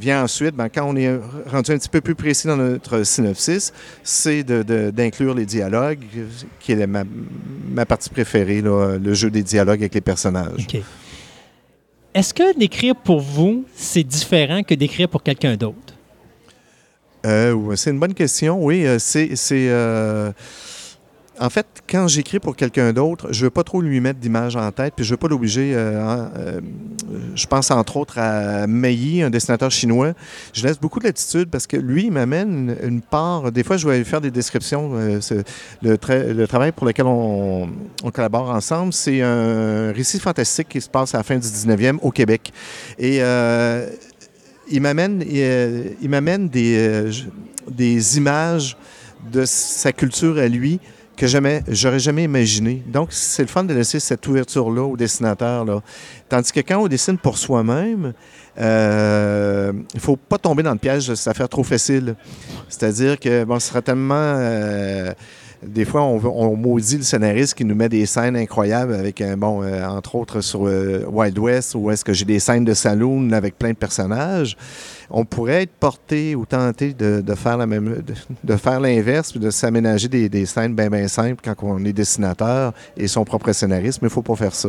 vient 0.00 0.24
ensuite, 0.24 0.56
ben, 0.56 0.68
quand 0.68 0.86
on 0.88 0.96
est 0.96 1.20
rendu 1.46 1.70
un 1.70 1.78
petit 1.78 1.88
peu 1.88 2.00
plus 2.00 2.16
précis 2.16 2.48
dans 2.48 2.56
notre 2.56 3.04
synopsis, 3.04 3.72
c'est 4.02 4.42
d'inclure 4.42 5.34
les 5.34 5.46
dialogues, 5.46 6.00
qui 6.58 6.72
est 6.72 6.86
ma, 6.88 7.86
partie 7.86 8.10
préférée, 8.10 8.60
le 8.60 9.14
jeu 9.14 9.30
des 9.30 9.44
dialogues 9.44 9.82
avec 9.82 9.94
les 9.94 10.00
personnages. 10.00 10.66
Est-ce 12.12 12.34
que 12.34 12.58
d'écrire 12.58 12.96
pour 12.96 13.20
vous, 13.20 13.64
c'est 13.76 14.02
différent 14.02 14.64
que 14.64 14.74
d'écrire 14.74 15.08
pour 15.08 15.22
quelqu'un 15.22 15.56
d'autre? 15.56 15.87
Euh, 17.26 17.74
c'est 17.76 17.90
une 17.90 17.98
bonne 17.98 18.14
question, 18.14 18.64
oui. 18.64 18.86
euh, 18.86 18.98
c'est. 18.98 19.30
euh, 19.52 20.30
En 21.40 21.50
fait, 21.50 21.66
quand 21.88 22.08
j'écris 22.08 22.40
pour 22.40 22.56
quelqu'un 22.56 22.92
d'autre, 22.92 23.28
je 23.32 23.44
veux 23.44 23.50
pas 23.50 23.62
trop 23.62 23.80
lui 23.80 24.00
mettre 24.00 24.18
d'image 24.18 24.56
en 24.56 24.70
tête, 24.72 24.94
puis 24.96 25.04
je 25.04 25.10
veux 25.12 25.16
pas 25.16 25.28
l'obliger. 25.28 25.72
je 27.34 27.46
pense 27.46 27.70
entre 27.70 27.96
autres 27.96 28.18
à 28.18 28.66
Mei, 28.66 29.22
un 29.22 29.30
dessinateur 29.30 29.70
chinois. 29.70 30.14
Je 30.52 30.64
laisse 30.66 30.80
beaucoup 30.80 30.98
de 30.98 31.04
latitude 31.04 31.48
parce 31.48 31.66
que 31.68 31.76
lui, 31.76 32.06
il 32.06 32.12
m'amène 32.12 32.76
une, 32.82 33.00
part. 33.00 33.52
Des 33.52 33.62
fois, 33.62 33.76
je 33.76 33.86
vais 33.88 34.02
faire 34.04 34.20
des 34.20 34.32
descriptions. 34.32 34.90
le, 34.94 35.96
tra- 35.96 36.26
le 36.32 36.46
travail 36.48 36.72
pour 36.72 36.86
lequel 36.86 37.06
on, 37.06 37.68
on 38.02 38.10
collabore 38.10 38.50
ensemble, 38.50 38.92
c'est 38.92 39.22
un 39.22 39.92
récit 39.92 40.18
fantastique 40.18 40.68
qui 40.70 40.80
se 40.80 40.88
passe 40.88 41.14
à 41.14 41.18
la 41.18 41.22
fin 41.24 41.36
du 41.36 41.46
19e 41.46 41.98
au 42.02 42.10
Québec. 42.10 42.52
Et 42.98 43.20
il 44.70 44.80
m'amène 44.80 45.22
il, 45.26 45.40
euh, 45.40 45.84
il 46.00 46.08
m'amène 46.08 46.48
des, 46.48 46.76
euh, 46.76 47.12
des 47.70 48.16
images 48.16 48.76
de 49.30 49.44
sa 49.44 49.92
culture 49.92 50.38
à 50.38 50.48
lui 50.48 50.80
que 51.16 51.26
jamais, 51.26 51.62
j'aurais 51.68 51.98
jamais 51.98 52.22
imaginé. 52.24 52.82
Donc, 52.86 53.08
c'est 53.10 53.42
le 53.42 53.48
fun 53.48 53.64
de 53.64 53.74
laisser 53.74 53.98
cette 53.98 54.26
ouverture-là 54.28 54.82
au 54.82 54.96
dessinateur. 54.96 55.64
Là. 55.64 55.82
Tandis 56.28 56.52
que 56.52 56.60
quand 56.60 56.78
on 56.78 56.86
dessine 56.86 57.18
pour 57.18 57.38
soi-même, 57.38 58.12
euh, 58.60 59.72
il 59.94 60.00
faut 60.00 60.16
pas 60.16 60.38
tomber 60.38 60.62
dans 60.62 60.72
le 60.72 60.78
piège 60.78 61.08
de 61.08 61.16
cette 61.16 61.26
affaire 61.26 61.48
trop 61.48 61.64
facile. 61.64 62.14
C'est-à-dire 62.68 63.18
que, 63.18 63.42
bon, 63.44 63.58
ce 63.58 63.68
sera 63.68 63.82
tellement... 63.82 64.36
des 65.62 65.84
fois, 65.84 66.02
on, 66.02 66.56
maudit 66.56 66.98
le 66.98 67.02
scénariste 67.02 67.54
qui 67.54 67.64
nous 67.64 67.74
met 67.74 67.88
des 67.88 68.06
scènes 68.06 68.36
incroyables 68.36 68.94
avec, 68.94 69.20
un, 69.20 69.36
bon, 69.36 69.62
euh, 69.62 69.84
entre 69.86 70.14
autres 70.14 70.40
sur 70.40 70.66
euh, 70.66 71.04
Wild 71.08 71.38
West, 71.38 71.74
où 71.74 71.90
est-ce 71.90 72.04
que 72.04 72.12
j'ai 72.12 72.24
des 72.24 72.38
scènes 72.38 72.64
de 72.64 72.74
saloon 72.74 73.32
avec 73.32 73.58
plein 73.58 73.70
de 73.70 73.76
personnages. 73.76 74.56
On 75.10 75.24
pourrait 75.24 75.62
être 75.62 75.72
porté 75.72 76.34
ou 76.34 76.44
tenté 76.44 76.92
de, 76.92 77.22
faire 77.34 77.56
la 77.56 77.66
même, 77.66 78.02
de, 78.44 78.56
faire 78.56 78.78
l'inverse, 78.78 79.36
de 79.36 79.50
s'aménager 79.50 80.08
des, 80.08 80.46
scènes 80.46 80.74
bien, 80.74 80.90
bien 80.90 81.08
simples 81.08 81.40
quand 81.42 81.54
on 81.62 81.84
est 81.84 81.92
dessinateur 81.92 82.72
et 82.96 83.08
son 83.08 83.24
propre 83.24 83.52
scénariste, 83.52 84.00
mais 84.02 84.08
il 84.08 84.10
ne 84.10 84.14
faut 84.14 84.22
pas 84.22 84.36
faire 84.36 84.54
ça. 84.54 84.68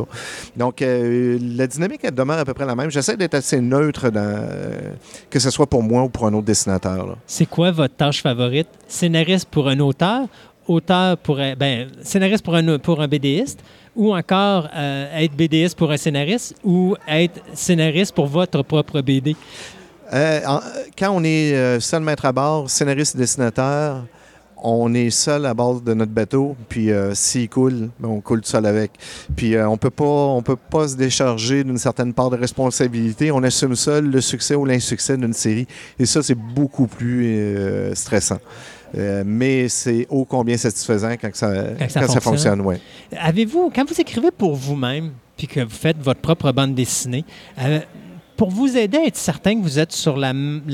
Donc, 0.56 0.82
euh, 0.82 1.38
la 1.56 1.68
dynamique, 1.68 2.02
elle 2.03 2.16
demeure 2.16 2.40
à 2.40 2.45
peu 2.45 2.53
près 2.53 2.66
la 2.66 2.76
même. 2.76 2.90
J'essaie 2.90 3.18
d'être 3.18 3.36
assez 3.36 3.60
neutre, 3.60 4.10
dans, 4.10 4.22
euh, 4.22 4.91
que 5.30 5.40
ce 5.40 5.49
soit 5.49 5.68
pour 5.68 5.84
moi 5.84 6.03
ou 6.03 6.10
pour 6.10 6.26
un 6.26 6.34
autre 6.34 6.45
dessinateur. 6.45 7.18
C'est 7.28 7.45
quoi 7.45 7.72
votre 7.72 7.95
tâche 7.95 8.24
favorite? 8.24 8.70
Scénariste 8.88 9.49
pour 9.49 9.68
un 9.68 9.80
auteur, 9.80 10.28
auteur 10.70 11.18
pour 11.18 11.40
un, 11.40 11.56
ben, 11.56 11.90
scénariste 12.04 12.44
pour 12.44 12.56
un, 12.56 12.78
pour 12.78 13.06
BDiste, 13.08 13.60
ou 13.96 14.16
encore 14.16 14.70
euh, 14.76 15.18
être 15.18 15.36
BDiste 15.36 15.78
pour 15.78 15.91
un 15.91 15.98
scénariste, 15.98 16.56
ou 16.64 16.96
être 17.08 17.41
scénariste 17.54 18.14
pour 18.14 18.28
votre 18.28 18.62
propre 18.64 19.02
BD? 19.02 19.36
Euh, 20.14 20.40
quand 20.98 21.12
on 21.12 21.24
est 21.24 21.54
euh, 21.54 21.80
seul 21.80 22.02
maître 22.02 22.26
à 22.26 22.32
bord, 22.32 22.70
scénariste 22.70 23.16
et 23.16 23.18
dessinateur, 23.20 24.06
on 24.62 24.94
est 24.94 25.10
seul 25.10 25.46
à 25.46 25.54
bord 25.54 25.80
de 25.82 25.94
notre 25.94 26.12
bateau, 26.12 26.56
puis 26.68 26.91
euh, 26.91 27.14
s'il 27.14 27.48
coule, 27.48 27.90
ben, 28.00 28.10
on 28.10 28.20
coule 28.20 28.41
tout 28.41 28.50
seul 28.50 28.66
avec. 28.66 28.91
Puis 29.36 29.56
on 29.58 29.78
peut 29.78 29.90
pas, 29.90 30.04
on 30.04 30.41
peut 30.41 30.58
pas 30.58 30.88
se 30.88 30.96
décharger 30.96 31.64
d'une 31.64 31.78
certaine 31.78 32.14
part 32.14 32.30
de 32.30 32.38
responsabilité. 32.38 33.32
On 33.32 33.44
assume 33.44 33.76
seul 33.76 34.10
le 34.10 34.22
succès 34.22 34.56
ou 34.56 34.66
l'insuccès 34.66 35.16
d'une 35.16 35.34
série, 35.34 35.68
et 35.98 36.06
ça 36.06 36.22
c'est 36.24 36.36
beaucoup 36.36 36.88
plus 36.88 37.91
stressant. 37.94 38.40
Euh, 38.98 39.24
mais 39.26 39.70
c'est 39.70 40.07
ô 40.10 40.26
combien 40.26 40.57
satisfaisant 40.57 41.11
quand, 41.22 41.30
ça, 41.34 41.53
Quand 41.78 41.90
ça 41.90 41.99
quand 42.02 42.06
fonctionne. 42.07 42.22
fonctionne. 42.22 42.61
ouais. 42.61 42.80
Avez-vous, 43.18 43.72
quand 43.74 43.88
vous 43.88 43.99
écrivez 44.02 44.32
pour 44.32 44.56
vous-même, 44.56 45.11
puis 45.38 45.48
que 45.48 45.60
vous 45.61 45.70
faites 45.70 45.98
votre 46.02 46.20
propre 46.22 46.52
bande 46.52 46.74
dessinée, 46.76 47.24
euh, 47.61 47.80
pour 48.40 48.52
vous 48.52 48.78
aider 48.78 48.98
à 48.98 49.06
être 49.06 49.18
certain 49.18 49.53
que 49.53 49.61
vous 49.61 49.80
êtes 49.80 49.91
sur 49.91 50.16
la, 50.16 50.32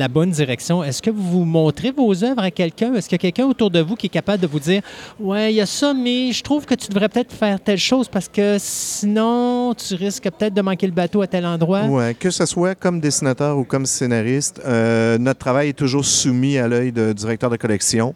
bonne 0.08 0.30
direction, 0.30 0.84
est-ce 0.84 1.02
que 1.02 1.10
vous 1.10 1.46
montrez 1.46 1.90
vos 1.90 2.24
œuvres 2.24 2.44
à 2.44 2.52
quelqu'un? 2.52 2.94
Est-ce 2.94 3.10
qu'il 3.10 3.16
y 3.16 3.22
a 3.22 3.32
quelqu'un 3.32 3.48
autour 3.48 3.72
de 3.72 3.80
vous 3.80 3.96
qui 3.96 4.06
est 4.06 4.10
capable 4.10 4.44
de 4.44 4.46
vous 4.46 4.60
dire 4.60 4.84
Ouais, 5.20 5.52
il 5.52 5.56
y 5.56 5.62
a 5.62 5.66
ça, 5.66 5.96
mais 5.96 6.32
je 6.32 6.44
trouve 6.44 6.68
que 6.68 6.76
tu 6.76 6.90
devrais 6.90 7.10
peut-être 7.10 7.34
faire 7.34 7.60
telle 7.60 7.80
chose 7.80 8.08
parce 8.08 8.28
que 8.28 8.58
sinon, 8.60 9.74
tu 9.74 9.96
risques 9.96 10.30
peut-être 10.30 10.54
de 10.54 10.62
manquer 10.62 10.86
le 10.86 10.94
bateau 10.94 11.24
à 11.24 11.28
tel 11.28 11.44
endroit? 11.44 11.86
Ouais, 11.86 12.14
que 12.14 12.30
ce 12.30 12.46
soit 12.46 12.76
comme 12.76 13.00
dessinateur 13.00 13.58
ou 13.58 13.64
comme 13.64 13.88
scénariste, 13.88 14.62
euh, 14.64 15.18
notre 15.18 15.40
travail 15.40 15.70
est 15.70 15.74
toujours 15.74 16.06
soumis 16.06 16.60
à 16.60 16.68
l'œil 16.68 16.92
de- 16.92 17.14
directeur 17.14 17.50
de 17.50 17.58
collection, 17.58 18.14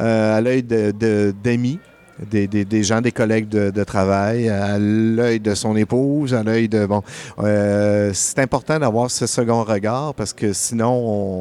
euh, 0.00 0.38
à 0.38 0.40
l'œil 0.40 0.62
d'amis. 0.62 1.78
Des, 2.26 2.48
des- 2.48 2.82
gens, 2.82 3.00
des 3.00 3.12
collègues 3.12 3.48
de, 3.48 3.84
travail, 3.84 4.48
à 4.48 4.76
l'œil 4.78 5.38
de 5.38 5.54
son 5.54 5.76
épouse, 5.76 6.34
à 6.34 6.42
l'œil 6.42 6.68
de... 6.68 6.84
Bon, 6.84 7.02
euh, 7.38 8.10
c'est 8.12 8.40
important 8.40 8.78
d'avoir 8.78 9.08
ce 9.10 9.26
second 9.26 9.62
regard 9.62 10.14
parce 10.14 10.32
que 10.32 10.52
sinon, 10.52 10.90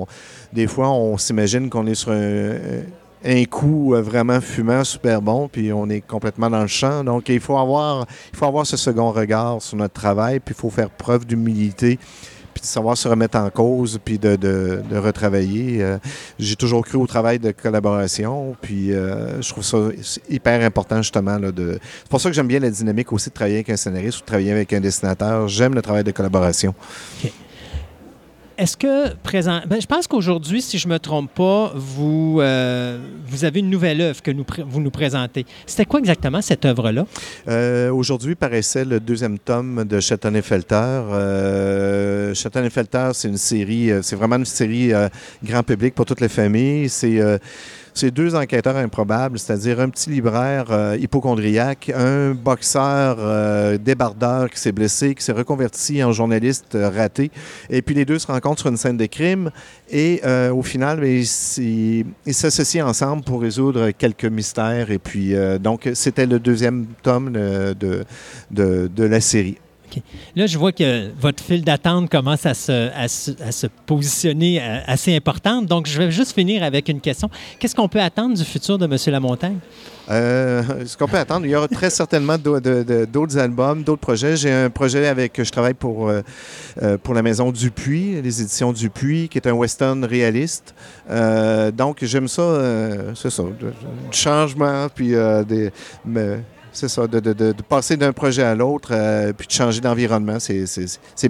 on- 0.04 0.08
des 0.54 0.68
fois, 0.68 0.90
on 0.92 1.18
s'imagine 1.18 1.70
qu'on 1.72 1.88
est 1.88 1.96
sur 1.96 2.12
un, 2.12 2.52
un 3.26 3.44
coup 3.46 3.96
euh, 3.96 4.02
vraiment 4.02 4.40
fumant, 4.40 4.84
super 4.84 5.20
bon, 5.22 5.48
puis 5.48 5.74
on 5.74 5.90
est 5.90 6.02
complètement 6.02 6.50
dans 6.50 6.62
le 6.62 6.68
champ. 6.68 7.04
Donc, 7.04 7.28
il 7.30 7.40
faut 7.40 7.58
avoir, 7.58 8.06
il 8.32 8.38
faut 8.38 8.46
avoir 8.46 8.66
ce 8.68 8.78
second 8.78 9.12
regard 9.12 9.62
sur 9.62 9.78
notre 9.78 9.96
travail, 9.96 10.40
puis 10.40 10.54
il 10.56 10.62
faut 10.62 10.70
faire 10.70 10.92
preuve 10.92 11.26
d'humilité, 11.26 11.98
puis 12.58 12.62
de 12.64 12.66
savoir 12.66 12.98
se 12.98 13.08
remettre 13.08 13.38
en 13.38 13.50
cause, 13.52 14.00
puis 14.04 14.18
de, 14.18 14.36
de- 14.36 14.82
de 14.90 14.98
retravailler. 14.98 15.84
Euh, 15.84 15.98
J'ai 16.40 16.56
toujours 16.56 16.84
cru 16.84 16.98
au 16.98 17.06
travail 17.06 17.38
de 17.38 17.52
collaboration, 17.52 18.56
puis 18.60 18.92
euh, 18.94 19.40
je 19.44 19.50
trouve 19.50 19.64
ça 19.64 19.78
hyper 20.28 20.64
important, 20.66 20.98
justement. 21.04 21.38
Là, 21.38 21.52
de... 21.52 21.78
C'est 22.02 22.10
pour 22.10 22.20
ça 22.20 22.30
que 22.30 22.36
j'aime 22.36 22.48
bien 22.48 22.60
la 22.60 22.72
dynamique 22.72 23.14
aussi 23.14 23.30
de 23.30 23.34
travailler 23.36 23.58
avec 23.58 23.70
un 23.70 23.78
scénariste 23.78 24.18
ou 24.18 24.22
de 24.22 24.26
travailler 24.26 24.52
avec 24.52 24.74
un 24.74 24.80
dessinateur. 24.80 25.48
J'aime 25.48 25.76
le 25.76 25.84
travail 25.84 26.04
de 26.04 26.12
collaboration. 26.12 26.74
Est-ce 28.58 28.76
que 28.76 29.14
présent, 29.18 29.62
ben, 29.68 29.80
je 29.80 29.86
pense 29.86 30.08
qu'aujourd'hui, 30.08 30.64
si 30.64 30.80
je 30.80 30.88
me 30.88 30.98
trompe 30.98 31.32
pas, 31.32 31.72
vous 31.76 32.40
euh, 32.42 32.98
vous 33.28 33.46
avez 33.46 33.60
une 33.60 33.70
nouvelle 33.70 34.02
œuvre 34.02 34.24
que 34.24 34.32
nous 34.32 34.44
vous 34.66 34.82
nous 34.82 34.90
présentez. 34.90 35.46
C'était 35.68 35.86
quoi 35.86 36.00
exactement 36.00 36.42
cette 36.42 36.66
œuvre-là? 36.66 37.06
Euh, 37.48 37.92
Aujourd'hui 37.92 38.34
paraissait 38.34 38.84
le 38.84 39.00
deuxième 39.00 39.38
tome 39.38 39.86
de 39.86 40.00
Chatton 40.00 40.34
et 40.34 40.42
Felter. 40.42 40.74
Euh, 40.76 42.34
Chatton 42.34 42.64
et 42.64 42.72
Felter, 42.72 43.12
c'est 43.14 43.28
une 43.28 43.38
série, 43.38 43.92
euh, 43.92 44.02
c'est 44.02 44.16
vraiment 44.16 44.38
une 44.38 44.46
série 44.46 44.92
grand 45.44 45.62
public 45.62 45.94
pour 45.94 46.06
toutes 46.06 46.22
les 46.22 46.30
familles. 46.30 46.90
C'est 46.90 47.22
c'est 47.98 48.12
deux 48.12 48.36
enquêteurs 48.36 48.78
improbables, 48.78 49.40
c'est-à-dire 49.40 49.80
un 49.80 49.90
petit 49.90 50.10
libraire 50.10 50.66
euh, 50.70 50.98
hypochondriaque, 51.00 51.92
un 51.96 52.34
boxeur 52.34 53.18
euh, 53.20 53.78
débardeur 53.78 54.50
qui 54.50 54.60
s'est 54.60 54.72
blessé, 54.72 55.16
qui 55.16 55.24
s'est 55.24 55.32
reconverti 55.32 56.04
en 56.04 56.12
journaliste 56.12 56.76
euh, 56.76 56.90
raté. 56.90 57.32
Et 57.70 57.82
puis 57.82 57.96
les 57.96 58.06
deux 58.06 58.20
se 58.20 58.28
rencontrent 58.28 58.62
sur 58.62 58.70
une 58.70 58.78
scène 58.78 58.98
de 58.98 59.06
crime 59.08 59.52
et 59.90 60.22
euh, 60.26 60.52
au 60.52 60.64
final, 60.64 61.00
ben, 61.00 61.24
ils 62.26 62.34
s'associent 62.34 62.88
ensemble 62.88 63.24
pour 63.24 63.42
résoudre 63.42 63.92
quelques 63.92 64.26
mystères. 64.26 64.92
Et 64.92 65.00
puis, 65.00 65.36
euh, 65.36 65.58
donc, 65.58 65.90
c'était 65.94 66.26
le 66.26 66.40
deuxième 66.40 66.86
tome 67.02 67.32
de, 67.32 68.06
de 68.52 69.04
la 69.04 69.22
série. 69.22 69.58
Là, 70.36 70.48
je 70.48 70.58
vois 70.58 70.72
que 70.72 71.10
votre 71.20 71.44
file 71.44 71.64
d'attente 71.64 72.10
commence 72.10 72.46
à 72.46 72.54
se, 72.54 73.68
positionner 73.86 74.62
euh, 74.62 74.80
assez 74.86 75.16
importante. 75.16 75.66
Donc, 75.66 75.88
je 75.88 75.98
vais 75.98 76.12
juste 76.12 76.34
finir 76.34 76.64
avec 76.64 76.90
une 76.90 77.02
question. 77.02 77.30
Qu'est-ce 77.60 77.76
qu'on 77.76 77.88
peut 77.88 78.02
attendre 78.02 78.36
du 78.36 78.44
futur 78.44 78.78
de 78.78 78.86
M. 78.86 78.98
Lamontagne? 79.14 79.58
Euh, 80.10 80.64
ce 80.86 80.96
qu'on 80.96 81.08
peut 81.08 81.18
attendre, 81.18 81.46
il 81.46 81.50
y 81.52 81.56
aura 81.56 81.68
très 81.68 81.90
certainement 81.90 82.38
d'autres 82.38 83.38
albums, 83.38 83.84
d'autres 83.84 84.02
projets. 84.02 84.38
J'ai 84.38 84.52
un 84.52 84.70
projet 84.70 85.08
avec, 85.08 85.44
je 85.44 85.52
travaille 85.52 85.74
pour, 85.74 86.10
euh, 86.10 86.22
pour 87.04 87.14
la 87.14 87.22
maison 87.22 87.52
Dupuis, 87.52 88.22
les 88.22 88.42
éditions 88.42 88.72
Dupuis, 88.72 89.28
qui 89.28 89.38
est 89.38 89.48
un 89.48 89.52
western 89.54 90.04
réaliste. 90.06 90.74
Donc, 91.74 91.98
j'aime 92.04 92.28
ça, 92.30 93.14
c'est 93.16 93.30
ça, 93.30 93.44
du 93.44 94.18
changement, 94.18 94.88
puis 94.94 95.14
des, 95.48 95.72
me- 96.06 96.40
c'est 96.78 96.88
ça, 96.88 97.08
de, 97.08 97.20
de- 97.20 97.34
de- 97.34 97.52
de 97.52 97.62
passer 97.62 97.98
d'un 97.98 98.14
projet 98.14 98.44
à 98.44 98.54
l'autre, 98.56 98.90
euh, 98.94 99.34
puis 99.38 99.48
de 99.48 99.52
changer 99.52 99.82
d'environnement, 99.82 100.40
c'est- 100.40 100.66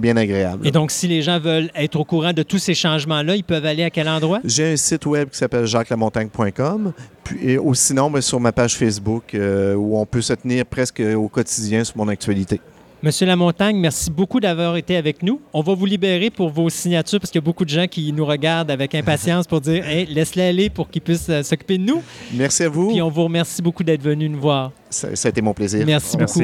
bien 0.00 0.16
agréable. 0.16 0.66
Et 0.66 0.70
donc, 0.70 0.90
si 0.90 1.08
les 1.08 1.22
gens 1.22 1.40
veulent 1.40 1.70
être 1.74 1.96
au 1.98 2.04
courant 2.04 2.32
de 2.32 2.42
tous 2.42 2.58
ces 2.58 2.74
changements-là, 2.74 3.34
ils 3.36 3.42
peuvent 3.44 3.64
aller 3.66 3.82
à 3.82 3.90
quel 3.90 4.08
endroit? 4.08 4.40
J'ai 4.44 4.72
un 4.72 4.76
site 4.76 5.06
web 5.06 5.30
qui 5.30 5.38
s'appelle 5.38 5.66
jacquelamontagne.com, 5.66 6.92
puis 7.24 7.38
et, 7.52 7.58
ou 7.58 7.74
sinon 7.74 8.10
sur 8.20 8.40
ma 8.40 8.52
page 8.52 8.76
Facebook 8.76 9.34
euh, 9.34 9.74
où 9.74 9.96
on 9.98 10.06
peut 10.06 10.20
se 10.22 10.32
tenir 10.34 10.64
presque 10.66 11.00
au 11.16 11.28
quotidien 11.28 11.84
sur 11.84 11.96
mon 11.96 12.08
actualité. 12.08 12.60
Monsieur 13.00 13.26
Lamontagne, 13.26 13.76
merci 13.76 14.10
beaucoup 14.10 14.40
d'avoir 14.40 14.76
été 14.76 14.96
avec 14.96 15.22
nous. 15.22 15.40
On 15.52 15.62
va 15.62 15.72
vous 15.72 15.86
libérer 15.86 16.30
pour 16.30 16.50
vos 16.50 16.68
signatures 16.68 17.20
parce 17.20 17.30
qu'il 17.30 17.40
y 17.40 17.44
a 17.44 17.46
beaucoup 17.46 17.64
de 17.64 17.70
gens 17.70 17.86
qui 17.86 18.12
nous 18.12 18.26
regardent 18.26 18.72
avec 18.72 18.92
impatience 18.92 19.46
pour 19.46 19.60
dire 19.60 19.88
hey, 19.88 20.06
laisse-les 20.06 20.42
aller 20.42 20.68
pour 20.68 20.90
qu'ils 20.90 21.02
puissent 21.02 21.28
euh, 21.30 21.44
s'occuper 21.44 21.78
de 21.78 21.84
nous. 21.84 22.02
Merci 22.34 22.64
à 22.64 22.68
vous. 22.68 22.88
Puis 22.88 23.00
on 23.00 23.08
vous 23.08 23.22
remercie 23.22 23.62
beaucoup 23.62 23.84
d'être 23.84 24.02
venu 24.02 24.28
nous 24.28 24.40
voir. 24.40 24.72
Ça, 24.90 25.14
ça 25.14 25.28
a 25.28 25.30
été 25.30 25.40
mon 25.40 25.54
plaisir. 25.54 25.86
Merci, 25.86 26.16
beaucoup. 26.16 26.40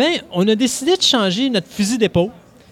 Ben, 0.00 0.22
on 0.32 0.48
a 0.48 0.54
décidé 0.54 0.96
de 0.96 1.02
changer 1.02 1.50
notre 1.50 1.66
fusil 1.66 1.98
d'épaule. 1.98 2.30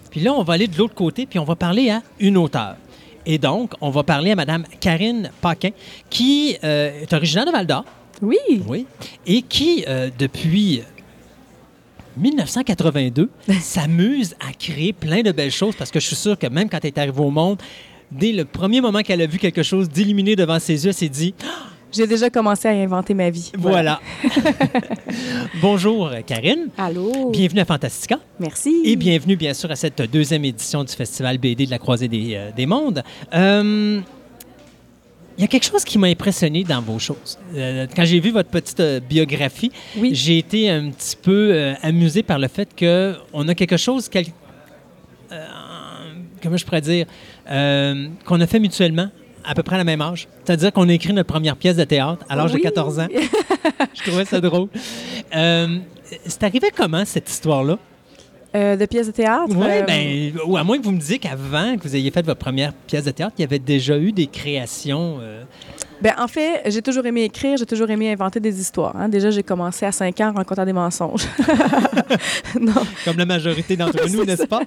Puis 0.09 0.19
là, 0.19 0.33
on 0.33 0.41
va 0.41 0.53
aller 0.53 0.65
de 0.65 0.75
l'autre 0.75 0.95
côté, 0.95 1.27
puis 1.27 1.37
on 1.37 1.43
va 1.43 1.55
parler 1.55 1.91
à 1.91 2.01
une 2.19 2.37
auteure. 2.37 2.75
Et 3.23 3.37
donc, 3.37 3.73
on 3.81 3.91
va 3.91 4.01
parler 4.01 4.31
à 4.31 4.35
Mme 4.35 4.65
Karine 4.79 5.29
Paquin, 5.39 5.69
qui 6.09 6.57
euh, 6.63 7.03
est 7.03 7.13
originaire 7.13 7.45
de 7.45 7.51
Val-d'Or. 7.51 7.85
Oui. 8.23 8.39
Oui. 8.65 8.87
Et 9.27 9.43
qui, 9.43 9.85
euh, 9.87 10.09
depuis 10.17 10.81
1982, 12.17 13.29
s'amuse 13.61 14.33
à 14.39 14.51
créer 14.51 14.91
plein 14.91 15.21
de 15.21 15.31
belles 15.31 15.51
choses 15.51 15.75
parce 15.75 15.91
que 15.91 15.99
je 15.99 16.07
suis 16.07 16.15
sûr 16.15 16.35
que 16.35 16.47
même 16.47 16.67
quand 16.67 16.79
elle 16.81 16.87
est 16.87 16.97
arrivée 16.97 17.21
au 17.21 17.29
monde, 17.29 17.59
dès 18.11 18.31
le 18.31 18.43
premier 18.43 18.81
moment 18.81 19.01
qu'elle 19.01 19.21
a 19.21 19.27
vu 19.27 19.37
quelque 19.37 19.61
chose 19.61 19.87
d'illuminé 19.87 20.35
devant 20.35 20.57
ses 20.57 20.83
yeux, 20.83 20.89
elle 20.89 20.95
s'est 20.95 21.09
dit 21.09 21.35
J'ai 21.91 22.05
déjà 22.05 22.29
commencé 22.29 22.67
à 22.67 22.71
inventer 22.71 23.13
ma 23.15 23.29
vie. 23.31 23.51
Voilà. 23.57 23.99
Bonjour, 25.61 26.11
Karine. 26.25 26.67
Allô. 26.77 27.31
Bienvenue 27.31 27.61
à 27.61 27.65
Fantastica. 27.65 28.19
Merci. 28.39 28.81
Et 28.85 28.95
bienvenue, 28.95 29.35
bien 29.35 29.53
sûr, 29.55 29.71
à 29.71 29.75
cette 29.75 30.01
deuxième 30.11 30.45
édition 30.45 30.83
du 30.83 30.93
Festival 30.93 31.39
BD 31.39 31.65
de 31.65 31.71
la 31.71 31.79
Croisée 31.79 32.07
des, 32.07 32.35
euh, 32.35 32.51
des 32.55 32.67
Mondes. 32.67 33.03
Euh, 33.33 34.01
Il 35.37 35.41
y 35.41 35.43
a 35.43 35.47
quelque 35.47 35.65
chose 35.65 35.83
qui 35.83 35.97
m'a 35.97 36.07
impressionné 36.07 36.63
dans 36.63 36.81
vos 36.81 36.99
choses. 36.99 37.39
Euh, 37.55 37.87
quand 37.95 38.05
j'ai 38.05 38.19
vu 38.19 38.29
votre 38.29 38.49
petite 38.49 38.79
euh, 38.81 38.99
biographie, 38.99 39.71
Oui. 39.97 40.11
j'ai 40.13 40.37
été 40.37 40.69
un 40.69 40.91
petit 40.91 41.15
peu 41.15 41.49
euh, 41.51 41.73
amusé 41.81 42.21
par 42.21 42.37
le 42.37 42.47
fait 42.49 42.69
qu'on 42.77 43.47
a 43.47 43.55
quelque 43.55 43.77
chose, 43.77 44.09
quel- 44.09 44.25
euh, 45.31 45.45
comment 46.43 46.57
je 46.57 46.65
pourrais 46.65 46.81
dire, 46.81 47.07
euh, 47.49 48.09
qu'on 48.25 48.39
a 48.41 48.45
fait 48.47 48.59
mutuellement 48.59 49.09
à 49.45 49.55
peu 49.55 49.63
près 49.63 49.75
à 49.75 49.79
la 49.79 49.83
même 49.83 50.01
âge. 50.01 50.27
C'est-à-dire 50.43 50.71
qu'on 50.73 50.87
a 50.89 50.93
écrit 50.93 51.13
notre 51.13 51.27
première 51.27 51.55
pièce 51.55 51.75
de 51.77 51.83
théâtre 51.83 52.25
à 52.29 52.35
l'âge 52.35 52.51
Oui. 52.53 52.59
de 52.59 52.63
14 52.63 52.99
ans. 52.99 53.07
je 53.93 54.03
trouvais 54.03 54.25
ça 54.25 54.39
drôle. 54.41 54.67
Euh, 55.35 55.77
c'est 56.25 56.43
arrivé 56.43 56.69
comment, 56.75 57.05
cette 57.05 57.29
histoire-là? 57.29 57.77
Euh, 58.55 58.75
de 58.75 58.85
pièces 58.85 59.07
de 59.07 59.11
théâtre? 59.11 59.53
Oui, 59.55 59.67
euh, 59.69 59.83
ben, 59.83 60.33
ou 60.47 60.57
à 60.57 60.63
moins 60.63 60.77
que 60.79 60.83
vous 60.83 60.91
me 60.91 60.99
disiez 60.99 61.19
qu'avant 61.19 61.77
que 61.77 61.83
vous 61.83 61.95
ayez 61.95 62.09
fait 62.09 62.25
votre 62.25 62.39
première 62.39 62.73
pièce 62.73 63.05
de 63.05 63.11
théâtre, 63.11 63.35
il 63.37 63.41
y 63.41 63.45
avait 63.45 63.59
déjà 63.59 63.97
eu 63.97 64.11
des 64.11 64.25
créations. 64.27 65.19
Ben, 66.01 66.13
en 66.17 66.27
fait, 66.27 66.61
j'ai 66.67 66.81
toujours 66.81 67.05
aimé 67.05 67.23
écrire, 67.23 67.57
j'ai 67.57 67.65
toujours 67.65 67.89
aimé 67.89 68.11
inventer 68.11 68.39
des 68.39 68.59
histoires. 68.59 68.95
hein. 68.95 69.09
Déjà, 69.09 69.29
j'ai 69.31 69.43
commencé 69.43 69.85
à 69.85 69.91
5 69.91 70.19
ans 70.21 70.29
en 70.29 70.33
racontant 70.33 70.65
des 70.65 70.73
mensonges. 70.73 71.25
non, 72.59 72.73
comme 73.05 73.17
la 73.17 73.25
majorité 73.25 73.75
d'entre 73.75 74.07
nous, 74.09 74.23
n'est-ce 74.25 74.45
pas? 74.45 74.61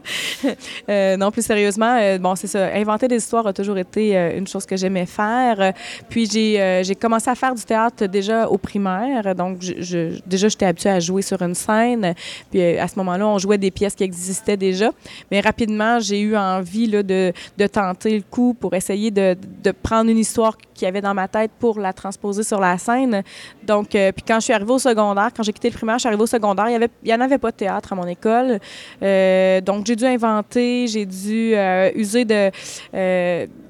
euh, 0.88 1.16
non, 1.16 1.30
plus 1.30 1.42
sérieusement, 1.44 1.96
euh, 2.00 2.18
bon, 2.18 2.34
c'est 2.36 2.46
ça. 2.46 2.66
Inventer 2.74 3.09
des 3.09 3.16
histoires 3.16 3.46
a 3.46 3.52
toujours 3.52 3.78
été 3.78 4.16
euh, 4.16 4.38
une 4.38 4.46
chose 4.46 4.66
que 4.66 4.76
j'aimais 4.76 5.06
faire. 5.06 5.72
Puis 6.09 6.26
j'ai 6.30 6.94
commencé 7.00 7.30
à 7.30 7.34
faire 7.34 7.54
du 7.54 7.62
théâtre 7.62 8.06
déjà 8.06 8.48
au 8.48 8.59
primaire. 8.59 9.34
Donc, 9.34 9.59
je, 9.60 9.72
je- 9.80 10.20
déjà, 10.26 10.48
j'étais 10.48 10.66
habituée 10.66 10.90
à 10.90 11.00
jouer 11.00 11.22
sur 11.22 11.40
une 11.42 11.54
scène. 11.54 12.14
Puis 12.50 12.62
à 12.62 12.88
ce 12.88 12.94
moment-là, 12.96 13.26
on 13.26 13.38
jouait 13.38 13.59
des 13.59 13.70
pièces 13.70 13.94
qui 13.94 14.04
existaient 14.04 14.56
déjà. 14.56 14.90
Mais 15.30 15.40
rapidement, 15.40 15.98
j'ai 16.00 16.20
eu 16.20 16.36
envie 16.36 16.86
là, 16.86 17.02
de, 17.02 17.32
de 17.59 17.66
tenter 17.66 18.16
le 18.16 18.22
coup 18.30 18.54
pour 18.54 18.74
essayer 18.74 19.10
de, 19.10 19.36
de 19.62 19.70
prendre 19.72 20.10
une 20.10 20.18
histoire 20.18 20.56
qu'il 20.74 20.86
y 20.86 20.88
avait 20.88 21.00
dans 21.00 21.14
ma 21.14 21.22
tête 21.28 21.51
pour 21.59 21.78
la 21.78 21.93
transposer 21.93 22.43
sur 22.43 22.61
la 22.61 22.78
scène. 22.78 23.23
Donc, 23.62 23.94
euh, 23.94 24.12
puis 24.12 24.24
quand 24.27 24.36
je 24.36 24.44
suis 24.44 24.53
arrivée 24.53 24.73
au 24.73 24.78
secondaire, 24.78 25.31
quand 25.35 25.43
j'ai 25.43 25.53
quitté 25.53 25.70
le 25.70 25.74
primaire, 25.74 25.97
je 25.97 26.01
suis 26.01 26.09
arrivée 26.09 26.23
au 26.23 26.27
secondaire, 26.27 26.69
il 26.69 26.73
y 26.73 26.77
avait, 26.77 26.90
il 27.03 27.11
y 27.11 27.15
en 27.15 27.20
avait 27.20 27.39
pas 27.39 27.51
de 27.51 27.57
théâtre 27.57 27.93
à 27.93 27.97
mon 27.97 28.07
école. 28.07 28.59
Euh, 29.03 29.61
donc, 29.61 29.86
j'ai 29.86 29.97
dû 29.97 30.05
inventer, 30.05 30.86
j'ai 30.86 31.07
dû 31.07 31.55
euh, 31.55 31.90
user 31.94 32.24
de 32.24 32.51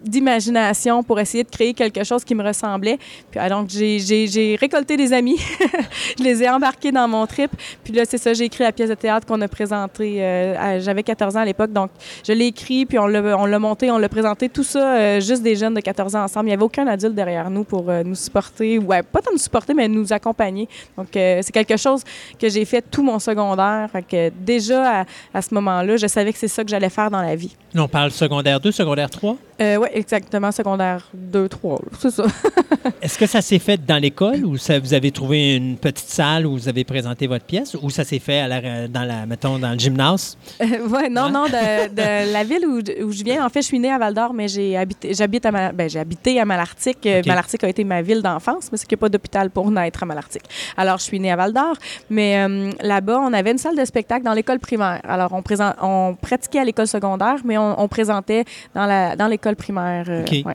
d'imagination 0.04 1.02
pour 1.02 1.18
essayer 1.20 1.44
de 1.44 1.50
créer 1.50 1.74
quelque 1.74 2.04
chose 2.04 2.24
qui 2.24 2.34
me 2.34 2.42
ressemblait. 2.44 2.98
Puis 3.30 3.40
ah, 3.40 3.48
donc, 3.48 3.68
j'ai- 3.70 4.56
récolté 4.60 4.96
des 4.96 5.12
amis, 5.12 5.38
je 6.18 6.22
les 6.24 6.42
ai 6.42 6.48
embarqués 6.50 6.92
dans 6.92 7.06
mon 7.08 7.26
trip. 7.26 7.50
Puis 7.84 7.92
là, 7.92 8.02
c'est 8.06 8.18
ça, 8.18 8.32
j'ai 8.32 8.44
écrit 8.44 8.64
la 8.64 8.72
pièce 8.72 8.88
de 8.90 8.94
théâtre 8.94 9.26
qu'on 9.26 9.40
a 9.40 9.48
présentée. 9.48 10.22
euh, 10.22 10.80
J'avais 10.80 11.02
14 11.02 11.36
ans 11.36 11.40
à 11.40 11.44
l'époque, 11.44 11.72
donc 11.72 11.90
je 12.26 12.32
l'ai 12.32 12.46
écrit, 12.46 12.86
puis 12.86 12.98
on 12.98 13.06
l'a 13.06 13.22
on 13.38 13.46
l'a 13.46 13.58
monté, 13.58 13.90
on 13.90 13.98
l'a 13.98 14.08
présenté, 14.08 14.48
tout 14.48 14.64
ça, 14.64 14.94
euh, 14.96 15.20
juste 15.20 15.42
des 15.42 15.56
jeunes 15.56 15.74
de 15.74 15.80
14 15.80 16.14
ans 16.16 16.24
ensemble. 16.24 16.46
Il 16.46 16.50
n'y 16.50 16.54
avait 16.54 16.62
aucun 16.64 16.86
adulte 16.86 17.14
derrière 17.14 17.48
nous 17.50 17.64
pour 17.64 17.88
euh, 17.88 18.02
nous 18.04 18.14
supporter, 18.14 18.78
ouais, 18.78 19.02
pas 19.02 19.20
tant 19.20 19.30
nous 19.32 19.38
supporter, 19.38 19.74
mais 19.74 19.88
nous 19.88 20.12
accompagner. 20.12 20.68
Donc, 20.96 21.08
c'est 21.12 21.52
quelque 21.52 21.76
chose 21.76 22.02
que 22.38 22.48
j'ai 22.48 22.64
fait 22.64 22.82
tout 22.82 23.02
mon 23.02 23.18
secondaire. 23.18 23.88
Fait 23.92 24.02
que 24.02 24.30
déjà, 24.40 25.00
à, 25.00 25.04
à 25.34 25.42
ce 25.42 25.54
moment-là, 25.54 25.96
je 25.96 26.06
savais 26.06 26.32
que 26.32 26.38
c'est 26.38 26.48
ça 26.48 26.64
que 26.64 26.70
j'allais 26.70 26.88
faire 26.90 27.10
dans 27.10 27.22
la 27.22 27.34
vie. 27.36 27.54
On 27.76 27.88
parle 27.88 28.10
secondaire 28.10 28.60
2, 28.60 28.70
secondaire 28.72 29.08
3. 29.10 29.36
Euh, 29.62 29.76
oui, 29.76 29.88
exactement, 29.92 30.50
secondaire 30.50 31.06
2, 31.14 31.48
3, 31.48 31.80
c'est 32.00 32.10
ça. 32.10 32.24
Est-ce 33.02 33.16
que 33.16 33.26
ça 33.26 33.40
s'est 33.40 33.58
fait 33.58 33.76
dans 33.84 33.98
l'école 33.98 34.44
ou 34.44 34.56
ça, 34.56 34.78
vous 34.80 34.92
avez 34.94 35.10
trouvé 35.12 35.54
une 35.56 35.76
petite 35.76 36.08
salle 36.08 36.46
où 36.46 36.52
vous 36.52 36.68
avez 36.68 36.82
présenté 36.84 37.26
votre 37.26 37.44
pièce 37.44 37.74
ou 37.80 37.88
ça 37.90 38.02
s'est 38.04 38.18
fait 38.18 38.40
à 38.40 38.48
la, 38.48 38.88
dans 38.88 39.02
la, 39.04 39.24
mettons, 39.26 39.58
dans 39.58 39.70
le 39.72 39.78
gymnase? 39.78 40.36
Euh, 40.60 40.88
ouais, 40.88 41.08
non, 41.08 41.24
Ouais. 41.26 41.30
non, 41.30 41.44
de, 41.46 41.88
de 41.94 42.32
la 42.32 42.42
ville 42.44 42.66
où, 42.66 42.78
où 43.06 43.12
je 43.12 43.22
viens. 43.22 43.44
En 43.46 43.48
fait, 43.50 43.62
je 43.62 43.66
suis 43.66 43.78
née 43.78 43.90
à 43.92 43.98
Val 43.98 44.14
d'Or, 44.14 44.32
mais 44.34 44.48
j'ai 44.48 44.76
habité, 44.76 45.14
j'habite 45.14 45.46
à, 45.46 45.52
Ma- 45.52 45.72
ben, 45.72 45.88
j'ai 45.88 46.00
habité 46.00 46.40
à 46.40 46.44
Malartic. 46.44 46.98
Euh. 47.06 47.22
Malartic 47.26 47.62
a 47.62 47.68
été 47.68 47.84
ma 47.84 48.02
ville 48.02 48.20
d'enfance, 48.22 48.68
mais 48.72 48.78
c'est 48.78 48.86
qu'il 48.86 48.96
n'y 48.96 49.00
a 49.00 49.02
pas 49.02 49.08
d'hôpital 49.08 49.50
pour 49.50 49.70
naître 49.70 50.02
à 50.02 50.06
Malartic. 50.06 50.42
Alors, 50.76 50.98
je 50.98 51.04
suis 51.04 51.20
née 51.20 51.30
à 51.30 51.36
Val 51.36 51.52
d'Or, 51.52 51.74
mais 52.10 52.38
euh, 52.38 52.70
là-bas, 52.80 53.20
on 53.22 53.32
avait 53.32 53.52
une 53.52 53.58
salle 53.58 53.76
de 53.76 53.84
spectacle 53.84 54.24
dans 54.24 54.32
l'école 54.34 54.58
primaire. 54.58 55.00
Alors, 55.04 55.32
on, 55.32 55.42
présent, 55.42 55.72
on 55.80 56.16
pratiquait 56.20 56.58
à 56.60 56.64
l'école 56.64 56.86
secondaire, 56.88 57.36
mais 57.44 57.58
on, 57.58 57.80
on 57.80 57.86
présentait 57.88 58.44
dans, 58.74 58.86
la, 58.86 59.14
dans 59.16 59.28
l'école 59.28 59.51
primaire. 59.54 60.06
euh, 60.08 60.24
ouais. 60.44 60.54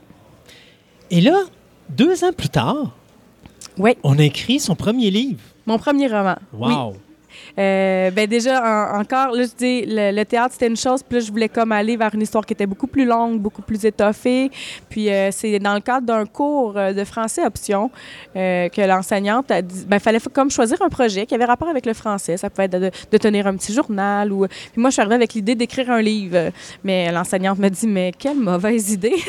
Et 1.10 1.20
là, 1.20 1.36
deux 1.88 2.24
ans 2.24 2.32
plus 2.36 2.48
tard, 2.48 2.94
Oui, 3.78 3.92
on 4.02 4.18
a 4.18 4.22
écrit 4.24 4.60
son 4.60 4.74
premier 4.74 5.10
livre. 5.10 5.40
mon 5.66 5.78
premier 5.78 6.06
roman. 6.08 6.36
Oui. 6.52 6.72
Euh, 7.58 8.10
ben 8.12 8.28
déjà, 8.28 8.62
en- 8.62 9.00
encore, 9.00 9.34
là, 9.34 9.42
je 9.42 9.56
dis, 9.56 9.84
le, 9.86 10.22
théâtre, 10.24 10.52
c'était 10.52 10.68
une 10.68 10.76
chose, 10.76 11.02
puis 11.02 11.18
là, 11.18 11.24
je 11.24 11.30
voulais 11.30 11.48
comme 11.48 11.72
aller 11.72 11.96
vers 11.96 12.14
une 12.14 12.22
histoire 12.22 12.46
qui 12.46 12.52
était 12.52 12.66
beaucoup 12.66 12.86
plus 12.86 13.04
longue, 13.04 13.40
beaucoup 13.40 13.62
plus 13.62 13.84
étoffée. 13.84 14.50
Puis 14.88 15.10
euh, 15.10 15.30
c'est 15.32 15.58
dans 15.58 15.74
le 15.74 15.80
cadre 15.80 16.06
d'un 16.06 16.24
cours 16.26 16.76
euh, 16.76 16.92
de 16.92 17.04
français 17.04 17.44
option 17.44 17.90
euh, 18.36 18.68
que 18.68 18.80
l'enseignante 18.82 19.50
a 19.50 19.62
dit, 19.62 19.86
ben, 19.86 19.98
fallait 19.98 20.20
comme 20.32 20.50
choisir 20.50 20.80
un 20.82 20.88
projet 20.88 21.26
qui 21.26 21.34
avait 21.34 21.44
rapport 21.44 21.68
avec 21.68 21.86
le 21.86 21.94
français. 21.94 22.36
Ça 22.36 22.48
pouvait 22.48 22.66
être 22.66 22.78
de, 22.78 23.18
tenir 23.18 23.46
un 23.46 23.56
petit 23.56 23.72
journal 23.72 24.32
ou... 24.32 24.46
Puis 24.46 24.80
moi, 24.80 24.90
je 24.90 24.94
suis 24.94 25.00
arrivée 25.00 25.16
avec 25.16 25.34
l'idée 25.34 25.56
d'écrire 25.56 25.90
un 25.90 26.00
livre. 26.00 26.52
Mais 26.84 27.10
l'enseignante 27.10 27.58
me 27.58 27.68
dit, 27.68 27.88
mais 27.88 28.12
quelle 28.16 28.38
mauvaise 28.38 28.92
idée! 28.92 29.16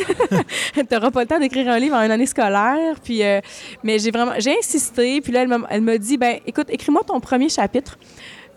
Tu 0.76 0.95
n'auras 0.95 1.11
pas 1.11 1.22
le 1.22 1.27
temps 1.27 1.39
d'écrire 1.39 1.69
un 1.69 1.80
livre 1.80 1.95
en 1.95 2.01
une 2.01 2.11
année 2.11 2.26
scolaire. 2.26 2.99
Puis, 3.03 3.22
mais 3.84 3.99
j'ai 3.99 4.11
vraiment, 4.11 4.34
j'ai 4.38 4.56
insisté. 4.57 5.19
Puis 5.22 5.34
là, 5.34 5.41
elle 5.41 5.47
m'a, 5.47 5.60
elle 5.69 5.81
m'a 5.81 5.97
dit, 5.97 6.18
ben, 6.18 6.38
écoute, 6.45 6.68
écris-moi 6.69 7.01
ton 7.06 7.19
premier 7.19 7.49
chapitre. 7.49 7.97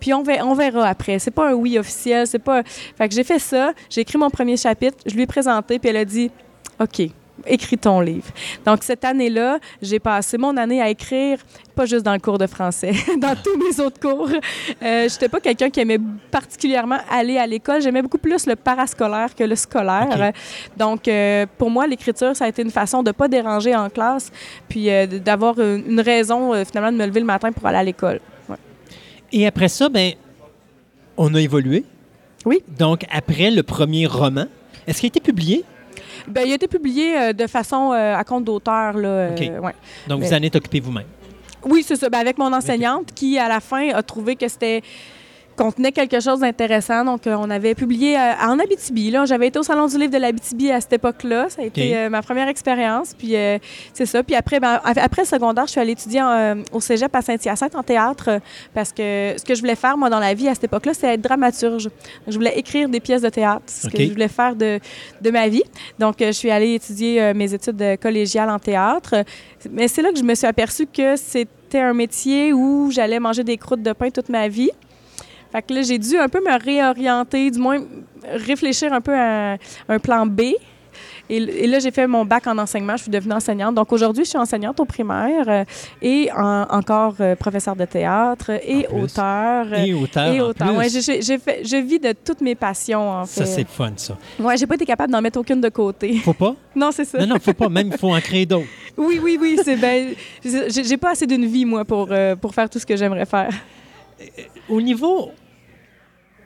Puis 0.02 0.12
on 0.12 0.24
verra, 0.24 0.44
on 0.44 0.54
verra 0.54 0.88
après. 0.88 1.20
C'est 1.20 1.30
pas 1.30 1.50
un 1.50 1.52
oui 1.54 1.78
officiel, 1.78 2.26
c'est 2.26 2.40
pas. 2.40 2.64
Fait 2.98 3.08
que 3.08 3.14
j'ai 3.14 3.22
fait 3.22 3.38
ça, 3.38 3.72
j'ai 3.88 4.00
écrit 4.00 4.18
mon 4.18 4.30
premier 4.30 4.56
chapitre, 4.56 4.98
je 5.06 5.14
lui 5.14 5.22
ai 5.22 5.26
présenté, 5.28 5.78
puis 5.78 5.90
elle 5.90 5.96
a 5.98 6.04
dit 6.04 6.28
OK. 6.80 7.02
écris 7.46 7.78
ton 7.78 8.00
livre. 8.00 8.26
Donc, 8.66 8.82
cette 8.82 9.04
année-là, 9.04 9.60
j'ai 9.80 10.00
passé 10.00 10.38
mon 10.38 10.56
année 10.56 10.82
à 10.82 10.88
écrire, 10.88 11.38
pas 11.76 11.86
juste 11.86 12.04
dans 12.04 12.14
le 12.14 12.18
cours 12.18 12.38
de 12.38 12.48
français, 12.48 12.92
dans 13.18 13.36
tous 13.36 13.56
mes 13.56 13.78
autres 13.84 14.00
cours. 14.00 14.28
Euh, 14.28 15.08
Je 15.08 15.12
n'étais 15.14 15.28
pas 15.28 15.38
quelqu'un 15.38 15.70
qui 15.70 15.78
aimait 15.78 16.00
particulièrement 16.32 16.98
aller 17.08 17.38
à 17.38 17.46
l'école. 17.46 17.80
J'aimais 17.80 18.02
beaucoup 18.02 18.18
plus 18.18 18.44
le 18.46 18.56
parascolaire 18.56 19.32
que 19.36 19.44
le 19.44 19.54
scolaire. 19.54 20.32
Donc, 20.76 21.06
euh, 21.06 21.46
pour 21.58 21.70
moi, 21.70 21.86
l'écriture, 21.86 22.34
ça 22.34 22.46
a 22.46 22.48
été 22.48 22.62
une 22.62 22.72
façon 22.72 23.04
de 23.04 23.10
ne 23.10 23.12
pas 23.12 23.28
déranger 23.28 23.76
en 23.76 23.88
classe, 23.88 24.32
puis 24.68 24.90
euh, 24.90 25.06
d'avoir 25.06 25.60
une, 25.60 25.84
une 25.88 26.00
raison, 26.00 26.52
euh, 26.54 26.64
finalement, 26.64 26.90
de 26.90 26.96
me 26.96 27.06
lever 27.06 27.20
le 27.20 27.26
matin 27.26 27.52
pour 27.52 27.64
aller 27.66 27.78
à 27.78 27.84
l'école. 27.84 28.18
Et 29.32 29.46
après 29.46 29.68
ça, 29.68 29.88
ben, 29.88 30.12
on 31.16 31.34
a 31.34 31.40
évolué. 31.40 31.84
Oui. 32.44 32.62
Donc, 32.78 33.04
après 33.10 33.50
le 33.50 33.62
premier 33.62 34.06
roman, 34.06 34.46
est-ce 34.86 35.00
qu'il 35.00 35.06
a 35.06 35.08
été 35.08 35.20
publié? 35.20 35.64
Ben, 36.28 36.42
il 36.46 36.52
a 36.52 36.54
été 36.54 36.68
publié 36.68 37.16
euh, 37.16 37.32
de 37.32 37.46
façon 37.46 37.92
euh, 37.92 38.14
à 38.16 38.24
compte 38.24 38.44
d'auteur. 38.44 38.94
là, 38.94 39.08
euh, 39.08 39.30
OK. 39.30 39.64
ouais. 39.64 39.74
Donc, 40.08 40.22
vous 40.22 40.32
en 40.32 40.42
êtes 40.42 40.56
occupé 40.56 40.80
vous-même. 40.80 41.06
Oui, 41.64 41.84
c'est 41.86 41.96
ça. 41.96 42.08
Ben, 42.08 42.18
avec 42.18 42.38
mon 42.38 42.52
enseignante 42.52 43.12
qui, 43.14 43.38
à 43.38 43.48
la 43.48 43.60
fin, 43.60 43.90
a 43.90 44.02
trouvé 44.02 44.36
que 44.36 44.48
c'était 44.48 44.82
contenait 45.56 45.92
quelque 45.92 46.20
chose 46.20 46.40
d'intéressant. 46.40 47.04
Donc, 47.04 47.26
euh, 47.26 47.36
on 47.38 47.50
avait 47.50 47.74
publié 47.74 48.16
euh, 48.16 48.32
en 48.42 48.58
Abitibi. 48.58 49.10
Là, 49.10 49.24
j'avais 49.24 49.48
été 49.48 49.58
au 49.58 49.62
Salon 49.62 49.86
du 49.86 49.98
livre 49.98 50.12
de 50.12 50.18
l'Abitibi 50.18 50.70
à 50.70 50.80
cette 50.80 50.94
époque-là. 50.94 51.48
Ça 51.48 51.62
a 51.62 51.64
été 51.64 51.96
euh, 51.96 52.08
ma 52.08 52.22
première 52.22 52.48
expérience. 52.48 53.14
Puis, 53.16 53.34
c'est 53.92 54.06
ça. 54.06 54.22
Puis 54.22 54.34
après, 54.34 54.60
ben, 54.60 54.80
après 54.84 55.22
le 55.22 55.26
secondaire, 55.26 55.66
je 55.66 55.72
suis 55.72 55.80
allée 55.80 55.92
étudier 55.92 56.22
en, 56.22 56.62
au 56.72 56.80
cégep 56.80 57.14
à 57.14 57.22
Saint-Hyacinthe 57.22 57.74
en 57.74 57.82
théâtre 57.82 58.40
parce 58.74 58.92
que 58.92 59.34
ce 59.36 59.44
que 59.44 59.54
je 59.54 59.60
voulais 59.60 59.74
faire, 59.74 59.96
moi, 59.96 60.10
dans 60.10 60.18
la 60.18 60.34
vie 60.34 60.48
à 60.48 60.54
cette 60.54 60.64
époque-là, 60.64 60.94
c'est 60.94 61.14
être 61.14 61.20
dramaturge. 61.20 61.90
Je 62.26 62.34
voulais 62.34 62.58
écrire 62.58 62.88
des 62.88 63.00
pièces 63.00 63.22
de 63.22 63.28
théâtre. 63.28 63.62
C'est 63.66 63.88
ce 63.88 63.92
que 63.92 64.02
je 64.02 64.10
voulais 64.10 64.28
faire 64.28 64.56
de, 64.56 64.78
de 65.20 65.30
ma 65.30 65.48
vie. 65.48 65.64
Donc, 65.98 66.16
je 66.20 66.32
suis 66.32 66.50
allée 66.50 66.74
étudier 66.74 67.32
mes 67.34 67.52
études 67.52 67.98
collégiales 68.00 68.50
en 68.50 68.58
théâtre. 68.58 69.24
Mais 69.70 69.88
c'est 69.88 70.02
là 70.02 70.10
que 70.10 70.18
je 70.18 70.24
me 70.24 70.34
suis 70.34 70.46
aperçue 70.46 70.86
que 70.86 71.16
c'était 71.16 71.80
un 71.80 71.94
métier 71.94 72.52
où 72.52 72.90
j'allais 72.90 73.20
manger 73.20 73.44
des 73.44 73.56
croûtes 73.56 73.82
de 73.82 73.92
pain 73.92 74.10
toute 74.10 74.28
ma 74.28 74.48
vie. 74.48 74.70
Fait 75.52 75.62
que 75.62 75.74
là, 75.74 75.82
j'ai 75.82 75.98
dû 75.98 76.16
un 76.16 76.28
peu 76.28 76.40
me 76.40 76.58
réorienter, 76.64 77.50
du 77.50 77.58
moins 77.58 77.78
réfléchir 78.26 78.92
un 78.92 79.00
peu 79.00 79.14
à 79.14 79.56
un 79.88 79.98
plan 79.98 80.26
B. 80.26 80.40
Et, 81.30 81.66
là, 81.66 81.78
j'ai 81.78 81.90
fait 81.90 82.06
mon 82.06 82.26
bac 82.26 82.46
en 82.46 82.58
enseignement. 82.58 82.94
Je 82.96 83.02
suis 83.04 83.10
devenue 83.10 83.32
enseignante. 83.32 83.74
Donc 83.74 83.90
aujourd'hui, 83.92 84.24
je 84.24 84.30
suis 84.30 84.38
enseignante 84.38 84.78
au 84.80 84.84
primaire 84.84 85.44
euh, 85.48 85.64
et 86.02 86.28
en- 86.36 86.66
encore 86.68 87.14
euh, 87.20 87.34
professeur 87.36 87.74
de 87.74 87.86
théâtre 87.86 88.50
et 88.50 88.86
auteur. 88.88 89.66
euh, 89.72 89.84
Et 89.86 89.94
auteur. 89.94 90.34
et 90.34 90.40
auteur. 90.42 90.74
Ouais, 90.76 90.88
j'ai- 90.90 91.38
fait- 91.38 91.62
je 91.64 91.76
vis 91.78 91.98
de 91.98 92.12
toutes 92.12 92.42
mes 92.42 92.54
passions, 92.54 93.08
en 93.10 93.24
fait. 93.24 93.46
Ça, 93.46 93.46
c'est 93.46 93.66
fun, 93.66 93.92
ça. 93.96 94.18
Ouais, 94.38 94.58
j'ai 94.58 94.66
pas 94.66 94.74
été 94.74 94.84
capable 94.84 95.10
d'en 95.12 95.22
mettre 95.22 95.38
aucune 95.38 95.60
de 95.60 95.70
côté. 95.70 96.16
Faut 96.18 96.34
pas? 96.34 96.54
non, 96.76 96.90
c'est 96.92 97.06
ça. 97.06 97.18
Non, 97.20 97.26
non, 97.26 97.36
faut 97.40 97.54
pas. 97.54 97.68
Même, 97.70 97.88
il 97.92 97.98
faut 97.98 98.12
en 98.14 98.20
créer 98.20 98.44
d'autres. 98.44 98.66
Oui, 98.98 99.18
oui, 99.22 99.38
oui, 99.40 99.58
c'est 99.64 99.76
ben, 99.76 100.08
j'ai 100.44 100.84
j'ai 100.84 100.96
pas 100.98 101.12
assez 101.12 101.26
d'une 101.26 101.46
vie 101.46 101.64
moi 101.64 101.82
pour 101.86 102.08
euh, 102.10 102.36
pour 102.36 102.52
faire 102.54 102.68
tout 102.68 102.78
ce 102.78 102.84
que 102.84 102.96
j'aimerais 102.96 103.24
faire. 103.26 103.48
Au 104.68 104.80
niveau 104.82 105.30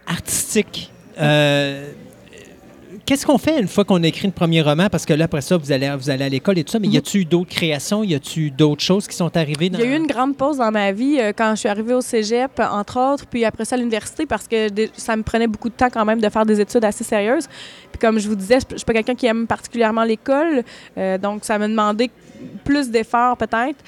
artistique, 0.06 0.90
euh, 1.20 1.92
qu'est-ce 3.06 3.24
qu'on 3.24 3.38
fait 3.38 3.58
une 3.60 3.68
fois 3.68 3.84
qu'on 3.84 4.02
a 4.02 4.06
écrit 4.06 4.26
le 4.26 4.32
premier 4.32 4.60
roman? 4.60 4.88
Parce 4.90 5.06
que 5.06 5.14
là, 5.14 5.24
après 5.24 5.40
ça, 5.40 5.56
vous 5.56 5.72
allez, 5.72 5.88
vous 5.98 6.10
allez 6.10 6.24
à 6.24 6.28
l'école 6.28 6.58
et 6.58 6.64
tout 6.64 6.72
ça, 6.72 6.78
mais 6.78 6.88
y 6.88 6.96
a-tu 6.96 7.18
eu 7.18 7.24
d'autres 7.24 7.50
créations? 7.50 8.02
Y 8.02 8.14
a-tu 8.14 8.50
d'autres 8.50 8.82
choses 8.82 9.06
qui 9.06 9.16
sont 9.16 9.34
arrivées? 9.36 9.70
Dans... 9.70 9.78
Il 9.78 9.84
y 9.84 9.88
a 9.88 9.92
eu 9.92 9.96
une 9.96 10.06
grande 10.06 10.36
pause 10.36 10.58
dans 10.58 10.70
ma 10.70 10.92
vie 10.92 11.18
euh, 11.20 11.32
quand 11.36 11.52
je 11.54 11.60
suis 11.60 11.68
arrivée 11.68 11.94
au 11.94 12.00
cégep, 12.00 12.60
entre 12.60 12.98
autres, 12.98 13.26
puis 13.26 13.44
après 13.44 13.64
ça 13.64 13.76
à 13.76 13.78
l'université 13.78 14.26
parce 14.26 14.48
que 14.48 14.68
ça 14.96 15.16
me 15.16 15.22
prenait 15.22 15.46
beaucoup 15.46 15.68
de 15.68 15.74
temps 15.74 15.90
quand 15.90 16.04
même 16.04 16.20
de 16.20 16.28
faire 16.28 16.44
des 16.44 16.60
études 16.60 16.84
assez 16.84 17.04
sérieuses. 17.04 17.46
Puis 17.92 17.98
comme 18.00 18.18
je 18.18 18.28
vous 18.28 18.36
disais, 18.36 18.58
je 18.60 18.66
je 18.72 18.76
suis 18.76 18.84
pas 18.84 18.92
quelqu'un 18.92 19.14
qui 19.14 19.26
aime 19.26 19.46
particulièrement 19.46 20.04
l'école, 20.04 20.62
euh, 20.98 21.16
donc 21.18 21.44
ça 21.44 21.58
m'a 21.58 21.68
demandé 21.68 22.10
plus 22.64 22.90
d'efforts 22.90 23.36
peut-être. 23.36 23.78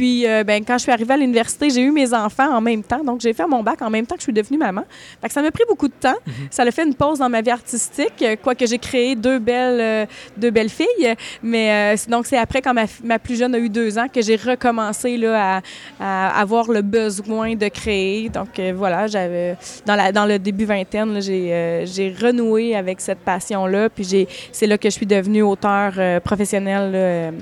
Puis, 0.00 0.26
euh, 0.26 0.44
ben, 0.44 0.64
quand 0.64 0.78
je 0.78 0.84
suis 0.84 0.92
arrivée 0.92 1.12
à 1.12 1.16
l'université, 1.18 1.68
j'ai 1.68 1.82
eu 1.82 1.90
mes 1.90 2.14
enfants 2.14 2.56
en 2.56 2.62
même 2.62 2.82
temps. 2.82 3.04
Donc, 3.04 3.20
j'ai 3.20 3.34
fait 3.34 3.46
mon 3.46 3.62
bac 3.62 3.82
en 3.82 3.90
même 3.90 4.06
temps 4.06 4.14
que 4.14 4.22
je 4.22 4.24
suis 4.24 4.32
devenue 4.32 4.56
maman. 4.56 4.84
Fait 5.20 5.28
que 5.28 5.34
ça 5.34 5.42
m'a 5.42 5.50
pris 5.50 5.64
beaucoup 5.68 5.88
de 5.88 5.92
temps. 5.92 6.16
Ça 6.50 6.62
a 6.62 6.70
fait 6.70 6.84
une 6.84 6.94
pause 6.94 7.18
dans 7.18 7.28
ma 7.28 7.42
vie 7.42 7.50
artistique, 7.50 8.14
euh, 8.22 8.34
quoique 8.42 8.64
j'ai 8.64 8.78
créé 8.78 9.14
deux 9.14 9.38
belles, 9.38 9.78
euh, 9.78 10.06
deux 10.38 10.50
belles 10.50 10.70
filles. 10.70 11.14
Mais 11.42 11.94
euh, 11.94 11.96
donc, 12.08 12.24
c'est 12.24 12.38
après, 12.38 12.62
quand 12.62 12.72
ma, 12.72 13.18
plus 13.18 13.38
jeune 13.38 13.54
a 13.54 13.58
eu 13.58 13.68
deux 13.68 13.98
ans, 13.98 14.06
que 14.08 14.22
j'ai 14.22 14.36
recommencé 14.36 15.18
là, 15.18 15.58
à, 16.00 16.30
à 16.30 16.40
avoir 16.40 16.70
le 16.70 16.80
besoin 16.80 17.54
de 17.54 17.68
créer. 17.68 18.30
Donc, 18.30 18.58
voilà, 18.74 19.06
j'avais 19.06 19.58
dans, 19.84 19.96
la, 19.96 20.12
dans 20.12 20.24
le 20.24 20.38
début 20.38 20.64
vingtaine, 20.64 21.20
j'ai 21.20 22.16
renoué 22.18 22.74
avec 22.74 23.02
cette 23.02 23.18
passion-là. 23.18 23.90
Puis, 23.90 24.26
c'est 24.50 24.66
là 24.66 24.78
que 24.78 24.88
je 24.88 24.94
suis 24.94 25.04
devenue 25.04 25.42
auteur 25.42 25.92
professionnel, 26.22 27.34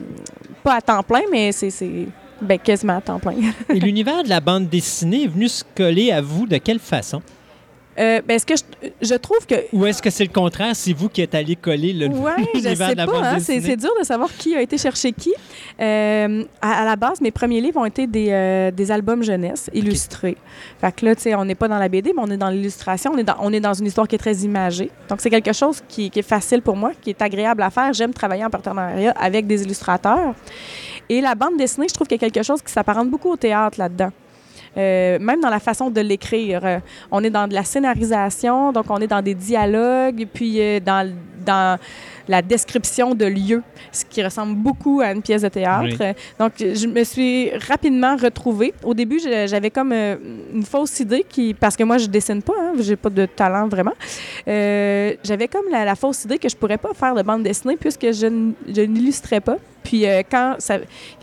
pas 0.64 0.74
à 0.74 0.80
temps 0.80 1.05
plein, 1.05 1.22
mais 1.30 1.52
c'est, 1.52 1.70
ben, 2.40 2.59
quasiment 2.59 2.97
à 2.98 3.01
temps 3.01 3.19
plein. 3.19 3.35
Et 3.74 3.81
l'univers 3.81 4.23
de 4.23 4.28
la 4.28 4.40
bande 4.40 4.69
dessinée 4.69 5.24
est 5.24 5.28
venu 5.28 5.48
se 5.48 5.65
coller 5.74 6.12
à 6.12 6.20
vous 6.20 6.47
de 6.47 6.59
quelle 6.59 6.78
façon? 6.78 7.23
Euh, 7.98 8.23
ben, 8.24 8.35
est-ce 8.36 8.47
que 8.47 8.55
je, 8.55 8.89
je 9.02 9.15
trouve 9.16 9.44
que 9.44 9.56
Ou 9.73 9.85
est-ce 9.86 10.01
que 10.01 10.10
c'est 10.10 10.23
le 10.23 10.32
contraire? 10.32 10.77
C'est 10.77 10.93
vous 10.93 11.09
qui 11.09 11.20
êtes 11.20 11.35
allé 11.35 11.56
coller 11.56 11.93
le 11.93 12.06
Ouais, 12.06 12.31
je 12.55 12.60
l'univers 12.60 12.89
sais 12.89 12.93
de 12.94 12.98
la 12.98 13.06
pas. 13.06 13.12
bande 13.12 13.24
hein, 13.24 13.39
c'est, 13.40 13.77
dur 13.77 13.90
de 13.98 14.05
savoir 14.05 14.31
qui 14.32 14.55
a 14.55 14.62
été 14.62 14.78
chercher 14.78 15.10
qui. 15.12 15.32
Euh, 15.81 16.44
à, 16.62 16.82
à 16.82 16.85
la 16.85 16.94
base, 16.94 17.20
mes 17.20 17.32
premiers 17.32 17.60
livres 17.60 17.81
ont 17.81 17.85
été 17.85 18.06
des, 18.06 18.28
euh, 18.31 18.70
des 18.70 18.93
albums 18.93 19.24
jeunesse 19.24 19.69
illustrés. 19.74 20.36
Fait 20.81 20.94
que 20.94 21.06
là, 21.06 21.16
tu 21.16 21.23
sais, 21.23 21.35
on 21.35 21.44
n'est 21.44 21.56
pas 21.56 21.66
dans 21.66 21.78
la 21.78 21.89
BD, 21.89 22.12
mais 22.15 22.23
on 22.24 22.31
est 22.31 22.36
dans 22.36 22.51
l'illustration. 22.51 23.10
On 23.15 23.19
est 23.19 23.24
dans, 23.24 23.36
on 23.40 23.52
est 23.52 23.60
dans 23.60 23.74
une 23.74 23.86
histoire 23.86 24.06
qui 24.06 24.15
est 24.15 24.19
très 24.19 24.36
imagée. 24.36 24.90
Donc, 25.09 25.20
c'est 25.20 25.31
quelque 25.31 25.52
chose 25.52 25.82
qui, 25.89 26.09
qui 26.09 26.20
est 26.20 26.23
facile 26.23 26.62
pour 26.62 26.77
moi, 26.77 26.93
qui 27.01 27.10
est 27.10 27.20
agréable 27.20 27.62
à 27.62 27.70
faire. 27.70 27.93
J'aime 27.93 28.15
travailler 28.15 28.44
en 28.44 28.51
partenariat 28.51 29.10
avec 29.19 29.48
des 29.48 29.65
illustrateurs. 29.65 30.35
Et 31.09 31.20
la 31.20 31.35
bande 31.35 31.56
dessinée, 31.56 31.86
je 31.89 31.94
trouve 31.94 32.06
qu'il 32.06 32.20
y 32.20 32.24
a 32.24 32.30
quelque 32.30 32.44
chose 32.44 32.62
qui 32.62 32.72
s'apparente 32.72 33.10
beaucoup 33.10 33.30
au 33.30 33.36
théâtre 33.36 33.78
là-dedans. 33.78 34.10
Euh, 34.76 35.18
même 35.18 35.40
dans 35.40 35.48
la 35.48 35.60
façon 35.60 35.90
de 35.90 36.01
l'écrire. 36.01 36.60
Euh, 36.64 36.78
on 37.10 37.24
est 37.24 37.30
dans 37.30 37.48
de 37.48 37.55
la 37.55 37.64
scénarisation, 37.64 38.72
donc 38.72 38.86
on 38.90 38.98
est 38.98 39.06
dans 39.06 39.22
des 39.22 39.35
dialogues, 39.35 40.26
puis 40.32 40.60
euh, 40.60 40.78
dans, 40.78 41.10
dans 41.44 41.78
la 42.28 42.42
description 42.42 43.14
de 43.14 43.24
lieux, 43.24 43.62
ce 43.90 44.05
qui 44.05 44.22
ressemble 44.22 44.55
beaucoup 44.55 45.00
à 45.00 45.12
une 45.12 45.22
pièce 45.22 45.42
de 45.42 45.48
théâtre. 45.48 45.88
Oui. 45.90 45.96
Euh, 46.00 46.12
Donc, 46.38 46.52
je 46.59 46.86
me 46.86 47.05
suis 47.05 47.50
rapidement 47.68 48.16
retrouvée. 48.16 48.74
Au 48.84 48.94
début, 48.94 49.18
j'avais 49.18 49.70
comme 49.70 49.92
euh, 49.92 50.16
une 50.52 50.64
fausse 50.64 51.00
idée, 51.00 51.24
qui, 51.28 51.55
parce 51.55 51.76
que 51.76 51.84
moi, 51.84 51.98
je 51.98 52.06
dessine 52.06 52.42
pas, 52.42 52.55
hein, 52.60 52.72
j'ai 52.78 52.96
pas 52.96 53.10
de 53.10 53.26
talent 53.26 53.68
vraiment. 53.68 53.94
Euh, 54.46 55.14
j'avais 55.24 55.48
comme 55.48 55.66
la, 55.70 55.84
la 55.84 55.94
fausse 55.94 56.24
idée 56.24 56.38
que 56.38 56.48
je 56.48 56.56
pourrais 56.56 56.78
pas 56.78 56.94
faire 56.94 57.14
de 57.14 57.22
bande 57.22 57.42
dessinée 57.42 57.76
puisque 57.76 58.12
je, 58.12 58.26
n'illustrais 58.26 59.40
pas. 59.40 59.56
Puis 59.82 60.06
euh, 60.06 60.22
quand 60.30 60.56
ça, 60.59 60.78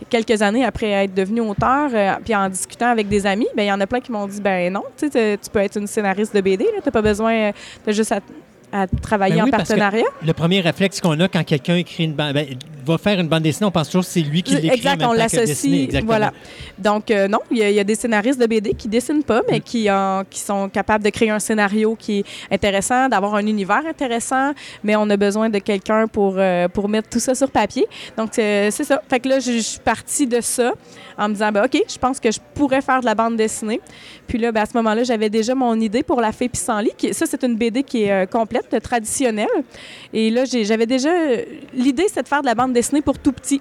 quelques 0.08 0.42
années 0.42 0.64
après 0.64 0.90
être 0.90 1.14
devenu 1.14 1.40
auteur, 1.40 1.90
euh, 1.92 2.14
puis 2.24 2.34
en 2.34 2.48
discutant 2.48 2.88
avec 2.88 3.08
des 3.08 3.26
amis, 3.26 3.46
ben 3.56 3.62
il 3.62 3.68
y 3.68 3.72
en 3.72 3.80
a 3.80 3.86
plein 3.86 4.00
qui 4.00 4.10
m'ont 4.10 4.26
dit 4.26 4.40
ben 4.40 4.72
non, 4.72 4.82
tu 4.96 5.08
peux 5.52 5.60
être 5.60 5.78
une 5.78 5.86
scénariste 5.86 6.34
de 6.34 6.40
BD, 6.40 6.64
tu 6.64 6.80
n'as 6.84 6.90
pas 6.90 7.02
besoin, 7.02 7.52
t'as 7.84 7.92
juste 7.92 8.12
à, 8.12 8.20
à 8.72 8.86
travailler 8.86 9.36
Ben 9.36 9.42
en 9.42 9.44
oui, 9.46 9.50
partenariat? 9.50 10.04
Le 10.24 10.32
premier 10.32 10.60
réflexe 10.60 11.00
qu'on 11.00 11.18
a 11.20 11.28
quand 11.28 11.44
quelqu'un 11.44 11.76
écrit 11.76 12.04
une 12.04 12.12
bande, 12.14 12.34
ben, 12.34 12.46
va 12.84 12.98
faire 12.98 13.18
une 13.18 13.26
bande 13.28 13.42
dessinée, 13.42 13.66
on 13.66 13.70
pense 13.72 13.88
toujours 13.88 14.04
que 14.04 14.10
c'est 14.10 14.20
lui 14.20 14.42
qui 14.44 14.54
l'écrit 14.54 14.70
Exact, 14.78 15.02
on 15.04 15.12
l'associe. 15.12 15.88
Voilà. 16.04 16.32
Donc, 16.78 17.10
euh, 17.10 17.26
non, 17.26 17.40
il 17.50 17.58
y, 17.58 17.62
a- 17.64 17.70
il 17.70 17.74
y 17.76 17.80
a 17.80 17.84
des 17.84 17.96
scénaristes 17.96 18.40
de 18.40 18.46
BD 18.46 18.74
qui 18.74 18.86
dessinent 18.88 19.24
pas, 19.24 19.40
Mm. 19.40 19.44
mais 19.50 19.60
qui, 19.60 19.90
en- 19.90 20.22
qui 20.28 20.38
sont 20.40 20.68
capables 20.68 21.02
de 21.04 21.10
créer 21.10 21.30
un 21.30 21.38
scénario 21.40 21.96
qui 21.98 22.20
est 22.20 22.24
intéressant, 22.54 23.08
d'avoir 23.08 23.34
un 23.34 23.46
univers 23.46 23.82
intéressant, 23.88 24.52
mais 24.84 24.94
on 24.94 25.08
a 25.10 25.16
besoin 25.16 25.48
de 25.50 25.58
quelqu'un 25.58 26.06
pour, 26.06 26.34
euh, 26.38 26.68
pour 26.68 26.88
mettre 26.88 27.08
tout 27.08 27.18
ça 27.20 27.34
sur 27.34 27.50
papier. 27.50 27.86
Donc, 28.16 28.38
euh, 28.38 28.68
c'est 28.70 28.84
ça. 28.84 29.02
Fait 29.08 29.18
que 29.20 29.28
là, 29.28 29.40
je, 29.40 29.52
je 29.52 29.58
suis 29.58 29.80
partie 29.80 30.26
de 30.28 30.40
ça 30.40 30.72
en 31.18 31.28
me 31.28 31.34
disant, 31.34 31.50
ben, 31.50 31.64
OK, 31.64 31.82
je 31.88 31.98
pense 31.98 32.20
que 32.20 32.30
je 32.30 32.38
pourrais 32.54 32.82
faire 32.82 33.00
de 33.00 33.06
la 33.06 33.14
bande 33.16 33.36
dessinée. 33.36 33.80
Puis 34.28 34.38
là, 34.38 34.52
ben, 34.52 34.62
à 34.62 34.66
ce 34.66 34.76
moment-là, 34.76 35.02
j'avais 35.02 35.30
déjà 35.30 35.54
mon 35.56 35.78
idée 35.80 36.02
pour 36.04 36.20
La 36.20 36.30
Fée 36.30 36.48
Pissenlit. 36.48 36.92
Qui, 36.96 37.12
ça, 37.14 37.26
c'est 37.26 37.42
une 37.42 37.56
BD 37.56 37.82
qui 37.82 38.04
est 38.04 38.12
euh, 38.12 38.26
complète, 38.26 38.55
traditionnelle. 38.82 39.46
Et 40.12 40.30
là, 40.30 40.44
j'avais 40.44 40.86
déjà... 40.86 41.10
L'idée, 41.74 42.06
c'est 42.12 42.22
de 42.22 42.28
faire 42.28 42.42
de 42.42 42.46
la 42.46 42.54
bande 42.54 42.72
dessinée 42.72 43.02
pour 43.02 43.18
tout 43.18 43.32
petit. 43.32 43.60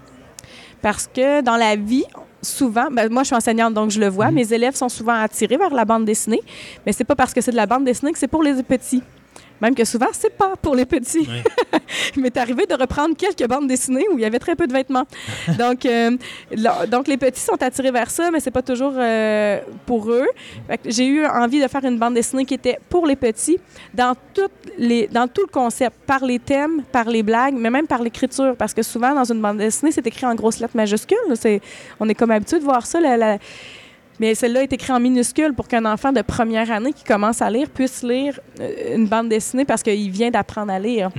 Parce 0.82 1.08
que 1.08 1.42
dans 1.42 1.58
la 1.58 1.76
vie, 1.76 2.06
souvent, 2.42 2.90
ben, 2.92 3.12
moi 3.12 3.24
je 3.24 3.28
suis 3.28 3.36
enseignante 3.36 3.74
donc 3.74 3.90
je 3.90 4.00
le 4.00 4.08
vois, 4.08 4.32
mes 4.32 4.54
élèves 4.54 4.76
sont 4.76 4.90
souvent 4.90 5.14
attirés 5.14 5.58
vers 5.58 5.74
la 5.74 5.84
bande 5.84 6.06
dessinée, 6.06 6.42
mais 6.86 6.92
c'est 6.92 7.04
pas 7.04 7.16
parce 7.16 7.34
que 7.34 7.42
c'est 7.42 7.52
de 7.52 7.56
la 7.56 7.66
bande 7.66 7.84
dessinée 7.86 8.12
que 8.12 8.20
c'est 8.20 8.28
pour 8.28 8.44
les 8.44 8.62
petits. 8.64 9.02
Même 9.62 9.74
que 9.74 9.86
souvent, 9.86 10.08
c'est 10.12 10.36
pas 10.36 10.54
pour 10.62 10.76
les 10.76 10.86
petits. 10.86 11.28
Il 12.16 12.22
m'est 12.22 12.36
arrivé 12.38 12.66
de 12.66 12.74
reprendre 12.76 13.16
quelques 13.16 13.48
bandes 13.48 13.68
dessinées 13.68 14.06
où 14.12 14.18
il 14.18 14.22
y 14.22 14.26
avait 14.26 14.40
très 14.40 14.56
peu 14.56 14.68
de 14.68 14.74
vêtements. 14.74 15.06
donc, 15.58 15.86
euh, 15.86 16.12
là- 16.52 16.86
donc, 16.88 17.08
les 17.08 17.18
petits 17.18 17.40
sont 17.42 17.62
attirés 17.62 17.92
vers 17.92 18.10
ça, 18.10 18.32
mais 18.32 18.40
c'est 18.40 18.52
pas 18.52 18.62
toujours 18.62 18.94
euh, 18.98 19.60
pour 19.86 20.10
eux. 20.12 20.28
J'ai 20.86 21.06
eu 21.08 21.26
envie 21.26 21.62
de 21.62 21.68
faire 21.68 21.84
une 21.86 21.98
bande 21.98 22.16
dessinée 22.16 22.46
qui 22.46 22.54
était 22.56 22.80
pour 22.90 23.06
les 23.08 23.16
petits, 23.16 23.58
dans, 23.94 24.16
toutes 24.34 24.52
les, 24.78 25.08
dans 25.08 25.28
tout 25.28 25.42
le 25.42 25.48
concept, 25.52 25.96
par 26.06 26.26
les 26.26 26.40
thèmes, 26.40 26.84
par 26.92 27.06
les 27.10 27.24
blagues, 27.24 27.56
mais 27.56 27.70
même 27.70 27.88
par 27.88 28.02
l'écriture. 28.02 28.56
Parce 28.58 28.74
que 28.74 28.84
souvent, 28.84 29.14
dans 29.14 29.24
une 29.32 29.42
bande 29.42 29.58
dessinée, 29.58 29.92
c'est 29.92 30.06
écrit 30.06 30.26
en 30.26 30.36
grosses 30.36 30.60
lettres 30.60 30.76
majuscules. 30.76 31.18
C'est- 31.36 31.62
On 32.00 32.10
est 32.10 32.16
comme 32.16 32.32
habitué 32.32 32.60
de 32.60 32.64
voir 32.64 32.86
ça. 32.86 33.00
la- 33.00 33.18
la- 33.18 33.38
mais 34.20 34.36
celle-là 34.36 34.64
est 34.64 34.74
écrite 34.74 34.92
en 34.92 35.00
minuscule 35.00 35.54
pour 35.54 35.68
qu'un 35.68 35.86
enfant 35.86 36.12
de 36.12 36.22
première 36.22 36.72
année 36.72 36.94
qui 36.94 37.04
commence 37.04 37.42
à 37.42 37.50
lire 37.50 37.70
puisse 37.70 38.04
lire 38.04 38.40
euh, 38.60 38.96
une 38.96 39.08
bande 39.08 39.30
dessinée 39.30 39.66
parce 39.66 39.84
qu'il 39.84 40.10
vient 40.12 40.32
d'apprendre 40.32 40.72
à 40.72 40.80
lire. 40.80 41.10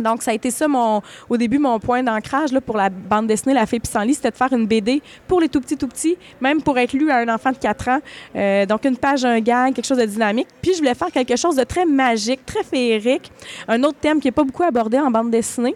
Donc, 0.00 0.22
ça 0.22 0.30
a 0.30 0.34
été 0.34 0.50
ça, 0.50 0.68
mon, 0.68 1.02
au 1.28 1.36
début, 1.36 1.58
mon 1.58 1.78
point 1.78 2.02
d'ancrage 2.02 2.52
là, 2.52 2.60
pour 2.60 2.76
la 2.76 2.88
bande 2.88 3.26
dessinée 3.26 3.54
La 3.54 3.66
Fée 3.66 3.80
Pissenlit, 3.80 4.14
c'était 4.14 4.30
de 4.30 4.36
faire 4.36 4.52
une 4.52 4.66
BD 4.66 5.02
pour 5.26 5.40
les 5.40 5.48
tout 5.48 5.60
petits, 5.60 5.76
tout 5.76 5.88
petits, 5.88 6.16
même 6.40 6.62
pour 6.62 6.78
être 6.78 6.92
lu 6.92 7.10
à 7.10 7.18
un 7.18 7.28
enfant 7.34 7.50
de 7.50 7.56
4 7.56 7.88
ans. 7.88 7.98
Euh, 8.36 8.66
donc, 8.66 8.84
une 8.84 8.96
page, 8.96 9.24
un 9.24 9.40
gag, 9.40 9.74
quelque 9.74 9.86
chose 9.86 9.98
de 9.98 10.06
dynamique. 10.06 10.48
Puis, 10.62 10.72
je 10.74 10.78
voulais 10.78 10.94
faire 10.94 11.10
quelque 11.10 11.36
chose 11.36 11.56
de 11.56 11.64
très 11.64 11.84
magique, 11.84 12.44
très 12.46 12.62
féerique, 12.62 13.30
un 13.66 13.82
autre 13.82 13.98
thème 14.00 14.20
qui 14.20 14.28
n'est 14.28 14.32
pas 14.32 14.44
beaucoup 14.44 14.62
abordé 14.62 14.98
en 14.98 15.10
bande 15.10 15.30
dessinée. 15.30 15.74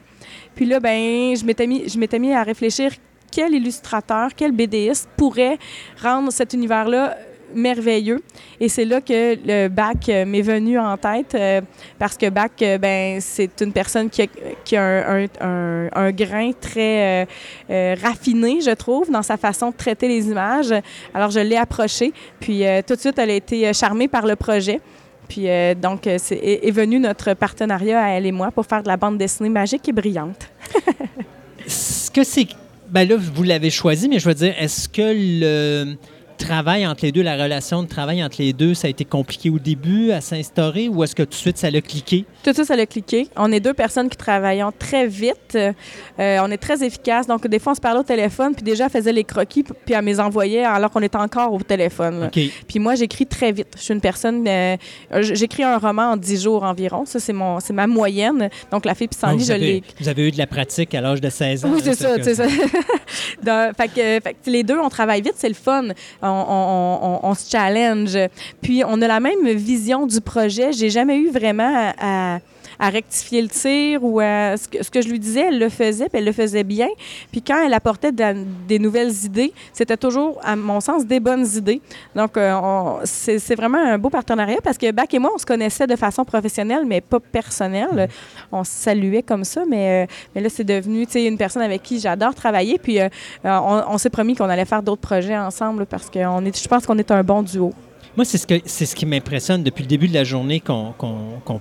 Puis 0.54 0.66
là, 0.66 0.80
ben, 0.80 1.34
je 1.34 1.44
m'étais 1.44 1.66
mis, 1.66 1.88
je 1.88 1.98
m'étais 1.98 2.18
mis 2.18 2.32
à 2.32 2.42
réfléchir 2.42 2.92
quel 3.32 3.54
illustrateur, 3.54 4.30
quel 4.36 4.52
BDiste 4.52 5.08
pourrait 5.16 5.58
rendre 6.00 6.30
cet 6.30 6.52
univers-là 6.52 7.16
merveilleux. 7.54 8.22
Et 8.60 8.68
c'est 8.68 8.84
là 8.84 9.00
que 9.00 9.36
le 9.44 9.68
bac 9.68 10.08
euh, 10.08 10.24
m'est 10.24 10.42
venu 10.42 10.78
en 10.78 10.96
tête, 10.96 11.34
euh, 11.34 11.60
parce 11.98 12.16
que 12.16 12.28
bac, 12.28 12.52
euh, 12.62 12.78
ben, 12.78 13.20
c'est 13.20 13.60
une 13.60 13.72
personne 13.72 14.10
qui 14.10 14.76
a, 14.76 15.18
un, 15.40 16.10
grain 16.12 16.50
très 16.60 17.22
euh, 17.22 17.26
euh, 17.70 17.96
raffiné, 18.02 18.60
je 18.60 18.70
trouve, 18.70 19.10
dans 19.10 19.22
sa 19.22 19.36
façon 19.36 19.70
de 19.70 19.76
traiter 19.76 20.08
les 20.08 20.28
images. 20.28 20.74
Alors, 21.14 21.30
je 21.30 21.40
l'ai 21.40 21.56
approchée, 21.56 22.12
puis 22.40 22.64
tout 22.86 22.94
de 22.94 23.00
suite, 23.00 23.18
elle 23.18 23.30
a 23.30 23.34
été 23.34 23.72
charmée 23.72 24.08
par 24.08 24.26
le 24.26 24.36
projet. 24.36 24.80
Puis 25.28 25.46
donc, 25.80 26.08
c'est, 26.18 26.36
est, 26.36 26.66
est 26.66 26.70
venu 26.70 26.98
notre 26.98 27.32
partenariat 27.34 28.04
à 28.04 28.08
elle 28.10 28.26
et 28.26 28.32
moi 28.32 28.50
pour 28.50 28.66
faire 28.66 28.82
de 28.82 28.88
la 28.88 28.96
bande 28.96 29.16
dessinée 29.16 29.48
magique 29.48 29.88
et 29.88 29.92
brillante. 29.92 30.50
Est-ce 31.66 32.10
que 32.10 32.24
c'est. 32.24 32.48
Ben 32.92 33.08
là, 33.08 33.16
vous 33.16 33.42
l'avez 33.42 33.70
choisi, 33.70 34.06
mais 34.06 34.18
je 34.18 34.28
veux 34.28 34.34
dire, 34.34 34.54
est-ce 34.58 34.86
que 34.86 35.00
le 35.14 35.96
travail 36.42 36.86
entre 36.86 37.04
les 37.04 37.12
deux, 37.12 37.22
la 37.22 37.34
relation 37.42 37.82
de 37.82 37.88
travail 37.88 38.22
entre 38.22 38.36
les 38.40 38.52
deux, 38.52 38.74
ça 38.74 38.86
a 38.86 38.90
été 38.90 39.04
compliqué 39.04 39.50
au 39.50 39.58
début 39.58 40.10
à 40.12 40.20
s'instaurer 40.20 40.88
ou 40.88 41.02
est-ce 41.04 41.14
que 41.14 41.22
tout 41.22 41.30
de 41.30 41.34
suite 41.34 41.58
ça 41.58 41.70
l'a 41.70 41.80
cliqué? 41.80 42.24
Tout 42.42 42.50
de 42.50 42.54
suite, 42.54 42.66
ça 42.66 42.76
l'a 42.76 42.86
cliqué. 42.86 43.28
On 43.36 43.50
est 43.52 43.60
deux 43.60 43.74
personnes 43.74 44.08
qui 44.08 44.16
travaillons 44.16 44.72
très 44.76 45.06
vite. 45.06 45.56
Euh, 45.56 45.72
on 46.18 46.50
est 46.50 46.56
très 46.58 46.82
efficaces. 46.84 47.26
Donc, 47.26 47.46
des 47.46 47.58
fois, 47.58 47.72
on 47.72 47.74
se 47.74 47.80
parlait 47.80 48.00
au 48.00 48.04
téléphone, 48.04 48.54
puis 48.54 48.62
déjà, 48.64 48.84
elle 48.86 48.90
faisait 48.90 49.12
les 49.12 49.24
croquis, 49.24 49.62
puis 49.62 49.74
puis 49.84 49.94
elle 49.94 50.02
me 50.02 50.06
les 50.08 50.20
envoyait 50.20 50.64
alors 50.64 50.90
qu'on 50.90 51.02
était 51.02 51.16
encore 51.18 51.52
au 51.52 51.60
téléphone. 51.60 52.20
là. 52.20 52.26
OK. 52.26 52.40
Puis 52.68 52.78
moi, 52.78 52.94
j'écris 52.94 53.26
très 53.26 53.52
vite. 53.52 53.68
Je 53.76 53.82
suis 53.82 53.94
une 53.94 54.00
personne. 54.00 54.44
euh, 54.46 54.76
j'écris 55.20 55.62
un 55.64 55.78
roman 55.78 56.12
en 56.12 56.16
10 56.16 56.42
jours 56.42 56.62
environ. 56.62 57.04
Ça, 57.06 57.20
c'est 57.20 57.32
mon, 57.32 57.60
c'est 57.60 57.72
ma 57.72 57.86
moyenne. 57.86 58.48
Donc, 58.70 58.84
La 58.84 58.94
fille 58.94 59.06
Donc, 59.08 59.38
Pissenlit, 59.38 59.38
vous, 59.38 59.44
je 59.44 59.52
l'ai. 59.52 59.82
vous 60.00 60.08
avez 60.08 60.28
eu 60.28 60.30
de 60.30 60.38
la 60.38 60.46
pratique 60.46 60.94
à 60.94 61.00
l'âge 61.00 61.20
de 61.20 61.28
16 61.30 61.64
ans. 61.64 61.70
Oui, 61.72 61.80
c'est 61.82 61.94
ça, 61.94 62.14
c'est 62.22 62.34
ça. 62.34 62.44
Donc, 63.42 63.76
fait 63.76 63.88
que, 63.88 64.20
fait 64.24 64.34
que 64.44 64.50
les 64.50 64.62
deux, 64.62 64.78
on 64.78 64.88
travaille 64.88 65.20
vite, 65.22 65.34
c'est 65.36 65.48
le 65.48 65.54
fun. 65.54 65.88
On, 66.22 66.26
on- 66.32 67.34
se 67.34 67.48
challenge. 67.50 68.16
Puis, 68.60 68.82
on 68.86 69.00
a 69.02 69.06
la 69.08 69.20
même 69.20 69.48
vision 69.50 70.06
du 70.06 70.20
projet. 70.20 70.72
J'ai 70.72 70.90
jamais 70.90 71.16
eu 71.16 71.30
vraiment 71.30 71.92
à- 72.00 72.38
à 72.82 72.88
rectifier 72.90 73.40
le 73.40 73.48
tir 73.48 74.02
ou 74.02 74.18
à- 74.18 74.56
ce, 74.56 74.66
que, 74.66 74.82
ce 74.82 74.90
que 74.90 75.00
je 75.00 75.08
lui 75.08 75.20
disais, 75.20 75.42
elle 75.48 75.60
le 75.60 75.68
faisait, 75.68 76.08
puis 76.08 76.18
elle 76.18 76.24
le 76.24 76.32
faisait 76.32 76.64
bien. 76.64 76.88
Puis 77.30 77.40
quand 77.40 77.64
elle 77.64 77.74
apportait 77.74 78.10
de 78.10 78.18
la- 78.20 78.34
des 78.34 78.80
nouvelles 78.80 79.12
idées, 79.24 79.52
c'était 79.72 79.96
toujours, 79.96 80.40
à 80.42 80.56
mon 80.56 80.80
sens, 80.80 81.06
des 81.06 81.20
bonnes 81.20 81.46
idées. 81.54 81.80
Donc, 82.16 82.36
euh, 82.36 82.98
c'est 83.04 83.54
vraiment 83.54 83.78
un 83.78 83.98
beau 83.98 84.10
partenariat 84.10 84.58
parce 84.64 84.76
que 84.78 84.90
Bac 84.90 85.14
et 85.14 85.20
moi, 85.20 85.30
on 85.32 85.38
se 85.38 85.46
connaissait 85.46 85.86
de 85.86 85.94
façon 85.94 86.24
professionnelle, 86.24 86.82
mais 86.84 87.00
pas 87.00 87.20
personnelle. 87.20 88.08
On 88.50 88.64
se 88.64 88.72
saluait 88.72 89.22
comme 89.22 89.44
ça, 89.44 89.62
mais, 89.68 90.04
euh, 90.04 90.12
mais 90.34 90.40
là, 90.40 90.48
c'est 90.48 90.64
devenu 90.64 91.06
une 91.14 91.38
personne 91.38 91.62
avec 91.62 91.84
qui 91.84 92.00
j'adore 92.00 92.34
travailler. 92.34 92.78
Puis, 92.78 93.00
euh, 93.00 93.08
euh, 93.44 93.58
on, 93.62 93.94
on 93.94 93.98
s'est 93.98 94.10
promis 94.10 94.34
qu'on 94.34 94.48
allait 94.48 94.64
faire 94.64 94.82
d'autres 94.82 95.02
projets 95.02 95.38
ensemble 95.38 95.86
parce 95.86 96.10
que 96.10 96.18
on 96.26 96.44
est, 96.44 96.60
je 96.60 96.68
pense 96.68 96.84
qu'on 96.84 96.98
est 96.98 97.12
un 97.12 97.22
bon 97.22 97.42
duo. 97.42 97.72
Moi, 98.16 98.24
c'est 98.24 98.38
ce, 98.38 98.46
que, 98.46 98.60
c'est 98.66 98.86
ce 98.86 98.94
qui 98.94 99.06
m'impressionne 99.06 99.62
depuis 99.62 99.82
le 99.82 99.88
début 99.88 100.08
de 100.08 100.14
la 100.14 100.24
journée 100.24 100.60
qu'on, 100.60 100.94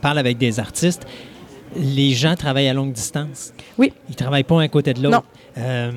parle 0.02 0.18
avec 0.18 0.38
des 0.38 0.60
artistes. 0.60 1.06
Les 1.76 2.12
gens 2.12 2.36
travaillent 2.36 2.68
à 2.68 2.74
longue 2.74 2.92
distance. 2.92 3.54
Oui. 3.78 3.94
Ils 4.10 4.16
travaillent 4.16 4.44
pas 4.44 4.60
un 4.60 4.68
côté 4.68 4.94
de 4.94 5.02
l'autre. 5.02 5.24
Non. 5.56 5.62
Euh, 5.64 5.92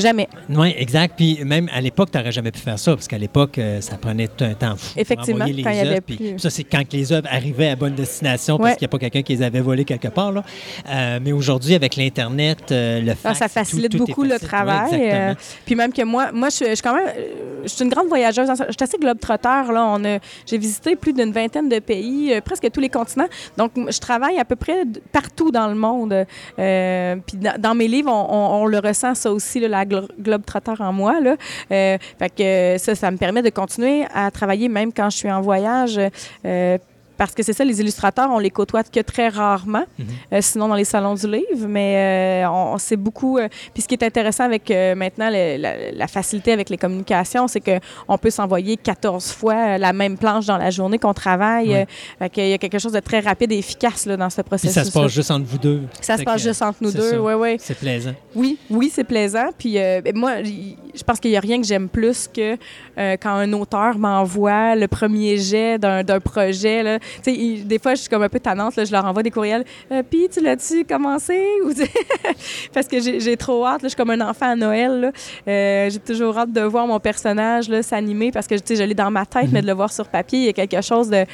Jamais. 0.00 0.28
oui, 0.48 0.74
exact. 0.76 1.14
Puis 1.16 1.40
même 1.44 1.68
à 1.72 1.80
l'époque, 1.80 2.10
tu 2.10 2.18
n'aurais 2.18 2.32
jamais 2.32 2.50
pu 2.50 2.60
faire 2.60 2.78
ça 2.78 2.94
parce 2.94 3.06
qu'à 3.08 3.18
l'époque, 3.18 3.58
euh, 3.58 3.80
ça 3.80 3.96
prenait 3.96 4.28
tout 4.28 4.44
un 4.44 4.54
temps 4.54 4.76
fou. 4.76 4.92
Effectivement, 4.98 5.44
les 5.44 5.62
quand 5.62 5.70
il 5.70 5.76
y 5.76 5.80
avait 5.80 6.00
puis 6.00 6.16
plus- 6.16 6.38
Ça, 6.38 6.50
c'est 6.50 6.64
quand 6.64 6.82
les 6.92 7.12
œuvres 7.12 7.28
arrivaient 7.30 7.68
à 7.68 7.76
bonne 7.76 7.94
destination 7.94 8.58
parce 8.58 8.72
qu'il 8.76 8.82
n'y 8.86 8.90
a 8.90 8.92
pas 8.92 8.98
quelqu'un 8.98 9.22
qui 9.22 9.36
les 9.36 9.42
avait 9.42 9.60
volées 9.60 9.84
quelque 9.84 10.08
part. 10.08 10.32
Là. 10.32 10.42
Euh, 10.88 11.18
mais 11.22 11.32
aujourd'hui, 11.32 11.74
avec 11.74 11.96
l'Internet, 11.96 12.70
euh, 12.72 13.00
le 13.00 13.12
Ah, 13.12 13.14
fax, 13.14 13.38
ça 13.38 13.46
tout- 13.46 13.52
facilite 13.54 13.92
tout 13.92 13.98
beaucoup 13.98 14.22
le. 14.22 14.30
Ouais, 14.30 14.38
travail. 14.38 14.90
euh, 15.12 15.34
puis 15.66 15.74
même 15.74 15.92
que 15.92 16.02
moi, 16.02 16.32
moi 16.32 16.48
je, 16.48 16.56
suis- 16.56 16.66
je 16.66 16.74
suis 16.74 16.82
quand 16.82 16.94
même, 16.94 17.08
je 17.62 17.68
suis 17.68 17.84
une 17.84 17.90
grande 17.90 18.08
voyageuse. 18.08 18.48
Je 18.48 18.54
suis 18.72 18.82
assez 18.82 18.98
globe-trotteur. 18.98 19.72
Là. 19.72 19.84
On 19.86 20.04
a, 20.04 20.18
j'ai 20.46 20.58
visité 20.58 20.96
plus 20.96 21.12
d'une 21.12 21.32
vingtaine 21.32 21.68
de 21.68 21.78
pays, 21.78 22.32
presque 22.44 22.70
tous 22.72 22.80
les 22.80 22.88
continents. 22.88 23.28
Donc, 23.56 23.72
je 23.76 23.98
travaille 23.98 24.38
à 24.38 24.44
peu 24.44 24.56
près 24.56 24.82
partout 25.12 25.50
dans 25.50 25.68
le 25.68 25.74
monde. 25.74 26.14
Puis 26.56 27.36
dans, 27.38 27.60
dans 27.60 27.74
mes 27.74 27.88
livres, 27.88 28.10
on, 28.10 28.26
on- 28.30 28.62
on 28.62 28.66
le 28.66 28.78
ressent 28.78 29.14
ça 29.14 29.30
aussi, 29.32 29.60
là, 29.60 29.68
la 29.68 29.84
globe-trotteur 30.20 30.80
en 30.80 30.92
moi. 30.92 31.20
Là. 31.20 31.36
Euh, 31.72 31.98
fait 32.18 32.30
que 32.30 32.78
ça, 32.78 32.94
ça 32.94 33.10
me 33.10 33.16
permet 33.16 33.42
de 33.42 33.50
continuer 33.50 34.04
à 34.14 34.30
travailler 34.30 34.68
même 34.68 34.92
quand 34.92 35.10
je 35.10 35.16
suis 35.16 35.30
en 35.30 35.40
voyage. 35.40 36.00
euh, 36.44 36.78
parce 37.20 37.34
que 37.34 37.42
c'est 37.42 37.52
ça, 37.52 37.64
les 37.64 37.78
illustrateurs, 37.82 38.30
on 38.30 38.38
les 38.38 38.48
côtoie 38.50 38.82
que 38.82 39.00
très 39.00 39.28
rarement, 39.28 39.84
euh, 40.32 40.38
sinon 40.40 40.68
dans 40.68 40.74
les 40.74 40.86
salons 40.86 41.12
du 41.14 41.26
livre, 41.30 41.66
mais 41.68 42.44
euh, 42.46 42.50
on, 42.50 42.78
c'est 42.78 42.96
beaucoup... 42.96 43.36
euh, 43.36 43.46
puis 43.74 43.82
ce 43.82 43.88
qui 43.88 43.94
est 43.94 44.02
intéressant 44.02 44.44
avec 44.44 44.70
maintenant 44.96 45.28
le- 45.30 45.58
la, 45.60 45.90
la 45.92 46.06
facilité 46.06 46.50
avec 46.52 46.70
les 46.70 46.78
communications, 46.78 47.46
c'est 47.46 47.60
qu'on 47.60 48.16
peut 48.16 48.30
s'envoyer 48.30 48.78
14 48.78 49.32
fois 49.32 49.76
la 49.76 49.92
même 49.92 50.16
planche 50.16 50.46
dans 50.46 50.56
la 50.56 50.70
journée 50.70 50.98
qu'on 50.98 51.12
travaille. 51.12 51.68
Ouais. 51.74 51.86
Fait 52.18 52.30
qu'il 52.30 52.48
y 52.48 52.54
a 52.54 52.58
quelque 52.58 52.78
chose 52.78 52.92
de 52.92 53.00
très 53.00 53.20
rapide 53.20 53.52
et 53.52 53.58
efficace 53.58 54.06
là, 54.06 54.16
dans 54.16 54.30
ce 54.30 54.36
Puis 54.40 54.44
processus. 54.48 54.74
ça 54.74 54.84
se 54.86 54.90
passe 54.90 55.12
juste 55.12 55.30
entre 55.30 55.44
vous 55.46 55.58
deux. 55.58 55.82
Ça 56.00 56.16
se 56.16 56.22
passe 56.22 56.40
juste 56.42 56.62
entre 56.62 56.78
nous 56.80 56.90
deux, 56.90 57.18
oui, 57.18 57.34
oui. 57.34 57.56
C'est 57.60 57.76
plaisant. 57.78 58.14
Oui, 58.34 58.56
oui, 58.70 58.90
c'est 58.90 59.04
plaisant. 59.04 59.50
Puis 59.58 59.78
euh, 59.78 60.00
ben, 60.00 60.16
moi, 60.16 60.42
je 60.42 61.02
pense 61.04 61.20
qu'il 61.20 61.32
n'y 61.32 61.36
a 61.36 61.40
rien 61.40 61.60
que 61.60 61.66
j'aime 61.66 61.90
plus 61.90 62.28
que 62.28 62.56
quand 62.96 63.30
un 63.30 63.52
auteur 63.52 63.98
m'envoie 63.98 64.74
le 64.74 64.88
premier 64.88 65.36
jet 65.36 65.78
d'un 65.78 66.02
d'un 66.02 66.20
projet. 66.20 66.82
Là. 66.82 66.98
Il- 67.26 67.66
des 67.66 67.78
fois, 67.78 67.94
je 67.94 68.00
suis 68.00 68.08
comme 68.08 68.22
un 68.22 68.28
peu 68.28 68.40
tannante. 68.40 68.76
Là, 68.76 68.84
je 68.84 68.92
leur 68.92 69.04
envoie 69.04 69.22
des 69.22 69.30
courriels. 69.30 69.64
Euh, 69.92 70.02
Puis, 70.08 70.28
tu 70.32 70.40
l'as-tu 70.40 70.84
commencé? 70.84 71.42
Ou, 71.64 71.72
Parce 72.72 72.86
que 72.88 73.00
j'ai 73.00 73.36
trop 73.36 73.66
hâte. 73.66 73.82
là. 73.82 73.88
je 73.88 73.88
suis 73.88 73.96
comme 73.96 74.10
un 74.10 74.20
enfant 74.20 74.50
à 74.50 74.56
Noël. 74.56 75.12
Euh, 75.48 75.90
j'ai 75.90 75.98
toujours 75.98 76.36
hâte 76.38 76.52
de 76.52 76.60
voir 76.62 76.86
mon 76.86 77.00
personnage 77.00 77.70
s'animer 77.82 78.30
parce 78.32 78.46
que 78.46 78.54
tu 78.56 78.60
sais, 78.64 78.76
je 78.76 78.82
l'ai 78.82 78.94
dans 78.94 79.10
ma 79.10 79.24
tête, 79.26 79.48
mais 79.52 79.62
de 79.62 79.66
le 79.66 79.72
voir 79.72 79.92
sur 79.92 80.08
papier, 80.08 80.38
il 80.40 80.44
y 80.46 80.48
a 80.48 80.52
quelque 80.52 80.80
chose 80.82 81.08
de 81.10 81.24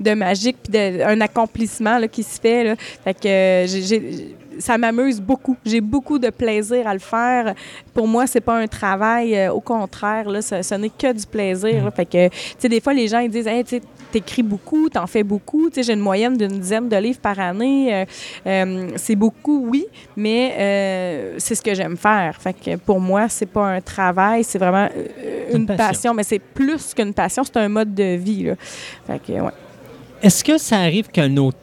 de 0.00 0.14
magique 0.14 0.56
puis 0.62 0.72
de- 0.72 1.02
un 1.02 1.20
accomplissement 1.20 1.98
là, 1.98 2.08
qui 2.08 2.22
se 2.22 2.40
fait 2.40 2.64
là. 2.64 2.74
fait 3.04 3.12
que 3.12 3.28
euh, 3.28 3.66
j'ai- 3.66 4.34
ça 4.60 4.78
m'amuse 4.78 5.20
beaucoup. 5.20 5.56
J'ai 5.64 5.80
beaucoup 5.80 6.18
de 6.18 6.30
plaisir 6.30 6.86
à 6.86 6.92
le 6.92 7.00
faire. 7.00 7.54
Pour 7.94 8.06
moi 8.06 8.26
c'est 8.26 8.40
pas 8.40 8.56
un 8.58 8.66
travail 8.66 9.34
euh, 9.36 9.52
au 9.52 9.60
contraire 9.60 10.28
là 10.30 10.42
ce, 10.42 10.62
ce 10.62 10.74
n'est 10.74 10.90
que 10.90 11.12
du 11.12 11.26
plaisir. 11.26 11.84
Là. 11.84 11.90
fait 11.90 12.06
que 12.06 12.28
tu 12.28 12.34
sais 12.58 12.68
des 12.68 12.80
fois 12.80 12.92
les 12.94 13.08
gens 13.08 13.18
ils 13.18 13.30
disent 13.30 13.46
hey, 13.46 13.64
tu 13.64 13.80
t'écris 14.12 14.42
beaucoup 14.42 14.88
t'en 14.88 15.06
fais 15.06 15.22
beaucoup. 15.22 15.68
Tu 15.70 15.76
sais 15.76 15.82
j'ai 15.84 15.92
une 15.94 16.00
moyenne 16.00 16.36
d'une 16.36 16.58
dizaine 16.58 16.88
de 16.88 16.96
livres 16.96 17.20
par 17.20 17.38
année. 17.38 17.94
Euh, 17.94 18.04
euh, 18.46 18.88
c'est 18.96 19.16
beaucoup 19.16 19.66
oui 19.68 19.86
mais 20.16 20.54
euh, 20.58 21.34
c'est 21.38 21.54
ce 21.54 21.62
que 21.62 21.74
j'aime 21.74 21.96
faire. 21.96 22.36
Fait 22.40 22.52
que 22.54 22.76
pour 22.76 23.00
moi 23.00 23.28
c'est 23.28 23.46
pas 23.46 23.66
un 23.66 23.80
travail 23.80 24.44
c'est 24.44 24.58
vraiment 24.58 24.88
Une 25.52 25.60
une 25.62 25.66
passion. 25.66 25.86
passion 25.86 26.14
mais 26.14 26.22
c'est 26.22 26.38
plus 26.38 26.94
qu'une 26.94 27.14
passion 27.14 27.42
c'est 27.44 27.56
un 27.56 27.68
mode 27.68 27.94
de 27.94 28.16
vie 28.16 28.44
là. 28.44 28.54
fait 29.06 29.18
que 29.18 29.32
ouais. 29.40 29.52
Est-ce 30.22 30.44
que 30.44 30.58
ça 30.58 30.78
arrive 30.80 31.08
qu'un 31.08 31.34
autre, 31.38 31.56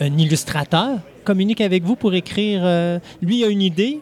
un 0.00 0.16
illustrateur 0.16 1.00
communique 1.28 1.60
avec 1.60 1.82
vous 1.84 1.94
pour 1.96 2.12
écrire? 2.14 2.60
euh, 2.64 2.98
lui, 3.22 3.38
il 3.40 3.44
a 3.44 3.48
une 3.48 3.62
idée, 3.62 4.00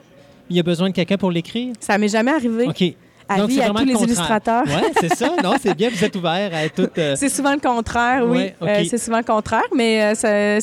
il 0.49 0.59
a 0.59 0.63
besoin 0.63 0.89
de 0.91 0.95
quelqu'un 0.95 1.17
pour 1.17 1.31
l'écrire? 1.31 1.73
Ça 1.81 1.99
m'est 1.99 2.09
jamais 2.09 2.31
arrivé. 2.33 2.65
OK. 2.67 2.95
Avis 3.29 3.57
c'est 3.57 3.63
à 3.63 3.65
vraiment 3.73 3.81
tous 3.81 3.87
le 3.87 3.93
les 3.95 4.03
illustrateurs. 4.05 4.63
Oui, 4.67 4.83
c'est 5.01 5.15
ça. 5.17 5.31
Non, 5.43 5.55
c'est 5.61 5.75
bien, 5.75 5.91
vous 5.91 6.05
êtes 6.05 6.15
ouvert 6.15 6.51
à 6.55 6.69
tout. 6.69 6.89
euh, 6.97 7.17
C'est 7.19 7.29
souvent 7.29 7.53
le 7.55 7.59
contraire, 7.61 8.23
oui. 8.25 8.39
Ouais. 8.39 8.55
Euh, 8.63 8.85
c'est 8.89 8.99
souvent 8.99 9.19
le 9.19 9.25
contraire, 9.25 9.65
mais 9.75 10.15
ça- 10.15 10.59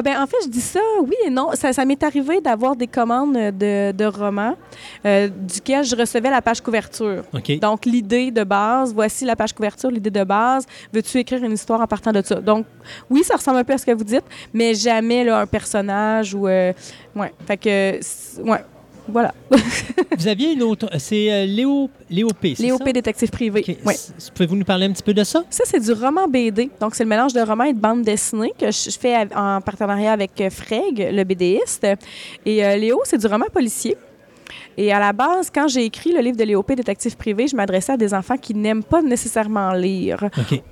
Ah 0.00 0.02
ben, 0.02 0.16
en 0.22 0.28
fait, 0.28 0.36
je 0.44 0.48
dis 0.48 0.60
ça, 0.60 0.78
oui 1.02 1.16
et 1.26 1.30
non. 1.30 1.48
Ça, 1.54 1.72
ça 1.72 1.84
m'est 1.84 2.00
arrivé 2.04 2.40
d'avoir 2.40 2.76
des 2.76 2.86
commandes 2.86 3.34
de, 3.34 3.90
de 3.90 4.04
romans 4.04 4.54
euh, 5.04 5.26
duquel 5.28 5.84
je 5.84 5.96
recevais 5.96 6.30
la 6.30 6.40
page 6.40 6.60
couverture. 6.60 7.24
Donc, 7.60 7.84
l'idée 7.84 8.30
de 8.30 8.44
base, 8.44 8.94
voici 8.94 9.24
la 9.24 9.34
page 9.34 9.52
couverture, 9.52 9.90
l'idée 9.90 10.12
de 10.12 10.22
base. 10.22 10.66
Veux-tu 10.92 11.18
écrire 11.18 11.42
une 11.42 11.50
histoire 11.50 11.80
en 11.80 11.86
partant 11.88 12.12
de 12.12 12.22
ça? 12.22 12.36
Donc, 12.36 12.64
oui, 13.10 13.24
ça 13.24 13.34
ressemble 13.34 13.58
un 13.58 13.64
peu 13.64 13.72
à 13.72 13.78
ce 13.78 13.86
que 13.86 13.90
vous 13.90 14.04
dites, 14.04 14.22
mais 14.54 14.72
jamais 14.72 15.24
là, 15.24 15.40
un 15.40 15.46
personnage 15.46 16.32
ou. 16.32 16.46
euh, 16.46 16.72
ouais. 17.16 17.32
Fait 17.44 17.56
que. 17.56 17.98
Ouais. 18.48 18.64
Voilà. 19.10 19.32
Vous 20.18 20.28
aviez 20.28 20.52
une 20.52 20.62
autre. 20.62 20.88
C'est 20.98 21.32
euh, 21.32 21.46
Léo, 21.46 21.88
Léo 22.10 22.28
P. 22.38 22.54
Léo? 22.58 22.78
P. 22.78 22.92
détective 22.92 23.30
privé. 23.30 23.78
S- 23.88 24.30
Pouvez-vous 24.34 24.56
nous 24.56 24.64
parler 24.64 24.86
un 24.86 24.92
petit 24.92 25.02
peu 25.02 25.14
de 25.14 25.24
ça? 25.24 25.44
Ça, 25.50 25.64
c'est 25.66 25.80
du 25.80 25.92
roman 25.92 26.28
BD. 26.28 26.70
Donc, 26.80 26.94
c'est 26.94 27.04
le 27.04 27.08
mélange 27.10 27.32
de 27.32 27.40
roman 27.40 27.64
et 27.64 27.72
de 27.72 27.78
bande 27.78 28.02
dessinée 28.02 28.52
que 28.58 28.70
je 28.70 28.90
fais 28.98 29.16
en 29.34 29.60
partenariat 29.60 30.12
avec 30.12 30.38
euh, 30.40 30.50
Freg, 30.50 31.08
le 31.12 31.24
BDiste. 31.24 31.86
Et 32.44 32.64
euh, 32.64 32.76
Léo, 32.76 33.00
c'est 33.04 33.18
du 33.18 33.26
roman 33.26 33.46
policier. 33.52 33.96
Et 34.76 34.92
à 34.92 34.98
la 35.00 35.12
base, 35.12 35.50
quand 35.52 35.66
j'ai 35.68 35.84
écrit 35.84 36.12
le 36.12 36.20
livre 36.20 36.36
de 36.36 36.44
Léo 36.44 36.62
P. 36.62 36.76
Détective 36.76 37.16
privé, 37.16 37.48
je 37.48 37.56
m'adressais 37.56 37.92
à 37.92 37.96
des 37.96 38.14
enfants 38.14 38.36
qui 38.36 38.54
n'aiment 38.54 38.84
pas 38.84 39.02
nécessairement 39.02 39.72
lire 39.72 40.18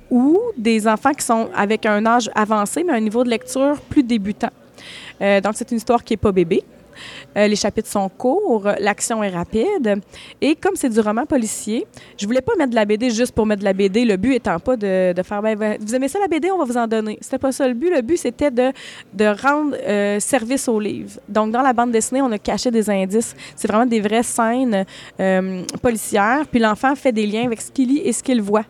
ou 0.09 0.39
des 0.57 0.87
enfants 0.87 1.11
qui 1.11 1.25
sont 1.25 1.49
avec 1.55 1.85
un 1.85 2.05
âge 2.05 2.29
avancé, 2.33 2.83
mais 2.85 2.93
un 2.93 2.99
niveau 3.01 3.23
de 3.23 3.29
lecture 3.29 3.75
plus 3.89 4.03
débutant. 4.03 4.49
Euh, 5.21 5.41
donc, 5.41 5.53
c'est 5.55 5.69
une 5.71 5.77
histoire 5.77 6.03
qui 6.03 6.13
n'est 6.13 6.17
pas 6.17 6.31
bébé. 6.31 6.63
Euh, 7.35 7.47
les 7.47 7.55
chapitres 7.55 7.89
sont 7.89 8.09
courts, 8.09 8.69
l'action 8.79 9.23
est 9.23 9.29
rapide. 9.29 10.01
Et 10.41 10.55
comme 10.55 10.75
c'est 10.75 10.89
du 10.89 10.99
roman 10.99 11.25
policier, 11.25 11.85
je 12.17 12.25
voulais 12.25 12.41
pas 12.41 12.55
mettre 12.57 12.71
de 12.71 12.75
la 12.75 12.85
BD 12.85 13.09
juste 13.09 13.33
pour 13.33 13.45
mettre 13.45 13.59
de 13.59 13.65
la 13.65 13.73
BD. 13.73 14.05
Le 14.05 14.17
but 14.17 14.35
étant 14.35 14.59
pas 14.59 14.75
de, 14.75 15.13
de 15.13 15.23
faire, 15.23 15.41
ben, 15.41 15.57
ben, 15.57 15.77
vous 15.79 15.95
aimez 15.95 16.07
ça 16.07 16.19
la 16.19 16.27
BD, 16.27 16.51
on 16.51 16.57
va 16.57 16.65
vous 16.65 16.77
en 16.77 16.87
donner. 16.87 17.17
C'était 17.21 17.37
pas 17.37 17.51
ça 17.51 17.67
le 17.67 17.73
but. 17.73 17.89
Le 17.89 18.01
but, 18.01 18.17
c'était 18.17 18.51
de, 18.51 18.71
rendre 19.41 19.75
euh, 19.87 20.19
service 20.19 20.67
au 20.67 20.79
livre. 20.79 21.19
Donc, 21.27 21.51
dans 21.51 21.61
la 21.61 21.73
bande 21.73 21.91
dessinée, 21.91 22.21
on 22.21 22.31
a 22.31 22.37
caché 22.37 22.71
des 22.71 22.89
indices. 22.89 23.35
C'est 23.55 23.67
vraiment 23.67 23.85
des 23.85 23.99
vraies 23.99 24.23
scènes 24.23 24.85
euh, 25.19 25.63
policières. 25.81 26.45
Puis 26.49 26.59
l'enfant 26.59 26.95
fait 26.95 27.11
des 27.11 27.25
liens 27.25 27.45
avec 27.45 27.61
ce 27.61 27.71
qu'il 27.71 27.89
lit 27.89 28.01
et 28.03 28.13
ce 28.13 28.23
qu'il 28.23 28.41
voit. 28.41 28.65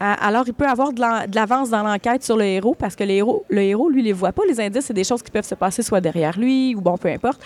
À- 0.00 0.26
Alors, 0.26 0.44
il 0.46 0.54
peut 0.54 0.66
avoir 0.66 0.92
de 0.92 1.00
l'avance 1.34 1.70
dans 1.70 1.82
l'enquête 1.82 2.22
sur 2.24 2.36
le 2.36 2.44
héros 2.44 2.74
parce 2.78 2.94
que 2.96 3.04
le 3.04 3.10
héros, 3.10 3.44
le 3.48 3.62
héros, 3.62 3.88
lui, 3.88 4.02
les 4.02 4.12
voit 4.12 4.32
pas. 4.32 4.42
Les 4.48 4.60
indices, 4.60 4.86
c'est 4.86 4.94
des 4.94 5.04
choses 5.04 5.22
qui 5.22 5.30
peuvent 5.30 5.44
se 5.46 5.54
passer 5.54 5.82
soit 5.82 6.00
derrière 6.00 6.38
lui 6.38 6.74
ou 6.74 6.80
bon, 6.80 6.96
peu 6.96 7.08
importe. 7.08 7.40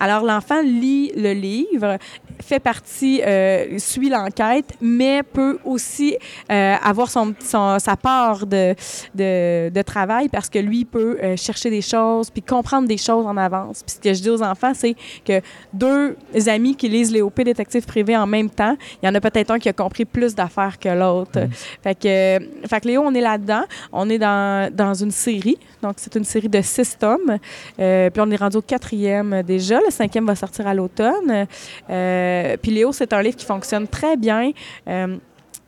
Alors, 0.00 0.24
l'enfant 0.24 0.60
lit 0.62 1.12
le 1.16 1.32
livre, 1.32 1.98
fait 2.42 2.60
partie, 2.60 3.22
euh, 3.26 3.78
suit 3.78 4.08
l'enquête, 4.08 4.66
mais 4.80 5.22
peut 5.22 5.58
aussi 5.64 6.16
euh, 6.50 6.74
avoir 6.82 7.10
son, 7.10 7.34
son- 7.40 7.78
sa 7.78 7.96
part 7.96 8.46
de, 8.46 8.74
de, 9.14 9.70
de 9.70 9.82
travail 9.82 10.28
parce 10.28 10.48
que 10.48 10.58
lui 10.58 10.84
peut 10.84 11.18
euh, 11.22 11.36
chercher 11.36 11.70
des 11.70 11.82
choses 11.82 12.30
puis 12.30 12.42
comprendre 12.42 12.86
des 12.88 12.96
choses 12.98 13.26
en 13.26 13.36
avance. 13.36 13.82
Puis 13.84 13.96
ce 13.96 14.00
que 14.00 14.14
je 14.14 14.22
dis 14.22 14.30
aux 14.30 14.42
enfants, 14.42 14.72
c'est 14.74 14.94
que 15.24 15.40
deux 15.72 16.16
amis 16.46 16.74
qui 16.76 16.88
lisent 16.88 17.12
Léo 17.12 17.30
P. 17.30 17.44
détective 17.44 17.84
privé 17.86 18.16
en 18.16 18.26
même 18.26 18.50
temps, 18.50 18.76
il 19.02 19.06
y 19.06 19.08
en 19.08 19.14
a 19.14 19.20
peut-être 19.20 19.50
un 19.50 19.58
qui 19.58 19.68
a 19.68 19.72
compris 19.72 20.04
plus 20.04 20.34
d'affaires 20.34 20.78
que 20.78 20.88
l'autre. 20.88 21.40
Fait 21.82 21.94
que, 21.94 22.66
fait 22.66 22.80
que 22.80 22.88
Léo, 22.88 23.02
on 23.04 23.14
est 23.14 23.20
là-dedans. 23.20 23.64
On 23.92 24.08
est 24.10 24.18
dans, 24.18 24.72
dans 24.72 24.94
une 24.94 25.10
série. 25.10 25.58
Donc, 25.82 25.94
c'est 25.96 26.14
une 26.16 26.24
série 26.24 26.48
de 26.48 26.60
six 26.62 26.98
tomes. 26.98 27.38
Euh, 27.78 28.10
puis 28.10 28.22
on 28.24 28.30
est 28.30 28.36
rendu 28.36 28.56
au 28.56 28.62
quatrième 28.62 29.42
déjà. 29.42 29.78
Le 29.80 29.90
cinquième 29.90 30.26
va 30.26 30.34
sortir 30.34 30.66
à 30.66 30.74
l'automne. 30.74 31.46
Euh, 31.90 32.56
puis 32.60 32.70
Léo, 32.72 32.92
c'est 32.92 33.12
un 33.12 33.22
livre 33.22 33.36
qui 33.36 33.46
fonctionne 33.46 33.86
très 33.86 34.16
bien. 34.16 34.50
Euh, 34.88 35.16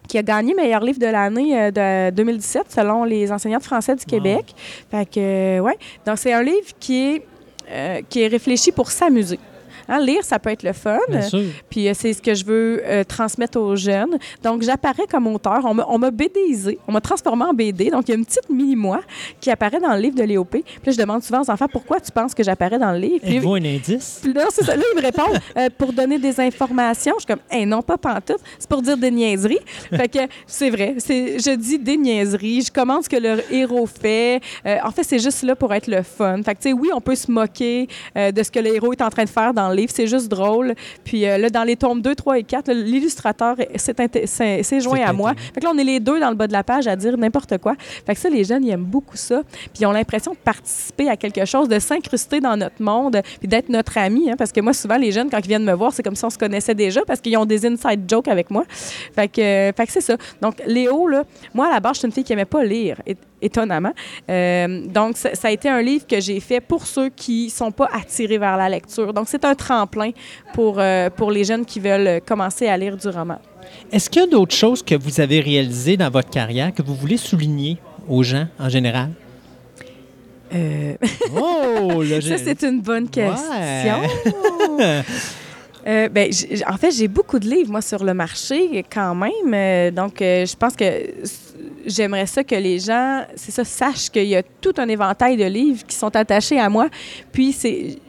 qui 0.08 0.16
a 0.16 0.22
gagné 0.22 0.54
meilleur 0.54 0.80
livre 0.80 0.98
de 0.98 1.06
l'année 1.06 1.70
de 1.70 2.10
2017 2.12 2.62
selon 2.70 3.04
les 3.04 3.30
enseignants 3.30 3.58
de 3.58 3.62
français 3.62 3.94
du 3.94 4.06
Québec. 4.06 4.54
Fait 4.90 5.04
que, 5.04 5.60
ouais. 5.60 5.76
Donc, 6.06 6.16
c'est 6.16 6.32
un 6.32 6.42
livre 6.42 6.72
qui 6.80 7.20
est, 7.68 8.04
qui 8.08 8.22
est 8.22 8.28
réfléchi 8.28 8.72
pour 8.72 8.90
s'amuser. 8.90 9.38
Hein, 9.88 10.00
lire, 10.00 10.22
ça 10.24 10.38
peut 10.38 10.50
être 10.50 10.62
le 10.62 10.72
fun. 10.72 10.98
Bien 11.08 11.22
sûr. 11.22 11.42
Puis 11.70 11.88
euh, 11.88 11.92
c'est 11.94 12.12
ce 12.12 12.20
que 12.22 12.34
je 12.34 12.44
veux 12.44 12.82
euh, 12.84 13.04
transmettre 13.04 13.58
aux 13.58 13.74
jeunes. 13.76 14.18
Donc, 14.42 14.62
j'apparais 14.62 15.06
comme 15.10 15.26
auteur. 15.28 15.60
On 15.64 15.98
m'a- 15.98 16.10
BDisé. 16.10 16.78
On 16.88 16.92
m'a 16.92 17.00
transformé 17.00 17.44
en 17.44 17.54
BD. 17.54 17.90
Donc, 17.90 18.08
il 18.08 18.10
y 18.10 18.14
a 18.14 18.18
une 18.18 18.24
petite 18.26 18.48
mini-moi 18.50 19.00
qui 19.40 19.50
apparaît 19.50 19.80
dans 19.80 19.94
le 19.94 20.00
livre 20.00 20.16
de 20.16 20.22
Léopé. 20.22 20.62
Puis 20.64 20.80
là, 20.86 20.92
je 20.92 20.98
demande 20.98 21.22
souvent 21.22 21.42
aux 21.42 21.50
enfants 21.50 21.68
pourquoi 21.70 22.00
tu 22.00 22.10
penses 22.12 22.34
que 22.34 22.42
j'apparais 22.42 22.78
dans 22.78 22.92
le 22.92 22.98
livre? 22.98 23.20
Puis, 23.22 23.36
Êtes-vous 23.36 23.54
un 23.54 23.64
indice? 23.64 24.18
puis 24.22 24.32
là, 24.32 24.46
c'est 24.50 24.64
ça. 24.64 24.74
Là, 24.76 24.82
ils 24.94 24.96
me 24.96 25.02
répondent 25.02 25.38
euh, 25.56 25.68
pour 25.76 25.92
donner 25.92 26.18
des 26.18 26.38
informations. 26.40 27.14
Je 27.16 27.24
suis 27.24 27.26
comme, 27.26 27.42
hey, 27.50 27.64
non, 27.66 27.82
pas 27.82 27.96
pantoute. 27.98 28.40
C'est 28.58 28.68
pour 28.68 28.82
dire 28.82 28.96
des 28.96 29.10
niaiseries. 29.10 29.58
Fait 29.90 30.08
que 30.08 30.18
c'est 30.46 30.70
vrai. 30.70 30.96
Je 30.98 31.54
dis 31.56 31.78
des 31.78 31.96
niaiseries. 31.96 32.62
Je 32.62 32.72
commande 32.72 33.04
ce 33.04 33.08
que 33.08 33.16
le 33.16 33.42
héros 33.52 33.86
fait. 33.86 34.40
Euh, 34.66 34.76
en 34.84 34.90
fait, 34.90 35.02
c'est 35.04 35.18
juste 35.18 35.42
là 35.42 35.54
pour 35.56 35.72
être 35.74 35.86
le 35.86 36.02
fun. 36.02 36.42
Fait 36.42 36.54
que, 36.54 36.60
tu 36.62 36.68
sais, 36.70 36.72
oui, 36.72 36.90
on 36.94 37.00
peut 37.00 37.14
se 37.14 37.30
moquer 37.30 37.86
de 38.16 38.42
ce 38.42 38.50
que 38.50 38.58
le 38.60 38.74
héros 38.74 38.92
est 38.92 39.02
en 39.02 39.10
train 39.10 39.24
de 39.24 39.28
faire 39.28 39.54
dans 39.54 39.68
le 39.70 39.77
livre. 39.78 39.92
C'est 39.94 40.06
juste 40.06 40.28
drôle. 40.28 40.74
Puis 41.04 41.26
euh, 41.26 41.38
là, 41.38 41.50
dans 41.50 41.64
les 41.64 41.76
tomes 41.76 42.02
2, 42.02 42.14
3 42.14 42.38
et 42.38 42.42
4, 42.42 42.68
là, 42.68 42.74
l'illustrateur 42.74 43.56
s'est, 43.76 44.80
joint 44.80 45.00
à 45.04 45.12
moi. 45.12 45.34
Fait 45.54 45.60
que 45.60 45.64
là, 45.64 45.72
on 45.74 45.78
est 45.78 45.84
les 45.84 46.00
deux 46.00 46.20
dans 46.20 46.30
le 46.30 46.36
bas 46.36 46.46
de 46.46 46.52
la 46.52 46.64
page 46.64 46.86
à 46.86 46.96
dire 46.96 47.16
n'importe 47.16 47.58
quoi. 47.58 47.74
Fait 48.06 48.14
que 48.14 48.20
ça, 48.20 48.28
les 48.28 48.44
jeunes, 48.44 48.64
ils 48.64 48.70
aiment 48.70 48.84
beaucoup 48.84 49.16
ça. 49.16 49.42
Puis 49.44 49.80
ils 49.80 49.86
ont 49.86 49.92
l'impression 49.92 50.32
de 50.32 50.38
participer 50.38 51.08
à 51.08 51.16
quelque 51.16 51.44
chose, 51.44 51.68
de 51.68 51.78
s'incruster 51.78 52.40
dans 52.40 52.56
notre 52.56 52.82
monde, 52.82 53.20
puis 53.38 53.48
d'être 53.48 53.68
notre 53.68 53.98
ami. 53.98 54.30
hein, 54.30 54.34
parce 54.36 54.52
que 54.52 54.60
moi, 54.60 54.72
souvent, 54.72 54.96
les 54.96 55.12
jeunes, 55.12 55.30
quand 55.30 55.38
ils 55.38 55.48
viennent 55.48 55.64
me 55.64 55.74
voir, 55.74 55.92
c'est 55.92 56.02
comme 56.02 56.16
si 56.16 56.24
on 56.24 56.30
se 56.30 56.38
connaissait 56.38 56.74
déjà 56.74 57.04
parce 57.04 57.20
qu'ils 57.20 57.36
ont 57.36 57.46
des 57.46 57.66
inside 57.66 58.02
jokes 58.08 58.28
avec 58.28 58.50
moi. 58.50 58.64
Fait 59.14 59.28
que, 59.28 59.40
euh, 59.40 59.72
fait 59.72 59.86
que 59.86 59.92
c'est 59.92 60.00
ça. 60.00 60.16
Donc, 60.40 60.56
Léo, 60.66 61.08
là, 61.08 61.24
moi, 61.54 61.68
à 61.68 61.70
la 61.70 61.80
base, 61.80 61.94
je 61.94 61.98
suis 62.00 62.06
une 62.06 62.12
fille 62.12 62.24
qui 62.24 62.32
aimait 62.32 62.44
pas 62.44 62.64
lire, 62.64 63.00
étonnamment. 63.40 63.92
Euh, 64.30 64.86
donc, 64.86 65.16
ça, 65.16 65.34
ça 65.34 65.48
a 65.48 65.50
été 65.50 65.68
un 65.68 65.82
livre 65.82 66.06
que 66.06 66.20
j'ai 66.20 66.40
fait 66.40 66.60
pour 66.60 66.86
ceux 66.86 67.08
qui 67.10 67.50
sont 67.50 67.70
pas 67.70 67.88
attirés 67.92 68.38
vers 68.38 68.56
la 68.56 68.68
lecture. 68.68 69.12
Donc, 69.12 69.26
c'est 69.28 69.44
un 69.44 69.54
tremplin 69.54 70.10
pour, 70.54 70.78
euh, 70.78 71.10
pour 71.10 71.30
les 71.30 71.44
jeunes 71.44 71.64
qui 71.64 71.80
veulent 71.80 72.20
commencer 72.26 72.66
à 72.68 72.76
lire 72.76 72.96
du 72.96 73.08
roman. 73.08 73.38
Est-ce 73.92 74.08
qu'il 74.10 74.22
y 74.22 74.24
a 74.24 74.28
d'autres 74.28 74.54
choses 74.54 74.82
que 74.82 74.94
vous 74.94 75.20
avez 75.20 75.40
réalisées 75.40 75.96
dans 75.96 76.10
votre 76.10 76.30
carrière 76.30 76.72
que 76.72 76.82
vous 76.82 76.94
voulez 76.94 77.16
souligner 77.16 77.78
aux 78.08 78.22
gens 78.22 78.46
en 78.58 78.68
général? 78.68 79.10
Euh, 80.54 80.94
Oh, 81.36 82.02
là, 82.02 82.20
Ça, 82.20 82.38
c'est 82.38 82.62
une 82.62 82.80
bonne 82.80 83.08
question. 83.08 84.00
Ouais. 84.78 85.02
Euh, 85.88 86.08
ben, 86.10 86.30
en 86.66 86.76
fait, 86.76 86.90
j'ai 86.90 87.08
beaucoup 87.08 87.38
de 87.38 87.48
livres, 87.48 87.70
moi, 87.70 87.80
sur 87.80 88.04
le 88.04 88.12
marché, 88.12 88.84
quand 88.92 89.14
même. 89.14 89.54
Euh, 89.54 89.90
donc, 89.90 90.20
euh, 90.20 90.44
je 90.44 90.54
pense 90.54 90.76
que 90.76 90.84
j'aimerais 91.86 92.26
ça 92.26 92.44
que 92.44 92.54
les 92.54 92.78
gens, 92.78 93.24
c'est 93.36 93.52
ça, 93.52 93.64
sachent 93.64 94.10
qu'il 94.10 94.26
y 94.26 94.36
a 94.36 94.42
tout 94.42 94.74
un 94.76 94.86
éventail 94.88 95.38
de 95.38 95.46
livres 95.46 95.86
qui 95.86 95.96
sont 95.96 96.14
attachés 96.14 96.60
à 96.60 96.68
moi. 96.68 96.88
Puis, 97.32 97.56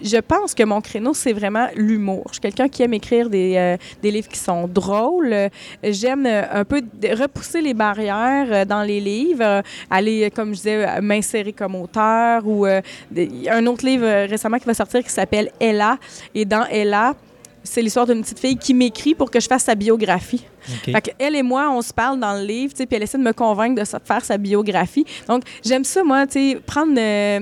je 0.04 0.18
pense 0.18 0.54
que 0.54 0.64
mon 0.64 0.82
créneau, 0.82 1.14
c'est 1.14 1.32
vraiment 1.32 1.68
l'humour. 1.74 2.26
Je 2.28 2.34
suis 2.34 2.42
quelqu'un 2.42 2.68
qui 2.68 2.84
aime 2.84 2.94
écrire 2.94 3.30
des, 3.30 3.78
des 4.02 4.12
livres 4.12 4.28
qui 4.28 4.40
sont 4.40 4.68
drôles. 4.68 5.34
J'aime 5.82 6.26
un 6.26 6.66
peu 6.66 6.82
repousser 7.18 7.62
les 7.62 7.74
barrières 7.74 8.66
dans 8.66 8.84
les 8.84 9.00
livres, 9.00 9.64
aller, 9.90 10.30
comme 10.36 10.50
je 10.50 10.58
disais, 10.58 11.02
m'insérer 11.02 11.54
comme 11.54 11.76
auteur. 11.76 12.46
Ou 12.46 12.66
un 12.66 13.66
autre 13.68 13.86
livre 13.86 14.28
récemment 14.28 14.60
qui 14.60 14.66
va 14.66 14.74
sortir 14.74 15.02
qui 15.02 15.12
s'appelle 15.12 15.52
Ella. 15.62 15.98
Et 16.36 16.44
dans 16.44 16.66
Ella, 16.66 17.16
c'est 17.64 17.82
l'histoire 17.82 18.06
d'une 18.06 18.22
petite 18.22 18.40
fille 18.40 18.58
qui 18.58 18.74
m'écrit 18.74 19.16
pour 19.16 19.32
que 19.32 19.40
je 19.40 19.48
fasse 19.48 19.64
sa 19.64 19.76
biographie. 19.76 20.46
Fait 20.94 21.16
elle 21.20 21.36
et 21.36 21.44
moi, 21.44 21.70
on 21.72 21.82
se 21.82 21.94
parle 21.94 22.20
dans 22.20 22.34
le 22.34 22.46
livre, 22.46 22.74
puis 22.76 22.88
elle 22.92 23.04
essaie 23.04 23.18
de 23.18 23.24
me 23.24 23.34
convaincre 23.34 23.82
de 23.82 23.86
faire 24.04 24.24
sa 24.26 24.38
biographie. 24.38 25.06
Donc, 25.28 25.44
j'aime 25.66 25.84
ça, 25.84 26.04
moi, 26.04 26.26
prendre, 26.66 26.94
euh, 26.98 27.40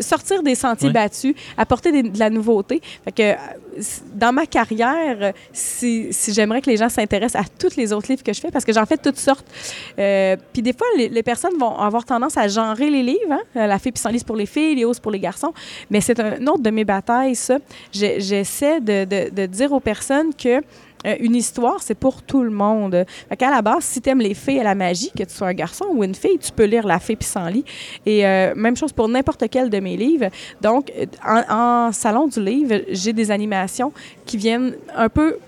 sortir 0.00 0.42
des 0.42 0.54
sentiers 0.54 0.88
battus, 0.94 1.34
apporter 1.56 1.92
des- 1.92 2.02
de 2.02 2.18
la 2.18 2.30
nouveauté. 2.30 2.80
Fait 3.04 3.12
que 3.12 3.22
euh, 3.22 3.34
dans 4.14 4.32
ma 4.32 4.46
carrière, 4.46 5.16
euh, 5.20 5.32
si, 5.52 6.08
si 6.12 6.32
j'aimerais 6.32 6.60
que 6.60 6.70
les 6.70 6.76
gens 6.76 6.88
s'intéressent 6.88 7.42
à 7.44 7.48
tous 7.58 7.76
les 7.76 7.92
autres 7.92 8.06
livres 8.08 8.22
que 8.22 8.32
je 8.32 8.40
fais, 8.40 8.50
parce 8.50 8.64
que 8.64 8.72
j'en 8.72 8.86
fais 8.86 8.96
toutes 8.96 9.18
sortes. 9.18 9.46
Euh, 9.98 10.36
puis 10.52 10.62
des 10.62 10.72
fois, 10.72 10.86
les, 10.96 11.08
les 11.08 11.22
personnes 11.22 11.56
vont 11.58 11.76
avoir 11.78 12.04
tendance 12.04 12.36
à 12.36 12.46
genrer 12.48 12.88
les 12.90 13.02
livres. 13.02 13.32
hein. 13.54 13.66
La 13.66 13.78
fille 13.78 13.92
pissenlit, 13.92 14.22
pour 14.24 14.36
les 14.36 14.46
filles, 14.46 14.74
les 14.76 14.84
hauts, 14.84 14.94
c'est 14.94 15.02
pour 15.02 15.12
les 15.12 15.18
garçons. 15.20 15.52
Mais 15.90 16.00
c'est 16.00 16.18
un 16.20 16.46
autre 16.46 16.62
de 16.62 16.70
mes 16.70 16.84
batailles, 16.84 17.34
ça. 17.34 17.58
J'essaie 17.92 18.80
de, 18.80 19.04
de- 19.04 19.30
de 19.34 19.46
dire 19.46 19.72
aux 19.72 19.80
personnes 19.80 20.32
que 20.34 20.62
euh, 21.06 21.16
une 21.20 21.34
histoire, 21.36 21.82
c'est 21.82 21.94
pour 21.94 22.22
tout 22.22 22.42
le 22.42 22.50
monde. 22.50 23.04
Fait 23.28 23.36
qu'à 23.36 23.50
la 23.50 23.62
base, 23.62 23.84
si 23.84 24.00
tu 24.00 24.10
aimes 24.10 24.20
les 24.20 24.34
fées 24.34 24.56
et 24.56 24.62
la 24.62 24.74
magie, 24.74 25.10
que 25.16 25.24
tu 25.24 25.34
sois 25.34 25.48
un 25.48 25.54
garçon 25.54 25.86
ou 25.92 26.04
une 26.04 26.14
fille, 26.14 26.38
tu 26.38 26.52
peux 26.52 26.64
lire 26.64 26.86
La 26.86 26.98
fée 26.98 27.16
pissenlit. 27.16 27.64
Et 28.06 28.26
euh, 28.26 28.54
même 28.54 28.76
chose 28.76 28.92
pour 28.92 29.08
n'importe 29.08 29.44
quel 29.50 29.70
de 29.70 29.80
mes 29.80 29.96
livres. 29.96 30.28
Donc, 30.60 30.90
euh, 30.96 31.06
en, 31.26 31.88
en 31.88 31.92
salon 31.92 32.28
du 32.28 32.42
livre, 32.42 32.82
j'ai 32.90 33.12
des 33.12 33.30
animations 33.30 33.92
qui 34.24 34.36
viennent 34.36 34.74
un 34.94 35.08
peu 35.08 35.38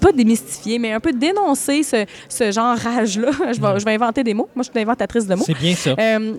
pas 0.00 0.12
démystifier, 0.12 0.78
mais 0.78 0.92
un 0.92 1.00
peu 1.00 1.12
dénoncer 1.12 1.82
ce, 1.82 2.04
ce 2.28 2.52
genre 2.52 2.76
rage-là. 2.76 3.30
je, 3.52 3.60
vais, 3.60 3.80
je 3.80 3.84
vais 3.84 3.94
inventer 3.94 4.22
des 4.22 4.34
mots. 4.34 4.48
Moi, 4.54 4.62
je 4.62 4.70
suis 4.70 4.72
une 4.74 4.82
inventatrice 4.82 5.26
de 5.26 5.34
mots. 5.34 5.44
C'est 5.46 5.56
bien 5.56 5.74
ça. 5.74 5.94
Euh, 5.98 6.34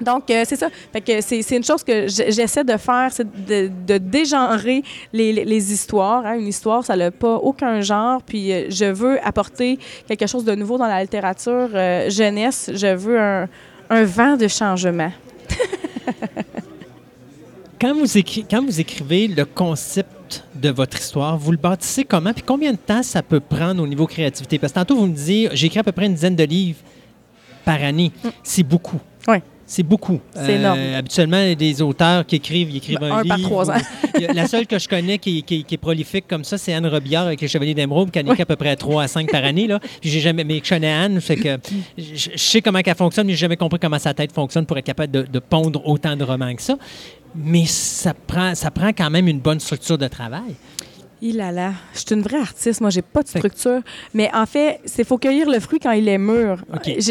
donc, 0.00 0.30
euh, 0.30 0.42
c'est 0.46 0.56
ça. 0.56 0.68
Fait 0.92 1.00
que 1.00 1.20
c'est, 1.20 1.42
c'est 1.42 1.56
une 1.56 1.64
chose 1.64 1.84
que 1.84 2.06
j'essaie 2.08 2.64
de 2.64 2.76
faire, 2.76 3.08
c'est 3.12 3.26
de, 3.46 3.70
de 3.86 3.98
dégenrer 3.98 4.82
les, 5.12 5.32
les- 5.32 5.44
les 5.44 5.72
histoires. 5.72 6.24
hein. 6.26 6.38
Une 6.38 6.46
histoire, 6.48 6.84
ça 6.84 6.96
n'a 6.96 7.10
pas 7.10 7.36
aucun 7.36 7.80
genre. 7.80 8.22
Puis, 8.22 8.52
euh, 8.52 8.66
je 8.70 8.86
veux 8.86 9.18
apporter 9.26 9.78
quelque 10.08 10.26
chose 10.26 10.44
de 10.44 10.54
nouveau 10.54 10.78
dans 10.78 10.86
la 10.86 11.00
littérature 11.02 11.68
euh, 11.74 12.08
jeunesse. 12.10 12.70
Je 12.74 12.94
veux 12.94 13.20
un, 13.20 13.48
un 13.90 14.04
vent 14.04 14.36
de 14.36 14.48
changement. 14.48 15.12
Quand 17.80 17.94
vous, 17.94 18.04
écri- 18.18 18.44
quand 18.48 18.62
vous 18.62 18.78
écrivez 18.78 19.26
le 19.26 19.46
concept 19.46 20.44
de 20.54 20.68
votre 20.68 20.98
histoire, 20.98 21.38
vous 21.38 21.50
le 21.50 21.56
bâtissez 21.56 22.04
comment? 22.04 22.34
Puis 22.34 22.42
combien 22.46 22.72
de 22.72 22.76
temps 22.76 23.02
ça 23.02 23.22
peut 23.22 23.40
prendre 23.40 23.82
au 23.82 23.86
niveau 23.86 24.06
créativité? 24.06 24.58
Parce 24.58 24.74
que 24.74 24.78
tantôt, 24.78 24.96
vous 24.96 25.06
me 25.06 25.14
disiez, 25.14 25.48
j'écris 25.54 25.78
à 25.78 25.82
peu 25.82 25.92
près 25.92 26.04
une 26.04 26.12
dizaine 26.14 26.36
de 26.36 26.44
livres 26.44 26.80
par 27.64 27.82
année. 27.82 28.12
C'est 28.42 28.62
beaucoup. 28.62 29.00
Mm. 29.26 29.36
C'est 29.72 29.84
beaucoup. 29.84 30.18
Euh, 30.36 30.42
C'est 30.46 30.54
énorme. 30.54 30.80
Habituellement, 30.96 31.54
des 31.54 31.80
auteurs 31.80 32.26
qui 32.26 32.34
écrivent, 32.36 32.70
ils 32.72 32.78
écrivent 32.78 32.98
Ben, 32.98 33.12
un, 33.12 33.18
un 33.18 33.24
par 33.24 33.40
trois 33.40 33.70
ans. 33.70 33.74
Il 34.16 34.22
y 34.22 34.26
a- 34.26 34.32
La 34.32 34.48
seule 34.48 34.66
que 34.66 34.80
je 34.80 34.88
connais 34.88 35.18
qui, 35.18 35.44
qui- 35.44 35.62
qui 35.62 35.74
est 35.76 35.78
prolifique 35.78 36.24
comme 36.28 36.42
ça, 36.42 36.58
c'est 36.58 36.72
Anne 36.72 36.86
Robillard 36.88 37.26
avec 37.26 37.40
les 37.40 37.46
Chevaliers 37.46 37.74
d'Émeraude, 37.74 38.10
qui 38.10 38.18
en 38.18 38.26
écrit 38.26 38.42
à 38.42 38.46
peu 38.46 38.56
près 38.56 38.74
3 38.74 39.04
à 39.04 39.06
5 39.06 39.30
par 39.30 39.44
année. 39.44 39.68
Là. 39.68 39.78
Puis 40.00 40.10
j'ai 40.10 40.18
jamais, 40.18 40.42
mais 40.42 40.60
je 40.64 40.68
connais 40.68 40.90
Anne, 40.92 41.20
fait 41.20 41.36
que 41.36 41.56
je, 41.96 42.30
je 42.32 42.36
sais 42.36 42.60
comment 42.62 42.80
elle 42.84 42.94
fonctionne, 42.96 43.28
mais 43.28 43.34
j'ai 43.34 43.38
jamais 43.38 43.56
compris 43.56 43.78
comment 43.78 44.00
sa 44.00 44.12
tête 44.12 44.32
fonctionne 44.32 44.66
pour 44.66 44.76
être 44.76 44.84
capable 44.86 45.12
de, 45.12 45.22
de 45.22 45.38
pondre 45.38 45.80
autant 45.86 46.16
de 46.16 46.24
romans 46.24 46.52
que 46.56 46.62
ça. 46.62 46.76
Mais 47.36 47.64
ça 47.64 48.12
prend, 48.12 48.56
ça 48.56 48.72
prend 48.72 48.88
quand 48.88 49.08
même 49.08 49.28
une 49.28 49.38
bonne 49.38 49.60
structure 49.60 49.96
de 49.98 50.08
travail. 50.08 50.56
Il 51.22 51.36
là 51.36 51.52
là, 51.52 51.72
je 51.92 51.98
suis 51.98 52.14
une 52.14 52.22
vraie 52.22 52.40
artiste, 52.40 52.80
moi 52.80 52.88
j'ai 52.88 53.02
pas 53.02 53.22
de 53.22 53.28
structure, 53.28 53.80
mais 54.14 54.30
en 54.34 54.46
fait, 54.46 54.80
c'est 54.86 55.04
faut 55.04 55.18
cueillir 55.18 55.50
le 55.50 55.60
fruit 55.60 55.78
quand 55.78 55.90
il 55.92 56.08
est 56.08 56.16
mûr. 56.16 56.64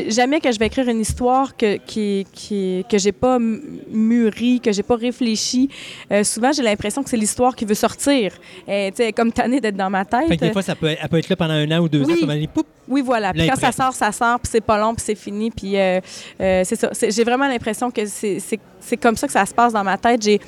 Jamais 0.08 0.40
que 0.40 0.52
je 0.52 0.58
vais 0.58 0.66
écrire 0.66 0.88
une 0.90 1.02
histoire 1.02 1.56
que 1.56 1.78
qui, 1.78 2.26
qui 2.34 2.84
que 2.90 2.98
j'ai 2.98 3.12
pas 3.12 3.38
mûri, 3.40 4.60
que 4.62 4.72
j'ai 4.72 4.82
pas 4.84 4.96
réfléchi. 4.96 5.70
Euh, 6.12 6.24
souvent, 6.24 6.52
j'ai 6.52 6.64
l'impression 6.64 7.04
que 7.04 7.10
c'est 7.10 7.18
l'histoire 7.18 7.56
qui 7.56 7.66
veut 7.66 7.76
sortir. 7.76 8.34
Et, 8.68 8.92
tu 8.96 9.04
sais, 9.04 9.14
comme 9.14 9.32
tannée 9.32 9.62
d'être 9.62 9.76
dans 9.78 9.90
ma 9.92 10.06
tête. 10.06 10.28
Fait 10.28 10.38
que 10.38 10.46
des 10.46 10.52
fois, 10.54 10.62
ça 10.64 10.76
peut, 10.76 10.88
elle 11.00 11.10
peut 11.10 11.18
être 11.18 11.30
là 11.30 11.36
pendant 11.36 11.54
un 11.54 11.72
an 11.72 11.80
ou 11.84 11.90
deux 11.90 12.04
Oui. 12.04 12.24
ans, 12.24 12.64
Oui, 12.88 13.02
voilà. 13.02 13.32
Puis 13.32 13.48
quand 13.48 13.60
ça 13.60 13.72
sort, 13.72 13.94
ça 13.94 14.12
sort, 14.12 14.40
puis 14.40 14.50
c'est 14.52 14.62
pas 14.62 14.80
long, 14.80 14.96
puis 14.96 15.04
c'est 15.06 15.16
fini. 15.16 15.52
Puis 15.52 15.78
euh, 15.78 16.00
euh, 16.42 16.64
c'est 16.66 16.76
ça. 16.76 16.90
J'ai 17.10 17.24
vraiment 17.24 17.48
l'impression 17.48 17.92
que 17.92 18.06
c'est- 18.08 18.58
comme 19.00 19.16
ça 19.18 19.28
que 19.28 19.34
ça 19.34 19.46
se 19.46 19.54
passe 19.54 19.74
dans 19.74 19.84
ma 19.84 19.98
tête. 19.98 20.22
Puis 20.22 20.40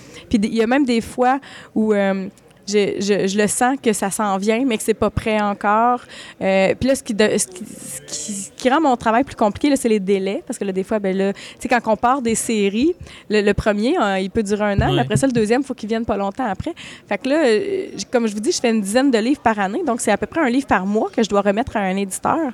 il 0.42 0.56
y 0.56 0.64
a 0.64 0.68
même 0.68 0.84
des 0.86 1.02
fois 1.02 1.40
où 1.76 1.94
euh, 1.94 2.28
je, 2.68 2.96
je- 3.00 3.28
je 3.28 3.38
le 3.38 3.48
sens 3.48 3.78
que 3.82 3.94
ça 3.94 4.10
s'en 4.12 4.38
vient, 4.38 4.64
mais 4.66 4.78
que 4.78 4.84
c'est 4.84 4.94
pas 4.94 5.10
prêt 5.10 5.40
encore. 5.42 6.02
Euh, 6.42 6.74
puis 6.80 6.88
là, 6.90 6.96
ce 6.96 7.04
qui, 7.04 7.14
de- 7.14 7.38
ce 7.38 7.48
qui, 7.48 7.64
ce 7.66 8.02
qui- 8.02 8.34
ce 8.34 8.50
qui 8.56 8.70
rend 8.70 8.82
mon 8.82 8.96
travail 8.98 9.24
plus 9.24 9.36
compliqué, 9.36 9.70
là, 9.70 9.76
c'est 9.76 9.90
les 9.90 10.00
délais. 10.00 10.44
Parce 10.46 10.60
que 10.60 10.66
là, 10.66 10.72
des 10.72 10.84
fois, 10.84 11.00
ben 11.00 11.16
là, 11.18 11.34
tu 11.34 11.40
sais, 11.60 11.68
quand 11.68 11.80
on 11.92 11.96
part 11.98 12.22
des 12.22 12.36
séries, 12.36 12.94
le, 13.30 13.42
le 13.42 13.54
premier, 13.54 13.96
hein, 13.98 14.18
il 14.20 14.30
peut 14.30 14.44
durer 14.44 14.64
un 14.66 14.82
an, 14.82 14.90
Ouais. 14.90 14.96
mais 14.96 15.02
après 15.02 15.18
ça, 15.18 15.28
le 15.28 15.34
deuxième, 15.34 15.62
il 15.62 15.66
faut 15.68 15.74
qu'il 15.74 15.90
vienne 15.90 16.06
pas 16.06 16.18
longtemps 16.18 16.46
après. 16.46 16.74
Fait 17.10 17.18
que 17.18 17.30
là, 17.30 17.44
euh, 17.46 17.88
comme 18.12 18.28
je 18.28 18.34
vous 18.34 18.40
dis, 18.40 18.52
je 18.52 18.60
fais 18.60 18.70
une 18.70 18.82
dizaine 18.82 19.10
de 19.12 19.18
livres 19.18 19.42
par 19.42 19.58
année, 19.60 19.82
donc 19.86 20.02
c'est 20.02 20.12
à 20.12 20.18
peu 20.18 20.26
près 20.28 20.42
un 20.42 20.50
livre 20.50 20.68
par 20.68 20.86
mois 20.86 21.10
que 21.16 21.24
je 21.24 21.30
dois 21.30 21.42
remettre 21.42 21.76
à 21.78 21.80
un 21.82 21.96
éditeur. 21.96 22.52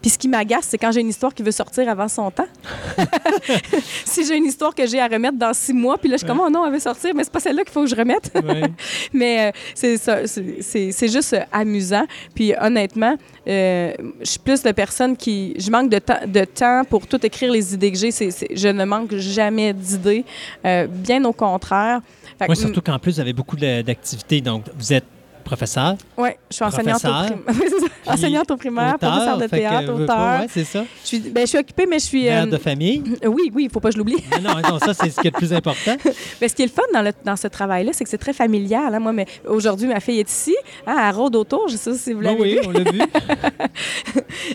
Puis 0.00 0.10
ce 0.10 0.18
qui 0.18 0.28
m'agace, 0.28 0.66
c'est 0.68 0.78
quand 0.78 0.92
j'ai 0.92 1.00
une 1.00 1.08
histoire 1.10 1.34
qui 1.34 1.42
veut 1.42 1.50
sortir 1.52 1.88
avant 1.88 2.08
son 2.08 2.30
temps. 2.30 2.46
si 4.04 4.26
j'ai 4.26 4.36
une 4.36 4.44
histoire 4.46 4.74
que 4.74 4.86
j'ai 4.86 5.00
à 5.00 5.06
remettre 5.08 5.36
dans 5.38 5.52
six 5.52 5.72
mois, 5.72 5.98
puis 5.98 6.08
là, 6.08 6.16
je 6.16 6.18
suis 6.20 6.26
comme, 6.26 6.40
oh 6.44 6.50
non, 6.50 6.66
elle 6.66 6.72
veut 6.72 6.78
sortir, 6.78 7.14
mais 7.14 7.24
c'est 7.24 7.32
pas 7.32 7.40
celle-là 7.40 7.64
qu'il 7.64 7.72
faut 7.72 7.82
que 7.82 7.88
je 7.90 7.96
remette. 7.96 8.30
ouais. 8.34 8.62
mais 9.12 9.48
euh, 9.48 9.52
c'est 9.74 9.96
ça, 9.96 10.26
c'est- 10.26 11.08
juste 11.08 11.36
amusant. 11.52 12.04
Puis 12.34 12.52
honnêtement, 12.60 13.16
euh, 13.48 13.92
je 14.20 14.24
suis 14.30 14.38
plus 14.38 14.62
de 14.62 14.70
personne 14.72 15.16
qui... 15.16 15.54
Je 15.58 15.70
manque 15.70 15.90
de, 15.90 15.98
temps- 15.98 16.26
de 16.26 16.44
temps 16.44 16.82
pour 16.88 17.06
tout 17.06 17.24
écrire 17.24 17.52
les 17.52 17.74
idées 17.74 17.90
que 17.92 17.98
j'ai. 17.98 18.10
Je 18.10 18.68
ne 18.68 18.84
manque 18.84 19.14
jamais 19.16 19.72
d'idées, 19.72 20.24
euh, 20.64 20.86
bien 20.86 21.24
au 21.24 21.32
contraire. 21.32 22.00
Fait 22.38 22.46
que, 22.46 22.50
Ouais, 22.50 22.56
surtout 22.56 22.80
qu'en 22.80 22.98
plus, 22.98 23.14
vous 23.14 23.20
avez 23.20 23.32
beaucoup 23.32 23.56
d'activités. 23.56 24.40
Donc, 24.40 24.64
vous 24.76 24.92
êtes 24.92 25.04
professeur, 25.40 25.96
Ouais, 26.16 26.38
je 26.50 26.56
suis 26.56 26.64
enseignante 26.64 27.04
au, 27.04 27.08
Professeur, 27.08 27.26
prim- 27.26 27.42
Oui, 27.60 27.66
c'est 27.68 27.80
ça. 27.80 28.12
enseignante 28.12 28.50
au 28.50 28.56
primaire, 28.56 28.98
professeur 28.98 29.38
de 29.38 29.44
que, 29.46 29.50
théâtre, 29.50 29.92
auteur. 29.94 30.40
ouais, 30.40 30.46
c'est 30.48 30.64
ça. 30.64 30.84
Je 31.02 31.06
suis, 31.08 31.18
ben, 31.20 31.40
je 31.42 31.46
suis 31.46 31.58
occupée, 31.58 31.86
mais 31.88 31.98
je 31.98 32.04
suis. 32.04 32.24
Mère 32.24 32.44
euh, 32.44 32.46
de 32.46 32.56
famille? 32.56 33.02
oui, 33.26 33.50
oui, 33.54 33.64
il 33.64 33.70
faut 33.70 33.80
pas 33.80 33.88
que 33.88 33.94
je 33.94 33.98
l'oublie. 33.98 34.16
non, 34.42 34.54
non, 34.68 34.78
ça, 34.78 34.94
c'est 34.94 35.10
ce 35.10 35.20
qui 35.20 35.28
est 35.28 35.32
le 35.34 35.38
plus 35.38 35.52
important. 35.52 35.96
Mais 36.40 36.48
ce 36.48 36.54
qui 36.54 36.62
est 36.62 36.66
le 36.66 36.72
fun 36.72 36.82
dans, 36.92 37.02
le- 37.02 37.12
dans 37.24 37.36
ce 37.36 37.48
travail-là, 37.48 37.92
c'est 37.92 38.04
que 38.04 38.10
c'est 38.10 38.18
très 38.18 38.32
familial. 38.32 38.94
hein. 38.94 38.98
Moi, 39.00 39.12
mais 39.12 39.26
aujourd'hui, 39.46 39.86
ma 39.88 40.00
fille 40.00 40.18
est 40.20 40.30
ici. 40.30 40.54
Hein, 40.86 40.96
elle 41.08 41.14
rôde 41.14 41.36
autour. 41.36 41.68
Je 41.68 41.76
sais 41.76 41.94
si 41.94 42.12
vous 42.12 42.20
Oui, 42.20 42.24
l'avez 42.24 42.40
oui, 42.40 42.52
vu. 42.54 42.60
on 42.66 42.70
l'a 42.70 42.90
vu. 42.90 43.00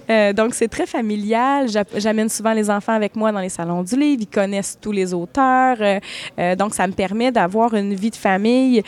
Euh, 0.10 0.34
donc, 0.34 0.54
c'est 0.54 0.68
très 0.68 0.86
familial. 0.86 1.68
J'a- 1.70 1.84
J'amène 1.98 2.30
souvent 2.30 2.54
les 2.54 2.70
enfants 2.70 2.94
avec 2.94 3.16
moi 3.16 3.32
dans 3.32 3.40
les 3.40 3.50
salons 3.50 3.84
du 3.84 3.96
livre. 3.96 4.22
Ils 4.22 4.28
connaissent 4.28 4.78
tous 4.82 4.92
les 4.92 5.14
auteurs. 5.14 5.78
Euh, 5.80 6.56
donc, 6.56 6.74
ça 6.74 6.88
me 6.88 6.94
permet 6.94 7.32
d'avoir 7.32 7.74
une 7.74 7.94
vie 7.94 8.10
de 8.12 8.16
famille 8.16 8.82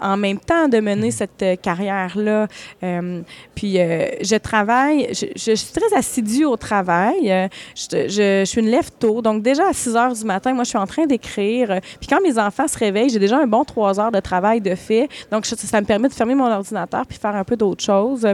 en 0.00 0.16
même 0.16 0.38
temps 0.38 0.68
de 0.68 0.78
mener 0.80 1.10
cette 1.18 1.42
euh, 1.42 1.56
carrière-là. 1.56 2.46
Euh, 2.82 3.22
puis, 3.54 3.78
euh, 3.78 4.06
je 4.22 4.36
travaille, 4.36 5.08
je, 5.12 5.54
suis 5.54 5.72
très 5.72 5.96
assidue 5.96 6.44
au 6.44 6.56
travail. 6.56 7.48
Je, 7.74 8.44
suis 8.44 8.60
une 8.60 8.68
lève 8.68 8.90
tôt. 8.98 9.20
Donc, 9.22 9.42
déjà 9.42 9.68
à 9.68 9.72
6 9.72 9.96
heures 9.96 10.12
du 10.12 10.24
matin, 10.24 10.52
moi, 10.54 10.64
je 10.64 10.70
suis 10.70 10.78
en 10.78 10.86
train 10.86 11.06
d'écrire. 11.06 11.80
Puis, 12.00 12.08
quand 12.08 12.20
mes 12.22 12.38
enfants 12.38 12.68
se 12.68 12.78
réveillent, 12.78 13.10
j'ai 13.10 13.18
déjà 13.18 13.38
un 13.38 13.46
bon 13.46 13.64
3 13.64 14.00
heures 14.00 14.12
de 14.12 14.20
travail 14.20 14.60
de 14.60 14.74
fait. 14.74 15.08
Donc, 15.30 15.44
je- 15.44 15.54
ça 15.54 15.80
me 15.80 15.86
permet 15.86 16.08
de 16.08 16.14
fermer 16.14 16.34
mon 16.34 16.50
ordinateur 16.50 17.04
puis 17.06 17.18
faire 17.18 17.34
un 17.34 17.44
peu 17.44 17.56
d'autres 17.56 17.84
choses. 17.84 18.26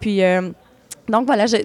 Puis, 0.00 0.20
donc 1.08 1.26
voilà, 1.26 1.46
je- 1.46 1.56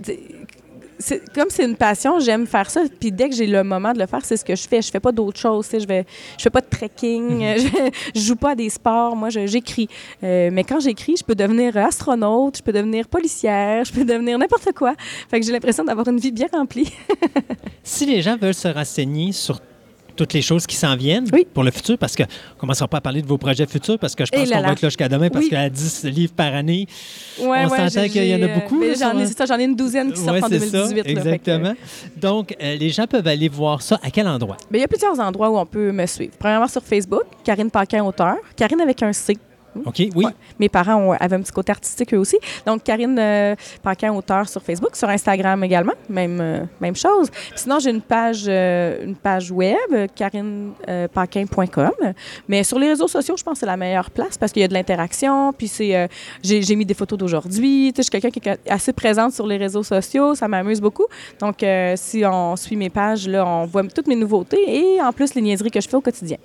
comme 1.34 1.50
c'est 1.50 1.66
une 1.66 1.76
passion, 1.76 2.20
j'aime 2.20 2.48
faire 2.48 2.70
ça. 2.70 2.82
Puis 3.00 3.12
dès 3.12 3.30
que 3.30 3.36
j'ai 3.36 3.48
le 3.48 3.64
moment 3.64 3.94
de 3.94 4.00
le 4.00 4.08
faire, 4.08 4.24
c'est 4.26 4.38
ce 4.38 4.46
que 4.46 4.56
je 4.56 4.68
fais. 4.68 4.82
Je 4.82 4.90
fais 4.90 5.00
pas 5.00 5.12
d'autres 5.12 5.40
choses. 5.40 5.68
Je 5.72 5.86
vais, 5.86 6.06
je 6.38 6.44
fais 6.44 6.50
pas 6.50 6.62
de 6.62 6.68
trekking. 6.68 7.42
je, 7.58 7.92
je 8.16 8.20
joue 8.20 8.36
pas 8.36 8.52
à 8.52 8.56
des 8.56 8.70
sports. 8.70 9.16
Moi, 9.16 9.30
j'écris. 9.30 9.88
Euh, 10.24 10.50
mais 10.52 10.64
quand 10.64 10.80
j'écris, 10.80 11.16
je 11.18 11.24
peux 11.24 11.36
devenir 11.36 11.78
astronaute, 11.78 12.58
je 12.58 12.64
peux 12.64 12.74
devenir 12.74 13.08
policière, 13.08 13.84
je 13.86 13.94
peux 13.94 14.06
devenir 14.06 14.38
n'importe 14.38 14.74
quoi. 14.74 14.96
Fait 15.30 15.40
que 15.40 15.46
j'ai 15.46 15.52
l'impression 15.52 15.84
d'avoir 15.84 16.08
une 16.08 16.20
vie 16.20 16.32
bien 16.32 16.48
remplie. 16.52 16.92
Si 17.84 18.06
les 18.06 18.22
gens 18.22 18.36
veulent 18.36 18.54
se 18.54 18.68
renseigner 18.68 19.32
sur 19.32 19.62
toutes 20.18 20.34
les 20.34 20.42
choses 20.42 20.68
qui 20.68 20.76
s'en 20.76 20.96
viennent 20.98 21.28
Oui. 21.32 21.48
pour 21.54 21.64
le 21.64 21.72
futur, 21.72 21.98
parce 21.98 22.16
qu'on 22.16 22.24
ne 22.24 22.60
commencera 22.60 22.88
pas 22.88 22.98
à 22.98 23.02
parler 23.02 23.22
de 23.22 23.28
vos 23.28 23.38
projets 23.38 23.66
futurs, 23.66 23.98
parce 23.98 24.16
que 24.16 24.26
je 24.26 24.32
Et 24.34 24.38
pense 24.40 24.50
qu'on 24.52 24.62
va 24.62 24.72
être 24.74 24.82
là 24.82 24.90
jusqu'à 24.90 25.08
demain, 25.08 25.30
parce 25.30 25.46
Oui. 25.46 25.50
qu'à 25.52 25.70
10 25.70 26.04
livres 26.06 26.34
par 26.34 26.54
année, 26.54 26.88
Ouais, 27.40 27.64
On 27.66 27.70
s'entend 27.70 28.08
qu'il 28.10 28.26
y 28.26 28.36
en 28.36 28.42
a 28.42 28.50
euh, 28.50 28.56
beaucoup, 28.56 28.82
J'en 29.00 29.60
ai, 29.60 29.64
une 29.64 29.76
douzaine 29.76 30.12
qui 30.12 30.20
sortent 30.20 30.44
en 30.44 30.48
c'est 30.50 30.60
ça, 30.60 30.88
2018. 30.88 30.96
là. 30.98 31.04
Fait 31.04 31.04
que, 31.04 31.10
exactement. 31.20 31.74
Donc, 32.18 32.56
euh, 32.62 32.76
les 32.76 32.90
gens 32.90 33.06
peuvent 33.06 33.28
aller 33.28 33.48
voir 33.48 33.82
ça 33.82 34.00
à 34.04 34.10
quel 34.12 34.28
endroit? 34.28 34.58
Ben, 34.72 34.80
il 34.80 34.82
y 34.82 34.84
a 34.84 34.88
plusieurs 34.88 35.20
endroits 35.20 35.50
où 35.50 35.58
on 35.58 35.66
peut 35.66 35.92
me 35.92 36.06
suivre. 36.06 36.34
Premièrement, 36.40 36.68
sur 36.68 36.82
Facebook, 36.84 37.24
Karine 37.44 37.70
Paquin, 37.72 38.04
auteur. 38.04 38.36
Karine 38.56 38.82
avec 38.82 39.02
un 39.04 39.14
C. 39.14 39.38
OK, 39.86 39.96
oui. 40.00 40.26
Ouais. 40.26 40.32
Mes 40.60 40.70
parents 40.70 40.96
ont- 40.96 41.12
avaient 41.12 41.36
un 41.36 41.42
petit 41.42 41.52
côté 41.52 41.72
artistique 41.72 42.14
eux 42.14 42.18
aussi. 42.18 42.38
Donc, 42.66 42.84
Karine 42.84 43.18
euh, 43.20 43.56
Paquin, 43.84 44.14
auteur 44.14 44.48
sur 44.50 44.62
Facebook, 44.62 44.96
sur 44.96 45.10
Instagram 45.10 45.64
également, 45.64 45.94
même, 46.10 46.40
euh, 46.42 46.64
même 46.82 46.96
chose. 46.96 47.30
Sinon, 47.56 47.80
j'ai 47.80 47.90
une 47.92 48.02
page, 48.02 48.46
euh, 48.48 49.04
une 49.04 49.16
page 49.16 49.52
web, 49.52 49.78
karinepaquin.com. 50.16 51.92
Mais 52.48 52.64
sur 52.64 52.80
les 52.80 52.90
réseaux 52.90 53.08
sociaux, 53.08 53.36
je 53.38 53.44
pense 53.44 53.54
que 53.54 53.60
c'est 53.60 53.66
la 53.66 53.78
meilleure 53.78 54.10
place 54.12 54.38
parce 54.38 54.52
qu'il 54.52 54.62
y 54.62 54.66
a 54.66 54.68
de 54.68 54.74
l'interaction. 54.74 55.54
Puis, 55.54 55.68
c'est, 55.68 55.96
euh, 55.96 56.08
j'ai, 56.44 56.76
mis 56.76 56.86
des 56.86 56.94
photos 56.94 57.18
d'aujourd'hui. 57.18 57.92
Tu 57.94 57.98
sais, 57.98 58.02
je 58.02 58.02
suis 58.04 58.12
quelqu'un 58.22 58.30
qui 58.30 58.48
est 58.50 58.72
assez 58.72 58.94
présente 58.94 59.34
sur 59.34 59.48
les 59.48 59.58
réseaux 59.58 59.84
sociaux. 59.84 60.36
Ça 60.36 60.48
m'amuse 60.48 60.82
beaucoup. 60.82 61.06
Donc, 61.40 61.64
euh, 61.64 61.94
si 61.96 62.24
on 62.26 62.56
suit 62.56 62.76
mes 62.76 62.90
pages, 62.90 63.28
là, 63.28 63.46
on 63.46 63.66
voit 63.66 63.84
toutes 63.84 64.08
mes 64.08 64.16
nouveautés 64.16 64.96
et 64.96 65.02
en 65.02 65.12
plus 65.12 65.34
les 65.34 65.42
niaiseries 65.42 65.72
que 65.72 65.82
je 65.82 65.88
fais 65.88 65.98
au 65.98 66.02
quotidien. 66.02 66.38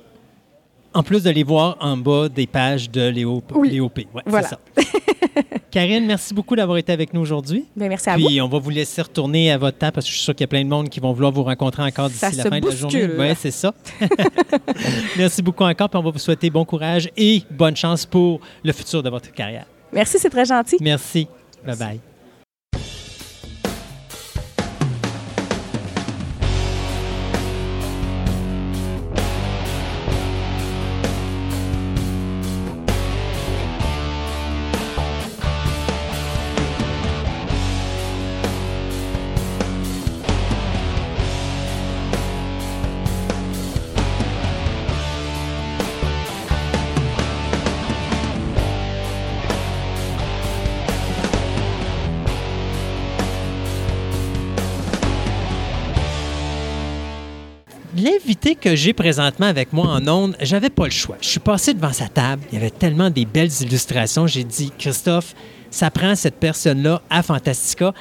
En 0.95 1.03
plus 1.03 1.23
de 1.23 1.31
les 1.31 1.43
voir 1.43 1.77
en 1.81 1.97
bas 1.97 2.29
des 2.29 2.47
pages 2.47 2.91
de 2.91 3.09
Léo, 3.09 3.43
Oui. 3.55 3.71
Léo 3.71 3.89
P. 3.89 4.07
Ouais, 4.15 4.23
Voilà. 4.27 4.49
c'est 4.49 4.83
ça. 4.85 4.89
Karine, 5.71 6.05
merci 6.05 6.35
beaucoup 6.35 6.55
d'avoir 6.55 6.77
été 6.77 6.93
avec 6.93 7.15
nous 7.15 7.21
aujourd'hui. 7.23 7.65
Bien, 7.75 7.89
merci 7.89 8.11
à 8.11 8.17
vous. 8.19 8.27
Puis 8.27 8.41
on 8.43 8.49
va 8.49 8.59
vous 8.59 8.69
laisser 8.69 9.01
retourner 9.01 9.51
à 9.51 9.57
votre 9.57 9.79
temps 9.79 9.91
parce 9.91 10.05
que 10.05 10.13
je 10.13 10.17
suis 10.17 10.25
sûr 10.25 10.35
qu'il 10.35 10.43
y 10.43 10.45
a 10.45 10.49
plein 10.49 10.63
de 10.65 10.69
monde 10.69 10.91
qui 10.91 11.01
vont 11.01 11.13
vouloir 11.15 11.33
vous 11.33 11.45
rencontrer 11.45 11.83
encore 11.83 12.11
d'ici 12.11 12.37
la 12.37 12.45
fin 12.45 12.61
de 12.61 12.67
la 12.69 12.77
journée. 12.77 13.09
Oui, 13.19 13.27
c'est 13.39 13.51
ça. 13.51 13.73
merci 15.17 15.41
beaucoup 15.41 15.65
encore. 15.65 15.89
Puis 15.89 15.99
on 15.99 16.03
va 16.03 16.11
vous 16.11 16.19
souhaiter 16.19 16.51
bon 16.51 16.65
courage 16.67 17.09
et 17.17 17.43
bonne 17.51 17.77
chance 17.77 18.05
pour 18.05 18.41
le 18.63 18.73
futur 18.73 19.03
de 19.03 19.09
votre 19.09 19.33
carrière. 19.33 19.65
Merci, 19.95 20.19
c'est 20.19 20.31
très 20.31 20.45
gentil. 20.45 20.77
Merci. 20.81 21.27
Bye 21.65 21.77
bye. 21.77 22.12
Que 58.43 58.77
j'ai 58.77 58.93
présentement 58.93 59.47
avec 59.47 59.73
moi 59.73 59.87
en 59.87 60.07
ondes, 60.07 60.37
j'avais 60.41 60.69
pas 60.69 60.85
le 60.85 60.91
choix. 60.91 61.17
Je 61.21 61.29
suis 61.29 61.41
passé 61.41 61.75
devant 61.75 61.93
sa 61.93 62.09
table, 62.09 62.43
il 62.53 62.55
y 62.55 62.59
avait 62.59 62.71
tellement 62.71 63.09
des 63.09 63.25
belles 63.25 63.51
illustrations. 63.61 64.27
J'ai 64.27 64.45
dit, 64.45 64.71
Christophe, 64.79 65.35
ça 65.71 65.91
prend 65.91 66.15
cette 66.15 66.37
personne-là 66.37 67.03
à 67.09 67.23
Fantastica. 67.23 67.95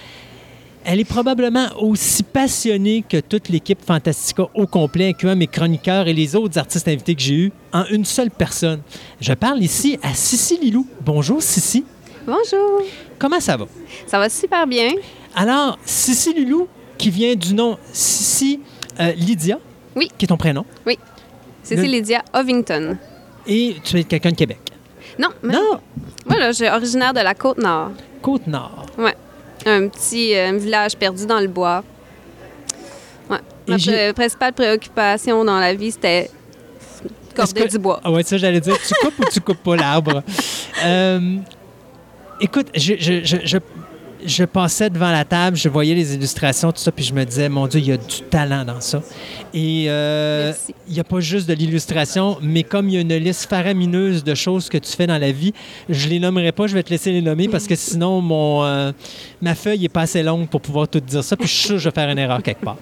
Elle 0.83 0.99
est 0.99 1.05
probablement 1.05 1.67
aussi 1.79 2.21
passionnée 2.23 3.03
que 3.07 3.21
toute 3.21 3.49
l'équipe 3.49 3.79
Fantastica 3.83 4.43
au 4.53 4.67
complet, 4.67 5.09
incluant 5.09 5.35
mes 5.35 5.47
chroniqueurs 5.47 6.07
et 6.07 6.13
les 6.13 6.35
autres 6.35 6.57
artistes 6.57 6.87
invités 6.87 7.15
que 7.15 7.21
j'ai 7.21 7.35
eus, 7.35 7.51
en 7.71 7.85
une 7.85 8.05
seule 8.05 8.29
personne. 8.29 8.81
Je 9.21 9.33
parle 9.33 9.63
ici 9.63 9.97
à 10.03 10.13
Sissi 10.13 10.59
Lilou. 10.59 10.85
Bonjour, 11.01 11.41
Sissi. 11.41 11.85
Bonjour. 12.25 12.81
Comment 13.17 13.39
ça 13.39 13.57
va? 13.57 13.65
Ça 14.05 14.19
va 14.19 14.27
super 14.27 14.67
bien. 14.67 14.89
Alors, 15.33 15.79
Sissi 15.85 16.33
Lilou, 16.33 16.67
qui 16.97 17.09
vient 17.09 17.35
du 17.35 17.53
nom 17.53 17.77
Sissi 17.93 18.59
euh, 18.99 19.13
Lydia, 19.13 19.57
Oui. 19.95 20.09
qui 20.17 20.25
est 20.25 20.27
ton 20.27 20.37
prénom, 20.37 20.65
C'est 21.63 21.75
Le- 21.75 21.83
Lydia 21.83 22.23
Ovington. 22.33 22.97
et 23.47 23.75
tu 23.83 23.99
es 23.99 24.03
quelqu'un 24.03 24.31
de 24.31 24.35
Québec? 24.35 24.59
Non, 25.19 25.29
mais 25.43 25.53
Non, 25.53 25.79
moi, 26.27 26.39
là, 26.39 26.51
je 26.51 26.57
suis 26.57 26.67
originaire 26.67 27.13
de 27.13 27.19
la 27.19 27.33
Côte-Nord. 27.35 27.91
Côte-Nord. 28.21 28.85
Un 29.65 29.87
petit 29.89 30.35
euh, 30.35 30.57
village 30.57 30.95
perdu 30.97 31.25
dans 31.27 31.39
le 31.39 31.47
bois. 31.47 31.83
Ouais. 33.29 33.37
Ma 33.67 33.77
pré- 33.77 34.13
principale 34.13 34.53
préoccupation 34.53 35.45
dans 35.45 35.59
la 35.59 35.75
vie, 35.75 35.91
c'était 35.91 36.31
corder 37.35 37.61
que- 37.65 37.69
du 37.69 37.77
bois. 37.77 37.99
Ah 38.03 38.11
ouais, 38.11 38.23
ça, 38.23 38.37
j'allais 38.37 38.59
dire, 38.59 38.75
tu 38.79 38.93
coupes 39.05 39.19
ou 39.19 39.29
tu 39.31 39.39
coupes 39.41 39.61
pas 39.63 39.75
l'arbre? 39.75 40.23
Euh, 40.83 41.35
écoute, 42.39 42.69
je, 42.73 42.95
je, 42.97 43.23
je, 43.45 43.57
je, 44.25 44.43
passais 44.43 44.89
devant 44.89 45.11
la 45.11 45.25
table, 45.25 45.57
je 45.57 45.69
voyais 45.69 45.95
les 45.95 46.13
illustrations, 46.13 46.71
tout 46.71 46.79
ça, 46.79 46.91
puis 46.91 47.03
je 47.03 47.13
me 47.13 47.23
disais, 47.23 47.49
mon 47.49 47.67
Dieu, 47.67 47.79
il 47.79 47.87
y 47.87 47.91
a 47.91 47.97
du 47.97 48.21
talent 48.29 48.65
dans 48.65 48.81
ça. 48.81 49.01
Et 49.53 49.85
euh, 49.89 50.53
il 50.87 50.93
n'y 50.93 50.99
a 50.99 51.03
pas 51.03 51.19
juste 51.19 51.47
de 51.47 51.53
l'illustration, 51.53 52.37
mais 52.41 52.63
comme 52.63 52.89
il 52.89 52.95
y 52.95 52.97
a 52.97 53.01
une 53.01 53.15
liste 53.15 53.49
faramineuse 53.49 54.23
de 54.23 54.35
choses 54.35 54.69
que 54.69 54.77
tu 54.77 54.91
fais 54.91 55.07
dans 55.07 55.17
la 55.17 55.31
vie, 55.31 55.53
je 55.89 56.07
les 56.07 56.19
nommerai 56.19 56.51
pas, 56.51 56.67
je 56.67 56.73
vais 56.73 56.83
te 56.83 56.89
laisser 56.89 57.11
les 57.11 57.21
nommer 57.21 57.47
parce 57.47 57.67
que 57.67 57.75
sinon, 57.75 58.21
mon, 58.21 58.63
euh, 58.63 58.91
ma 59.41 59.55
feuille 59.55 59.85
est 59.85 59.89
pas 59.89 60.01
assez 60.01 60.23
longue 60.23 60.47
pour 60.47 60.61
pouvoir 60.61 60.87
tout 60.87 60.99
dire 60.99 61.23
ça, 61.23 61.35
puis 61.35 61.47
je 61.47 61.53
suis 61.53 61.63
sûr 61.63 61.75
que 61.75 61.81
je 61.81 61.89
vais 61.89 61.95
faire 61.95 62.09
une 62.09 62.19
erreur 62.19 62.41
quelque 62.41 62.63
part. 62.63 62.77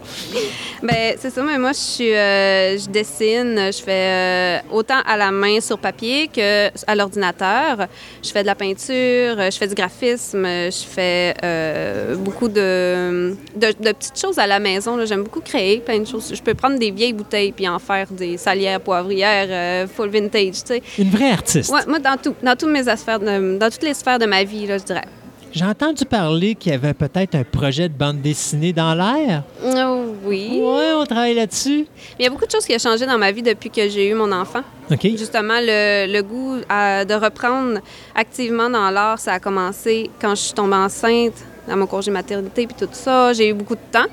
Ben, 0.82 1.16
c'est 1.20 1.30
ça, 1.30 1.44
mais 1.44 1.58
moi, 1.58 1.74
je 1.74 1.78
suis, 1.78 2.14
euh, 2.14 2.78
je 2.78 2.88
dessine, 2.90 3.70
je 3.72 3.84
fais 3.84 4.62
autant 4.72 5.02
à 5.06 5.18
la 5.18 5.30
main 5.30 5.60
sur 5.60 5.78
papier 5.78 6.30
que 6.30 6.70
à 6.88 6.96
l'ordinateur. 6.96 7.88
Je 8.24 8.30
fais 8.30 8.44
de 8.44 8.48
la 8.48 8.56
peinture, 8.56 9.52
je 9.52 9.58
fais 9.58 9.68
du 9.68 9.76
graphisme, 9.76 10.46
je 10.46 10.86
fais 10.90 11.29
euh, 11.44 12.16
beaucoup 12.16 12.48
de, 12.48 13.32
de, 13.56 13.68
de 13.80 13.92
petites 13.92 14.20
choses 14.20 14.40
à 14.40 14.48
la 14.48 14.60
maison. 14.60 15.04
J'aime 15.06 15.24
beaucoup 15.24 15.42
créer 15.42 15.80
plein 15.80 16.00
de 16.00 16.06
choses. 16.08 16.32
Je 16.34 16.42
peux 16.42 16.54
prendre 16.54 16.78
des 16.80 16.92
vieilles 16.92 17.14
bouteilles 17.14 17.52
puis 17.52 17.68
en 17.68 17.80
faire 17.80 18.08
des 18.12 18.38
salières 18.38 18.80
poivrières 18.82 19.48
euh, 19.50 19.88
full 19.88 20.10
vintage, 20.10 20.64
tu 20.64 20.74
sais. 20.76 20.82
Une 20.98 21.10
vraie 21.10 21.32
artiste. 21.32 21.72
Ouais, 21.72 21.82
moi, 21.88 22.00
dans 22.00 22.18
tout, 22.18 22.36
dans 22.42 22.56
toutes 22.56 22.70
mes 22.72 22.88
affaires, 22.88 23.20
de- 23.20 23.58
dans 23.58 23.70
toutes 23.70 23.84
les 23.84 23.94
sphères 23.94 24.20
de 24.20 24.26
ma 24.26 24.44
vie, 24.44 24.68
là, 24.68 24.78
je 24.78 24.84
dirais. 24.84 25.06
J'ai 25.52 25.66
entendu 25.66 26.06
parler 26.06 26.54
qu'il 26.56 26.72
y 26.72 26.76
avait 26.76 26.94
peut-être 26.94 27.34
un 27.36 27.44
projet 27.44 27.90
de 27.90 27.94
bande 27.94 28.22
dessinée 28.22 28.72
dans 28.72 28.94
l'air. 28.94 29.44
Oh, 29.66 30.14
oui. 30.24 30.60
Ouais, 30.62 30.92
on 30.96 31.06
travaille 31.06 31.34
là-dessus. 31.34 31.88
Il 32.20 32.24
y 32.24 32.28
a 32.28 32.30
beaucoup 32.30 32.46
de 32.46 32.52
choses 32.52 32.66
qui 32.66 32.76
ont 32.76 32.80
changé 32.80 33.06
dans 33.08 33.18
ma 33.18 33.32
vie 33.32 33.42
depuis 33.42 33.70
que 33.72 33.90
j'ai 33.90 34.08
eu 34.10 34.14
mon 34.14 34.32
enfant. 34.32 34.62
OK. 34.92 35.02
Justement, 35.18 35.60
le, 35.60 36.12
le 36.12 36.22
goût 36.22 36.58
à- 36.70 37.04
de 37.04 37.14
reprendre 37.16 37.80
activement 38.14 38.70
dans 38.70 38.92
l'art, 38.92 39.18
ça 39.20 39.34
a 39.34 39.40
commencé 39.40 40.10
quand 40.22 40.32
je 40.36 40.42
suis 40.42 40.54
tombée 40.54 40.76
enceinte, 40.76 41.34
dans 41.68 41.78
mon 41.78 41.88
congé 41.88 42.12
maternité, 42.12 42.68
puis 42.68 42.76
tout 42.80 42.90
ça. 42.92 43.34
J'ai 43.34 43.50
eu 43.50 43.54
beaucoup 43.54 43.76
de 43.76 43.82
temps. 43.92 44.08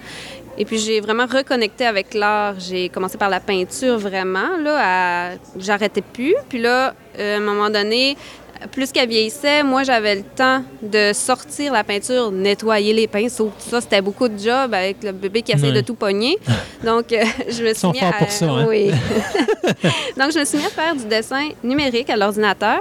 Et 0.59 0.65
puis, 0.65 0.79
j'ai 0.79 1.01
vraiment 1.03 1.27
reconnecté 1.27 1.85
avec 1.85 2.15
l'art. 2.15 2.55
J'ai 2.59 2.89
commencé 2.89 3.19
par 3.19 3.29
la 3.29 3.41
peinture, 3.41 3.99
vraiment. 3.99 4.57
Là, 4.63 4.79
à... 4.79 5.31
J'arrêtais 5.59 6.01
plus. 6.01 6.35
Puis 6.49 6.61
là, 6.63 6.95
euh, 7.19 7.35
à 7.35 7.37
un 7.37 7.41
moment 7.41 7.69
donné, 7.69 8.17
plus 8.73 8.93
qu'elle 8.93 9.09
vieillissait, 9.09 9.63
moi, 9.63 9.83
j'avais 9.83 10.17
le 10.17 10.23
temps 10.23 10.63
de 10.83 11.13
sortir 11.13 11.73
la 11.73 11.85
peinture, 11.85 12.31
nettoyer 12.31 12.93
les 12.93 13.07
pinceaux. 13.07 13.53
Tout 13.63 13.71
ça, 13.71 13.81
c'était 13.81 14.01
beaucoup 14.01 14.29
de 14.29 14.39
job 14.39 14.73
avec 14.75 15.03
le 15.03 15.13
bébé 15.13 15.43
qui 15.43 15.53
essaie 15.53 15.67
Ouais. 15.69 15.73
de 15.73 15.81
tout 15.81 15.95
pogner. 15.95 16.39
Donc, 16.85 17.13
euh, 17.13 17.23
je 17.49 17.63
me 17.65 17.75
suis 17.75 17.89
mis 17.89 18.01
à... 18.01 18.13
pour 18.13 18.31
ça, 18.31 18.47
hein? 18.47 18.67
Oui. 18.69 18.91
Donc, 20.17 20.33
je 20.33 20.39
me 20.41 20.45
suis 20.45 20.59
mis 20.59 20.67
à 20.67 20.71
faire 20.71 20.95
du 20.95 21.05
dessin 21.05 21.49
numérique 21.63 22.11
à 22.11 22.17
l'ordinateur. 22.17 22.81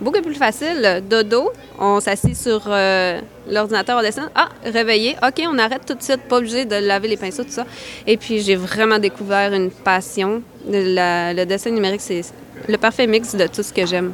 Beaucoup 0.00 0.20
plus 0.22 0.34
facile. 0.34 1.02
Dodo, 1.08 1.52
on 1.78 2.00
s'assit 2.00 2.36
sur 2.36 2.62
euh, 2.66 3.20
l'ordinateur, 3.48 3.98
on 3.98 4.02
dessine. 4.02 4.28
Ah, 4.34 4.48
réveillé. 4.64 5.16
OK, 5.26 5.42
on 5.48 5.56
arrête 5.58 5.82
tout 5.86 5.94
de 5.94 6.02
suite, 6.02 6.22
pas 6.28 6.38
obligé 6.38 6.64
de 6.64 6.74
laver 6.76 7.08
les 7.08 7.16
pinceaux, 7.16 7.44
tout 7.44 7.50
ça. 7.52 7.64
Et 8.06 8.16
puis, 8.16 8.40
j'ai 8.40 8.56
vraiment 8.56 8.98
découvert 8.98 9.52
une 9.54 9.70
passion. 9.70 10.42
La- 10.68 11.32
le 11.32 11.44
dessin 11.46 11.70
numérique, 11.70 12.00
c'est 12.00 12.22
le 12.68 12.76
parfait 12.76 13.06
mix 13.06 13.34
de 13.34 13.46
tout 13.46 13.62
ce 13.62 13.72
que 13.72 13.86
j'aime. 13.86 14.12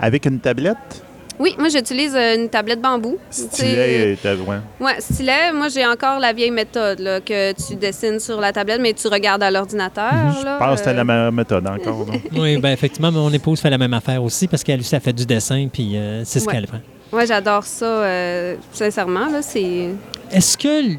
Avec 0.00 0.24
une 0.26 0.40
tablette, 0.40 1.04
Oui, 1.38 1.54
moi, 1.58 1.68
j'utilise 1.68 2.14
euh, 2.14 2.36
une 2.36 2.48
tablette 2.48 2.80
bambou. 2.82 3.16
Stylet, 3.30 4.16
euh, 4.24 4.36
ouais. 4.46 4.56
Ouais, 4.80 5.00
stylet, 5.00 5.52
moi 5.54 5.68
j'ai 5.68 5.86
encore 5.86 6.18
la 6.20 6.32
vieille 6.34 6.50
méthode 6.50 6.98
là, 7.00 7.20
que 7.20 7.52
tu 7.52 7.76
dessines 7.76 8.20
sur 8.20 8.40
la 8.40 8.52
tablette, 8.52 8.80
mais 8.80 8.92
tu 8.92 9.08
regardes 9.08 9.42
à 9.42 9.50
l'ordinateur. 9.50 10.12
Je 10.38 10.44
là, 10.44 10.58
pense 10.58 10.78
que 10.80 10.84
c'est 10.84 10.90
euh, 10.90 10.94
la 10.94 11.04
meilleure 11.04 11.32
méthode 11.32 11.66
encore. 11.66 12.06
Oui, 12.36 12.58
ben 12.58 12.70
effectivement, 12.72 13.10
mon 13.10 13.32
épouse 13.32 13.60
fait 13.60 13.70
la 13.70 13.78
même 13.78 13.94
affaire 13.94 14.22
aussi 14.22 14.48
parce 14.48 14.62
qu'elle 14.62 14.80
aussi, 14.80 14.94
elle 14.94 15.00
fait 15.00 15.12
du 15.14 15.24
dessin, 15.24 15.68
puis 15.72 15.96
euh, 15.96 16.22
c'est 16.24 16.40
ce 16.40 16.46
Ouais. 16.46 16.52
qu'elle 16.54 16.66
fait. 16.66 17.16
Ouais, 17.16 17.26
j'adore 17.26 17.64
ça, 17.64 17.84
euh, 17.86 18.56
sincèrement. 18.72 19.26
Là, 19.30 19.40
c'est... 19.42 19.88
Est-ce 20.30 20.56
que, 20.58 20.94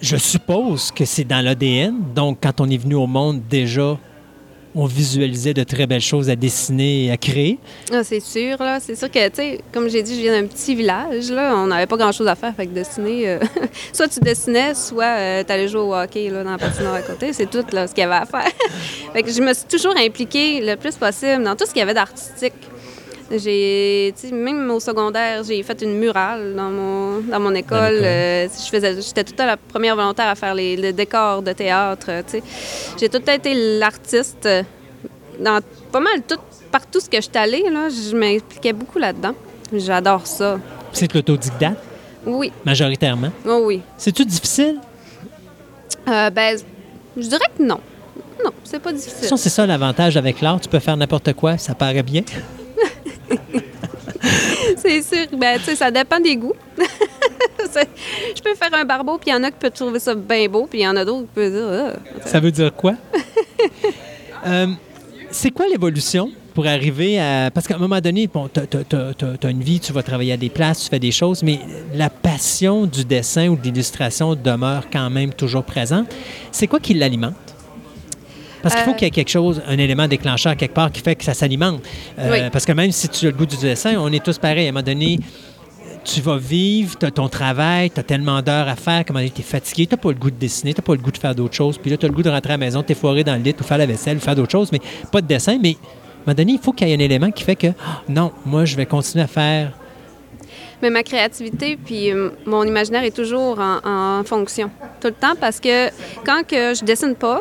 je 0.00 0.16
suppose 0.16 0.90
que 0.92 1.04
c'est 1.04 1.24
dans 1.24 1.44
l'ADN, 1.44 1.94
donc 2.14 2.38
quand 2.42 2.60
on 2.60 2.70
est 2.70 2.78
venu 2.78 2.94
au 2.94 3.06
monde, 3.06 3.42
déjà, 3.50 3.98
on 4.74 4.86
visualisait 4.86 5.54
de 5.54 5.62
très 5.64 5.86
belles 5.86 6.00
choses 6.00 6.30
à 6.30 6.36
dessiner 6.36 7.06
et 7.06 7.10
à 7.10 7.16
créer. 7.16 7.58
Ah, 7.92 8.04
c'est 8.04 8.20
sûr, 8.20 8.56
là. 8.62 8.78
C'est 8.80 8.94
sûr 8.94 9.10
que, 9.10 9.28
tu 9.28 9.36
sais, 9.36 9.60
comme 9.72 9.88
j'ai 9.88 10.02
dit, 10.02 10.14
je 10.14 10.20
viens 10.20 10.40
d'un 10.40 10.46
petit 10.46 10.74
village, 10.74 11.30
là. 11.30 11.54
On 11.56 11.66
n'avait 11.66 11.86
pas 11.86 11.96
grand-chose 11.96 12.28
à 12.28 12.34
faire, 12.34 12.54
fait 12.54 12.66
que 12.66 12.72
dessiner... 12.72 13.28
euh, 13.28 13.38
soit 13.92 14.08
tu 14.08 14.20
dessinais, 14.20 14.74
soit 14.74 15.44
tu 15.44 15.52
allais 15.52 15.68
jouer 15.68 15.80
au 15.80 15.94
hockey, 15.94 16.30
là, 16.30 16.44
dans 16.44 16.52
la 16.52 16.58
patinoire 16.58 16.94
à 16.94 17.02
côté. 17.02 17.32
C'est 17.32 17.50
tout, 17.50 17.64
là, 17.72 17.86
ce 17.86 17.94
qu'il 17.94 18.02
y 18.02 18.04
avait 18.04 18.14
à 18.14 18.26
faire. 18.26 18.50
fait 19.12 19.22
que 19.22 19.30
je 19.30 19.40
me 19.40 19.52
suis 19.52 19.66
toujours 19.66 19.96
impliquée 19.96 20.60
le 20.60 20.76
plus 20.76 20.94
possible 20.94 21.42
dans 21.42 21.56
tout 21.56 21.66
ce 21.66 21.70
qu'il 21.72 21.80
y 21.80 21.82
avait 21.82 21.94
d'artistique. 21.94 22.54
J'ai, 23.30 24.12
même 24.32 24.68
au 24.70 24.80
secondaire, 24.80 25.44
j'ai 25.44 25.62
fait 25.62 25.80
une 25.82 25.98
murale 25.98 26.54
dans 26.56 26.70
mon, 26.70 27.18
dans 27.20 27.38
mon 27.38 27.54
école. 27.54 28.00
Euh, 28.02 28.48
je 28.48 28.68
faisais, 28.68 29.00
j'étais 29.00 29.22
tout 29.22 29.32
le 29.32 29.36
temps 29.36 29.46
la 29.46 29.56
première 29.56 29.94
volontaire 29.94 30.26
à 30.28 30.34
faire 30.34 30.54
les, 30.54 30.76
les 30.76 30.92
décors 30.92 31.40
de 31.42 31.52
théâtre. 31.52 32.06
euh, 32.08 32.22
tu 32.28 32.38
sais. 32.38 32.42
J'ai 32.98 33.08
tout 33.08 33.22
été 33.30 33.78
l'artiste 33.78 34.46
euh, 34.46 34.62
dans 35.38 35.60
pas 35.92 36.00
mal 36.00 36.22
tout, 36.26 36.38
partout 36.72 36.98
ce 36.98 37.08
que 37.08 37.18
je 37.18 37.22
suis 37.22 37.36
allée. 37.38 37.62
Là, 37.70 37.88
je 37.88 38.16
m'impliquais 38.16 38.72
beaucoup 38.72 38.98
là-dedans. 38.98 39.34
J'adore 39.72 40.26
ça. 40.26 40.58
C'est 40.92 41.14
l'autodidacte, 41.14 41.78
Oui, 42.26 42.50
majoritairement? 42.64 43.30
oh 43.46 43.62
oui. 43.66 43.80
C'est-tu 43.96 44.24
difficile? 44.24 44.80
Euh, 46.08 46.30
ben, 46.30 46.58
je 47.16 47.22
dirais 47.28 47.46
que 47.56 47.62
non. 47.62 47.78
Non, 48.44 48.50
c'est 48.64 48.80
pas 48.80 48.92
difficile. 48.92 49.28
toute 49.28 49.38
c'est 49.38 49.50
ça 49.50 49.66
l'avantage 49.66 50.16
avec 50.16 50.40
l'art. 50.40 50.58
Tu 50.60 50.68
peux 50.68 50.78
faire 50.80 50.96
n'importe 50.96 51.32
quoi, 51.34 51.58
ça 51.58 51.74
paraît 51.76 52.02
bien. 52.02 52.22
C'est 54.76 55.02
sûr. 55.02 55.26
Ben, 55.32 55.58
tu 55.58 55.64
sais, 55.64 55.76
ça 55.76 55.90
dépend 55.90 56.20
des 56.20 56.36
goûts. 56.36 56.54
Je 56.78 58.42
peux 58.42 58.54
faire 58.54 58.74
un 58.74 58.84
barbeau, 58.84 59.18
puis 59.18 59.30
il 59.30 59.32
y 59.32 59.36
en 59.36 59.42
a 59.44 59.50
qui 59.50 59.58
peuvent 59.58 59.72
trouver 59.72 59.98
ça 59.98 60.14
bien 60.14 60.48
beau, 60.48 60.66
puis 60.66 60.80
il 60.80 60.82
y 60.82 60.88
en 60.88 60.96
a 60.96 61.04
d'autres 61.04 61.22
qui 61.22 61.34
peuvent 61.34 61.52
dire. 61.52 61.94
Ah. 61.96 62.28
Ça 62.28 62.40
veut 62.40 62.50
dire 62.50 62.74
quoi? 62.74 62.94
Euh, 64.46 64.68
c'est 65.30 65.50
quoi 65.50 65.66
l'évolution 65.68 66.30
pour 66.54 66.66
arriver 66.66 67.20
à... 67.20 67.50
Parce 67.52 67.68
qu'à 67.68 67.76
un 67.76 67.78
moment 67.78 68.00
donné, 68.00 68.26
bon, 68.26 68.48
tu 68.48 68.60
as, 68.60 69.50
une 69.50 69.62
vie, 69.62 69.80
tu 69.80 69.92
vas 69.92 70.02
travailler 70.02 70.32
à 70.32 70.38
des 70.38 70.48
places, 70.48 70.84
tu 70.84 70.88
fais 70.88 70.98
des 70.98 71.12
choses, 71.12 71.42
mais 71.42 71.60
la 71.94 72.08
passion 72.08 72.86
du 72.86 73.04
dessin 73.04 73.48
ou 73.48 73.56
de 73.56 73.62
l'illustration 73.62 74.34
demeure 74.34 74.88
quand 74.90 75.10
même 75.10 75.34
toujours 75.34 75.64
présente. 75.64 76.08
C'est 76.52 76.66
quoi 76.66 76.80
qui 76.80 76.94
l'alimente? 76.94 77.49
Parce 78.62 78.74
qu'il 78.74 78.84
faut 78.84 78.90
Euh, 78.90 78.94
qu'il 78.94 79.06
y 79.06 79.08
ait 79.08 79.10
quelque 79.10 79.30
chose, 79.30 79.62
un 79.66 79.78
élément 79.78 80.06
déclencheur 80.08 80.56
quelque 80.56 80.74
part 80.74 80.90
qui 80.92 81.00
fait 81.00 81.14
que 81.16 81.24
ça 81.24 81.34
s'alimente. 81.34 81.80
Euh, 82.18 82.30
Oui. 82.30 82.38
Parce 82.52 82.64
que 82.64 82.72
même 82.72 82.92
si 82.92 83.08
tu 83.08 83.26
as 83.26 83.30
le 83.30 83.36
goût 83.36 83.46
du 83.46 83.56
dessin, 83.56 83.94
on 83.98 84.12
est 84.12 84.24
tous 84.24 84.38
pareils. 84.38 84.66
À 84.66 84.68
un 84.68 84.72
moment 84.72 84.84
donné, 84.84 85.18
tu 86.04 86.20
vas 86.20 86.36
vivre, 86.38 86.96
tu 86.98 87.06
as 87.06 87.10
ton 87.10 87.28
travail, 87.28 87.90
tu 87.90 88.00
as 88.00 88.02
tellement 88.02 88.40
d'heures 88.42 88.68
à 88.68 88.76
faire, 88.76 89.04
comment 89.06 89.20
tu 89.20 89.40
es 89.40 89.44
fatigué, 89.44 89.86
tu 89.86 89.94
n'as 89.94 90.00
pas 90.00 90.08
le 90.10 90.14
goût 90.18 90.30
de 90.30 90.36
dessiner, 90.36 90.72
tu 90.74 90.80
n'as 90.80 90.84
pas 90.84 90.94
le 90.94 91.00
goût 91.00 91.10
de 91.10 91.18
faire 91.18 91.34
d'autres 91.34 91.54
choses. 91.54 91.78
Puis 91.78 91.90
là, 91.90 91.96
tu 91.96 92.06
as 92.06 92.08
le 92.08 92.14
goût 92.14 92.22
de 92.22 92.30
rentrer 92.30 92.52
à 92.54 92.56
la 92.56 92.64
maison, 92.64 92.82
tu 92.82 92.92
es 92.92 92.94
foiré 92.94 93.22
dans 93.24 93.34
le 93.36 93.42
lit 93.42 93.54
ou 93.58 93.64
faire 93.64 93.78
la 93.78 93.86
vaisselle 93.86 94.16
ou 94.16 94.20
faire 94.20 94.34
d'autres 94.34 94.52
choses, 94.52 94.72
mais 94.72 94.80
pas 95.12 95.20
de 95.20 95.26
dessin. 95.26 95.58
Mais 95.62 95.70
à 95.70 95.72
un 95.72 95.76
moment 96.26 96.34
donné, 96.36 96.52
il 96.52 96.58
faut 96.58 96.72
qu'il 96.72 96.88
y 96.88 96.92
ait 96.92 96.96
un 96.96 96.98
élément 97.00 97.30
qui 97.30 97.44
fait 97.44 97.56
que 97.56 97.68
Ah, 97.84 98.02
non, 98.08 98.32
moi, 98.46 98.64
je 98.64 98.76
vais 98.76 98.86
continuer 98.86 99.24
à 99.24 99.28
faire. 99.28 99.72
Mais 100.82 100.88
ma 100.88 101.02
créativité 101.02 101.76
puis 101.76 102.10
euh, 102.10 102.30
mon 102.46 102.64
imaginaire 102.64 103.04
est 103.04 103.14
toujours 103.14 103.58
en, 103.60 103.80
en 104.20 104.24
fonction. 104.24 104.70
Tout 105.00 105.08
le 105.08 105.14
temps 105.14 105.34
parce 105.38 105.60
que 105.60 105.88
quand 106.24 106.42
que 106.48 106.72
je 106.74 106.82
dessine 106.84 107.14
pas, 107.14 107.40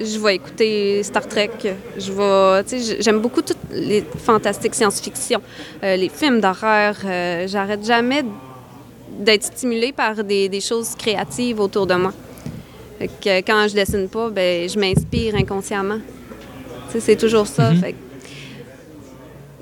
je 0.00 0.18
vais 0.18 0.36
écouter 0.36 1.02
Star 1.02 1.26
Trek. 1.28 1.50
Je 1.98 2.12
vais, 2.12 2.64
tu 2.64 2.80
sais, 2.80 3.02
j'aime 3.02 3.20
beaucoup 3.20 3.42
toutes 3.42 3.58
les 3.70 4.02
fantastiques 4.24 4.74
science-fiction, 4.74 5.40
euh, 5.84 5.96
les 5.96 6.08
films 6.08 6.40
d'horreur. 6.40 6.96
euh, 7.04 7.46
J'arrête 7.46 7.84
jamais 7.84 8.24
d'être 9.18 9.44
stimulée 9.44 9.92
par 9.92 10.24
des, 10.24 10.48
des 10.48 10.60
choses 10.60 10.94
créatives 10.96 11.60
autour 11.60 11.86
de 11.86 11.94
moi. 11.94 12.12
Fait 12.98 13.08
que 13.08 13.38
quand 13.46 13.66
je 13.68 13.74
dessine 13.74 14.08
pas, 14.08 14.30
ben 14.30 14.68
je 14.68 14.78
m'inspire 14.78 15.34
inconsciemment. 15.34 15.98
Tu 16.86 16.92
sais, 16.92 17.00
c'est 17.00 17.16
toujours 17.16 17.46
ça. 17.46 17.72
Fait 17.74 17.92
que 17.92 17.96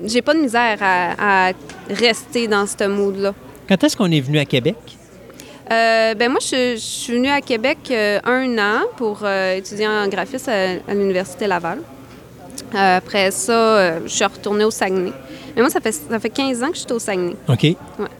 j'ai 0.05 0.21
pas 0.21 0.33
de 0.33 0.39
misère 0.39 0.77
à, 0.81 1.49
à 1.49 1.53
rester 1.89 2.47
dans 2.47 2.65
ce 2.65 2.87
mood-là. 2.87 3.33
Quand 3.67 3.83
est-ce 3.83 3.95
qu'on 3.97 4.11
est 4.11 4.21
venu 4.21 4.39
à 4.39 4.45
Québec? 4.45 4.75
Euh, 5.71 6.15
ben 6.15 6.31
moi, 6.31 6.39
je, 6.41 6.75
je 6.75 6.79
suis 6.79 7.13
venue 7.13 7.29
à 7.29 7.41
Québec 7.41 7.77
euh, 7.91 8.19
un 8.23 8.57
an 8.57 8.81
pour 8.97 9.19
euh, 9.23 9.55
étudier 9.55 9.87
en 9.87 10.07
graphisme 10.07 10.49
à, 10.49 10.91
à 10.91 10.95
l'Université 10.95 11.45
Laval. 11.47 11.79
Après 12.73 13.31
ça, 13.31 13.99
je 14.01 14.07
suis 14.07 14.25
retournée 14.25 14.63
au 14.63 14.69
Saguenay. 14.69 15.13
Mais 15.55 15.61
moi, 15.61 15.71
ça 15.71 15.79
fait, 15.79 15.91
ça 15.91 16.19
fait 16.19 16.29
15 16.29 16.61
ans 16.61 16.69
que 16.69 16.75
je 16.75 16.81
suis 16.81 16.91
au 16.91 16.99
Saguenay. 16.99 17.35
OK. 17.47 17.63
Ouais. 17.63 17.75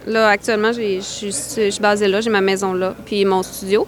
Là, 0.08 0.30
actuellement, 0.30 0.72
je 0.72 1.00
suis, 1.02 1.80
basée 1.80 2.08
là, 2.08 2.22
j'ai 2.22 2.30
ma 2.32 2.42
maison 2.42 2.74
là, 2.74 2.96
puis 3.06 3.26
mon 3.26 3.44
studio. 3.44 3.86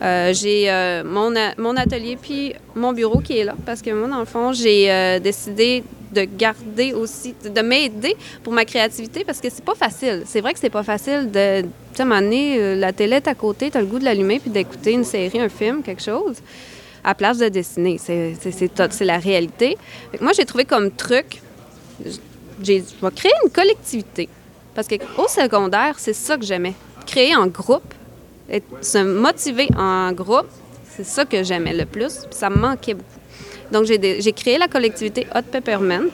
J'ai 0.00 1.02
mon, 1.04 1.32
mon 1.58 1.76
atelier 1.76 2.16
puis 2.20 2.54
mon 2.74 2.92
bureau 2.92 3.20
qui 3.20 3.38
est 3.38 3.44
là 3.44 3.54
parce 3.66 3.82
que 3.82 3.90
moi, 3.90 4.08
dans 4.08 4.18
le 4.18 4.24
fond, 4.24 4.52
j'ai 4.52 5.20
décidé 5.20 5.84
de 6.12 6.24
garder 6.24 6.92
aussi, 6.92 7.34
de 7.44 7.60
m'aider 7.62 8.16
pour 8.42 8.52
ma 8.52 8.64
créativité 8.64 9.24
parce 9.24 9.40
que 9.40 9.48
c'est 9.50 9.64
pas 9.64 9.74
facile. 9.74 10.24
C'est 10.26 10.40
vrai 10.40 10.52
que 10.52 10.58
c'est 10.58 10.70
pas 10.70 10.82
facile 10.82 11.30
de, 11.30 11.62
tu 11.62 11.68
sais, 11.94 12.02
euh, 12.04 12.74
la 12.76 12.92
télé 12.92 13.16
est 13.16 13.28
à 13.28 13.34
côté, 13.34 13.70
tu 13.70 13.76
as 13.78 13.80
le 13.80 13.86
goût 13.86 13.98
de 13.98 14.04
l'allumer 14.04 14.38
puis 14.40 14.50
d'écouter 14.50 14.92
une 14.92 15.04
série, 15.04 15.40
un 15.40 15.48
film, 15.48 15.82
quelque 15.82 16.02
chose, 16.02 16.36
à 17.04 17.14
place 17.14 17.38
de 17.38 17.48
dessiner. 17.48 17.98
C'est- 17.98 18.34
la 19.04 19.18
réalité. 19.18 19.76
Moi, 20.20 20.32
j'ai 20.36 20.44
trouvé 20.44 20.64
comme 20.64 20.90
truc, 20.90 21.40
j'ai, 22.62 22.82
créer 23.14 23.32
une 23.44 23.50
collectivité. 23.50 24.28
Parce 24.74 24.86
qu'au 24.88 25.28
secondaire, 25.28 25.94
c'est 25.98 26.12
ça 26.12 26.36
que 26.36 26.44
j'aimais. 26.44 26.74
Créer 27.06 27.34
en 27.34 27.46
groupe, 27.46 27.94
se 28.80 28.98
motiver 28.98 29.68
en 29.76 30.12
groupe, 30.12 30.46
c'est 30.96 31.04
ça 31.04 31.24
que 31.24 31.42
j'aimais 31.42 31.72
le 31.74 31.86
plus. 31.86 32.18
puis 32.18 32.38
ça 32.38 32.50
me 32.50 32.56
manquait 32.56 32.94
beaucoup. 32.94 33.19
Donc, 33.72 33.84
j'ai, 33.84 34.32
créé 34.32 34.58
la 34.58 34.68
collectivité 34.68 35.26
Hot 35.34 35.42
Peppermint. 35.50 36.08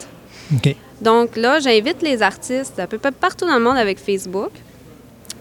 OK. 0.54 0.74
Donc 1.00 1.36
là, 1.36 1.58
j'invite 1.60 2.02
les 2.02 2.22
artistes 2.22 2.78
à 2.78 2.86
peu 2.86 2.98
près 2.98 3.12
partout 3.12 3.46
dans 3.46 3.54
le 3.58 3.62
monde 3.64 3.76
avec 3.76 3.98
Facebook. 3.98 4.50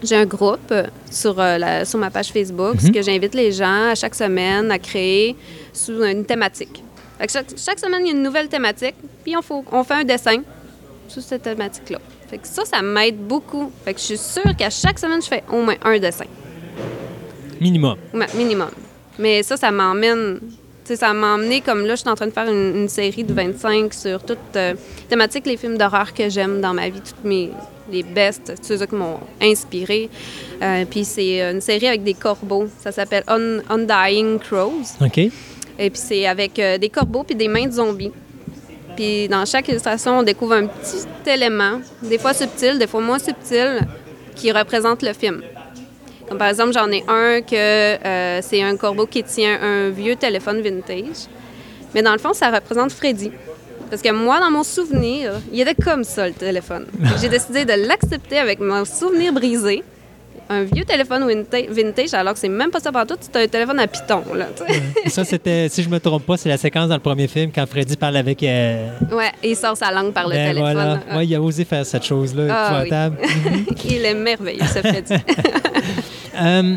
J'ai 0.02 0.16
un 0.16 0.26
groupe 0.26 0.70
euh, 0.72 0.84
sur, 1.10 1.40
euh, 1.40 1.56
la- 1.56 1.84
sur 1.86 1.98
ma 1.98 2.10
page 2.10 2.28
Facebook, 2.28 2.74
Mhm. 2.74 2.80
ce 2.80 2.90
que 2.90 3.00
j'invite 3.02 3.34
les 3.34 3.52
gens 3.52 3.88
à 3.90 3.94
chaque 3.94 4.14
semaine 4.14 4.70
à 4.70 4.78
créer 4.78 5.34
sous 5.72 6.02
une 6.04 6.24
thématique. 6.26 6.82
Fait 7.18 7.26
que 7.26 7.32
chaque, 7.32 7.46
chaque 7.56 7.78
semaine, 7.78 8.02
il 8.04 8.08
y 8.08 8.10
a 8.12 8.16
une 8.16 8.22
nouvelle 8.22 8.48
thématique, 8.48 8.94
puis 9.24 9.34
on, 9.36 9.40
faut- 9.42 9.64
on 9.72 9.82
fait 9.84 9.94
un 9.94 10.04
dessin 10.04 10.42
sous 11.08 11.22
cette 11.22 11.42
thématique-là. 11.42 11.98
Fait 12.28 12.36
que 12.38 12.46
ça, 12.46 12.64
ça 12.66 12.82
m'aide 12.82 13.16
beaucoup. 13.16 13.70
Fait 13.84 13.94
que 13.94 14.00
je 14.00 14.04
suis 14.04 14.18
sûre 14.18 14.54
qu'à 14.58 14.68
chaque 14.68 14.98
semaine, 14.98 15.22
je 15.22 15.28
fais 15.28 15.44
au 15.50 15.62
moins 15.62 15.76
un 15.84 15.98
dessin. 15.98 16.26
Minimum. 17.60 17.96
Ouais, 18.12 18.26
minimum. 18.34 18.70
Mais 19.18 19.42
ça, 19.42 19.56
ça 19.56 19.70
m'emmène. 19.70 20.40
Tu 20.86 20.92
sais, 20.92 20.96
ça 20.96 21.12
m'a 21.12 21.34
emmené 21.34 21.60
comme 21.62 21.84
là, 21.84 21.96
je 21.96 22.00
suis 22.02 22.08
en 22.08 22.14
train 22.14 22.28
de 22.28 22.32
faire 22.32 22.48
une, 22.48 22.76
une 22.76 22.88
série 22.88 23.24
de 23.24 23.32
25 23.34 23.92
sur 23.92 24.22
toute 24.22 24.38
euh, 24.54 24.74
thématique, 25.08 25.44
les 25.46 25.56
films 25.56 25.76
d'horreur 25.76 26.14
que 26.14 26.28
j'aime 26.28 26.60
dans 26.60 26.72
ma 26.74 26.88
vie, 26.88 27.00
toutes 27.00 27.24
mes 27.24 27.50
les 27.90 28.02
best, 28.02 28.52
ceux 28.62 28.84
qui 28.84 28.94
m'ont 28.94 29.18
inspiré. 29.40 30.08
Euh, 30.62 30.84
puis 30.88 31.04
c'est 31.04 31.40
une 31.52 31.60
série 31.60 31.86
avec 31.88 32.02
des 32.04 32.14
corbeaux. 32.14 32.66
Ça 32.82 32.90
s'appelle 32.92 33.22
Un- 33.28 33.60
Undying 33.68 34.38
Crows. 34.40 34.82
OK. 35.00 35.18
Et 35.18 35.30
puis 35.90 35.90
c'est 35.94 36.26
avec 36.26 36.58
euh, 36.58 36.78
des 36.78 36.88
corbeaux 36.88 37.22
puis 37.24 37.34
des 37.36 37.48
mains 37.48 37.66
de 37.66 37.72
zombies. 37.72 38.12
Puis 38.96 39.28
dans 39.28 39.44
chaque 39.44 39.68
illustration, 39.68 40.18
on 40.20 40.22
découvre 40.22 40.54
un 40.54 40.66
petit 40.66 41.04
élément, 41.30 41.80
des 42.02 42.18
fois 42.18 42.32
subtil, 42.34 42.78
des 42.78 42.86
fois 42.86 43.00
moins 43.00 43.18
subtil, 43.18 43.80
qui 44.34 44.50
représente 44.52 45.02
le 45.02 45.12
film. 45.12 45.42
Comme 46.28 46.38
par 46.38 46.48
exemple, 46.48 46.72
j'en 46.72 46.90
ai 46.90 47.04
un 47.08 47.40
que 47.40 47.54
euh, 47.54 48.40
c'est 48.42 48.62
un 48.62 48.76
corbeau 48.76 49.06
qui 49.06 49.22
tient 49.22 49.58
un 49.62 49.90
vieux 49.90 50.16
téléphone 50.16 50.60
vintage. 50.60 51.26
Mais 51.94 52.02
dans 52.02 52.12
le 52.12 52.18
fond, 52.18 52.32
ça 52.32 52.50
représente 52.50 52.92
Freddy. 52.92 53.30
Parce 53.88 54.02
que 54.02 54.10
moi, 54.10 54.40
dans 54.40 54.50
mon 54.50 54.64
souvenir, 54.64 55.34
il 55.52 55.60
était 55.60 55.74
comme 55.80 56.02
ça, 56.02 56.26
le 56.26 56.34
téléphone. 56.34 56.86
J'ai 57.20 57.28
décidé 57.28 57.64
de 57.64 57.72
l'accepter 57.86 58.38
avec 58.38 58.58
mon 58.58 58.84
souvenir 58.84 59.32
brisé. 59.32 59.84
Un 60.48 60.62
vieux 60.62 60.84
téléphone 60.84 61.26
vinta- 61.28 61.68
vintage, 61.70 62.14
alors 62.14 62.34
que 62.34 62.38
c'est 62.38 62.48
même 62.48 62.70
pas 62.70 62.78
ça 62.78 62.92
partout, 62.92 63.16
c'est 63.20 63.34
un 63.36 63.48
téléphone 63.48 63.80
à 63.80 63.88
piton, 63.88 64.22
là. 64.32 64.46
Ça, 65.08 65.24
c'était, 65.24 65.68
si 65.68 65.82
je 65.82 65.88
me 65.88 65.98
trompe 65.98 66.24
pas, 66.24 66.36
c'est 66.36 66.48
la 66.48 66.56
séquence 66.56 66.88
dans 66.88 66.94
le 66.94 67.00
premier 67.00 67.26
film 67.26 67.50
quand 67.52 67.66
Freddy 67.66 67.96
parle 67.96 68.16
avec. 68.16 68.42
euh, 68.44 68.88
Ouais, 69.10 69.32
il 69.42 69.56
sort 69.56 69.76
sa 69.76 69.90
langue 69.90 70.12
par 70.12 70.28
le 70.28 70.34
ben 70.34 70.48
téléphone. 70.48 70.72
voilà. 70.72 71.00
Ouais, 71.18 71.26
il 71.26 71.34
a 71.34 71.40
osé 71.42 71.64
faire 71.64 71.84
cette 71.84 72.04
chose-là, 72.04 72.46
Ah, 72.48 72.68
oui. 72.80 72.86
épouvantable. 72.86 73.16
il 73.90 74.04
est 74.04 74.14
merveilleux, 74.14 74.62
ce 74.72 74.78
Freddy. 74.80 75.14
Euh, 76.40 76.74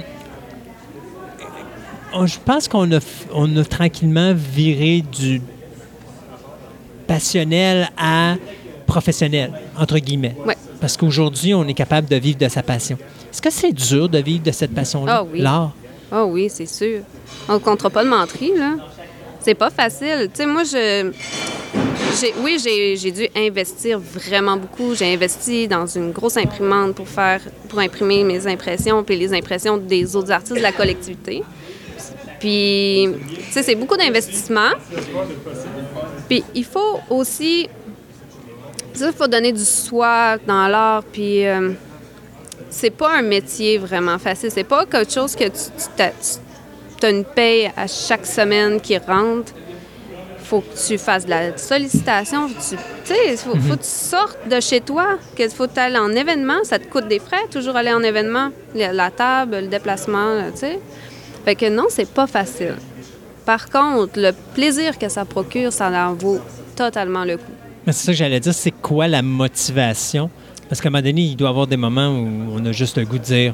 je 2.26 2.38
pense 2.44 2.68
qu'on 2.68 2.92
a, 2.92 3.00
on 3.34 3.56
a 3.58 3.64
tranquillement 3.64 4.34
viré 4.36 5.02
du 5.02 5.42
passionnel 7.08 7.90
à 7.98 8.36
professionnel, 8.86 9.52
entre 9.78 9.98
guillemets. 10.00 10.36
Ouais. 10.46 10.58
Parce 10.82 10.96
qu'aujourd'hui, 10.98 11.54
on 11.54 11.68
est 11.68 11.74
capable 11.74 12.08
de 12.08 12.16
vivre 12.16 12.38
de 12.40 12.48
sa 12.48 12.64
passion. 12.64 12.98
Est-ce 13.32 13.42
que 13.42 13.52
c'est 13.52 13.74
dur 13.74 14.10
de 14.10 14.20
vivre 14.20 14.44
de 14.44 14.52
cette 14.52 14.74
passion-là, 14.74 15.18
Ah 15.20 15.24
oui. 15.32 15.42
l'art? 15.42 15.72
Ah 16.12 16.26
oui, 16.26 16.50
c'est 16.50 16.66
sûr. 16.66 17.02
On 17.48 17.54
ne 17.54 17.58
comptera 17.60 17.90
pas 17.90 18.04
de 18.04 18.10
menterie, 18.10 18.54
là. 18.58 18.76
C'est 19.42 19.54
pas 19.54 19.70
facile. 19.70 20.30
Tu 20.34 20.42
sais, 20.42 20.46
moi, 20.46 20.64
je. 20.64 21.12
oui, 22.42 22.58
j'ai 22.60 23.12
dû 23.12 23.28
investir 23.36 24.00
vraiment 24.00 24.58
beaucoup. 24.58 24.96
J'ai 24.96 25.14
investi 25.14 25.68
dans 25.68 25.86
une 25.86 26.12
grosse 26.12 26.38
imprimante 26.38 26.96
pour 26.96 27.08
faire, 27.08 27.42
pour 27.68 27.80
imprimer 27.80 28.24
mes 28.24 28.46
impressions, 28.48 29.04
puis 29.04 29.18
les 29.18 29.34
impressions 29.34 29.78
des 29.78 30.16
autres 30.16 30.32
artistes 30.32 30.56
de 30.56 30.62
la 30.62 30.72
collectivité. 30.72 31.44
Puis, 32.40 33.10
tu 33.48 33.52
sais, 33.52 33.64
c'est 33.64 33.76
beaucoup 33.76 33.98
d'investissement. 33.98 34.72
Puis, 36.28 36.44
il 36.56 36.66
faut 36.66 37.00
aussi. 37.10 37.70
Il 39.02 39.14
faut 39.14 39.28
donner 39.28 39.54
du 39.54 39.66
soi 39.66 40.38
dans 40.46 40.68
l'art, 40.68 41.04
puis. 41.04 41.46
euh, 41.48 41.72
c'est 42.70 42.92
pas 42.92 43.18
un 43.18 43.22
métier 43.22 43.78
vraiment 43.78 44.18
facile. 44.20 44.52
C'est 44.52 44.64
pas 44.64 44.86
quelque 44.86 45.12
chose 45.12 45.36
que 45.36 45.46
tu, 45.46 45.60
as 47.06 47.10
une 47.10 47.26
paye 47.26 47.72
à 47.76 47.88
chaque 47.88 48.26
semaine 48.26 48.80
qui 48.82 48.98
rentre. 48.98 49.54
faut 50.44 50.62
que 50.62 50.88
tu 50.88 50.98
fasses 50.98 51.26
de 51.26 51.30
la 51.30 51.58
sollicitation. 51.58 52.48
Tu 52.48 52.76
sais, 53.04 53.16
il 53.32 53.38
faut, 53.38 53.56
faut 53.56 53.76
que 53.76 53.82
tu 53.82 53.88
sortes 53.88 54.40
de 54.50 54.60
chez 54.60 54.82
toi, 54.82 55.18
qu'il 55.36 55.50
faut 55.50 55.68
aller 55.76 55.98
en 55.98 56.12
événement. 56.12 56.64
Ça 56.64 56.80
te 56.80 56.88
coûte 56.88 57.08
des 57.08 57.20
frais, 57.20 57.46
toujours 57.52 57.76
aller 57.76 57.94
en 57.94 58.02
événement. 58.02 58.50
La, 58.74 58.92
la 58.92 59.12
table, 59.12 59.60
le 59.62 59.68
déplacement, 59.68 60.42
tu 60.54 60.60
sais. 60.60 60.80
Fait 61.46 61.56
que 61.56 61.70
non, 61.70 61.86
c'est 61.90 62.10
pas 62.10 62.26
facile. 62.28 62.76
Par 63.46 63.70
contre, 63.70 64.20
le 64.20 64.32
plaisir 64.54 64.98
que 64.98 65.08
ça 65.10 65.24
procure, 65.26 65.72
ça 65.72 65.90
en 66.08 66.14
vaut 66.14 66.40
totalement 66.76 67.26
le 67.26 67.38
coup. 67.38 67.54
Mais 67.86 67.94
c'est 67.94 68.06
ça 68.08 68.12
que 68.12 68.18
j'allais 68.18 68.40
dire, 68.40 68.54
c'est 68.54 68.72
quoi 68.72 69.08
la 69.08 69.22
motivation? 69.22 70.30
Parce 70.68 70.82
qu'à 70.82 70.90
un 70.90 70.92
moment 70.92 71.04
donné, 71.04 71.22
il 71.22 71.36
doit 71.36 71.50
y 71.50 71.52
avoir 71.52 71.66
des 71.68 71.78
moments 71.78 72.10
où 72.10 72.28
on 72.56 72.66
a 72.66 72.72
juste 72.72 72.98
le 72.98 73.06
goût 73.06 73.18
de 73.18 73.24
dire 73.24 73.54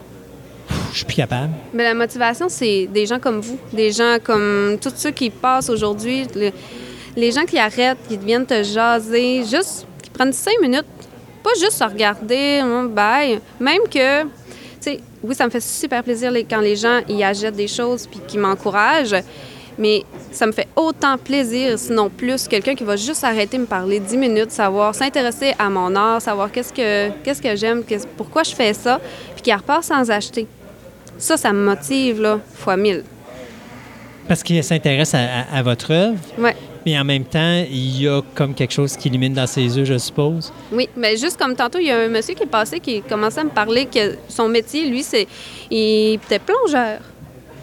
je 0.92 0.98
suis 0.98 1.06
plus 1.06 1.16
capable. 1.16 1.52
Mais 1.74 1.84
la 1.84 1.94
motivation, 1.94 2.48
c'est 2.50 2.88
des 2.88 3.06
gens 3.06 3.20
comme 3.20 3.40
vous, 3.42 3.58
des 3.74 3.92
gens 3.92 4.18
comme 4.24 4.78
tous 4.82 4.94
ceux 4.96 5.12
qui 5.12 5.30
passent 5.30 5.70
aujourd'hui, 5.70 6.26
le- 6.36 6.52
les 7.16 7.32
gens 7.32 7.46
qui 7.46 7.58
arrêtent, 7.58 7.98
qui 8.08 8.18
viennent 8.18 8.46
te 8.46 8.62
jaser, 8.64 9.44
juste 9.44 9.86
qui 10.02 10.10
prennent 10.10 10.34
cinq 10.34 10.60
minutes, 10.62 10.86
pas 11.44 11.52
juste 11.60 11.82
à 11.82 11.88
regarder, 11.88 12.60
hum, 12.62 12.90
bye. 12.90 13.40
Même 13.60 13.84
que, 13.90 14.24
tu 14.24 14.28
sais, 14.80 15.00
oui, 15.24 15.34
ça 15.36 15.46
me 15.46 15.50
fait 15.50 15.62
super 15.62 16.04
plaisir 16.04 16.32
quand 16.50 16.60
les 16.62 16.76
gens 16.76 17.00
y 17.08 17.24
achètent 17.24 17.56
des 17.56 17.68
choses 17.68 18.08
puis 18.08 18.20
qui 18.28 18.38
m'encouragent, 18.38 19.16
mais 19.78 20.04
ça 20.32 20.46
me 20.46 20.52
fait 20.52 20.68
autant 20.76 21.18
plaisir, 21.18 21.78
sinon 21.78 22.10
plus, 22.10 22.48
quelqu'un 22.48 22.76
qui 22.76 22.84
va 22.84 22.96
juste 22.96 23.24
arrêter 23.24 23.58
de 23.58 23.62
me 23.64 23.68
parler 23.68 24.00
10 24.00 24.18
minutes, 24.18 24.52
savoir, 24.52 24.94
s'intéresser 24.96 25.54
à 25.60 25.70
mon 25.70 25.96
art, 25.96 26.22
savoir 26.22 26.52
qu'est-ce 26.52 26.72
que, 26.74 27.10
qu'est-ce 27.24 27.42
que 27.42 27.56
j'aime, 27.56 27.84
pourquoi 28.18 28.44
je 28.44 28.56
fais 28.56 28.74
ça, 28.74 29.00
puis 29.34 29.42
qui 29.42 29.54
repart 29.54 29.84
sans 29.84 30.10
acheter. 30.12 30.48
Ça, 31.18 31.38
ça 31.38 31.54
me 31.54 31.64
motive, 31.66 32.22
là, 32.22 32.40
fois 32.56 32.76
mille. 32.78 33.04
Parce 34.28 34.42
qu'il 34.44 34.64
s'intéresse 34.64 35.14
à, 35.14 35.20
à- 35.20 35.58
à 35.60 35.62
votre 35.62 35.92
œuvre, 35.92 36.18
Ouais. 36.38 36.56
mais 36.86 36.98
en 36.98 37.04
même 37.04 37.26
temps, 37.26 37.64
il 37.70 38.02
y 38.02 38.08
a 38.08 38.22
comme 38.34 38.56
quelque 38.56 38.74
chose 38.74 38.98
qui 38.98 39.08
illumine 39.10 39.34
dans 39.34 39.46
ses 39.46 39.62
yeux, 39.78 39.86
je 39.86 39.98
suppose. 40.00 40.52
Oui, 40.72 40.90
mais 40.98 41.16
juste 41.16 41.38
comme 41.38 41.56
tantôt, 41.56 41.78
il 41.80 41.86
y 41.88 41.92
a 41.92 42.00
un 42.00 42.08
monsieur 42.08 42.34
qui 42.34 42.44
est 42.44 42.48
passé 42.48 42.80
qui 42.80 43.02
commençait 43.04 43.42
à 43.42 43.44
me 43.44 43.50
parler 43.52 43.86
que 43.86 44.16
son 44.28 44.50
métier, 44.50 44.90
lui, 44.90 45.04
c'est. 45.04 45.28
Il 45.70 46.16
était 46.16 46.40
plongeur. 46.40 47.00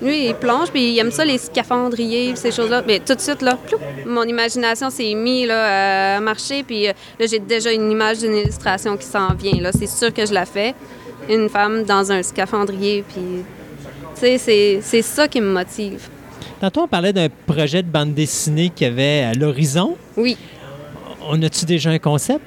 Lui, 0.02 0.26
il 0.26 0.34
plonge, 0.34 0.70
puis 0.70 0.92
il 0.92 0.98
aime 0.98 1.12
ça, 1.12 1.24
les 1.24 1.38
scaphandriers, 1.38 2.34
ces 2.34 2.50
choses-là. 2.50 2.82
Mais 2.86 2.98
tout 2.98 3.14
de 3.14 3.20
suite, 3.20 3.40
là, 3.40 3.56
ploup, 3.56 3.78
mon 4.04 4.24
imagination 4.24 4.90
s'est 4.90 5.14
mise 5.14 5.46
là, 5.46 6.16
à 6.16 6.20
marcher, 6.20 6.64
puis 6.64 6.88
euh, 6.88 6.92
là, 7.20 7.26
j'ai 7.26 7.38
déjà 7.38 7.72
une 7.72 7.90
image 7.90 8.18
d'une 8.18 8.34
illustration 8.34 8.96
qui 8.96 9.06
s'en 9.06 9.32
vient. 9.34 9.60
Là, 9.60 9.70
c'est 9.72 9.86
sûr 9.86 10.12
que 10.12 10.26
je 10.26 10.34
la 10.34 10.44
fais. 10.44 10.74
Une 11.28 11.48
femme 11.48 11.84
dans 11.84 12.10
un 12.10 12.22
scaphandrier, 12.22 13.04
puis. 13.08 13.44
Tu 14.20 14.38
sais, 14.38 14.80
c'est 14.82 15.02
ça 15.02 15.26
qui 15.26 15.40
me 15.40 15.52
motive. 15.52 16.08
Tantôt, 16.60 16.82
on 16.82 16.88
parlait 16.88 17.12
d'un 17.12 17.28
projet 17.28 17.82
de 17.82 17.88
bande 17.88 18.14
dessinée 18.14 18.70
qu'il 18.70 18.86
y 18.86 18.90
avait 18.90 19.22
à 19.22 19.32
l'horizon. 19.32 19.96
Oui. 20.16 20.36
On 21.28 21.40
a-tu 21.42 21.64
déjà 21.64 21.90
un 21.90 21.98
concept? 21.98 22.44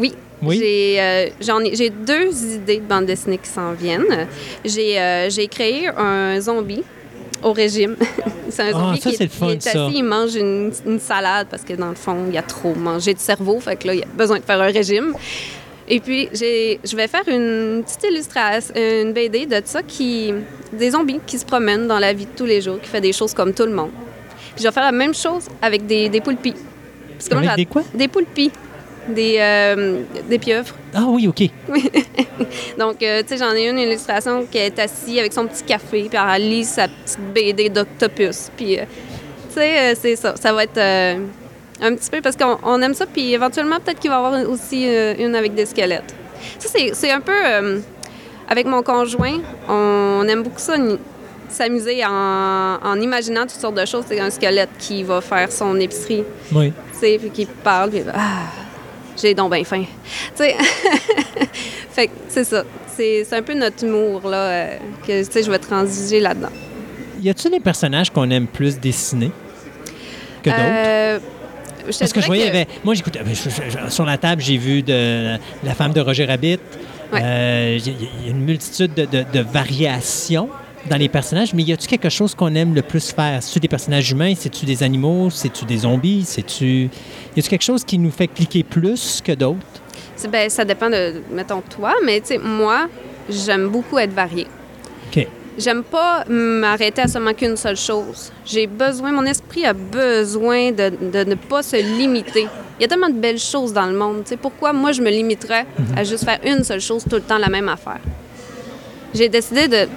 Oui. 0.00 0.14
Oui? 0.42 0.58
J'ai, 0.58 1.00
euh, 1.00 1.28
j'en 1.40 1.60
ai, 1.60 1.74
j'ai 1.76 1.90
deux 1.90 2.32
idées 2.54 2.78
de 2.78 2.82
bande 2.84 3.06
dessinée 3.06 3.38
qui 3.38 3.48
s'en 3.48 3.72
viennent. 3.72 4.26
J'ai, 4.64 4.98
euh, 5.00 5.30
j'ai 5.30 5.46
créé 5.48 5.88
un 5.96 6.40
zombie 6.40 6.82
au 7.42 7.52
régime. 7.52 7.96
c'est 8.50 8.62
un 8.62 8.66
Ah, 8.68 8.72
zombie 8.72 9.00
ça, 9.00 9.10
qui 9.10 9.16
est, 9.16 9.22
le 9.22 9.28
fun, 9.28 9.46
il 9.48 9.52
est 9.56 9.62
ça. 9.62 9.86
assis, 9.86 9.96
il 9.98 10.02
mange 10.04 10.34
une, 10.34 10.72
une 10.86 10.98
salade 11.00 11.46
parce 11.50 11.62
que 11.62 11.74
dans 11.74 11.88
le 11.90 11.94
fond, 11.94 12.16
il 12.30 12.36
a 12.36 12.42
trop 12.42 12.74
mangé 12.74 13.14
de 13.14 13.18
cerveau. 13.20 13.60
Fait 13.60 13.76
que 13.76 13.86
là, 13.86 13.94
il 13.94 14.02
a 14.02 14.06
besoin 14.16 14.38
de 14.38 14.44
faire 14.44 14.60
un 14.60 14.66
régime. 14.70 15.14
Et 15.88 16.00
puis, 16.00 16.28
j'ai, 16.32 16.78
je 16.84 16.94
vais 16.96 17.08
faire 17.08 17.22
une 17.26 17.82
petite 17.84 18.04
illustration, 18.10 18.72
une 18.76 19.12
BD 19.12 19.46
de 19.46 19.60
ça 19.64 19.82
qui. 19.82 20.32
des 20.72 20.90
zombies 20.90 21.18
qui 21.26 21.38
se 21.38 21.44
promènent 21.44 21.86
dans 21.88 21.98
la 21.98 22.12
vie 22.12 22.24
de 22.26 22.30
tous 22.36 22.46
les 22.46 22.60
jours, 22.60 22.80
qui 22.80 22.88
fait 22.88 23.00
des 23.00 23.12
choses 23.12 23.34
comme 23.34 23.52
tout 23.52 23.66
le 23.66 23.72
monde. 23.72 23.90
Puis, 24.54 24.62
je 24.62 24.68
vais 24.68 24.72
faire 24.72 24.84
la 24.84 24.92
même 24.92 25.14
chose 25.14 25.44
avec 25.60 25.86
des, 25.86 26.08
des 26.08 26.20
poulpis. 26.20 26.54
Parce 27.18 27.28
que 27.28 27.34
moi, 27.34 27.40
Avec 27.42 27.50
j'a- 27.50 27.56
des 27.56 27.66
quoi? 27.66 27.82
Des 27.94 28.08
poulpis. 28.08 28.50
Des, 29.08 29.36
euh, 29.40 30.02
des 30.28 30.38
pieuvres. 30.38 30.74
Ah 30.94 31.04
oui, 31.08 31.26
OK. 31.26 31.42
Donc, 32.78 33.02
euh, 33.02 33.22
tu 33.22 33.28
sais, 33.28 33.36
j'en 33.38 33.52
ai 33.52 33.68
une 33.68 33.78
illustration 33.78 34.46
qui 34.50 34.58
est 34.58 34.78
assise 34.78 35.18
avec 35.18 35.32
son 35.32 35.46
petit 35.46 35.64
café, 35.64 36.06
puis 36.08 36.18
elle 36.34 36.48
lit 36.48 36.64
sa 36.64 36.86
petite 36.86 37.18
BD 37.34 37.68
d'octopus. 37.68 38.50
Puis, 38.56 38.78
euh, 38.78 38.84
tu 39.48 39.54
sais, 39.54 39.94
c'est 40.00 40.16
ça. 40.16 40.34
Ça 40.36 40.52
va 40.52 40.62
être 40.64 40.78
un 40.78 41.94
petit 41.96 42.10
peu 42.10 42.20
parce 42.20 42.36
qu'on 42.36 42.58
on 42.62 42.80
aime 42.80 42.94
ça, 42.94 43.06
puis 43.06 43.32
éventuellement, 43.34 43.80
peut-être 43.80 43.98
qu'il 43.98 44.10
va 44.10 44.16
y 44.16 44.24
avoir 44.24 44.48
aussi 44.48 44.86
une 45.18 45.34
avec 45.34 45.54
des 45.54 45.66
squelettes. 45.66 46.14
Ça, 46.60 46.68
c'est- 46.94 47.10
un 47.10 47.20
peu. 47.20 47.82
avec 48.48 48.66
mon 48.66 48.82
conjoint, 48.82 49.38
on 49.68 50.24
aime 50.28 50.42
beaucoup 50.42 50.58
ça, 50.60 50.74
s'amuser 51.48 52.04
en, 52.04 52.78
en 52.82 53.00
imaginant 53.00 53.42
toutes 53.42 53.50
sortes 53.60 53.74
de 53.80 53.84
choses. 53.84 54.04
C'est 54.08 54.20
un 54.20 54.30
squelette 54.30 54.70
qui 54.78 55.02
va 55.02 55.20
faire 55.20 55.50
son 55.50 55.78
épicerie, 55.80 56.24
Oui. 56.52 56.72
tu 56.92 56.98
sais, 57.00 57.18
puis 57.18 57.30
qui 57.30 57.46
parle, 57.46 57.90
puis 57.90 58.02
ah, 58.14 58.44
j'ai 59.20 59.34
donc 59.34 59.52
bien 59.52 59.64
faim. 59.64 59.84
Tu 60.36 60.44
sais, 60.44 60.54
fait 61.90 62.06
que 62.08 62.12
c'est 62.28 62.44
ça. 62.44 62.64
C'est 62.94 63.32
un 63.32 63.42
peu 63.42 63.54
notre 63.54 63.84
humour, 63.84 64.28
là, 64.28 64.36
euh, 64.36 64.76
que, 65.06 65.24
tu 65.24 65.32
sais, 65.32 65.42
je 65.42 65.50
vais 65.50 65.58
transiger 65.58 66.20
là-dedans. 66.20 66.50
Y 67.22 67.30
a-t-il 67.30 67.50
des 67.50 67.60
personnages 67.60 68.10
qu'on 68.10 68.28
aime 68.30 68.46
plus 68.46 68.78
dessiner 68.78 69.30
que 70.42 70.50
d'autres? 70.50 70.62
Euh, 70.62 71.18
je 71.86 71.92
te 71.92 71.98
Parce 72.00 72.12
que 72.12 72.20
je 72.20 72.26
voyais, 72.26 72.44
il 72.46 72.48
avait- 72.50 72.66
moi, 72.84 72.94
j'écoutais, 72.94 73.20
je- 73.24 73.90
sur 73.90 74.04
la 74.04 74.18
table, 74.18 74.42
j'ai 74.42 74.58
vu 74.58 74.82
de 74.82 75.36
la 75.64 75.74
femme 75.74 75.92
de 75.92 76.00
Roger 76.00 76.26
Rabbit. 76.26 76.58
Ouais. 77.12 77.20
Euh, 77.22 77.78
Il 77.78 77.86
y, 77.86 77.90
a- 77.90 77.94
il 78.20 78.26
y 78.26 78.28
a 78.28 78.30
une 78.32 78.44
multitude 78.44 78.92
de, 78.94 79.04
de- 79.06 79.24
de 79.32 79.40
variations 79.40 80.48
dans 80.88 80.96
les 80.96 81.08
personnages, 81.08 81.54
mais 81.54 81.62
y 81.62 81.72
a-tu 81.72 81.86
quelque 81.86 82.08
chose 82.08 82.34
qu'on 82.34 82.54
aime 82.54 82.74
le 82.74 82.82
plus 82.82 83.12
faire? 83.12 83.42
C'est-tu 83.42 83.60
des 83.60 83.68
personnages 83.68 84.10
humains? 84.10 84.34
C'est-tu 84.36 84.66
des 84.66 84.82
animaux? 84.82 85.30
C'est-tu 85.30 85.64
des 85.64 85.78
zombies? 85.78 86.24
C'est-tu... 86.26 86.90
Y 87.36 87.40
a-tu 87.40 87.48
quelque 87.48 87.62
chose 87.62 87.84
qui 87.84 87.98
nous 87.98 88.10
fait 88.10 88.28
cliquer 88.28 88.62
plus 88.62 89.20
que 89.24 89.32
d'autres? 89.32 89.58
ben, 90.28 90.48
ça 90.48 90.64
dépend 90.64 90.90
de, 90.90 91.22
mettons, 91.30 91.62
toi, 91.62 91.94
mais 92.04 92.20
tu 92.20 92.28
sais, 92.28 92.38
moi, 92.38 92.86
j'aime 93.28 93.68
beaucoup 93.68 93.98
être 93.98 94.12
variée. 94.12 94.46
OK. 95.10 95.26
J'aime 95.58 95.82
pas 95.82 96.24
m'arrêter 96.28 97.02
à 97.02 97.08
seulement 97.08 97.34
qu'une 97.34 97.56
seule 97.56 97.76
chose. 97.76 98.32
J'ai 98.46 98.66
besoin, 98.66 99.12
mon 99.12 99.24
esprit 99.24 99.66
a 99.66 99.74
besoin 99.74 100.70
de, 100.70 100.90
de 101.12 101.24
ne 101.24 101.34
pas 101.34 101.62
se 101.62 101.76
limiter. 101.76 102.46
Il 102.78 102.82
y 102.82 102.84
a 102.84 102.88
tellement 102.88 103.10
de 103.10 103.18
belles 103.18 103.38
choses 103.38 103.72
dans 103.72 103.86
le 103.86 103.92
monde. 103.92 104.22
sais. 104.24 104.38
pourquoi 104.38 104.72
moi 104.72 104.92
je 104.92 105.02
me 105.02 105.10
limiterais 105.10 105.66
à 105.94 106.04
juste 106.04 106.24
faire 106.24 106.40
une 106.44 106.64
seule 106.64 106.80
chose 106.80 107.04
tout 107.04 107.16
le 107.16 107.22
temps, 107.22 107.38
la 107.38 107.50
même 107.50 107.68
affaire? 107.68 108.00
J'ai 109.14 109.28
décidé 109.28 109.68
de. 109.68 109.88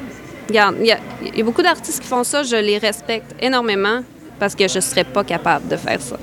Regarde, 0.48 0.76
il 0.80 0.86
y, 0.88 0.92
a, 0.92 1.00
il 1.26 1.38
y 1.38 1.42
a 1.42 1.44
beaucoup 1.44 1.62
d'artistes 1.62 2.02
qui 2.02 2.08
font 2.08 2.24
ça, 2.24 2.44
je 2.44 2.56
les 2.56 2.78
respecte 2.78 3.36
énormément 3.42 4.02
parce 4.40 4.54
que 4.56 4.68
je 4.68 4.80
serais 4.80 5.04
pas 5.04 5.24
capable 5.24 5.68
de 5.68 5.76
faire 5.78 6.00
ça. 6.02 6.18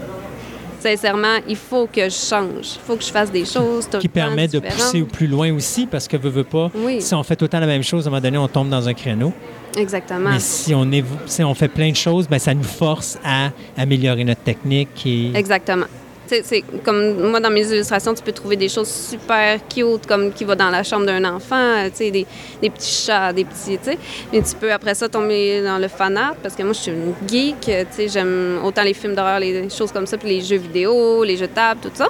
Sincèrement, 0.81 1.37
il 1.49 1.57
faut 1.57 1.87
que 1.87 2.05
je 2.05 2.11
change. 2.11 2.75
Il 2.77 2.81
faut 2.85 2.97
que 2.97 3.05
je 3.05 3.11
fasse 3.11 3.31
des 3.31 3.45
choses 3.45 3.89
tout 3.89 3.99
Qui 3.99 4.09
le 4.09 4.13
temps 4.13 4.27
permet 4.27 4.49
de 4.49 4.59
pousser 4.59 5.03
au 5.03 5.07
plus 5.07 5.29
loin 5.29 5.53
aussi, 5.55 5.87
parce 5.87 6.09
que 6.09 6.17
veut, 6.17 6.29
veut 6.31 6.43
pas, 6.45 6.71
Oui. 6.75 7.01
si 7.01 7.15
on 7.15 7.23
fait 7.23 7.37
tout 7.37 7.45
le 7.45 7.49
temps 7.49 7.61
la 7.61 7.67
même 7.67 7.85
chose, 7.85 8.05
à 8.05 8.09
un 8.09 8.11
moment 8.11 8.21
donné, 8.21 8.37
on 8.39 8.49
tombe 8.49 8.69
dans 8.69 8.89
un 8.89 8.95
créneau. 8.95 9.33
Exactement. 9.77 10.31
Mais 10.31 10.41
si 10.41 10.75
on, 10.75 10.85
évo- 10.87 11.19
si 11.27 11.43
on 11.45 11.55
fait 11.55 11.69
plein 11.69 11.91
de 11.91 11.97
choses, 11.97 12.29
ben, 12.29 12.39
ça 12.41 12.53
nous 12.53 12.65
force 12.65 13.17
à 13.25 13.51
améliorer 13.79 14.25
notre 14.25 14.41
technique. 14.43 15.07
Et... 15.07 15.31
Exactement. 15.35 15.87
C'est 16.27 16.65
comme 16.83 17.31
moi 17.31 17.41
dans 17.41 17.51
mes 17.51 17.67
illustrations, 17.71 18.15
tu 18.15 18.23
peux 18.23 18.33
trouver 18.33 18.57
des 18.57 18.69
choses 18.69 18.89
super 18.89 19.59
cute 19.69 20.07
comme 20.07 20.33
qui 20.33 20.45
va 20.45 20.55
dans 20.55 20.71
la 20.71 20.83
chambre 20.83 21.05
d'un 21.05 21.25
enfant, 21.25 21.57
euh, 21.57 21.89
tu 21.91 21.97
sais, 21.97 22.11
des, 22.11 22.27
des 22.61 22.71
petits 22.71 23.05
chats, 23.05 23.33
des 23.33 23.45
petits, 23.45 23.77
tu 23.79 23.91
sais. 23.91 23.99
Mais 24.33 24.41
tu 24.41 24.55
peux 24.57 24.73
après 24.73 24.95
ça 24.95 25.09
tomber 25.09 25.63
dans 25.63 25.79
le 25.79 25.89
fan 25.89 26.17
art 26.17 26.37
parce 26.43 26.55
que 26.55 26.63
moi 26.63 26.73
je 26.73 26.79
suis 26.79 26.93
une 26.93 27.13
geek, 27.29 27.61
tu 27.61 27.73
sais, 27.91 28.09
j'aime 28.09 28.61
autant 28.65 28.83
les 28.83 28.95
films 28.95 29.15
d'horreur, 29.15 29.41
les 29.41 29.69
choses 29.69 29.93
comme 29.93 30.07
ça, 30.07 30.17
puis 30.17 30.29
les 30.29 30.41
jeux 30.41 30.57
vidéo, 30.57 31.23
les 31.25 31.37
jeux 31.37 31.49
de 31.49 31.53
table, 31.53 31.81
tout 31.83 31.91
ça. 31.93 32.09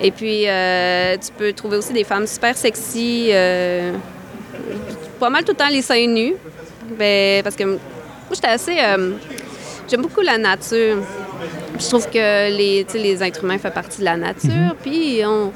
Et 0.00 0.10
puis 0.10 0.48
euh, 0.48 1.16
tu 1.18 1.30
peux 1.32 1.52
trouver 1.52 1.76
aussi 1.76 1.92
des 1.92 2.04
femmes 2.04 2.26
super 2.26 2.56
sexy, 2.56 3.28
euh, 3.30 3.92
pas 5.20 5.30
mal 5.30 5.44
tout 5.44 5.52
le 5.52 5.58
temps 5.58 5.70
les 5.70 5.82
seins 5.82 6.06
nus, 6.06 6.34
ben, 6.98 7.42
parce 7.44 7.54
que 7.54 7.64
moi 7.64 7.78
j'étais 8.32 8.48
assez, 8.48 8.76
j'aime 9.88 10.02
beaucoup 10.02 10.22
la 10.22 10.38
nature. 10.38 10.96
Je 11.78 11.88
trouve 11.88 12.06
que 12.08 12.50
les, 12.56 12.86
les 12.94 13.22
êtres 13.22 13.44
humains 13.44 13.58
font 13.58 13.70
partie 13.70 14.00
de 14.00 14.04
la 14.04 14.16
nature, 14.16 14.76
puis 14.82 15.22
on 15.24 15.52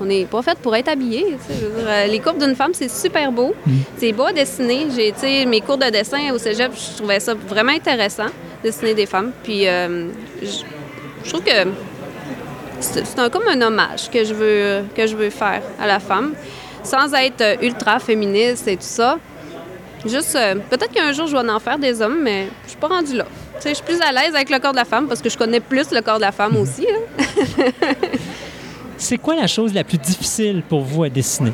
on 0.00 0.04
n'est 0.06 0.24
pas 0.24 0.42
fait 0.42 0.58
pour 0.58 0.74
être 0.74 0.88
habillé. 0.88 1.36
euh, 1.50 2.06
Les 2.06 2.18
courbes 2.18 2.38
d'une 2.38 2.56
femme, 2.56 2.72
c'est 2.74 2.90
super 2.90 3.30
beau. 3.30 3.54
C'est 3.96 4.12
beau 4.12 4.24
à 4.24 4.32
dessiner. 4.32 4.86
J'ai, 4.94 5.46
mes 5.46 5.60
cours 5.60 5.78
de 5.78 5.88
dessin 5.90 6.32
au 6.32 6.38
cégep, 6.38 6.72
je 6.74 6.96
trouvais 6.96 7.20
ça 7.20 7.34
vraiment 7.34 7.72
intéressant, 7.72 8.26
dessiner 8.62 8.94
des 8.94 9.06
femmes. 9.06 9.32
Puis 9.42 9.66
euh, 9.68 10.08
je, 10.42 11.28
trouve 11.28 11.42
que 11.44 11.68
c'est 12.80 13.18
un, 13.18 13.30
comme 13.30 13.46
un 13.48 13.60
hommage 13.62 14.10
que 14.10 14.24
je, 14.24 14.34
veux, 14.34 14.84
que 14.94 15.06
je 15.06 15.16
veux 15.16 15.30
faire 15.30 15.62
à 15.80 15.86
la 15.86 16.00
femme, 16.00 16.34
sans 16.82 17.12
être 17.14 17.40
euh, 17.40 17.56
ultra 17.62 17.98
féministe 17.98 18.66
et 18.68 18.76
tout 18.76 18.82
ça. 18.82 19.18
Juste, 20.04 20.34
euh, 20.34 20.56
peut-être 20.68 20.92
qu'un 20.92 21.12
jour, 21.12 21.26
je 21.26 21.36
vais 21.36 21.50
en 21.50 21.60
faire 21.60 21.78
des 21.78 22.02
hommes, 22.02 22.18
mais 22.20 22.48
je 22.64 22.70
suis 22.70 22.78
pas 22.78 22.88
rendue 22.88 23.16
là. 23.16 23.26
Je 23.62 23.72
suis 23.74 23.82
plus 23.84 24.00
à 24.00 24.12
l'aise 24.12 24.34
avec 24.34 24.50
le 24.50 24.58
corps 24.58 24.72
de 24.72 24.76
la 24.76 24.84
femme 24.84 25.06
parce 25.08 25.20
que 25.22 25.28
je 25.30 25.38
connais 25.38 25.60
plus 25.60 25.90
le 25.90 26.00
corps 26.02 26.16
de 26.16 26.22
la 26.22 26.32
femme 26.32 26.56
aussi. 26.56 26.86
C'est 28.96 29.18
quoi 29.18 29.34
la 29.36 29.46
chose 29.46 29.72
la 29.74 29.84
plus 29.84 29.98
difficile 29.98 30.62
pour 30.68 30.82
vous 30.82 31.04
à 31.04 31.08
dessiner? 31.08 31.52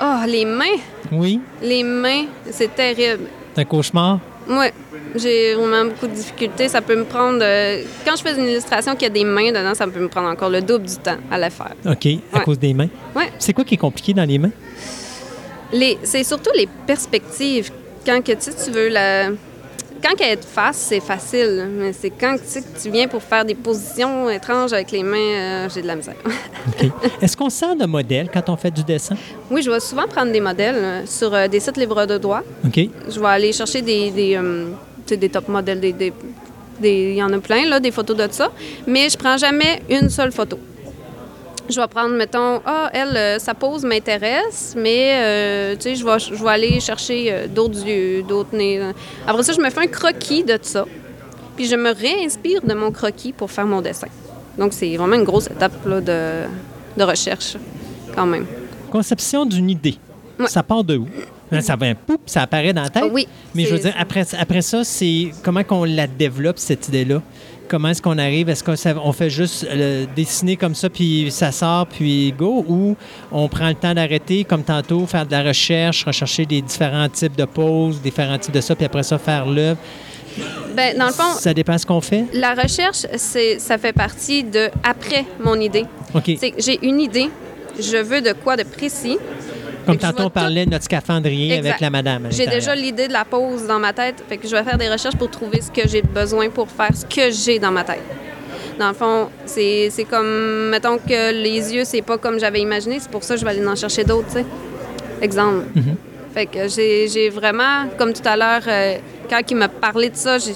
Oh, 0.00 0.20
les 0.26 0.44
mains! 0.44 0.78
Oui? 1.10 1.40
Les 1.62 1.82
mains, 1.84 2.24
c'est 2.50 2.74
terrible. 2.74 3.24
C'est 3.54 3.60
un 3.60 3.64
cauchemar? 3.64 4.18
Oui, 4.48 4.66
j'ai 5.14 5.54
vraiment 5.54 5.84
beaucoup 5.90 6.08
de 6.08 6.14
difficultés. 6.14 6.68
Ça 6.68 6.80
peut 6.80 6.96
me 6.96 7.04
prendre. 7.04 7.38
euh, 7.42 7.82
quand 8.04 8.16
je 8.16 8.22
fais 8.22 8.36
une 8.36 8.48
illustration 8.48 8.96
qui 8.96 9.04
a 9.04 9.08
des 9.08 9.24
mains 9.24 9.50
dedans, 9.52 9.74
ça 9.74 9.86
peut 9.86 10.00
me 10.00 10.08
prendre 10.08 10.28
encore 10.28 10.50
le 10.50 10.60
double 10.62 10.86
du 10.86 10.96
temps 10.96 11.18
à 11.30 11.38
la 11.38 11.50
faire. 11.50 11.74
OK, 11.86 12.06
à 12.32 12.38
Ouais. 12.38 12.44
cause 12.44 12.58
des 12.58 12.74
mains? 12.74 12.88
Ouais. 13.14 13.30
C'est 13.38 13.52
quoi 13.52 13.64
qui 13.64 13.74
est 13.74 13.78
compliqué 13.78 14.12
dans 14.14 14.24
les 14.28 14.38
mains? 14.38 14.50
Les, 15.72 15.96
c'est 16.02 16.24
surtout 16.24 16.50
les 16.56 16.68
perspectives. 16.86 17.70
Quand 18.04 18.20
que, 18.24 18.32
tu 18.32 18.70
veux 18.72 18.88
la. 18.88 19.28
Quand 20.02 20.14
qu'elle 20.16 20.32
est 20.38 20.44
face, 20.44 20.76
c'est 20.88 21.00
facile. 21.00 21.68
Mais 21.78 21.92
c'est 21.92 22.10
quand 22.10 22.36
tu, 22.36 22.42
sais, 22.46 22.60
que 22.62 22.80
tu 22.82 22.90
viens 22.90 23.06
pour 23.06 23.22
faire 23.22 23.44
des 23.44 23.54
positions 23.54 24.28
étranges 24.28 24.72
avec 24.72 24.90
les 24.90 25.02
mains, 25.02 25.16
euh, 25.16 25.68
j'ai 25.72 25.82
de 25.82 25.86
la 25.86 25.94
misère. 25.96 26.14
Est-ce 27.22 27.36
qu'on 27.36 27.50
sert 27.50 27.76
de 27.76 27.86
modèle 27.86 28.28
quand 28.32 28.48
on 28.48 28.56
fait 28.56 28.70
du 28.70 28.82
dessin? 28.82 29.16
oui, 29.50 29.62
je 29.62 29.70
vais 29.70 29.80
souvent 29.80 30.06
prendre 30.08 30.32
des 30.32 30.40
modèles 30.40 30.74
euh, 30.76 31.06
sur 31.06 31.32
euh, 31.32 31.46
des 31.48 31.60
sites 31.60 31.76
livres 31.76 32.04
de 32.06 32.18
droit. 32.18 32.42
OK. 32.64 32.80
Je 33.08 33.20
vais 33.20 33.26
aller 33.26 33.52
chercher 33.52 33.80
des, 33.82 34.10
des, 34.10 34.38
des 35.16 35.28
top 35.28 35.48
modèles, 35.48 35.80
des, 35.80 35.92
des- 35.92 36.12
des- 36.80 37.10
il 37.12 37.16
y 37.16 37.22
en 37.22 37.32
a 37.32 37.38
plein, 37.38 37.64
là, 37.68 37.78
des 37.78 37.92
photos 37.92 38.16
de 38.16 38.26
ça. 38.30 38.50
Mais 38.86 39.08
je 39.08 39.16
prends 39.16 39.36
jamais 39.36 39.82
une 39.88 40.08
seule 40.10 40.32
photo. 40.32 40.58
Je 41.72 41.80
vais 41.80 41.88
prendre, 41.88 42.14
mettons, 42.14 42.60
ah, 42.66 42.90
elle, 42.92 43.16
euh, 43.16 43.38
sa 43.38 43.54
pose 43.54 43.82
m'intéresse, 43.84 44.74
mais, 44.76 45.12
euh, 45.14 45.74
tu 45.76 45.82
sais, 45.82 45.94
je 45.94 46.04
vais, 46.04 46.18
je 46.18 46.42
vais 46.42 46.50
aller 46.50 46.80
chercher 46.80 47.32
euh, 47.32 47.46
d'autres 47.46 47.82
yeux, 47.86 48.22
d'autres 48.22 48.54
nez. 48.54 48.78
là. 48.78 48.92
Après 49.26 49.42
ça, 49.42 49.52
je 49.54 49.60
me 49.60 49.70
fais 49.70 49.80
un 49.80 49.86
croquis 49.86 50.44
de 50.44 50.58
ça. 50.60 50.84
Puis 51.56 51.66
je 51.66 51.76
me 51.76 51.94
réinspire 51.94 52.60
de 52.62 52.74
mon 52.74 52.90
croquis 52.92 53.32
pour 53.32 53.50
faire 53.50 53.66
mon 53.66 53.80
dessin. 53.80 54.08
Donc, 54.58 54.74
c'est 54.74 54.94
vraiment 54.96 55.16
une 55.16 55.24
grosse 55.24 55.46
étape 55.46 55.72
là, 55.86 56.00
de, 56.00 56.42
de 56.96 57.04
recherche, 57.04 57.56
quand 58.14 58.26
même. 58.26 58.46
Conception 58.90 59.46
d'une 59.46 59.70
idée. 59.70 59.96
Ouais. 60.38 60.48
Ça 60.48 60.62
part 60.62 60.84
de 60.84 60.96
où? 60.98 61.08
Ça 61.60 61.76
va, 61.76 61.94
poup, 61.94 62.20
ça 62.24 62.42
apparaît 62.42 62.72
dans 62.72 62.82
la 62.82 62.88
tête. 62.88 63.04
Oui, 63.12 63.28
Mais 63.54 63.64
je 63.66 63.74
veux 63.74 63.78
dire, 63.78 63.94
après, 63.98 64.24
après 64.38 64.62
ça, 64.62 64.84
c'est 64.84 65.32
comment 65.42 65.62
qu'on 65.62 65.84
la 65.84 66.06
développe, 66.06 66.58
cette 66.58 66.88
idée-là? 66.88 67.20
Comment 67.68 67.88
est-ce 67.88 68.02
qu'on 68.02 68.18
arrive? 68.18 68.48
Est-ce 68.48 68.64
qu'on 68.64 69.12
fait 69.12 69.30
juste 69.30 69.66
euh, 69.70 70.04
dessiner 70.14 70.56
comme 70.56 70.74
ça, 70.74 70.90
puis 70.90 71.30
ça 71.30 71.52
sort, 71.52 71.86
puis 71.86 72.32
go? 72.36 72.64
Ou 72.68 72.96
on 73.30 73.48
prend 73.48 73.68
le 73.68 73.74
temps 73.74 73.94
d'arrêter, 73.94 74.44
comme 74.44 74.62
tantôt, 74.62 75.06
faire 75.06 75.26
de 75.26 75.32
la 75.32 75.42
recherche, 75.42 76.04
rechercher 76.04 76.44
des 76.44 76.60
différents 76.60 77.08
types 77.08 77.36
de 77.36 77.44
poses, 77.44 78.00
différents 78.02 78.38
types 78.38 78.54
de 78.54 78.60
ça, 78.60 78.74
puis 78.74 78.84
après 78.84 79.02
ça, 79.02 79.18
faire 79.18 79.46
l'œuvre? 79.46 79.78
Ben, 80.74 80.96
dans 80.96 81.06
le 81.06 81.12
fond, 81.12 81.34
Ça 81.38 81.52
dépend 81.52 81.76
ce 81.76 81.84
qu'on 81.86 82.00
fait? 82.00 82.24
La 82.32 82.54
recherche, 82.54 83.06
c'est, 83.16 83.58
ça 83.58 83.76
fait 83.78 83.92
partie 83.92 84.44
de 84.44 84.70
après 84.82 85.26
mon 85.42 85.60
idée. 85.60 85.84
OK. 86.14 86.30
C'est 86.38 86.50
que 86.52 86.62
j'ai 86.62 86.78
une 86.86 87.00
idée, 87.00 87.30
je 87.78 87.98
veux 87.98 88.20
de 88.20 88.32
quoi 88.32 88.56
de 88.56 88.62
précis. 88.62 89.18
Comme 89.86 89.98
tantôt, 89.98 90.24
on 90.24 90.30
parlait 90.30 90.64
de 90.66 90.70
notre 90.70 90.84
scaphandrier 90.84 91.54
Exact. 91.56 91.68
avec 91.68 91.80
la 91.80 91.90
madame. 91.90 92.28
J'ai 92.30 92.46
déjà 92.46 92.74
l'idée 92.74 93.08
de 93.08 93.12
la 93.12 93.24
pose 93.24 93.66
dans 93.66 93.78
ma 93.78 93.92
tête, 93.92 94.22
fait 94.28 94.36
que 94.36 94.46
je 94.46 94.54
vais 94.54 94.62
faire 94.62 94.78
des 94.78 94.88
recherches 94.88 95.16
pour 95.16 95.30
trouver 95.30 95.60
ce 95.60 95.70
que 95.70 95.88
j'ai 95.88 96.02
besoin 96.02 96.48
pour 96.50 96.68
faire 96.70 96.94
ce 96.94 97.04
que 97.04 97.30
j'ai 97.30 97.58
dans 97.58 97.72
ma 97.72 97.84
tête. 97.84 98.02
Dans 98.78 98.88
le 98.88 98.94
fond, 98.94 99.28
c'est, 99.44 99.90
comme, 100.08 100.70
mettons 100.70 100.98
que 100.98 101.32
les 101.32 101.74
yeux, 101.74 101.84
c'est 101.84 102.02
pas 102.02 102.18
comme 102.18 102.38
j'avais 102.38 102.60
imaginé, 102.60 102.98
c'est 103.00 103.10
pour 103.10 103.22
ça 103.22 103.34
que 103.34 103.40
je 103.40 103.44
vais 103.44 103.50
aller 103.50 103.66
en 103.66 103.76
chercher 103.76 104.04
d'autres, 104.04 104.28
tu 104.28 104.34
sais. 104.34 104.46
Exemple. 105.20 105.66
Mhm. 105.74 105.96
Fait 106.34 106.46
que 106.46 106.66
j'ai, 106.68 107.28
vraiment, 107.28 107.86
comme 107.98 108.12
tout 108.12 108.26
à 108.26 108.36
l'heure, 108.36 108.62
euh, 108.66 108.96
quand 109.28 109.40
il 109.50 109.56
m'a 109.56 109.68
parlé 109.68 110.08
de 110.08 110.16
ça, 110.16 110.38
j'ai, 110.38 110.54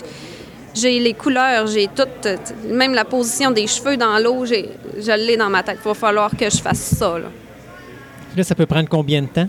j'ai 0.75 0.99
les 0.99 1.13
couleurs, 1.13 1.67
j'ai 1.67 1.89
tout, 1.89 2.09
euh, 2.25 2.37
même 2.69 2.95
la 2.95 3.05
position 3.05 3.51
des 3.51 3.67
cheveux 3.67 3.97
dans 3.97 4.19
l'eau, 4.19 4.47
je 4.47 5.13
l'ai 5.17 5.37
dans 5.37 5.51
ma 5.51 5.63
tête. 5.63 5.79
Il 5.85 5.89
va 5.89 5.95
falloir 5.95 6.31
que 6.31 6.49
je 6.49 6.59
fasse 6.59 6.95
ça, 6.97 7.19
là. 7.19 7.29
Là, 8.37 8.45
ça 8.45 8.55
peut 8.55 8.67
prendre 8.67 8.89
combien 8.89 9.23
de 9.23 9.27
temps? 9.29 9.49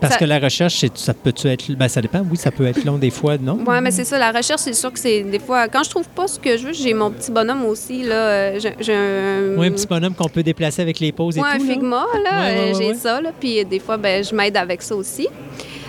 Parce 0.00 0.12
Ça- 0.12 0.18
que 0.20 0.24
la 0.26 0.38
recherche, 0.38 0.84
ça 0.94 1.12
peut-tu 1.14 1.48
être. 1.48 1.72
Ben, 1.72 1.88
ça 1.88 2.00
dépend. 2.00 2.24
Oui, 2.30 2.36
ça 2.36 2.50
peut 2.52 2.66
être 2.66 2.84
long 2.84 2.98
des 2.98 3.10
fois, 3.10 3.36
non? 3.36 3.58
Oui, 3.66 3.74
mais 3.82 3.90
c'est 3.90 4.04
ça, 4.04 4.16
la 4.18 4.30
recherche, 4.30 4.60
c'est 4.60 4.72
sûr 4.74 4.92
que 4.92 4.98
c'est 4.98 5.22
des 5.22 5.40
fois. 5.40 5.66
Quand 5.66 5.82
je 5.82 5.90
trouve 5.90 6.08
pas 6.08 6.28
ce 6.28 6.38
que 6.38 6.56
je 6.56 6.66
veux, 6.68 6.72
j'ai 6.72 6.94
mon 6.94 7.10
petit 7.10 7.32
bonhomme 7.32 7.64
aussi, 7.64 8.04
là. 8.04 8.14
euh, 8.14 8.60
J'ai 8.80 8.94
un. 8.94 9.56
Oui, 9.58 9.66
un 9.66 9.70
petit 9.72 9.86
bonhomme 9.88 10.14
qu'on 10.14 10.28
peut 10.28 10.42
déplacer 10.44 10.82
avec 10.82 11.00
les 11.00 11.10
poses 11.10 11.36
et 11.36 11.40
Ouais, 11.40 11.48
un 11.48 11.58
tout. 11.58 11.66
là. 11.66 11.72
Figma, 11.72 12.06
là. 12.22 12.30
Ouais, 12.40 12.46
ouais, 12.46 12.70
euh, 12.70 12.74
j'ai 12.78 12.94
ça, 12.94 13.20
là. 13.20 13.30
Puis 13.38 13.58
euh, 13.60 13.64
des 13.64 13.80
fois, 13.80 13.96
ben, 13.96 14.22
je 14.22 14.32
m'aide 14.34 14.56
avec 14.56 14.82
ça 14.82 14.94
aussi. 14.94 15.26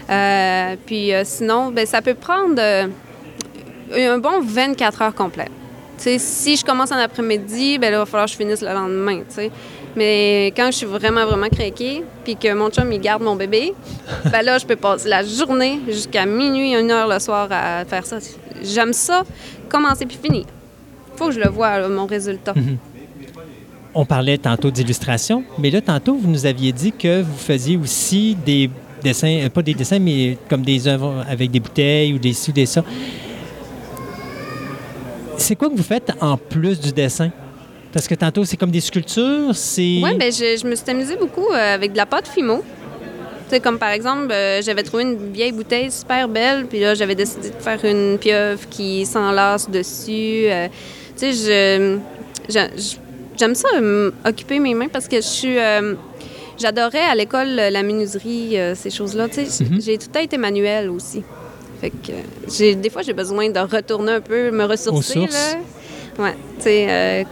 Euh, 0.10 0.76
puis 0.86 1.14
euh, 1.14 1.22
sinon, 1.24 1.70
ben, 1.72 1.86
ça 1.86 2.02
peut 2.02 2.16
prendre 2.16 2.56
euh, 2.58 2.88
un 3.96 4.18
bon 4.18 4.42
24 4.42 5.02
heures 5.04 5.14
complètes. 5.16 5.52
Tu 5.98 6.04
sais, 6.06 6.18
si 6.18 6.56
je 6.56 6.66
commence 6.66 6.92
en 6.92 6.98
après-midi, 6.98 7.78
ben 7.78 7.92
là, 7.92 7.98
il 7.98 8.00
va 8.00 8.06
falloir 8.06 8.26
que 8.26 8.32
je 8.32 8.38
finisse 8.38 8.62
le 8.62 8.70
lendemain, 8.74 9.18
tu 9.20 9.36
sais. 9.36 9.52
Mais 10.00 10.54
quand 10.56 10.68
je 10.72 10.78
suis 10.78 10.86
vraiment, 10.86 11.26
vraiment 11.26 11.50
craquée, 11.50 12.06
puis 12.24 12.38
que 12.38 12.54
mon 12.54 12.70
chum, 12.70 12.90
il 12.90 13.02
garde 13.02 13.22
mon 13.22 13.36
bébé, 13.36 13.74
ben 14.32 14.42
là, 14.44 14.58
je 14.58 14.66
peux 14.66 14.78
passer 14.78 15.10
la 15.10 15.24
journée 15.24 15.82
jusqu'à 15.90 16.26
minuit, 16.26 16.74
une 16.74 16.90
heure 16.90 17.10
le 17.10 17.20
soir 17.20 17.50
à 17.52 17.84
faire 17.84 18.06
ça. 18.06 18.20
J'aime 18.64 18.94
ça, 18.94 19.24
commencer 19.68 20.06
puis 20.06 20.18
finir. 20.24 20.46
faut 21.18 21.28
que 21.28 21.34
je 21.34 21.42
le 21.42 21.50
vois, 21.50 21.80
là, 21.80 21.90
mon 21.90 22.06
résultat. 22.06 22.54
on 23.94 24.06
parlait 24.06 24.38
tantôt 24.38 24.72
d'illustration, 24.72 25.44
mais 25.58 25.70
là, 25.70 25.82
tantôt, 25.82 26.16
vous 26.16 26.30
nous 26.30 26.46
aviez 26.46 26.72
dit 26.72 26.94
que 26.94 27.22
vous 27.22 27.38
faisiez 27.38 27.76
aussi 27.76 28.38
des 28.46 28.70
dessins, 29.04 29.42
euh, 29.44 29.50
pas 29.50 29.64
des 29.64 29.74
dessins, 29.74 30.00
mais 30.00 30.38
comme 30.50 30.62
des 30.62 30.88
œuvres 30.88 31.26
avec 31.30 31.52
des 31.52 31.60
bouteilles 31.60 32.14
ou 32.14 32.20
des 32.20 32.32
ci 32.32 32.52
ou 32.52 32.54
des 32.54 32.66
ça. 32.66 32.86
C'est 35.36 35.58
quoi 35.58 35.70
que 35.70 35.76
vous 35.76 35.84
faites 35.84 36.14
en 36.22 36.38
plus 36.38 36.80
du 36.80 36.94
dessin? 36.94 37.32
Parce 37.92 38.08
que 38.08 38.16
tantôt, 38.16 38.46
c'est 38.46 38.56
comme 38.58 38.70
des 38.72 38.82
sculptures, 38.82 39.56
c'est... 39.56 39.82
Oui, 40.04 40.16
ben 40.20 40.32
je, 40.32 40.58
je 40.62 40.68
me 40.68 40.76
suis 40.76 40.90
amusée 40.90 41.16
beaucoup 41.16 41.48
euh, 41.52 41.74
avec 41.76 41.92
de 41.94 41.98
la 41.98 42.06
pâte 42.06 42.28
Fimo. 42.28 42.58
Tu 43.50 43.56
sais, 43.56 43.60
comme 43.60 43.80
par 43.80 43.90
exemple, 43.90 44.32
euh, 44.32 44.62
j'avais 44.62 44.84
trouvé 44.84 45.04
une 45.04 45.32
vieille 45.34 45.52
bouteille 45.52 45.90
super 45.90 46.28
belle, 46.28 46.68
puis 46.68 46.80
là, 46.82 46.94
j'avais 46.94 47.16
décidé 47.16 47.50
de 47.50 47.56
faire 47.60 47.84
une 47.84 48.20
pieuvre 48.20 48.60
qui 48.70 49.08
s'enlace 49.08 49.68
dessus. 49.70 50.46
Euh, 50.46 50.68
tu 51.18 51.34
sais, 51.34 52.00
j'aime 52.48 53.56
ça, 53.56 53.70
euh, 53.82 54.12
occuper 54.24 54.60
mes 54.60 54.76
mains, 54.76 54.88
parce 54.88 55.08
que 55.08 55.18
je 55.18 55.22
suis... 55.28 55.58
J'adorais 56.62 57.00
à 57.10 57.16
l'école 57.16 57.48
la 57.56 57.84
menuiserie, 57.84 58.58
ces 58.76 58.90
choses-là. 58.90 59.30
Tu 59.30 59.46
sais, 59.46 59.64
Mhm. 59.64 59.82
j'ai 59.82 59.98
tout 59.98 60.08
temps 60.10 60.20
été 60.20 60.38
manuel 60.38 60.90
aussi. 60.90 61.24
Fait 61.80 61.90
que 61.90 62.12
j'ai, 62.54 62.76
des 62.76 62.90
fois, 62.90 63.02
j'ai 63.02 63.14
besoin 63.14 63.50
de 63.50 63.60
retourner 63.60 64.12
un 64.12 64.20
peu, 64.22 64.52
me 64.52 64.66
ressourcer. 64.66 65.20
Aux 65.20 65.22
sources. 65.28 65.56
Là. 66.18 66.24
Ouais, 66.26 66.34
tu 66.58 66.64
sais, 66.64 67.26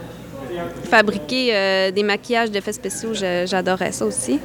fabriquer 0.84 1.50
euh, 1.52 1.90
des 1.90 2.02
maquillages 2.02 2.50
d'effets 2.50 2.72
spéciaux, 2.72 3.10
j'adorais 3.14 3.92
ça 3.92 4.04
aussi. 4.04 4.38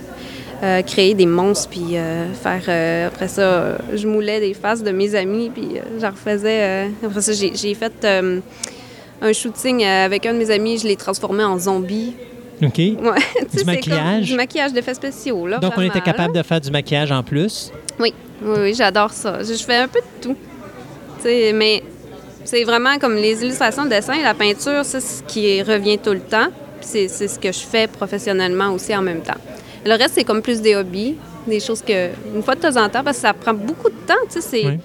Euh, 0.62 0.82
créer 0.82 1.14
des 1.14 1.26
monstres, 1.26 1.70
puis 1.70 1.98
euh, 1.98 2.32
faire... 2.34 3.08
après 3.08 3.28
ça, 3.28 3.78
je 3.94 4.08
moulais 4.08 4.40
des 4.40 4.54
faces 4.54 4.82
de 4.82 4.92
mes 4.92 5.14
amis, 5.16 5.52
puis 5.54 5.80
j'en 6.00 6.12
refaisais... 6.12 6.90
après 7.06 7.22
ça, 7.22 7.34
j'ai 7.34 7.74
fait 7.74 8.08
un 9.22 9.34
shooting 9.34 9.84
avec 9.84 10.26
un 10.26 10.34
de 10.34 10.38
mes 10.38 10.52
amis, 10.52 10.78
je 10.78 10.88
l'ai 10.88 10.96
transformé 10.96 11.44
en 11.44 11.58
zombie. 11.58 12.14
OK. 12.62 12.78
Ouais, 12.78 12.96
comme 13.56 13.66
maquillage? 13.66 14.26
Du 14.26 14.36
maquillage 14.36 14.74
d'effets 14.74 14.94
spéciaux, 14.94 15.48
là. 15.48 15.58
Donc, 15.58 15.74
on 15.76 15.82
était 15.82 16.02
capable 16.02 16.34
là. 16.34 16.42
de 16.42 16.48
faire 16.48 16.62
du 16.62 16.72
maquillage 16.72 17.12
en 17.12 17.24
plus? 17.24 17.72
Oui, 18.00 18.14
oui, 18.42 18.56
oui, 18.60 18.74
j'adore 18.74 19.12
ça. 19.12 19.44
Je, 19.44 19.54
je 19.54 19.64
fais 19.64 19.78
un 19.78 19.88
peu 19.88 20.00
de 20.00 20.24
tout. 20.28 20.36
Tu 21.18 21.24
sais, 21.24 21.54
mais 21.54 21.84
c'est 22.46 22.64
vraiment 22.64 22.98
comme 23.00 23.16
les 23.16 23.44
illustrations, 23.44 23.84
le 23.84 23.90
dessin, 23.90 24.22
la 24.22 24.34
peinture, 24.34 24.84
c'est 24.84 25.02
ce 25.02 25.24
qui 25.24 25.62
revient 25.62 25.98
tout 25.98 26.14
le 26.14 26.20
temps. 26.20 26.48
C'est 26.82 27.08
c'est 27.08 27.28
ce 27.28 27.40
que 27.40 27.52
je 27.52 27.60
fais 27.60 27.88
professionnellement 27.88 28.72
aussi 28.72 28.96
en 28.96 29.02
même 29.02 29.22
temps. 29.22 29.40
Le 29.86 29.92
reste, 29.92 30.14
c'est 30.16 30.24
comme 30.24 30.42
plus 30.42 30.62
des 30.62 30.76
hobbies, 30.76 31.16
des 31.48 31.60
choses 31.60 31.82
que, 31.82 32.10
une 32.34 32.42
fois 32.42 32.56
de 32.56 32.62
temps 32.62 32.78
en 32.82 32.90
temps, 32.90 33.04
parce 33.04 33.18
que 33.18 33.22
ça 33.24 33.34
prend 33.34 33.54
beaucoup 33.54 33.90
de 33.90 34.08
temps. 34.08 34.14
Tu 34.32 34.42
sais, 34.42 34.66
Oui. 34.66 34.80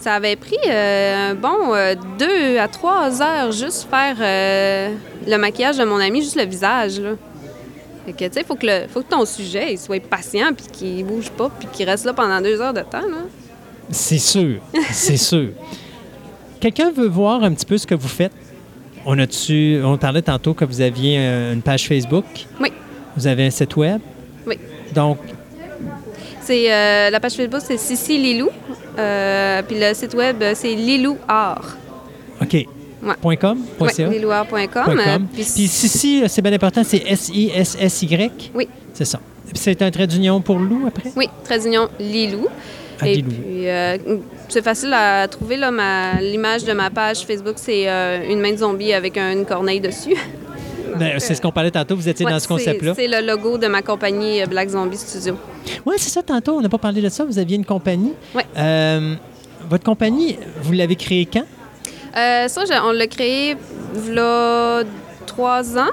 Ça 0.00 0.14
avait 0.14 0.36
pris 0.36 0.58
euh, 0.68 1.30
un 1.30 1.34
bon 1.34 1.72
euh, 1.74 1.94
deux 2.18 2.58
à 2.58 2.68
trois 2.68 3.22
heures 3.22 3.52
juste 3.52 3.88
faire 3.88 4.16
euh, 4.20 4.94
le 5.26 5.36
maquillage 5.38 5.78
de 5.78 5.84
mon 5.84 5.96
ami, 5.96 6.20
juste 6.20 6.36
le 6.36 6.44
visage. 6.44 7.00
Là. 7.00 7.12
Fait 8.04 8.12
que, 8.12 8.24
tu 8.26 8.32
sais, 8.34 8.44
faut 8.44 8.54
que, 8.54 8.66
le, 8.66 8.86
faut 8.88 9.00
que 9.00 9.08
ton 9.08 9.24
sujet 9.24 9.72
il 9.72 9.78
soit 9.78 10.02
patient, 10.06 10.52
puis 10.52 10.66
qu'il 10.66 11.06
bouge 11.06 11.30
pas, 11.30 11.50
puis 11.58 11.68
qu'il 11.72 11.88
reste 11.88 12.04
là 12.04 12.12
pendant 12.12 12.42
deux 12.42 12.60
heures 12.60 12.74
de 12.74 12.82
temps. 12.82 13.08
Là. 13.08 13.22
C'est 13.90 14.18
sûr, 14.18 14.60
c'est 14.90 15.16
sûr. 15.16 15.50
Quelqu'un 16.64 16.90
veut 16.92 17.08
voir 17.08 17.44
un 17.44 17.52
petit 17.52 17.66
peu 17.66 17.76
ce 17.76 17.86
que 17.86 17.94
vous 17.94 18.08
faites? 18.08 18.32
On 19.04 19.18
a 19.18 19.26
dessus, 19.26 19.78
on 19.84 19.98
parlait 19.98 20.22
tantôt 20.22 20.54
que 20.54 20.64
vous 20.64 20.80
aviez 20.80 21.18
euh, 21.18 21.52
une 21.52 21.60
page 21.60 21.86
Facebook. 21.86 22.24
Oui. 22.58 22.72
Vous 23.14 23.26
avez 23.26 23.44
un 23.44 23.50
site 23.50 23.76
web? 23.76 24.00
Oui. 24.46 24.56
Donc, 24.94 25.18
C'est 26.40 26.72
euh, 26.72 27.10
la 27.10 27.20
page 27.20 27.34
Facebook, 27.34 27.60
c'est 27.62 27.76
Sissi 27.76 28.16
Lilou. 28.16 28.48
Euh, 28.98 29.60
puis 29.60 29.76
le 29.78 29.92
site 29.92 30.14
web, 30.14 30.42
c'est 30.54 30.74
Lilou 30.74 31.18
Art. 31.28 31.76
OK. 32.40 32.54
Ouais. 32.54 32.66
Point 33.20 33.36
.com? 33.36 33.58
Point 33.76 33.88
Ouais, 33.98 34.18
lilouart.com. 34.18 34.98
Euh, 34.98 35.18
puis 35.34 35.44
Sissi, 35.44 36.22
c'est 36.26 36.40
bien 36.40 36.54
important, 36.54 36.82
c'est 36.82 37.02
S-I-S-S-Y. 37.06 38.52
Oui. 38.54 38.68
C'est 38.94 39.04
ça. 39.04 39.20
Puis 39.48 39.58
c'est 39.58 39.82
un 39.82 39.90
trait 39.90 40.06
d'union 40.06 40.40
pour 40.40 40.58
loup 40.58 40.86
après? 40.86 41.12
Oui, 41.14 41.28
très 41.44 41.66
union 41.66 41.90
Lilou. 42.00 42.46
Ah, 43.02 43.06
Et 43.06 43.16
Lilou. 43.16 43.28
puis, 43.28 43.66
c'est 44.54 44.62
facile 44.62 44.92
à 44.94 45.26
trouver. 45.28 45.56
là, 45.56 45.70
ma- 45.72 46.20
L'image 46.20 46.64
de 46.64 46.72
ma 46.72 46.88
page 46.88 47.26
Facebook, 47.26 47.54
c'est 47.56 47.88
euh, 47.88 48.24
une 48.30 48.40
main 48.40 48.52
de 48.52 48.58
zombie 48.58 48.92
avec 48.92 49.18
une 49.18 49.44
corneille 49.44 49.80
dessus. 49.80 50.14
Ben, 50.96 51.18
c'est 51.18 51.34
ce 51.34 51.42
qu'on 51.42 51.50
parlait 51.50 51.72
tantôt, 51.72 51.96
vous 51.96 52.08
étiez 52.08 52.24
Ouais, 52.24 52.30
dans 52.30 52.38
ce 52.38 52.46
concept-là. 52.46 52.92
C'est 52.94 53.08
le 53.08 53.26
logo 53.26 53.58
de 53.58 53.66
ma 53.66 53.82
compagnie 53.82 54.40
euh, 54.40 54.46
Black 54.46 54.68
Zombie 54.68 54.96
Studio. 54.96 55.36
Oui, 55.84 55.96
c'est 55.98 56.10
ça, 56.10 56.22
tantôt, 56.22 56.52
on 56.52 56.60
n'a 56.60 56.68
pas 56.68 56.78
parlé 56.78 57.02
de 57.02 57.08
ça. 57.08 57.24
Vous 57.24 57.36
aviez 57.36 57.56
une 57.56 57.64
compagnie. 57.64 58.12
Ouais. 58.32 58.44
Euh, 58.56 59.14
votre 59.68 59.82
compagnie, 59.82 60.38
vous 60.62 60.72
l'avez 60.72 60.94
créée 60.94 61.26
quand? 61.26 61.42
Euh, 62.16 62.46
ça, 62.46 62.62
on 62.84 62.92
l'a 62.92 63.08
créé 63.08 63.56
il 64.06 64.14
y 64.14 64.18
a 64.20 64.82
trois 65.26 65.76
ans. 65.76 65.90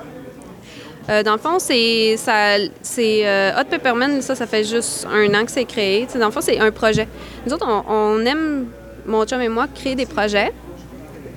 Euh, 1.09 1.23
dans 1.23 1.33
le 1.33 1.39
fond, 1.39 1.57
c'est 1.59 2.15
euh, 2.17 3.51
Hot 3.59 3.65
Peppermint, 3.69 4.21
ça, 4.21 4.35
ça 4.35 4.45
fait 4.45 4.63
juste 4.63 5.07
un 5.11 5.33
an 5.33 5.45
que 5.45 5.51
c'est 5.51 5.65
créé. 5.65 6.07
Dans 6.13 6.27
le 6.27 6.31
fond, 6.31 6.41
c'est 6.41 6.59
un 6.59 6.71
projet. 6.71 7.07
Nous 7.45 7.53
autres, 7.53 7.67
on, 7.67 8.25
aime, 8.25 8.67
mon 9.05 9.25
chum 9.25 9.41
et 9.41 9.49
moi, 9.49 9.67
créer 9.73 9.95
des 9.95 10.05
projets. 10.05 10.53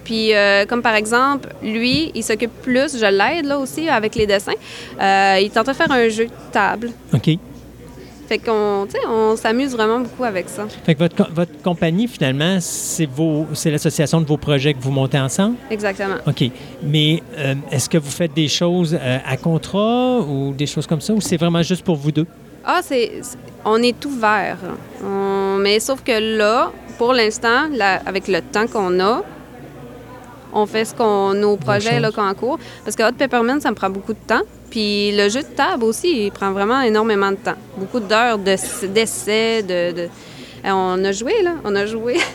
Puis, 0.04 0.34
euh, 0.34 0.66
comme 0.66 0.82
par 0.82 0.94
exemple, 0.94 1.48
lui, 1.62 2.12
il 2.14 2.22
s'occupe 2.22 2.52
plus, 2.62 2.98
je 2.98 3.06
l'aide 3.06 3.46
là 3.46 3.58
aussi 3.58 3.88
avec 3.88 4.14
les 4.14 4.26
dessins. 4.26 4.52
Il 5.00 5.50
train 5.50 5.62
de 5.62 5.72
faire 5.72 5.90
un 5.90 6.08
jeu 6.08 6.26
de 6.26 6.52
table. 6.52 6.90
OK. 7.14 7.38
Fait 8.26 8.38
qu'on, 8.38 8.86
on 9.08 9.36
s'amuse 9.36 9.72
vraiment 9.72 10.00
beaucoup 10.00 10.24
avec 10.24 10.48
ça. 10.48 10.66
Fait 10.84 10.94
que 10.94 10.98
votre, 11.00 11.14
co- 11.16 11.30
votre 11.34 11.60
compagnie, 11.62 12.08
finalement, 12.08 12.56
c'est 12.60 13.06
vos, 13.06 13.46
c'est 13.52 13.70
l'association 13.70 14.20
de 14.20 14.26
vos 14.26 14.36
projets 14.38 14.72
que 14.74 14.80
vous 14.80 14.90
montez 14.90 15.18
ensemble? 15.18 15.56
Exactement. 15.70 16.16
OK. 16.26 16.44
Mais 16.82 17.22
euh, 17.36 17.54
est-ce 17.70 17.88
que 17.88 17.98
vous 17.98 18.10
faites 18.10 18.32
des 18.34 18.48
choses 18.48 18.96
euh, 19.00 19.18
à 19.26 19.36
contrat 19.36 20.20
ou 20.20 20.52
des 20.54 20.66
choses 20.66 20.86
comme 20.86 21.00
ça 21.00 21.12
ou 21.12 21.20
c'est 21.20 21.36
vraiment 21.36 21.62
juste 21.62 21.84
pour 21.84 21.96
vous 21.96 22.12
deux? 22.12 22.26
Ah, 22.64 22.80
c'est, 22.82 23.20
on 23.64 23.76
est 23.82 24.02
ouvert. 24.06 24.56
On- 25.04 25.58
mais 25.60 25.78
sauf 25.80 26.02
que 26.02 26.36
là, 26.38 26.72
pour 26.96 27.12
l'instant, 27.12 27.68
avec 28.06 28.26
le 28.28 28.40
temps 28.40 28.66
qu'on 28.66 28.98
a, 29.00 29.22
on 30.54 30.66
fait 30.66 30.84
ce 30.84 30.94
qu'on, 30.94 31.34
nos 31.34 31.56
projets 31.56 32.00
là, 32.00 32.10
en 32.16 32.34
cours. 32.34 32.58
Parce 32.84 32.96
que 32.96 33.02
Hot 33.02 33.12
Peppermint, 33.12 33.60
ça 33.60 33.70
me 33.70 33.74
prend 33.74 33.90
beaucoup 33.90 34.12
de 34.12 34.18
temps. 34.26 34.42
Puis 34.70 35.12
le 35.16 35.28
jeu 35.28 35.42
de 35.42 35.46
table 35.56 35.84
aussi, 35.84 36.26
il 36.26 36.32
prend 36.32 36.52
vraiment 36.52 36.80
énormément 36.80 37.30
de 37.30 37.36
temps. 37.36 37.54
Beaucoup 37.76 38.00
d'heures 38.00 38.38
de, 38.38 38.56
d'essais, 38.86 39.62
de, 39.62 39.92
de- 39.92 40.08
On 40.66 41.04
a 41.04 41.12
joué, 41.12 41.42
là. 41.42 41.54
On 41.64 41.74
a 41.76 41.86
joué. 41.86 42.16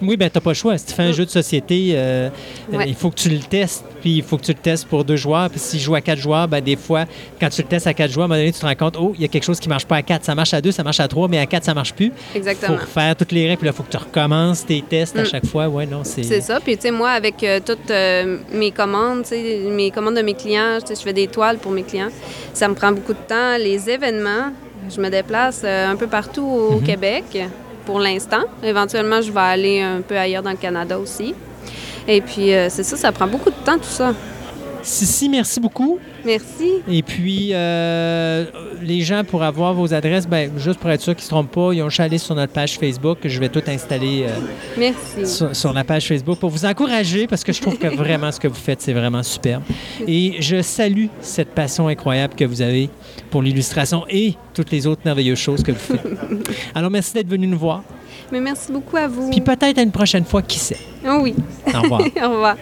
Oui, 0.00 0.16
ben 0.16 0.28
t'as 0.30 0.40
pas 0.40 0.50
le 0.50 0.54
choix. 0.54 0.76
Si 0.78 0.86
tu 0.86 0.94
fais 0.94 1.02
un 1.04 1.12
jeu 1.12 1.24
de 1.24 1.30
société, 1.30 1.92
euh, 1.94 2.28
euh, 2.72 2.76
Ouais. 2.76 2.84
il 2.88 2.94
faut 2.94 3.10
que 3.10 3.16
tu 3.16 3.28
le 3.28 3.38
testes, 3.38 3.84
puis 4.00 4.16
il 4.16 4.22
faut 4.22 4.36
que 4.36 4.42
tu 4.44 4.52
le 4.52 4.58
testes 4.58 4.86
pour 4.86 5.04
deux 5.04 5.16
joueurs. 5.16 5.48
Puis 5.50 5.58
s'il 5.60 5.78
joue 5.80 5.94
à 5.94 6.00
quatre 6.00 6.18
joueurs, 6.20 6.46
ben 6.48 6.60
des 6.60 6.74
fois, 6.76 7.04
quand 7.40 7.48
tu 7.48 7.62
le 7.62 7.68
testes 7.68 7.86
à 7.88 7.94
quatre 7.94 8.10
joueurs, 8.10 8.24
à 8.24 8.26
un 8.26 8.28
moment 8.28 8.38
donné, 8.40 8.52
tu 8.52 8.60
te 8.60 8.66
rends 8.66 8.74
compte, 8.74 8.96
oh, 9.00 9.12
il 9.16 9.22
y 9.22 9.24
a 9.24 9.28
quelque 9.28 9.44
chose 9.44 9.58
qui 9.60 9.68
marche 9.68 9.86
pas 9.86 9.96
à 9.96 10.02
quatre. 10.02 10.24
Ça 10.24 10.34
marche 10.36 10.54
à 10.54 10.60
deux, 10.60 10.70
ça 10.72 10.82
marche 10.84 10.98
à 11.00 11.06
trois, 11.08 11.26
mais 11.28 11.38
à 11.38 11.46
quatre, 11.46 11.64
ça 11.64 11.74
marche 11.74 11.94
plus. 11.94 12.12
Il 12.34 12.38
Exactement. 12.38 12.76
faut 12.78 12.82
refaire 12.84 13.14
toutes 13.16 13.32
les 13.32 13.46
règles, 13.46 13.58
puis 13.58 13.66
là, 13.66 13.72
il 13.72 13.76
faut 13.76 13.82
que 13.84 13.90
tu 13.90 13.96
recommences 13.96 14.64
tes 14.66 14.82
tests 14.82 15.16
à 15.16 15.22
Mm. 15.22 15.26
chaque 15.26 15.46
fois. 15.46 15.68
Ouais, 15.68 15.86
non, 15.86 16.00
c'est... 16.04 16.22
C'est 16.24 16.40
ça. 16.40 16.58
Puis, 16.60 16.76
tu 16.76 16.82
sais, 16.82 16.90
moi, 16.90 17.10
avec 17.10 17.42
euh, 17.44 17.60
toutes 17.64 17.90
euh, 17.90 18.38
mes 18.52 18.70
commandes, 18.72 19.22
tu 19.22 19.30
sais, 19.30 19.60
mes 19.70 19.90
commandes 19.92 20.16
de 20.16 20.22
mes 20.22 20.34
clients, 20.34 20.78
je 20.88 20.94
fais 20.94 21.12
des 21.12 21.26
toiles 21.28 21.58
pour 21.58 21.70
mes 21.72 21.82
clients. 21.84 22.10
Ça 22.54 22.66
me 22.68 22.74
prend 22.74 22.92
beaucoup 22.92 23.12
de 23.14 23.18
temps. 23.28 23.56
Les 23.58 23.88
événements, 23.90 24.52
je 24.90 25.00
me 25.00 25.08
déplace 25.08 25.62
euh, 25.64 25.90
un 25.90 25.96
peu 25.96 26.06
partout 26.06 26.42
au 26.44 26.76
Mhm. 26.76 26.82
Québec 26.82 27.38
pour 27.86 27.98
l'instant. 28.00 28.42
Éventuellement, 28.62 29.20
je 29.20 29.30
vais 29.32 29.40
aller 29.40 29.80
un 29.80 30.00
peu 30.00 30.16
ailleurs 30.16 30.42
dans 30.42 30.50
le 30.50 30.56
Canada 30.56 30.98
aussi. 30.98 31.34
Et 32.08 32.20
puis, 32.20 32.52
euh, 32.52 32.68
c'est 32.68 32.82
ça, 32.82 32.96
ça 32.96 33.12
prend 33.12 33.26
beaucoup 33.26 33.50
de 33.50 33.64
temps, 33.64 33.76
tout 33.78 33.84
ça. 33.84 34.12
Sissi, 34.82 35.28
merci 35.28 35.60
beaucoup. 35.60 35.98
Merci. 36.24 36.82
Et 36.88 37.02
puis, 37.02 37.50
euh, 37.52 38.44
les 38.82 39.00
gens, 39.02 39.24
pour 39.24 39.42
avoir 39.42 39.74
vos 39.74 39.94
adresses, 39.94 40.26
ben, 40.26 40.50
juste 40.58 40.78
pour 40.80 40.90
être 40.90 41.00
sûr 41.00 41.14
qu'ils 41.14 41.22
ne 41.22 41.26
se 41.26 41.30
trompent 41.30 41.50
pas, 41.52 41.72
ils 41.72 41.82
ont 41.82 41.88
aller 41.98 42.18
sur 42.18 42.34
notre 42.34 42.52
page 42.52 42.78
Facebook. 42.78 43.18
Je 43.24 43.38
vais 43.40 43.48
tout 43.48 43.62
installer 43.66 44.24
euh, 44.28 44.30
Merci. 44.78 45.26
sur, 45.26 45.54
sur 45.54 45.72
la 45.72 45.84
page 45.84 46.06
Facebook 46.08 46.38
pour 46.38 46.50
vous 46.50 46.64
encourager 46.64 47.26
parce 47.26 47.44
que 47.44 47.52
je 47.52 47.60
trouve 47.60 47.78
que 47.78 47.86
vraiment 47.96 48.32
ce 48.32 48.40
que 48.40 48.48
vous 48.48 48.54
faites, 48.54 48.80
c'est 48.80 48.92
vraiment 48.92 49.22
superbe. 49.22 49.62
Et 50.06 50.36
je 50.40 50.62
salue 50.62 51.06
cette 51.20 51.50
passion 51.50 51.88
incroyable 51.88 52.34
que 52.34 52.44
vous 52.44 52.62
avez 52.62 52.90
pour 53.30 53.42
l'illustration 53.42 54.04
et 54.08 54.34
toutes 54.54 54.70
les 54.70 54.86
autres 54.86 55.02
merveilleuses 55.04 55.38
choses 55.38 55.62
que 55.62 55.72
vous 55.72 55.78
faites. 55.78 56.06
Alors, 56.74 56.90
merci 56.90 57.12
d'être 57.14 57.28
venu 57.28 57.46
nous 57.46 57.58
voir. 57.58 57.82
Mais 58.30 58.40
merci 58.40 58.72
beaucoup 58.72 58.96
à 58.96 59.08
vous. 59.08 59.30
Puis 59.30 59.40
peut-être 59.40 59.78
à 59.78 59.82
une 59.82 59.92
prochaine 59.92 60.24
fois, 60.24 60.42
qui 60.42 60.58
sait? 60.58 60.78
Oh 61.06 61.18
oui. 61.22 61.34
Au 61.74 61.80
revoir. 61.82 62.00
Au 62.22 62.30
revoir. 62.30 62.56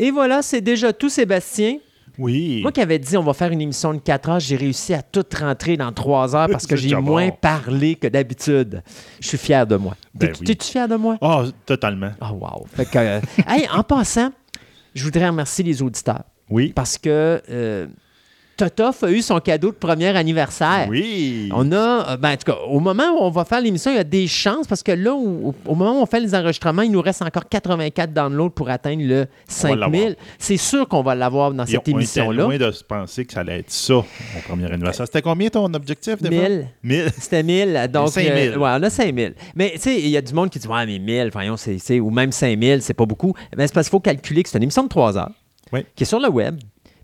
Et 0.00 0.10
voilà, 0.10 0.40
c'est 0.40 0.62
déjà 0.62 0.94
tout, 0.94 1.10
Sébastien. 1.10 1.76
Oui. 2.16 2.62
Moi 2.62 2.72
qui 2.72 2.80
avais 2.80 2.98
dit 2.98 3.18
on 3.18 3.22
va 3.22 3.34
faire 3.34 3.52
une 3.52 3.60
émission 3.60 3.92
de 3.92 3.98
4 3.98 4.28
heures, 4.30 4.40
j'ai 4.40 4.56
réussi 4.56 4.94
à 4.94 5.02
tout 5.02 5.24
rentrer 5.38 5.76
dans 5.76 5.92
3 5.92 6.34
heures 6.34 6.48
parce 6.48 6.66
que 6.66 6.74
j'ai 6.76 6.94
moins 6.96 7.28
bon. 7.28 7.36
parlé 7.38 7.96
que 7.96 8.08
d'habitude. 8.08 8.82
Je 9.20 9.28
suis 9.28 9.38
fier 9.38 9.66
de 9.66 9.76
moi. 9.76 9.94
Ben 10.14 10.32
oui. 10.40 10.46
T'es-tu 10.46 10.70
fier 10.70 10.88
de 10.88 10.96
moi? 10.96 11.18
Ah, 11.20 11.44
totalement. 11.66 12.12
Oh, 12.22 12.32
wow. 12.40 12.66
Fait 12.72 12.86
que, 12.86 12.98
euh, 12.98 13.20
hey, 13.46 13.68
en 13.70 13.82
passant, 13.82 14.32
je 14.94 15.04
voudrais 15.04 15.28
remercier 15.28 15.64
les 15.64 15.82
auditeurs. 15.82 16.24
Oui. 16.48 16.72
Parce 16.74 16.96
que 16.96 17.42
euh, 17.50 17.86
Totof 18.60 19.04
a 19.04 19.10
eu 19.10 19.22
son 19.22 19.40
cadeau 19.40 19.68
de 19.70 19.76
premier 19.76 20.08
anniversaire. 20.16 20.86
Oui. 20.90 21.48
On 21.54 21.72
a, 21.72 22.10
euh, 22.12 22.16
ben, 22.18 22.32
en 22.32 22.36
tout 22.36 22.52
cas, 22.52 22.58
au 22.68 22.78
moment 22.78 23.04
où 23.14 23.22
on 23.22 23.30
va 23.30 23.44
faire 23.46 23.60
l'émission, 23.60 23.90
il 23.90 23.96
y 23.96 24.00
a 24.00 24.04
des 24.04 24.26
chances 24.26 24.66
parce 24.66 24.82
que 24.82 24.92
là, 24.92 25.14
où- 25.14 25.54
au 25.66 25.74
moment 25.74 25.98
où 25.98 26.02
on 26.02 26.06
fait 26.06 26.20
les 26.20 26.34
enregistrements, 26.34 26.82
il 26.82 26.90
nous 26.92 27.00
reste 27.00 27.22
encore 27.22 27.48
84 27.48 28.12
downloads 28.12 28.50
pour 28.50 28.68
atteindre 28.68 29.02
le 29.02 29.26
On 29.64 29.68
va 29.68 29.76
l'avoir. 29.76 29.90
5000. 30.02 30.16
C'est 30.38 30.56
sûr 30.58 30.86
qu'on 30.88 31.02
va 31.02 31.14
l'avoir 31.14 31.52
dans 31.52 31.64
Et 31.64 31.68
cette 31.68 31.78
on 31.78 31.80
était 31.80 31.90
émission-là. 31.92 32.42
loin 32.44 32.58
de 32.58 32.70
se 32.70 32.84
penser 32.84 33.24
que 33.24 33.32
ça 33.32 33.40
allait 33.40 33.60
être 33.60 33.70
ça, 33.70 33.94
mon 33.94 34.40
premier 34.46 34.70
anniversaire. 34.70 35.06
C'était 35.06 35.22
combien 35.22 35.48
ton 35.48 35.72
objectif, 35.72 36.20
des 36.20 36.28
fois? 36.36 36.48
1000. 36.48 36.66
1000. 36.82 37.06
C'était 37.18 37.42
1000. 37.42 37.88
Donc, 37.92 38.08
5000. 38.10 38.30
euh, 38.34 38.56
ouais, 38.58 38.70
on 38.78 38.82
a 38.82 38.90
5000. 38.90 39.34
Mais, 39.54 39.70
tu 39.74 39.80
sais, 39.80 39.98
il 40.00 40.08
y 40.08 40.16
a 40.16 40.22
du 40.22 40.34
monde 40.34 40.50
qui 40.50 40.58
dit, 40.58 40.68
ouais, 40.68 40.84
mais 40.84 40.98
1000, 40.98 41.30
voyons, 41.32 41.56
c'est, 41.56 41.98
ou 41.98 42.10
même 42.10 42.30
5000, 42.32 42.82
c'est 42.82 42.92
pas 42.94 43.06
beaucoup. 43.06 43.32
Mais 43.56 43.66
c'est 43.66 43.72
parce 43.72 43.86
qu'il 43.86 43.92
faut 43.92 44.00
calculer 44.00 44.42
que 44.42 44.48
c'est 44.50 44.58
une 44.58 44.64
émission 44.64 44.82
de 44.84 44.88
3 44.88 45.16
heures 45.16 45.30
Oui. 45.72 45.80
qui 45.96 46.02
est 46.02 46.06
sur 46.06 46.20
le 46.20 46.28
web. 46.28 46.56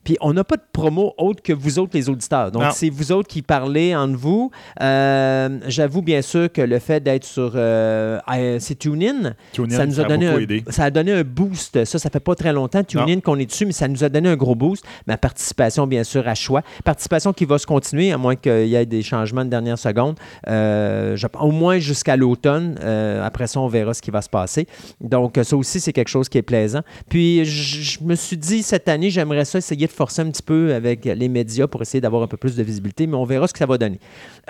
Puis 0.07 0.17
on 0.21 0.33
n'a 0.33 0.45
pas 0.45 0.55
de 0.55 0.63
promo 0.73 1.15
autre 1.19 1.43
que 1.43 1.53
vous 1.53 1.81
autres, 1.81 1.91
les 1.95 2.09
auditeurs. 2.09 2.53
Donc, 2.53 2.63
c'est 2.73 2.91
vous 2.91 3.11
autres 3.11 3.27
qui 3.27 3.43
parlez 3.43 3.93
entre 3.97 4.17
vous. 4.17 4.53
Euh, 4.81 5.59
j'avoue, 5.67 6.01
bien 6.01 6.23
sûr, 6.23 6.51
que 6.53 6.63
le 6.63 6.79
fait 6.79 7.01
d'être 7.01 7.25
sur 7.25 7.55
euh, 7.57 8.21
euh, 8.33 8.59
c'est 8.61 8.77
TuneIn, 8.79 9.35
TuneIn, 9.53 9.77
ça 9.77 9.85
nous 9.85 9.99
a, 9.99 10.03
ça 10.05 10.09
donné 10.09 10.29
un, 10.29 10.39
aidé. 10.39 10.63
ça 10.69 10.85
a 10.85 10.91
donné 10.93 11.11
un 11.13 11.25
boost. 11.25 11.85
Ça, 11.85 11.99
ça 11.99 12.09
fait 12.09 12.21
pas 12.21 12.37
très 12.37 12.53
longtemps, 12.53 12.85
TuneIn, 12.85 13.19
qu'on 13.19 13.37
est 13.41 13.47
dessus, 13.47 13.67
mais 13.67 13.73
ça 13.73 13.89
nous 13.89 14.05
a 14.05 14.09
donné 14.09 14.29
un 14.29 14.37
gros 14.37 14.55
boost. 14.55 14.85
Ma 15.09 15.17
participation, 15.17 15.89
bien 15.89 16.05
sûr, 16.05 16.29
à 16.29 16.37
choix. 16.37 16.63
Participation 16.85 17.33
qui 17.33 17.45
va 17.45 17.59
se 17.59 17.67
continuer, 17.67 18.13
à 18.13 18.17
moins 18.17 18.37
qu'il 18.37 18.69
y 18.69 18.77
ait 18.77 18.87
des 18.87 19.03
changements 19.03 19.45
de 19.45 19.51
dernière 19.51 19.79
seconde. 19.79 20.17
Euh, 20.47 21.17
je- 21.17 21.27
au 21.41 21.51
moins 21.51 21.81
jusqu'à 21.81 22.17
l'automne. 22.17 22.79
Après 23.25 23.49
ça, 23.49 23.59
on 23.61 23.67
verra 23.67 23.93
ce 23.93 24.03
qui 24.03 24.13
va 24.13 24.23
se 24.23 24.29
passer. 24.31 24.69
Donc, 25.01 25.37
ça 25.43 25.57
aussi, 25.57 25.81
c'est 25.81 25.93
quelque 25.93 26.07
chose 26.11 26.29
qui 26.29 26.39
est 26.39 26.43
plaisant. 26.43 26.83
Puis, 27.09 27.45
je 27.45 27.99
me 28.05 28.15
suis 28.15 28.37
dit, 28.37 28.63
cette 28.63 28.89
année, 28.89 29.11
j'aimerais 29.11 29.45
ça 29.45 29.59
essayer 29.59 29.89
de 29.89 29.96
forcer 29.97 30.23
un 30.23 30.31
petit 30.31 30.43
peu 30.43 30.75
avec 30.75 31.05
les 31.05 31.29
médias 31.29 31.67
pour 31.67 31.83
essayer 31.83 32.01
d'avoir 32.01 32.23
un 32.23 32.27
peu 32.27 32.37
plus 32.37 32.55
de 32.57 32.63
visibilité, 32.63 33.07
mais 33.07 33.17
on 33.17 33.25
verra 33.25 33.49
ce 33.49 33.53
que 33.53 33.59
ça 33.59 33.67
va 33.67 33.79
donner. 33.79 33.99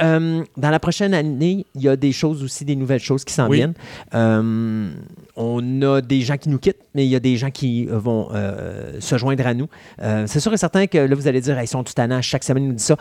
Euh, 0.02 0.42
dans 0.57 0.70
la 0.70 0.81
prochaine 0.81 1.15
année, 1.15 1.65
il 1.75 1.83
y 1.83 1.89
a 1.89 1.97
des 1.97 2.12
choses 2.12 2.42
aussi, 2.42 2.65
des 2.65 2.76
nouvelles 2.76 3.00
choses 3.00 3.25
qui 3.25 3.33
s'en 3.33 3.49
Oui. 3.49 3.58
viennent. 3.58 3.75
Euh, 4.15 4.91
on 5.36 5.83
a 5.83 6.00
des 6.00 6.20
gens 6.23 6.36
qui 6.36 6.49
nous 6.49 6.58
quittent, 6.58 6.83
mais 6.94 7.05
il 7.07 7.10
y 7.10 7.16
a 7.16 7.20
des 7.20 7.36
gens 7.36 7.50
qui 7.50 7.86
euh, 7.91 7.99
vont 7.99 8.28
euh, 8.34 9.00
se 9.00 9.16
joindre 9.18 9.47
à 9.47 9.55
nous. 9.55 9.68
C'est 10.26 10.41
sûr 10.41 10.52
et 10.52 10.57
certain 10.57 10.86
que 10.86 10.99
là, 10.99 11.15
vous 11.15 11.28
allez 11.28 11.41
dire, 11.41 11.57
Hey, 11.58 11.65
ils 11.65 11.68
sont 11.68 11.84
tout 11.84 11.92
tannants, 11.94 12.23
chaque 12.23 12.44
semaine, 12.44 12.65
ils 12.65 12.68
nous 12.68 12.75
disent 12.75 12.86
ça. 12.86 12.97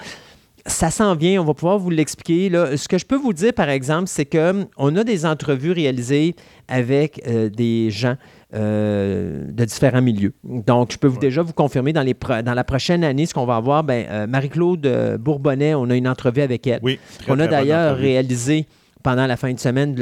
Ça 0.67 0.90
s'en 0.90 1.14
vient, 1.14 1.40
on 1.41 1.45
va 1.45 1.53
pouvoir 1.53 1.77
vous 1.77 1.91
l'expliquer. 1.91 2.49
là. 2.49 2.75
Ce 2.75 2.88
que 2.88 2.98
je 2.98 3.06
peux 3.06 3.15
vous 3.17 3.33
dire, 3.33 3.53
par 3.53 3.69
exemple, 3.69 4.07
c'est 4.07 4.25
qu'on 4.25 4.95
a 4.95 5.03
des 5.03 5.25
entrevues 5.27 5.72
réalisées 5.74 6.35
avec 6.67 7.22
euh, 7.27 7.49
des 7.49 7.91
gens 7.91 8.15
euh, 8.56 9.43
de 9.51 9.66
différents 9.66 10.01
milieux. 10.01 10.34
Donc, 10.43 10.92
je 10.93 10.98
peux 10.98 11.08
vous 11.08 11.19
déjà 11.19 11.42
vous 11.42 11.53
confirmer 11.53 11.93
dans, 11.93 12.01
les 12.03 12.14
pro- 12.14 12.42
dans 12.42 12.53
la 12.53 12.64
prochaine 12.64 13.03
année, 13.03 13.25
ce 13.25 13.34
qu'on 13.34 13.45
va 13.45 13.56
avoir, 13.58 13.84
ben, 13.84 14.06
euh, 14.09 14.27
Marie-Claude 14.27 14.85
euh, 14.85 15.17
Bourbonnais, 15.17 15.74
on 15.75 15.90
a 15.90 15.95
une 15.95 16.08
entrevue 16.08 16.42
avec 16.42 16.66
elle. 16.67 16.80
Oui. 16.82 17.00
très, 17.19 17.32
On 17.32 17.40
a 17.40 17.48
d'ailleurs 17.48 17.98
réalisé 17.98 18.66
pendant 19.03 19.27
la 19.27 19.38
fin 19.38 19.53
de 19.53 19.59
semaine 19.59 19.92
Mhm. 19.92 19.95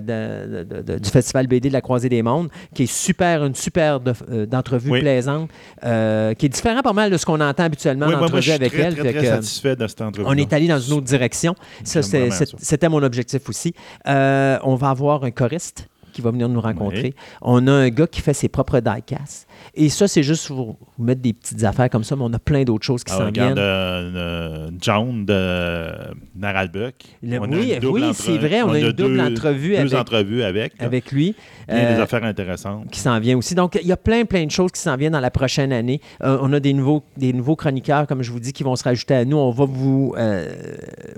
de- 0.00 0.64
de- 0.64 0.82
de- 0.82 0.98
du 0.98 1.08
Festival 1.10 1.46
BD 1.46 1.68
de 1.68 1.72
la 1.72 1.80
Croisée 1.80 2.08
des 2.08 2.22
Mondes, 2.22 2.48
qui 2.74 2.82
est 2.84 2.92
super, 2.92 3.44
une 3.44 3.54
super 3.54 4.00
de- 4.00 4.46
d'entrevue 4.46 4.90
Oui. 4.90 5.00
plaisante, 5.00 5.48
euh, 5.84 6.34
qui 6.34 6.46
est 6.46 6.48
différent 6.48 6.80
pas 6.82 6.92
mal 6.92 7.08
de 7.12 7.16
ce 7.16 7.24
qu'on 7.24 7.40
entend 7.40 7.62
habituellement 7.62 8.06
Oui, 8.08 8.14
en 8.14 8.18
moi, 8.18 8.28
moi, 8.28 8.40
je 8.40 8.50
entrevue 8.50 8.52
suis 8.52 8.52
avec 8.52 8.72
très, 8.72 8.82
elle. 8.82 8.96
très, 8.96 9.12
très 9.12 9.26
satisfait 9.26 9.76
de 9.76 9.86
cette 9.86 10.00
entrevue. 10.00 10.26
on 10.28 10.32
est 10.36 10.52
allé 10.52 10.66
dans 10.66 10.80
une 10.80 10.94
autre 10.94 11.06
direction. 11.06 11.54
Ça. 11.84 12.00
c'était 12.02 12.88
mon 12.88 13.02
objectif 13.04 13.48
aussi. 13.48 13.74
Euh, 14.08 14.58
on 14.64 14.74
va 14.74 14.90
avoir 14.90 15.22
un 15.22 15.30
choriste 15.30 15.86
qui 16.18 16.22
va 16.22 16.32
venir 16.32 16.48
nous 16.48 16.60
rencontrer. 16.60 17.14
On 17.42 17.68
a 17.68 17.72
un 17.72 17.90
gars 17.90 18.08
qui 18.08 18.20
fait 18.20 18.34
ses 18.34 18.48
propres 18.48 18.80
diecasts. 18.80 19.46
Et 19.80 19.88
ça, 19.90 20.08
c'est 20.08 20.22
juste 20.24 20.48
pour 20.48 20.76
vous 20.98 21.04
mettre 21.04 21.20
des 21.22 21.32
petites 21.32 21.62
affaires 21.62 21.88
comme 21.88 22.02
ça, 22.04 22.16
mais 22.16 22.24
on 22.24 22.32
a 22.32 22.38
plein 22.40 22.64
d'autres 22.64 22.84
choses 22.84 23.04
qui 23.04 23.12
Ah, 23.14 23.18
s'en 23.18 23.30
viennent. 23.30 23.56
euh, 23.56 24.10
euh, 24.16 24.70
John 24.80 25.24
de 25.24 25.92
Naralbuck. 26.36 26.94
Le- 27.22 27.38
On 27.40 27.44
a 27.44 27.56
oui, 27.56 27.78
oui, 27.82 28.02
c'est 28.12 28.38
vrai, 28.38 28.62
on 28.62 28.70
a 28.72 28.78
une 28.80 28.92
double 28.92 29.16
deux- 29.16 29.20
entrevue 29.20 29.70
deux 29.70 29.76
avec- 29.80 29.94
entrevues 29.94 30.42
avec. 30.42 30.78
là. 30.78 30.84
avec 30.86 31.12
lui. 31.12 31.34
Bien 31.68 31.76
des 31.94 31.98
Euh, 31.98 32.02
affaires 32.02 32.24
intéressantes. 32.24 32.90
qui 32.90 32.98
s'en 33.00 33.18
vient 33.20 33.36
aussi. 33.38 33.54
Donc, 33.54 33.78
il 33.80 33.86
y 33.86 33.92
a 33.92 33.96
plein, 33.96 34.24
plein 34.24 34.44
de 34.46 34.50
choses 34.50 34.72
qui 34.72 34.80
s'en 34.80 34.96
viennent 34.96 35.12
dans 35.12 35.20
la 35.20 35.30
prochaine 35.30 35.72
année. 35.72 36.00
Euh, 36.24 36.38
on 36.42 36.52
a 36.52 36.60
des 36.60 36.72
nouveaux, 36.72 37.02
des 37.16 37.32
nouveaux 37.32 37.56
chroniqueurs, 37.56 38.06
comme 38.06 38.22
je 38.22 38.32
vous 38.32 38.40
dis, 38.40 38.52
qui 38.52 38.62
vont 38.64 38.74
se 38.74 38.84
rajouter 38.84 39.14
à 39.14 39.24
nous. 39.24 39.36
On 39.36 39.50
va 39.50 39.64
vous 39.64 40.14
euh, 40.18 40.46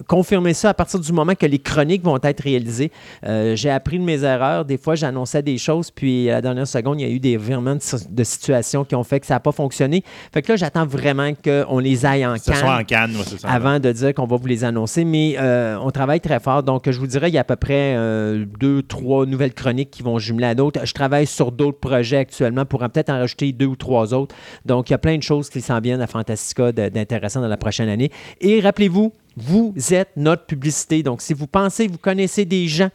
confirmer 0.06 0.52
ça 0.54 0.70
à 0.70 0.74
partir 0.74 1.00
du 1.00 1.12
moment 1.12 1.34
que 1.34 1.46
les 1.46 1.58
chroniques 1.58 2.02
vont 2.02 2.18
être 2.22 2.40
réalisées. 2.42 2.90
Euh, 3.24 3.56
j'ai 3.56 3.70
appris 3.70 3.98
de 3.98 4.04
mes 4.04 4.22
erreurs. 4.24 4.64
Des 4.64 4.76
fois, 4.78 4.96
j'annonçais 4.96 5.42
des 5.42 5.56
choses, 5.58 5.90
puis 5.90 6.28
à 6.28 6.34
la 6.34 6.42
dernière 6.42 6.66
seconde, 6.66 7.00
il 7.00 7.06
y 7.08 7.10
a 7.10 7.14
eu 7.14 7.20
des 7.20 7.36
virements 7.36 7.76
de, 7.76 7.80
si- 7.80 8.49
qui 8.84 8.94
ont 8.94 9.04
fait 9.04 9.20
que 9.20 9.26
ça 9.26 9.34
n'a 9.34 9.40
pas 9.40 9.52
fonctionné. 9.52 10.02
Fait 10.32 10.42
que 10.42 10.52
là, 10.52 10.56
j'attends 10.56 10.86
vraiment 10.86 11.32
qu'on 11.34 11.78
les 11.78 12.06
aille 12.06 12.26
en 12.26 12.36
soit 12.36 12.54
en 12.56 12.84
canne 12.84 13.12
canne, 13.12 13.16
c'est 13.26 13.40
ça. 13.40 13.48
avant 13.48 13.78
de 13.78 13.92
dire 13.92 14.14
qu'on 14.14 14.26
va 14.26 14.36
vous 14.36 14.46
les 14.46 14.64
annoncer. 14.64 15.04
Mais 15.04 15.36
euh, 15.38 15.76
on 15.80 15.90
travaille 15.90 16.20
très 16.20 16.40
fort. 16.40 16.62
Donc, 16.62 16.90
je 16.90 16.98
vous 16.98 17.06
dirais, 17.06 17.28
il 17.28 17.34
y 17.34 17.38
a 17.38 17.42
à 17.42 17.44
peu 17.44 17.56
près 17.56 17.94
euh, 17.96 18.44
deux, 18.58 18.82
trois 18.82 19.26
nouvelles 19.26 19.54
chroniques 19.54 19.90
qui 19.90 20.02
vont 20.02 20.18
jumeler 20.18 20.46
à 20.46 20.54
d'autres. 20.54 20.84
Je 20.84 20.92
travaille 20.92 21.26
sur 21.26 21.52
d'autres 21.52 21.78
projets 21.78 22.18
actuellement 22.18 22.64
pour 22.64 22.80
peut-être 22.80 23.10
en 23.10 23.18
rajouter 23.18 23.52
deux 23.52 23.66
ou 23.66 23.76
trois 23.76 24.14
autres. 24.14 24.34
Donc, 24.64 24.90
il 24.90 24.92
y 24.92 24.94
a 24.94 24.98
plein 24.98 25.16
de 25.16 25.22
choses 25.22 25.48
qui 25.48 25.60
s'en 25.60 25.80
viennent 25.80 26.02
à 26.02 26.06
Fantastica 26.06 26.72
d'intéressant 26.72 27.40
dans 27.40 27.48
la 27.48 27.56
prochaine 27.56 27.88
année. 27.88 28.10
Et 28.40 28.60
rappelez-vous, 28.60 29.12
vous 29.36 29.74
êtes 29.90 30.10
notre 30.16 30.44
publicité. 30.46 31.02
Donc, 31.02 31.22
si 31.22 31.34
vous 31.34 31.46
pensez, 31.46 31.86
vous 31.86 31.98
connaissez 31.98 32.44
des 32.44 32.68
gens 32.68 32.90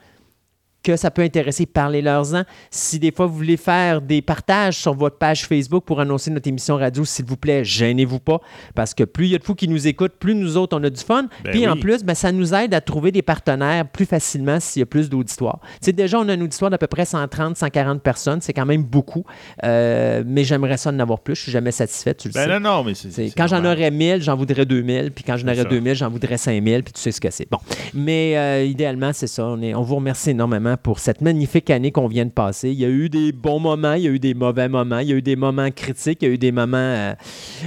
que 0.86 0.96
ça 0.96 1.10
peut 1.12 1.24
intéresser, 1.24 1.66
parlez-leur-en. 1.66 2.44
Si 2.70 3.00
des 3.00 3.12
fois 3.12 3.26
vous 3.26 3.36
voulez 3.36 3.58
faire 3.58 4.02
des 4.02 4.22
partages 4.22 4.78
sur 4.78 4.94
votre 4.94 5.18
page 5.18 5.46
Facebook 5.48 5.84
pour 5.86 6.00
annoncer 6.00 6.30
notre 6.32 6.48
émission 6.48 6.76
radio, 6.78 7.04
s'il 7.06 7.26
vous 7.26 7.38
plaît, 7.38 7.64
gênez-vous 7.66 8.20
pas, 8.20 8.40
parce 8.76 8.94
que 8.94 9.04
plus 9.04 9.26
il 9.26 9.32
y 9.32 9.36
a 9.36 9.40
de 9.40 9.44
fous 9.44 9.56
qui 9.56 9.68
nous 9.68 9.88
écoutent, 9.88 10.14
plus 10.20 10.36
nous 10.36 10.58
autres, 10.58 10.78
on 10.78 10.84
a 10.84 10.90
du 10.90 11.02
fun. 11.02 11.28
Ben 11.44 11.52
Puis 11.52 11.68
en 11.68 11.76
plus, 11.76 12.04
ben, 12.04 12.14
ça 12.14 12.32
nous 12.32 12.54
aide 12.54 12.74
à 12.74 12.82
trouver 12.82 13.12
des 13.12 13.22
partenaires 13.24 13.88
plus 13.88 14.06
facilement 14.06 14.60
s'il 14.60 14.82
y 14.82 14.84
a 14.84 14.86
plus 14.86 15.10
d'auditoire. 15.10 15.60
Tu 15.82 15.86
sais, 15.88 15.92
déjà, 15.94 16.20
on 16.20 16.30
a 16.30 16.34
un 16.34 16.42
auditoire 16.42 16.70
d'à 16.70 16.78
peu 16.78 16.88
près 16.88 17.06
130, 17.06 17.58
140 17.58 18.02
personnes, 18.04 18.42
c'est 18.42 18.54
quand 18.54 18.66
même 18.66 18.84
beaucoup, 18.84 19.26
Euh, 19.64 20.24
mais 20.26 20.44
j'aimerais 20.44 20.78
ça 20.78 20.92
en 20.92 21.00
avoir 21.00 21.20
plus. 21.20 21.36
Je 21.36 21.42
suis 21.42 21.52
jamais 21.52 21.72
satisfait, 21.72 22.14
tu 22.14 22.28
le 22.28 22.34
sais. 22.34 22.46
Ben 22.48 22.60
non, 22.60 22.70
non, 22.78 22.84
mais 22.84 22.94
c'est. 22.94 23.32
Quand 23.36 23.48
j'en 23.48 23.64
aurais 23.66 23.90
1000, 23.92 24.22
j'en 24.22 24.36
voudrais 24.36 24.66
2000. 24.66 25.12
Puis 25.12 25.24
quand 25.24 25.38
j'en 25.38 25.48
aurais 25.48 25.56
ça. 25.58 25.64
2000, 25.66 25.96
j'en 25.96 26.10
voudrais 26.10 26.38
5000. 26.38 26.84
Puis 26.84 26.94
tu 26.94 27.02
sais 27.02 27.12
ce 27.12 27.22
que 27.22 27.30
c'est. 27.32 27.50
Bon. 27.50 27.58
Mais 27.94 28.38
euh, 28.38 28.64
idéalement, 28.66 29.12
c'est 29.14 29.28
ça. 29.28 29.46
On, 29.46 29.62
est- 29.62 29.74
on 29.74 29.82
vous 29.82 29.96
remercie 29.96 30.32
énormément 30.32 30.75
pour 30.78 31.00
cette 31.00 31.22
magnifique 31.22 31.70
année 31.70 31.92
qu'on 31.92 32.08
vient 32.08 32.26
de 32.26 32.32
passer. 32.32 32.70
Il 32.70 32.80
y 32.80 32.86
a 32.86 32.90
eu 32.90 33.10
des 33.10 33.32
bons 33.32 33.60
moments, 33.60 33.94
il 33.94 34.04
y 34.04 34.08
a 34.08 34.12
eu 34.12 34.20
des 34.20 34.34
mauvais 34.34 34.68
moments, 34.70 35.00
il 35.00 35.10
y 35.10 35.14
a 35.14 35.16
eu 35.16 35.22
des 35.22 35.36
moments 35.36 35.70
critiques, 35.72 36.20
il 36.22 36.28
y 36.28 36.32
a 36.32 36.34
eu 36.34 36.38
des 36.38 36.52
moments 36.52 36.78
euh, 36.78 37.14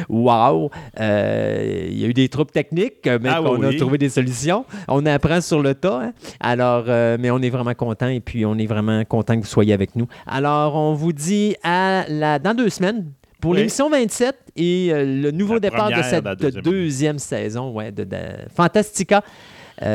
wow. 0.08 0.70
Euh, 1.00 1.86
il 1.90 1.98
y 1.98 2.04
a 2.04 2.08
eu 2.08 2.14
des 2.14 2.28
troubles 2.28 2.50
techniques, 2.50 3.06
euh, 3.06 3.18
mais 3.22 3.28
Ah 3.32 3.42
on 3.42 3.62
a 3.62 3.72
trouvé 3.74 3.98
des 3.98 4.08
solutions. 4.08 4.64
On 4.88 5.04
apprend 5.06 5.40
sur 5.40 5.62
le 5.62 5.74
tas. 5.74 6.00
hein. 6.02 6.12
Alors, 6.40 6.84
euh, 6.88 7.16
mais 7.20 7.30
on 7.30 7.38
est 7.40 7.50
vraiment 7.50 7.74
content 7.74 8.08
et 8.08 8.20
puis 8.20 8.44
on 8.46 8.56
est 8.58 8.66
vraiment 8.66 9.04
content 9.04 9.36
que 9.36 9.40
vous 9.42 9.46
soyez 9.46 9.72
avec 9.72 9.96
nous. 9.96 10.06
Alors, 10.26 10.74
on 10.74 10.94
vous 10.94 11.12
dit 11.12 11.56
à 11.62 12.04
la, 12.08 12.38
dans 12.38 12.54
deux 12.54 12.68
semaines 12.70 13.12
pour 13.40 13.52
Oui. 13.52 13.58
l'émission 13.58 13.88
27 13.90 14.34
et 14.56 14.90
le 14.92 15.30
nouveau 15.30 15.54
La 15.54 15.60
départ 15.60 15.88
de 15.88 15.92
première 15.94 16.04
cette 16.04 16.24
de 16.24 16.34
deuxième, 16.50 16.62
deuxième. 16.64 17.18
saison 17.18 17.70
ouais, 17.72 17.92
de, 17.92 18.04
de 18.04 18.16
Fantastica. 18.54 19.22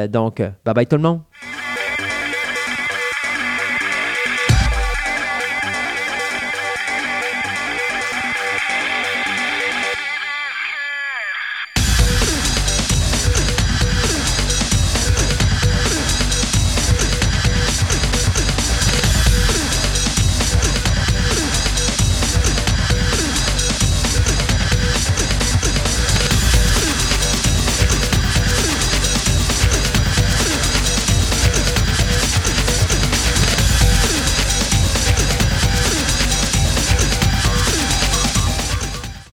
Donc, 0.09 0.37
bye 0.63 0.73
bye 0.73 0.87
tout 0.87 0.95
le 0.95 1.01
monde. 1.01 1.19